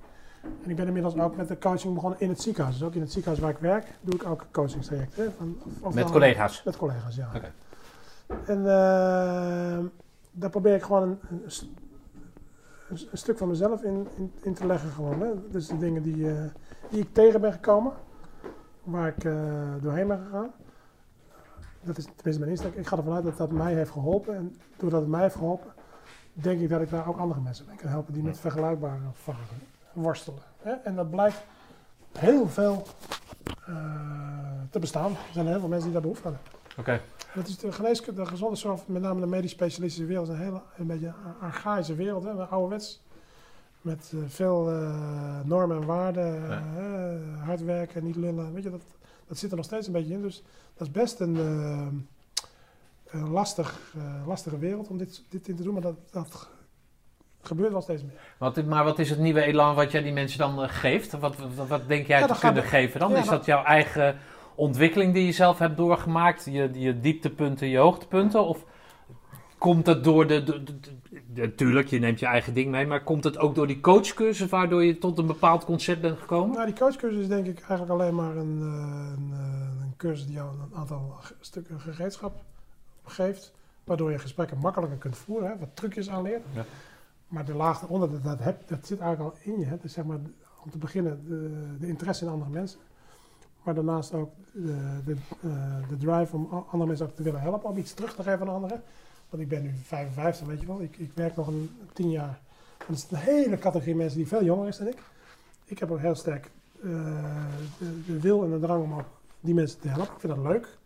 En 0.64 0.70
ik 0.70 0.76
ben 0.76 0.86
inmiddels 0.86 1.16
ook 1.18 1.36
met 1.36 1.48
de 1.48 1.58
coaching 1.58 1.94
begonnen 1.94 2.20
in 2.20 2.28
het 2.28 2.40
ziekenhuis. 2.40 2.78
Dus 2.78 2.86
ook 2.86 2.94
in 2.94 3.00
het 3.00 3.12
ziekenhuis 3.12 3.42
waar 3.42 3.50
ik 3.50 3.58
werk, 3.58 3.86
doe 4.00 4.14
ik 4.14 4.26
ook 4.26 4.46
coachingstrajecten. 4.50 5.32
Van, 5.36 5.56
of- 5.64 5.72
of 5.82 5.94
Met 5.94 6.10
collega's. 6.10 6.62
Met 6.64 6.76
collega's, 6.76 7.16
ja. 7.16 7.28
En 8.46 8.58
eh, 8.58 9.78
daar 10.30 10.50
probeer 10.50 10.74
ik 10.74 10.82
gewoon 10.82 11.02
een, 11.02 11.18
een, 11.30 11.42
st- 11.50 11.66
een, 12.88 12.98
een 13.10 13.18
stuk 13.18 13.38
van 13.38 13.48
mezelf 13.48 13.82
in, 13.82 14.06
in, 14.16 14.32
in 14.42 14.54
te 14.54 14.66
leggen. 14.66 14.90
Gewoon, 14.90 15.20
hè. 15.20 15.28
Dus 15.50 15.66
de 15.68 15.78
dingen 15.78 16.02
die, 16.02 16.28
eh, 16.28 16.34
die 16.90 17.00
ik 17.00 17.08
tegen 17.12 17.40
ben 17.40 17.52
gekomen, 17.52 17.92
waar 18.90 19.08
ik 19.08 19.24
eh, 19.24 19.34
doorheen 19.80 20.06
ben 20.06 20.18
gegaan. 20.24 20.50
Dat 21.82 21.98
is 21.98 22.04
tenminste 22.04 22.38
mijn 22.38 22.50
insteek. 22.50 22.74
Ik 22.74 22.86
ga 22.86 22.96
ervan 22.96 23.14
uit 23.14 23.24
dat 23.24 23.36
dat 23.36 23.50
mij 23.50 23.74
heeft 23.74 23.90
geholpen. 23.90 24.34
En 24.34 24.56
doordat 24.76 25.00
het 25.00 25.10
mij 25.10 25.22
heeft 25.22 25.34
geholpen, 25.34 25.72
denk 26.32 26.60
ik 26.60 26.68
dat 26.68 26.80
ik 26.80 26.90
daar 26.90 27.08
ook 27.08 27.18
andere 27.18 27.40
mensen 27.40 27.64
mee 27.68 27.76
kan 27.76 27.88
helpen 27.88 28.14
die 28.14 28.22
met 28.22 28.38
vergelijkbare 28.38 29.00
vragen 29.12 29.56
worstelen. 29.92 30.42
Hè. 30.62 30.72
En 30.72 30.94
dat 30.94 31.10
blijkt 31.10 31.44
heel 32.18 32.48
veel 32.48 32.86
eh, 33.66 33.74
te 34.70 34.78
bestaan. 34.78 35.10
Er 35.10 35.32
zijn 35.32 35.46
heel 35.46 35.60
veel 35.60 35.68
mensen 35.68 35.90
die 35.90 35.92
daar 35.92 36.02
behoefte 36.02 36.26
aan 36.26 36.34
hebben. 36.34 36.52
Oké. 36.78 37.00
Dat 37.34 37.48
is 37.48 37.58
de 37.58 37.72
geneeskunde, 37.72 38.20
de 38.20 38.26
gezondheidszorg, 38.26 38.86
met 38.86 39.02
name 39.02 39.20
de 39.20 39.26
medisch 39.26 39.50
specialistische 39.50 40.06
wereld, 40.06 40.28
is 40.28 40.34
een 40.34 40.40
hele 40.40 40.62
een 40.76 40.86
beetje 40.86 41.06
een 41.06 41.40
archaïsche 41.40 41.94
wereld, 41.94 42.24
hè, 42.24 42.30
ouderwets. 42.30 43.02
Met 43.80 44.12
eh, 44.14 44.20
veel 44.26 44.70
eh, 44.70 45.40
normen 45.44 45.76
en 45.80 45.86
waarden, 45.86 46.48
Ja. 46.48 46.62
eh, 46.76 47.44
hard 47.46 47.64
werken, 47.64 48.04
niet 48.04 48.16
lullen. 48.16 48.52
Weet 48.54 48.62
je, 48.62 48.70
dat, 48.70 48.82
dat 49.28 49.38
zit 49.38 49.50
er 49.50 49.56
nog 49.56 49.64
steeds 49.66 49.86
een 49.86 49.92
beetje 49.92 50.14
in. 50.14 50.22
Dus 50.22 50.42
dat 50.76 50.86
is 50.86 50.92
best 50.92 51.20
een, 51.20 51.36
een 53.10 53.28
lastig, 53.30 53.80
eh, 53.96 54.26
lastige 54.26 54.58
wereld 54.58 54.88
om 54.88 54.98
dit, 54.98 55.22
dit 55.28 55.48
in 55.48 55.56
te 55.56 55.62
doen, 55.62 55.72
maar 55.72 55.82
dat, 55.82 55.96
dat 56.10 56.48
gebeurt 57.42 57.72
wel 57.72 57.80
steeds 57.80 58.02
meer. 58.02 58.20
Wat, 58.38 58.64
maar 58.64 58.84
wat 58.84 58.98
is 58.98 59.10
het 59.10 59.18
nieuwe 59.18 59.42
elan 59.42 59.74
wat 59.74 59.90
jij 59.92 60.02
die 60.02 60.12
mensen 60.12 60.38
dan 60.38 60.68
geeft? 60.68 61.18
Wat, 61.18 61.36
wat, 61.54 61.68
wat 61.68 61.88
denk 61.88 62.06
jij 62.06 62.18
Ja, 62.20 62.26
te 62.26 62.38
kunnen 62.40 62.62
geven 62.62 63.00
dan? 63.00 63.10
ja, 63.10 63.18
is 63.18 63.26
dat 63.28 63.44
jouw 63.44 63.64
eigen 63.64 64.16
ontwikkeling 64.54 65.14
die 65.14 65.26
je 65.26 65.32
zelf 65.32 65.58
hebt 65.58 65.76
doorgemaakt? 65.76 66.44
Je, 66.44 66.70
je 66.72 67.00
dieptepunten, 67.00 67.68
je 67.68 67.78
hoogtepunten? 67.78 68.44
Of 68.46 68.64
komt 69.58 69.86
het 69.86 70.04
door 70.04 70.26
de, 70.26 70.42
de, 70.42 70.62
de- 70.62 70.78
de- 70.80 70.96
Natuurlijk, 71.34 71.88
je 71.88 71.98
neemt 71.98 72.18
je 72.20 72.26
eigen 72.26 72.54
ding 72.54 72.70
mee, 72.70 72.86
maar 72.86 73.04
komt 73.04 73.24
het 73.24 73.38
ook 73.38 73.54
door 73.54 73.66
die 73.66 73.80
coachcursus 73.80 74.48
waardoor 74.50 74.84
je 74.84 74.98
tot 74.98 75.18
een 75.18 75.26
bepaald 75.26 75.64
concept 75.64 76.00
bent 76.00 76.18
gekomen? 76.18 76.54
Nou, 76.54 76.66
die 76.66 76.74
coachcursus 76.74 77.20
is 77.20 77.28
denk 77.28 77.46
ik 77.46 77.58
eigenlijk 77.58 77.90
alleen 77.90 78.14
maar 78.14 78.36
een, 78.36 78.58
eh, 78.60 79.12
een, 79.16 79.30
eh, 79.32 79.82
een 79.82 79.94
cursus 79.96 80.26
die 80.26 80.34
jou 80.34 80.50
een 80.50 80.74
aantal 80.78 81.14
stukken 81.40 81.80
gereedschap 81.80 82.42
geeft. 83.04 83.52
Waardoor 83.84 84.10
je 84.10 84.18
gesprekken 84.18 84.58
makkelijker 84.58 84.98
kunt 84.98 85.16
voeren, 85.16 85.48
hè, 85.50 85.58
wat 85.58 85.68
trucjes 85.74 86.10
aanleert. 86.10 86.42
Ja. 86.54 86.64
Maar 87.28 87.44
de 87.44 87.54
laag 87.54 87.82
eronder, 87.82 88.10
dat, 88.10 88.24
dat, 88.24 88.38
heb, 88.38 88.68
dat 88.68 88.86
zit 88.86 88.98
eigenlijk 89.00 89.34
al 89.34 89.52
in 89.52 89.58
je. 89.60 89.66
Hè. 89.66 89.76
Dus 89.82 89.92
zeg 89.92 90.04
maar, 90.04 90.18
om 90.64 90.70
te 90.70 90.78
beginnen, 90.78 91.24
de, 91.28 91.76
de 91.80 91.86
interesse 91.88 92.24
in 92.24 92.30
andere 92.30 92.50
mensen. 92.50 92.78
Maar 93.62 93.74
daarnaast 93.74 94.14
ook 94.14 94.30
de, 94.52 95.00
de, 95.04 95.16
eh, 95.42 95.88
de 95.88 95.96
drive 95.96 96.36
om 96.36 96.48
andere 96.50 96.86
mensen 96.86 97.06
ook 97.06 97.16
te 97.16 97.22
willen 97.22 97.40
helpen, 97.40 97.70
om 97.70 97.76
iets 97.76 97.94
terug 97.94 98.14
te 98.14 98.22
geven 98.22 98.40
aan 98.40 98.54
anderen. 98.54 98.82
Want 99.30 99.42
ik 99.42 99.48
ben 99.48 99.62
nu 99.62 99.70
55, 99.82 100.46
weet 100.46 100.60
je 100.60 100.66
wel. 100.66 100.82
Ik, 100.82 100.96
ik 100.96 101.10
werk 101.14 101.36
nog 101.36 101.46
een 101.46 101.70
tien 101.92 102.10
jaar. 102.10 102.38
Dat 102.86 102.96
is 102.96 103.06
een 103.10 103.16
hele 103.18 103.58
categorie 103.58 103.94
mensen 103.94 104.18
die 104.18 104.26
veel 104.28 104.44
jonger 104.44 104.68
is 104.68 104.76
dan 104.76 104.86
ik. 104.86 104.98
Ik 105.64 105.78
heb 105.78 105.90
ook 105.90 105.98
heel 106.00 106.14
sterk 106.14 106.50
eh, 106.82 106.90
de, 107.78 108.04
de 108.06 108.20
wil 108.20 108.44
en 108.44 108.50
de 108.50 108.58
drang 108.58 108.82
om 108.82 108.92
ook 108.94 109.06
die 109.40 109.54
mensen 109.54 109.80
te 109.80 109.88
helpen. 109.88 110.14
Ik 110.14 110.20
vind 110.20 110.34
dat 110.34 110.44
leuk. 110.44 110.78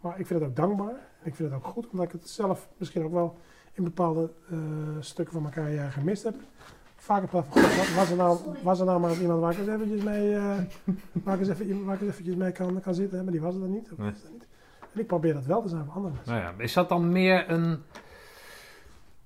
Maar 0.00 0.18
ik 0.20 0.26
vind 0.26 0.40
het 0.40 0.48
ook 0.48 0.56
dankbaar. 0.56 0.94
En 1.22 1.26
ik 1.26 1.34
vind 1.34 1.50
het 1.50 1.58
ook 1.58 1.66
goed, 1.66 1.88
omdat 1.88 2.06
ik 2.06 2.12
het 2.12 2.28
zelf 2.28 2.68
misschien 2.76 3.04
ook 3.04 3.12
wel 3.12 3.36
in 3.72 3.84
bepaalde 3.84 4.30
eh, 4.50 4.58
stukken 5.00 5.32
van 5.34 5.42
mijn 5.42 5.54
carrière 5.54 5.90
gemist 5.90 6.22
heb. 6.22 6.34
Vaak 6.96 7.16
heb 7.20 7.24
ik 7.24 7.30
van, 7.30 7.42
God, 7.62 7.94
was, 7.94 8.10
er 8.10 8.16
nou, 8.16 8.38
was 8.62 8.80
er 8.80 8.86
nou 8.86 9.00
maar 9.00 9.20
iemand 9.20 9.40
waar 9.40 9.52
ik 9.52 9.58
eens 9.58 9.68
eventjes 9.68 10.02
mee, 10.02 10.34
eh, 10.34 10.58
waar 11.24 11.34
ik 11.40 11.40
eens, 11.48 11.48
even, 11.48 11.84
waar 11.84 11.94
ik 11.94 12.00
eens 12.00 12.10
eventjes 12.10 12.34
mee 12.36 12.52
kan, 12.52 12.80
kan 12.80 12.94
zitten, 12.94 13.16
hè, 13.18 13.22
maar 13.22 13.32
die 13.32 13.40
was 13.40 13.54
er 13.54 13.60
dan 13.60 13.70
niet. 13.70 13.92
Of 13.92 13.98
Nee. 13.98 14.10
was 14.10 14.22
er 14.22 14.30
niet. 14.32 14.46
En 14.92 15.00
ik 15.00 15.06
probeer 15.06 15.34
dat 15.34 15.44
wel 15.44 15.62
te 15.62 15.68
zijn 15.68 15.84
voor 15.84 15.94
andere 15.94 16.14
mensen. 16.14 16.34
Nou 16.34 16.44
ja, 16.44 16.62
is 16.64 16.72
dat 16.72 16.88
dan 16.88 17.12
meer 17.12 17.50
een... 17.50 17.82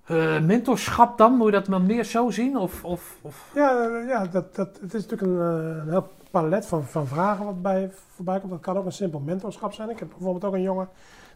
Eh, 0.05 0.41
mentorschap 0.41 1.19
dan, 1.19 1.33
moet 1.33 1.47
je 1.47 1.53
dat 1.53 1.69
maar 1.69 1.81
meer 1.83 2.05
zo 2.05 2.31
zien? 2.31 2.57
Of, 2.57 2.85
of, 2.85 3.19
of... 3.23 3.51
Ja, 3.55 3.87
ja 4.07 4.27
dat, 4.27 4.55
dat, 4.55 4.79
het 4.81 4.95
is 4.95 5.07
natuurlijk 5.07 5.23
een, 5.23 5.41
eh, 5.41 5.83
een 5.83 5.91
heel 5.91 6.09
palet 6.31 6.67
van, 6.67 6.85
van 6.85 7.07
vragen 7.07 7.45
wat 7.45 7.63
bij 7.63 7.91
voorbij 8.15 8.41
komt. 8.41 8.51
Dat 8.53 8.61
kan 8.61 8.77
ook 8.77 8.85
een 8.85 8.93
simpel 8.93 9.21
mentorschap 9.21 9.73
zijn. 9.73 9.91
Ik 9.91 9.99
heb 9.99 10.09
bijvoorbeeld 10.09 10.45
ook 10.45 10.55
een 10.55 10.63
jongen 10.63 10.89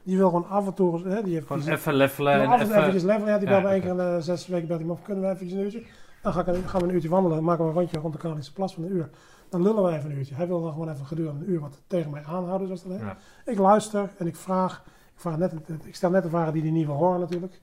die 0.02 0.16
wil 0.16 0.28
gewoon 0.28 0.48
af 0.48 0.66
en 0.66 0.74
toe... 0.74 1.09
Hè, 1.09 1.22
die 1.22 1.34
heeft, 1.34 1.46
Gewoon 1.46 1.62
die 1.62 1.70
even 1.70 1.94
levelen 1.94 2.34
wil 2.34 2.42
en 2.42 2.48
af 2.48 2.60
en 2.60 2.66
toe 2.66 2.76
even... 2.76 3.06
levelen. 3.06 3.26
Ja, 3.26 3.38
die 3.38 3.48
Ja, 3.48 3.55
belt 3.55 3.62
me 3.62 3.68
één 3.68 3.80
keer 3.80 3.90
in 3.90 3.96
de 3.96 4.16
zes 4.20 4.46
weken 4.46 4.66
belt 4.68 4.78
hij 4.78 4.88
me 4.88 4.94
op. 4.94 5.05
Kunnen 5.05 5.24
we 5.24 5.30
eventjes 5.30 5.59
een 5.59 5.64
uurtje? 5.64 5.82
Dan 6.22 6.32
ga 6.32 6.40
ik, 6.40 6.46
een- 6.46 6.68
gaan 6.68 6.80
we 6.80 6.86
een 6.88 6.94
uurtje 6.94 7.08
wandelen. 7.08 7.44
maken 7.44 7.64
we 7.64 7.70
een 7.70 7.76
rondje 7.76 7.98
rond 7.98 8.12
de 8.12 8.18
Kralische 8.18 8.52
Plas 8.52 8.74
van 8.74 8.82
een 8.84 8.92
uur. 8.92 9.10
Dan 9.48 9.62
lullen 9.62 9.84
we 9.84 9.92
even 9.96 10.10
een 10.10 10.16
uurtje. 10.16 10.34
Hij 10.34 10.46
wil 10.46 10.62
dan 10.62 10.72
gewoon 10.72 10.90
even 10.90 11.06
gedurende 11.06 11.44
een 11.44 11.50
uur 11.50 11.60
wat 11.60 11.80
tegen 11.86 12.10
mij 12.10 12.22
aanhouden, 12.24 12.66
zoals 12.66 12.82
dat 12.82 12.92
heet. 12.92 13.00
Ja. 13.00 13.16
Ik 13.44 13.58
luister 13.58 14.10
en 14.18 14.26
ik 14.26 14.36
vraag. 14.36 14.82
Ik, 15.14 15.20
vraag 15.20 15.36
net, 15.38 15.52
ik 15.84 15.94
stel 15.94 16.10
net 16.10 16.22
de 16.22 16.28
vragen 16.28 16.52
die 16.52 16.62
hij 16.62 16.70
niet 16.70 16.86
wil 16.86 16.94
horen 16.94 17.20
natuurlijk. 17.20 17.60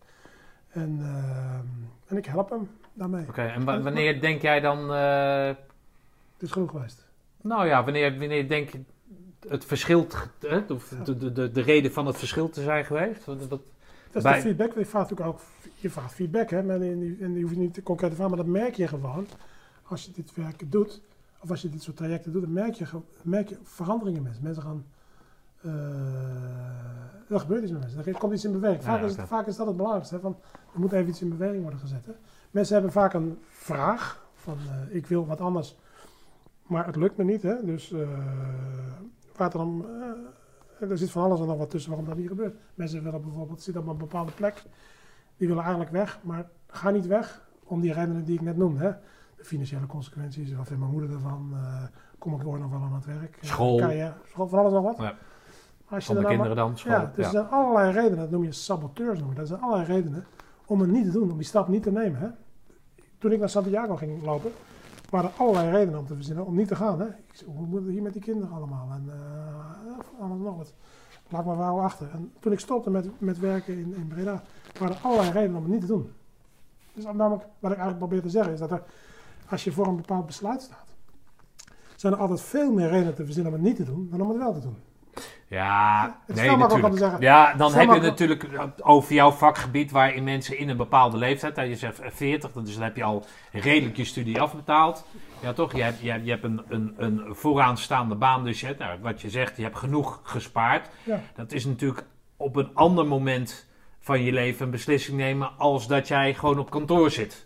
En, 0.70 0.98
ehm, 1.02 1.66
en 2.08 2.18
ik 2.18 2.26
help 2.26 2.50
hem 2.50 2.70
daarmee. 2.94 3.26
Oké, 3.30 3.42
en 3.42 3.64
wa- 3.66 3.82
wanneer 3.82 4.22
denk 4.22 4.42
jij 4.42 4.60
dan... 4.60 4.94
eh, 4.94 5.48
Het 6.34 6.42
is 6.44 6.52
genoeg 6.52 6.70
geweest. 6.72 7.06
nou 7.42 7.68
ja, 7.68 7.84
wanneer, 7.84 8.20
wanneer 8.20 8.48
denk 8.50 8.70
je 8.70 8.82
het 9.48 9.66
verschil... 9.66 10.08
hè, 10.40 10.60
of 10.74 10.88
de, 11.04 11.18
de, 11.18 11.32
de, 11.32 11.52
de 11.52 11.62
reden 11.62 11.92
van 11.92 12.06
het 12.06 12.18
verschil 12.18 12.50
te 12.50 12.62
zijn 12.62 12.86
geweest? 12.86 13.26
Dat 14.16 14.24
is 14.26 14.30
Bij- 14.32 14.34
de 14.42 14.42
feedback. 14.48 14.74
Je 14.78 14.86
vraagt 14.86 15.10
natuurlijk 15.10 15.38
ook 15.38 15.42
je 15.76 15.90
vraagt 15.90 16.14
feedback. 16.14 16.50
Hè? 16.50 16.64
Maar 16.64 16.82
in 16.82 17.00
die, 17.00 17.18
en 17.22 17.34
die 17.34 17.42
hoef 17.44 17.52
je 17.52 17.58
niet 17.58 17.74
te 17.74 17.84
concreet 17.84 18.10
te 18.10 18.16
vragen, 18.16 18.36
maar 18.36 18.46
dat 18.46 18.54
merk 18.54 18.76
je 18.76 18.88
gewoon. 18.88 19.28
Als 19.88 20.06
je 20.06 20.12
dit 20.12 20.34
werk 20.36 20.72
doet, 20.72 21.02
of 21.40 21.50
als 21.50 21.62
je 21.62 21.70
dit 21.70 21.84
soort 21.84 21.98
trajecten 21.98 22.32
doet, 22.32 22.42
dan 22.42 22.54
merk 22.54 22.74
je, 22.74 22.86
merk 23.22 23.50
je 23.50 23.58
veranderingen 23.64 24.18
in 24.20 24.24
mensen. 24.24 24.44
Mensen 24.44 24.64
gaan... 24.64 24.86
eh, 25.62 27.34
er 27.34 27.40
gebeurt 27.40 27.64
iets 27.64 27.72
met 27.72 27.82
mensen. 27.82 28.06
Er 28.06 28.18
komt 28.18 28.34
iets 28.34 28.46
in 28.46 28.52
beweging. 28.52 28.84
Vaak, 28.84 29.00
Ja, 29.00 29.06
is, 29.06 29.16
vaak 29.16 29.48
is 29.48 29.56
dat 29.56 29.68
het 29.68 29.76
belangrijkste. 29.76 30.16
Hè? 30.16 30.22
Van, 30.22 30.38
er 30.74 30.80
moet 30.80 30.92
even 30.92 31.10
iets 31.10 31.22
in 31.22 31.30
beweging 31.30 31.62
worden 31.62 31.80
gezet. 31.80 32.06
Hè? 32.06 32.12
Mensen 32.52 32.74
hebben 32.74 32.92
vaak 32.92 33.14
een 33.14 33.38
vraag 33.50 34.26
van 34.36 34.58
eh, 34.70 34.96
ik 34.96 35.08
wil 35.08 35.26
wat 35.26 35.42
anders, 35.42 35.76
maar 36.68 36.86
het 36.86 36.96
lukt 36.96 37.18
me 37.18 37.24
niet. 37.24 37.42
Hè? 37.42 37.66
Dus 37.66 37.92
eh 37.92 38.00
waar 39.36 39.48
het 39.48 39.52
dan, 39.58 39.86
er 40.80 40.98
zit 40.98 41.12
van 41.12 41.24
alles 41.24 41.40
en 41.40 41.46
nog 41.48 41.58
wat 41.58 41.70
tussen 41.70 41.90
waarom 41.92 42.10
dat 42.10 42.18
niet 42.18 42.28
gebeurt. 42.28 42.56
Mensen 42.74 43.04
willen 43.04 43.22
bijvoorbeeld 43.22 43.62
zitten 43.62 43.84
op 43.84 43.90
een 43.90 43.98
bepaalde 43.98 44.32
plek, 44.32 44.64
die 45.38 45.48
willen 45.48 45.62
eigenlijk 45.64 45.92
weg, 45.92 46.20
maar 46.24 46.50
ga 46.68 46.90
niet 46.90 47.08
weg 47.08 47.48
om 47.64 47.82
die 47.82 47.94
redenen 47.94 48.26
die 48.26 48.36
ik 48.36 48.42
net 48.42 48.58
noemde. 48.58 48.80
Hè? 48.80 48.92
De 49.38 49.44
financiële 49.44 49.86
consequenties, 49.86 50.54
wat 50.54 50.66
vindt 50.68 50.82
mijn 50.82 50.94
moeder 50.94 51.12
ervan? 51.12 51.50
Eh, 51.54 51.84
kom 52.18 52.42
ik 52.42 52.48
ooit 52.48 52.62
nog 52.62 52.72
wel 52.72 52.82
aan 52.82 52.94
het 52.94 53.06
werk? 53.06 53.38
Eh, 53.42 53.48
School. 53.48 53.78
Kan 53.78 53.96
je, 53.96 54.12
school, 54.28 54.48
van 54.48 54.60
alles 54.60 54.74
nog 54.74 54.84
wat. 54.84 54.98
Ja. 54.98 55.14
Als 55.90 56.06
van 56.06 56.16
de 56.16 56.22
nou 56.22 56.36
maar- 56.36 56.46
kinderen 56.46 56.56
dan? 56.56 56.78
School? 56.78 56.94
ja, 56.94 57.12
dus 57.16 57.26
er 57.26 57.32
zijn 57.32 57.50
allerlei 57.50 57.92
redenen, 57.92 58.18
dat 58.18 58.30
noem 58.32 58.44
je 58.44 58.52
saboteurs 58.52 59.18
noemen. 59.20 59.36
Dat 59.38 59.48
zijn 59.48 59.62
allerlei 59.62 59.94
redenen 59.94 60.26
om 60.66 60.80
het 60.80 60.90
niet 60.90 61.06
te 61.06 61.12
doen, 61.12 61.32
om 61.32 61.38
die 61.38 61.46
stap 61.46 61.68
niet 61.68 61.84
te 61.84 61.92
nemen. 61.92 62.20
Hè? 62.20 62.28
Toen 63.18 63.32
ik 63.32 63.40
naar 63.40 63.50
Santiago 63.50 63.96
ging 63.96 64.24
lopen, 64.24 64.52
waren 65.10 65.30
er 65.30 65.36
allerlei 65.38 65.72
redenen 65.72 66.00
om 66.00 66.06
te 66.06 66.16
verzinnen 66.16 66.46
om 66.46 66.56
niet 66.56 66.68
te 66.68 66.76
gaan. 66.76 67.00
Hè? 67.00 67.08
Ik 67.08 67.44
hoe 67.46 67.66
moet 67.66 67.82
het 67.82 67.90
hier 67.90 68.02
met 68.02 68.14
die 68.14 68.22
kinderen 68.22 68.56
allemaal? 68.56 68.88
En 68.92 69.12
alles 70.20 70.40
nog 70.40 70.58
wat. 70.58 70.74
Laat 71.30 71.46
maar 71.46 71.58
wauw 71.58 71.80
achter. 71.80 72.10
En 72.12 72.34
toen 72.40 72.52
ik 72.52 72.60
stopte 72.60 72.90
met, 72.90 73.20
met 73.20 73.40
werken 73.40 73.78
in, 73.78 73.96
in 73.96 74.08
Breda, 74.08 74.44
waren 74.80 74.96
er 74.96 75.02
allerlei 75.02 75.32
redenen 75.32 75.58
om 75.58 75.64
het 75.64 75.72
niet 75.72 75.82
te 75.82 75.88
doen. 75.88 76.12
Dus 76.94 77.04
namelijk, 77.04 77.44
wat 77.60 77.72
ik 77.72 77.78
eigenlijk 77.78 77.98
probeer 77.98 78.22
te 78.22 78.30
zeggen, 78.30 78.54
is 78.54 78.60
dat 78.60 78.72
er, 78.72 78.84
als 79.50 79.64
je 79.64 79.72
voor 79.72 79.88
een 79.88 79.96
bepaald 79.96 80.26
besluit 80.26 80.62
staat, 80.62 80.96
zijn 81.96 82.14
er 82.14 82.20
altijd 82.20 82.42
veel 82.42 82.72
meer 82.72 82.90
redenen 82.90 83.16
te 83.16 83.26
verzinnen 83.26 83.54
om 83.54 83.58
het 83.60 83.68
niet 83.68 83.78
te 83.78 83.84
doen 83.84 84.08
dan 84.12 84.22
om 84.22 84.30
het 84.30 84.38
wel 84.38 84.54
te 84.54 84.60
doen. 84.60 84.78
Ja, 85.48 86.20
Het 86.26 86.36
nee, 86.36 86.56
natuurlijk. 86.58 87.20
Ja, 87.20 87.54
dan 87.54 87.74
heb 87.74 87.94
je 87.94 88.00
natuurlijk 88.00 88.48
over 88.82 89.14
jouw 89.14 89.32
vakgebied 89.32 89.92
waarin 89.92 90.24
mensen 90.24 90.58
in 90.58 90.70
een 90.70 90.78
bepaalde 90.78 91.18
leeftijd, 91.18 91.56
je 91.56 91.76
zegt 91.76 92.00
40, 92.04 92.52
dus 92.52 92.74
dan 92.74 92.84
heb 92.84 92.96
je 92.96 93.04
al 93.04 93.26
redelijk 93.52 93.98
je 93.98 94.06
studie 94.06 94.42
afbetaald. 94.42 95.06
Ja, 95.42 95.54
toch? 95.54 95.76
Je 95.76 95.84
hebt, 95.84 96.02
je 96.02 96.12
hebt, 96.12 96.26
je 96.26 96.32
hebt 96.32 96.44
een, 96.44 96.62
een, 96.68 96.94
een 96.98 97.36
vooraanstaande 97.36 98.16
baan, 98.16 98.44
dus 98.44 98.60
je, 98.60 98.66
hebt, 98.66 98.80
nou, 98.80 99.00
wat 99.02 99.22
je 99.22 99.30
zegt, 99.30 99.58
je 99.58 99.64
hebt 99.64 99.78
genoeg 99.78 100.20
gespaard. 100.24 100.90
Ja. 101.04 101.22
Dat 101.36 101.52
is 101.52 101.66
natuurlijk 101.66 102.06
op 102.38 102.56
een 102.56 102.70
ander 102.74 103.06
moment 103.06 103.68
van 104.00 104.24
je 104.24 104.32
leven 104.32 104.66
een 104.66 104.72
beslissing 104.72 105.18
nemen 105.18 105.58
als 105.58 105.88
dat 105.88 106.08
jij 106.08 106.34
gewoon 106.34 106.60
op 106.60 106.70
kantoor 106.70 107.12
zit. 107.12 107.45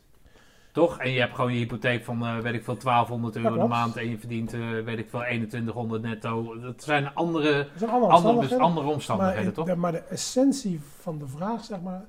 Toch? 0.71 0.97
En 0.99 1.11
je 1.11 1.19
hebt 1.19 1.35
gewoon 1.35 1.53
je 1.53 1.57
hypotheek 1.59 2.03
van, 2.03 2.25
eh, 2.25 2.37
weet 2.37 2.53
ik 2.53 2.63
veel, 2.63 2.77
1200 2.77 3.35
euro 3.35 3.57
de 3.57 3.67
maand 3.67 3.97
en 3.97 4.09
je 4.09 4.17
verdient, 4.19 4.53
eh, 4.53 4.59
weet 4.85 4.97
ik 4.99 5.09
veel, 5.09 5.19
2100 5.19 6.01
netto. 6.01 6.59
Dat 6.61 6.83
zijn 6.83 7.13
andere, 7.13 7.53
Dat 7.57 7.65
zijn 7.75 7.89
andere 7.91 8.11
andere, 8.13 8.33
omstandigheden. 8.33 8.65
andere 8.65 8.87
omstandigheden, 8.87 9.43
maar, 9.43 9.53
toch? 9.53 9.65
de, 9.65 9.75
maar 9.75 9.91
de 9.91 9.97
essentie 10.09 10.81
van 10.99 11.17
de 11.19 11.27
vraag, 11.27 11.63
zeg 11.63 11.81
maar, 11.81 12.05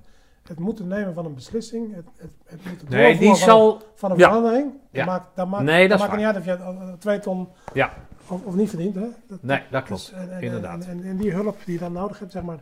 het 0.49 0.59
moeten 0.59 0.89
nemen 0.89 1.15
van 1.15 1.25
een 1.25 1.35
beslissing, 1.35 1.95
het, 1.95 2.05
het, 2.17 2.33
het 2.45 2.65
moeten 2.65 2.89
Nee, 2.89 3.19
die 3.19 3.29
van, 3.29 3.37
zal. 3.37 3.83
van 3.95 4.11
een 4.11 4.19
ja. 4.19 4.29
verandering, 4.29 4.73
Ja. 4.91 4.99
dat 4.99 5.07
maakt, 5.07 5.37
dat 5.37 5.49
maakt, 5.49 5.65
Nee, 5.65 5.89
dat 5.89 6.17
niet 6.17 6.25
uit 6.27 6.37
of 6.37 6.45
je 6.45 6.53
eh, 6.53 6.93
twee 6.99 7.19
ton 7.19 7.49
Ja. 7.75 7.93
of, 8.29 8.45
of 8.45 8.55
niet 8.55 8.69
verdient. 8.69 8.95
Hè? 8.95 9.07
Dat, 9.29 9.43
Nee, 9.43 9.63
dat 9.71 9.87
dus, 9.87 10.11
klopt. 10.11 10.25
en, 10.29 10.37
en, 10.37 10.43
inderdaad. 10.43 10.85
En, 10.85 10.91
en, 10.91 11.05
en 11.05 11.17
die 11.17 11.33
hulp 11.33 11.57
die 11.65 11.75
je 11.75 11.81
dan 11.81 11.93
nodig 11.93 12.19
hebt, 12.19 12.33
zeg 12.33 12.43
maar, 12.43 12.59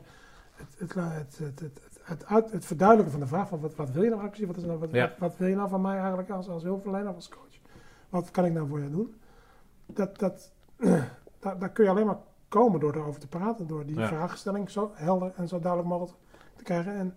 het, 0.56 0.94
het, 0.94 1.38
het, 1.38 1.60
het, 1.60 1.80
het, 2.08 2.26
uit, 2.26 2.50
het 2.52 2.64
verduidelijken 2.66 3.12
van 3.12 3.20
de 3.22 3.26
vraag 3.28 3.48
van 3.48 3.60
wat, 3.60 3.74
wat 3.74 3.90
wil 3.90 4.02
je 4.02 4.10
nou 4.10 4.28
precies, 4.28 4.46
wat, 4.46 4.56
is 4.56 4.64
nou, 4.64 4.78
wat, 4.78 4.90
Ja. 4.90 5.08
wat, 5.08 5.18
wat 5.18 5.36
wil 5.38 5.48
je 5.48 5.54
nou 5.56 5.68
van 5.68 5.80
mij 5.80 5.96
eigenlijk 5.98 6.30
als, 6.30 6.48
als 6.48 6.62
hulpverlener 6.62 7.08
of 7.08 7.14
als 7.14 7.28
coach? 7.28 7.58
Wat 8.08 8.30
kan 8.30 8.44
ik 8.44 8.52
nou 8.52 8.68
voor 8.68 8.80
je 8.80 8.90
doen? 8.90 9.14
Dat, 9.86 10.18
dat, 10.18 10.52
daar, 11.40 11.58
daar 11.58 11.70
kun 11.70 11.84
je 11.84 11.90
alleen 11.90 12.06
maar 12.06 12.18
komen 12.48 12.80
door 12.80 12.94
erover 12.94 13.20
te 13.20 13.28
praten, 13.28 13.66
door 13.66 13.86
die 13.86 13.98
Ja. 13.98 14.06
vraagstelling 14.08 14.70
zo 14.70 14.90
helder 14.94 15.32
en 15.36 15.48
zo 15.48 15.58
duidelijk 15.60 15.90
mogelijk 15.92 16.16
te 16.56 16.64
krijgen. 16.64 16.92
En, 16.94 17.14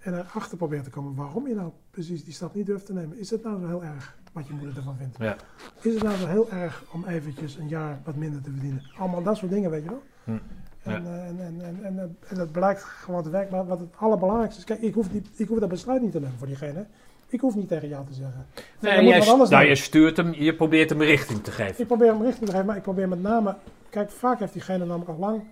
en 0.00 0.18
erachter 0.18 0.56
proberen 0.56 0.84
te 0.84 0.90
komen 0.90 1.14
waarom 1.14 1.48
je 1.48 1.54
nou 1.54 1.70
precies 1.90 2.24
die 2.24 2.32
stap 2.32 2.54
niet 2.54 2.66
durft 2.66 2.86
te 2.86 2.92
nemen. 2.92 3.18
Is 3.18 3.30
het 3.30 3.42
nou 3.42 3.60
zo 3.60 3.66
heel 3.66 3.82
erg 3.84 4.18
wat 4.32 4.46
je 4.46 4.52
moeder 4.54 4.76
ervan 4.76 4.96
vindt? 4.96 5.16
Ja. 5.18 5.36
Is 5.80 5.94
het 5.94 6.02
nou 6.02 6.16
zo 6.16 6.26
heel 6.26 6.50
erg 6.50 6.84
om 6.92 7.04
eventjes 7.04 7.56
een 7.56 7.68
jaar 7.68 8.00
wat 8.04 8.14
minder 8.16 8.42
te 8.42 8.50
verdienen? 8.50 8.82
Allemaal 8.98 9.22
dat 9.22 9.36
soort 9.36 9.50
dingen, 9.50 9.70
weet 9.70 9.82
je 9.84 9.88
wel. 9.88 10.02
Hm. 10.24 10.38
En, 10.84 11.06
eh, 11.06 11.28
en, 11.28 11.40
en, 11.40 11.60
en, 11.62 11.84
en, 11.84 12.16
en, 12.28 12.36
dat 12.36 12.52
blijkt 12.52 12.82
gewoon 12.82 13.22
te 13.22 13.30
werken. 13.30 13.56
Maar 13.56 13.66
wat 13.66 13.80
het 13.80 13.88
allerbelangrijkste 13.96 14.60
is, 14.60 14.66
kijk, 14.66 14.80
ik 14.80 14.94
hoef, 14.94 15.12
niet, 15.12 15.28
ik 15.36 15.48
hoef 15.48 15.58
dat 15.58 15.68
besluit 15.68 16.02
niet 16.02 16.12
te 16.12 16.20
nemen 16.20 16.38
voor 16.38 16.46
diegene. 16.46 16.86
Ik 17.28 17.40
hoef 17.40 17.54
niet 17.54 17.68
tegen 17.68 17.88
jou 17.88 18.06
te 18.06 18.14
zeggen. 18.14 18.46
Nee, 18.80 19.04
jij, 19.04 19.18
nou, 19.18 19.48
doen. 19.48 19.66
je 19.66 19.74
stuurt 19.74 20.16
hem, 20.16 20.32
je 20.32 20.54
probeert 20.54 20.90
hem 20.90 21.02
richting 21.02 21.42
te 21.42 21.50
geven. 21.50 21.80
Ik 21.80 21.86
probeer 21.86 22.08
hem 22.08 22.22
richting 22.22 22.46
te 22.46 22.50
geven, 22.50 22.66
maar 22.66 22.76
ik 22.76 22.82
probeer 22.82 23.08
met 23.08 23.22
name... 23.22 23.56
Kijk, 23.90 24.10
vaak 24.10 24.38
heeft 24.38 24.52
diegene 24.52 24.84
namelijk 24.84 25.10
al 25.10 25.18
lang... 25.18 25.42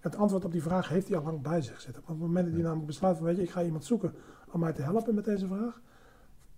Het 0.00 0.16
antwoord 0.16 0.44
op 0.44 0.52
die 0.52 0.62
vraag 0.62 0.88
heeft 0.88 1.08
hij 1.08 1.16
al 1.16 1.22
lang 1.22 1.42
bij 1.42 1.62
zich 1.62 1.80
zitten. 1.80 2.02
Op 2.02 2.08
het 2.08 2.18
moment 2.18 2.44
dat 2.44 2.54
hij 2.54 2.62
namelijk 2.62 2.86
besluit 2.86 3.16
van, 3.16 3.26
weet 3.26 3.36
je, 3.36 3.42
ik 3.42 3.50
ga 3.50 3.62
iemand 3.62 3.84
zoeken 3.84 4.14
om 4.50 4.60
mij 4.60 4.72
te 4.72 4.82
helpen 4.82 5.14
met 5.14 5.24
deze 5.24 5.46
vraag. 5.46 5.80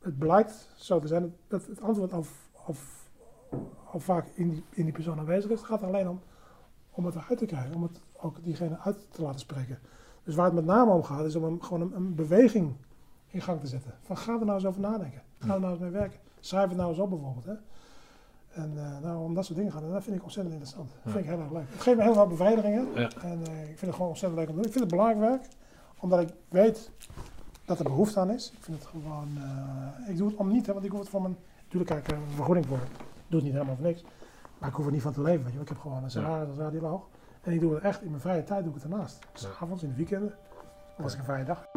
Het 0.03 0.19
blijkt 0.19 0.69
zo 0.77 0.98
te 0.98 1.07
zijn 1.07 1.35
dat 1.48 1.66
het 1.66 1.81
antwoord 1.81 2.12
al, 2.12 2.27
al, 2.66 2.74
al 3.85 4.01
vaak 4.01 4.27
in 4.35 4.48
die, 4.48 4.65
in 4.70 4.85
die 4.85 4.93
persoon 4.93 5.19
aanwezig 5.19 5.51
is. 5.51 5.59
Het 5.59 5.69
gaat 5.69 5.82
alleen 5.82 6.09
om 6.09 6.20
om 6.97 7.07
het 7.07 7.15
eruit 7.15 7.39
te 7.39 7.47
krijgen, 7.47 7.74
om 7.74 7.82
het 7.82 8.01
ook 8.20 8.44
diegene 8.44 8.78
uit 8.78 8.97
te 9.10 9.22
laten 9.22 9.40
spreken. 9.40 9.78
Dus 10.24 10.34
waar 10.34 10.44
het 10.44 10.55
met 10.55 10.64
name 10.64 10.93
om 10.93 11.02
gaat, 11.02 11.24
is 11.24 11.36
om 11.36 11.62
gewoon 11.62 11.80
een, 11.80 11.97
een 11.97 12.14
beweging 12.14 12.74
in 13.26 13.40
gang 13.40 13.60
te 13.60 13.66
zetten. 13.66 13.94
Van 14.01 14.16
ga 14.16 14.32
er 14.32 14.44
nou 14.44 14.55
eens 14.55 14.66
over 14.66 14.80
nadenken. 14.80 15.22
Ga 15.38 15.55
er 15.55 15.60
nou 15.60 15.72
eens 15.72 15.80
mee 15.80 15.90
werken. 15.90 16.18
Schrijf 16.40 16.68
het 16.68 16.76
nou 16.76 16.90
eens 16.90 16.98
op 16.98 17.10
bijvoorbeeld. 17.10 17.44
Hè. 17.44 17.55
En 18.62 18.72
eh, 18.76 19.02
nou, 19.02 19.24
om 19.24 19.34
dat 19.34 19.44
soort 19.44 19.59
dingen 19.59 19.72
gaan, 19.72 19.82
doen, 19.82 19.93
dat 19.93 20.02
vind 20.02 20.16
ik 20.16 20.22
ontzettend 20.22 20.55
interessant. 20.55 20.90
Dat 21.02 21.12
vind 21.12 21.24
ik 21.24 21.30
heel 21.30 21.40
erg 21.40 21.52
leuk. 21.52 21.66
Het 21.70 21.80
geeft 21.80 21.97
me 21.97 22.02
heel 22.02 22.12
veel 22.12 22.26
bevredigingen. 22.26 22.86
Ja. 22.94 23.10
En 23.22 23.47
eh, 23.47 23.60
ik 23.60 23.66
vind 23.66 23.80
het 23.80 23.94
gewoon 23.94 24.09
ontzettend 24.09 24.40
leuk 24.40 24.48
om 24.48 24.55
te 24.55 24.60
doen. 24.60 24.70
Ik 24.70 24.72
vind 24.72 24.84
het 24.84 24.90
belangrijk 24.90 25.30
werk, 25.30 25.52
omdat 25.98 26.20
ik 26.20 26.28
weet 26.48 26.90
dat 27.64 27.78
er 27.78 27.84
behoefte 27.84 28.20
aan 28.20 28.30
is. 28.30 28.52
Ik 28.56 28.64
vind 28.64 28.78
het 28.78 28.86
gewoon, 28.86 29.28
eh, 29.36 30.10
ik 30.10 30.16
doe 30.16 30.28
het 30.28 30.36
om 30.36 30.48
niet, 30.48 30.66
hè, 30.66 30.72
want 30.72 30.84
ik 30.84 30.90
hoef 30.90 31.01
het 31.01 31.09
voor 31.09 31.22
mijn, 31.22 31.36
natuurlijk 31.62 31.90
krijg 31.90 32.05
ik 32.05 32.10
er 32.10 32.16
een 32.16 32.34
vergoeding 32.34 32.66
voor. 32.66 32.76
Ik 32.76 33.26
doe 33.26 33.40
het 33.40 33.43
niet 33.43 33.52
helemaal 33.52 33.74
voor 33.74 33.86
niks. 33.86 34.05
Maar 34.59 34.68
ik 34.68 34.74
hoef 34.74 34.86
er 34.86 34.93
niet 34.93 35.02
van 35.02 35.12
te 35.12 35.22
leven, 35.22 35.44
weet 35.44 35.52
je. 35.52 35.60
Ik 35.60 35.68
heb 35.68 35.78
gewoon 35.78 36.05
een 36.05 36.10
salaris 36.10 36.48
als 36.48 36.59
radioloog. 36.59 37.09
En 37.47 37.52
ik 37.52 37.60
doe 37.60 37.74
het 37.74 37.82
echt 37.85 38.02
in 38.02 38.09
mijn 38.10 38.20
vrije 38.20 38.44
tijd, 38.44 38.64
doe 38.64 38.74
ik 38.74 38.82
het 38.82 38.93
ernaast. 38.93 39.27
Avonds, 39.60 39.82
in 39.82 39.89
de 39.89 39.94
weekenden, 39.94 40.35
of 40.97 41.05
als 41.05 41.12
ik 41.12 41.18
een 41.18 41.24
vrije 41.24 41.44
dag 41.44 41.68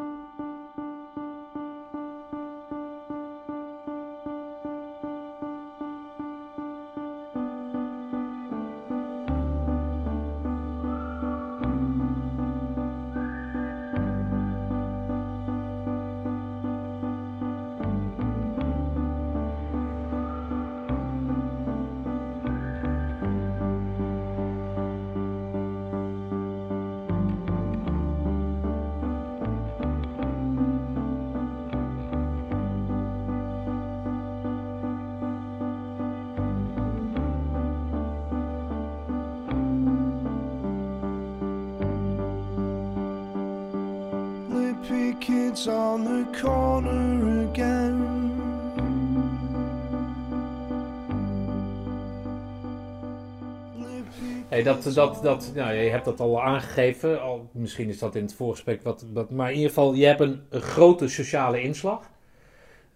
Hey, 54.50 54.64
dat, 54.64 54.84
dat, 54.84 55.24
dat, 55.24 55.52
nou, 55.56 55.74
je 55.74 55.90
hebt 55.90 56.06
dat 56.06 56.20
al 56.20 56.44
aangegeven, 56.44 57.22
al, 57.22 57.50
misschien 57.52 57.90
is 57.90 58.00
dat 58.00 58.16
in 58.16 58.22
het 58.22 58.34
voorgesprek 58.34 58.84
wat, 58.84 59.06
wat 59.14 59.30
maar 59.30 59.50
in 59.50 59.56
ieder 59.56 59.70
geval, 59.70 59.94
je 59.94 60.06
hebt 60.06 60.20
een, 60.20 60.42
een 60.50 60.62
grote 60.62 61.08
sociale 61.08 61.62
inslag. 61.62 62.10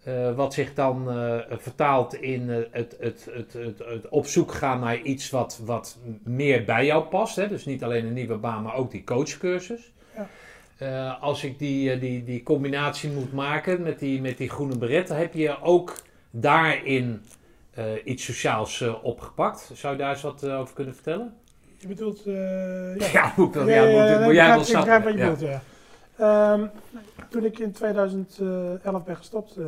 eh, 0.03 0.35
wat 0.35 0.53
zich 0.53 0.73
dan 0.73 1.11
eh, 1.11 1.39
vertaalt 1.49 2.13
in 2.13 2.49
eh, 2.49 2.57
het, 2.71 2.97
het, 2.99 3.27
het, 3.31 3.53
het, 3.53 3.79
het 3.85 4.09
op 4.09 4.25
zoek 4.25 4.51
gaan 4.51 4.79
naar 4.79 5.01
iets 5.01 5.29
wat, 5.29 5.61
wat 5.65 5.97
meer 6.23 6.65
bij 6.65 6.85
jou 6.85 7.03
past. 7.03 7.35
Hè? 7.35 7.47
Dus 7.47 7.65
niet 7.65 7.83
alleen 7.83 8.05
een 8.05 8.13
nieuwe 8.13 8.37
baan, 8.37 8.63
maar 8.63 8.75
ook 8.75 8.91
die 8.91 9.03
coachcursus. 9.03 9.91
Ja. 10.79 11.09
Als 11.09 11.43
ik 11.43 11.59
die, 11.59 11.99
die, 11.99 12.23
die 12.23 12.43
combinatie 12.43 13.09
moet 13.09 13.33
maken 13.33 13.81
met 13.81 13.99
die, 13.99 14.21
met 14.21 14.37
die 14.37 14.49
groene 14.49 14.77
beret, 14.77 15.09
heb 15.09 15.33
je 15.33 15.61
ook 15.61 15.95
daarin 16.31 17.23
iets 18.03 18.25
sociaals 18.25 18.83
opgepakt. 19.01 19.71
Zou 19.73 19.93
je 19.93 19.99
daar 19.99 20.11
eens 20.11 20.21
wat 20.21 20.45
over 20.47 20.75
kunnen 20.75 20.93
vertellen? 20.93 21.33
Je 21.83 21.89
bedoelt... 21.89 22.25
eh, 22.25 22.95
ja, 22.97 23.07
Ja, 23.11 23.33
moet 23.35 23.53
wel. 23.53 23.67
Ja, 23.67 23.75
Ja, 23.83 24.05
ja, 24.05 24.19
moet, 24.19 24.27
ik 24.29 24.33
jij 24.35 24.47
wel 24.47 24.59
Ik 24.59 24.65
snappen. 24.65 25.01
begrijp 25.01 25.03
wat 25.03 25.13
je 25.13 25.19
Ja. 25.19 25.29
bedoelt, 25.31 25.49
ja. 25.51 25.61
Ehm, 26.17 26.67
toen 27.29 27.43
ik 27.45 27.59
in 27.59 27.71
2011 27.71 29.03
ben 29.03 29.15
gestopt 29.15 29.55
eh, 29.57 29.65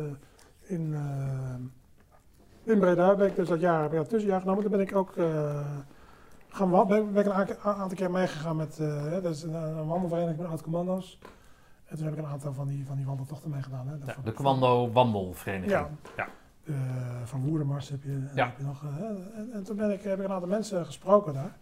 in, 0.62 0.94
eh, 0.94 2.72
in 2.72 2.78
Breda, 2.78 3.14
ben 3.14 3.26
ik 3.26 3.36
dus 3.36 3.48
dat 3.48 3.60
jaar, 3.60 3.82
heb 3.82 3.90
ik 3.92 3.96
dat 3.98 4.08
tussenjaar 4.08 4.40
genomen. 4.40 4.62
Toen 4.62 4.70
ben 4.70 4.80
ik 4.80 4.96
ook 4.96 5.16
eh, 5.16 5.60
gaan 6.48 6.70
wa- 6.70 6.84
ben, 6.84 7.12
ben 7.12 7.26
ik 7.26 7.48
een 7.48 7.56
aantal 7.62 7.96
keer 7.96 8.10
meegegaan 8.10 8.56
met, 8.56 8.78
eh, 8.78 9.02
hè, 9.02 9.20
dat 9.20 9.34
is 9.34 9.42
een, 9.42 9.54
een 9.54 9.86
wandelvereniging 9.86 10.38
met 10.40 10.48
oud-commando's. 10.50 11.18
En 11.86 11.96
toen 11.96 12.04
heb 12.04 12.14
ik 12.14 12.20
een 12.24 12.30
aantal 12.30 12.52
van 12.52 12.66
die, 12.66 12.84
van 12.86 12.96
die 12.96 13.06
wandeltochten 13.06 13.50
meegedaan. 13.50 13.86
Hè. 13.88 13.94
Ja, 14.06 14.12
Van- 14.12 14.24
de 14.24 14.32
Commando 14.32 14.92
Wandelvereniging. 14.92 15.70
Ja. 15.72 15.88
Ja. 16.16 16.26
eh, 16.66 16.74
van 17.24 17.40
Woerdenmars 17.48 17.88
heb 17.88 18.02
je, 18.02 18.10
en 18.10 18.30
Ja. 18.34 18.44
heb 18.46 18.58
je 18.58 18.64
nog. 18.64 18.82
eh, 18.82 19.04
en, 19.38 19.48
en 19.52 19.62
toen 19.62 19.76
ben 19.76 19.90
ik, 19.90 20.02
heb 20.02 20.18
ik 20.18 20.24
een 20.24 20.32
aantal 20.32 20.48
mensen 20.48 20.86
gesproken 20.86 21.32
daar. 21.32 21.56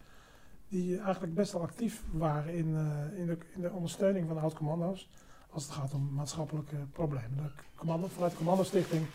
Die 0.75 1.01
eigenlijk 1.01 1.35
best 1.35 1.53
wel 1.53 1.63
actief 1.63 2.03
waren 2.11 2.55
in, 2.55 2.77
eh, 2.77 3.19
in, 3.19 3.27
de, 3.27 3.39
in 3.55 3.61
de 3.61 3.71
ondersteuning 3.71 4.27
van 4.27 4.37
de 4.37 4.43
oud-commando's. 4.43 5.09
Als 5.51 5.63
het 5.63 5.73
gaat 5.73 5.95
om 5.95 6.11
maatschappelijke 6.15 6.77
problemen. 6.93 7.53
Vanuit 7.75 8.31
de 8.31 8.37
Commando 8.37 8.63
Stichting 8.63 9.07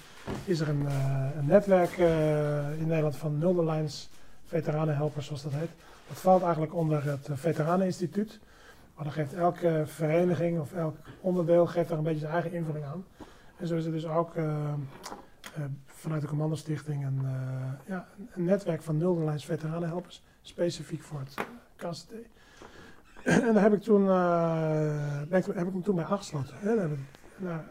is 0.45 0.59
er 0.59 0.69
een, 0.69 0.87
eh, 0.87 1.29
een 1.37 1.45
netwerk 1.45 1.97
eh, 1.97 2.79
in 2.79 2.87
Nederland 2.87 3.15
van 3.15 3.37
nulderlijns 3.37 4.09
veteranenhelpers, 4.45 5.25
zoals 5.25 5.43
dat 5.43 5.53
heet. 5.53 5.69
Dat 6.07 6.17
valt 6.17 6.41
eigenlijk 6.41 6.75
onder 6.75 7.03
het 7.03 7.29
Veteraneninstituut. 7.31 8.39
Maar 8.95 9.03
dan 9.03 9.13
geeft 9.13 9.33
elke 9.33 9.83
vereniging 9.85 10.59
of 10.59 10.73
elk 10.73 10.95
onderdeel 11.21 11.67
geeft 11.67 11.89
daar 11.89 11.97
een 11.97 12.03
beetje 12.03 12.19
zijn 12.19 12.33
eigen 12.33 12.51
invulling 12.51 12.85
aan. 12.85 13.05
En 13.57 13.67
zo 13.67 13.75
is 13.75 13.85
er 13.85 13.91
dus 13.91 14.07
ook 14.07 14.33
vanuit 15.85 16.21
de 16.21 16.27
Commando 16.27 16.55
Stichting 16.55 17.05
een, 17.05 17.21
ja, 17.85 18.07
een 18.31 18.43
netwerk 18.43 18.81
van 18.81 18.97
nulderlijns 18.97 19.45
veteranenhelpers, 19.45 20.23
specifiek 20.41 21.03
voor 21.03 21.19
het 21.19 21.33
eh, 21.35 21.89
KCT. 21.89 22.11
en 23.47 23.53
daar 23.53 23.63
heb 23.63 23.73
ik 23.73 23.81
toen, 23.81 24.09
eh, 24.09 25.21
ben 25.29 25.39
ik, 25.39 25.45
heb 25.45 25.67
ik 25.67 25.73
me 25.73 25.81
toen 25.81 25.95
bij 25.95 26.05
aangesloten. 26.05 26.55
Hè. 26.57 26.75
Daar 26.75 26.89
nou, 27.37 27.61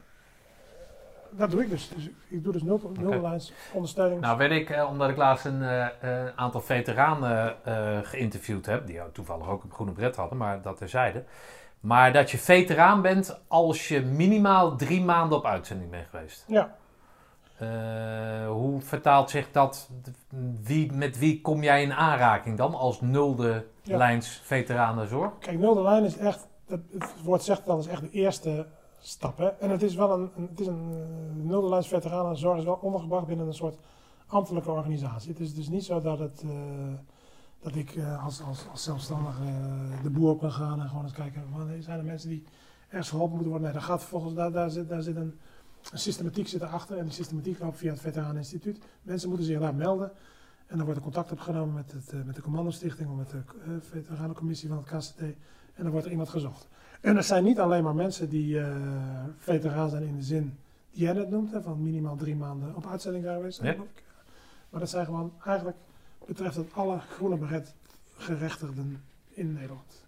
dat 1.31 1.51
doe 1.51 1.63
ik 1.63 1.71
dus. 1.71 1.89
dus 1.89 2.09
ik 2.29 2.45
doe 2.45 2.53
dus 2.53 2.63
nul, 2.63 2.93
nulderlijns 2.99 3.53
ondersteuning. 3.73 4.21
Nou 4.21 4.39
weet 4.39 4.51
ik, 4.51 4.71
eh, 4.71 4.89
omdat 4.89 5.11
ik 5.11 5.17
laatst 5.17 5.45
een 5.45 5.63
aantal 6.37 6.61
veteranen 6.61 7.57
geïnterviewd 8.05 8.67
heb, 8.67 8.87
die 8.87 9.01
toevallig 9.13 9.49
ook 9.49 9.65
een 9.65 9.73
groene 9.73 9.93
bret 9.93 10.17
hadden, 10.17 10.39
maar 10.39 10.63
dat 10.63 10.77
terzijde. 10.77 11.25
Maar 11.81 12.13
dat 12.13 12.31
je 12.31 12.39
veteraan 12.39 13.03
bent 13.03 13.41
als 13.49 13.89
je 13.89 14.01
minimaal 14.01 14.77
drie 14.77 15.03
maanden 15.03 15.39
op 15.39 15.47
uitzending 15.47 15.91
bent 15.91 16.09
geweest. 16.09 16.45
ja, 16.47 16.77
hoe 18.49 18.81
vertaalt 18.81 19.31
zich 19.31 19.51
dat? 19.53 19.91
Wie, 20.63 20.93
met 20.93 21.19
wie 21.19 21.41
kom 21.41 21.63
jij 21.63 21.83
in 21.83 21.93
aanraking 21.93 22.57
dan 22.57 22.75
als 22.75 23.01
nulde 23.01 23.67
Ja. 23.83 23.97
lijns 23.97 24.41
veteranenzorg? 24.45 25.33
Kijk, 25.39 25.59
nul 25.59 25.75
de 25.75 25.83
lijn 25.83 26.05
is 26.05 26.17
echt, 26.17 26.47
dat, 26.67 26.81
het 26.99 27.23
woord 27.23 27.43
zegt 27.43 27.67
dat 27.67 27.79
is 27.79 27.87
echt 27.87 28.01
de 28.01 28.11
eerste 28.11 28.67
stap. 28.99 29.39
Hè? 29.39 29.47
En 29.49 29.71
het 29.71 29.83
is 29.83 29.95
wel 29.95 30.13
een, 30.13 30.31
het 30.51 30.61
is 30.61 30.67
een 30.67 30.91
uh, 30.91 31.45
nul 31.45 31.61
de 31.61 31.69
lijns 31.69 31.89
veteranenzorg 31.89 32.59
is 32.59 32.65
wel 32.65 32.79
ondergebracht 32.83 33.27
binnen 33.27 33.47
een 33.47 33.55
soort 33.55 33.79
ambtelijke 34.29 34.71
organisatie. 34.71 35.31
Het 35.31 35.41
is 35.41 35.55
dus 35.55 35.69
niet 35.69 35.85
zo 35.85 36.01
dat, 36.01 36.19
het, 36.19 36.43
eh, 36.45 36.51
dat 37.61 37.75
ik 37.75 37.95
eh, 37.95 38.25
als, 38.25 38.43
als, 38.71 38.89
eh, 39.11 40.03
de 40.03 40.11
boer 40.11 40.31
op 40.31 40.41
kan 40.41 40.53
gaan 40.53 40.81
en 40.81 40.89
gewoon 40.89 41.05
eens 41.05 41.13
kijken, 41.13 41.45
wanneer 41.57 41.83
zijn 41.83 41.99
er 41.99 42.05
mensen 42.05 42.29
die 42.29 42.45
ergens 42.89 43.09
geholpen 43.09 43.35
moeten 43.35 43.51
worden. 43.51 43.71
Nee, 43.71 43.79
daar 43.79 43.89
gaat 43.89 44.01
vervolgens, 44.01 44.35
daar, 44.35 44.53
daar 44.53 44.71
zit, 44.71 44.89
daar 44.89 45.03
zit 45.03 45.17
een, 45.17 45.39
een 45.93 45.99
systematiek 45.99 46.49
zit 46.49 46.63
erachter 46.63 46.99
en 46.99 47.05
die 47.05 47.13
systematiek 47.13 47.59
loopt 47.59 47.79
via 47.79 47.91
het 47.91 48.01
Veteraneninstituut. 48.01 48.79
Mensen 49.03 49.29
moeten 49.29 49.47
zich 49.47 49.61
daar 49.61 49.75
melden. 49.75 50.13
En 50.67 50.77
dan 50.77 50.85
wordt 50.85 50.97
er 50.97 51.05
contact 51.05 51.33
opgenomen 51.33 51.75
met, 51.75 51.93
het, 51.93 52.13
eh, 52.13 52.23
met 52.23 52.35
de 52.35 52.43
Commandostichting 52.43 53.11
of 53.11 53.17
met 53.17 53.31
de 53.31 53.43
eh, 53.65 53.71
Veteranencommissie 53.81 54.69
van 54.69 54.77
het 54.77 54.87
KCT. 54.87 55.21
En 55.21 55.83
dan 55.83 55.91
wordt 55.91 56.07
er 56.07 56.13
iemand 56.13 56.29
gezocht. 56.29 56.69
En 57.01 57.17
er 57.17 57.25
zijn 57.25 57.45
niet 57.45 57.59
alleen 57.59 57.83
maar 57.83 57.95
mensen 57.95 58.29
die 58.29 58.61
eh 58.61 58.67
veteraan 59.39 59.91
zijn 59.91 60.03
in 60.03 60.17
de 60.17 60.23
zin 60.23 60.59
die 60.91 61.03
jij 61.03 61.13
net 61.13 61.31
noemt, 61.31 61.53
hè, 61.53 61.63
van 61.63 61.83
minimaal 61.83 62.17
drie 62.17 62.37
maanden 62.37 62.77
op 62.77 62.87
uitzending 62.87 63.25
zijn 63.25 63.37
geweest. 63.37 63.63
Ik. 63.63 64.05
Maar 64.71 64.81
dat 64.81 64.91
zijn 64.91 65.05
gewoon, 65.05 65.33
eigenlijk 65.45 65.77
betreft 66.27 66.57
het 66.57 66.73
alle 66.73 66.99
groene 66.99 67.37
beret 67.37 67.75
gerechtigden 68.17 69.05
in 69.29 69.53
Nederland. 69.53 70.07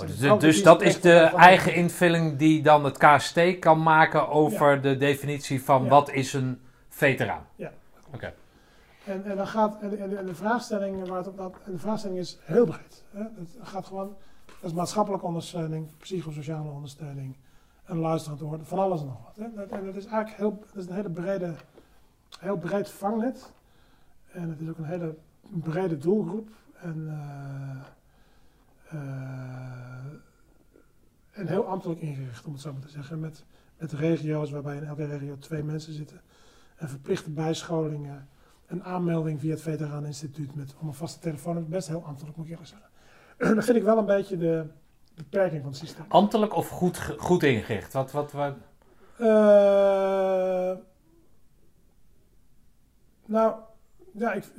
Oh, 0.00 0.06
Dus 0.06 0.18
dus 0.18 0.30
ook 0.30 0.40
dus 0.40 0.62
dat 0.62 0.82
is 0.82 0.94
de 0.94 0.98
spreken 1.08 1.30
van- 1.30 1.40
eigen 1.40 1.74
invulling 1.74 2.36
die 2.38 2.62
dan 2.62 2.84
het 2.84 2.98
KST 2.98 3.58
kan 3.58 3.82
maken 3.82 4.28
over 4.28 4.80
de 4.80 4.96
definitie 4.96 5.62
van 5.62 5.82
Ja. 5.82 5.88
wat 5.88 6.10
is 6.12 6.32
een 6.32 6.60
veteraan. 6.88 7.46
En, 9.04 9.24
en, 9.24 9.36
dan 9.36 9.46
gaat, 9.46 9.80
en, 9.80 9.98
en, 9.98 10.18
en 10.18 10.26
de 10.26 10.34
vraagstelling 10.34 11.08
waar 11.08 11.18
het 11.18 11.26
op 11.28 11.36
dat, 11.36 11.54
en 11.64 11.72
de 11.72 11.78
vraagstelling 11.78 12.18
is 12.18 12.38
heel 12.42 12.64
breed. 12.64 13.04
Hè? 13.10 13.20
Het 13.22 13.56
gaat 13.62 13.86
gewoon, 13.86 14.16
dat 14.60 14.70
is 14.70 14.76
maatschappelijke 14.76 15.26
ondersteuning, 15.26 15.88
psychosociale 15.98 16.70
ondersteuning, 16.70 17.36
een 17.86 17.98
luisterend 17.98 18.42
oor, 18.42 18.58
van 18.62 18.78
alles 18.78 19.00
en 19.00 19.06
nog 19.06 19.18
wat. 19.24 19.36
Hè? 19.36 19.54
Dat, 19.54 19.68
en 19.68 19.84
dat 19.84 19.94
is 19.94 20.06
eigenlijk 20.06 20.36
heel, 20.36 20.62
dat 20.74 20.82
is 20.82 20.88
een 20.90 20.94
hele 20.94 21.10
brede, 21.10 21.54
heel 22.40 22.56
breed 22.56 22.90
vangnet. 22.90 23.52
En 24.32 24.48
het 24.50 24.60
is 24.60 24.68
ook 24.68 24.78
een 24.78 24.84
hele 24.84 25.14
brede 25.44 25.98
doelgroep. 25.98 26.48
En, 26.80 27.06
eh, 27.08 27.14
eh, 27.70 27.76
en 31.30 31.46
heel 31.46 31.66
ambtelijk 31.66 32.00
ingericht, 32.00 32.44
om 32.44 32.52
het 32.52 32.60
zo 32.62 32.72
maar 32.72 32.80
te 32.82 32.88
zeggen. 32.88 33.20
Met, 33.20 33.44
met 33.78 33.92
regio's 33.92 34.50
waarbij 34.50 34.76
in 34.76 34.84
elke 34.84 35.04
regio 35.04 35.38
twee 35.38 35.62
mensen 35.62 35.92
zitten. 35.92 36.20
En 36.76 36.88
verplichte 36.88 37.30
bijscholingen 37.30 38.28
een 38.66 38.84
aanmelding 38.84 39.40
via 39.40 39.50
het 39.50 39.60
Veteraneninstituut 39.62 40.54
met 40.54 40.74
om 40.80 40.86
een 40.88 40.94
vaste 40.94 41.18
telefoon. 41.20 41.68
Best 41.68 41.88
heel 41.88 42.04
ambtelijk, 42.04 42.36
moet 42.36 42.44
ik 42.46 42.50
eerlijk 42.50 42.68
zeggen. 42.70 42.88
Dan 43.54 43.62
vind 43.62 43.76
ik 43.76 43.82
wel 43.82 43.98
een 43.98 44.06
beetje 44.06 44.36
de 44.36 44.66
beperking 45.14 45.60
van 45.62 45.70
het 45.70 45.78
systeem. 45.80 46.04
Ambtelijk 46.08 46.54
of 46.56 46.68
goed, 46.68 46.98
goed 47.18 47.42
ingericht? 47.42 47.92
Wat, 47.92 48.12
wat, 48.12 48.32
wat? 48.32 48.54
Eh, 49.18 49.26
nou, 53.26 53.54
ja, 54.12 54.32
ik- 54.32 54.52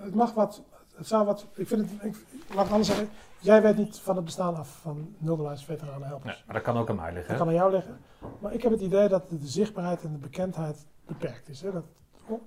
het 0.00 0.14
mag 0.14 0.34
wat. 0.34 0.62
Het 0.98 1.06
zou 1.06 1.24
wat. 1.24 1.46
Ik 1.54 1.66
vind 1.66 1.90
het. 1.90 2.02
Ik, 2.02 2.26
laat 2.54 2.66
ik 2.66 2.70
anders 2.70 2.88
zeggen. 2.88 3.08
Jij 3.40 3.62
weet 3.62 3.76
niet 3.76 3.98
van 3.98 4.16
het 4.16 4.24
bestaan 4.24 4.56
af 4.56 4.78
van 4.80 5.14
nulderlijns 5.18 5.64
veteranenhelpers. 5.64 6.34
Nee, 6.34 6.42
maar 6.46 6.54
dat 6.54 6.64
kan 6.64 6.76
ook 6.76 6.88
aan 6.88 6.96
mij 6.96 7.12
liggen. 7.12 7.28
Dat 7.28 7.38
kan 7.38 7.48
aan 7.48 7.54
jou 7.54 7.72
liggen. 7.72 7.98
Maar 8.38 8.52
ik 8.52 8.62
heb 8.62 8.72
het 8.72 8.80
idee 8.80 9.08
dat 9.08 9.30
de 9.30 9.38
zichtbaarheid 9.46 10.02
en 10.02 10.12
de 10.12 10.18
bekendheid 10.18 10.86
beperkt 11.06 11.48
is. 11.48 11.60
Hè? 11.60 11.72
Dat, 11.72 11.84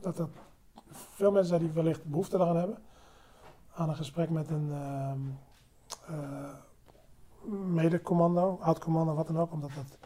dat, 0.02 0.18
dat 0.18 0.30
veel 0.90 1.32
mensen 1.32 1.50
zijn 1.50 1.62
die 1.62 1.72
wellicht 1.72 2.06
behoefte 2.06 2.38
daaraan 2.38 2.58
hebben. 2.58 2.78
Aan 3.74 3.90
een 3.90 3.96
gesprek 3.96 4.30
met 4.30 4.50
een 4.50 4.72
ehm 4.72 5.20
eh, 6.08 6.54
mede-commando, 7.50 8.58
oud-commando, 8.62 9.14
wat 9.14 9.28
dan 9.28 9.40
ook. 9.40 9.52
Omdat 9.52 9.72
dat 9.76 9.98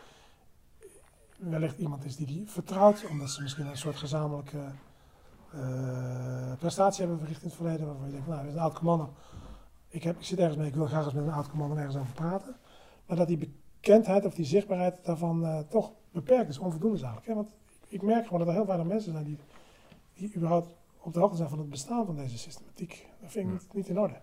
wellicht 1.38 1.78
iemand 1.78 2.06
is 2.06 2.16
die 2.16 2.28
die 2.28 2.50
vertrouwt. 2.50 3.06
Omdat 3.10 3.30
ze 3.30 3.42
misschien 3.42 3.66
een 3.66 3.78
soort 3.78 3.96
gezamenlijke 3.96 4.60
prestatie 6.59 7.00
hebben 7.00 7.19
verricht 7.19 7.42
in 7.42 7.48
het 7.48 7.56
verleden. 7.56 7.85
Waarvan 7.85 8.06
je 8.06 8.11
denkt, 8.11 8.27
nou, 8.27 8.40
dit 8.40 8.50
is 8.50 8.56
een 8.56 8.61
oud-commando. 8.61 9.14
Ik, 9.88 10.03
heb, 10.03 10.17
ik 10.17 10.25
zit 10.25 10.40
ergens 10.40 10.58
mee, 10.58 10.67
ik 10.67 10.75
wil 10.75 10.85
graag 10.85 11.06
eens 11.06 11.14
met 11.14 11.25
een 11.25 11.32
oud-commando 11.32 11.75
ergens 11.75 11.95
over 11.95 12.14
praten. 12.14 12.56
Maar 13.06 13.17
dat 13.17 13.27
die 13.27 13.38
bekendheid 13.38 14.25
of 14.25 14.34
die 14.34 14.45
zichtbaarheid 14.45 15.00
daarvan 15.03 15.45
eh, 15.45 15.59
toch 15.59 15.92
beperkt 16.11 16.50
is, 16.50 16.58
onvoldoende 16.58 16.98
is 16.98 17.03
eigenlijk. 17.03 17.34
Want 17.34 17.50
ik 17.88 18.01
merk 18.01 18.24
gewoon 18.24 18.40
dat 18.40 18.48
er 18.48 18.53
heel 18.53 18.66
weinig 18.66 18.88
mensen 18.88 19.11
zijn 19.11 19.24
die, 19.24 19.38
die 20.14 20.35
überhaupt 20.35 20.67
op 21.00 21.14
de 21.14 21.19
hoogte 21.19 21.38
zijn 21.38 21.50
van 21.50 21.59
het 21.59 21.69
bestaan 21.69 22.06
van 22.06 22.16
deze 22.16 22.38
systematiek. 22.38 23.08
Dat 23.22 23.32
vind 23.32 23.61
ik 23.61 23.74
niet, 23.74 23.88
in 23.88 24.00
orde. 24.00 24.19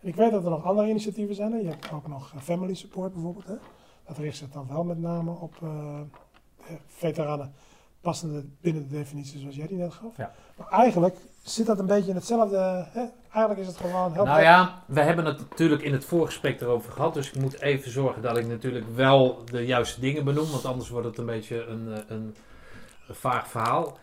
En 0.00 0.08
ik 0.08 0.14
weet 0.14 0.30
dat 0.30 0.44
er 0.44 0.50
nog 0.50 0.64
andere 0.64 0.88
initiatieven 0.88 1.34
zijn. 1.34 1.52
Hè? 1.52 1.58
Je 1.58 1.68
hebt 1.68 1.92
ook 1.92 2.08
nog 2.08 2.32
eh, 2.34 2.40
family 2.40 2.74
support 2.74 3.12
bijvoorbeeld. 3.12 3.46
Hè? 3.46 3.56
Dat 4.06 4.18
richt 4.18 4.36
zich 4.36 4.50
dan 4.50 4.66
wel 4.66 4.84
met 4.84 4.98
name 4.98 5.30
op 5.30 5.54
eh, 5.62 6.00
veteranen 6.86 7.52
passende 8.04 8.44
binnen 8.60 8.88
de 8.88 8.94
definitie 8.94 9.40
zoals 9.40 9.56
jij 9.56 9.66
die 9.66 9.76
net 9.76 9.94
gaf. 9.94 10.16
Ja. 10.16 10.32
Maar 10.56 10.68
eigenlijk 10.68 11.16
zit 11.42 11.66
dat 11.66 11.78
een 11.78 11.86
beetje 11.86 12.10
in 12.10 12.14
hetzelfde. 12.16 12.56
Hè? 12.92 13.04
Eigenlijk 13.32 13.58
is 13.60 13.66
het 13.66 13.76
gewoon 13.76 14.12
heel 14.12 14.24
Nou 14.24 14.40
ja, 14.40 14.82
we 14.86 15.00
hebben 15.00 15.24
het 15.24 15.38
natuurlijk 15.38 15.82
in 15.82 15.92
het 15.92 16.04
voorgesprek 16.04 16.60
erover 16.60 16.92
gehad. 16.92 17.14
Dus 17.14 17.30
ik 17.30 17.40
moet 17.40 17.60
even 17.60 17.90
zorgen 17.90 18.22
dat 18.22 18.36
ik 18.36 18.46
natuurlijk 18.46 18.84
wel 18.94 19.44
de 19.50 19.66
juiste 19.66 20.00
dingen 20.00 20.24
benoem. 20.24 20.50
Want 20.50 20.64
anders 20.64 20.88
wordt 20.88 21.06
het 21.06 21.18
een 21.18 21.26
beetje 21.26 21.64
een, 21.66 21.92
eh, 21.92 21.98
een, 22.08 22.34
een 23.08 23.14
vaag 23.14 23.48
verhaal. 23.48 23.98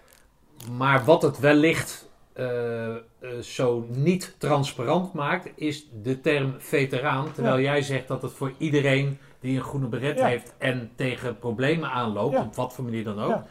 Maar 0.78 1.06
wat 1.06 1.22
het 1.22 1.40
wellicht 1.40 2.10
eh, 2.34 2.96
eh, 2.96 3.00
zo 3.42 3.86
niet 3.90 4.36
transparant 4.38 5.14
maakt, 5.14 5.50
is 5.56 5.88
de 6.04 6.22
term 6.22 6.56
veteraan. 6.58 7.32
Terwijl 7.34 7.58
Ja. 7.58 7.62
jij 7.72 7.82
zegt 7.82 8.08
dat 8.08 8.22
het 8.22 8.32
voor 8.32 8.54
iedereen 8.58 9.18
die 9.40 9.58
een 9.58 9.64
groene 9.64 9.88
beret 9.88 10.18
Ja. 10.18 10.26
heeft 10.26 10.54
en 10.58 10.92
tegen 10.96 11.40
problemen 11.40 11.90
aanloopt, 11.90 12.38
op 12.40 12.56
wat 12.56 12.74
voor 12.74 12.84
manier 12.84 13.04
dan 13.04 13.20
ook, 13.22 13.42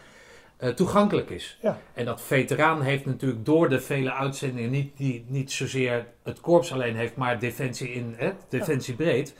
Eh, 0.60 0.68
toegankelijk 0.68 1.30
is. 1.30 1.58
Ja. 1.62 1.78
En 1.94 2.04
dat 2.04 2.20
veteraan 2.20 2.82
heeft 2.82 3.06
natuurlijk 3.06 3.44
door 3.44 3.68
de 3.68 3.80
vele 3.80 4.12
uitzendingen 4.12 4.70
niet, 4.70 4.96
die 4.96 5.24
niet 5.28 5.52
zozeer 5.52 6.06
het 6.22 6.40
korps 6.40 6.72
alleen 6.72 6.96
heeft, 6.96 7.16
maar 7.16 7.38
defensie 7.38 7.92
in 7.92 8.14
hè, 8.16 8.30
defensie 8.48 8.94
breed. 8.94 9.34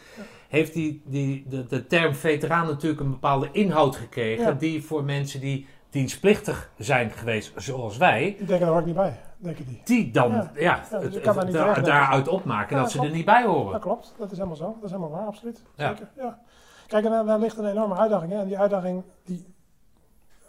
Heeft 0.49 0.73
die, 0.73 1.03
die, 1.05 1.45
de, 1.49 1.67
de 1.67 1.87
term 1.87 2.15
veteraan 2.15 2.67
natuurlijk 2.67 3.01
een 3.01 3.11
bepaalde 3.11 3.49
inhoud 3.53 3.97
gekregen, 3.97 4.59
die 4.59 4.85
voor 4.85 5.05
mensen 5.05 5.41
die 5.41 5.67
dienstplichtig 5.91 6.71
zijn 6.79 7.11
geweest, 7.11 7.53
zoals 7.57 7.97
wij, 7.97 8.37
Ik 8.39 8.49
denk 8.49 8.61
er 8.61 8.67
hoor 8.67 8.79
ik 8.79 8.85
niet 8.87 8.95
bij, 8.95 9.21
denk 9.37 9.59
ik 9.59 9.67
niet. 9.69 9.87
die 9.87 10.11
dan 10.11 10.49
Ja. 10.55 10.83
het- 10.91 11.25
da- 11.53 11.75
daaruit 11.81 12.29
opmaken 12.29 12.77
dat 12.77 12.91
ze 12.91 13.03
er 13.03 13.11
niet 13.11 13.25
bij 13.25 13.45
horen. 13.45 13.73
Dat 13.73 13.81
klopt, 13.81 14.15
dat 14.19 14.31
is 14.31 14.37
helemaal 14.37 14.57
zo. 14.59 14.65
Dat 14.75 14.85
is 14.85 14.91
helemaal 14.91 15.11
waar, 15.11 15.27
absoluut. 15.27 15.63
Ja. 15.77 15.89
Zeker, 15.89 16.09
ja. 16.17 16.39
Kijk, 16.87 17.05
en 17.05 17.11
daar, 17.11 17.25
daar 17.25 17.39
ligt 17.39 17.59
een 17.59 17.71
enorme 17.71 17.97
uitdaging. 17.97 18.33
Hè? 18.33 18.39
En 18.41 18.47
die 18.47 18.59
uitdaging, 18.59 19.03
die, 19.25 19.50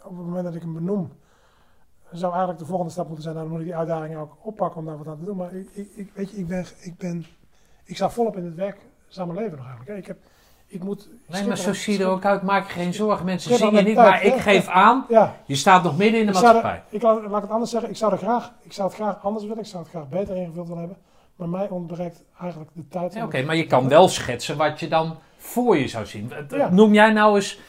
op 0.04 0.16
het 0.16 0.26
moment 0.26 0.44
dat 0.44 0.54
ik 0.54 0.62
hem 0.62 0.72
benoem, 0.74 1.12
zou 2.10 2.30
eigenlijk 2.30 2.58
de 2.60 2.66
volgende 2.66 2.92
stap 2.92 3.06
moeten 3.06 3.22
zijn. 3.22 3.34
Nou, 3.34 3.46
dan 3.46 3.56
moet 3.56 3.66
ik 3.66 3.70
die 3.72 3.78
uitdaging 3.80 4.16
ook 4.16 4.36
oppakken 4.42 4.78
om 4.80 4.86
daar 4.86 4.98
wat 4.98 5.06
aan 5.06 5.18
te 5.18 5.24
doen. 5.24 5.36
Maar 5.36 5.52
ik, 5.54 5.68
ik, 5.72 5.88
ik- 5.94 6.10
weet 6.14 6.30
je, 6.30 6.36
ik 6.36 6.46
ben, 6.46 6.66
ik 6.80 6.96
ben, 6.96 7.26
ik 7.84 7.96
sta 7.96 8.10
volop 8.10 8.36
in 8.36 8.44
het 8.44 8.54
werk 8.54 8.78
samen 9.08 9.34
leven 9.34 9.56
nog 9.58 9.66
eigenlijk. 9.66 9.98
Ik 9.98 10.06
heb, 10.06 10.16
ik 10.66 10.82
moet... 10.84 11.08
Nee, 11.28 11.46
maar 11.46 11.56
zo 11.56 11.72
zie 11.72 11.98
je 11.98 12.04
er 12.04 12.10
ook 12.10 12.24
uit. 12.24 12.42
Maak 12.42 12.66
je 12.66 12.72
geen 12.72 12.94
zorgen. 12.94 13.24
Mensen 13.24 13.56
zien 13.56 13.74
je 13.74 13.82
niet, 13.82 13.94
tijd, 13.94 14.08
maar 14.08 14.22
ik 14.24 14.34
geef 14.34 14.68
aan. 14.68 15.04
Ja, 15.08 15.36
Je 15.46 15.54
staat 15.56 15.82
nog 15.82 15.96
midden 15.96 16.20
in 16.20 16.26
de 16.26 16.32
ik, 16.32 16.40
maatschappij. 16.40 16.70
er, 16.74 16.82
ik 16.88 17.02
laat, 17.02 17.20
laat 17.22 17.36
ik 17.36 17.42
het 17.42 17.50
anders 17.50 17.70
zeggen. 17.70 17.90
Ik 17.90 17.96
zou, 17.96 18.12
er 18.12 18.18
graag, 18.18 18.52
ik 18.62 18.72
zou 18.72 18.88
het 18.88 18.96
graag 18.96 19.24
anders 19.24 19.44
willen. 19.44 19.58
Ik 19.58 19.66
zou 19.66 19.82
het 19.82 19.92
graag 19.92 20.08
beter 20.08 20.36
ingevuld 20.36 20.66
willen 20.68 20.82
hebben. 20.82 20.98
Maar 21.36 21.48
mij 21.48 21.68
ontbreekt 21.68 22.22
eigenlijk 22.40 22.70
de 22.74 22.88
tijd. 22.88 23.14
Ja, 23.14 23.24
Oké, 23.24 23.42
maar 23.42 23.56
je 23.56 23.66
kan 23.66 23.88
wel 23.88 24.08
schetsen 24.08 24.56
wat 24.56 24.80
je 24.80 24.88
dan 24.88 25.16
voor 25.36 25.76
je 25.78 25.88
zou 25.88 26.06
zien. 26.06 26.32
Noem 26.70 26.94
jij 26.94 27.12
nou 27.12 27.34
eens. 27.36 27.60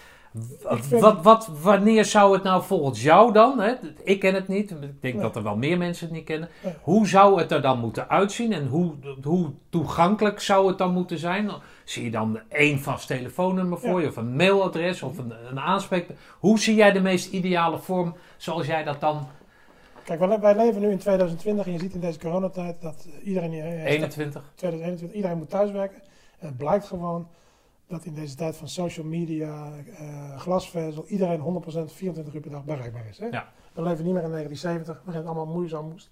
Vind- 0.63 1.01
Wat, 1.01 1.21
wat, 1.23 1.49
wanneer 1.61 2.05
zou 2.05 2.33
het 2.33 2.43
nou 2.43 2.63
volgens 2.63 3.03
jou 3.03 3.33
dan? 3.33 3.59
Hè? 3.59 3.73
Ik 4.03 4.19
ken 4.19 4.33
het 4.33 4.47
niet. 4.47 4.71
Ik 4.71 5.01
denk 5.01 5.21
dat 5.21 5.35
er 5.35 5.43
wel 5.43 5.55
meer 5.55 5.77
mensen 5.77 6.05
het 6.07 6.15
niet 6.15 6.25
kennen. 6.25 6.49
Hoe 6.81 7.07
zou 7.07 7.39
het 7.39 7.51
er 7.51 7.61
dan 7.61 7.79
moeten 7.79 8.09
uitzien 8.09 8.53
en 8.53 8.67
hoe, 8.67 8.93
hoe 9.23 9.51
toegankelijk 9.69 10.39
zou 10.39 10.67
het 10.67 10.77
dan 10.77 10.93
moeten 10.93 11.17
zijn? 11.17 11.51
Zie 11.83 12.03
je 12.03 12.11
dan 12.11 12.39
één 12.49 12.79
vast 12.79 13.07
telefoonnummer 13.07 13.79
voor 13.79 13.89
Ja. 13.97 13.99
je 13.99 14.07
of 14.07 14.15
een 14.15 14.35
mailadres 14.35 15.01
of 15.03 15.17
een, 15.17 15.33
een 15.49 15.59
aanspreek? 15.59 16.07
Hoe 16.39 16.59
zie 16.59 16.75
jij 16.75 16.91
de 16.91 17.01
meest 17.01 17.31
ideale 17.31 17.77
vorm 17.79 18.15
zoals 18.37 18.65
jij 18.67 18.83
dat 18.83 18.99
dan 19.01 19.27
Kijk, 20.03 20.19
wij, 20.41 20.55
leven 20.55 20.81
nu 20.81 20.89
in 20.89 20.97
2020 20.97 21.65
en 21.65 21.71
je 21.71 21.79
ziet 21.79 21.93
in 21.93 21.99
deze 21.99 22.19
coronatijd 22.19 22.81
dat 22.81 23.07
eh, 23.21 23.27
iedereen... 23.27 23.53
eh, 23.53 23.85
21? 23.85 24.41
2021, 24.55 25.15
iedereen 25.15 25.37
moet 25.37 25.49
thuiswerken. 25.49 26.01
En 26.39 26.47
het 26.47 26.57
blijkt 26.57 26.85
gewoon 26.85 27.27
dat 27.93 28.05
in 28.05 28.13
deze 28.13 28.35
tijd 28.35 28.55
van 28.55 28.67
social 28.67 29.05
media, 29.05 29.71
eh, 29.97 30.37
glasvezel, 30.37 31.05
iedereen 31.07 31.39
100% 31.39 31.91
24 31.91 32.33
uur 32.33 32.41
per 32.41 32.51
dag 32.51 32.63
bereikbaar 32.63 33.07
is. 33.09 33.17
Hè? 33.19 33.25
Ja. 33.25 33.51
We 33.73 33.81
leven 33.81 34.05
niet 34.05 34.13
meer 34.13 34.23
in 34.23 34.29
1970, 34.29 35.01
waarin 35.05 35.25
het 35.25 35.35
allemaal 35.35 35.53
moeizaam 35.53 35.89
moest. 35.89 36.11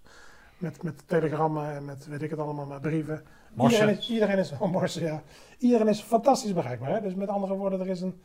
Met, 0.58 0.84
met 0.84 1.08
telegrammen 1.08 1.76
en 1.76 1.86
met 1.86 2.08
weet 2.08 2.22
ik 2.22 2.30
het 2.30 2.40
allemaal, 2.40 2.66
maar 2.66 2.80
brieven. 2.80 3.24
Morsen. 3.54 3.80
Iedereen 3.80 3.98
is, 3.98 4.10
iedereen 4.10 4.38
is, 4.38 4.52
oh, 4.60 4.72
morsen, 4.72 5.04
ja. 5.04 5.22
Iedereen 5.58 5.88
is 5.88 6.02
fantastisch 6.02 6.54
bereikbaar. 6.54 6.90
Hè? 6.90 7.02
Dus 7.02 7.16
met 7.16 7.30
andere 7.30 7.56
woorden, 7.56 7.80
er 7.80 7.88
is 7.88 8.02
een, 8.02 8.22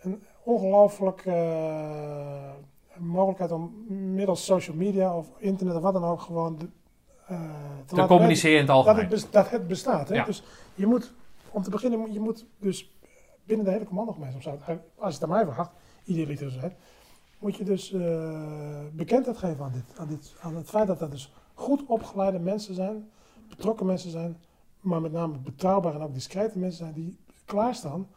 een 0.00 0.22
ongelooflijk 0.42 1.26
eh, 1.26 2.50
mogelijkheid 2.96 3.52
om 3.52 3.84
middels 4.14 4.44
social 4.44 4.76
media 4.76 5.16
of 5.16 5.26
internet 5.38 5.74
of 5.76 5.82
wat 5.82 5.92
dan 5.92 6.04
ook 6.04 6.20
gewoon 6.20 6.58
de, 6.58 6.68
eh, 7.26 7.40
te 7.86 8.06
communiceren 8.06 8.56
in 8.56 8.62
het 8.62 8.70
algemeen. 8.70 9.08
dat 9.30 9.50
het 9.50 9.66
bestaat. 9.66 10.08
Hè? 10.08 10.14
Ja. 10.14 10.24
Dus 10.24 10.42
je 10.74 10.86
moet, 10.86 11.12
om 11.52 11.62
te 11.62 11.70
beginnen, 11.70 12.12
je 12.12 12.20
moet 12.20 12.46
dus 12.58 12.98
binnen 13.44 13.66
de 13.66 13.72
hele 13.72 13.84
commandogemeenschap, 13.84 14.66
het- 14.66 14.80
als 14.96 15.14
je 15.14 15.20
het 15.20 15.22
aan 15.22 15.36
mij 15.44 15.52
vraagt, 15.52 15.70
zijn, 16.36 16.76
moet 17.38 17.56
je 17.56 17.64
dus 17.64 17.92
eh, 17.92 18.84
bekendheid 18.92 19.36
geven 19.38 19.64
aan 19.64 19.72
dit, 19.72 19.98
aan 19.98 20.08
dit. 20.08 20.34
Aan 20.40 20.56
het 20.56 20.68
feit 20.68 20.86
dat 20.86 20.98
dat 20.98 21.10
dus 21.10 21.32
goed 21.54 21.86
opgeleide 21.86 22.38
mensen 22.38 22.74
zijn, 22.74 23.10
betrokken 23.48 23.86
mensen 23.86 24.10
zijn, 24.10 24.40
maar 24.80 25.00
met 25.00 25.12
name 25.12 25.38
betrouwbare 25.38 25.98
en 25.98 26.04
ook 26.04 26.14
discrete 26.14 26.58
mensen 26.58 26.78
zijn 26.78 26.92
die 26.92 27.18
klaarstaan 27.44 28.08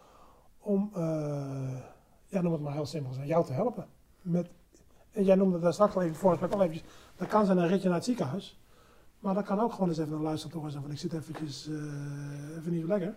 om, 0.59 0.89
eh, 0.93 1.77
ja, 2.25 2.41
noem 2.41 2.51
het 2.53 2.61
maar 2.61 2.73
heel 2.73 2.85
simpel, 2.85 3.13
zijn, 3.13 3.27
jou 3.27 3.45
te 3.45 3.53
helpen. 3.53 3.87
Met, 4.21 4.49
en 5.11 5.23
jij 5.23 5.35
noemde 5.35 5.59
daar 5.59 5.73
straks 5.73 5.95
al 5.95 6.01
even 6.01 6.15
voor, 6.15 6.37
al 6.53 6.61
eventjes, 6.61 6.83
dat 7.15 7.27
kan 7.27 7.45
zijn 7.45 7.57
een 7.57 7.67
ritje 7.67 7.87
naar 7.87 7.97
het 7.97 8.05
ziekenhuis. 8.05 8.59
Maar 9.23 9.33
dat 9.33 9.45
kan 9.45 9.59
ook 9.59 9.71
gewoon 9.73 9.89
eens 9.89 9.97
even 9.97 10.13
een 10.13 10.21
luisteren 10.21 10.61
toch 10.61 10.71
van 10.81 10.91
ik 10.91 10.97
zit 10.97 11.13
eventjes 11.13 11.67
eh, 11.67 12.57
even 12.57 12.71
niet 12.71 12.83
lekker. 12.83 13.13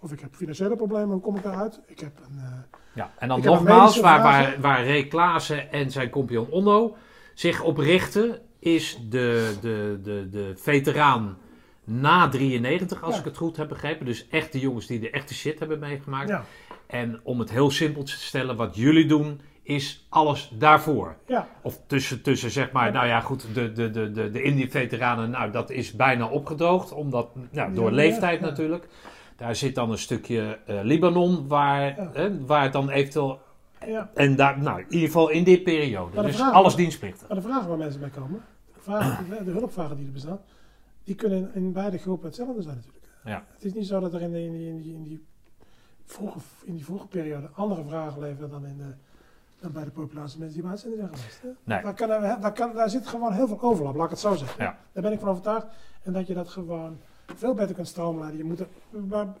Of 0.00 0.12
ik 0.12 0.20
heb 0.20 0.34
financiële 0.34 0.76
problemen, 0.76 1.10
hoe 1.10 1.20
kom 1.20 1.36
ik 1.36 1.42
daaruit? 1.42 1.80
Ik 1.86 2.00
heb 2.00 2.12
een, 2.28 2.38
eh, 2.38 2.52
Ja, 2.94 3.12
en 3.18 3.28
dan 3.28 3.40
nogmaals, 3.44 4.00
waar, 4.00 4.22
waar, 4.22 4.60
waar 4.60 4.84
Ray 4.86 5.06
Klaassen 5.06 5.72
en 5.72 5.90
zijn 5.90 6.10
compagnon 6.10 6.50
Onno 6.50 6.96
zich 7.34 7.62
op 7.62 7.76
richten, 7.78 8.38
is 8.58 8.98
de, 9.08 9.56
de, 9.60 10.00
de, 10.02 10.28
de 10.30 10.52
veteraan 10.56 11.36
na 11.84 12.28
93, 12.28 13.02
als 13.02 13.12
Ja. 13.14 13.18
ik 13.18 13.24
het 13.24 13.36
goed 13.36 13.56
heb 13.56 13.68
begrepen. 13.68 14.06
Dus 14.06 14.28
echt 14.28 14.52
de 14.52 14.58
jongens 14.60 14.86
die 14.86 15.00
de 15.00 15.10
echte 15.10 15.34
shit 15.34 15.58
hebben 15.58 15.78
meegemaakt. 15.78 16.28
ja, 16.28 16.44
En 16.86 17.20
om 17.22 17.38
het 17.38 17.50
heel 17.50 17.70
simpel 17.70 18.02
te 18.02 18.12
stellen, 18.12 18.56
wat 18.56 18.76
jullie 18.76 19.06
doen, 19.06 19.40
is 19.68 20.06
alles 20.08 20.50
daarvoor. 20.58 21.16
ja, 21.26 21.48
Of 21.62 21.80
tussen, 21.86 22.22
tussen 22.22 22.50
zeg 22.50 22.72
maar, 22.72 22.86
Ja. 22.86 22.92
nou 22.92 23.06
ja, 23.06 23.20
goed, 23.20 23.46
de, 23.54 23.72
de, 23.72 23.90
de, 23.90 24.10
de, 24.10 24.30
de 24.30 24.42
Indie-veteranen, 24.42 25.30
nou, 25.30 25.50
dat 25.50 25.70
is 25.70 25.92
bijna 25.92 26.28
opgedroogd. 26.28 26.92
Omdat, 26.92 27.28
nou, 27.50 27.74
door 27.74 27.88
Ja, 27.90 27.94
leeftijd 27.96 28.40
natuurlijk. 28.40 28.88
Daar 29.36 29.56
zit 29.56 29.74
dan 29.74 29.90
een 29.90 29.98
stukje 29.98 30.58
eh, 30.66 30.78
Libanon, 30.82 31.48
waar, 31.48 32.08
hè, 32.12 32.44
waar 32.46 32.62
het 32.62 32.72
dan 32.72 32.90
eventueel 32.90 33.40
ja. 33.86 34.10
en 34.14 34.36
daar, 34.36 34.58
nou, 34.62 34.78
in 34.80 34.86
ieder 34.92 35.06
geval 35.06 35.28
in 35.28 35.44
dit 35.44 35.62
periode. 35.62 36.22
Dus 36.22 36.36
vraag- 36.36 36.52
alles 36.52 36.74
dienstplichtig. 36.74 37.28
Maar 37.28 37.36
de 37.36 37.42
vragen 37.42 37.68
waar 37.68 37.78
mensen 37.78 38.00
bij 38.00 38.08
komen, 38.10 38.44
de, 38.74 38.80
vragen, 38.80 39.26
de 39.44 39.50
hulpvragen 39.50 39.96
die 39.96 40.06
er 40.06 40.12
bestaan, 40.12 40.40
die 41.04 41.14
kunnen 41.14 41.50
in, 41.54 41.72
beide 41.72 41.98
groepen 41.98 42.26
hetzelfde 42.26 42.62
zijn 42.62 42.74
natuurlijk. 42.76 43.04
Ja. 43.24 43.44
Het 43.54 43.64
is 43.64 43.72
niet 43.72 43.86
zo 43.86 44.00
dat 44.00 44.14
er 44.14 44.20
in, 44.22 44.32
de, 44.32 44.42
in, 44.44 44.52
die, 44.52 44.68
in, 44.68 44.76
die, 44.82 44.94
in, 44.94 45.02
die 45.02 45.26
vroege, 46.04 46.38
in 46.64 46.74
die 46.74 46.84
vroege 46.84 47.06
periode 47.06 47.48
andere 47.54 47.84
vragen 47.88 48.20
leven 48.20 48.50
dan, 48.50 48.66
in 48.66 48.76
de, 48.76 48.94
dan 49.60 49.72
bij 49.72 49.84
de 49.84 49.90
populatie 49.90 50.38
mensen 50.38 50.54
die 50.54 50.62
bij 50.62 50.70
uitzending 50.70 51.02
zijn 51.02 51.16
geweest. 51.16 51.42
Hè? 51.42 51.48
Nee. 51.64 51.82
Daar, 51.82 51.94
kan, 51.94 52.08
daar, 52.40 52.52
kan, 52.52 52.72
daar 52.74 52.90
zit 52.90 53.06
gewoon 53.06 53.32
heel 53.32 53.46
veel 53.46 53.60
overlap, 53.60 53.94
laat 53.94 54.04
ik 54.04 54.10
het 54.10 54.18
zo 54.18 54.34
zeggen. 54.34 54.64
Ja. 54.64 54.78
Daar 54.92 55.02
ben 55.02 55.12
ik 55.12 55.20
van 55.20 55.28
overtuigd. 55.28 55.66
En 56.02 56.12
dat 56.12 56.26
je 56.26 56.34
dat 56.34 56.48
gewoon 56.48 56.98
veel 57.36 57.54
beter 57.54 57.74
kunt 57.74 57.88
stroomleiden. 57.88 58.38
Je 58.38 58.44
moet, 58.44 58.60
er, 58.60 58.68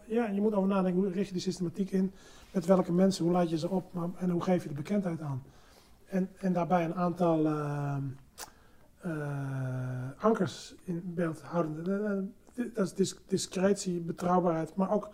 ja, 0.06 0.26
je 0.26 0.40
moet 0.40 0.54
over 0.54 0.68
nadenken, 0.68 1.02
hoe 1.02 1.12
richt 1.12 1.26
je 1.26 1.32
die 1.32 1.42
systematiek 1.42 1.90
in? 1.90 2.12
Met 2.50 2.66
welke 2.66 2.92
mensen, 2.92 3.24
hoe 3.24 3.32
leid 3.32 3.50
je 3.50 3.58
ze 3.58 3.68
op? 3.68 3.92
Maar, 3.92 4.08
en 4.16 4.30
hoe 4.30 4.42
geef 4.42 4.62
je 4.62 4.68
de 4.68 4.74
bekendheid 4.74 5.20
aan? 5.20 5.42
En, 6.06 6.30
en 6.38 6.52
daarbij 6.52 6.84
een 6.84 6.94
aantal 6.94 7.46
eh, 9.00 10.10
ankers 10.20 10.74
in 10.84 11.02
beeld 11.04 11.42
houden. 11.42 11.86
Eh, 11.86 12.18
eh, 12.64 12.74
Dat 12.74 12.86
is 12.86 12.94
dis- 12.94 13.18
discretie, 13.26 14.00
betrouwbaarheid, 14.00 14.74
maar 14.74 14.90
ook 14.90 15.08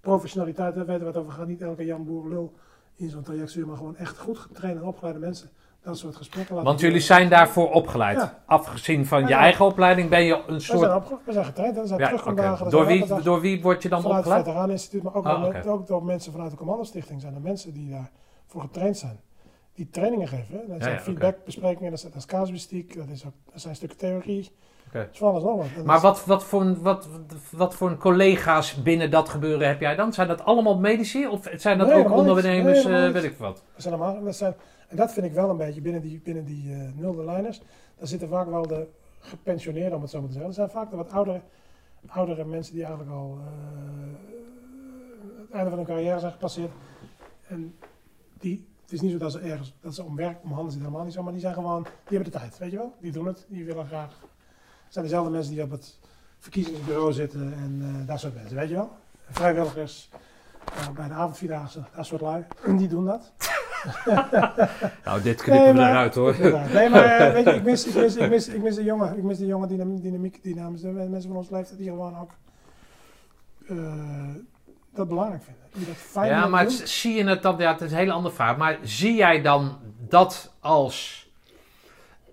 professionaliteit. 0.00 0.74
Daar 0.74 0.86
weten 0.86 1.00
we 1.00 1.06
het 1.06 1.16
over 1.16 1.32
gaat. 1.32 1.46
Niet 1.46 1.62
elke 1.62 1.84
Jan 1.84 2.04
Boer 2.04 2.28
lul 2.28 2.54
in 2.96 3.10
zo'n 3.10 3.22
traject 3.22 3.50
sturen, 3.50 3.68
maar 3.68 3.76
gewoon 3.76 3.96
echt 3.96 4.18
goed 4.18 4.38
getrainde 4.38 4.80
en 4.80 4.86
opgeleide 4.86 5.20
mensen. 5.20 5.50
Dat 5.82 5.98
soort 5.98 6.16
gesprekken 6.16 6.54
laten 6.54 6.68
Want 6.68 6.80
jullie 6.80 7.00
zijn 7.00 7.28
daarvoor 7.28 7.70
opgeleid. 7.70 8.16
Ja. 8.16 8.42
Afgezien 8.46 9.06
van 9.06 9.26
je 9.26 9.34
eigen 9.34 9.64
opleiding 9.64 10.08
ben 10.10 10.24
je 10.24 10.34
een 10.34 10.54
We 10.54 10.60
zijn, 10.60 10.78
soort... 10.78 10.94
opge- 10.94 11.18
we 11.24 11.32
zijn 11.32 11.44
getraind, 11.44 11.76
we 11.76 11.86
zijn 11.86 12.00
Ja, 12.00 12.12
er 12.12 12.70
door, 12.70 12.86
wie, 12.86 13.22
door 13.22 13.40
wie 13.40 13.62
word 13.62 13.82
je 13.82 13.88
dan 13.88 14.02
vanuit 14.02 14.16
het 14.16 14.26
opgeleid? 14.26 14.44
Veteraneninstituut, 14.44 15.02
maar 15.02 15.14
ook, 15.14 15.26
Ah, 15.26 15.62
door, 15.62 15.72
ook 15.72 15.86
door 15.86 16.04
mensen 16.04 16.32
vanuit 16.32 16.50
de 16.50 16.56
Commandostichting 16.56 17.20
zijn 17.20 17.34
er 17.34 17.40
mensen 17.40 17.72
die 17.72 17.90
daarvoor 17.90 18.60
getraind 18.60 18.96
zijn. 18.96 19.20
Die 19.74 19.90
trainingen 19.90 20.28
geven. 20.28 20.58
Hè. 20.58 20.66
Dat 20.66 20.82
zijn 20.82 21.00
feedbackbesprekingen, 21.00 21.90
dat 21.90 21.98
is, 21.98 22.04
dat 22.04 22.14
is 22.14 22.26
casuïstiek, 22.26 22.96
dat, 22.96 23.08
is 23.08 23.26
ook, 23.26 23.32
dat 23.52 23.60
zijn 23.60 23.74
stukken 23.76 23.98
theorie. 23.98 24.50
Dat 25.76 25.84
Maar 25.84 26.00
dat 26.00 26.02
wat, 26.02 26.24
wat, 26.24 26.44
voor, 26.44 26.60
een- 26.60 26.82
wat, 26.82 27.08
wat 27.50 27.74
voor 27.74 27.90
een 27.90 27.98
collega's 27.98 28.82
binnen 28.82 29.10
dat 29.10 29.28
gebeuren 29.28 29.68
heb 29.68 29.80
jij 29.80 29.94
dan? 29.96 30.12
Zijn 30.12 30.28
dat 30.28 30.44
allemaal 30.44 30.78
medici? 30.78 31.26
Of 31.26 31.48
zijn 31.56 31.78
dat 31.78 31.88
Nee, 31.88 31.96
ook 32.04 32.10
ondernemers, 32.16 32.84
Nee, 32.84 33.06
eh, 33.06 33.12
weet 33.12 33.24
ik 33.24 33.36
wat? 33.38 33.62
is 33.76 33.84
helemaal, 33.84 34.24
dat 34.24 34.36
zijn, 34.36 34.54
en 34.88 34.96
dat 34.96 35.12
vind 35.12 35.26
ik 35.26 35.32
wel 35.32 35.50
een 35.50 35.56
beetje 35.56 35.80
binnen 35.80 36.02
die, 36.02 36.20
binnen 36.24 36.44
die 36.44 36.72
eh, 36.72 36.78
nulde 36.94 37.24
lijners. 37.24 37.58
Daar 37.98 38.06
zitten 38.08 38.28
vaak 38.28 38.48
wel 38.48 38.66
de 38.66 38.86
gepensioneerden, 39.20 39.94
om 39.94 40.02
het 40.02 40.10
zo 40.10 40.18
maar 40.18 40.26
te 40.28 40.32
zeggen. 40.32 40.50
Er 40.50 40.56
zijn 40.56 40.70
vaak 40.70 40.90
de 40.90 40.96
wat 40.96 41.12
oudere, 41.12 41.40
oudere 42.06 42.44
mensen 42.44 42.74
die 42.74 42.84
eigenlijk 42.84 43.12
al 43.14 43.38
eh, 43.40 43.46
het 45.40 45.50
einde 45.50 45.68
van 45.70 45.78
hun 45.78 45.86
carrière 45.88 46.18
zijn 46.18 46.32
gepasseerd. 46.32 46.70
En 47.48 47.74
die 48.38 48.68
Het 48.82 48.92
is 48.92 49.00
niet 49.00 49.12
zo 49.12 49.18
dat 49.18 49.32
ze 49.32 49.38
ergens, 49.40 49.74
dat 49.80 49.94
ze 49.94 50.04
om 50.04 50.16
werk, 50.16 50.38
om 50.42 50.48
handen 50.52 50.72
zitten, 50.72 50.80
helemaal 50.80 51.04
niet 51.04 51.14
zo, 51.14 51.22
maar 51.22 51.32
die 51.32 51.40
zijn 51.40 51.54
gewoon, 51.54 51.82
die 51.82 52.16
hebben 52.16 52.32
de 52.32 52.38
tijd, 52.38 52.58
weet 52.58 52.70
je 52.70 52.76
wel? 52.76 52.92
Die 53.00 53.12
doen 53.12 53.26
het, 53.26 53.46
die 53.48 53.64
willen 53.64 53.86
graag. 53.86 54.20
Het 54.94 55.02
zijn 55.02 55.12
dezelfde 55.14 55.30
mensen 55.38 55.54
die 55.54 55.62
op 55.62 55.70
het 55.70 55.98
verkiezingsbureau 56.38 57.12
zitten 57.12 57.54
en 57.56 57.80
eh, 57.82 58.06
dat 58.08 58.20
soort 58.20 58.34
mensen, 58.34 58.56
weet 58.56 58.68
je 58.68 58.74
wel? 58.74 58.90
Vrijwilligers 59.30 60.08
eh, 60.78 60.88
bij 60.88 61.08
de 61.08 61.14
avondvierdaagse, 61.14 61.82
dat 61.96 62.06
soort 62.06 62.20
lui, 62.20 62.44
die 62.78 62.88
doen 62.88 63.04
dat. 63.04 63.32
Nou, 65.04 65.22
dit 65.22 65.42
knippen 65.42 65.66
we 65.66 65.72
maar- 65.72 65.90
eruit 65.90 66.14
hoor. 66.14 66.34
Inderdaad. 66.34 66.72
Nee, 66.72 66.88
maar 66.88 67.04
eh, 67.04 67.32
weet 67.32 67.44
je, 67.44 67.50
ik 67.54 67.62
mis, 67.62 67.86
ik 67.86 67.94
mis, 67.94 68.16
ik 68.16 68.28
mis, 68.30 68.48
ik 68.48 68.62
mis 68.62 68.74
de 68.74 68.82
jonge, 68.84 69.16
ik 69.16 69.22
mis 69.22 69.38
de 69.38 69.46
jonge 69.46 69.66
dynamiek, 69.66 70.02
dynamiek 70.02 70.42
de 70.42 70.94
mensen 71.10 71.28
van 71.30 71.36
ons 71.36 71.50
leeftijd 71.50 71.78
die 71.78 71.88
gewoon 71.88 72.18
ook 72.18 72.30
eh, 73.68 74.34
dat 74.94 75.08
belangrijk 75.08 75.42
vinden. 75.42 75.62
Die 75.72 75.86
dat 75.86 75.96
fijn 75.96 76.28
Ja, 76.30 76.46
maar 76.46 76.62
het- 76.64 76.88
zie 76.88 77.14
je 77.14 77.24
het 77.24 77.42
dan, 77.42 77.58
ja, 77.58 77.72
het 77.72 77.80
is 77.80 77.90
een 77.92 77.96
hele 77.98 78.12
andere 78.12 78.34
vraag, 78.34 78.56
maar 78.56 78.78
zie 78.82 79.14
jij 79.14 79.42
dan 79.42 79.76
dat 80.08 80.52
als, 80.60 81.23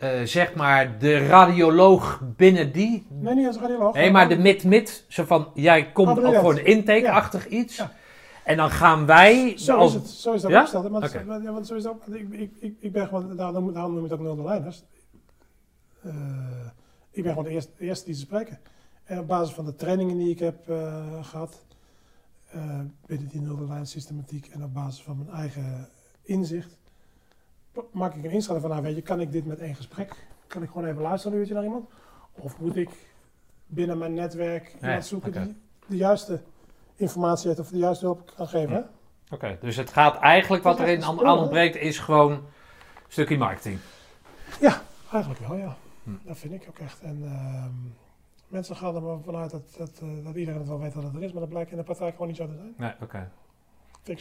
eh, 0.01 0.21
zeg 0.23 0.55
maar, 0.55 0.99
de 0.99 1.27
radioloog 1.27 2.21
binnen 2.35 2.71
die... 2.71 3.05
Nee, 3.09 3.35
niet 3.35 3.47
als 3.47 3.57
radioloog. 3.57 3.93
Nee, 3.93 4.11
maar 4.11 4.30
de 4.30 4.38
mid-mid, 4.38 5.05
zo 5.07 5.23
van, 5.23 5.47
jij 5.53 5.91
komt 5.91 6.15
je 6.15 6.21
voor 6.41 6.53
dat? 6.53 6.57
een 6.57 6.65
intake-achtig 6.65 7.47
iets. 7.47 7.75
Ja. 7.75 7.91
En 8.43 8.57
dan 8.57 8.69
gaan 8.69 9.05
wij... 9.05 9.57
Zo 9.57 9.77
als- 9.77 9.95
is 9.95 10.01
het, 10.01 10.09
zo 10.09 10.33
is 10.33 10.41
dat 10.41 10.51
Ja? 10.51 10.61
opgesteld. 10.61 11.43
ja, 11.43 11.51
want 11.51 11.67
zo 11.67 11.75
is 11.75 11.83
het 11.83 11.93
ook. 11.93 12.05
Ik, 12.07 12.30
ik, 12.31 12.51
ik, 12.59 12.75
ik 12.80 12.91
ben 12.91 13.07
gewoon, 13.07 13.35
daarom, 13.35 13.73
daarom 13.73 13.93
noem 13.93 14.03
ik 14.05 14.11
het 14.11 14.19
ook 14.19 14.25
nulde 14.25 14.43
lijners. 14.43 14.83
Eh, 16.03 16.13
ik 17.11 17.23
ben 17.23 17.31
gewoon 17.31 17.47
de 17.47 17.53
eerste, 17.53 17.71
de 17.77 17.85
eerste 17.85 18.05
die 18.05 18.13
ze 18.13 18.19
spreken. 18.21 18.59
En 19.03 19.19
op 19.19 19.27
basis 19.27 19.53
van 19.53 19.65
de 19.65 19.75
trainingen 19.75 20.17
die 20.17 20.30
ik 20.30 20.39
heb 20.39 20.69
eh, 20.69 21.03
gehad 21.21 21.65
eh, 22.51 22.80
binnen 23.05 23.27
die 23.27 23.41
nulde 23.41 23.65
lijn 23.67 23.85
systematiek 23.88 24.47
en 24.47 24.63
op 24.63 24.73
basis 24.73 25.01
van 25.03 25.17
mijn 25.17 25.38
eigen 25.38 25.89
inzicht, 26.23 26.77
maak 27.91 28.16
ik 28.16 28.24
een 28.24 28.32
inschatting 28.32 28.61
van, 28.61 28.69
nou 28.69 28.83
weet 28.83 28.95
je, 28.95 29.01
kan 29.01 29.19
ik 29.19 29.32
dit 29.32 29.45
met 29.45 29.59
één 29.59 29.75
gesprek? 29.75 30.27
Kan 30.48 30.64
ik 30.64 30.69
gewoon 30.69 30.88
even 30.88 31.01
luisteren 31.01 31.33
een 31.33 31.40
uurtje 31.40 31.53
naar 31.53 31.64
iemand? 31.64 31.90
Of 32.32 32.59
moet 32.59 32.75
ik 32.75 32.90
binnen 33.66 33.98
mijn 33.98 34.14
netwerk 34.14 34.75
iemand 34.82 35.06
zoeken 35.06 35.32
die 35.32 35.58
de 35.88 35.98
juiste 35.98 36.41
informatie 36.95 37.48
heeft 37.48 37.59
of 37.59 37.69
de 37.69 37.77
juiste 37.77 38.06
hulp 38.06 38.32
kan 38.35 38.48
geven? 38.48 38.75
Ja. 38.75 38.90
Oké, 39.30 39.58
dus 39.61 39.75
het 39.75 39.90
gaat 39.90 40.19
eigenlijk, 40.19 40.64
wat 40.64 40.80
erin 40.80 40.98
echt 40.98 41.24
aan 41.24 41.38
ontbreekt, 41.38 41.75
is 41.75 42.00
gewoon 42.00 42.32
een 42.32 42.41
stukje 43.08 43.38
marketing. 43.38 43.80
Eigenlijk 45.11 45.48
wel, 45.48 45.58
ja. 45.58 45.75
Hm. 46.03 46.09
Dat 46.24 46.38
vind 46.38 46.53
ik 46.53 46.66
ook 46.69 46.80
echt. 46.80 47.01
En 47.01 47.22
ehm, 47.24 47.72
mensen 48.48 48.75
gaan 48.75 48.95
er 48.95 49.01
maar 49.01 49.19
vanuit 49.24 49.51
dat, 49.51 49.75
dat, 49.77 50.00
eh, 50.01 50.24
dat 50.24 50.35
iedereen 50.35 50.59
het 50.59 50.69
wel 50.69 50.80
weet 50.80 50.93
dat 50.93 51.03
het 51.03 51.16
er 51.16 51.24
is, 51.24 51.32
maar 51.32 51.41
dat 51.41 51.50
blijkt 51.50 51.72
in 51.72 51.77
de 51.77 51.83
praktijk 51.83 52.11
gewoon 52.11 52.27
niet 52.27 52.38
zo 52.38 52.45
te 52.48 52.53
zijn. 52.53 52.74
Nee, 52.77 52.93
oké. 53.01 53.30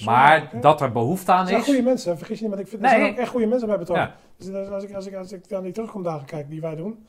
Maar 0.04 0.50
dat 0.60 0.80
er 0.80 0.92
behoefte 0.92 1.32
aan 1.32 1.38
Het 1.38 1.48
zijn 1.48 1.60
is... 1.60 1.66
goede 1.66 1.82
mensen, 1.82 2.16
vergis 2.18 2.38
je 2.38 2.42
niet, 2.44 2.54
want 2.54 2.64
ik 2.64 2.70
vind 2.70 2.82
Nee. 2.82 2.90
er 2.92 2.98
zijn 3.00 3.12
ook 3.12 3.18
echt 3.18 3.28
goede 3.30 3.46
mensen 3.46 3.68
bij 3.68 3.78
betrokken. 3.78 4.06
Ja. 4.06 4.14
Dus 4.36 4.54
als, 4.54 4.68
als, 4.68 4.84
ik, 4.84 4.94
als, 4.94 5.06
ik, 5.06 5.14
als 5.14 5.32
ik 5.32 5.48
dan 5.48 5.62
die 5.62 5.72
terugkomdagen 5.72 6.26
kijk 6.26 6.48
die 6.50 6.60
wij 6.60 6.74
doen, 6.76 7.06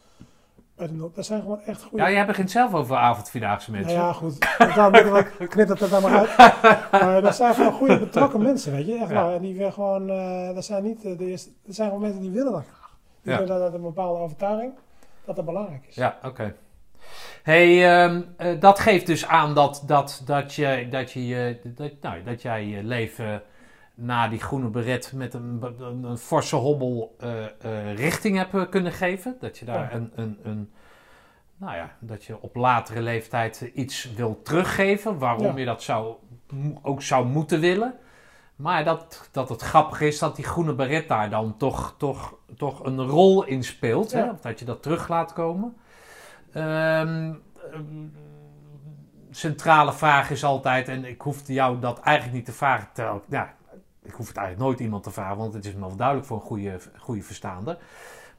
dat 1.14 1.26
zijn 1.26 1.42
gewoon 1.42 1.62
echt 1.62 1.84
goede 1.84 2.04
Ja, 2.04 2.12
jij 2.12 2.26
begint 2.26 2.52
zelf 2.52 2.74
over 2.74 2.96
avondvierdaagse 2.96 3.72
Nou 3.72 3.84
mensen. 3.84 4.02
ja, 4.02 4.14
goed. 4.14 4.48
Dan 4.76 4.92
knip 5.50 5.68
dat 5.68 5.82
er 5.82 5.90
dan 5.90 6.02
maar 6.02 6.18
uit. 6.18 6.38
Maar 6.92 7.22
dat 7.22 7.36
zijn 7.36 7.54
gewoon 7.54 7.74
goede 7.74 8.00
betrokken 8.00 8.42
mensen, 8.42 8.72
weet 8.72 8.86
je. 8.86 8.94
Echt 8.98 9.10
Ja. 9.10 9.14
waar. 9.24 9.34
En 9.34 9.42
die 9.42 9.58
weer 9.58 9.72
gewoon, 9.72 10.10
eh, 10.10 10.54
dat 10.54 10.66
zijn 10.66 10.84
niet 10.84 11.06
eh, 11.06 11.18
de 11.18 11.26
eerste, 11.26 11.50
dat 11.66 11.76
zijn 11.76 11.88
gewoon 11.88 12.04
mensen 12.04 12.22
die 12.22 12.32
willen 12.32 12.52
dat 12.52 12.64
graag. 12.64 12.98
Die 13.22 13.32
Ja. 13.32 13.40
willen 13.40 13.54
dat 13.56 13.64
uit 13.64 13.74
een 13.74 13.82
bepaalde 13.82 14.20
overtuiging, 14.20 14.74
dat 15.26 15.36
dat 15.36 15.46
belangrijk 15.46 15.86
is. 15.88 15.96
Ja, 15.96 16.18
oké. 16.24 16.56
Hey, 17.44 17.90
ehm, 18.04 18.22
eh, 18.38 18.60
dat 18.60 18.80
geeft 18.80 19.06
dus 19.06 19.28
aan 19.28 19.54
dat, 19.56 19.84
dat, 19.86 20.22
dat, 20.26 20.54
je, 20.54 20.88
dat, 20.90 21.12
je, 21.12 21.60
dat, 21.64 21.92
nou, 22.02 22.24
dat 22.24 22.42
jij 22.42 22.66
je 22.66 22.84
leven 22.84 23.42
na 23.96 24.28
die 24.28 24.40
groene 24.40 24.68
beret 24.68 25.12
met 25.16 25.34
een, 25.34 25.64
een, 25.80 26.04
een 26.04 26.18
forse 26.18 26.56
hobbel 26.56 27.16
eh, 27.20 27.46
eh, 27.46 27.96
richting 27.96 28.38
hebt 28.38 28.70
kunnen 28.70 28.92
geven. 28.92 29.36
Dat 29.40 29.58
je 29.58 29.66
daar 29.66 29.90
Ja. 29.92 29.96
een, 29.96 30.12
een, 30.16 30.40
een, 30.44 30.72
nou 31.58 31.76
ja, 31.76 31.92
dat 32.00 32.24
je 32.24 32.42
op 32.42 32.56
latere 32.56 33.02
leeftijd 33.02 33.72
iets 33.74 34.14
wil 34.16 34.42
teruggeven. 34.44 35.18
Waarom 35.18 35.46
Ja. 35.46 35.58
je 35.58 35.66
dat 35.66 35.84
zou, 35.84 36.16
ook 36.82 37.02
zou 37.02 37.26
moeten 37.26 37.60
willen. 37.60 37.94
Maar 38.56 38.84
dat, 38.84 39.30
dat 39.32 39.50
het 39.50 39.62
grappig 39.62 40.02
is 40.02 40.20
dat 40.20 40.36
die 40.36 40.46
groene 40.46 40.74
beret 40.74 41.08
daar 41.08 41.30
dan 41.30 41.58
toch, 41.58 41.96
toch, 41.98 42.36
toch 42.58 42.86
een 42.86 43.02
rol 43.02 43.44
in 43.44 43.64
speelt. 43.64 44.12
Hè? 44.12 44.20
Ja. 44.20 44.36
Dat 44.42 44.60
je 44.60 44.66
dat 44.66 44.82
terug 44.84 45.08
laat 45.08 45.34
komen. 45.34 45.76
Ehm, 46.54 47.34
ehm, 47.72 48.08
centrale 49.32 49.94
vraag 49.94 50.30
is 50.30 50.44
altijd, 50.44 50.88
en 50.88 51.06
ik 51.06 51.22
hoef 51.22 51.48
jou 51.48 51.80
dat 51.80 52.00
eigenlijk 52.00 52.36
niet 52.38 52.46
te 52.46 52.52
vragen, 52.52 52.88
terwijl, 52.94 53.16
ik- 53.18 53.24
ja, 53.30 53.54
ik 54.04 54.14
hoef 54.14 54.28
het 54.28 54.38
eigenlijk 54.38 54.68
nooit 54.68 54.80
iemand 54.80 55.04
te 55.04 55.12
vragen, 55.12 55.38
want 55.38 55.54
het 55.54 55.66
is 55.66 55.74
me 55.74 55.80
wel 55.80 55.96
duidelijk 55.96 56.28
voor 56.28 56.38
een 56.38 56.44
goede, 56.46 56.80
goede 56.98 57.22
verstaander. 57.24 57.78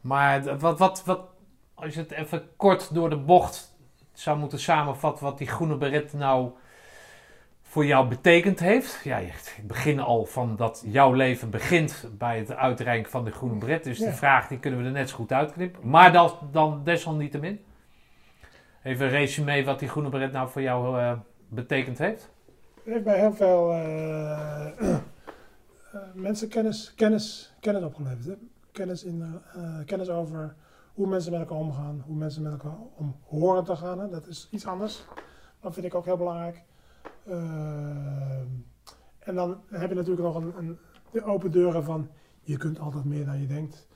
Maar 0.01 0.59
wat, 0.59 0.79
wat, 0.79 1.05
wat, 1.05 1.21
als 1.75 1.95
je 1.95 2.01
het 2.01 2.11
even 2.11 2.43
kort 2.57 2.95
door 2.95 3.11
de 3.11 3.17
bocht 3.17 3.77
zou 4.13 4.39
moeten 4.39 4.59
samenvatten, 4.61 5.25
wat 5.25 5.39
die 5.39 5.47
groene 5.47 5.77
beret 5.77 6.13
nou 6.13 6.51
voor 7.63 7.85
jou 7.87 8.09
betekend 8.09 8.61
heeft. 8.61 9.01
Ja, 9.05 9.17
ik 9.17 9.55
begin 9.63 10.01
al 10.01 10.25
van 10.25 10.57
dat 10.57 10.83
jouw 10.87 11.13
leven 11.13 11.51
begint 11.51 12.09
bij 12.19 12.39
het 12.39 12.53
uitreiken 12.55 13.11
van 13.11 13.25
de 13.25 13.31
groene 13.31 13.59
beret. 13.59 13.85
Dus 13.85 13.99
Ja. 13.99 14.05
die 14.07 14.15
vraag 14.15 14.49
die 14.49 14.59
kunnen 14.59 14.81
we 14.81 14.87
er 14.87 14.93
net 14.93 15.09
zo 15.09 15.17
goed 15.17 15.33
uitknippen. 15.33 15.89
Maar 15.91 16.13
dat, 16.13 16.39
dan 16.51 16.81
desalniettemin. 16.85 17.65
Even 18.83 19.07
een 19.07 19.13
resume 19.13 19.65
wat 19.65 19.79
die 19.79 19.89
groene 19.89 20.09
beret 20.09 20.33
nou 20.33 20.49
voor 20.49 20.63
jou 20.63 20.99
eh, 20.99 21.19
betekend 21.49 21.99
heeft. 21.99 22.31
Het 22.75 22.93
heeft 22.93 23.05
mij 23.05 23.19
heel 23.19 23.33
veel 23.33 23.73
eh, 23.73 24.89
eh, 24.89 24.99
mensen 26.15 26.49
kennis, 26.49 26.95
kennis, 26.95 27.55
opgeleverd. 27.63 28.39
Kennis, 28.73 29.05
in, 29.05 29.41
kennis 29.87 30.09
over 30.09 30.55
hoe 30.95 31.07
mensen 31.07 31.33
met 31.33 31.41
elkaar 31.41 31.59
omgaan, 31.59 32.03
hoe 32.07 32.17
mensen 32.17 32.43
met 32.43 32.53
elkaar 32.53 32.77
om 32.97 33.17
horen 33.25 33.65
te 33.65 33.77
gaan. 33.77 33.99
Hè? 33.99 34.09
Dat 34.09 34.27
is 34.27 34.49
iets 34.51 34.67
anders. 34.67 35.05
Dat 35.61 35.75
vind 35.75 35.87
ik 35.87 35.95
ook 35.95 36.05
heel 36.05 36.17
belangrijk. 36.17 36.63
Eh, 37.25 38.41
en 39.19 39.35
dan 39.35 39.61
heb 39.71 39.89
je 39.89 39.95
natuurlijk 39.95 40.23
nog 40.23 40.35
een, 40.35 40.53
een, 40.59 40.79
de 41.11 41.25
open 41.25 41.51
deuren 41.51 41.85
van 41.85 42.09
je 42.41 42.57
kunt 42.57 42.79
altijd 42.79 43.05
meer 43.05 43.25
dan 43.25 43.41
je 43.41 43.47
denkt. 43.47 43.89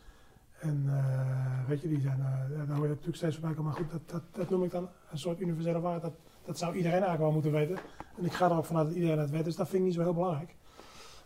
En 0.59 0.85
eh, 0.87 1.69
weet 1.69 1.81
je, 1.81 1.89
die 1.89 2.01
zijn, 2.01 2.21
eh, 2.21 2.67
daar 2.67 2.77
hoor 2.77 2.85
je 2.85 2.89
natuurlijk 2.89 3.17
steeds 3.17 3.37
voorbij 3.37 3.55
komen. 3.55 3.73
Maar 3.73 3.81
goed, 3.81 3.91
dat, 3.91 4.01
dat, 4.11 4.23
dat 4.33 4.51
noem 4.51 4.63
ik 4.63 4.71
dan 4.71 4.89
een 5.11 5.19
soort 5.19 5.41
universele 5.41 5.81
waarheid. 5.81 6.03
Dat, 6.03 6.15
dat 6.45 6.59
zou 6.59 6.75
iedereen 6.75 7.03
eigenlijk 7.03 7.23
wel 7.23 7.33
moeten 7.33 7.53
weten. 7.53 7.79
En 8.17 8.25
ik 8.25 8.33
ga 8.33 8.51
er 8.51 8.57
ook 8.57 8.65
vanuit 8.65 8.87
dat 8.87 8.97
iedereen 8.97 9.19
het 9.19 9.31
weet, 9.31 9.45
dus 9.45 9.57
dat 9.57 9.69
vind 9.69 9.79
ik 9.79 9.87
niet 9.87 9.95
zo 9.95 10.03
heel 10.03 10.15
belangrijk. 10.15 10.57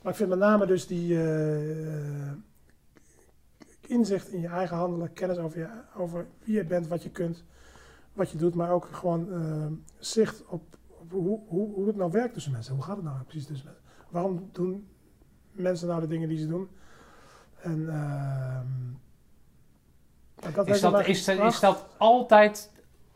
Maar 0.02 0.12
ik 0.12 0.18
vind 0.18 0.28
met 0.28 0.38
name 0.38 0.66
dus 0.66 0.86
die 0.86 1.22
eh, 1.22 2.32
inzicht 3.80 4.28
in 4.28 4.40
je 4.40 4.48
eigen 4.48 4.76
handelen, 4.76 5.12
kennis 5.12 5.38
over, 5.38 5.58
je, 5.58 5.68
over 5.96 6.26
wie 6.44 6.54
je 6.54 6.64
bent, 6.64 6.88
wat 6.88 7.02
je 7.02 7.10
kunt, 7.10 7.44
wat 8.12 8.30
je 8.30 8.38
doet, 8.38 8.54
maar 8.54 8.70
ook 8.70 8.88
gewoon 8.92 9.28
zicht 9.98 10.46
op, 10.46 10.76
hoe, 11.10 11.40
hoe, 11.46 11.74
hoe 11.74 11.86
het 11.86 11.96
nou 11.96 12.10
werkt 12.10 12.34
tussen 12.34 12.52
mensen. 12.52 12.74
Hoe 12.74 12.84
gaat 12.84 12.96
het 12.96 13.04
nou 13.04 13.22
precies 13.22 13.46
tussen 13.46 13.66
mensen? 13.66 13.84
Waarom 14.10 14.48
doen 14.52 14.88
mensen 15.52 15.88
nou 15.88 16.00
de 16.00 16.06
dingen 16.06 16.28
die 16.28 16.38
ze 16.38 16.46
doen? 16.46 16.68
En 17.62 17.88
ehm, 17.88 18.66
dat 20.54 20.68
Is 20.68 20.80
dat, 20.80 21.06
is, 21.06 21.24
dat- 21.24 21.34
gebracht. 21.34 21.54
is 21.54 21.60
dat 21.60 21.86
altijd 21.96 22.70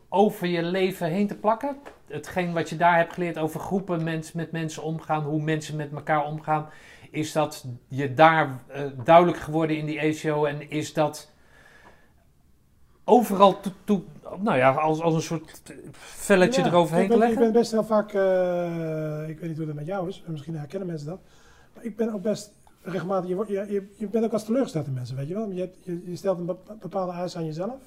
over 0.09 0.47
je 0.47 0.63
leven 0.63 1.07
heen 1.07 1.27
te 1.27 1.35
plakken? 1.35 1.77
Hetgeen 2.07 2.53
wat 2.53 2.69
je 2.69 2.75
daar 2.75 2.97
hebt 2.97 3.13
geleerd 3.13 3.37
over 3.37 3.59
groepen 3.59 4.03
mensen 4.03 4.37
met 4.37 4.51
mensen 4.51 4.83
omgaan, 4.83 5.23
hoe 5.23 5.41
mensen 5.41 5.75
met 5.75 5.91
elkaar 5.93 6.25
omgaan, 6.25 6.69
is 7.11 7.31
dat 7.31 7.65
je 7.87 8.13
daar 8.13 8.59
eh, 8.67 8.81
duidelijk 9.03 9.37
geworden 9.37 9.77
in 9.77 9.85
die 9.85 10.01
ACO 10.01 10.45
en 10.45 10.69
is 10.69 10.93
dat 10.93 11.31
overal 13.03 13.59
toe, 13.59 13.71
toe- 13.83 14.01
nou 14.39 14.57
ja, 14.57 14.71
als, 14.71 15.01
als 15.01 15.13
een 15.13 15.21
soort 15.21 15.61
velletje 15.91 16.61
Ja, 16.61 16.67
eroverheen 16.67 17.09
te 17.09 17.17
leggen? 17.17 17.37
Ik 17.37 17.43
ben 17.43 17.51
best 17.61 17.71
heel 17.71 17.83
vaak, 17.83 18.13
eh, 18.13 19.29
ik 19.29 19.39
weet 19.39 19.49
niet 19.49 19.57
hoe 19.57 19.65
dat 19.65 19.75
met 19.75 19.85
jou 19.85 20.07
is, 20.07 20.23
misschien 20.27 20.55
herkennen 20.57 20.87
mensen 20.87 21.07
dat. 21.07 21.19
Maar 21.73 21.83
ik 21.83 21.95
ben 21.95 22.13
ook 22.13 22.21
best 22.21 22.51
regelmatig, 22.85 23.29
je, 23.29 23.35
wordt- 23.35 23.49
je, 23.51 23.87
je, 23.97 24.07
bent 24.07 24.25
ook 24.25 24.33
als 24.33 24.43
teleurgesteld 24.43 24.87
in 24.87 24.93
mensen, 24.93 25.15
weet 25.15 25.27
je 25.27 25.33
wel. 25.33 25.49
Je, 25.51 25.71
je, 25.81 26.09
je 26.09 26.15
stelt 26.15 26.37
een 26.39 26.45
bepa- 26.45 26.75
bepaalde 26.79 27.11
eis 27.11 27.37
aan 27.37 27.45
jezelf. 27.45 27.79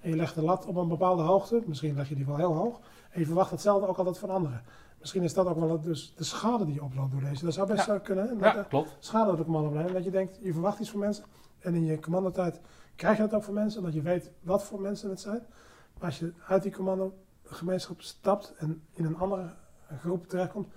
En 0.00 0.10
je 0.10 0.16
legt 0.16 0.34
de 0.34 0.42
lat 0.42 0.66
op 0.66 0.76
een 0.76 0.88
bepaalde 0.88 1.22
hoogte. 1.22 1.62
Misschien 1.66 1.94
leg 1.94 2.08
je 2.08 2.14
die 2.14 2.26
wel 2.26 2.36
heel 2.36 2.54
hoog. 2.54 2.80
En 3.10 3.20
je 3.20 3.26
verwacht 3.26 3.50
hetzelfde 3.50 3.86
ook 3.86 3.98
altijd 3.98 4.18
van 4.18 4.30
anderen. 4.30 4.62
Misschien 4.98 5.22
is 5.22 5.34
dat 5.34 5.46
ook 5.46 5.58
wel 5.58 5.80
dus 5.80 6.14
de 6.16 6.24
schade 6.24 6.64
die 6.64 6.74
je 6.74 6.82
oploopt 6.82 7.12
door 7.12 7.20
deze. 7.20 7.44
Dat 7.44 7.54
zou 7.54 7.66
best 7.66 7.86
Ja. 7.86 7.98
kunnen. 7.98 8.28
hè? 8.28 8.36
Dat, 8.36 8.54
Ja, 8.54 8.62
klopt. 8.62 8.96
schade 8.98 9.26
door 9.26 9.36
de 9.36 9.42
commandopleiding. 9.44 9.96
Dat 9.96 10.04
je 10.04 10.10
denkt, 10.10 10.38
je 10.42 10.52
verwacht 10.52 10.78
iets 10.78 10.90
van 10.90 11.00
mensen. 11.00 11.24
En 11.58 11.74
in 11.74 11.84
je 11.84 12.00
commandotijd 12.00 12.60
krijg 12.96 13.16
je 13.16 13.22
dat 13.22 13.34
ook 13.34 13.42
van 13.42 13.54
mensen. 13.54 13.82
Dat 13.82 13.94
je 13.94 14.02
weet 14.02 14.30
wat 14.42 14.64
voor 14.64 14.80
mensen 14.80 15.10
het 15.10 15.20
zijn. 15.20 15.42
Maar 15.98 16.06
als 16.06 16.18
je 16.18 16.32
uit 16.46 16.62
die 16.62 16.72
commandogemeenschap 16.72 18.00
stapt 18.00 18.54
en 18.58 18.82
in 18.92 19.04
een 19.04 19.16
andere 19.16 19.54
groep 20.00 20.28
terechtkomt, 20.28 20.68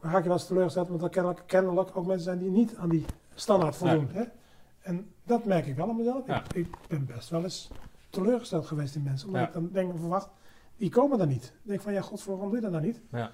dan 0.00 0.10
raak 0.10 0.22
je 0.22 0.28
wel 0.28 0.36
eens 0.38 0.46
teleurgesteld. 0.46 0.88
Want 0.88 1.02
er 1.02 1.08
kennelijk, 1.08 1.42
kennelijk 1.46 1.96
ook 1.96 2.06
mensen 2.06 2.24
zijn 2.24 2.38
die 2.38 2.50
niet 2.50 2.76
aan 2.76 2.88
die 2.88 3.04
standaard 3.34 3.76
voldoen. 3.76 4.08
Hè? 4.12 4.22
En 4.80 5.10
dat 5.24 5.44
merk 5.44 5.66
ik 5.66 5.76
wel 5.76 5.88
aan 5.88 5.96
mezelf. 5.96 6.26
Ja. 6.26 6.42
Ik, 6.54 6.66
ik 6.66 6.76
ben 6.88 7.06
best 7.06 7.28
wel 7.28 7.42
eens 7.42 7.70
teleurgesteld 8.10 8.66
geweest 8.66 8.94
in 8.94 9.02
mensen. 9.02 9.26
Omdat 9.26 9.42
Ja. 9.42 9.46
ik 9.48 9.52
dan 9.52 9.68
denk, 9.72 9.92
verwacht, 9.98 10.28
die 10.76 10.90
komen 10.90 11.20
er 11.20 11.26
niet. 11.26 11.44
Ik 11.44 11.68
denk 11.68 11.80
van, 11.80 11.92
ja 11.92 12.00
god, 12.00 12.24
waarom 12.24 12.46
doe 12.46 12.54
je 12.56 12.62
dat 12.62 12.70
nou 12.70 12.84
niet? 12.84 13.00
Ja. 13.12 13.30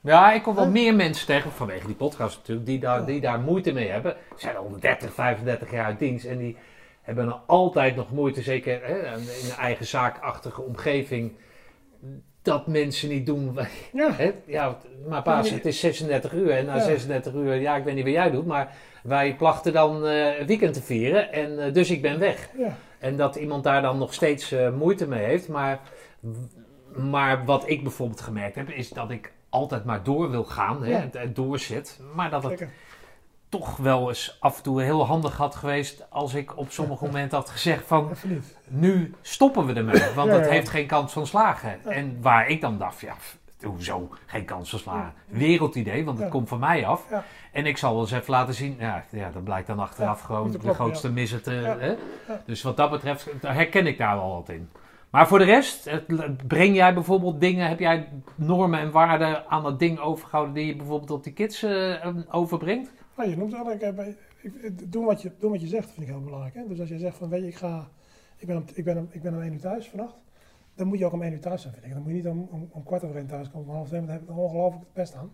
Ja, 0.00 0.32
ik 0.32 0.42
kom 0.42 0.54
wel 0.54 0.70
meer 0.70 0.94
mensen 0.94 1.26
tegen, 1.26 1.50
vanwege 1.50 1.86
die 1.86 1.94
podcast 1.96 2.36
natuurlijk, 2.36 2.66
die 2.66 2.78
daar, 2.78 3.06
die 3.06 3.20
daar 3.20 3.40
moeite 3.40 3.72
mee 3.72 3.88
hebben. 3.88 4.16
Ze 4.30 4.38
zijn 4.40 4.56
al 4.56 4.76
30, 4.80 5.12
35 5.14 5.70
jaar 5.70 5.84
uit 5.84 5.98
dienst 5.98 6.24
en 6.24 6.38
die 6.38 6.56
hebben 7.02 7.26
er 7.26 7.32
altijd 7.46 7.96
nog 7.96 8.10
moeite, 8.12 8.42
zeker 8.42 8.86
hè, 8.86 9.16
in 9.16 9.22
een 9.22 9.56
eigen 9.58 9.86
zaakachtige 9.86 10.62
omgeving, 10.62 11.32
dat 12.44 12.66
mensen 12.66 13.08
niet 13.08 13.26
doen. 13.26 13.58
Ja. 13.92 14.12
Hè? 14.12 14.32
Ja, 14.46 14.78
maar 15.08 15.22
paas, 15.22 15.50
het 15.50 15.64
is 15.66 15.80
36 15.80 16.32
uur 16.32 16.50
en 16.50 16.64
na 16.64 16.76
Ja. 16.76 16.82
36 16.82 17.32
uur, 17.32 17.54
ja, 17.54 17.76
ik 17.76 17.84
weet 17.84 17.94
niet 17.94 18.04
wat 18.04 18.12
jij 18.12 18.30
doet, 18.30 18.46
maar 18.46 18.76
wij 19.02 19.34
plachten 19.36 19.72
dan 19.72 20.04
een 20.04 20.46
weekend 20.46 20.74
te 20.74 20.82
vieren 20.82 21.32
en 21.32 21.58
eh, 21.58 21.72
dus 21.72 21.90
ik 21.90 22.02
ben 22.02 22.18
weg. 22.18 22.48
Ja. 22.58 22.76
En 22.98 23.16
dat 23.16 23.36
iemand 23.36 23.64
daar 23.64 23.82
dan 23.82 23.98
nog 23.98 24.14
steeds 24.14 24.52
eh, 24.52 24.70
moeite 24.70 25.08
mee 25.08 25.24
heeft. 25.24 25.48
Maar, 25.48 25.80
maar 26.96 27.44
wat 27.44 27.68
ik 27.68 27.82
bijvoorbeeld 27.82 28.20
gemerkt 28.20 28.54
heb, 28.54 28.70
is 28.70 28.88
dat 28.88 29.10
ik 29.10 29.32
altijd 29.48 29.84
maar 29.84 30.02
door 30.02 30.30
wil 30.30 30.44
gaan. 30.44 30.84
Hè, 30.84 30.94
en, 30.94 31.10
en 31.12 31.34
doorzet. 31.34 32.00
Maar 32.14 32.30
dat 32.30 32.42
het. 32.42 32.66
Toch 33.58 33.76
wel 33.76 34.08
eens 34.08 34.36
af 34.40 34.56
en 34.56 34.62
toe 34.62 34.82
heel 34.82 35.06
handig 35.06 35.36
had 35.36 35.54
geweest 35.54 36.06
als 36.10 36.34
ik 36.34 36.56
op 36.58 36.70
sommige 36.70 37.04
momenten 37.06 37.38
had 37.38 37.50
gezegd 37.50 37.86
van 37.86 38.10
nu 38.68 39.14
stoppen 39.20 39.66
we 39.66 39.72
ermee. 39.72 40.02
Want 40.14 40.30
Ja, 40.30 40.36
het 40.36 40.44
ja. 40.44 40.50
heeft 40.50 40.68
geen 40.68 40.86
kans 40.86 41.12
van 41.12 41.26
slagen. 41.26 41.84
En 41.84 42.18
waar 42.20 42.48
ik 42.48 42.60
dan 42.60 42.78
dacht, 42.78 43.00
ja, 43.00 43.14
hoezo 43.64 44.08
geen 44.26 44.44
kans 44.44 44.70
van 44.70 44.78
slagen? 44.78 45.12
Wereldidee, 45.26 46.04
want 46.04 46.18
het 46.18 46.28
komt 46.28 46.48
van 46.48 46.58
mij 46.58 46.86
af. 46.86 47.04
En 47.52 47.66
ik 47.66 47.76
zal 47.78 47.92
wel 47.92 48.00
eens 48.02 48.10
even 48.12 48.30
laten 48.30 48.54
zien, 48.54 48.76
ja, 48.78 49.04
ja 49.10 49.30
dat 49.30 49.44
blijkt 49.44 49.66
dan 49.66 49.78
achteraf 49.78 50.20
gewoon 50.20 50.50
de 50.50 50.74
grootste 50.74 51.10
missen 51.12 51.42
te... 51.42 51.50
Hè? 51.78 51.94
Dus 52.46 52.62
wat 52.62 52.76
dat 52.76 52.90
betreft 52.90 53.28
herken 53.40 53.86
ik 53.86 53.98
daar 53.98 54.16
wel 54.16 54.32
wat 54.34 54.48
in. 54.48 54.68
Maar 55.10 55.26
voor 55.28 55.38
de 55.38 55.44
rest, 55.44 55.84
het- 55.84 56.46
breng 56.46 56.74
jij 56.76 56.94
bijvoorbeeld 56.94 57.40
dingen, 57.40 57.68
heb 57.68 57.78
jij 57.78 58.08
normen 58.34 58.80
en 58.80 58.90
waarden 58.90 59.44
aan 59.48 59.62
dat 59.62 59.78
ding 59.78 59.98
overgehouden 59.98 60.54
die 60.54 60.66
je 60.66 60.76
bijvoorbeeld 60.76 61.10
op 61.10 61.24
die 61.24 61.32
kids 61.32 61.62
eh, 61.62 62.04
eh, 62.04 62.14
overbrengt? 62.30 62.92
Nou, 63.16 63.30
je 63.30 63.36
noemt 63.36 63.52
het 63.52 63.66
eigenlijk, 63.66 63.98
eh, 63.98 64.04
bij- 64.04 64.16
ik- 64.42 64.54
ik- 64.62 64.92
doen, 64.92 65.04
wat 65.04 65.22
je, 65.22 65.32
doen 65.38 65.50
wat 65.50 65.60
je 65.60 65.66
zegt 65.66 65.90
vind 65.90 66.06
ik 66.06 66.12
heel 66.12 66.22
belangrijk. 66.22 66.54
Hè? 66.54 66.66
Dus 66.68 66.80
als 66.80 66.88
je 66.88 66.98
zegt 66.98 67.16
van, 67.16 67.28
weet 67.28 67.40
je, 67.40 67.46
ik, 67.48 67.54
ga, 67.54 67.88
ik, 68.36 68.46
ben 68.46 68.56
om, 68.56 68.64
ik, 68.74 68.84
ben 68.84 68.98
om, 68.98 69.08
ik 69.10 69.22
ben 69.22 69.34
om 69.34 69.40
1 69.40 69.52
uur 69.52 69.60
thuis 69.60 69.88
vannacht, 69.88 70.14
dan 70.74 70.86
moet 70.86 70.98
je 70.98 71.04
ook 71.06 71.12
om 71.12 71.22
1 71.22 71.32
uur 71.32 71.40
thuis 71.40 71.62
zijn, 71.62 71.72
vind 71.74 71.86
ik. 71.86 71.92
Dan 71.92 72.02
moet 72.02 72.10
je 72.10 72.16
niet 72.16 72.26
om, 72.28 72.48
om, 72.50 72.68
om 72.72 72.82
kwart 72.84 73.04
over 73.04 73.16
1 73.16 73.26
thuis 73.26 73.50
komen, 73.50 73.68
om 73.68 73.74
half 73.74 73.88
2, 73.88 73.98
want 74.00 74.10
dan 74.12 74.20
heb 74.20 74.28
ik 74.28 74.34
er 74.36 74.42
ongelooflijk 74.42 74.84
het 74.84 74.92
best 74.92 75.14
aan. 75.14 75.32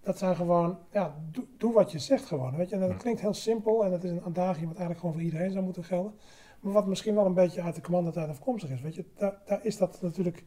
Dat 0.00 0.18
zijn 0.18 0.36
gewoon, 0.36 0.78
ja, 0.90 1.14
doe, 1.30 1.44
doe 1.58 1.72
wat 1.72 1.92
je 1.92 1.98
zegt 1.98 2.24
gewoon. 2.24 2.56
Weet 2.56 2.68
je? 2.68 2.74
En 2.74 2.80
dat 2.88 2.96
klinkt 2.96 3.20
heel 3.20 3.34
simpel 3.34 3.84
en 3.84 3.90
dat 3.90 4.04
is 4.04 4.10
een 4.10 4.22
adagium 4.24 4.66
wat 4.66 4.76
eigenlijk 4.76 4.98
gewoon 4.98 5.14
voor 5.14 5.22
iedereen 5.24 5.50
zou 5.50 5.64
moeten 5.64 5.84
gelden. 5.84 6.12
Maar 6.60 6.72
wat 6.72 6.86
misschien 6.86 7.14
wel 7.14 7.26
een 7.26 7.34
beetje 7.34 7.62
uit 7.62 7.74
de 7.74 7.80
commandotijd 7.80 8.28
afkomstig 8.28 8.70
is, 8.70 8.80
weet 8.80 8.94
je, 8.94 9.04
daar, 9.16 9.38
daar 9.46 9.64
is 9.64 9.76
dat 9.76 10.02
natuurlijk, 10.02 10.44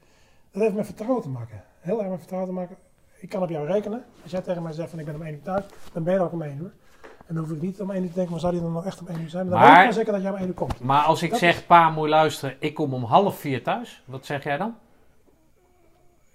dat 0.51 0.61
heeft 0.61 0.75
met 0.75 0.85
vertrouwen 0.85 1.21
te 1.21 1.29
maken. 1.29 1.63
Heel 1.79 1.99
erg 1.99 2.09
met 2.09 2.17
vertrouwen 2.19 2.49
te 2.53 2.55
maken. 2.59 2.77
Ik 3.25 3.31
kan 3.31 3.41
op 3.41 3.49
jou 3.49 3.67
rekenen. 3.67 4.03
Als 4.23 4.31
jij 4.31 4.41
tegen 4.41 4.63
mij 4.63 4.73
zegt 4.73 4.89
van 4.89 4.99
ik 4.99 5.05
ben 5.05 5.15
om 5.15 5.21
1 5.21 5.33
uur 5.33 5.41
thuis, 5.41 5.63
dan 5.93 6.03
ben 6.03 6.13
je 6.13 6.19
er 6.19 6.25
ook 6.25 6.31
om 6.31 6.41
1 6.41 6.57
uur. 6.61 6.71
En 7.27 7.35
dan 7.35 7.37
hoef 7.37 7.51
ik 7.51 7.61
niet 7.61 7.81
om 7.81 7.91
1 7.91 8.01
uur 8.01 8.07
te 8.07 8.13
denken, 8.13 8.31
maar 8.31 8.39
zou 8.39 8.53
die 8.53 8.61
dan 8.61 8.71
nog 8.71 8.85
echt 8.85 8.99
om 8.99 9.07
1 9.07 9.21
uur 9.21 9.29
zijn? 9.29 9.47
Maar 9.47 9.59
dan 9.59 9.67
weet 9.69 9.77
ik 9.77 9.83
wel 9.83 9.93
zeker 9.93 10.13
dat 10.13 10.21
jij 10.21 10.31
om 10.31 10.37
1 10.37 10.47
uur 10.47 10.53
komt. 10.53 10.79
Maar 10.79 11.01
als 11.03 11.23
ik 11.23 11.29
Dat 11.29 11.39
zeg, 11.39 11.65
pa, 11.65 11.89
moet 11.89 12.09
luisteren, 12.09 12.55
ik 12.59 12.73
kom 12.73 12.93
om 12.93 13.03
half 13.03 13.39
vier 13.39 13.63
thuis, 13.63 14.03
wat 14.05 14.25
zeg 14.25 14.43
jij 14.43 14.57
dan? 14.57 14.75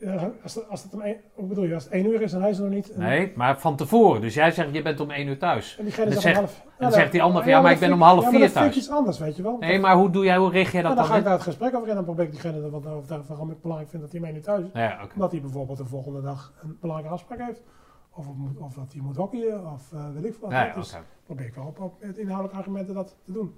Ja, 0.00 0.30
als, 0.42 0.54
het, 0.54 0.68
als 0.68 0.82
het 0.82 0.94
om 0.94 1.00
1, 1.00 1.16
hoe 1.34 1.46
bedoel 1.46 1.64
je, 1.64 1.74
als 1.74 1.84
het 1.84 1.92
1 1.92 2.06
uur 2.06 2.22
is, 2.22 2.30
dan 2.32 2.40
hij 2.40 2.50
is 2.50 2.56
er 2.58 2.64
nog 2.64 2.72
niet. 2.72 2.90
En- 2.92 3.00
Nee, 3.00 3.32
maar 3.36 3.58
van 3.58 3.76
tevoren. 3.76 4.20
Dus 4.20 4.34
jij 4.34 4.50
zegt, 4.50 4.74
je 4.74 4.82
bent 4.82 5.00
om 5.00 5.10
één 5.10 5.26
uur 5.26 5.38
thuis. 5.38 5.76
En 5.78 5.84
diegene 5.84 6.10
Dan 6.10 6.20
zegt 6.20 6.36
om 6.38 6.44
half. 6.44 6.64
dan 6.78 6.92
zegt 6.92 7.12
die 7.12 7.22
ander 7.22 7.42
van, 7.42 7.50
ja, 7.50 7.60
maar 7.60 7.72
ik 7.72 7.78
ben 7.78 7.92
om 7.92 8.02
half 8.02 8.22
ja, 8.24 8.30
vier 8.30 8.38
maar 8.38 8.48
dat 8.48 8.50
vind 8.58 8.64
thuis. 8.64 8.76
ik 8.76 8.82
iets 8.82 8.90
anders, 8.90 9.18
weet 9.18 9.36
je 9.36 9.42
wel. 9.42 9.56
Nee, 9.58 9.78
maar 9.80 9.94
hoe 9.96 10.10
doe 10.10 10.24
jij, 10.24 10.36
hoe 10.36 10.50
richt 10.50 10.72
jij 10.72 10.82
Nou, 10.82 10.94
dat 10.94 11.04
dan 11.04 11.04
ga 11.04 11.10
dan 11.10 11.18
ik 11.20 11.24
daar 11.28 11.34
het 11.38 11.42
gesprek 11.46 11.74
over 11.74 11.82
in 11.82 11.88
en 11.88 11.94
dan 11.94 12.04
probeer 12.04 12.24
ik 12.24 12.30
diegene 12.30 12.62
er 12.62 12.70
wat 12.70 12.86
over 12.86 13.06
te 13.08 13.20
waarom 13.28 13.50
ik 13.50 13.60
belangrijk 13.60 13.90
vind 13.90 14.02
dat 14.02 14.12
hij 14.12 14.20
om 14.20 14.26
1 14.26 14.34
uur 14.36 14.42
thuis 14.42 14.64
is. 14.64 14.70
Ja. 14.72 14.98
Omdat 15.14 15.30
hij 15.32 15.40
bijvoorbeeld 15.40 15.78
de 15.78 15.86
volgende 15.86 16.20
dag 16.22 16.52
een 16.62 16.76
belangrijke 16.80 17.14
afspraak 17.14 17.38
heeft. 17.46 17.62
Of, 18.14 18.26
of 18.58 18.74
dat 18.74 18.92
hij 18.92 19.02
moet 19.02 19.16
hockeyen, 19.16 19.72
of 19.72 19.92
eh 19.92 20.04
weet 20.14 20.24
ik 20.24 20.30
veel 20.32 20.40
wat. 20.40 20.50
Ja, 20.50 20.64
ja, 20.64 20.74
Dus 20.74 20.92
oké. 20.94 21.02
probeer 21.24 21.46
ik 21.46 21.54
wel 21.54 21.64
op, 21.66 21.80
op 21.80 21.94
met 22.00 22.18
inhoudelijke 22.18 22.56
argumenten 22.58 22.94
dat 22.94 23.16
te 23.24 23.32
doen. 23.32 23.54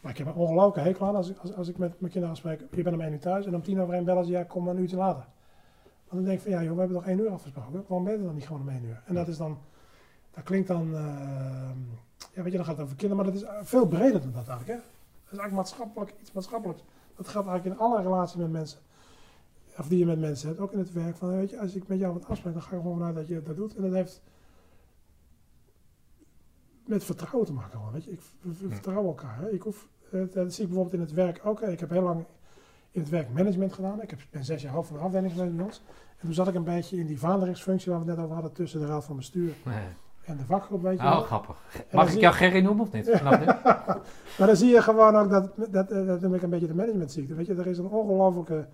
Maar 0.00 0.10
ik 0.12 0.18
heb 0.18 0.26
een 0.26 0.34
ongelooflijke 0.34 0.80
hekel 0.88 1.06
aan 1.06 1.16
als, 1.16 1.30
ik- 1.30 1.38
als, 1.38 1.54
als 1.56 1.68
ik 1.68 1.78
met 1.78 1.90
mijn 2.00 2.12
kinderen 2.12 2.30
afspreek. 2.30 2.60
Je 2.70 2.82
bent 2.82 2.94
om 2.96 3.00
1 3.02 3.12
uur 3.12 3.18
thuis 3.20 3.46
en 3.46 3.54
om 3.54 3.62
tien 3.62 3.80
over 3.80 3.94
1 3.94 4.04
bellen 4.04 4.24
ze, 4.24 4.30
ja, 4.30 4.42
kom 4.42 4.68
een 4.68 4.78
uurtje 4.78 4.96
later. 4.96 5.24
Dan 6.12 6.24
denk 6.24 6.36
ik 6.36 6.42
van, 6.42 6.50
ja 6.50 6.62
joh, 6.62 6.72
we 6.72 6.78
hebben 6.78 6.96
toch 6.96 7.06
1 7.06 7.18
uur 7.18 7.28
afgesproken. 7.30 7.72
Waarom 7.72 8.04
ben 8.04 8.12
je 8.18 8.22
dan 8.24 8.34
niet 8.34 8.46
gewoon 8.46 8.60
om 8.62 8.68
1 8.68 8.84
uur? 8.84 9.02
En 9.06 9.14
dat 9.14 9.28
is 9.28 9.36
dan, 9.36 9.58
dat 10.30 10.44
klinkt 10.44 10.68
dan, 10.68 10.94
eh, 10.94 11.70
ja 12.34 12.42
weet 12.42 12.50
je, 12.52 12.56
dan 12.56 12.64
gaat 12.64 12.76
het 12.76 12.84
over 12.84 12.96
kinderen, 12.96 13.24
maar 13.24 13.32
dat 13.32 13.42
is 13.42 13.48
eh, 13.48 13.54
veel 13.62 13.86
breder 13.86 14.20
dan 14.20 14.32
dat 14.32 14.48
eigenlijk. 14.48 14.66
Hè? 14.68 14.74
Dat 14.74 15.32
is 15.32 15.38
eigenlijk 15.38 15.52
maatschappelijk, 15.52 16.14
iets 16.20 16.32
maatschappelijks. 16.32 16.84
Dat 17.16 17.28
geldt 17.28 17.48
eigenlijk 17.48 17.78
in 17.80 17.86
alle 17.86 18.02
relaties 18.02 18.36
met 18.36 18.50
mensen. 18.50 18.78
Of 19.78 19.88
die 19.88 19.98
je 19.98 20.06
met 20.06 20.18
mensen 20.20 20.48
hebt, 20.48 20.60
ook 20.60 20.72
in 20.72 20.78
het 20.78 20.92
werk. 20.92 21.16
Van, 21.16 21.36
weet 21.36 21.50
je, 21.50 21.60
als 21.60 21.74
ik 21.74 21.88
met 21.88 21.98
jou 21.98 22.12
wat 22.12 22.26
afspreek, 22.26 22.52
dan 22.52 22.62
ga 22.62 22.76
ik 22.76 22.82
gewoon 22.82 22.96
vanuit 22.96 23.14
dat 23.14 23.28
je 23.28 23.42
dat 23.42 23.56
doet. 23.56 23.76
En 23.76 23.82
dat 23.82 23.92
heeft 23.92 24.22
met 26.86 27.04
vertrouwen 27.04 27.46
te 27.46 27.52
maken. 27.52 27.78
Gewoon, 27.78 27.92
weet 27.92 28.04
je. 28.04 28.10
Ik 28.10 28.20
v- 28.20 28.32
v- 28.52 28.68
vertrouw 28.72 29.04
elkaar. 29.04 29.38
Hè. 29.40 29.50
Ik 29.50 29.62
hoef, 29.62 29.88
eh, 30.12 30.20
dat 30.32 30.52
zie 30.52 30.62
ik 30.64 30.68
bijvoorbeeld 30.70 30.92
in 30.94 31.00
het 31.00 31.12
werk 31.12 31.40
ook. 31.44 31.60
hè. 31.60 31.70
Ik 31.70 31.80
heb 31.80 31.90
heel 31.90 32.02
lang 32.02 32.24
in 32.92 33.00
het 33.00 33.10
werk 33.10 33.32
management 33.32 33.72
gedaan. 33.72 34.02
Ik 34.02 34.10
heb, 34.10 34.18
ben 34.30 34.44
zes 34.44 34.62
jaar 34.62 34.72
hoofd 34.72 34.88
van 34.88 34.96
de 34.96 35.02
afdeling 35.02 35.32
geweest 35.32 35.56
bij 35.56 35.64
ons. 35.64 35.82
En 36.18 36.26
toen 36.26 36.34
zat 36.34 36.48
ik 36.48 36.54
een 36.54 36.64
beetje 36.64 36.96
in 36.98 37.06
die 37.06 37.18
vaandelingsfunctie 37.18 37.90
waar 37.92 38.00
we 38.00 38.06
het 38.06 38.14
net 38.16 38.24
over 38.24 38.34
hadden 38.36 38.52
tussen 38.54 38.80
de 38.80 38.86
raad 38.86 39.04
van 39.04 39.16
bestuur 39.16 39.52
Nee. 39.64 39.84
en 40.24 40.36
de 40.36 40.44
vakgroep. 40.44 40.82
Weet 40.82 40.98
je 41.00 41.04
Oh, 41.06 41.10
wel. 41.12 41.20
grappig. 41.22 41.56
Mag 41.92 42.06
ik 42.08 42.14
je- 42.14 42.20
jou 42.20 42.34
Gerry 42.34 42.60
noemen 42.62 42.84
of 42.84 42.92
niet? 42.92 43.20
Maar 44.38 44.46
dan 44.46 44.56
zie 44.56 44.68
je 44.70 44.82
gewoon 44.82 45.16
ook 45.16 45.30
dat, 45.30 45.50
dat, 45.70 45.90
eh, 45.90 46.06
dat 46.06 46.20
noem 46.20 46.34
ik 46.34 46.42
een 46.42 46.50
beetje 46.50 46.66
de 46.66 46.74
managementziekte. 46.74 47.34
Weet 47.34 47.46
je, 47.46 47.54
er 47.54 47.66
is 47.66 47.78
een 47.78 47.86
ongelofelijke 47.88 48.66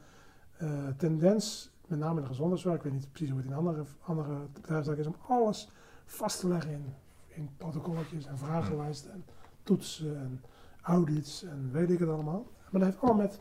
eh, 0.56 0.68
tendens, 0.96 1.70
met 1.86 1.98
name 1.98 2.14
in 2.16 2.20
de 2.22 2.26
gezondheidszorg, 2.28 2.76
ik 2.76 2.82
weet 2.82 2.92
niet 2.92 3.08
precies 3.12 3.30
hoe 3.30 3.38
het 3.38 3.48
in 3.48 3.54
andere, 3.56 3.84
andere 4.04 4.96
is, 4.96 5.06
om 5.06 5.14
alles 5.28 5.70
vast 6.06 6.40
te 6.40 6.48
leggen 6.48 6.70
in, 6.70 6.84
in 7.28 7.48
protocolletjes 7.56 8.26
en 8.26 8.38
vragenlijsten 8.38 9.12
en 9.12 9.24
toetsen 9.62 10.16
en 10.18 10.42
audits 10.82 11.44
en 11.44 11.68
weet 11.72 11.90
ik 11.90 11.98
het 11.98 12.08
allemaal. 12.08 12.46
Maar 12.70 12.80
dat 12.80 12.90
heeft 12.90 13.00
allemaal 13.02 13.22
met, 13.22 13.40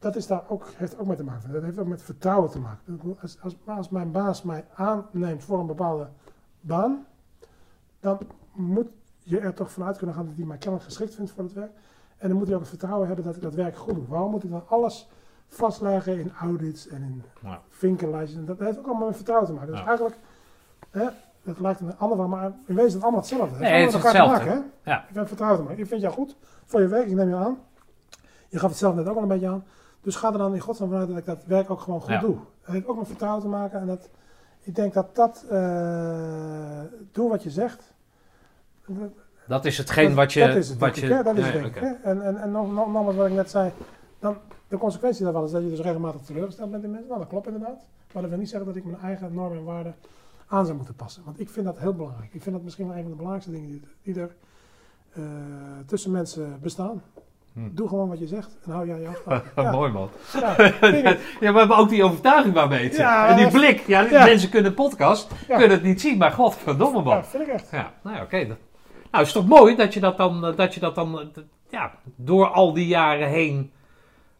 dat 0.00 0.16
is 0.16 0.26
daar 0.26 0.42
ook, 0.48 0.66
heeft 0.76 0.98
ook 0.98 1.06
mee 1.06 1.16
te 1.16 1.24
maken. 1.24 1.52
Dat 1.52 1.62
heeft 1.62 1.78
ook 1.78 1.86
met 1.86 2.02
vertrouwen 2.02 2.50
te 2.50 2.58
maken. 2.58 3.16
Als, 3.22 3.38
als, 3.40 3.56
als 3.66 3.88
mijn 3.88 4.10
baas 4.10 4.42
mij 4.42 4.64
aanneemt 4.74 5.44
voor 5.44 5.58
een 5.58 5.66
bepaalde 5.66 6.08
baan, 6.60 7.06
dan 8.00 8.18
moet 8.52 8.88
je 9.22 9.38
er 9.38 9.54
toch 9.54 9.70
vanuit 9.70 9.96
kunnen 9.96 10.16
gaan 10.16 10.26
dat 10.26 10.36
hij 10.36 10.44
mij 10.44 10.56
kennelijk 10.56 10.84
geschikt 10.84 11.14
vindt 11.14 11.30
voor 11.30 11.44
het 11.44 11.52
werk. 11.52 11.70
En 12.18 12.28
dan 12.28 12.36
moet 12.36 12.46
hij 12.46 12.54
ook 12.54 12.60
het 12.60 12.70
vertrouwen 12.70 13.06
hebben 13.06 13.24
dat 13.24 13.36
ik 13.36 13.42
dat 13.42 13.54
werk 13.54 13.76
goed 13.76 13.94
doe. 13.94 14.06
Waarom 14.06 14.30
moet 14.30 14.44
ik 14.44 14.50
dan 14.50 14.68
alles 14.68 15.08
vastleggen 15.48 16.18
in 16.18 16.32
audits 16.40 16.88
en 16.88 17.02
in 17.02 17.22
vinkenlijstjes? 17.68 18.38
En 18.40 18.44
dat 18.46 18.58
heeft 18.58 18.78
ook 18.78 18.86
allemaal 18.86 19.06
met 19.06 19.16
vertrouwen 19.16 19.48
te 19.48 19.54
maken. 19.54 19.70
Dus 19.70 19.84
eigenlijk, 19.84 20.16
hè, 20.90 21.06
dat 21.42 21.60
lijkt 21.60 21.80
een 21.80 21.98
ander 21.98 22.16
van, 22.16 22.28
maar 22.28 22.44
in 22.44 22.74
wezen 22.74 22.86
is 22.86 22.92
het 22.92 23.02
allemaal 23.02 23.20
hetzelfde. 23.20 23.54
Het 23.54 23.58
Nee, 23.58 23.80
het 23.84 23.94
is 23.94 24.02
hetzelfde. 24.02 24.36
maken, 24.36 24.52
hè? 24.52 24.90
Ja. 24.90 25.04
Ik 25.08 25.14
heb 25.14 25.26
vertrouwen 25.26 25.60
te 25.60 25.66
maken. 25.66 25.82
Ik 25.82 25.88
vind 25.88 26.00
jou 26.00 26.14
goed 26.14 26.36
voor 26.64 26.80
je 26.80 26.88
werk, 26.88 27.06
ik 27.06 27.14
neem 27.14 27.28
je 27.28 27.34
aan. 27.34 27.58
Je 28.48 28.58
gaf 28.58 28.68
het 28.70 28.78
zelf 28.78 28.94
net 28.94 29.08
ook 29.08 29.16
al 29.16 29.22
een 29.22 29.28
beetje 29.28 29.48
aan. 29.48 29.64
Dus 30.02 30.16
ga 30.16 30.32
er 30.32 30.38
dan 30.38 30.54
in 30.54 30.60
godsnaam 30.60 30.88
vanuit 30.88 31.08
dat 31.08 31.16
ik 31.18 31.24
dat 31.24 31.44
werk 31.46 31.70
ook 31.70 31.80
gewoon 31.80 32.00
goed 32.00 32.10
Ja. 32.10 32.20
doe. 32.20 32.36
Het 32.62 32.74
heeft 32.74 32.86
ook 32.86 32.96
met 32.98 33.06
vertrouwen 33.06 33.42
te 33.42 33.48
maken. 33.48 33.80
En 33.80 33.86
dat, 33.86 34.08
ik 34.60 34.74
denk 34.74 34.92
dat 34.92 35.14
dat, 35.16 35.44
eh, 35.48 36.80
doe 37.12 37.28
wat 37.28 37.42
je 37.42 37.50
zegt. 37.50 37.92
Dat- 39.46 39.64
is 39.64 39.78
hetgeen 39.78 40.06
dat- 40.06 40.14
wat 40.14 40.32
je... 40.32 40.46
Dat 40.46 40.56
is 40.56 40.68
het, 40.68 40.78
wat 40.78 40.96
je 40.98 41.06
ik? 41.06 41.24
Dat 41.24 41.36
is 41.36 41.46
Ja, 41.46 41.50
het, 41.52 41.62
denk 41.62 41.76
ik. 41.76 41.98
En, 42.02 42.22
en, 42.22 42.36
en 42.36 42.50
nog, 42.50 42.72
nog, 42.72 42.92
nogmaals 42.92 43.16
wat 43.16 43.26
ik 43.26 43.32
net 43.32 43.50
zei. 43.50 43.72
Dan, 44.18 44.36
de 44.68 44.78
consequentie 44.78 45.24
daarvan 45.24 45.44
is 45.44 45.50
dat 45.50 45.62
je 45.62 45.68
dus 45.68 45.80
regelmatig 45.80 46.20
teleurgesteld 46.20 46.70
bent 46.70 46.84
in 46.84 46.90
mensen. 46.90 47.08
Nou, 47.08 47.20
dat 47.20 47.28
klopt 47.28 47.46
inderdaad. 47.46 47.82
Maar 48.12 48.22
dat 48.22 48.30
wil 48.30 48.40
niet 48.40 48.48
zeggen 48.48 48.66
dat 48.68 48.76
ik 48.76 48.84
mijn 48.84 49.00
eigen 49.02 49.34
normen 49.34 49.58
en 49.58 49.64
waarden 49.64 49.94
aan 50.46 50.64
zou 50.64 50.76
moeten 50.76 50.94
passen. 50.94 51.22
Want 51.24 51.40
ik 51.40 51.48
vind 51.50 51.66
dat 51.66 51.78
heel 51.78 51.94
belangrijk. 51.94 52.34
Ik 52.34 52.42
vind 52.42 52.54
dat 52.54 52.64
misschien 52.64 52.86
wel 52.86 52.96
een 52.96 53.00
van 53.02 53.10
de 53.10 53.16
belangrijkste 53.16 53.52
dingen 53.52 53.68
die, 53.68 53.82
die 54.02 54.20
er 54.20 54.34
eh, 55.12 55.22
tussen 55.86 56.10
mensen 56.10 56.58
bestaan. 56.62 57.02
Hm. 57.54 57.68
Doe 57.72 57.88
gewoon 57.88 58.08
wat 58.08 58.18
je 58.18 58.26
zegt 58.26 58.58
en 58.64 58.72
hou 58.72 58.86
je 58.86 58.92
aan 58.92 59.00
je 59.00 59.08
afspraken. 59.08 59.50
Ja, 59.64 59.70
Mooi 59.70 59.92
man. 59.92 60.10
ja. 60.32 60.54
Ja, 61.40 61.52
we 61.52 61.58
hebben 61.58 61.76
ook 61.76 61.88
die 61.88 62.04
overtuiging 62.04 62.54
waarmee 62.54 62.84
het 62.84 62.96
Ja, 62.96 63.28
En 63.28 63.36
die 63.36 63.48
blik. 63.48 63.86
Ja, 63.86 64.06
mensen 64.10 64.50
kunnen 64.50 64.74
podcast, 64.74 65.30
kunnen 65.46 65.70
het 65.70 65.82
niet 65.82 66.00
zien, 66.00 66.18
maar 66.18 66.30
godverdomme 66.32 67.02
man. 67.02 67.16
ja, 67.16 67.24
vind 67.24 67.42
ik 67.42 67.48
echt. 67.48 67.70
Ja, 67.70 67.92
nou 68.02 68.16
ja, 68.16 68.22
oké. 68.22 68.56
Nou, 69.10 69.24
is 69.24 69.32
toch 69.32 69.46
mooi 69.46 69.76
dat 69.76 69.94
je 69.94 70.00
dat 70.00 70.16
dan, 70.16 70.46
eh, 70.46 70.56
dat 70.56 70.74
je 70.74 70.80
dat 70.80 70.94
dan 70.94 71.20
eh, 71.20 71.26
ja, 71.70 71.92
door 72.16 72.46
al 72.48 72.72
die 72.72 72.86
jaren 72.86 73.28
heen 73.28 73.72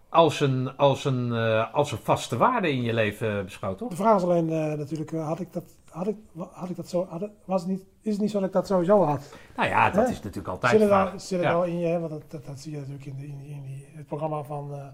als 0.08 0.40
een, 0.40 0.76
als 0.76 1.04
een, 1.04 1.32
eh, 1.32 1.74
als 1.74 1.92
een 1.92 1.98
vaste 2.02 2.36
waarde 2.36 2.70
in 2.70 2.82
je 2.82 2.94
leven 2.94 3.44
beschouwt, 3.44 3.78
toch? 3.78 3.88
De 3.90 3.96
vraag 3.96 4.16
is 4.16 4.22
alleen 4.22 4.46
natuurlijk, 4.78 5.10
had 5.10 5.40
ik 5.40 5.52
dat, 5.52 5.64
had 5.90 6.06
ik, 6.06 6.16
had 6.52 6.68
ik 6.70 6.76
dat 6.76 6.88
zo, 6.88 7.06
had 7.08 7.28
was 7.44 7.60
het 7.62 7.70
niet, 7.70 7.84
is 8.00 8.12
het 8.12 8.20
niet 8.20 8.30
zo 8.30 8.38
dat 8.38 8.46
ik 8.48 8.54
dat 8.54 8.66
sowieso 8.66 9.02
had? 9.04 9.34
Nou 9.56 9.68
ja, 9.68 9.90
dat 9.90 10.04
Hè? 10.04 10.10
is 10.10 10.16
natuurlijk 10.22 10.48
altijd 10.48 10.72
Zit 10.72 10.80
het, 10.80 10.88
vraag. 10.88 11.12
al, 11.12 11.18
zit 11.20 11.38
het 11.38 11.48
Ja. 11.48 11.54
al 11.54 11.64
in 11.64 11.78
je, 11.78 11.98
want 11.98 12.10
dat, 12.10 12.22
dat, 12.28 12.44
dat 12.46 12.60
zie 12.60 12.72
je 12.72 12.78
natuurlijk 12.78 13.06
in, 13.06 13.16
de, 13.16 13.26
in, 13.26 13.38
die- 13.38 13.48
in 13.54 13.62
die, 13.62 13.86
het 13.92 14.06
programma 14.06 14.42
van, 14.42 14.74
eh, 14.74 14.84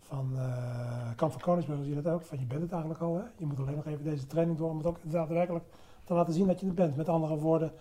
van 0.00 0.30
eh, 0.36 1.08
Kamp 1.16 1.32
van 1.32 1.40
Koningsbrug, 1.40 1.78
zie 1.84 1.94
je 1.94 2.02
dat 2.02 2.12
ook, 2.12 2.22
van 2.22 2.38
je 2.38 2.44
bent 2.46 2.60
het 2.62 2.72
eigenlijk 2.72 3.02
al. 3.02 3.14
Hè? 3.16 3.22
Je 3.36 3.46
moet 3.46 3.58
alleen 3.58 3.76
nog 3.76 3.86
even 3.86 4.04
deze 4.04 4.26
training 4.26 4.58
door 4.58 4.70
om 4.70 4.76
het 4.76 4.86
ook 4.86 4.98
daadwerkelijk 5.02 5.64
te 6.04 6.14
laten 6.14 6.32
zien 6.32 6.46
dat 6.46 6.60
je 6.60 6.66
het 6.66 6.74
bent. 6.74 6.96
Met 6.96 7.08
andere 7.08 7.36
woorden, 7.36 7.72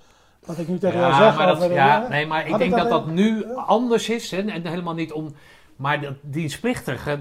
wat 0.45 0.57
ik 0.57 0.67
nu 0.67 0.77
tegen 0.77 0.99
jou 0.99 1.13
zeg 1.13 1.37
maar 1.37 1.47
dat, 1.47 1.55
over 1.55 1.67
de- 1.67 1.73
ja, 1.73 2.07
nee, 2.07 2.25
maar 2.27 2.41
ik 2.47 2.57
denk 2.57 2.71
ik 2.71 2.77
dat 2.77 2.89
dat 2.89 3.05
dat 3.05 3.13
nu 3.13 3.45
Ja. 3.47 3.53
anders 3.53 4.09
is. 4.09 4.31
hè, 4.31 4.37
En, 4.41 4.67
helemaal 4.67 4.93
niet 4.93 5.11
om. 5.13 5.33
Maar 5.75 6.01
dat 6.01 6.13
dienstplichtige. 6.21 7.19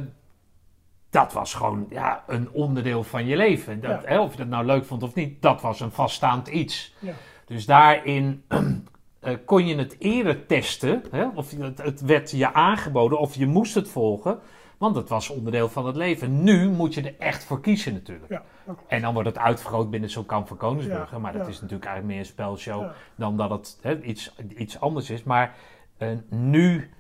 Dat 1.11 1.33
was 1.33 1.55
gewoon 1.55 1.87
ja, 1.91 2.25
een 2.27 2.51
onderdeel 2.51 3.03
van 3.03 3.27
je 3.27 3.37
leven. 3.37 3.81
Dat, 3.81 4.03
Ja. 4.03 4.09
hè, 4.09 4.21
of 4.21 4.33
je 4.33 4.39
dat 4.39 4.49
nou 4.49 4.65
leuk 4.65 4.85
vond 4.85 5.03
of 5.03 5.15
niet, 5.15 5.43
dat 5.43 5.61
was 5.61 5.81
een 5.81 5.91
vaststaand 5.91 6.49
iets. 6.49 6.95
Ja. 6.99 7.13
Dus 7.47 7.67
daarin 7.67 8.45
eh, 9.21 9.35
kon 9.45 9.67
je 9.67 9.77
het 9.77 9.97
eerder 9.99 10.47
testen. 10.47 11.03
Hè? 11.11 11.29
Of 11.35 11.51
het, 11.51 11.83
het 11.83 12.01
werd 12.01 12.31
je 12.31 12.53
aangeboden 12.53 13.19
of 13.19 13.35
je 13.35 13.47
moest 13.47 13.75
het 13.75 13.89
volgen. 13.89 14.39
Want 14.79 14.97
het 14.97 15.09
was 15.09 15.31
onderdeel 15.31 15.69
van 15.69 15.87
het 15.87 15.97
leven. 15.97 16.43
Nu 16.43 16.71
moet 16.71 16.95
je 16.95 17.03
er 17.03 17.15
echt 17.19 17.45
voor 17.45 17.61
kiezen 17.61 17.93
natuurlijk. 17.93 18.31
Ja. 18.31 18.43
En 18.87 19.03
dan 19.03 19.13
wordt 19.13 19.29
het 19.29 19.39
uitvergroot 19.39 19.91
binnen 19.91 20.11
zo'n 20.11 20.27
kamp 20.27 20.49
van 20.49 20.57
Koningsbrugge. 20.57 21.15
Ja, 21.15 21.21
maar 21.21 21.33
dat 21.33 21.43
ja. 21.43 21.49
is 21.49 21.61
natuurlijk 21.61 21.85
eigenlijk 21.85 22.15
meer 22.15 22.27
een 22.27 22.33
spelshow 22.33 22.91
dan 23.15 23.37
dat 23.37 23.51
het 23.51 23.79
hè, 23.83 24.01
iets, 24.03 24.35
iets 24.57 24.81
anders 24.81 25.11
is. 25.11 25.23
Maar 25.23 25.55
eh, 25.97 26.09
nu 26.29 26.91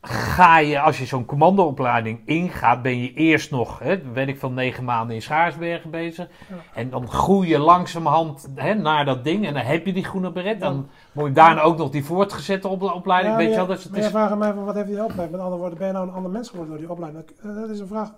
ga 0.00 0.58
je, 0.58 0.80
als 0.80 0.98
je 0.98 1.06
zo'n 1.06 1.24
commandoopleiding 1.24 2.20
ingaat, 2.24 2.82
ben 2.82 2.98
je 2.98 3.12
eerst 3.12 3.50
nog, 3.50 3.78
hè, 3.78 4.12
weet 4.12 4.28
ik 4.28 4.38
veel, 4.38 4.50
negen 4.50 4.84
maanden 4.84 5.14
in 5.14 5.22
Schaarsbergen 5.22 5.90
bezig. 5.90 6.28
Ja. 6.48 6.56
En 6.74 6.90
dan 6.90 7.08
groei 7.08 7.48
je 7.48 7.58
langzamerhand 7.58 8.48
hè, 8.54 8.74
naar 8.74 9.04
dat 9.04 9.24
ding 9.24 9.46
en 9.46 9.54
dan 9.54 9.62
heb 9.62 9.86
je 9.86 9.92
die 9.92 10.04
groene 10.04 10.32
beret. 10.32 10.60
Dan 10.60 10.88
moet 11.12 11.26
je 11.26 11.32
daarna 11.32 11.60
ook 11.60 11.76
nog 11.76 11.90
die 11.90 12.04
voortgezette 12.04 12.68
op- 12.68 12.82
opleiding. 12.82 13.32
Ja, 13.32 13.40
weet 13.40 13.50
je 13.50 13.56
wel, 13.56 13.66
dus 13.66 13.82
het 13.82 13.92
maar 13.92 14.00
is... 14.00 14.06
vraagt 14.06 14.30
aan 14.30 14.38
mij, 14.38 14.52
van, 14.52 14.64
wat 14.64 14.74
heeft 14.74 14.86
die 14.86 15.04
opleiding? 15.04 15.30
Met 15.30 15.40
andere 15.40 15.60
woorden, 15.60 15.78
ben 15.78 15.86
je 15.86 15.92
nou 15.92 16.08
een 16.08 16.14
ander 16.14 16.30
mens 16.30 16.48
geworden 16.48 16.70
door 16.70 16.80
die 16.80 16.90
opleiding? 16.90 17.24
Dat, 17.42 17.54
dat 17.54 17.70
is 17.70 17.80
een 17.80 17.86
vraag 17.86 18.12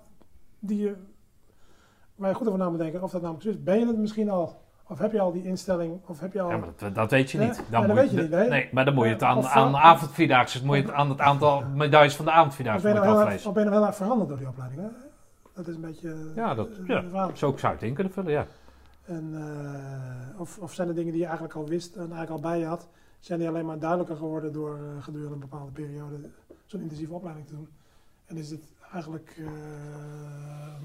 die 0.59 0.79
je, 0.79 0.97
waar 2.15 2.29
je 2.29 2.35
goed 2.35 2.47
over 2.47 2.59
na 2.59 2.69
moet 2.69 2.79
denken. 2.79 3.03
Of 3.03 3.11
dat 3.11 3.21
namelijk 3.23 3.45
zo 3.45 3.51
is. 3.51 3.63
Ben 3.63 3.79
je 3.79 3.87
het 3.87 3.99
misschien 3.99 4.31
al? 4.31 4.69
Of 4.91 4.99
heb 4.99 5.13
je 5.13 5.21
al 5.21 5.33
die 5.33 5.45
instelling? 5.45 6.01
Of 6.07 6.21
heb 6.21 6.33
je 6.33 6.41
al... 6.41 6.51
Ja, 6.51 6.57
maar 6.57 6.69
dat, 6.77 6.95
dat 6.95 7.11
weet 7.11 7.31
je 7.31 7.39
niet. 7.39 7.49
nee, 7.57 7.67
dat 7.71 7.87
moet 7.87 7.97
weet 7.97 8.11
je 8.11 8.21
niet, 8.21 8.31
nee. 8.31 8.69
maar 8.73 8.85
dan 8.85 8.95
moet 8.95 9.05
je 9.05 9.11
het 9.13 9.23
aan, 9.23 9.37
Of- 9.39 9.47
aan 9.47 9.77
avondvierdaagse, 9.77 10.65
moet 10.65 10.77
je 10.77 10.83
het 10.83 10.93
aan 10.93 11.09
het 11.09 11.21
aantal 11.21 11.63
medailles 11.75 12.17
van 12.17 12.25
de 12.25 12.31
avondvierdaagse 12.31 12.87
moet 12.87 12.97
nou 12.97 13.07
erg, 13.09 13.17
aflezen. 13.23 13.49
of 13.49 13.55
ben 13.55 13.63
je 13.65 13.69
nou 13.69 13.81
heel 13.81 13.89
erg 13.91 13.99
veranderd 13.99 14.29
door 14.29 14.39
die 14.39 14.49
opleiding? 14.49 14.81
Hè? 14.81 14.89
Dat 15.55 15.69
is 15.69 15.75
een 15.75 15.81
beetje 15.81 16.33
Ja, 16.35 16.55
dat, 16.55 16.69
eh, 16.69 16.87
ja, 16.87 17.01
de 17.01 17.09
vraag. 17.09 17.39
zo 17.39 17.57
zou 17.57 17.73
het 17.73 17.83
in 17.83 17.95
kunnen 17.95 18.13
vullen, 18.13 18.33
ja. 18.33 18.47
En, 19.05 19.31
eh, 19.35 20.41
of, 20.41 20.59
of 20.59 20.73
zijn 20.75 20.89
er 20.89 20.95
dingen 20.95 21.11
die 21.11 21.21
je 21.21 21.27
eigenlijk 21.27 21.57
al 21.57 21.67
wist 21.67 21.95
en 21.95 22.01
eigenlijk 22.13 22.31
al 22.31 22.41
bij 22.51 22.59
je 22.59 22.67
had, 22.67 22.89
zijn 23.19 23.39
die 23.39 23.49
alleen 23.49 23.67
maar 23.67 23.79
duidelijker 23.79 24.17
geworden 24.17 24.53
door 24.53 24.75
eh, 24.75 25.03
gedurende 25.03 25.35
een 25.35 25.41
bepaalde 25.41 25.73
periode 25.73 26.17
zo'n 26.67 26.81
intensieve 26.81 27.13
opleiding 27.15 27.47
te 27.47 27.55
doen? 27.55 27.69
En 28.27 28.37
is 28.37 28.51
het 28.51 28.65
eigenlijk 28.93 29.35
eh, 29.39 29.45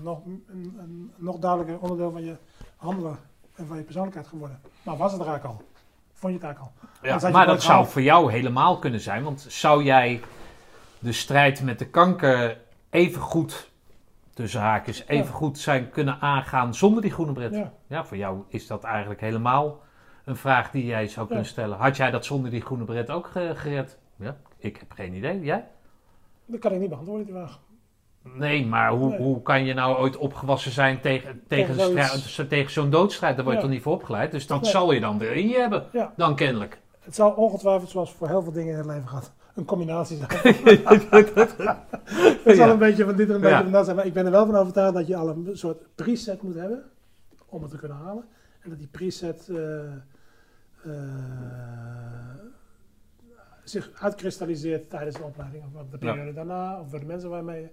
nog 0.03 0.25
een, 0.25 0.43
een 0.77 1.11
nog 1.17 1.39
duidelijker 1.39 1.79
onderdeel 1.79 2.11
van 2.11 2.23
je 2.23 2.35
handelen 2.75 3.17
en 3.55 3.67
van 3.67 3.77
je 3.77 3.83
persoonlijkheid 3.83 4.27
geworden? 4.27 4.59
Maar 4.83 4.97
was 4.97 5.11
het 5.11 5.21
er 5.21 5.27
eigenlijk 5.27 5.57
al? 5.59 5.65
Vond 6.13 6.33
je 6.33 6.39
het 6.39 6.47
eigenlijk 6.47 6.59
al? 6.59 6.89
Ja, 7.01 7.29
maar 7.31 7.45
dat 7.45 7.61
zou 7.61 7.71
gehaald. 7.73 7.89
voor 7.89 8.01
jou 8.01 8.31
helemaal 8.31 8.79
kunnen 8.79 8.99
zijn. 8.99 9.23
Want 9.23 9.45
zou 9.49 9.83
jij 9.83 10.21
de 10.99 11.11
strijd 11.11 11.61
met 11.63 11.79
de 11.79 11.87
kanker 11.87 12.57
even 12.89 13.21
goed, 13.21 13.71
tussen 14.33 14.61
haakjes, 14.61 15.05
even 15.07 15.33
goed 15.33 15.59
zijn 15.59 15.89
kunnen 15.89 16.19
aangaan 16.19 16.73
zonder 16.73 17.01
die 17.01 17.11
groene 17.11 17.31
bret? 17.33 17.53
Ja. 17.53 17.71
Ja. 17.87 18.05
voor 18.05 18.17
jou 18.17 18.43
is 18.47 18.67
dat 18.67 18.83
eigenlijk 18.83 19.21
helemaal 19.21 19.79
een 20.23 20.35
vraag 20.35 20.71
die 20.71 20.85
jij 20.85 21.07
zou 21.07 21.27
kunnen 21.27 21.45
stellen. 21.45 21.77
Had 21.77 21.97
jij 21.97 22.11
dat 22.11 22.25
zonder 22.25 22.51
die 22.51 22.61
groene 22.61 22.83
bret 22.83 23.09
ook 23.09 23.27
ge- 23.27 23.53
gered? 23.55 23.97
Ja, 24.15 24.35
ik 24.57 24.77
heb 24.77 24.91
geen 24.91 25.13
idee. 25.13 25.39
Jij? 25.41 25.67
Dat 26.45 26.59
kan 26.59 26.71
ik 26.71 26.79
niet 26.79 26.89
beantwoorden, 26.89 27.25
die 27.25 27.35
vraag. 27.35 27.59
Nee, 28.33 28.65
maar 28.65 28.91
hoe, 28.91 29.09
Nee. 29.09 29.17
hoe 29.17 29.41
kan 29.41 29.65
je 29.65 29.73
nou 29.73 29.97
ooit 29.97 30.17
opgewassen 30.17 30.71
zijn 30.71 31.01
tegen, 31.01 31.41
tegen, 31.47 31.75
Tegen 32.47 32.71
zo'n 32.71 32.89
doodstrijd? 32.89 33.35
Daar 33.35 33.43
word 33.45 33.55
je 33.55 33.61
Ja. 33.61 33.67
toch 33.67 33.75
niet 33.75 33.83
voor 33.83 33.93
opgeleid? 33.93 34.31
Dus 34.31 34.47
dat 34.47 34.61
Nee. 34.61 34.71
zal 34.71 34.91
je 34.91 34.99
dan 34.99 35.17
weer 35.17 35.31
in 35.31 35.47
je 35.47 35.59
hebben. 35.59 35.83
Ja. 35.91 36.13
Dan 36.15 36.35
kennelijk. 36.35 36.79
Het 36.99 37.15
zal 37.15 37.31
ongetwijfeld, 37.31 37.89
zoals 37.89 38.13
voor 38.13 38.27
heel 38.27 38.41
veel 38.43 38.51
dingen 38.51 38.71
in 38.71 38.77
het 38.77 38.87
leven 38.87 39.07
gaat, 39.07 39.31
een 39.55 39.65
combinatie 39.65 40.17
zijn. 40.17 40.29
Het 42.43 42.55
zal 42.57 42.69
een 42.69 42.77
beetje 42.77 43.05
van 43.05 43.15
dit 43.15 43.29
en 43.29 43.35
een 43.35 43.41
beetje 43.41 43.63
van 43.63 43.71
dat 43.71 43.83
zijn. 43.85 43.95
Maar 43.95 44.05
ik 44.05 44.13
ben 44.13 44.25
er 44.25 44.31
wel 44.31 44.45
van 44.45 44.55
overtuigd 44.55 44.93
dat 44.93 45.07
je 45.07 45.15
al 45.15 45.29
een 45.29 45.49
soort 45.53 45.95
preset 45.95 46.41
moet 46.41 46.55
hebben 46.55 46.83
om 47.45 47.61
het 47.61 47.71
te 47.71 47.77
kunnen 47.77 47.97
halen. 47.97 48.23
En 48.61 48.69
dat 48.69 48.79
die 48.79 48.87
preset 48.87 49.49
eh, 49.49 49.79
eh, 50.83 50.91
zich 53.63 53.89
uitkristalliseert 53.99 54.89
tijdens 54.89 55.15
de 55.15 55.23
opleiding. 55.23 55.63
Of 55.73 55.89
de 55.91 55.97
periode 55.97 56.33
daarna. 56.33 56.79
Of 56.79 56.89
door 56.89 56.99
de 56.99 57.05
mensen 57.05 57.29
waarmee 57.29 57.61
je 57.61 57.69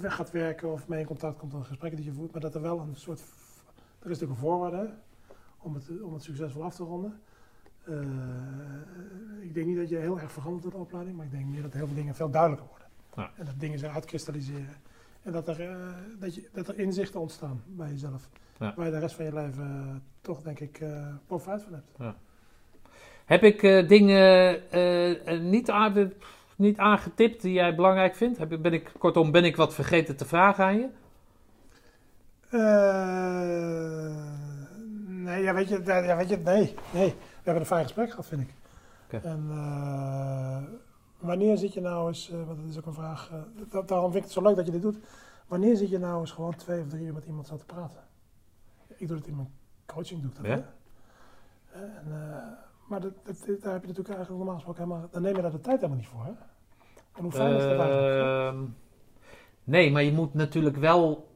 weg 0.00 0.14
gaat 0.14 0.30
werken. 0.30 0.72
Of 0.72 0.88
mee 0.88 1.00
in 1.00 1.06
contact 1.06 1.38
komt. 1.38 1.54
Of 1.54 1.66
gesprekken 1.66 2.00
die 2.00 2.10
je 2.10 2.16
voert. 2.16 2.32
Maar 2.32 2.40
dat 2.40 2.54
er 2.54 2.62
wel 2.62 2.80
een 2.80 2.96
soort... 2.96 3.20
Er 3.98 4.10
is 4.10 4.18
natuurlijk 4.18 4.30
een 4.30 4.46
voorwaarde 4.46 4.94
om 5.58 5.74
het, 5.74 6.02
om 6.02 6.12
het 6.12 6.22
succesvol 6.22 6.62
af 6.62 6.74
te 6.74 6.84
ronden. 6.84 7.20
Eh, 7.86 7.94
ik 9.40 9.54
denk 9.54 9.66
niet 9.66 9.76
dat 9.76 9.88
je 9.88 9.96
heel 9.96 10.20
erg 10.20 10.32
verandert 10.32 10.62
door 10.62 10.72
de 10.72 10.78
opleiding, 10.78 11.16
maar 11.16 11.26
ik 11.26 11.32
denk 11.32 11.46
meer 11.46 11.62
dat 11.62 11.72
heel 11.72 11.86
veel 11.86 11.94
dingen 11.94 12.14
veel 12.14 12.30
duidelijker 12.30 12.68
worden. 12.68 12.88
Ja. 13.16 13.30
En 13.36 13.44
dat 13.44 13.60
dingen 13.60 13.78
zich 13.78 13.94
uitkristalliseren. 13.94 14.76
En 15.22 15.32
dat 15.32 15.48
er, 15.48 15.60
eh, 15.60 15.86
dat, 16.18 16.34
je, 16.34 16.48
dat 16.52 16.68
er 16.68 16.78
inzichten 16.78 17.20
ontstaan 17.20 17.62
bij 17.66 17.88
jezelf. 17.88 18.28
Ja. 18.58 18.72
Waar 18.76 18.86
je 18.86 18.92
de 18.92 18.98
rest 18.98 19.14
van 19.14 19.24
je 19.24 19.34
leven 19.34 19.64
eh, 19.64 19.94
toch, 20.20 20.42
denk 20.42 20.60
ik, 20.60 20.84
profijt 21.26 21.62
van 21.62 21.72
hebt. 21.72 22.16
Heb 23.24 23.42
ik 23.42 23.88
dingen 23.88 24.60
niet, 25.50 25.70
aan, 25.70 26.12
niet 26.56 26.78
aangetipt 26.78 27.42
die 27.42 27.52
jij 27.52 27.74
belangrijk 27.74 28.14
vindt? 28.14 28.38
Heb, 28.38 28.58
ben 28.62 28.72
ik, 28.72 28.92
kortom, 28.98 29.30
ben 29.30 29.44
ik 29.44 29.56
wat 29.56 29.74
vergeten 29.74 30.16
te 30.16 30.24
vragen 30.24 30.64
aan 30.64 30.76
je? 30.78 30.88
Eh, 32.50 34.16
nee, 35.06 35.42
ja, 35.42 35.54
weet 35.54 35.68
je, 35.68 35.80
ja, 35.84 36.16
weet 36.16 36.28
je, 36.28 36.36
nee, 36.36 36.74
nee. 36.92 37.08
We 37.08 37.42
hebben 37.42 37.62
een 37.62 37.66
fijn 37.68 37.82
gesprek 37.84 38.10
gehad, 38.10 38.26
vind 38.26 38.40
ik. 38.42 38.54
En 39.22 39.46
eh, 39.50 40.62
wanneer 41.18 41.56
zit 41.56 41.72
je 41.74 41.80
nou 41.80 42.08
eens, 42.08 42.30
eh, 42.30 42.36
want 42.46 42.58
dat 42.60 42.68
is 42.70 42.78
ook 42.78 42.86
een 42.86 42.92
vraag, 42.94 43.30
dat- 43.70 43.88
daarom 43.88 44.10
vind 44.12 44.24
ik 44.24 44.30
het 44.30 44.38
zo 44.38 44.42
leuk 44.42 44.56
dat 44.56 44.66
je 44.66 44.72
dit 44.72 44.82
doet. 44.82 44.98
Wanneer 45.46 45.76
zit 45.76 45.88
je 45.90 45.98
nou 45.98 46.20
eens 46.20 46.30
gewoon 46.32 46.54
twee 46.54 46.80
of 46.80 46.88
drie 46.88 47.06
uur 47.06 47.12
met 47.12 47.24
iemand 47.24 47.46
zo 47.46 47.56
te 47.56 47.64
praten? 47.64 48.00
Ik 48.96 49.08
doe 49.08 49.16
het 49.16 49.26
in 49.26 49.36
mijn 49.36 49.52
coaching, 49.86 50.20
doe 50.20 50.30
ik 50.30 50.36
dat. 50.36 50.46
Ja? 50.46 50.64
En, 51.80 52.58
maar 52.88 53.00
dat, 53.00 53.12
dat, 53.24 53.36
daar 53.46 53.72
heb 53.72 53.82
je 53.82 53.88
natuurlijk 53.88 54.08
eigenlijk 54.08 54.28
normaal 54.28 54.54
gesproken 54.54 54.82
helemaal, 54.82 55.08
dan 55.12 55.22
neem 55.22 55.36
je 55.36 55.42
daar 55.42 55.50
de 55.50 55.60
tijd 55.60 55.76
helemaal 55.76 55.98
niet 55.98 56.06
voor, 56.06 56.24
hè? 56.24 56.30
En 57.12 57.22
hoe 57.22 57.32
fijn 57.32 57.54
is 57.54 57.62
dat 57.62 57.78
eigenlijk? 57.78 58.54
Ehm, 58.54 58.64
nee, 59.64 59.90
maar 59.90 60.02
je 60.02 60.12
moet 60.12 60.34
natuurlijk 60.34 60.76
wel. 60.76 61.34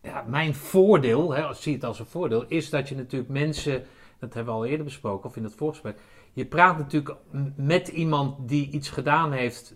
Ja, 0.00 0.24
mijn 0.26 0.54
voordeel, 0.54 1.34
hè, 1.34 1.42
als 1.42 1.62
zie 1.62 1.74
het 1.74 1.84
als 1.84 1.98
een 1.98 2.06
voordeel, 2.06 2.44
is 2.48 2.70
dat 2.70 2.88
je 2.88 2.94
natuurlijk 2.94 3.30
mensen, 3.30 3.84
dat 4.18 4.34
hebben 4.34 4.54
we 4.54 4.60
al 4.60 4.66
eerder 4.66 4.84
besproken, 4.84 5.28
of 5.28 5.36
in 5.36 5.44
het 5.44 5.54
voorgesprek, 5.54 5.98
je 6.32 6.46
praat 6.46 6.78
natuurlijk 6.78 7.16
met 7.56 7.88
iemand 7.88 8.48
die 8.48 8.70
iets 8.70 8.88
gedaan 8.88 9.32
heeft 9.32 9.74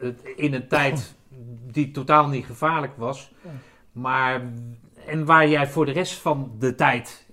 eh, 0.00 0.08
in 0.36 0.54
een 0.54 0.68
tijd 0.68 1.14
die 1.70 1.90
totaal 1.90 2.28
niet 2.28 2.44
gevaarlijk 2.44 2.96
was, 2.96 3.32
Ja. 3.42 3.50
maar 3.92 4.42
en 5.06 5.24
waar 5.24 5.48
jij 5.48 5.68
voor 5.68 5.86
de 5.86 5.92
rest 5.92 6.14
van 6.14 6.52
de 6.58 6.74
tijd 6.74 7.29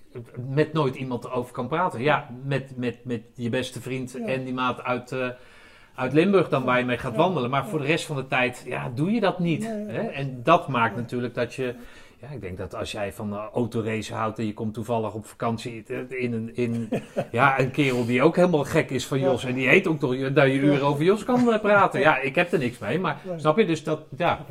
met 0.47 0.73
nooit 0.73 0.95
iemand 0.95 1.31
over 1.31 1.53
kan 1.53 1.67
praten. 1.67 2.01
Ja, 2.01 2.29
met, 2.43 2.77
met, 2.77 2.97
met 3.03 3.21
je 3.33 3.49
beste 3.49 3.81
vriend 3.81 4.11
Ja. 4.11 4.25
en 4.25 4.43
die 4.43 4.53
maat 4.53 4.83
uit, 4.83 5.11
eh, 5.11 5.27
uit 5.95 6.13
Limburg 6.13 6.49
dan 6.49 6.63
waar 6.63 6.79
je 6.79 6.85
mee 6.85 6.97
gaat 6.97 7.15
wandelen. 7.15 7.49
Maar 7.49 7.67
voor 7.67 7.79
de 7.79 7.85
rest 7.85 8.05
van 8.05 8.15
de 8.15 8.27
tijd, 8.27 8.63
ja, 8.65 8.91
doe 8.95 9.11
je 9.11 9.19
dat 9.19 9.39
niet. 9.39 9.61
Nee, 9.61 9.87
hè? 9.87 10.01
En 10.01 10.39
dat 10.43 10.67
maakt 10.67 10.95
natuurlijk 10.95 11.33
dat 11.33 11.53
je... 11.53 11.75
Ja, 12.21 12.27
ik 12.29 12.41
denk 12.41 12.57
dat 12.57 12.75
als 12.75 12.91
jij 12.91 13.13
van 13.13 13.33
uh, 13.33 13.43
autoracen 13.53 14.15
houdt 14.15 14.39
en 14.39 14.45
je 14.45 14.53
komt 14.53 14.73
toevallig 14.73 15.13
op 15.13 15.25
vakantie 15.25 15.83
in 16.09 16.33
een, 16.33 16.55
in, 16.55 16.89
ja, 17.31 17.59
een 17.59 17.71
kerel 17.71 18.05
die 18.05 18.21
ook 18.21 18.35
helemaal 18.35 18.63
gek 18.63 18.89
is 18.89 19.05
van. 19.05 19.19
Jos. 19.19 19.43
En 19.45 19.53
die 19.53 19.67
heet 19.67 19.87
ook 19.87 19.99
toch 19.99 20.33
dat 20.33 20.45
je 20.45 20.53
uren 20.53 20.81
over 20.81 21.03
Jos 21.03 21.23
kan 21.23 21.53
eh, 21.53 21.59
praten. 21.59 21.99
Ja, 21.99 22.17
ik 22.19 22.35
heb 22.35 22.51
er 22.51 22.59
niks 22.59 22.77
mee, 22.77 22.99
maar 22.99 23.17
snap 23.37 23.57
je? 23.57 23.65
Dus 23.65 23.83
dat, 23.83 24.01
ja. 24.17 24.45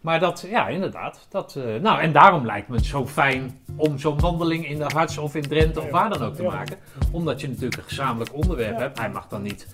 Maar 0.00 0.20
dat, 0.20 0.46
ja, 0.48 0.68
inderdaad. 0.68 1.26
Dat, 1.28 1.56
eh, 1.56 1.80
nou, 1.82 2.00
en 2.00 2.12
daarom 2.12 2.46
lijkt 2.46 2.68
me 2.68 2.76
het 2.76 2.84
zo 2.86 3.06
fijn 3.06 3.60
om 3.76 3.98
zo'n 3.98 4.20
wandeling 4.20 4.68
in 4.68 4.78
de 4.78 4.84
Harts 4.94 5.18
of 5.18 5.34
in 5.34 5.42
Drenthe 5.42 5.80
of 5.80 5.90
waar 5.90 6.10
dan 6.10 6.22
ook 6.22 6.34
te 6.34 6.42
maken. 6.42 6.76
Omdat 7.12 7.40
je 7.40 7.48
natuurlijk 7.48 7.76
een 7.76 7.88
gezamenlijk 7.88 8.34
onderwerp 8.34 8.78
hebt. 8.78 8.98
Hij 8.98 9.10
mag 9.10 9.26
dan 9.28 9.42
niet 9.42 9.66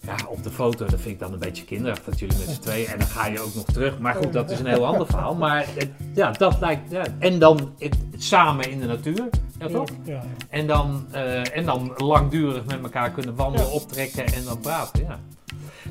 ja, 0.00 0.14
op 0.28 0.42
de 0.42 0.50
foto, 0.50 0.84
dat 0.86 1.00
vind 1.00 1.14
ik 1.14 1.18
dan 1.18 1.32
een 1.32 1.38
beetje 1.38 1.64
kinderachtig 1.64 2.04
dat 2.04 2.18
jullie 2.18 2.36
met 2.38 2.48
z'n 2.48 2.60
tweeën. 2.60 2.86
En 2.88 2.98
dan 2.98 3.06
ga 3.08 3.26
je 3.26 3.40
ook 3.40 3.54
nog 3.54 3.64
terug. 3.64 3.98
Maar 3.98 4.14
goed, 4.14 4.32
dat 4.32 4.50
is 4.50 4.58
een 4.58 4.66
heel 4.66 4.86
ander 4.86 5.06
verhaal. 5.06 5.34
Maar 5.34 5.64
het- 5.74 5.90
ja, 6.14 6.30
dat 6.30 6.60
lijkt. 6.60 6.90
Ja. 6.90 7.02
En 7.18 7.38
dan 7.38 7.74
het, 7.78 7.96
samen 8.16 8.70
in 8.70 8.80
de 8.80 8.86
natuur. 8.86 9.28
Ja, 9.58 9.66
toch? 9.68 9.88
Ja, 10.04 10.12
ja. 10.12 10.22
En 10.48 10.66
dan, 10.66 11.06
eh, 11.12 11.56
en 11.56 11.64
dan 11.64 11.92
langdurig 11.96 12.64
met 12.64 12.82
elkaar 12.82 13.10
kunnen 13.10 13.34
wandelen, 13.36 13.70
optrekken 13.72 14.26
en 14.26 14.44
dan 14.44 14.60
praten. 14.60 15.02
Ja. 15.04 15.18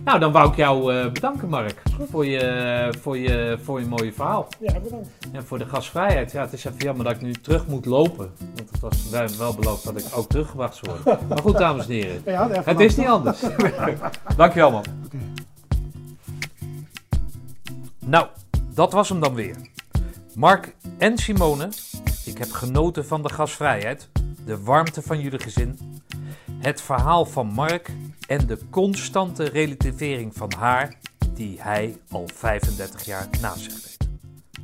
Nou, 0.04 0.20
dan 0.20 0.32
wou 0.32 0.50
ik 0.50 0.56
jou 0.56 0.96
eh, 0.96 1.12
bedanken, 1.12 1.50
Mark, 1.50 1.82
voor 2.10 2.26
je, 2.26 2.94
voor, 3.02 3.18
je, 3.18 3.58
voor 3.64 3.80
je 3.80 3.86
mooie 3.86 4.14
verhaal. 4.14 4.48
ja, 4.60 4.80
bedankt. 4.80 5.08
En 5.32 5.44
voor 5.46 5.58
de 5.58 5.66
gastvrijheid. 5.66 6.32
Ja, 6.32 6.42
het 6.42 6.54
is 6.54 6.66
even 6.66 6.80
jammer 6.80 7.06
dat 7.06 7.14
ik 7.16 7.22
nu 7.22 7.34
terug 7.34 7.68
moet 7.68 7.86
lopen. 7.86 8.32
Want 8.56 8.70
het 8.72 8.80
was 8.80 9.10
wij 9.10 9.28
wel 9.38 9.56
beloofd 9.56 9.84
dat 9.84 9.98
ik 10.00 10.06
ook 10.16 10.30
teruggebracht 10.30 10.76
zou 10.76 10.98
worden. 11.04 11.28
Maar 11.28 11.38
goed, 11.42 11.58
dames 11.58 11.86
en 11.88 11.92
heren. 11.94 12.22
Ja, 12.26 12.50
Het 12.64 12.80
is 12.80 12.96
niet 12.96 13.08
anders. 13.08 13.40
Dankjewel, 14.38 14.72
man. 14.72 14.84
Oké. 15.06 15.18
Nou, 18.00 18.28
dat 18.74 18.92
was 18.94 19.10
hem 19.10 19.20
dan 19.20 19.34
weer. 19.34 19.56
Mark 20.36 20.76
en 20.98 21.18
Simone, 21.18 21.70
ik 22.26 22.38
heb 22.38 22.52
genoten 22.52 23.06
van 23.06 23.22
de 23.24 23.30
gastvrijheid, 23.30 24.10
de 24.46 24.64
warmte 24.64 25.02
van 25.02 25.20
jullie 25.20 25.40
gezin, 25.40 25.80
het 26.64 26.82
verhaal 26.82 27.26
van 27.26 27.48
Mark 27.48 27.90
en 28.28 28.48
de 28.48 28.60
constante 28.70 29.44
relativering 29.44 30.36
van 30.36 30.54
haar 30.58 30.98
die 31.34 31.62
hij 31.62 31.98
al 32.10 32.30
35 32.34 33.06
jaar 33.06 33.28
naast 33.42 33.62
zich 33.62 33.74
weet. 33.74 34.10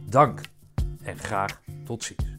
Dank 0.10 0.42
en 1.02 1.18
graag 1.18 1.62
tot 1.86 2.04
ziens. 2.04 2.39